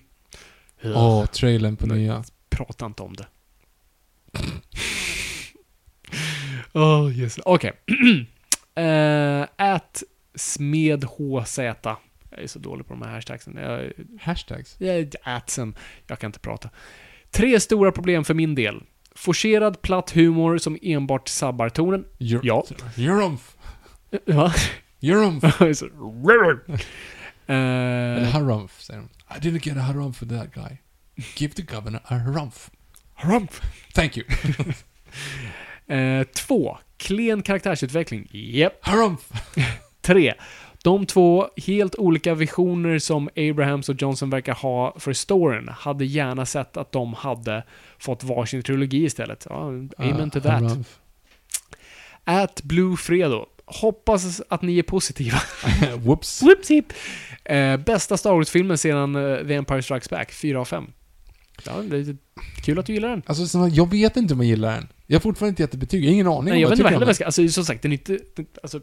Åh, 0.84 1.26
trailern 1.26 1.76
på 1.78 1.88
nya. 1.88 2.24
Prata 2.50 2.86
inte 2.86 3.04
om 3.04 3.16
det. 3.16 3.28
Åh, 6.74 6.82
oh, 7.06 7.20
yes. 7.20 7.40
Okej. 7.46 7.72
Eh, 8.76 9.42
Ät 9.58 10.04
smed 10.36 11.04
HZ. 11.04 11.60
Jag 12.32 12.44
är 12.44 12.48
så 12.48 12.60
dålig 12.60 12.88
på 12.88 12.94
de 12.94 13.02
här 13.02 13.10
hashtagsen. 13.14 13.58
Jag, 13.62 13.92
Hashtags. 14.22 14.76
jag 14.80 14.96
är 14.96 15.38
ätsen. 15.38 15.76
Jag 16.08 16.20
kan 16.20 16.28
inte 16.28 16.40
prata. 16.40 16.70
Tre 17.32 17.60
stora 17.60 17.92
problem 17.92 18.24
för 18.24 18.34
min 18.34 18.56
del. 18.56 18.84
Forcerad 19.16 19.82
platt 19.82 20.12
humor 20.12 20.58
som 20.58 20.78
enbart 20.82 21.28
sabbar 21.28 21.70
tonen. 21.70 22.06
You're, 22.20 22.40
Ja. 22.44 22.66
Jurumf. 22.96 23.56
Va? 24.26 24.54
Jurumf. 25.00 25.44
Så- 25.78 25.86
Eller 27.48 28.22
Eh, 28.22 28.28
harumf, 28.30 28.82
säger 28.82 29.00
de. 29.00 29.10
I 29.36 29.40
didn't 29.50 29.68
get 29.68 29.78
a 29.78 29.82
harumf 29.82 30.18
for 30.18 30.26
that 30.26 30.54
guy. 30.54 30.78
Give 31.38 31.54
the 31.54 31.62
governor 31.62 32.00
a 32.06 32.16
harumf. 32.18 32.70
Harumph. 33.14 33.62
Thank 33.94 34.18
you. 34.18 34.26
Eh, 35.88 36.24
två. 36.24 36.78
Klen 36.98 37.42
karaktärsutveckling. 37.42 38.28
Japp. 38.32 38.74
harumf. 38.82 39.30
Tre. 40.02 40.34
De 40.84 41.06
två 41.06 41.48
helt 41.68 41.96
olika 41.96 42.34
visioner 42.34 43.00
som 43.00 43.30
Abrahams 43.36 43.90
och 43.90 44.02
Johnson 44.02 44.30
verkar 44.30 44.54
ha 44.54 44.96
för 45.00 45.14
storyn 45.14 45.68
hade 45.68 46.06
gärna 46.06 46.46
sett 46.46 46.78
att 46.78 46.92
de 46.92 47.14
hade 47.14 47.64
fått 48.00 48.24
varsin 48.24 48.64
trilogi 48.64 49.04
istället. 49.06 49.48
Ja, 49.50 49.68
amen 49.98 50.30
to 50.32 50.40
Ah, 50.40 50.42
that. 50.42 50.52
harumf. 50.62 51.00
At 52.24 52.62
Blue 52.64 52.98
Fredo. 52.98 53.46
Hoppas 53.66 54.42
att 54.50 54.62
ni 54.62 54.80
är 54.80 54.84
positiva. 54.84 55.38
Whoops. 55.98 56.42
Whoopsie. 56.44 56.84
Eh, 57.46 57.78
bästa 57.78 58.18
Star 58.18 58.32
Wars-filmen 58.34 58.78
sedan 58.78 59.16
eh, 59.16 59.48
The 59.48 59.54
Empire 59.54 59.82
Strikes 59.82 60.10
Back. 60.10 60.32
4 60.32 60.60
av 60.60 60.66
5. 60.66 60.86
Ja, 61.66 61.74
det 61.82 61.98
är 61.98 62.18
kul 62.64 62.80
att 62.80 62.86
du 62.86 62.94
gillar 62.94 63.10
den. 63.10 63.22
Alltså, 63.26 63.48
så, 63.48 63.70
jag 63.72 63.90
vet 63.90 64.18
inte 64.18 64.34
om 64.34 64.40
jag 64.40 64.48
gillar 64.48 64.72
den. 64.74 64.88
Jag 65.08 65.16
har 65.16 65.22
fortfarande 65.22 65.50
inte 65.50 65.64
gett 65.64 65.74
ett 65.74 65.80
betyg. 65.80 66.04
Jag 66.04 66.10
har 66.10 66.14
ingen 66.14 66.28
aning 66.28 66.44
Nej, 66.44 66.62
jag 66.62 66.68
om 66.68 66.70
vet 66.70 66.80
inte 66.80 66.84
vad 66.84 66.94
heller 66.94 67.06
jag 67.06 67.16
ska... 67.16 67.26
Alltså, 67.26 67.48
som 67.48 67.66
sagt, 67.66 67.82
den 67.82 67.92
är 67.92 67.98
inte... 67.98 68.20
Den, 68.36 68.46
alltså, 68.64 68.82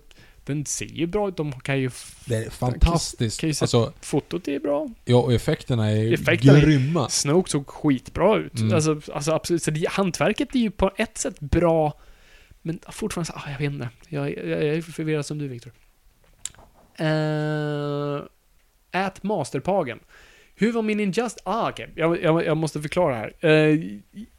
den 0.48 0.64
ser 0.66 0.86
ju 0.86 1.06
bra 1.06 1.28
ut. 1.28 1.36
De 1.36 1.52
kan 1.52 1.78
ju... 1.80 1.90
Det 2.26 2.34
är 2.36 2.50
fantastiskt. 2.50 3.40
kan 3.40 3.48
ju 3.48 3.54
se- 3.54 3.62
Alltså, 3.64 3.92
Fotot 4.00 4.48
är 4.48 4.60
bra. 4.60 4.88
ja, 5.04 5.16
och 5.16 5.32
effekterna 5.32 5.90
är 5.90 6.12
Effekterna 6.12 6.58
är- 6.58 6.62
grymma. 6.62 7.08
Snoke 7.08 7.50
såg 7.50 7.66
skitbra 7.68 8.36
ut. 8.36 8.58
Mm. 8.58 8.74
Alltså, 8.74 9.00
alltså 9.12 9.32
absolut. 9.32 9.62
Så 9.62 9.70
det, 9.70 9.88
hantverket 9.90 10.54
är 10.54 10.58
ju 10.58 10.70
på 10.70 10.90
ett 10.96 11.18
sätt 11.18 11.40
bra, 11.40 12.00
men 12.62 12.80
fortfarande 12.90 13.26
så, 13.32 13.38
ah, 13.38 13.50
jag 13.50 13.58
vet 13.58 13.72
inte. 13.72 13.88
Jag, 14.08 14.30
jag, 14.36 14.46
jag 14.48 14.62
är 14.62 14.82
förvirrad 14.82 15.26
som 15.26 15.38
du, 15.38 15.48
Viktor. 15.48 15.72
Uh, 17.00 18.22
ät 18.92 19.22
Masterpagen. 19.22 19.98
Hur 20.54 20.72
var 20.72 20.82
min 20.82 21.00
Injust... 21.00 21.40
Ah, 21.44 21.70
okej. 21.70 21.90
Jag, 21.96 22.22
jag, 22.22 22.44
jag 22.44 22.56
måste 22.56 22.82
förklara 22.82 23.14
här. 23.16 23.46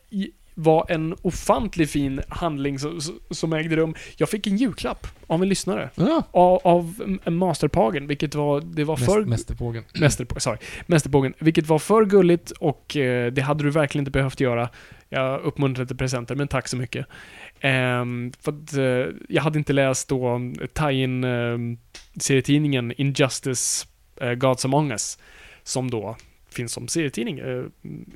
I- 0.09 0.31
var 0.59 0.85
en 0.89 1.15
ofantlig 1.21 1.89
fin 1.89 2.21
handling 2.27 2.79
som, 2.79 2.99
som 3.29 3.53
ägde 3.53 3.75
rum. 3.75 3.95
Jag 4.17 4.29
fick 4.29 4.47
en 4.47 4.57
julklapp 4.57 5.07
av 5.27 5.43
en 5.43 5.49
lyssnare. 5.49 5.89
Ja, 5.95 6.23
Av, 6.31 6.61
av 6.63 7.19
en 7.23 7.35
Masterpagen, 7.35 8.07
vilket 8.07 8.35
var... 8.35 8.61
Det 8.61 8.83
var 8.83 8.97
för... 8.97 9.19
Mäst, 9.19 9.29
mästerpågen. 9.29 9.83
Mästerpågen, 9.99 10.41
sorry. 10.41 10.57
Mästerpågen, 10.85 11.33
vilket 11.39 11.67
var 11.67 11.79
för 11.79 12.05
gulligt 12.05 12.51
och 12.51 12.97
eh, 12.97 13.31
det 13.31 13.41
hade 13.41 13.63
du 13.63 13.69
verkligen 13.69 14.01
inte 14.01 14.11
behövt 14.11 14.39
göra. 14.39 14.69
Jag 15.09 15.41
uppmuntrar 15.41 15.85
till 15.85 15.97
presenter, 15.97 16.35
men 16.35 16.47
tack 16.47 16.67
så 16.67 16.77
mycket. 16.77 17.05
Ehm, 17.59 18.31
för 18.39 18.51
att, 18.51 18.73
eh, 18.73 19.15
jag 19.29 19.41
hade 19.43 19.59
inte 19.59 19.73
läst 19.73 20.09
då 20.09 20.39
tie-in 20.73 21.23
eh, 21.23 21.57
serietidningen 22.21 22.93
Injustice 22.97 23.87
eh, 24.21 24.33
Gods 24.33 24.65
Among 24.65 24.91
Us, 24.91 25.17
som 25.63 25.91
då 25.91 26.15
finns 26.59 26.73
som 26.73 26.87
serietidning 26.87 27.39
eh, 27.39 27.63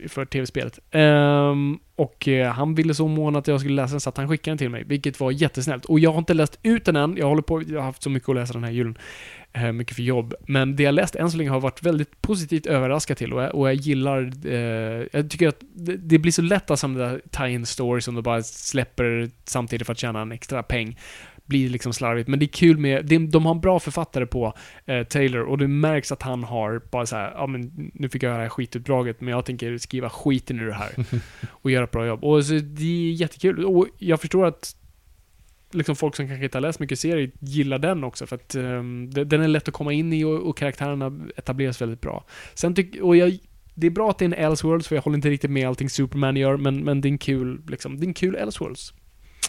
för 0.07 0.25
tv-spelet. 0.25 0.79
Ehm, 0.91 1.79
och 1.95 2.27
eh, 2.27 2.51
han 2.51 2.75
ville 2.75 2.93
så 2.93 3.07
mån 3.07 3.35
att 3.35 3.47
jag 3.47 3.59
skulle 3.59 3.75
läsa 3.75 3.93
den 3.93 4.01
så 4.01 4.09
att 4.09 4.17
han 4.17 4.29
skickade 4.29 4.51
den 4.51 4.57
till 4.57 4.69
mig, 4.69 4.83
vilket 4.83 5.19
var 5.19 5.31
jättesnällt. 5.31 5.85
Och 5.85 5.99
jag 5.99 6.11
har 6.11 6.19
inte 6.19 6.33
läst 6.33 6.59
ut 6.63 6.85
den 6.85 6.95
än, 6.95 7.17
jag 7.17 7.27
håller 7.27 7.41
på, 7.41 7.61
jag 7.61 7.79
har 7.79 7.85
haft 7.85 8.03
så 8.03 8.09
mycket 8.09 8.29
att 8.29 8.35
läsa 8.35 8.53
den 8.53 8.63
här 8.63 8.71
julen. 8.71 8.97
Eh, 9.55 9.71
mycket 9.71 9.95
för 9.95 10.03
jobb. 10.03 10.33
Men 10.47 10.75
det 10.75 10.83
jag 10.83 10.93
läst 10.93 11.15
än 11.15 11.31
så 11.31 11.37
länge 11.37 11.49
har 11.49 11.59
varit 11.59 11.83
väldigt 11.83 12.21
positivt 12.21 12.65
överraskad 12.65 13.17
till 13.17 13.33
och 13.33 13.43
jag, 13.43 13.55
och 13.55 13.67
jag 13.67 13.75
gillar, 13.75 14.31
eh, 14.45 15.05
jag 15.11 15.29
tycker 15.29 15.47
att 15.47 15.59
det, 15.75 15.95
det 15.97 16.19
blir 16.19 16.31
så 16.31 16.41
lätt 16.41 16.71
att 16.71 16.79
sådana 16.79 16.99
där 16.99 17.21
tie-in 17.29 17.65
stories 17.65 18.05
som 18.05 18.15
de 18.15 18.21
bara 18.21 18.43
släpper 18.43 19.29
samtidigt 19.45 19.85
för 19.85 19.93
att 19.93 19.99
tjäna 19.99 20.21
en 20.21 20.31
extra 20.31 20.63
peng. 20.63 20.97
Blir 21.45 21.69
liksom 21.69 21.93
slarvigt, 21.93 22.27
men 22.29 22.39
det 22.39 22.45
är 22.45 22.47
kul 22.47 22.77
med, 22.77 23.05
det, 23.05 23.17
de 23.17 23.45
har 23.45 23.55
en 23.55 23.61
bra 23.61 23.79
författare 23.79 24.25
på 24.25 24.53
eh, 24.85 25.03
Taylor 25.03 25.41
och 25.41 25.57
det 25.57 25.67
märks 25.67 26.11
att 26.11 26.21
han 26.21 26.43
har 26.43 26.81
bara 26.91 27.05
så 27.05 27.15
här, 27.15 27.31
ja 27.31 27.47
men 27.47 27.91
nu 27.93 28.09
fick 28.09 28.23
jag 28.23 28.29
göra 28.29 28.37
det 28.37 28.43
här 28.43 28.49
skitutdraget 28.49 29.21
men 29.21 29.29
jag 29.29 29.45
tänker 29.45 29.77
skriva 29.77 30.09
skiten 30.09 30.59
ur 30.59 30.67
det 30.67 30.73
här 30.73 30.91
och 31.51 31.71
göra 31.71 31.83
ett 31.83 31.91
bra 31.91 32.05
jobb. 32.05 32.23
Och 32.23 32.45
så, 32.45 32.53
det 32.53 32.83
är 32.83 33.11
jättekul. 33.11 33.65
Och 33.65 33.87
jag 33.97 34.21
förstår 34.21 34.45
att 34.45 34.75
liksom 35.71 35.95
folk 35.95 36.15
som 36.15 36.27
kanske 36.27 36.43
inte 36.45 36.57
har 36.57 36.61
läst 36.61 36.79
mycket 36.79 36.99
serier 36.99 37.31
gillar 37.39 37.79
den 37.79 38.03
också 38.03 38.25
för 38.25 38.35
att 38.35 38.49
de- 38.49 39.09
den 39.25 39.41
är 39.41 39.47
lätt 39.47 39.67
att 39.67 39.73
komma 39.73 39.93
in 39.93 40.13
i 40.13 40.23
och, 40.23 40.49
och 40.49 40.57
karaktärerna 40.57 41.27
etableras 41.35 41.81
väldigt 41.81 42.01
bra. 42.01 42.25
Sen 42.53 42.75
tycker, 42.75 43.01
och 43.01 43.15
jag, 43.15 43.37
det 43.75 43.87
är 43.87 43.91
bra 43.91 44.09
att 44.09 44.17
det 44.17 44.25
är 44.25 44.27
en 44.27 44.33
Elseworlds 44.33 44.87
för 44.87 44.95
jag 44.95 45.03
håller 45.03 45.17
inte 45.17 45.29
riktigt 45.29 45.51
med 45.51 45.67
allting 45.67 45.89
Superman 45.89 46.35
gör 46.35 46.57
men, 46.57 46.83
men 46.83 47.01
det 47.01 47.07
är 47.07 47.11
en 47.11 47.17
kul, 47.17 47.61
liksom, 47.67 47.99
det 47.99 48.05
är 48.05 48.07
en 48.07 48.13
kul 48.13 48.35
Elseworlds. 48.35 48.93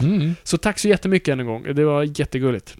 Mm. 0.01 0.35
Så 0.43 0.59
tack 0.59 0.79
så 0.79 0.89
jättemycket 0.89 1.33
än 1.33 1.41
en 1.41 1.47
gång. 1.47 1.75
Det 1.75 1.85
var 1.85 2.21
jättegulligt. 2.21 2.77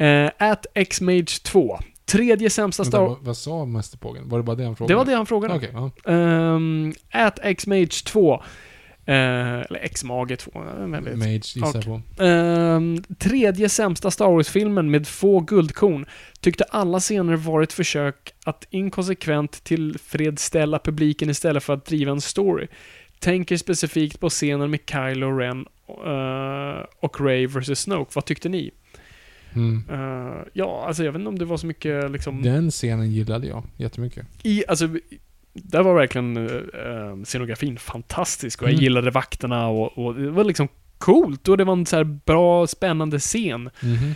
Uh, 0.00 0.30
at 0.38 0.66
Xmage 0.90 1.42
2. 1.42 1.78
Tredje 2.10 2.50
sämsta 2.50 2.82
Vänta, 2.82 2.96
Star... 2.96 3.08
vad, 3.08 3.18
vad 3.20 3.36
sa 3.36 3.64
mästerpågen? 3.64 4.28
Var 4.28 4.38
det 4.38 4.44
bara 4.44 4.56
det 4.56 4.64
han 4.64 4.76
frågade? 4.76 4.94
Det 4.94 4.98
var 4.98 5.04
det 5.04 5.16
han 5.16 5.26
frågade. 5.26 5.54
Okej, 5.54 5.70
ja. 5.72 6.12
Ehm, 6.12 6.92
at 7.10 7.58
Xmage 7.58 8.04
2. 8.04 8.42
eh, 9.06 9.14
eller 9.14 9.88
Xmage 9.88 10.36
2. 10.36 10.50
vem 10.78 11.04
vet. 11.04 11.16
Mage 11.18 11.32
gissar 11.32 11.74
jag 11.74 11.84
på. 12.16 12.24
Ehm, 12.24 13.02
tredje 13.18 13.68
sämsta 13.68 14.10
Star 14.10 14.26
Wars-filmen 14.26 14.90
med 14.90 15.06
få 15.06 15.40
guldkorn 15.40 16.06
tyckte 16.40 16.64
alla 16.64 17.00
scener 17.00 17.36
var 17.36 17.62
ett 17.62 17.72
försök 17.72 18.32
att 18.44 18.66
inkonsekvent 18.70 19.64
tillfredsställa 19.64 20.78
publiken 20.78 21.30
istället 21.30 21.62
för 21.64 21.72
att 21.72 21.84
driva 21.84 22.12
en 22.12 22.20
story. 22.20 22.66
Tänker 23.20 23.56
specifikt 23.56 24.20
på 24.20 24.28
scenen 24.28 24.70
med 24.70 24.80
Kylo 24.86 25.36
Ren 25.38 25.66
eh, 25.88 26.84
och 27.00 27.20
Ray 27.20 27.46
vs 27.46 27.80
Snoke. 27.80 28.10
Vad 28.14 28.24
tyckte 28.24 28.48
ni? 28.48 28.70
Mm. 29.54 29.84
Eh, 29.90 30.42
ja, 30.52 30.84
alltså 30.86 31.04
jag 31.04 31.12
vet 31.12 31.18
inte 31.20 31.28
om 31.28 31.38
det 31.38 31.44
var 31.44 31.56
så 31.56 31.66
mycket 31.66 32.10
liksom... 32.10 32.42
Den 32.42 32.70
scenen 32.70 33.10
gillade 33.10 33.46
jag 33.46 33.64
jättemycket. 33.76 34.26
I, 34.42 34.64
alltså, 34.68 34.88
där 35.52 35.82
var 35.82 35.94
verkligen 35.94 36.36
uh, 36.36 37.24
scenografin 37.24 37.78
fantastisk 37.78 38.62
och 38.62 38.68
jag 38.68 38.72
Mm. 38.72 38.82
gillade 38.82 39.10
vakterna 39.10 39.68
och, 39.68 39.98
och 39.98 40.14
det 40.14 40.30
var 40.30 40.44
liksom 40.44 40.68
coolt 40.98 41.48
och 41.48 41.56
det 41.56 41.64
var 41.64 41.72
en 41.72 41.86
så 41.86 41.96
här 41.96 42.04
bra, 42.04 42.66
spännande 42.66 43.18
scen. 43.18 43.70
Mhm. 43.82 44.14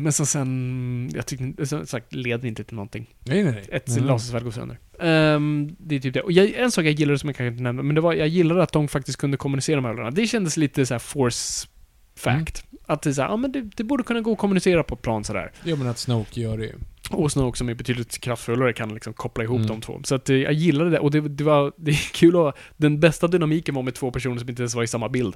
Men 0.00 0.12
så 0.12 0.26
sen, 0.26 1.10
jag 1.14 1.26
tyckte 1.26 1.66
som 1.66 1.86
sagt, 1.86 2.14
leder 2.14 2.48
inte 2.48 2.64
till 2.64 2.76
någonting. 2.76 3.14
Nej, 3.24 3.44
nej, 3.44 3.52
nej. 3.52 3.64
Ett 3.72 3.88
nej. 3.88 4.00
lasersvärd 4.00 4.44
går 4.44 4.50
sönder. 4.50 4.78
Ehm, 5.00 5.76
det 5.78 5.94
är 5.94 6.00
typ 6.00 6.14
det. 6.14 6.20
Och 6.20 6.32
jag, 6.32 6.52
en 6.54 6.70
sak 6.70 6.84
jag 6.84 6.92
gillade 6.92 7.18
som 7.18 7.28
jag 7.28 7.36
kanske 7.36 7.50
inte 7.52 7.62
nämnde, 7.62 7.82
men 7.82 7.94
det 7.94 8.00
var, 8.00 8.12
jag 8.14 8.28
gillade 8.28 8.62
att 8.62 8.72
de 8.72 8.88
faktiskt 8.88 9.18
kunde 9.18 9.36
kommunicera 9.36 9.80
med 9.80 9.94
varandra. 9.94 10.10
Det 10.10 10.26
kändes 10.26 10.56
lite 10.56 10.86
så 10.86 10.98
force 10.98 11.68
fact. 12.16 12.64
Att 12.86 13.02
det 13.02 13.10
är 13.10 13.14
så 13.14 13.22
här, 13.22 13.28
ja 13.28 13.36
men 13.36 13.52
det, 13.52 13.60
det 13.60 13.84
borde 13.84 14.02
kunna 14.02 14.20
gå 14.20 14.32
att 14.32 14.38
kommunicera 14.38 14.82
på 14.82 14.96
plan 14.96 15.24
sådär. 15.24 15.52
Ja, 15.64 15.76
men 15.76 15.86
att 15.86 15.98
Snoke 15.98 16.40
gör 16.40 16.58
det 16.58 16.64
ju. 16.64 16.72
Och 17.10 17.32
Snoke 17.32 17.58
som 17.58 17.68
är 17.68 17.74
betydligt 17.74 18.18
kraftfullare 18.18 18.72
kan 18.72 18.94
liksom 18.94 19.12
koppla 19.12 19.44
ihop 19.44 19.56
Mm. 19.56 19.68
de 19.68 19.80
två. 19.80 20.00
Så 20.04 20.14
att 20.14 20.30
eh, 20.30 20.36
jag 20.36 20.52
gillade 20.52 20.90
det. 20.90 20.98
Och 20.98 21.10
det, 21.10 21.20
det 21.20 21.44
var, 21.44 21.72
det 21.76 21.90
är 21.90 22.12
kul 22.14 22.36
att, 22.36 22.56
den 22.76 23.00
bästa 23.00 23.28
dynamiken 23.28 23.74
var 23.74 23.82
med 23.82 23.94
två 23.94 24.10
personer 24.10 24.38
som 24.38 24.48
inte 24.48 24.62
ens 24.62 24.74
var 24.74 24.82
i 24.82 24.86
samma 24.86 25.08
bild. 25.08 25.34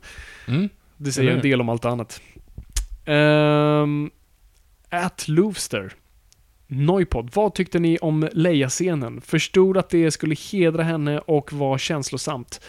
Mm. 0.48 0.68
Det 0.96 1.12
säger 1.12 1.30
en 1.30 1.40
del 1.42 1.60
om 1.60 1.68
allt 1.68 1.84
annat. 1.84 2.20
Um, 3.06 4.10
at 4.90 5.28
Loofster. 5.28 5.92
Noipod, 6.68 7.30
vad 7.34 7.54
tyckte 7.54 7.78
ni 7.78 7.98
om 7.98 8.28
Leia-scenen? 8.32 9.20
Förstod 9.20 9.76
att 9.76 9.90
det 9.90 10.10
skulle 10.10 10.34
hedra 10.52 10.82
henne 10.82 11.18
och 11.18 11.52
var 11.52 11.78
känslosamt. 11.78 12.60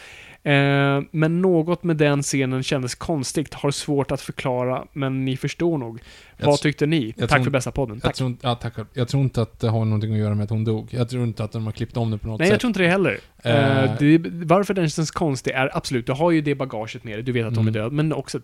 Eh, 0.43 1.01
men 1.11 1.41
något 1.41 1.83
med 1.83 1.97
den 1.97 2.23
scenen 2.23 2.63
kändes 2.63 2.95
konstigt, 2.95 3.53
har 3.53 3.71
svårt 3.71 4.11
att 4.11 4.21
förklara, 4.21 4.85
men 4.93 5.25
ni 5.25 5.37
förstår 5.37 5.77
nog. 5.77 5.99
Jag 6.37 6.45
vad 6.45 6.59
tyckte 6.59 6.85
ni? 6.85 7.13
Tack 7.13 7.29
tror- 7.29 7.43
för 7.43 7.51
bästa 7.51 7.71
podden. 7.71 7.95
Jag 7.95 8.03
Tack. 8.03 8.15
tror, 8.15 8.35
ja, 8.41 8.55
tack. 8.55 8.73
jag 8.93 9.07
tror 9.07 9.23
inte 9.23 9.41
att 9.41 9.59
det 9.59 9.69
har 9.69 9.85
någonting 9.85 10.11
att 10.13 10.19
göra 10.19 10.35
med 10.35 10.43
att 10.43 10.49
hon 10.49 10.63
dog. 10.63 10.87
Jag 10.91 11.09
tror 11.09 11.23
inte 11.23 11.43
att 11.43 11.51
de 11.51 11.65
har 11.65 11.71
klippt 11.71 11.97
om 11.97 12.11
det 12.11 12.17
på 12.17 12.27
något 12.27 12.39
Nej, 12.39 12.47
sätt. 12.47 12.51
jag 12.53 12.59
tror 12.61 12.69
inte 12.69 12.79
det 12.81 12.89
heller. 12.89 13.17
Eh. 13.43 13.83
Eh, 13.83 13.91
det, 13.99 14.17
varför 14.45 14.73
den 14.73 14.89
känns 14.89 15.11
konstig 15.11 15.51
är 15.51 15.77
absolut, 15.77 16.05
du 16.05 16.11
har 16.11 16.31
ju 16.31 16.41
det 16.41 16.55
bagaget 16.55 17.03
med 17.03 17.13
dig, 17.15 17.23
du 17.23 17.31
vet 17.31 17.45
att 17.45 17.53
de 17.55 17.67
är 17.67 17.71
Mm. 17.71 17.73
död, 17.73 17.91
men 17.91 18.13
också, 18.13 18.39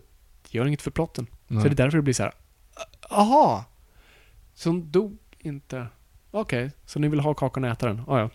gör 0.54 0.66
inget 0.66 0.82
för 0.82 0.92
plotten. 0.92 1.28
Nej. 1.48 1.62
Så 1.62 1.68
det 1.68 1.74
är 1.74 1.76
därför 1.76 1.98
det 1.98 2.02
blir 2.02 2.14
så 2.14 2.24
här. 2.24 2.34
aha! 3.10 3.66
Så 4.54 4.70
hon 4.70 4.92
dog 4.92 5.18
inte. 5.40 5.88
Okej, 6.32 6.72
så 6.86 7.00
ni 7.00 7.08
vill 7.08 7.20
ha 7.20 7.34
kakan 7.34 7.64
och 7.64 7.70
äta 7.70 7.88
den? 7.88 8.02
Ah, 8.08 8.20
ja. 8.20 8.30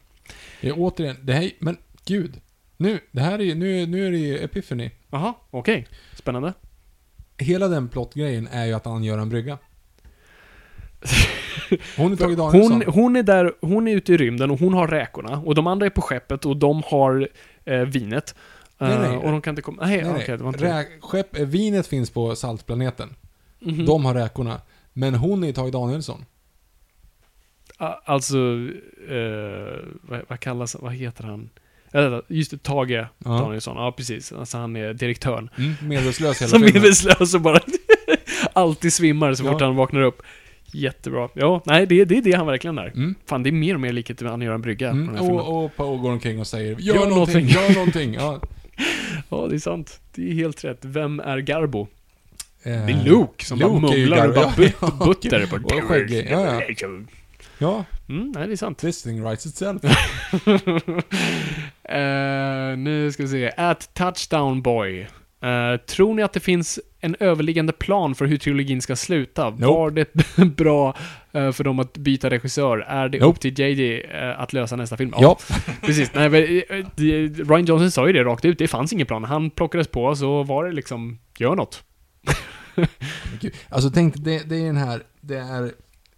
Ja, 0.61 0.75
återigen, 0.75 1.17
det 1.23 1.33
här, 1.33 1.51
men 1.59 1.77
gud. 2.07 2.41
Nu, 2.77 3.01
det 3.11 3.21
här 3.21 3.41
är 3.41 3.55
nu, 3.55 3.87
nu 3.87 4.07
är 4.07 4.11
det 4.11 4.19
ju 4.19 4.39
Epiphany. 4.39 4.91
Jaha, 5.11 5.35
okej. 5.51 5.87
Spännande. 6.15 6.53
Hela 7.37 7.69
den 7.69 7.89
plottgrejen 7.89 8.47
är 8.47 8.67
ju 8.67 8.73
att 8.73 8.85
han 8.85 9.05
gör 9.05 9.19
en 9.19 9.29
brygga. 9.29 9.59
Hon 11.97 12.13
är 12.13 12.17
Tage 12.17 12.37
Danielsson. 12.37 12.73
Hon, 12.73 12.95
hon 12.95 13.17
är 13.17 13.23
där, 13.23 13.53
hon 13.61 13.89
är 13.89 13.97
ute 13.97 14.13
i 14.13 14.17
rymden 14.17 14.51
och 14.51 14.59
hon 14.59 14.75
har 14.75 14.89
räkorna. 14.89 15.39
Och 15.39 15.55
de 15.55 15.67
andra 15.67 15.87
är 15.87 15.91
på 15.91 16.01
skeppet 16.01 16.47
och 16.47 16.57
de 16.57 16.83
har 16.87 17.29
eh, 17.65 17.81
vinet. 17.81 18.35
Nej, 18.79 18.99
nej. 18.99 19.11
Eh, 19.15 19.17
och 19.17 19.31
de 19.31 19.41
kan 19.43 19.53
inte 19.53 19.63
komma... 19.63 19.87
Nej, 19.87 20.03
Nej, 20.03 20.13
nej. 20.13 20.25
det 20.27 20.37
var 20.37 20.49
inte. 20.49 20.79
Räk, 20.79 20.89
skepp, 21.01 21.37
eh, 21.39 21.47
vinet 21.47 21.87
finns 21.87 22.11
på 22.11 22.37
saltplaneten. 22.37 23.15
Mhm. 23.61 23.87
De 23.87 24.05
har 24.05 24.15
räkorna. 24.15 24.61
Men 24.93 25.15
hon 25.15 25.45
är 25.45 25.53
Tage 25.53 25.73
Danielsson. 25.73 26.25
Alltså, 28.05 28.37
eh, 29.09 29.79
vad, 30.03 30.21
vad 30.29 30.41
kallas 30.41 30.77
Vad 30.81 30.93
heter 30.93 31.25
han? 31.25 31.51
Just 32.29 32.51
det, 32.51 32.63
Tage 32.63 32.91
Ja. 32.91 33.09
Danielsson. 33.25 33.77
Ja, 33.77 33.93
precis. 33.93 34.33
Alltså 34.33 34.59
han 34.59 34.77
är 34.77 34.95
direktören. 34.95 35.51
Mm, 35.59 35.73
medvetslös 35.83 36.43
hela 36.43 36.49
Som 36.51 36.59
filmen. 36.63 36.75
medvetslös 36.83 37.35
och 37.35 37.41
bara 37.41 37.61
alltid 38.53 38.93
svimmar 38.93 39.35
så 39.35 39.45
Ja. 39.45 39.53
fort 39.53 39.61
han 39.61 39.77
vaknar 39.77 40.01
upp. 40.01 40.23
Jättebra. 40.73 41.29
Ja, 41.35 41.63
nej, 41.67 41.87
det, 41.87 42.05
det 42.05 42.19
är 42.19 42.23
det 42.23 42.33
han 42.33 42.47
verkligen 42.47 42.79
är. 42.79 42.87
Mm. 42.87 43.15
Fan, 43.27 43.43
det 43.43 43.51
är 43.51 43.53
mer 43.53 43.75
och 43.75 43.81
mer 43.81 43.93
likhet 43.93 44.21
med 44.21 44.31
han 44.31 44.41
gör 44.43 44.53
en 44.55 44.63
brygga 44.63 44.91
på 44.91 44.97
den 44.97 45.03
Mm, 45.03 45.15
här 45.15 45.23
filmen. 45.23 45.41
och, 45.41 45.65
och 45.65 45.77
Poe 45.77 45.99
går 45.99 46.11
omkring 46.11 46.41
och 46.41 46.47
säger 46.47 46.77
Gör, 46.79 46.95
Gör 46.95 47.07
någonting, 47.09 47.35
någonting." 47.35 47.49
gör 47.49 47.75
någonting. 47.75 48.15
Ja, 48.15 48.41
Ja, 49.29 49.47
det 49.51 49.55
är 49.57 49.59
sant. 49.59 50.01
Det 50.15 50.31
är 50.31 50.35
helt 50.35 50.65
rätt. 50.65 50.79
Vem 50.83 51.21
är 51.21 51.39
Garbo? 51.39 51.89
eh, 52.63 52.73
Det 52.87 52.93
är 52.93 53.05
Luke 53.05 53.45
som 53.45 53.59
bara 53.59 53.69
Luke 53.81 53.97
ju 53.97 54.01
mumlar 54.03 54.29
och 54.29 54.35
bara 54.35 54.53
but, 54.57 54.73
Ja, 54.81 55.07
butter. 55.07 55.55
Och 55.55 55.61
Bara, 55.61 55.83
skäggig. 55.83 56.29
Ja, 56.31 56.63
ja. 56.63 56.87
ja, 57.59 57.85
Mm, 58.09 58.33
nej, 58.35 58.47
det 58.47 58.53
är 58.53 58.57
sant. 58.57 58.79
this 58.79 59.03
thing 59.03 59.23
writes 59.25 59.47
itself. 59.47 59.83
Eh, 61.85 62.77
nu 62.79 63.13
ska 63.13 63.23
vi 63.23 63.29
se. 63.29 63.53
At 63.57 63.95
Touchdown 63.95 64.63
Boy. 64.63 65.09
Eh, 65.41 65.77
tror 65.77 66.15
ni 66.15 66.23
att 66.23 66.33
det 66.33 66.41
finns 66.41 66.81
en 67.01 67.17
överliggande 67.21 67.73
plan 67.73 68.15
för 68.15 68.27
hur 68.27 68.37
trilogin 68.37 68.83
ska 68.83 68.97
sluta? 68.97 69.51
Nope. 69.51 69.67
Var 69.67 69.91
det 69.91 70.15
bra 70.57 70.97
eh, 71.33 71.53
för 71.53 71.65
dem 71.65 71.79
att 71.79 71.97
byta 71.97 72.31
regissör? 72.31 72.79
Är 72.79 73.09
det 73.09 73.19
Nope. 73.19 73.31
upp 73.31 73.41
till 73.41 73.59
JJ 73.59 74.01
eh, 74.01 74.41
att 74.41 74.53
lösa 74.53 74.77
nästa 74.77 74.97
film? 74.97 75.15
Ja. 75.19 75.39
Precis. 75.83 76.11
Nej, 76.15 76.29
men, 76.29 76.43
Ryan 77.49 77.65
Johnson 77.65 77.91
sa 77.91 78.07
ju 78.07 78.13
det 78.13 78.25
rakt 78.25 78.45
ut. 78.45 78.59
Det 78.59 78.69
fanns 78.69 78.93
ingen 78.93 79.07
plan. 79.07 79.25
Han 79.25 79.51
plockades 79.51 79.89
på, 79.89 80.17
så 80.17 80.43
var 80.43 80.65
det 80.65 80.73
liksom, 80.73 81.19
gör 81.39 81.55
något. 81.57 81.83
Alltså 83.69 83.91
tänk, 83.91 84.15
det, 84.17 84.49
det 84.49 84.57
är 84.57 84.67
den 84.67 84.77
här, 84.77 85.03
det 85.21 85.37
är 85.37 85.73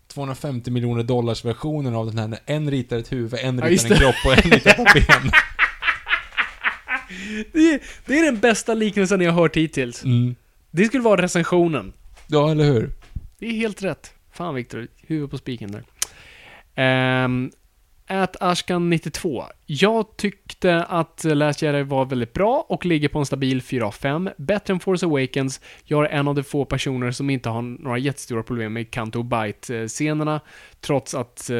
250 0.09 0.71
miljoner 0.71 1.03
dollars 1.03 1.45
versionen 1.45 1.95
av 1.95 2.07
den 2.07 2.19
här, 2.19 2.29
när 2.29 2.39
en 2.47 2.71
ritar 2.71 2.99
ett 2.99 3.13
huvud, 3.13 3.41
en 3.43 3.59
Ja, 3.59 3.65
ritar 3.65 3.69
just 3.71 3.91
en 3.91 3.97
kropp 3.97 4.15
och 4.27 4.33
en 4.33 4.51
ritar 4.51 4.71
ett 4.71 4.95
ben. 4.95 5.31
Det 7.53 7.59
är, 7.59 7.81
det 8.07 8.19
är 8.19 8.25
den 8.25 8.39
bästa 8.39 8.75
liknelsen 8.75 9.21
jag 9.21 9.33
har 9.33 9.43
hört 9.43 9.57
hittills. 9.57 10.05
Mm. 10.05 10.35
Det 10.71 10.85
skulle 10.85 11.03
vara 11.03 11.23
recensionen. 11.23 11.93
Ja, 12.27 12.51
eller 12.51 12.65
hur? 12.65 12.91
Det 13.39 13.47
är 13.47 13.53
helt 13.53 13.83
rätt. 13.83 14.15
Fan 14.33 14.55
Viktor, 14.55 14.89
huvud 14.97 15.31
på 15.31 15.39
spiken 15.39 15.73
där. 15.73 15.83
Ehm, 16.75 17.51
Ät 18.07 18.37
Ashkan 18.41 18.91
92. 18.91 19.45
Jag 19.67 20.17
tyckte 20.17 20.85
att 20.85 21.25
Last 21.25 21.63
Jedi 21.63 21.83
var 21.83 22.05
väldigt 22.05 22.33
bra 22.33 22.67
och 22.69 22.87
ligger 22.87 23.09
på 23.09 23.19
en 23.19 23.27
stabil 23.27 23.63
4 23.63 23.87
av 23.87 23.93
5. 23.93 24.31
Bättre 24.37 24.75
än 24.75 24.81
Force 24.81 25.07
Awakens. 25.07 25.61
Jag 25.85 26.05
är 26.05 26.09
en 26.09 26.29
av 26.29 26.35
de 26.35 26.43
få 26.43 26.65
personer 26.65 27.11
som 27.11 27.31
inte 27.31 27.49
har 27.49 27.63
några 27.63 27.99
jättestora 27.99 28.43
problem 28.43 28.73
med 28.73 28.91
Canto 28.91 29.23
Bite-scenerna, 29.23 30.41
trots 30.81 31.15
att 31.15 31.51
eh, 31.51 31.57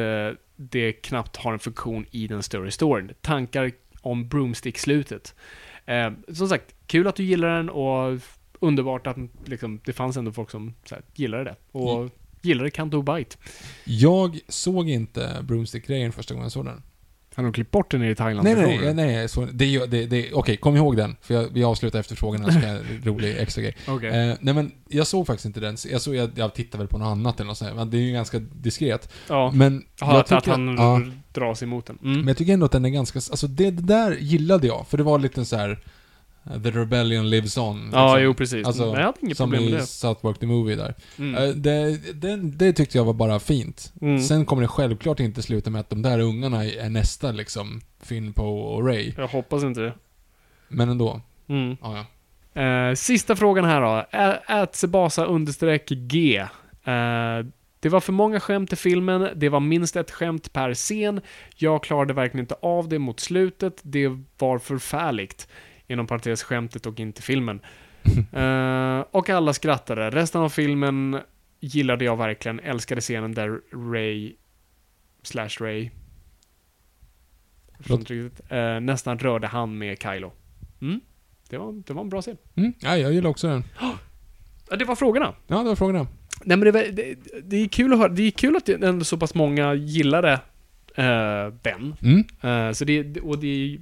det 0.55 0.93
knappt 0.93 1.37
har 1.37 1.53
en 1.53 1.59
funktion 1.59 2.05
i 2.11 2.27
den 2.27 2.43
större 2.43 2.71
storyn. 2.71 3.11
Tankar 3.21 3.71
om 4.01 4.27
Broomstick-slutet. 4.27 5.35
Eh, 5.85 6.11
som 6.33 6.49
sagt, 6.49 6.75
kul 6.87 7.07
att 7.07 7.15
du 7.15 7.23
gillar 7.23 7.57
den 7.57 7.69
och 7.69 8.19
underbart 8.59 9.07
att 9.07 9.17
liksom, 9.45 9.79
det 9.85 9.93
fanns 9.93 10.17
ändå 10.17 10.31
folk 10.31 10.51
som 10.51 10.73
här, 10.91 11.01
gillade 11.13 11.43
det. 11.43 11.55
Och 11.71 11.97
Mm. 11.97 12.09
gillade 12.41 12.71
Canto 12.71 13.01
Bite. 13.01 13.35
Jag 13.85 14.39
såg 14.47 14.89
inte 14.89 15.37
Broomstick-grejen 15.43 16.11
första 16.11 16.33
gången 16.33 16.45
jag 16.45 16.51
såg 16.51 16.65
den. 16.65 16.83
Han 17.35 17.45
har 17.45 17.51
klippt 17.51 17.71
bort 17.71 17.91
den 17.91 18.03
i 18.03 18.15
Thailand. 18.15 18.43
Nej, 18.43 18.55
nej, 18.55 18.79
nej, 18.81 18.93
nej 18.93 19.29
så, 19.29 19.45
det, 19.45 19.85
det, 19.85 20.05
det, 20.05 20.33
okej, 20.33 20.57
kom 20.57 20.75
ihåg 20.75 20.97
den. 20.97 21.15
För 21.21 21.33
jag, 21.33 21.47
vi 21.53 21.63
avslutar 21.63 21.99
efter 21.99 22.15
frågorna, 22.15 22.51
så 22.51 22.59
kan 22.59 22.69
jag 22.69 22.81
rolig 23.03 23.37
extra 23.37 23.61
grej. 23.61 23.75
Okej. 23.87 24.29
Eh, 24.29 24.37
nej 24.39 24.53
men, 24.53 24.71
jag 24.89 25.07
såg 25.07 25.27
faktiskt 25.27 25.45
inte 25.45 25.59
den. 25.59 25.77
Jag, 25.91 26.01
såg, 26.01 26.15
jag, 26.15 26.29
jag 26.35 26.53
tittade 26.53 26.77
väl 26.77 26.87
på 26.87 26.97
något 26.97 27.05
annat 27.05 27.39
eller 27.39 27.47
något 27.47 27.57
sånt, 27.57 27.75
men 27.75 27.89
det 27.89 27.97
är 27.97 28.01
ju 28.01 28.11
ganska 28.11 28.39
diskret. 28.39 29.13
ja. 29.27 29.51
Men 29.51 29.83
Jaha, 29.99 30.11
jag 30.11 30.19
att, 30.19 30.31
att 30.31 30.43
tycker, 30.43 30.51
han 30.51 30.75
ja, 30.77 31.01
drar 31.33 31.53
sig 31.53 31.65
emot 31.65 31.85
den. 31.85 31.97
Mm. 32.03 32.17
men 32.17 32.27
jag 32.27 32.37
tycker 32.37 32.53
ändå 32.53 32.65
att 32.65 32.71
den 32.71 32.85
är 32.85 32.89
ganska, 32.89 33.17
alltså 33.17 33.47
det, 33.47 33.71
det 33.71 33.83
där 33.83 34.11
gillade 34.11 34.67
jag. 34.67 34.87
För 34.87 34.97
det 34.97 35.03
var 35.03 35.19
lite 35.19 35.45
så 35.45 35.55
här. 35.55 35.79
Uh, 36.47 36.61
The 36.61 36.71
Rebellion 36.71 37.29
Lives 37.29 37.57
On. 37.57 37.89
ja, 37.93 38.15
liksom. 38.15 38.23
jo 38.23 38.33
precis. 38.33 38.67
Alltså, 38.67 38.83
jag 38.83 38.95
hade 38.95 39.17
inget 39.21 39.37
Som 39.37 39.49
problem 39.49 39.63
med 39.63 39.73
i 39.73 39.75
det. 39.75 39.85
South 39.85 40.21
Park 40.21 40.39
the 40.39 40.45
Movie 40.45 40.75
där. 40.75 40.95
Mm. 41.17 41.35
Eh, 41.35 41.55
det, 41.55 41.97
det, 42.13 42.35
det 42.35 42.73
tyckte 42.73 42.97
jag 42.97 43.05
var 43.05 43.13
bara 43.13 43.39
fint. 43.39 43.93
Mm. 44.01 44.19
Sen 44.19 44.45
kommer 44.45 44.61
det 44.61 44.67
självklart 44.67 45.19
inte 45.19 45.41
sluta 45.41 45.69
med 45.69 45.79
att 45.81 45.89
de 45.89 46.01
där 46.01 46.19
ungarna 46.19 46.65
är 46.65 46.89
nästa 46.89 47.31
liksom, 47.31 47.81
Finn, 48.03 48.33
Poe 48.33 48.75
och 48.75 48.87
Ray. 48.87 49.13
Jag 49.17 49.27
hoppas 49.27 49.63
inte 49.63 49.81
det. 49.81 49.93
Men 50.67 50.89
ändå. 50.89 51.21
Mm. 51.47 51.77
Ja, 51.81 51.97
ja. 51.97 52.05
Eh, 52.61 52.95
sista 52.95 53.35
frågan 53.35 53.65
här 53.65 53.81
då. 53.81 54.05
Ätsebasa 54.63 55.25
understreck 55.25 55.89
G. 55.89 56.37
Eh, 56.83 57.45
det 57.79 57.89
var 57.89 57.99
för 57.99 58.13
många 58.13 58.39
skämt 58.39 58.73
i 58.73 58.75
filmen, 58.75 59.29
det 59.35 59.49
var 59.49 59.59
minst 59.59 59.95
ett 59.95 60.11
skämt 60.11 60.53
per 60.53 60.73
scen. 60.73 61.21
Jag 61.55 61.83
klarade 61.83 62.13
verkligen 62.13 62.43
inte 62.43 62.55
av 62.61 62.89
det 62.89 62.99
mot 62.99 63.19
slutet, 63.19 63.79
det 63.81 64.07
var 64.37 64.59
förfärligt. 64.59 65.47
Inom 65.91 66.07
parentes 66.07 66.43
skämtet 66.43 66.85
och 66.85 66.99
inte 66.99 67.21
filmen. 67.21 67.59
Eh, 68.33 68.99
och 69.11 69.29
alla 69.29 69.53
skrattade. 69.53 70.09
Resten 70.09 70.41
av 70.41 70.49
filmen 70.49 71.19
gillade 71.59 72.05
jag 72.05 72.17
verkligen, 72.17 72.59
älskade 72.59 73.01
scenen 73.01 73.33
där 73.33 73.61
Ray 73.93 74.33
slash 75.23 75.49
Ray 75.59 75.89
eh, 78.49 78.79
nästan 78.79 79.19
rörde 79.19 79.47
hand 79.47 79.77
med 79.77 80.01
Kylo. 80.01 80.31
Mm. 80.81 81.01
Det, 81.49 81.57
var, 81.57 81.83
det 81.87 81.93
var 81.93 82.01
en 82.01 82.09
bra 82.09 82.21
scen. 82.21 82.37
Mm, 82.55 82.73
ja, 82.79 82.97
jag 82.97 83.13
gillar 83.13 83.29
också 83.29 83.47
den. 83.47 83.63
Ja, 84.69 84.75
det 84.77 84.85
var 84.85 84.95
frågorna. 84.95 85.33
Ja, 85.47 85.57
det 85.57 85.63
var 85.69 85.75
frågorna. 85.75 86.07
Nej 86.43 86.57
men 86.57 86.59
det, 86.59 86.71
var- 86.71 86.91
det, 86.91 87.15
det 87.43 87.57
är 87.57 87.67
kul 87.67 87.93
att 87.93 87.99
höra, 87.99 88.09
det 88.09 88.23
är 88.23 88.31
kul 88.31 88.55
att 88.55 88.69
ändå 88.69 89.05
så 89.05 89.17
pass 89.17 89.35
många 89.35 89.73
gillade 89.73 90.31
eh, 90.95 91.47
den. 91.61 91.95
Mm. 92.01 92.23
Eh, 92.41 92.71
så 92.73 92.85
det, 92.85 93.19
och 93.21 93.39
det, 93.39 93.47
är- 93.47 93.81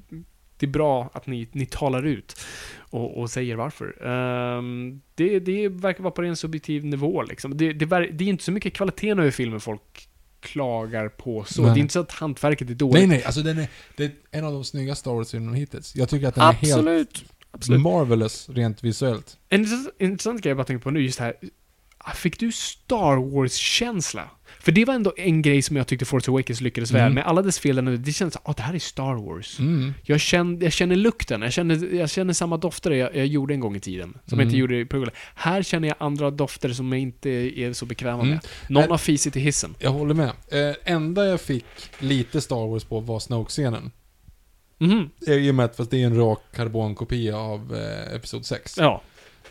det 0.60 0.66
är 0.66 0.72
bra 0.72 1.10
att 1.14 1.28
ni, 1.28 1.48
ni 1.52 1.66
talar 1.66 2.04
ut 2.06 2.40
och, 2.80 3.18
och 3.18 3.30
säger 3.30 3.56
varför. 3.56 4.08
Ehm, 4.08 5.02
det, 5.16 5.40
det 5.40 5.70
verkar 5.70 6.04
vara 6.04 6.12
på 6.12 6.22
en 6.22 6.36
subjektiv 6.36 6.86
nivå 6.86 7.22
liksom. 7.22 7.58
Det, 7.58 7.74
det, 7.74 7.86
det 7.86 8.24
är 8.24 8.30
inte 8.30 8.44
så 8.44 8.52
mycket 8.52 8.74
kvaliteten 8.74 9.20
över 9.20 9.32
filmen 9.32 9.60
folk 9.60 10.10
klagar 10.40 11.10
på 11.10 11.44
så. 11.44 11.62
Nej. 11.62 11.74
Det 11.74 11.80
är 11.80 11.82
inte 11.82 11.94
så 11.94 12.00
att 12.00 12.12
hantverket 12.12 12.70
är 12.70 12.74
dåligt. 12.74 12.94
Nej, 12.94 13.08
nej, 13.08 13.24
alltså 13.24 13.42
den 13.42 13.58
är, 13.58 13.68
det 13.96 14.04
är 14.04 14.12
en 14.32 14.46
av 14.46 14.54
de 14.54 14.64
snyggaste 14.64 15.00
Star 15.02 15.12
Wars-filmerna 15.12 15.58
hittills. 15.58 15.96
Jag 15.96 16.10
tycker 16.10 16.28
att 16.28 16.36
den 16.36 16.44
är 16.44 16.54
helt 16.54 16.74
Absolut. 16.74 17.26
Absolut. 17.52 17.82
marvelous 17.82 18.50
rent 18.50 18.84
visuellt. 18.84 19.38
En 19.50 19.66
intressant- 20.00 20.42
grej 20.42 20.50
jag 20.50 20.58
bara 20.58 20.64
tänkte 20.64 20.84
på 20.84 20.92
nu, 20.92 21.02
just 21.02 21.20
här. 21.20 21.34
Fick 22.16 22.40
du 22.40 22.52
Star 22.52 23.16
Wars-känsla? 23.16 24.30
För 24.62 24.72
det 24.72 24.86
var 24.86 24.94
ändå 24.94 25.14
en 25.18 25.42
grej 25.42 25.62
som 25.62 25.76
jag 25.78 25.88
tyckte 25.88 26.06
Force 26.06 26.32
Awakens 26.32 26.62
lyckades 26.62 26.92
väl 26.92 27.02
Mm. 27.02 27.14
med. 27.14 27.26
Alla 27.26 27.42
dess 27.42 27.60
fel, 27.60 28.04
det 28.04 28.12
kändes 28.12 28.36
att 28.36 28.50
ah, 28.50 28.54
det 28.58 28.62
här 28.62 28.74
är 28.74 28.80
Star 28.80 29.14
Wars. 29.16 29.60
Mm. 29.60 29.94
Jag, 30.04 30.20
känner, 30.20 30.64
jag 30.64 30.74
känner 30.74 30.96
lukten, 30.96 31.42
jag 31.42 31.54
känner, 31.54 31.96
jag 31.96 32.10
känner 32.10 32.34
samma 32.34 32.58
dofter 32.58 32.92
jag, 32.92 33.16
jag 33.16 33.26
gjorde 33.28 33.54
en 33.54 33.60
gång 33.60 33.76
i 33.76 33.80
tiden. 33.80 34.10
Som 34.14 34.20
jag 34.26 34.34
Mm. 34.34 34.48
inte 34.48 34.58
gjorde 34.58 34.80
i 34.80 34.86
Puggle. 34.86 35.12
Här 35.36 35.64
känner 35.64 35.88
jag 35.88 35.98
andra 36.00 36.32
dofter 36.32 36.70
som 36.70 36.92
jag 36.92 37.02
inte 37.02 37.30
är 37.30 37.74
så 37.74 37.86
bekväma 37.86 38.14
Mm. 38.24 38.30
med. 38.30 38.40
Någon 38.70 38.92
har 38.92 38.98
fisit 38.98 39.36
i 39.36 39.40
hissen. 39.40 39.76
Jag 39.80 39.92
håller 39.92 40.14
med. 40.14 40.30
Eh, 40.70 40.76
enda 40.94 41.26
jag 41.26 41.42
fick 41.42 41.66
lite 42.00 42.42
Star 42.42 42.68
Wars 42.68 42.84
på 42.84 43.00
var 43.00 43.20
Snoke-scenen. 43.20 43.92
Mhm. 44.78 45.10
I 45.28 45.52
och 45.52 45.56
med 45.56 45.66
att 45.66 45.76
fast 45.76 45.92
det 45.92 46.02
är 46.02 46.06
en 46.06 46.18
rak 46.18 46.40
karbonkopia 46.56 47.38
av 47.38 47.76
eh, 47.76 48.16
Episod 48.16 48.46
6. 48.46 48.78
Ja. 48.78 49.02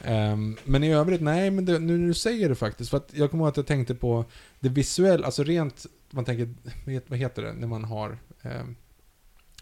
Ehm, 0.05 0.57
men 0.65 0.85
i 0.85 0.93
övrigt, 0.93 1.21
nej, 1.21 1.51
men 1.51 1.65
det, 1.65 1.79
nu 1.79 1.99
när 1.99 2.07
du 2.09 2.15
säger 2.15 2.49
det 2.49 2.55
faktiskt. 2.55 2.91
För 2.91 2.97
att 2.97 3.11
jag 3.15 3.31
kommer 3.31 3.45
ihåg 3.45 3.49
att 3.51 3.57
jag 3.57 3.67
tänkte 3.67 3.95
på 3.95 4.25
det 4.61 4.69
visuella, 4.69 5.27
alltså 5.27 5.43
rent, 5.45 5.87
man 6.11 6.25
tänker, 6.25 6.55
vad 7.09 7.19
heter 7.19 7.43
det, 7.43 7.53
när 7.53 7.67
man 7.67 7.85
har, 7.85 8.19
ehm, 8.43 8.77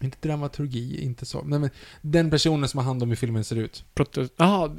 inte 0.01 0.29
dramaturgi, 0.29 1.05
inte 1.05 1.27
så, 1.27 1.43
nej 1.43 1.59
men 1.59 1.71
den 2.03 2.31
personen 2.31 2.69
som 2.69 2.79
har 2.79 2.85
hand 2.85 3.03
om 3.03 3.09
hur 3.09 3.17
filmen 3.17 3.45
ser 3.45 3.57
ut. 3.57 3.85
Proto... 3.95 4.29
Jaha, 4.37 4.77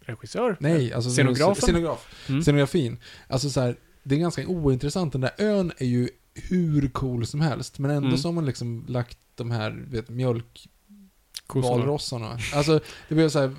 regissör? 0.00 0.56
Nej, 0.60 0.92
alltså 0.92 1.10
Scenografen? 1.10 1.62
Scenograf. 1.62 2.24
Mm. 2.28 2.42
Scenografin. 2.42 2.98
Alltså 3.28 3.50
så 3.50 3.60
här, 3.60 3.76
det 4.02 4.14
är 4.14 4.18
ganska 4.18 4.46
ointressant. 4.46 5.12
Den 5.12 5.20
där 5.20 5.32
ön 5.38 5.72
är 5.78 5.86
ju 5.86 6.08
hur 6.34 6.88
cool 6.88 7.26
som 7.26 7.40
helst, 7.40 7.78
men 7.78 7.90
ändå 7.90 8.06
Mm. 8.08 8.18
så 8.18 8.28
har 8.28 8.32
man 8.32 8.46
liksom 8.46 8.84
lagt 8.88 9.18
de 9.34 9.50
här, 9.50 9.84
vet, 9.90 10.08
mjölk 10.08 10.68
Kossorna. 11.46 11.76
valrossarna. 11.76 12.38
Alltså, 12.54 12.80
det 13.08 13.14
blev 13.14 13.28
så 13.28 13.38
här, 13.40 13.50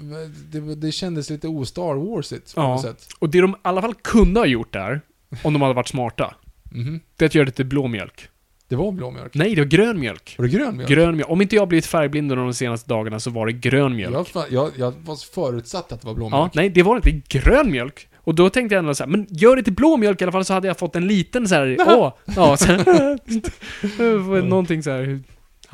det, 0.52 0.76
det 0.76 0.92
kändes 0.92 1.30
lite 1.30 1.48
o-Star 1.48 1.96
Warsigt 1.96 2.56
på 2.56 2.62
Ja. 2.62 2.68
något 2.68 2.82
sätt. 2.82 3.08
Och 3.20 3.30
det 3.30 3.42
de 3.42 3.52
i 3.52 3.56
alla 3.62 3.82
fall 3.82 3.94
kunde 3.94 4.40
ha 4.40 4.46
gjort 4.48 4.74
där, 4.74 5.02
om 5.44 5.54
de 5.54 5.62
hade 5.62 5.74
varit 5.74 5.88
smarta, 5.88 6.36
Mhm. 6.72 7.00
det 7.16 7.26
är 7.26 7.28
att 7.28 7.36
göra 7.36 7.46
det 7.46 7.52
till 7.52 7.66
blå 7.66 7.88
mjölk. 7.88 8.30
Det 8.68 8.76
var 8.76 8.92
blå 8.92 9.12
mjölk. 9.12 9.34
Nej, 9.36 9.56
det 9.56 9.62
var 9.62 9.68
grön 9.68 10.00
mjölk. 10.00 10.36
Var 10.38 10.46
det 10.46 10.52
grön 10.52 10.76
mjölk? 10.78 10.90
Grön 10.90 11.16
mjölk. 11.16 11.30
Om 11.32 11.42
inte 11.42 11.56
jag 11.56 11.68
blivit 11.68 11.86
färgblind 11.86 12.32
under 12.32 12.44
de 12.46 12.54
senaste 12.54 12.90
dagarna 12.90 13.20
så 13.20 13.30
var 13.30 13.46
det 13.46 13.52
grön 13.52 13.96
mjölk. 13.96 14.30
Jag, 14.34 14.46
jag, 14.52 14.72
jag 14.78 14.92
var 15.06 15.34
förutsatt 15.34 15.92
att 15.92 16.02
det 16.02 16.08
var 16.08 16.14
blå 16.14 16.30
Ja, 16.32 16.38
mjölk. 16.40 16.54
nej, 16.54 16.70
det 16.70 16.84
var 16.84 16.96
inte 16.96 17.12
grön 17.40 17.72
mjölk. 17.72 18.08
Och 18.18 18.36
då 18.36 18.50
tänkte 18.50 18.76
jag 18.76 18.80
ändå 18.80 18.96
så 18.96 19.04
här, 19.04 19.10
men 19.12 19.28
gör 19.30 19.56
det 19.56 19.64
till 19.64 19.74
blå 19.74 19.98
mjölk 19.98 20.22
i 20.22 20.24
alla 20.24 20.32
fall 20.32 20.46
så 20.46 20.54
hade 20.54 20.68
jag 20.68 20.78
fått 20.80 20.96
en 20.96 21.08
liten 21.08 21.48
så 21.48 21.56
här, 21.56 21.78
åh, 21.88 22.14
ja, 22.36 22.58
så 22.58 22.66
här, 22.66 24.42
någonting 24.50 24.84
så 24.84 24.90
här, 24.92 25.20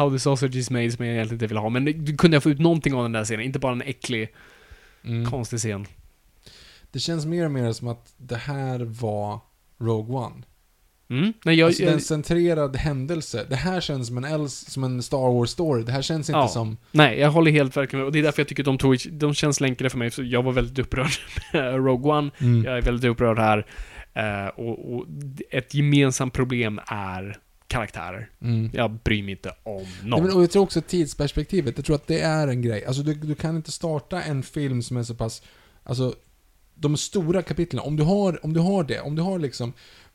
how 0.02 0.12
the 0.12 0.20
sausage 0.20 0.56
is 0.56 0.70
made 0.70 0.92
som 0.92 1.06
jag 1.06 1.14
egentligen 1.14 1.36
inte 1.36 1.48
vill 1.48 1.58
ha. 1.58 1.70
Men 1.70 1.86
det, 1.86 2.18
kunde 2.18 2.36
jag 2.36 2.44
få 2.44 2.50
ut 2.50 2.60
någonting 2.60 2.94
av 2.94 3.04
den 3.04 3.12
där 3.12 3.24
scenen, 3.26 3.46
inte 3.46 3.60
bara 3.60 3.72
en 3.72 3.82
äcklig, 3.82 4.30
Mm. 5.04 5.30
konstig 5.32 5.60
scen. 5.60 5.86
Det 6.92 7.00
känns 7.00 7.26
mer 7.26 7.46
och 7.46 7.52
mer 7.52 7.72
som 7.74 7.88
att 7.88 8.14
det 8.18 8.36
här 8.36 8.80
var 8.80 9.40
Rogue 9.80 10.16
One. 10.16 10.44
Mm. 11.10 11.34
Nej, 11.46 11.56
jag, 11.56 11.68
alltså, 11.68 11.84
jag, 11.84 12.02
centrerad 12.02 12.76
händelse. 12.76 13.46
Det 13.50 13.56
här 13.56 13.82
känns 13.82 14.08
som 14.08 14.18
en, 14.18 14.24
Els, 14.26 14.54
som 14.70 14.84
en 14.84 15.04
Star 15.04 15.18
Wars-story. 15.18 15.84
Det 15.84 15.92
här 15.92 16.02
känns 16.02 16.30
inte 16.30 16.40
Ja. 16.40 16.48
som... 16.48 16.78
nej, 16.92 17.20
jag 17.20 17.32
håller 17.32 17.52
helt 17.52 17.78
verkligen 17.78 18.00
med. 18.00 18.06
Och 18.06 18.12
det 18.12 18.20
är 18.20 18.24
därför 18.24 18.40
jag 18.42 18.48
tycker 18.48 18.64
att 18.64 18.66
de 18.66 18.78
tog, 18.78 18.98
de 19.12 19.34
känns 19.34 19.62
länkade 19.62 19.90
för 19.90 19.98
mig, 19.98 20.12
så 20.12 20.24
jag 20.24 20.44
var 20.44 20.52
väldigt 20.52 20.80
upprörd 20.80 21.12
med 21.54 21.74
Rogue 21.86 22.12
One. 22.12 22.32
Mm. 22.42 22.64
Jag 22.64 22.78
är 22.78 22.82
väldigt 22.82 23.12
upprörd 23.12 23.40
här. 23.40 23.66
Eh, 24.14 24.48
och, 24.48 24.94
och 24.96 25.06
ett 25.52 25.74
gemensamt 25.74 26.34
problem 26.34 26.80
är 26.88 27.38
karaktärer. 27.72 28.30
Mm. 28.42 28.70
Jag 28.74 28.92
bryr 28.92 29.24
mig 29.24 29.32
inte 29.32 29.54
om 29.64 29.76
Nej, 29.76 29.88
någon. 30.04 30.24
men, 30.24 30.36
och 30.36 30.44
jag 30.44 30.52
tror 30.52 30.64
också 30.64 30.82
tidsperspektivet, 30.82 31.78
jag 31.78 31.86
tror 31.86 31.96
att 31.96 32.08
det 32.08 32.20
är 32.20 32.48
en 32.48 32.62
grej. 32.62 32.86
Alltså 32.86 33.04
du, 33.04 33.14
du 33.14 33.36
kan 33.36 33.56
inte 33.56 33.72
starta 33.72 34.22
en 34.22 34.44
film 34.44 34.82
som 34.84 34.98
är 34.98 35.04
så 35.04 35.16
pass, 35.16 35.42
alltså 35.84 36.16
de 36.76 36.98
stora 36.98 37.42
kapitlen, 37.42 37.82
om 37.82 37.96
du 37.96 38.04
har, 38.04 38.46
om 38.46 38.54
du 38.54 38.60
har 38.60 38.84
det, 38.84 39.02
om 39.02 39.16
du 39.16 39.22
har 39.22 39.40
liksom 39.40 39.74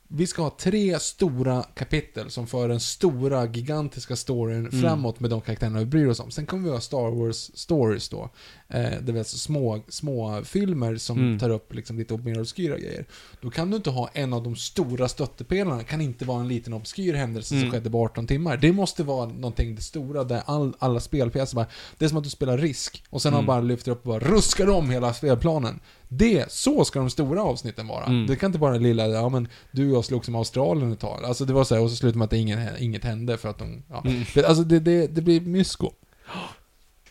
vi 0.08 0.26
ska 0.26 0.42
ha 0.42 0.56
tre 0.60 0.98
stora 1.00 1.62
kapitel 1.62 2.30
som 2.30 2.46
för 2.46 2.68
den 2.68 2.80
stora, 2.80 3.46
gigantiska 3.46 4.16
storyn 4.16 4.70
framåt 4.82 5.20
med 5.20 5.30
de 5.30 5.40
karaktärerna 5.40 5.78
vi 5.78 5.84
bryr 5.84 6.06
oss 6.06 6.20
om. 6.20 6.30
Sen 6.30 6.46
kommer 6.46 6.64
vi 6.64 6.70
ha 6.70 6.80
Star 6.80 7.10
Wars 7.10 7.50
stories 7.54 8.08
då. 8.08 8.30
Eh, 8.68 8.80
det 8.82 9.12
vill 9.12 9.18
alltså 9.18 9.38
små, 9.38 9.82
små 9.88 10.42
filmer 10.44 10.96
som 10.96 11.18
Mm. 11.18 11.38
tar 11.38 11.50
upp 11.50 11.74
liksom 11.74 11.98
lite 11.98 12.16
mer 12.16 12.40
obskyra 12.40 12.78
grejer. 12.78 13.04
Då 13.40 13.50
kan 13.50 13.70
du 13.70 13.76
inte 13.76 13.90
ha 13.90 14.10
en 14.12 14.32
av 14.32 14.42
de 14.42 14.56
stora 14.56 15.08
stöttepelarna, 15.08 15.82
kan 15.84 16.00
inte 16.00 16.24
vara 16.24 16.40
en 16.40 16.48
liten 16.48 16.72
obskyr 16.72 17.14
händelse 17.14 17.48
som 17.48 17.58
Mm. 17.58 17.70
skedde 17.70 17.90
på 17.90 18.04
18 18.04 18.26
timmar. 18.26 18.56
Det 18.56 18.72
måste 18.72 19.02
vara 19.02 19.26
någonting 19.26 19.74
det 19.74 19.82
stora 19.82 20.24
där 20.24 20.42
all, 20.46 20.74
alla 20.78 21.00
spelpjäser 21.00 21.56
bara, 21.56 21.66
det 21.98 22.04
är 22.04 22.08
som 22.08 22.18
att 22.18 22.24
du 22.24 22.30
spelar 22.30 22.58
risk 22.58 23.04
och 23.10 23.22
sen 23.22 23.32
har 23.32 23.40
Mm. 23.40 23.46
bara 23.46 23.60
lyfter 23.60 23.92
upp 23.92 24.06
och 24.06 24.08
bara 24.08 24.18
ruskar 24.30 24.68
om 24.70 24.90
hela 24.90 25.14
spelplanen. 25.14 25.80
Det, 26.08 26.52
så 26.52 26.84
ska 26.84 26.98
de 26.98 27.10
stora 27.10 27.42
avsnitten 27.42 27.86
vara. 27.86 28.04
Mm. 28.04 28.26
Det 28.26 28.36
kan 28.36 28.46
inte 28.54 28.58
den 28.58 28.82
lilla, 28.82 29.06
ja 29.06 29.28
men 29.28 29.48
du 29.70 29.90
och 29.90 29.96
jag 29.96 30.04
slogs 30.04 30.28
med 30.28 30.38
Australien 30.38 30.92
ett 30.92 31.00
tag. 31.00 31.24
Alltså 31.24 31.44
det 31.44 31.52
var 31.52 31.64
så 31.64 31.74
här, 31.74 31.82
och 31.82 31.90
så 31.90 31.96
slutar 31.96 32.18
med 32.18 32.26
att 32.26 32.32
ingen, 32.32 32.68
inget 32.78 33.04
hände 33.04 33.36
för 33.36 33.48
att 33.48 33.58
de, 33.58 33.82
ja. 33.88 34.02
Mm. 34.06 34.24
Det, 34.34 34.44
alltså 34.44 34.64
det, 34.64 34.80
det, 34.80 35.06
det 35.06 35.22
blir 35.22 35.40
mysko. 35.40 35.92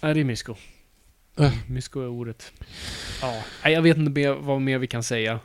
Nej, 0.01 0.13
det 0.13 0.19
är 0.19 0.23
mysko. 0.23 0.55
Äh. 1.39 1.53
Mysko 1.67 1.99
är 1.99 2.07
ordet. 2.07 2.51
Ja, 3.21 3.69
jag 3.69 3.81
vet 3.81 3.97
inte 3.97 4.11
mer, 4.11 4.33
vad 4.33 4.61
mer 4.61 4.77
vi 4.77 4.87
kan 4.87 5.03
säga. 5.03 5.39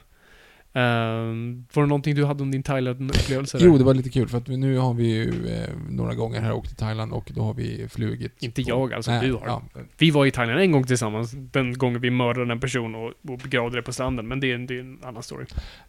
Ehm, 0.73 1.67
var 1.75 1.83
det 1.83 1.89
någonting 1.89 2.15
du 2.15 2.25
hade 2.25 2.43
om 2.43 2.51
din 2.51 2.63
Thailand-upplevelse? 2.63 3.59
Jo, 3.61 3.79
det 3.79 3.85
var 3.85 3.95
lite 3.95 4.11
kul 4.11 4.29
för 4.29 4.39
att 4.39 4.47
nu 4.49 4.77
har 4.79 4.95
vi 4.95 5.07
ju 5.15 5.47
eh, 5.49 5.69
några 5.91 6.15
gånger 6.15 6.41
här 6.41 6.53
åkt 6.53 6.69
till 6.69 6.77
Thailand 6.77 7.13
och 7.13 7.31
då 7.35 7.43
har 7.43 7.55
vi 7.55 7.89
flugit. 7.89 8.43
Inte 8.43 8.63
på- 8.63 8.69
jag, 8.71 8.93
alltså, 8.95 9.11
du 9.21 9.33
har. 9.33 9.43
Ja, 9.47 9.63
Vi 9.99 10.11
var 10.11 10.27
i 10.27 10.31
Thailand 10.31 10.61
en 10.61 10.73
gång 10.73 10.85
tillsammans, 10.87 11.31
den 11.35 11.79
gången 11.79 12.01
vi 12.01 12.11
mördade 12.11 12.53
en 12.53 12.61
person 12.61 12.95
och, 12.95 13.07
och 13.33 13.39
begravde 13.39 13.77
det 13.77 13.83
på 13.83 13.93
stranden, 13.93 14.29
men 14.29 14.41
det 14.41 14.51
är, 14.51 14.55
en- 14.55 14.67
det 14.67 14.75
är 14.77 14.81
en 14.81 14.99
annan 15.05 15.23
story. 15.23 15.45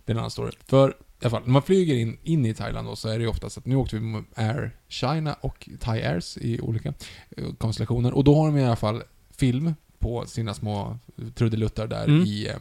det 0.05 0.11
är 0.11 0.13
en 0.15 0.17
annan 0.19 0.31
story. 0.31 0.51
För 0.67 0.89
i 0.89 0.93
alla 1.21 1.29
fall, 1.29 1.41
när 1.45 1.51
man 1.53 1.61
flyger 1.61 1.95
in, 1.95 2.17
in 2.23 2.45
i 2.45 2.53
Thailand 2.53 2.87
då, 2.87 2.95
så 2.95 3.09
är 3.09 3.17
det 3.17 3.21
ju 3.23 3.27
oftast 3.29 3.57
att 3.57 3.65
nu 3.65 3.75
åkte 3.75 3.95
vi 3.95 4.01
med 4.01 4.23
Air 4.35 4.71
China 4.87 5.35
och 5.41 5.69
Thai 5.79 6.01
Airs 6.03 6.37
i 6.37 6.59
olika 6.61 6.89
eh, 7.37 7.43
konstellationer. 7.57 8.13
Och 8.13 8.23
då 8.23 8.35
har 8.35 8.45
de 8.47 8.57
i 8.57 8.63
alla 8.65 8.75
fall 8.75 9.03
film 9.37 9.73
på 9.99 10.25
sina 10.25 10.53
små 10.53 10.97
trudeluttar 11.35 11.87
där 11.87 12.03
Mm. 12.03 12.21
i, 12.23 12.47
eh, 12.47 12.55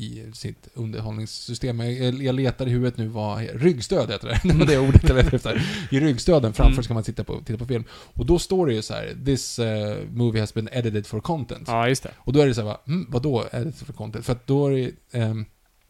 i 0.00 0.30
sitt 0.34 0.68
underhållningssystem. 0.74 1.80
Jag, 1.80 2.22
jag 2.22 2.34
letar 2.34 2.66
i 2.66 2.70
huvudet 2.70 2.98
nu 2.98 3.06
vad 3.06 3.48
ryggstöd 3.54 4.10
heter 4.10 4.28
det. 4.28 4.40
Det 4.48 4.54
var 4.58 4.66
det 4.66 4.78
ordet 4.78 5.08
jag 5.08 5.16
letade 5.16 5.36
efter. 5.36 5.62
I 5.90 6.00
ryggstöden 6.00 6.52
framför 6.52 6.72
Mm. 6.72 6.82
ska 6.84 6.94
man 6.94 7.02
titta 7.02 7.24
på, 7.24 7.40
titta 7.44 7.58
på 7.58 7.66
film. 7.66 7.84
Och 7.92 8.26
då 8.26 8.38
står 8.38 8.66
det 8.66 8.74
ju 8.74 8.82
så 8.82 8.94
här: 8.94 9.16
This 9.24 9.58
eh, 9.58 9.96
movie 10.12 10.40
has 10.42 10.54
been 10.54 10.68
edited 10.72 11.06
for 11.06 11.20
content. 11.20 11.64
Ja, 11.68 11.88
just 11.88 12.02
det. 12.02 12.10
Och 12.18 12.32
då 12.32 12.40
är 12.40 12.46
det 12.46 12.54
så 12.54 12.60
här, 12.60 12.68
va, 12.68 12.80
mm, 12.86 13.06
vadå 13.10 13.44
edited 13.52 13.86
for 13.86 13.92
content? 13.92 14.26
För 14.26 14.32
att 14.32 14.46
då 14.46 14.66
är 14.66 14.70
det, 14.76 15.18
ehm, 15.18 15.44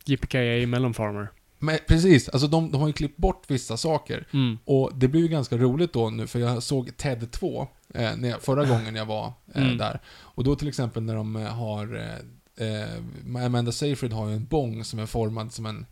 JPKA 0.05 0.67
Melon 0.67 0.95
Farmer. 0.95 1.29
men 1.59 1.79
precis, 1.89 2.29
alltså 2.29 2.49
de, 2.49 2.71
de 2.71 2.81
har 2.81 2.87
ju 2.89 2.93
klippt 2.93 3.17
bort 3.17 3.45
vissa 3.49 3.77
saker. 3.77 4.27
Mm. 4.33 4.59
Och 4.65 4.91
det 4.95 5.09
blev 5.09 5.23
ju 5.23 5.29
ganska 5.29 5.57
roligt 5.57 5.93
då 5.93 6.11
nu, 6.11 6.27
för 6.27 6.39
jag 6.39 6.63
såg 6.63 6.97
TED 6.97 7.31
2 7.33 7.69
eh, 7.95 8.17
när 8.17 8.29
jag, 8.29 8.43
förra 8.43 8.65
gången 8.65 8.95
jag 8.97 9.07
var 9.07 9.33
eh, 9.55 9.63
Mm. 9.63 9.79
där. 9.79 10.01
Och 10.19 10.45
då 10.45 10.57
till 10.57 10.69
exempel 10.69 11.03
när 11.03 11.15
de 11.15 11.37
eh, 11.37 11.43
har... 11.43 11.97
Eh, 11.97 12.25
eh, 12.61 13.45
Amanda 13.45 13.73
Seyfried 13.73 14.13
har 14.13 14.29
ju 14.29 14.35
en 14.35 14.45
bong 14.45 14.85
som 14.85 14.99
är 14.99 15.07
formad 15.07 15.53
som 15.53 15.67
en... 15.67 15.87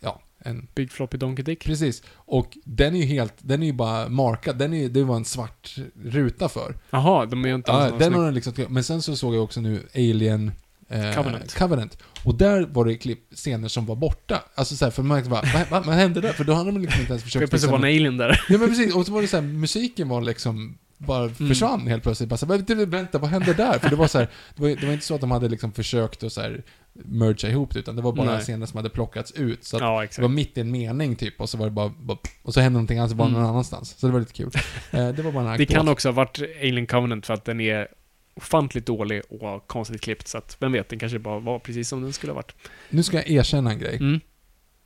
Ja, 0.00 0.22
en... 0.38 0.68
Big 0.74 0.90
Floppy 0.90 1.18
Donkey 1.18 1.44
Dick. 1.44 1.64
Precis. 1.64 2.02
Och 2.14 2.58
den 2.64 2.94
är 2.94 2.98
ju 2.98 3.06
helt... 3.06 3.34
Den 3.38 3.62
är 3.62 3.66
ju 3.66 3.72
bara 3.72 4.08
markad. 4.08 4.58
Den 4.58 4.74
är. 4.74 4.88
Det 4.88 5.04
var 5.04 5.16
en 5.16 5.24
svart 5.24 5.76
ruta 6.04 6.48
för. 6.48 6.76
Jaha, 6.90 7.26
de 7.26 7.44
är 7.44 7.48
ju 7.48 7.54
inte 7.54 7.72
alls 7.72 7.92
Ja, 7.92 7.98
den 7.98 8.14
har 8.14 8.24
den 8.24 8.34
liksom... 8.34 8.52
Men 8.68 8.84
sen 8.84 9.02
så 9.02 9.16
såg 9.16 9.34
jag 9.34 9.44
också 9.44 9.60
nu 9.60 9.88
Alien... 9.94 10.52
Eh, 10.88 11.14
Covenant. 11.14 11.54
Covenant. 11.54 11.98
Och 12.24 12.34
där 12.34 12.66
var 12.66 12.84
det 12.84 12.94
klipp, 12.94 13.34
scener 13.34 13.68
som 13.68 13.86
var 13.86 13.96
borta. 13.96 14.42
Alltså 14.54 14.76
såhär, 14.76 14.92
för 14.92 15.02
man 15.02 15.28
bara, 15.28 15.42
vad, 15.54 15.68
vad, 15.70 15.86
vad 15.86 15.94
hände 15.94 16.20
där? 16.20 16.32
För 16.32 16.44
då 16.44 16.52
hade 16.52 16.70
de 16.70 16.80
liksom 16.80 17.00
inte 17.00 17.12
ens 17.12 17.22
försökt 17.22 17.50
plötsligt 17.50 17.72
var 17.72 17.78
fixa 17.78 17.88
en 17.88 17.96
alien 17.96 18.16
där. 18.16 18.44
Ja 18.48 18.58
men 18.58 18.68
precis, 18.68 18.94
och 18.94 19.06
så 19.06 19.12
var 19.12 19.22
det 19.22 19.28
så 19.28 19.36
här, 19.36 19.44
musiken 19.44 20.08
var 20.08 20.20
liksom 20.20 20.78
bara 20.98 21.22
Mm. 21.22 21.34
försvann 21.34 21.86
helt 21.86 22.02
plötsligt. 22.02 22.28
Bara 22.28 22.36
så 22.36 22.46
här, 22.46 22.74
"Men, 22.76 22.90
vänta, 22.90 23.18
vad 23.18 23.30
hände 23.30 23.54
där? 23.54 23.78
För 23.78 23.90
det 23.90 23.96
var 23.96 24.06
så 24.08 24.18
här, 24.18 24.28
det 24.56 24.62
var, 24.62 24.68
det 24.68 24.86
var 24.86 24.92
inte 24.92 25.06
så 25.06 25.14
att 25.14 25.20
de 25.20 25.30
hade 25.30 25.48
liksom 25.48 25.72
försökt 25.72 26.22
att 26.22 26.32
så 26.32 26.40
här 26.40 26.62
mergea 26.92 27.50
ihop 27.50 27.74
det, 27.74 27.78
utan 27.78 27.96
det 27.96 28.02
var 28.02 28.12
bara 28.12 28.26
Nej. 28.32 28.40
scener 28.40 28.66
som 28.66 28.76
hade 28.76 28.90
plockats 28.90 29.32
ut. 29.32 29.64
Så 29.64 29.76
Ja, 29.80 30.00
det 30.16 30.22
var 30.22 30.28
mitt 30.28 30.58
i 30.58 30.60
en 30.60 30.70
mening 30.70 31.16
typ, 31.16 31.40
och 31.40 31.48
så 31.50 31.58
var 31.58 31.64
det 31.66 31.70
bara, 31.72 31.88
bara 31.88 32.18
och 32.42 32.54
så 32.54 32.60
hände 32.60 32.72
någonting 32.76 32.98
annat, 32.98 33.10
så 33.10 33.16
var 33.16 33.24
det 33.24 33.30
Mm. 33.30 33.40
någon 33.42 33.50
annanstans. 33.50 33.98
Så 33.98 34.06
det 34.06 34.12
var 34.12 34.20
lite 34.20 34.32
kul. 34.32 34.50
Eh, 34.92 35.08
det 35.08 35.22
var 35.22 35.32
bara 35.32 35.40
en 35.40 35.44
Det 35.46 35.50
anekdot. 35.50 35.76
kan 35.76 35.88
också 35.88 36.08
ha 36.08 36.12
varit 36.12 36.38
Alien 36.60 36.86
Covenant 36.86 37.26
för 37.26 37.34
att 37.34 37.44
den 37.44 37.60
är 37.60 37.88
ofantligt 38.34 38.86
dålig 38.86 39.22
och 39.28 39.66
konstigt 39.66 40.00
klippt, 40.00 40.28
så 40.28 40.38
att 40.38 40.56
vem 40.60 40.72
vet, 40.72 40.88
den 40.88 40.98
kanske 40.98 41.18
bara 41.18 41.38
var 41.38 41.58
precis 41.58 41.88
som 41.88 42.02
den 42.02 42.12
skulle 42.12 42.32
ha 42.32 42.34
varit. 42.34 42.54
Nu 42.90 43.02
ska 43.02 43.16
jag 43.16 43.30
erkänna 43.30 43.70
en 43.70 43.78
grej. 43.78 43.96
Mm, 43.96 44.20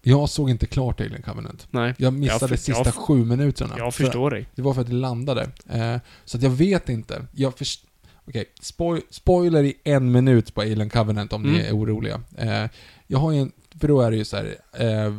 Jag 0.02 0.28
såg 0.28 0.51
inte 0.51 0.66
klart 0.66 1.01
Alien 1.01 1.22
Covenant. 1.22 1.66
nej. 1.70 1.94
Jag 1.98 2.12
missade 2.12 2.40
Jag 2.43 2.48
för- 2.48 2.56
sista 2.56 2.82
jag- 2.85 2.94
sju 2.94 3.24
minuterna. 3.24 3.74
Jag 3.78 3.94
För- 3.94 4.05
förstår 4.05 4.31
dig. 4.31 4.47
Det 4.55 4.62
var 4.62 4.74
för 4.74 4.81
att 4.81 4.86
det 4.86 4.93
landade. 4.93 5.51
Eh, 5.70 5.97
så 6.24 6.36
att 6.36 6.43
jag 6.43 6.51
vet 6.51 6.89
inte. 6.89 7.27
Jag 7.32 7.59
först... 7.59 7.85
Okej, 8.24 8.44
spoil, 8.60 9.02
spoiler 9.10 9.62
i 9.64 9.74
en 9.85 10.12
minut 10.12 10.55
på 10.55 10.60
Alien 10.60 10.90
Covenant 10.90 11.32
om 11.32 11.43
ni 11.43 11.48
Mm. 11.48 11.66
är 11.66 11.77
oroliga. 11.78 12.20
Eh, 12.39 12.66
jag 13.06 13.18
har 13.18 13.32
ju 13.32 13.39
en... 13.39 13.52
För 13.81 13.89
då 13.89 14.01
är 14.01 14.10
det 14.10 14.16
ju 14.16 14.24
så 14.24 14.36
här... 14.36 14.56
Eh, 14.72 15.14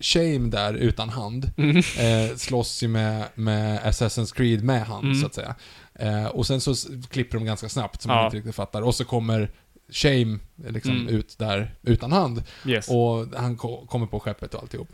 Shame 0.00 0.38
där 0.50 0.74
utan 0.74 1.08
hand 1.08 1.50
Mm. 1.56 1.76
eh, 1.76 2.36
slåss 2.36 2.82
ju 2.82 2.88
med, 2.88 3.24
med 3.34 3.80
Assassin's 3.80 4.34
Creed 4.34 4.64
med 4.64 4.86
hand, 4.86 5.04
Mm. 5.04 5.20
så 5.20 5.26
att 5.26 5.34
säga. 5.34 5.54
Eh, 5.94 6.26
och 6.26 6.46
sen 6.46 6.60
så 6.60 6.74
klipper 7.10 7.38
de 7.38 7.44
ganska 7.44 7.68
snabbt, 7.68 8.02
som 8.02 8.08
man 8.08 8.18
Ja. 8.18 8.24
inte 8.24 8.36
riktigt 8.36 8.54
fattar. 8.54 8.82
Och 8.82 8.94
så 8.94 9.04
kommer 9.04 9.50
Shame 9.92 10.38
liksom 10.68 10.92
Mm. 10.92 11.08
ut 11.08 11.38
där 11.38 11.74
utan 11.82 12.12
hand. 12.12 12.42
Yes. 12.66 12.88
Och 12.88 13.26
han 13.40 13.56
ko- 13.56 13.86
kommer 13.86 14.06
på 14.06 14.20
skeppet 14.20 14.54
och 14.54 14.62
alltihop. 14.62 14.88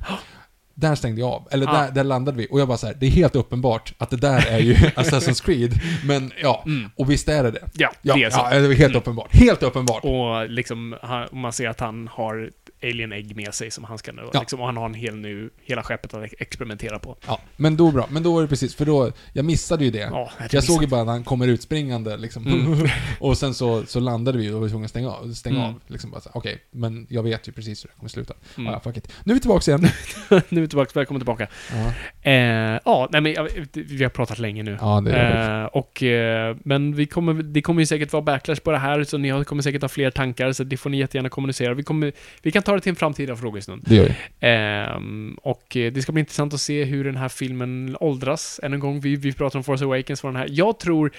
Där 0.77 0.95
stängde 0.95 1.21
jag 1.21 1.31
av. 1.31 1.49
Eller 1.51 1.67
Ah. 1.69 1.73
där, 1.73 1.91
där 1.91 2.05
landade 2.05 2.39
vi. 2.39 2.49
Och 2.51 2.61
jag 2.61 2.69
bara 2.69 2.79
så 2.79 2.87
här, 2.87 2.95
det 2.95 3.07
är 3.07 3.11
helt 3.11 3.37
uppenbart 3.37 3.95
att 3.99 4.11
det 4.11 4.17
där 4.17 4.47
är 4.47 4.59
ju 4.59 4.75
Assassin's 4.97 5.45
Creed. 5.45 5.81
Men 6.05 6.33
ja, 6.43 6.63
Mm. 6.67 6.91
och 6.97 7.11
visst 7.11 7.29
är 7.29 7.43
det 7.43 7.51
det. 7.51 7.69
Ja, 7.75 7.93
Ja, 8.03 8.15
det 8.15 8.23
är 8.25 8.31
så. 8.31 8.49
ja 8.51 8.59
det 8.61 8.67
var 8.69 8.75
helt 8.75 8.97
uppenbart. 8.97 9.35
Helt 9.35 9.63
uppenbart. 9.63 10.05
Och 10.05 10.51
liksom, 10.51 10.97
man 11.33 11.53
ser 11.53 11.69
att 11.69 11.81
han 11.81 12.09
har 12.13 12.51
alien-ägg 12.91 13.37
med 13.37 13.55
sig 13.55 13.71
som 13.71 13.85
han 13.85 13.99
ska 13.99 14.13
nu, 14.13 14.23
Ja. 14.33 14.41
liksom, 14.41 14.61
och 14.61 14.67
han 14.67 14.77
har 14.77 14.85
en 14.87 14.95
hel 14.95 15.17
nu, 15.17 15.51
hela 15.63 15.83
skeppet 15.83 16.15
att 16.15 16.25
experimentera 16.39 16.99
på. 16.99 17.17
Ja, 17.27 17.41
men 17.57 17.77
då 17.77 17.91
bra. 17.91 18.07
Men 18.11 18.23
då 18.23 18.35
var 18.35 18.43
det 18.43 18.49
precis, 18.49 18.75
för 18.75 18.85
då, 18.85 19.13
jag 19.33 19.45
missade 19.45 19.85
ju 19.85 19.91
det. 19.91 19.99
Ja, 19.99 20.31
jag 20.51 20.65
såg 20.65 20.83
ju 20.83 20.89
bara 20.89 21.05
när 21.05 21.13
han 21.13 21.25
kommer 21.25 21.49
ut 21.49 21.63
springande 21.63 22.17
liksom. 22.17 22.47
Mm. 22.47 22.89
och 23.21 23.39
sen 23.39 23.55
så, 23.55 23.87
så 23.87 24.01
landade 24.01 24.39
vi 24.39 24.51
och 24.51 24.61
var 24.61 24.69
tvungna 24.69 24.85
att 24.85 24.91
stänga 24.91 25.11
av. 25.11 25.33
Stänga 25.33 25.55
Mm. 25.59 25.69
av 25.69 25.81
liksom 25.87 26.11
bara 26.11 26.21
okej, 26.33 26.59
men 26.71 27.07
jag 27.11 27.23
vet 27.23 27.49
ju 27.49 27.53
precis 27.53 27.85
hur 27.85 27.89
det 27.89 27.95
kommer 27.97 28.09
sluta. 28.09 28.35
Mm. 28.59 28.73
Ja, 28.73 28.81
fuck 28.81 28.97
it. 28.97 29.13
Nu 29.25 29.33
är 29.33 29.35
vi 29.35 29.41
tillbaka 29.41 29.71
igen. 29.71 29.81
nu 30.49 30.57
är 30.59 30.61
vi 30.61 30.69
tillbaka, 30.69 30.91
välkommen 30.95 31.21
tillbaka. 31.21 31.47
ja. 31.73 31.93
Eh, 32.31 32.81
ja, 32.85 33.09
nej 33.13 33.21
men 33.21 33.49
vi 33.73 34.03
har 34.03 34.11
pratat 34.11 34.39
länge 34.39 34.63
nu. 34.63 34.79
ja, 34.81 35.01
det 35.01 35.13
är 35.13 35.61
Eh, 35.63 35.65
och, 35.67 36.03
eh, 36.03 36.57
men 36.65 36.95
vi 36.95 37.07
kommer, 37.07 37.35
det 37.35 37.63
kommer 37.63 37.83
ju 37.83 37.87
säkert 37.87 38.13
vara 38.13 38.23
backlash 38.23 38.57
på 38.61 38.71
det 38.71 38.79
här, 38.79 39.05
så 39.05 39.19
ni 39.19 39.45
kommer 39.45 39.63
säkert 39.63 39.83
ha 39.83 39.89
fler 39.89 40.11
tankar, 40.11 40.53
så 40.53 40.65
det 40.65 40.77
får 40.77 40.91
ni 40.91 40.99
jättegärna 40.99 41.29
kommunicera. 41.29 41.75
Vi, 41.75 41.83
kommer, 41.83 42.13
vi 42.43 42.51
kan 42.53 42.63
ta 42.63 42.74
det 42.75 42.81
till 42.81 42.91
en 42.91 42.97
framtida 42.97 43.37
frågestund. 43.37 43.83
Det 43.87 43.95
gör 43.95 44.05
vi. 44.05 44.15
Ehm, 44.41 45.39
och 45.43 45.77
eh, 45.77 45.93
det 45.93 46.03
ska 46.03 46.13
bli 46.13 46.21
intressant 46.21 46.55
att 46.55 46.61
se 46.61 46.85
hur 46.85 47.05
den 47.05 47.17
här 47.17 47.29
filmen 47.29 47.97
åldras. 48.01 48.61
Än 48.63 48.73
en 48.73 48.81
gång, 48.81 49.01
vi, 49.01 49.17
vi 49.17 49.33
pratar 49.33 49.59
om 49.59 49.65
Force 49.65 49.85
Awakens 49.85 50.21
för 50.21 50.29
den 50.29 50.37
här. 50.37 50.49
Jag 50.51 50.79
tror... 50.79 51.11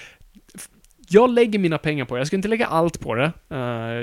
Jag 1.09 1.29
lägger 1.29 1.59
mina 1.59 1.77
pengar 1.77 2.05
på 2.05 2.15
det. 2.15 2.19
Jag 2.19 2.27
skulle 2.27 2.37
inte 2.37 2.47
lägga 2.47 2.65
allt 2.65 2.99
på 2.99 3.15
det. 3.15 3.31
Eh, 3.49 3.57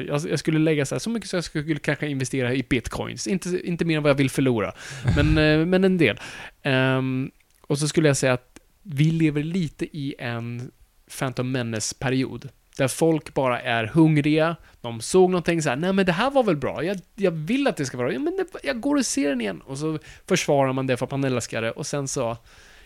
jag, 0.09 0.21
jag 0.31 0.39
skulle 0.39 0.59
lägga 0.59 0.87
så, 0.87 0.95
här, 0.95 1.01
så 1.01 1.11
mycket 1.11 1.31
så 1.31 1.37
jag 1.37 1.45
skulle 1.45 1.79
kanske 1.79 2.09
investera 2.09 2.55
i 2.55 2.65
bitcoins. 2.69 3.27
Inte, 3.27 3.61
inte 3.65 3.85
mer 3.85 3.97
än 3.97 4.03
vad 4.03 4.11
jag 4.11 4.17
vill 4.17 4.31
förlora. 4.31 4.73
Men, 5.17 5.39
eh, 5.61 5.67
men 5.67 5.85
en 5.85 5.99
del. 5.99 6.21
Ehm, 6.63 7.31
och 7.67 7.79
så 7.79 7.89
skulle 7.89 8.09
jag 8.09 8.17
säga 8.17 8.33
att 8.33 8.59
vi 8.83 9.05
lever 9.05 9.43
lite 9.43 9.97
i 9.97 10.15
en 10.19 10.71
Phantom 11.19 11.53
Menace-period. 11.53 12.49
Där 12.77 12.89
folk 12.89 13.35
bara 13.35 13.61
är 13.61 13.85
hungriga, 13.87 14.57
de 14.81 15.01
såg 15.01 15.31
någonting 15.31 15.63
så 15.63 15.69
här, 15.69 15.77
nej 15.77 15.93
men 15.93 16.07
det 16.07 16.13
här 16.13 16.31
var 16.31 16.43
väl 16.43 16.57
bra, 16.57 16.85
jag, 16.85 16.99
jag 17.15 17.31
vill 17.31 17.67
att 17.67 17.77
det 17.77 17.85
ska 17.87 17.97
vara 17.97 18.07
bra, 18.09 18.15
ja, 18.15 18.21
men 18.21 18.37
det, 18.37 18.59
jag 18.67 18.81
går 18.81 18.97
och 18.97 19.07
ser 19.07 19.29
den 19.29 19.41
igen. 19.41 19.61
Och 19.61 19.79
så 19.79 19.99
försvarar 20.29 20.73
man 20.73 20.87
det 20.87 20.97
för 20.97 21.07
att 21.07 21.11
man 21.11 21.25
älskar 21.25 21.63
det, 21.63 21.71
och 21.71 21.87
sen 21.87 22.09
så... 22.09 22.21
Jag 22.21 22.37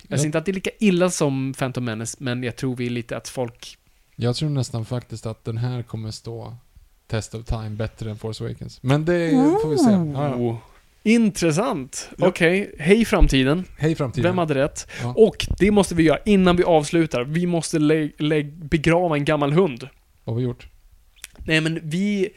Ja. 0.09 0.19
ser 0.19 0.27
inte 0.27 0.39
att 0.39 0.45
det 0.45 0.51
är 0.51 0.55
lika 0.55 0.71
illa 0.79 1.11
som 1.11 1.55
Phantom 1.59 1.85
Menace, 1.85 2.17
men 2.21 2.43
jag 2.43 2.57
tror 2.57 2.77
vi 2.77 2.87
är 2.87 2.91
lite 2.91 3.17
att 3.17 3.29
folk... 3.29 3.79
Jag 4.17 4.37
tror 4.37 4.49
nästan 4.51 4.85
faktiskt 4.85 5.27
att 5.27 5.45
den 5.45 5.57
här 5.59 5.83
kommer 5.83 6.11
stå 6.11 6.57
Test 7.07 7.35
of 7.35 7.45
Time 7.45 7.71
bättre 7.71 8.11
än 8.11 8.17
Force 8.19 8.45
Awakens. 8.45 8.83
Men 8.83 9.05
det 9.05 9.31
får 9.63 9.69
vi 9.69 9.79
se. 9.79 9.91
Ja, 9.91 10.29
ja. 10.29 10.35
Oh. 10.35 10.57
Intressant! 11.07 12.11
Ja. 12.19 12.27
Okej, 12.29 12.75
hej 12.79 13.05
framtiden. 13.05 13.65
Hej 13.79 13.95
framtiden. 13.95 14.23
Vem 14.31 14.39
hade 14.39 14.55
rätt? 14.55 14.87
Ja. 15.03 15.15
Och 15.17 15.47
det 15.59 15.71
måste 15.71 15.95
vi 15.95 16.03
göra 16.03 16.19
innan 16.25 16.57
vi 16.57 16.65
avslutar. 16.65 17.25
Vi 17.25 17.47
måste 17.47 17.79
lä- 17.79 18.11
lä- 18.19 18.43
begrava 18.45 19.17
en 19.17 19.25
gammal 19.25 19.53
hund. 19.53 19.89
Vad 20.25 20.35
har 20.35 20.41
vi 20.41 20.47
gjort? 20.47 20.67
Nej, 21.45 21.61
men 21.61 21.81
vi 21.83 22.29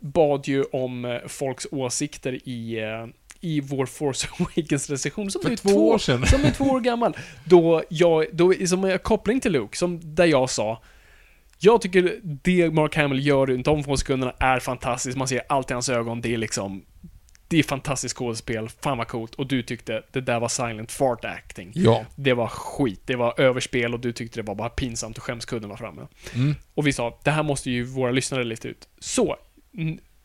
bad 0.00 0.46
ju 0.48 0.62
om 0.62 1.04
eh, 1.04 1.16
folks 1.26 1.66
åsikter 1.70 2.48
i, 2.48 2.78
eh, 2.78 3.06
i 3.40 3.60
vår 3.60 3.86
Force 3.86 4.28
Awakens-recension 4.38 5.30
som 5.30 5.42
För 5.42 5.50
är 5.50 5.56
två 5.56 5.88
år 5.88 5.98
sedan. 5.98 6.26
Som 6.26 6.44
är 6.44 6.50
två 6.50 6.64
år 6.64 6.80
gammal. 6.80 7.16
Då 7.44 7.82
jag, 7.88 8.26
då, 8.32 8.54
som 8.66 8.84
en 8.84 8.98
koppling 8.98 9.40
till 9.40 9.52
Luke, 9.52 9.76
som 9.78 10.14
där 10.14 10.26
jag 10.26 10.50
sa 10.50 10.82
jag 11.60 11.80
tycker 11.82 12.20
det 12.22 12.70
Mark 12.70 12.96
Hamill 12.96 13.26
gör 13.26 13.46
runt 13.46 13.64
de 13.64 13.84
få 13.84 13.96
sekunderna 13.96 14.32
är 14.38 14.60
fantastiskt. 14.60 15.18
Man 15.18 15.28
ser 15.28 15.42
allt 15.48 15.70
i 15.70 15.74
hans 15.74 15.88
ögon. 15.88 16.20
Det 16.20 16.34
är 16.34 16.38
liksom... 16.38 16.84
det 17.48 17.58
är 17.58 17.62
fantastiskt 17.62 18.16
skådespel, 18.16 18.68
fan 18.68 18.98
vad 18.98 19.08
coolt, 19.08 19.34
och 19.34 19.46
du 19.46 19.62
tyckte 19.62 20.02
det 20.12 20.20
där 20.20 20.40
var 20.40 20.48
silent 20.48 20.92
fart 20.92 21.24
acting. 21.24 21.72
Ja. 21.74 22.04
Det 22.14 22.34
var 22.34 22.46
skit, 22.46 23.00
det 23.04 23.16
var 23.16 23.40
överspel 23.40 23.94
och 23.94 24.00
du 24.00 24.12
tyckte 24.12 24.38
det 24.40 24.46
var 24.46 24.54
bara 24.54 24.68
pinsamt 24.68 25.16
och 25.16 25.22
skämskudden 25.22 25.70
var 25.70 25.76
framme. 25.76 26.06
Mm. 26.34 26.54
Och 26.74 26.86
vi 26.86 26.92
sa, 26.92 27.18
det 27.24 27.30
här 27.30 27.42
måste 27.42 27.70
ju 27.70 27.84
våra 27.84 28.10
lyssnare 28.10 28.44
lista 28.44 28.68
ut. 28.68 28.88
Så, 28.98 29.36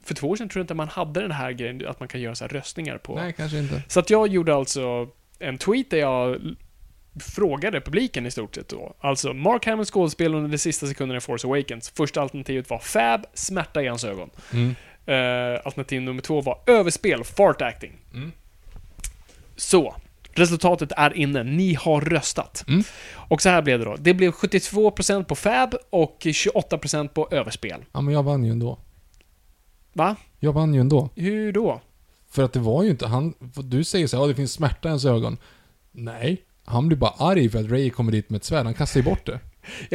för 0.04 0.16
två 0.16 0.30
år 0.30 0.36
sedan 0.36 0.50
tror 0.50 0.60
jag 0.60 0.64
inte 0.64 0.74
man 0.74 0.88
hade 0.88 1.22
den 1.22 1.32
här 1.32 1.52
grejen, 1.52 1.88
att 1.88 2.00
man 2.00 2.08
kan 2.10 2.22
göra 2.22 2.36
så 2.36 2.48
röstningar 2.48 2.98
på... 2.98 3.16
Nej, 3.16 3.34
kanske 3.34 3.58
inte. 3.58 3.84
Så 3.88 4.00
att 4.00 4.10
jag 4.10 4.28
gjorde 4.28 4.56
alltså 4.56 5.10
en 5.40 5.58
tweet 5.58 5.90
där 5.90 5.98
jag 5.98 6.42
frågade 7.20 7.82
publiken 7.82 8.26
i 8.26 8.32
stort 8.32 8.56
sett 8.56 8.70
då. 8.70 8.96
Alltså, 9.00 9.34
Mark 9.34 9.66
Hamills 9.66 9.92
skådespel 9.92 10.36
under 10.36 10.50
de 10.50 10.58
sista 10.58 10.88
sekunderna 10.88 11.18
i 11.18 11.22
Force 11.22 11.48
Awakens. 11.48 11.90
Första 11.90 12.22
alternativet 12.22 12.70
var 12.70 12.80
Fab, 12.80 13.26
smärta 13.34 13.82
i 13.84 13.88
hans 13.88 14.04
ögon. 14.04 14.30
Mm. 14.54 14.76
Eh, 15.06 15.62
alternativ 15.66 16.02
nummer 16.02 16.22
två 16.22 16.42
var 16.42 16.60
överspel, 16.66 17.24
fart 17.24 17.62
acting. 17.62 17.92
Mm. 18.14 18.32
Så, 19.56 19.96
resultatet 20.34 20.92
är 20.98 21.14
inne. 21.18 21.44
Ni 21.44 21.74
har 21.74 22.02
röstat. 22.02 22.66
Mm. 22.68 22.84
Och 23.16 23.42
så 23.42 23.50
här 23.50 23.62
blev 23.62 23.80
det 23.80 23.86
då. 23.86 23.96
Det 24.00 24.14
blev 24.14 24.32
72% 24.32 25.24
på 25.24 25.36
Fab 25.36 25.76
och 25.90 26.18
28% 26.22 27.08
på 27.08 27.28
överspel. 27.32 27.86
Ja, 27.92 28.02
men 28.02 28.14
jag 28.14 28.24
vann 28.24 28.44
ju 28.44 28.52
ändå. 28.52 28.80
Va? 29.94 30.16
Jag 30.40 30.54
vann 30.54 30.74
ju 30.74 30.80
ändå. 30.82 31.10
Hur 31.16 31.52
då? 31.52 31.82
För 32.30 32.44
att 32.44 32.54
det 32.54 32.60
var 32.60 32.84
ju 32.84 32.90
inte 32.90 33.08
han... 33.08 33.34
Du 33.64 33.84
säger 33.84 34.08
så 34.08 34.18
här, 34.18 34.24
ja 34.24 34.28
det 34.28 34.36
finns 34.36 34.54
smärta 34.54 34.88
i 34.88 34.92
hans 34.92 35.06
ögon. 35.06 35.38
Nej. 35.92 36.42
Han 36.66 36.88
blir 36.88 36.98
bara 36.98 37.14
arg 37.18 37.50
för 37.50 37.60
att 37.60 37.72
Ray 37.72 37.90
kommer 37.90 38.12
dit 38.12 38.30
med 38.30 38.38
ett 38.38 38.44
svärd. 38.44 38.66
Han 38.66 38.74
kastar 38.74 39.00
ju 39.00 39.04
bort 39.04 39.26
det. 39.26 39.40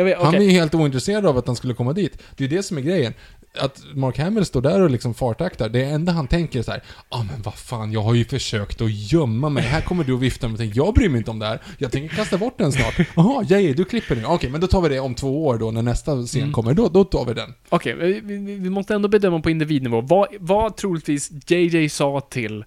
Vet, 0.02 0.18
Han 0.18 0.28
okej. 0.28 0.40
är 0.40 0.44
ju 0.44 0.50
helt 0.50 0.74
ointresserad 0.74 1.26
av 1.26 1.36
att 1.38 1.46
han 1.46 1.56
skulle 1.56 1.74
komma 1.74 1.92
dit. 1.92 2.18
Det 2.36 2.44
är 2.44 2.48
ju 2.48 2.56
det 2.56 2.62
som 2.62 2.78
är 2.78 2.82
grejen. 2.82 3.14
Att 3.60 3.82
Mark 3.94 4.18
Hamill 4.18 4.44
står 4.44 4.60
där 4.62 4.80
och 4.80 4.90
liksom 4.90 5.14
fartaktar. 5.14 5.68
Det 5.68 5.84
enda 5.84 6.12
han 6.12 6.26
tänker 6.26 6.58
är 6.58 6.62
så 6.62 6.70
här, 6.70 6.82
ah, 7.08 7.22
men 7.22 7.42
vad 7.42 7.54
fan, 7.54 7.92
jag 7.92 8.02
har 8.02 8.14
ju 8.14 8.24
försökt 8.24 8.80
att 8.80 9.12
gömma 9.12 9.48
mig. 9.48 9.62
Här 9.62 9.80
kommer 9.80 10.04
du 10.04 10.12
och 10.12 10.22
viftar 10.22 10.48
med 10.48 10.76
jag 10.76 10.94
bryr 10.94 11.08
mig 11.08 11.18
inte 11.18 11.30
om 11.30 11.38
det 11.38 11.46
här. 11.46 11.62
Jag 11.78 11.92
tänker 11.92 12.16
kasta 12.16 12.38
bort 12.38 12.58
den 12.58 12.72
snart. 12.72 13.08
Jaha, 13.16 13.44
Jay, 13.48 13.72
du 13.74 13.84
klipper 13.84 14.16
nu. 14.16 14.24
Okej, 14.24 14.50
men 14.50 14.60
då 14.60 14.66
tar 14.66 14.80
vi 14.80 14.88
det 14.88 15.00
om 15.00 15.14
två 15.14 15.46
år 15.46 15.58
då, 15.58 15.70
när 15.70 15.82
nästa 15.82 16.22
scen 16.26 16.42
Mm. 16.42 16.52
kommer. 16.52 16.74
Då, 16.74 16.88
då 16.88 17.04
tar 17.04 17.24
vi 17.24 17.34
den. 17.34 17.54
Okej, 17.68 17.94
vi, 17.94 18.20
vi, 18.20 18.54
vi 18.54 18.70
måste 18.70 18.94
ändå 18.94 19.08
bedöma 19.08 19.40
på 19.40 19.50
individnivå. 19.50 20.00
Vad, 20.00 20.28
vad 20.40 20.76
troligtvis 20.76 21.30
JJ 21.46 21.88
sa 21.88 22.20
till 22.20 22.64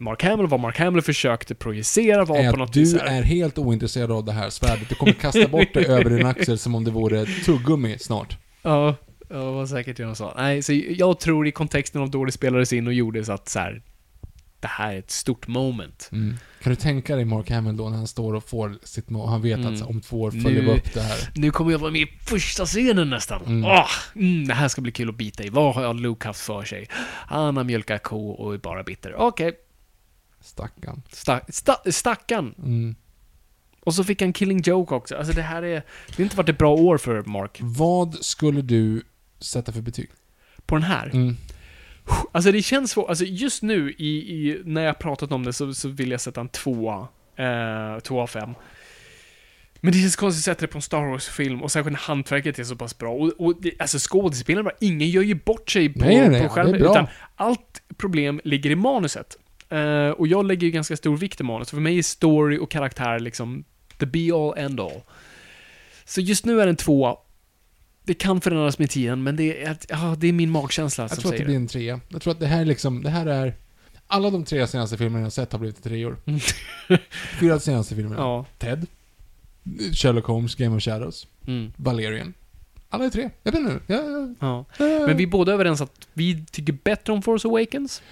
Mark 0.00 0.22
Hamill, 0.22 0.46
vad 0.46 0.60
Mark 0.60 0.78
Hamill 0.78 1.02
försökte 1.02 1.54
projicera 1.54 2.24
var 2.24 2.50
på 2.50 2.56
något 2.56 2.72
du 2.72 2.80
vis 2.80 3.00
här. 3.00 3.06
är 3.18 3.22
helt 3.22 3.58
ointresserad 3.58 4.12
av 4.12 4.24
det 4.24 4.32
här 4.32 4.50
svärdet. 4.50 4.88
Du 4.88 4.94
kommer 4.94 5.12
kasta 5.12 5.48
bort 5.48 5.68
det 5.74 5.84
över 5.84 6.10
din 6.10 6.26
axel 6.26 6.58
som 6.58 6.74
om 6.74 6.84
det 6.84 6.90
vore 6.90 7.26
tuggummi 7.44 7.96
snart. 7.98 8.36
Ja, 8.64 8.94
ja, 9.32 9.52
vad 9.52 9.68
säkert 9.68 9.98
jag 9.98 10.16
sa. 10.16 10.34
Nej, 10.36 10.62
så 10.62 10.72
jag 10.88 11.20
tror 11.20 11.46
i 11.46 11.52
kontexten 11.52 12.02
av 12.02 12.10
då 12.10 12.24
det 12.24 12.32
spelades 12.32 12.72
in 12.72 12.86
och 12.86 12.92
gjordes 12.92 13.28
att 13.28 13.48
så 13.48 13.58
här, 13.58 13.82
det 14.60 14.68
här 14.68 14.92
är 14.94 14.98
ett 14.98 15.10
stort 15.10 15.46
moment. 15.46 16.08
Mm. 16.12 16.36
Kan 16.62 16.70
du 16.70 16.76
tänka 16.76 17.16
dig 17.16 17.24
Mark 17.24 17.50
Hamill 17.50 17.76
då 17.76 17.88
när 17.88 17.96
han 17.96 18.06
står 18.06 18.34
och 18.34 18.44
får 18.48 18.78
sitt 18.82 19.10
mål? 19.10 19.28
Han 19.28 19.42
vet 19.42 19.58
Mm. 19.58 19.74
att 19.74 19.82
om 19.82 20.00
två 20.00 20.20
år 20.22 20.30
följer 20.30 20.62
vi 20.62 20.70
upp 20.70 20.94
det 20.94 21.00
här. 21.02 21.18
Nu 21.34 21.50
kommer 21.50 21.72
jag 21.72 21.78
vara 21.78 21.90
med 21.90 22.00
i 22.00 22.06
första 22.20 22.66
scenen 22.66 23.10
nästan. 23.10 23.42
Mm. 23.46 23.64
Åh, 23.64 23.86
mm, 24.14 24.48
det 24.48 24.54
här 24.54 24.68
ska 24.68 24.80
bli 24.80 24.92
kul 24.92 25.08
att 25.08 25.14
bita 25.16 25.44
i. 25.44 25.48
Vad 25.48 25.74
har 25.74 25.94
Luke 25.94 26.28
haft 26.28 26.40
för 26.40 26.64
sig? 26.64 26.86
Han 27.26 27.56
har 27.56 27.64
mjölkat 27.64 28.02
ko 28.02 28.30
och 28.30 28.54
är 28.54 28.58
bara 28.58 28.82
bitter. 28.82 29.14
Okej, 29.14 29.52
Stackarn. 30.40 31.02
sta, 31.12 31.40
sta, 31.48 31.76
stackarn. 31.92 32.54
Mm. 32.58 32.94
Och 33.80 33.94
så 33.94 34.04
fick 34.04 34.20
han 34.22 34.32
Killing 34.32 34.60
Joke 34.62 34.94
också. 34.94 35.16
Alltså 35.16 35.32
det 35.32 35.42
här 35.42 35.62
är... 35.62 35.82
Det 36.08 36.16
har 36.16 36.24
inte 36.24 36.36
varit 36.36 36.48
ett 36.48 36.58
bra 36.58 36.74
år 36.74 36.98
för 36.98 37.22
Mark. 37.22 37.58
Vad 37.60 38.14
skulle 38.14 38.62
du 38.62 39.02
sätta 39.42 39.72
för 39.72 39.80
betyg? 39.80 40.10
På 40.66 40.74
den 40.74 40.84
här. 40.84 41.10
Mm. 41.14 41.36
Alltså 42.32 42.52
det 42.52 42.62
känns 42.62 42.90
svårt. 42.90 43.08
Alltså 43.08 43.24
just 43.24 43.62
nu 43.62 43.90
i, 43.98 44.06
i, 44.08 44.62
när 44.64 44.82
jag 44.82 44.98
pratat 44.98 45.32
om 45.32 45.44
det 45.44 45.52
så, 45.52 45.74
så 45.74 45.88
vill 45.88 46.10
jag 46.10 46.20
sätta 46.20 46.40
en 46.40 46.48
tvåa. 46.48 47.08
Eh, 47.36 47.98
tvåa 47.98 48.22
av 48.22 48.26
fem. 48.26 48.54
Men 49.80 49.92
det 49.92 49.98
känns 49.98 50.16
konstigt 50.16 50.40
att 50.40 50.44
sätta 50.44 50.60
det 50.60 50.72
på 50.72 50.78
en 50.78 50.82
Star 50.82 51.10
Wars-film 51.10 51.62
och 51.62 51.72
särskilt 51.72 51.92
när 51.92 52.00
hantverket 52.00 52.58
är 52.58 52.64
så 52.64 52.76
pass 52.76 52.98
bra. 52.98 53.12
Och, 53.12 53.32
och 53.38 53.54
det, 53.62 53.72
alltså 53.78 53.98
skådespelarna, 54.00 54.70
ingen 54.80 55.08
gör 55.08 55.22
ju 55.22 55.34
bort 55.34 55.70
sig 55.70 55.88
på, 55.94 56.04
Nej, 56.04 56.28
nej, 56.28 56.42
på 56.42 56.48
skärmen. 56.48 56.74
Utan 56.74 57.06
allt 57.36 57.82
problem 57.96 58.40
ligger 58.44 58.70
i 58.70 58.74
manuset. 58.74 59.36
Eh, 59.68 60.08
och 60.08 60.26
jag 60.26 60.46
lägger 60.46 60.66
ju 60.66 60.70
ganska 60.70 60.96
stor 60.96 61.16
vikt 61.16 61.40
i 61.40 61.44
manus. 61.44 61.70
För 61.70 61.76
mig 61.76 61.98
är 61.98 62.02
story 62.02 62.58
och 62.58 62.70
karaktär 62.70 63.18
liksom 63.18 63.64
the 63.98 64.06
be 64.06 64.34
all 64.34 64.58
end 64.58 64.80
all. 64.80 65.02
Så 66.04 66.20
just 66.20 66.44
nu 66.44 66.60
är 66.60 66.66
det 66.66 66.70
en 66.70 66.76
tvåa. 66.76 67.16
Det 68.04 68.14
kan 68.14 68.40
förändras 68.40 68.78
med 68.78 68.90
tiden, 68.90 69.22
men 69.22 69.36
det 69.36 69.62
är, 69.64 69.76
ja, 69.88 70.16
det 70.18 70.26
är 70.26 70.32
min 70.32 70.50
magkänsla 70.50 71.04
Jag 71.04 71.10
som 71.10 71.20
tror 71.20 71.28
att 71.28 71.32
det 71.32 71.36
säger 71.38 71.44
blir 71.48 71.56
en 71.56 71.66
trea. 71.68 72.00
Jag 72.08 72.22
tror 72.22 72.30
att 72.32 72.40
det 72.40 72.46
här 72.46 72.60
är 72.60 72.64
liksom, 72.64 73.02
det 73.02 73.10
här 73.10 73.26
är... 73.26 73.54
Alla 74.06 74.30
de 74.30 74.44
tre 74.44 74.66
senaste 74.66 74.96
filmerna 74.96 75.24
jag 75.24 75.32
sett 75.32 75.52
har 75.52 75.58
blivit 75.58 75.82
treor. 75.82 76.16
Mm. 76.26 76.40
Fyra 77.40 77.60
senaste 77.60 77.94
filmerna. 77.94 78.16
Ja. 78.22 78.46
Ted. 78.58 78.86
Sherlock 79.92 80.24
Holmes, 80.26 80.54
Game 80.54 80.76
of 80.76 80.82
Shadows. 80.82 81.26
Mm. 81.46 81.72
Valerian. 81.76 82.34
Alla 82.88 83.04
är 83.04 83.10
tre. 83.10 83.30
Jag 83.42 83.52
vet 83.52 83.60
inte. 83.60 83.80
Jag, 83.86 84.04
jag, 84.10 84.34
Ja. 84.40 84.64
jag, 84.78 85.06
Men 85.08 85.16
vi 85.16 85.22
är 85.22 85.26
båda 85.26 85.52
överens 85.52 85.80
att 85.80 86.08
vi 86.12 86.44
tycker 86.50 86.72
bättre 86.72 87.12
om 87.12 87.22
Force 87.22 87.48
Awakens. 87.48 88.02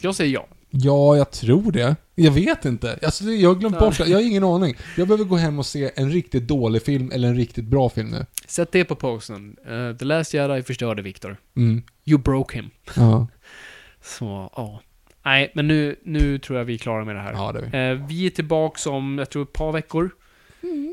Jag 0.00 0.14
säger 0.14 0.34
ja. 0.34 0.46
Ja, 0.70 1.16
jag 1.16 1.30
tror 1.30 1.72
det. 1.72 1.96
Jag 2.14 2.32
vet 2.32 2.64
inte. 2.64 2.98
Alltså, 3.02 3.24
jag 3.24 3.50
har 3.50 3.54
glömt 3.54 3.78
bort 3.78 3.98
det. 3.98 4.06
Jag 4.06 4.18
har 4.18 4.22
ingen 4.24 4.44
aning. 4.44 4.76
Jag 4.96 5.08
behöver 5.08 5.24
gå 5.24 5.36
hem 5.36 5.58
och 5.58 5.66
se 5.66 5.90
en 5.94 6.10
riktigt 6.10 6.48
dålig 6.48 6.82
film 6.82 7.10
eller 7.12 7.28
en 7.28 7.36
riktigt 7.36 7.64
bra 7.64 7.88
film 7.88 8.08
nu. 8.08 8.26
Sätt 8.46 8.72
det 8.72 8.84
på 8.84 8.94
posten. 8.94 9.56
Uh, 9.70 9.96
The 9.96 10.04
Last 10.04 10.34
Jedi 10.34 10.62
förstörde 10.62 11.02
Victor. 11.02 11.36
Mm. 11.56 11.82
You 12.04 12.18
broke 12.18 12.56
him. 12.56 12.70
Ja. 12.96 13.26
Så, 14.02 14.52
ja. 14.56 14.82
Nej, 15.24 15.52
men 15.54 15.68
nu, 15.68 15.96
nu 16.02 16.38
tror 16.38 16.58
jag 16.58 16.64
vi 16.64 16.74
är 16.74 16.78
klara 16.78 17.04
med 17.04 17.16
det 17.16 17.20
här. 17.20 17.32
ja, 17.32 17.52
det 17.52 17.58
är 17.72 17.94
vi. 17.94 18.00
Eh, 18.00 18.06
vi 18.06 18.26
är 18.26 18.30
tillbaka 18.30 18.90
om, 18.90 19.18
jag 19.18 19.30
tror, 19.30 19.42
ett 19.42 19.52
par 19.52 19.72
veckor. 19.72 20.10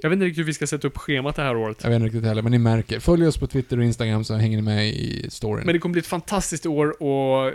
Jag 0.01 0.09
vet 0.09 0.16
inte 0.16 0.25
riktigt 0.25 0.40
hur 0.40 0.45
vi 0.45 0.53
ska 0.53 0.67
sätta 0.67 0.88
upp 0.88 0.98
schemat 0.98 1.35
det 1.35 1.41
här 1.41 1.58
året. 1.58 1.77
Jag 1.83 1.90
vet 1.90 1.95
inte 1.95 2.06
riktigt 2.06 2.24
heller, 2.24 2.41
men 2.41 2.51
ni 2.51 2.58
märker. 2.58 2.99
Följ 2.99 3.27
oss 3.27 3.38
på 3.38 3.48
Twitter 3.48 3.77
och 3.77 3.83
Instagram 3.83 4.24
så 4.24 4.35
hänger 4.35 4.58
ni 4.58 4.61
med 4.61 4.88
i 4.88 5.30
storyn. 5.30 5.66
Men 5.66 5.74
det 5.74 5.80
kommer 5.80 5.93
bli 5.93 5.99
ett 5.99 6.08
fantastiskt 6.08 6.66
år 6.66 7.03
och 7.03 7.53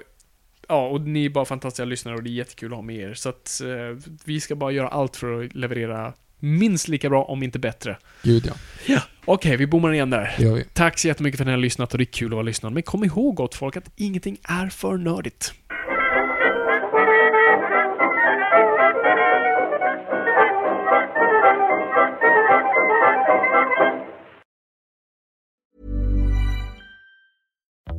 Ja, 0.71 0.89
och 0.89 1.01
ni 1.01 1.25
är 1.25 1.31
bara 1.31 1.45
fantastiska 1.45 1.85
lyssnare 1.85 2.17
och 2.17 2.23
det 2.23 2.31
är 2.31 2.33
jättekul 2.33 2.73
att 2.73 2.77
ha 2.77 2.83
med 2.83 2.97
er. 2.97 3.15
Så 3.15 3.29
att 3.29 3.61
eh, 3.61 4.11
vi 4.25 4.41
ska 4.41 4.55
bara 4.55 4.73
göra 4.73 4.89
allt 4.89 5.17
för 5.17 5.45
att 5.45 5.55
leverera 5.55 6.13
minst 6.39 6.89
lika 6.89 7.09
bra, 7.09 7.25
om 7.25 7.43
inte 7.43 7.59
bättre. 7.59 7.97
Gud 8.23 8.53
ja, 8.87 9.01
Okej, 9.25 9.57
vi 9.57 9.67
bommar 9.67 9.93
igen 9.93 10.11
där. 10.11 10.35
det 10.39 10.45
gör 10.45 10.55
vi. 10.55 10.65
Tack 10.65 10.99
så 10.99 11.09
jättemycket 11.09 11.39
för 11.39 11.45
att 11.45 11.47
ni 11.47 11.53
har 11.53 11.59
lyssnat 11.59 11.93
och 11.93 11.99
det 11.99 12.05
är 12.05 12.13
kul 12.13 12.27
att 12.27 12.33
vara 12.33 12.43
lyssnad. 12.43 12.73
Men 12.73 12.83
kom 12.83 13.05
ihåg 13.05 13.35
gott 13.35 13.55
folk 13.55 13.77
att 13.77 13.91
ingenting 13.97 14.39
är 14.43 14.69
för 14.69 14.97
nördigt. 14.97 15.55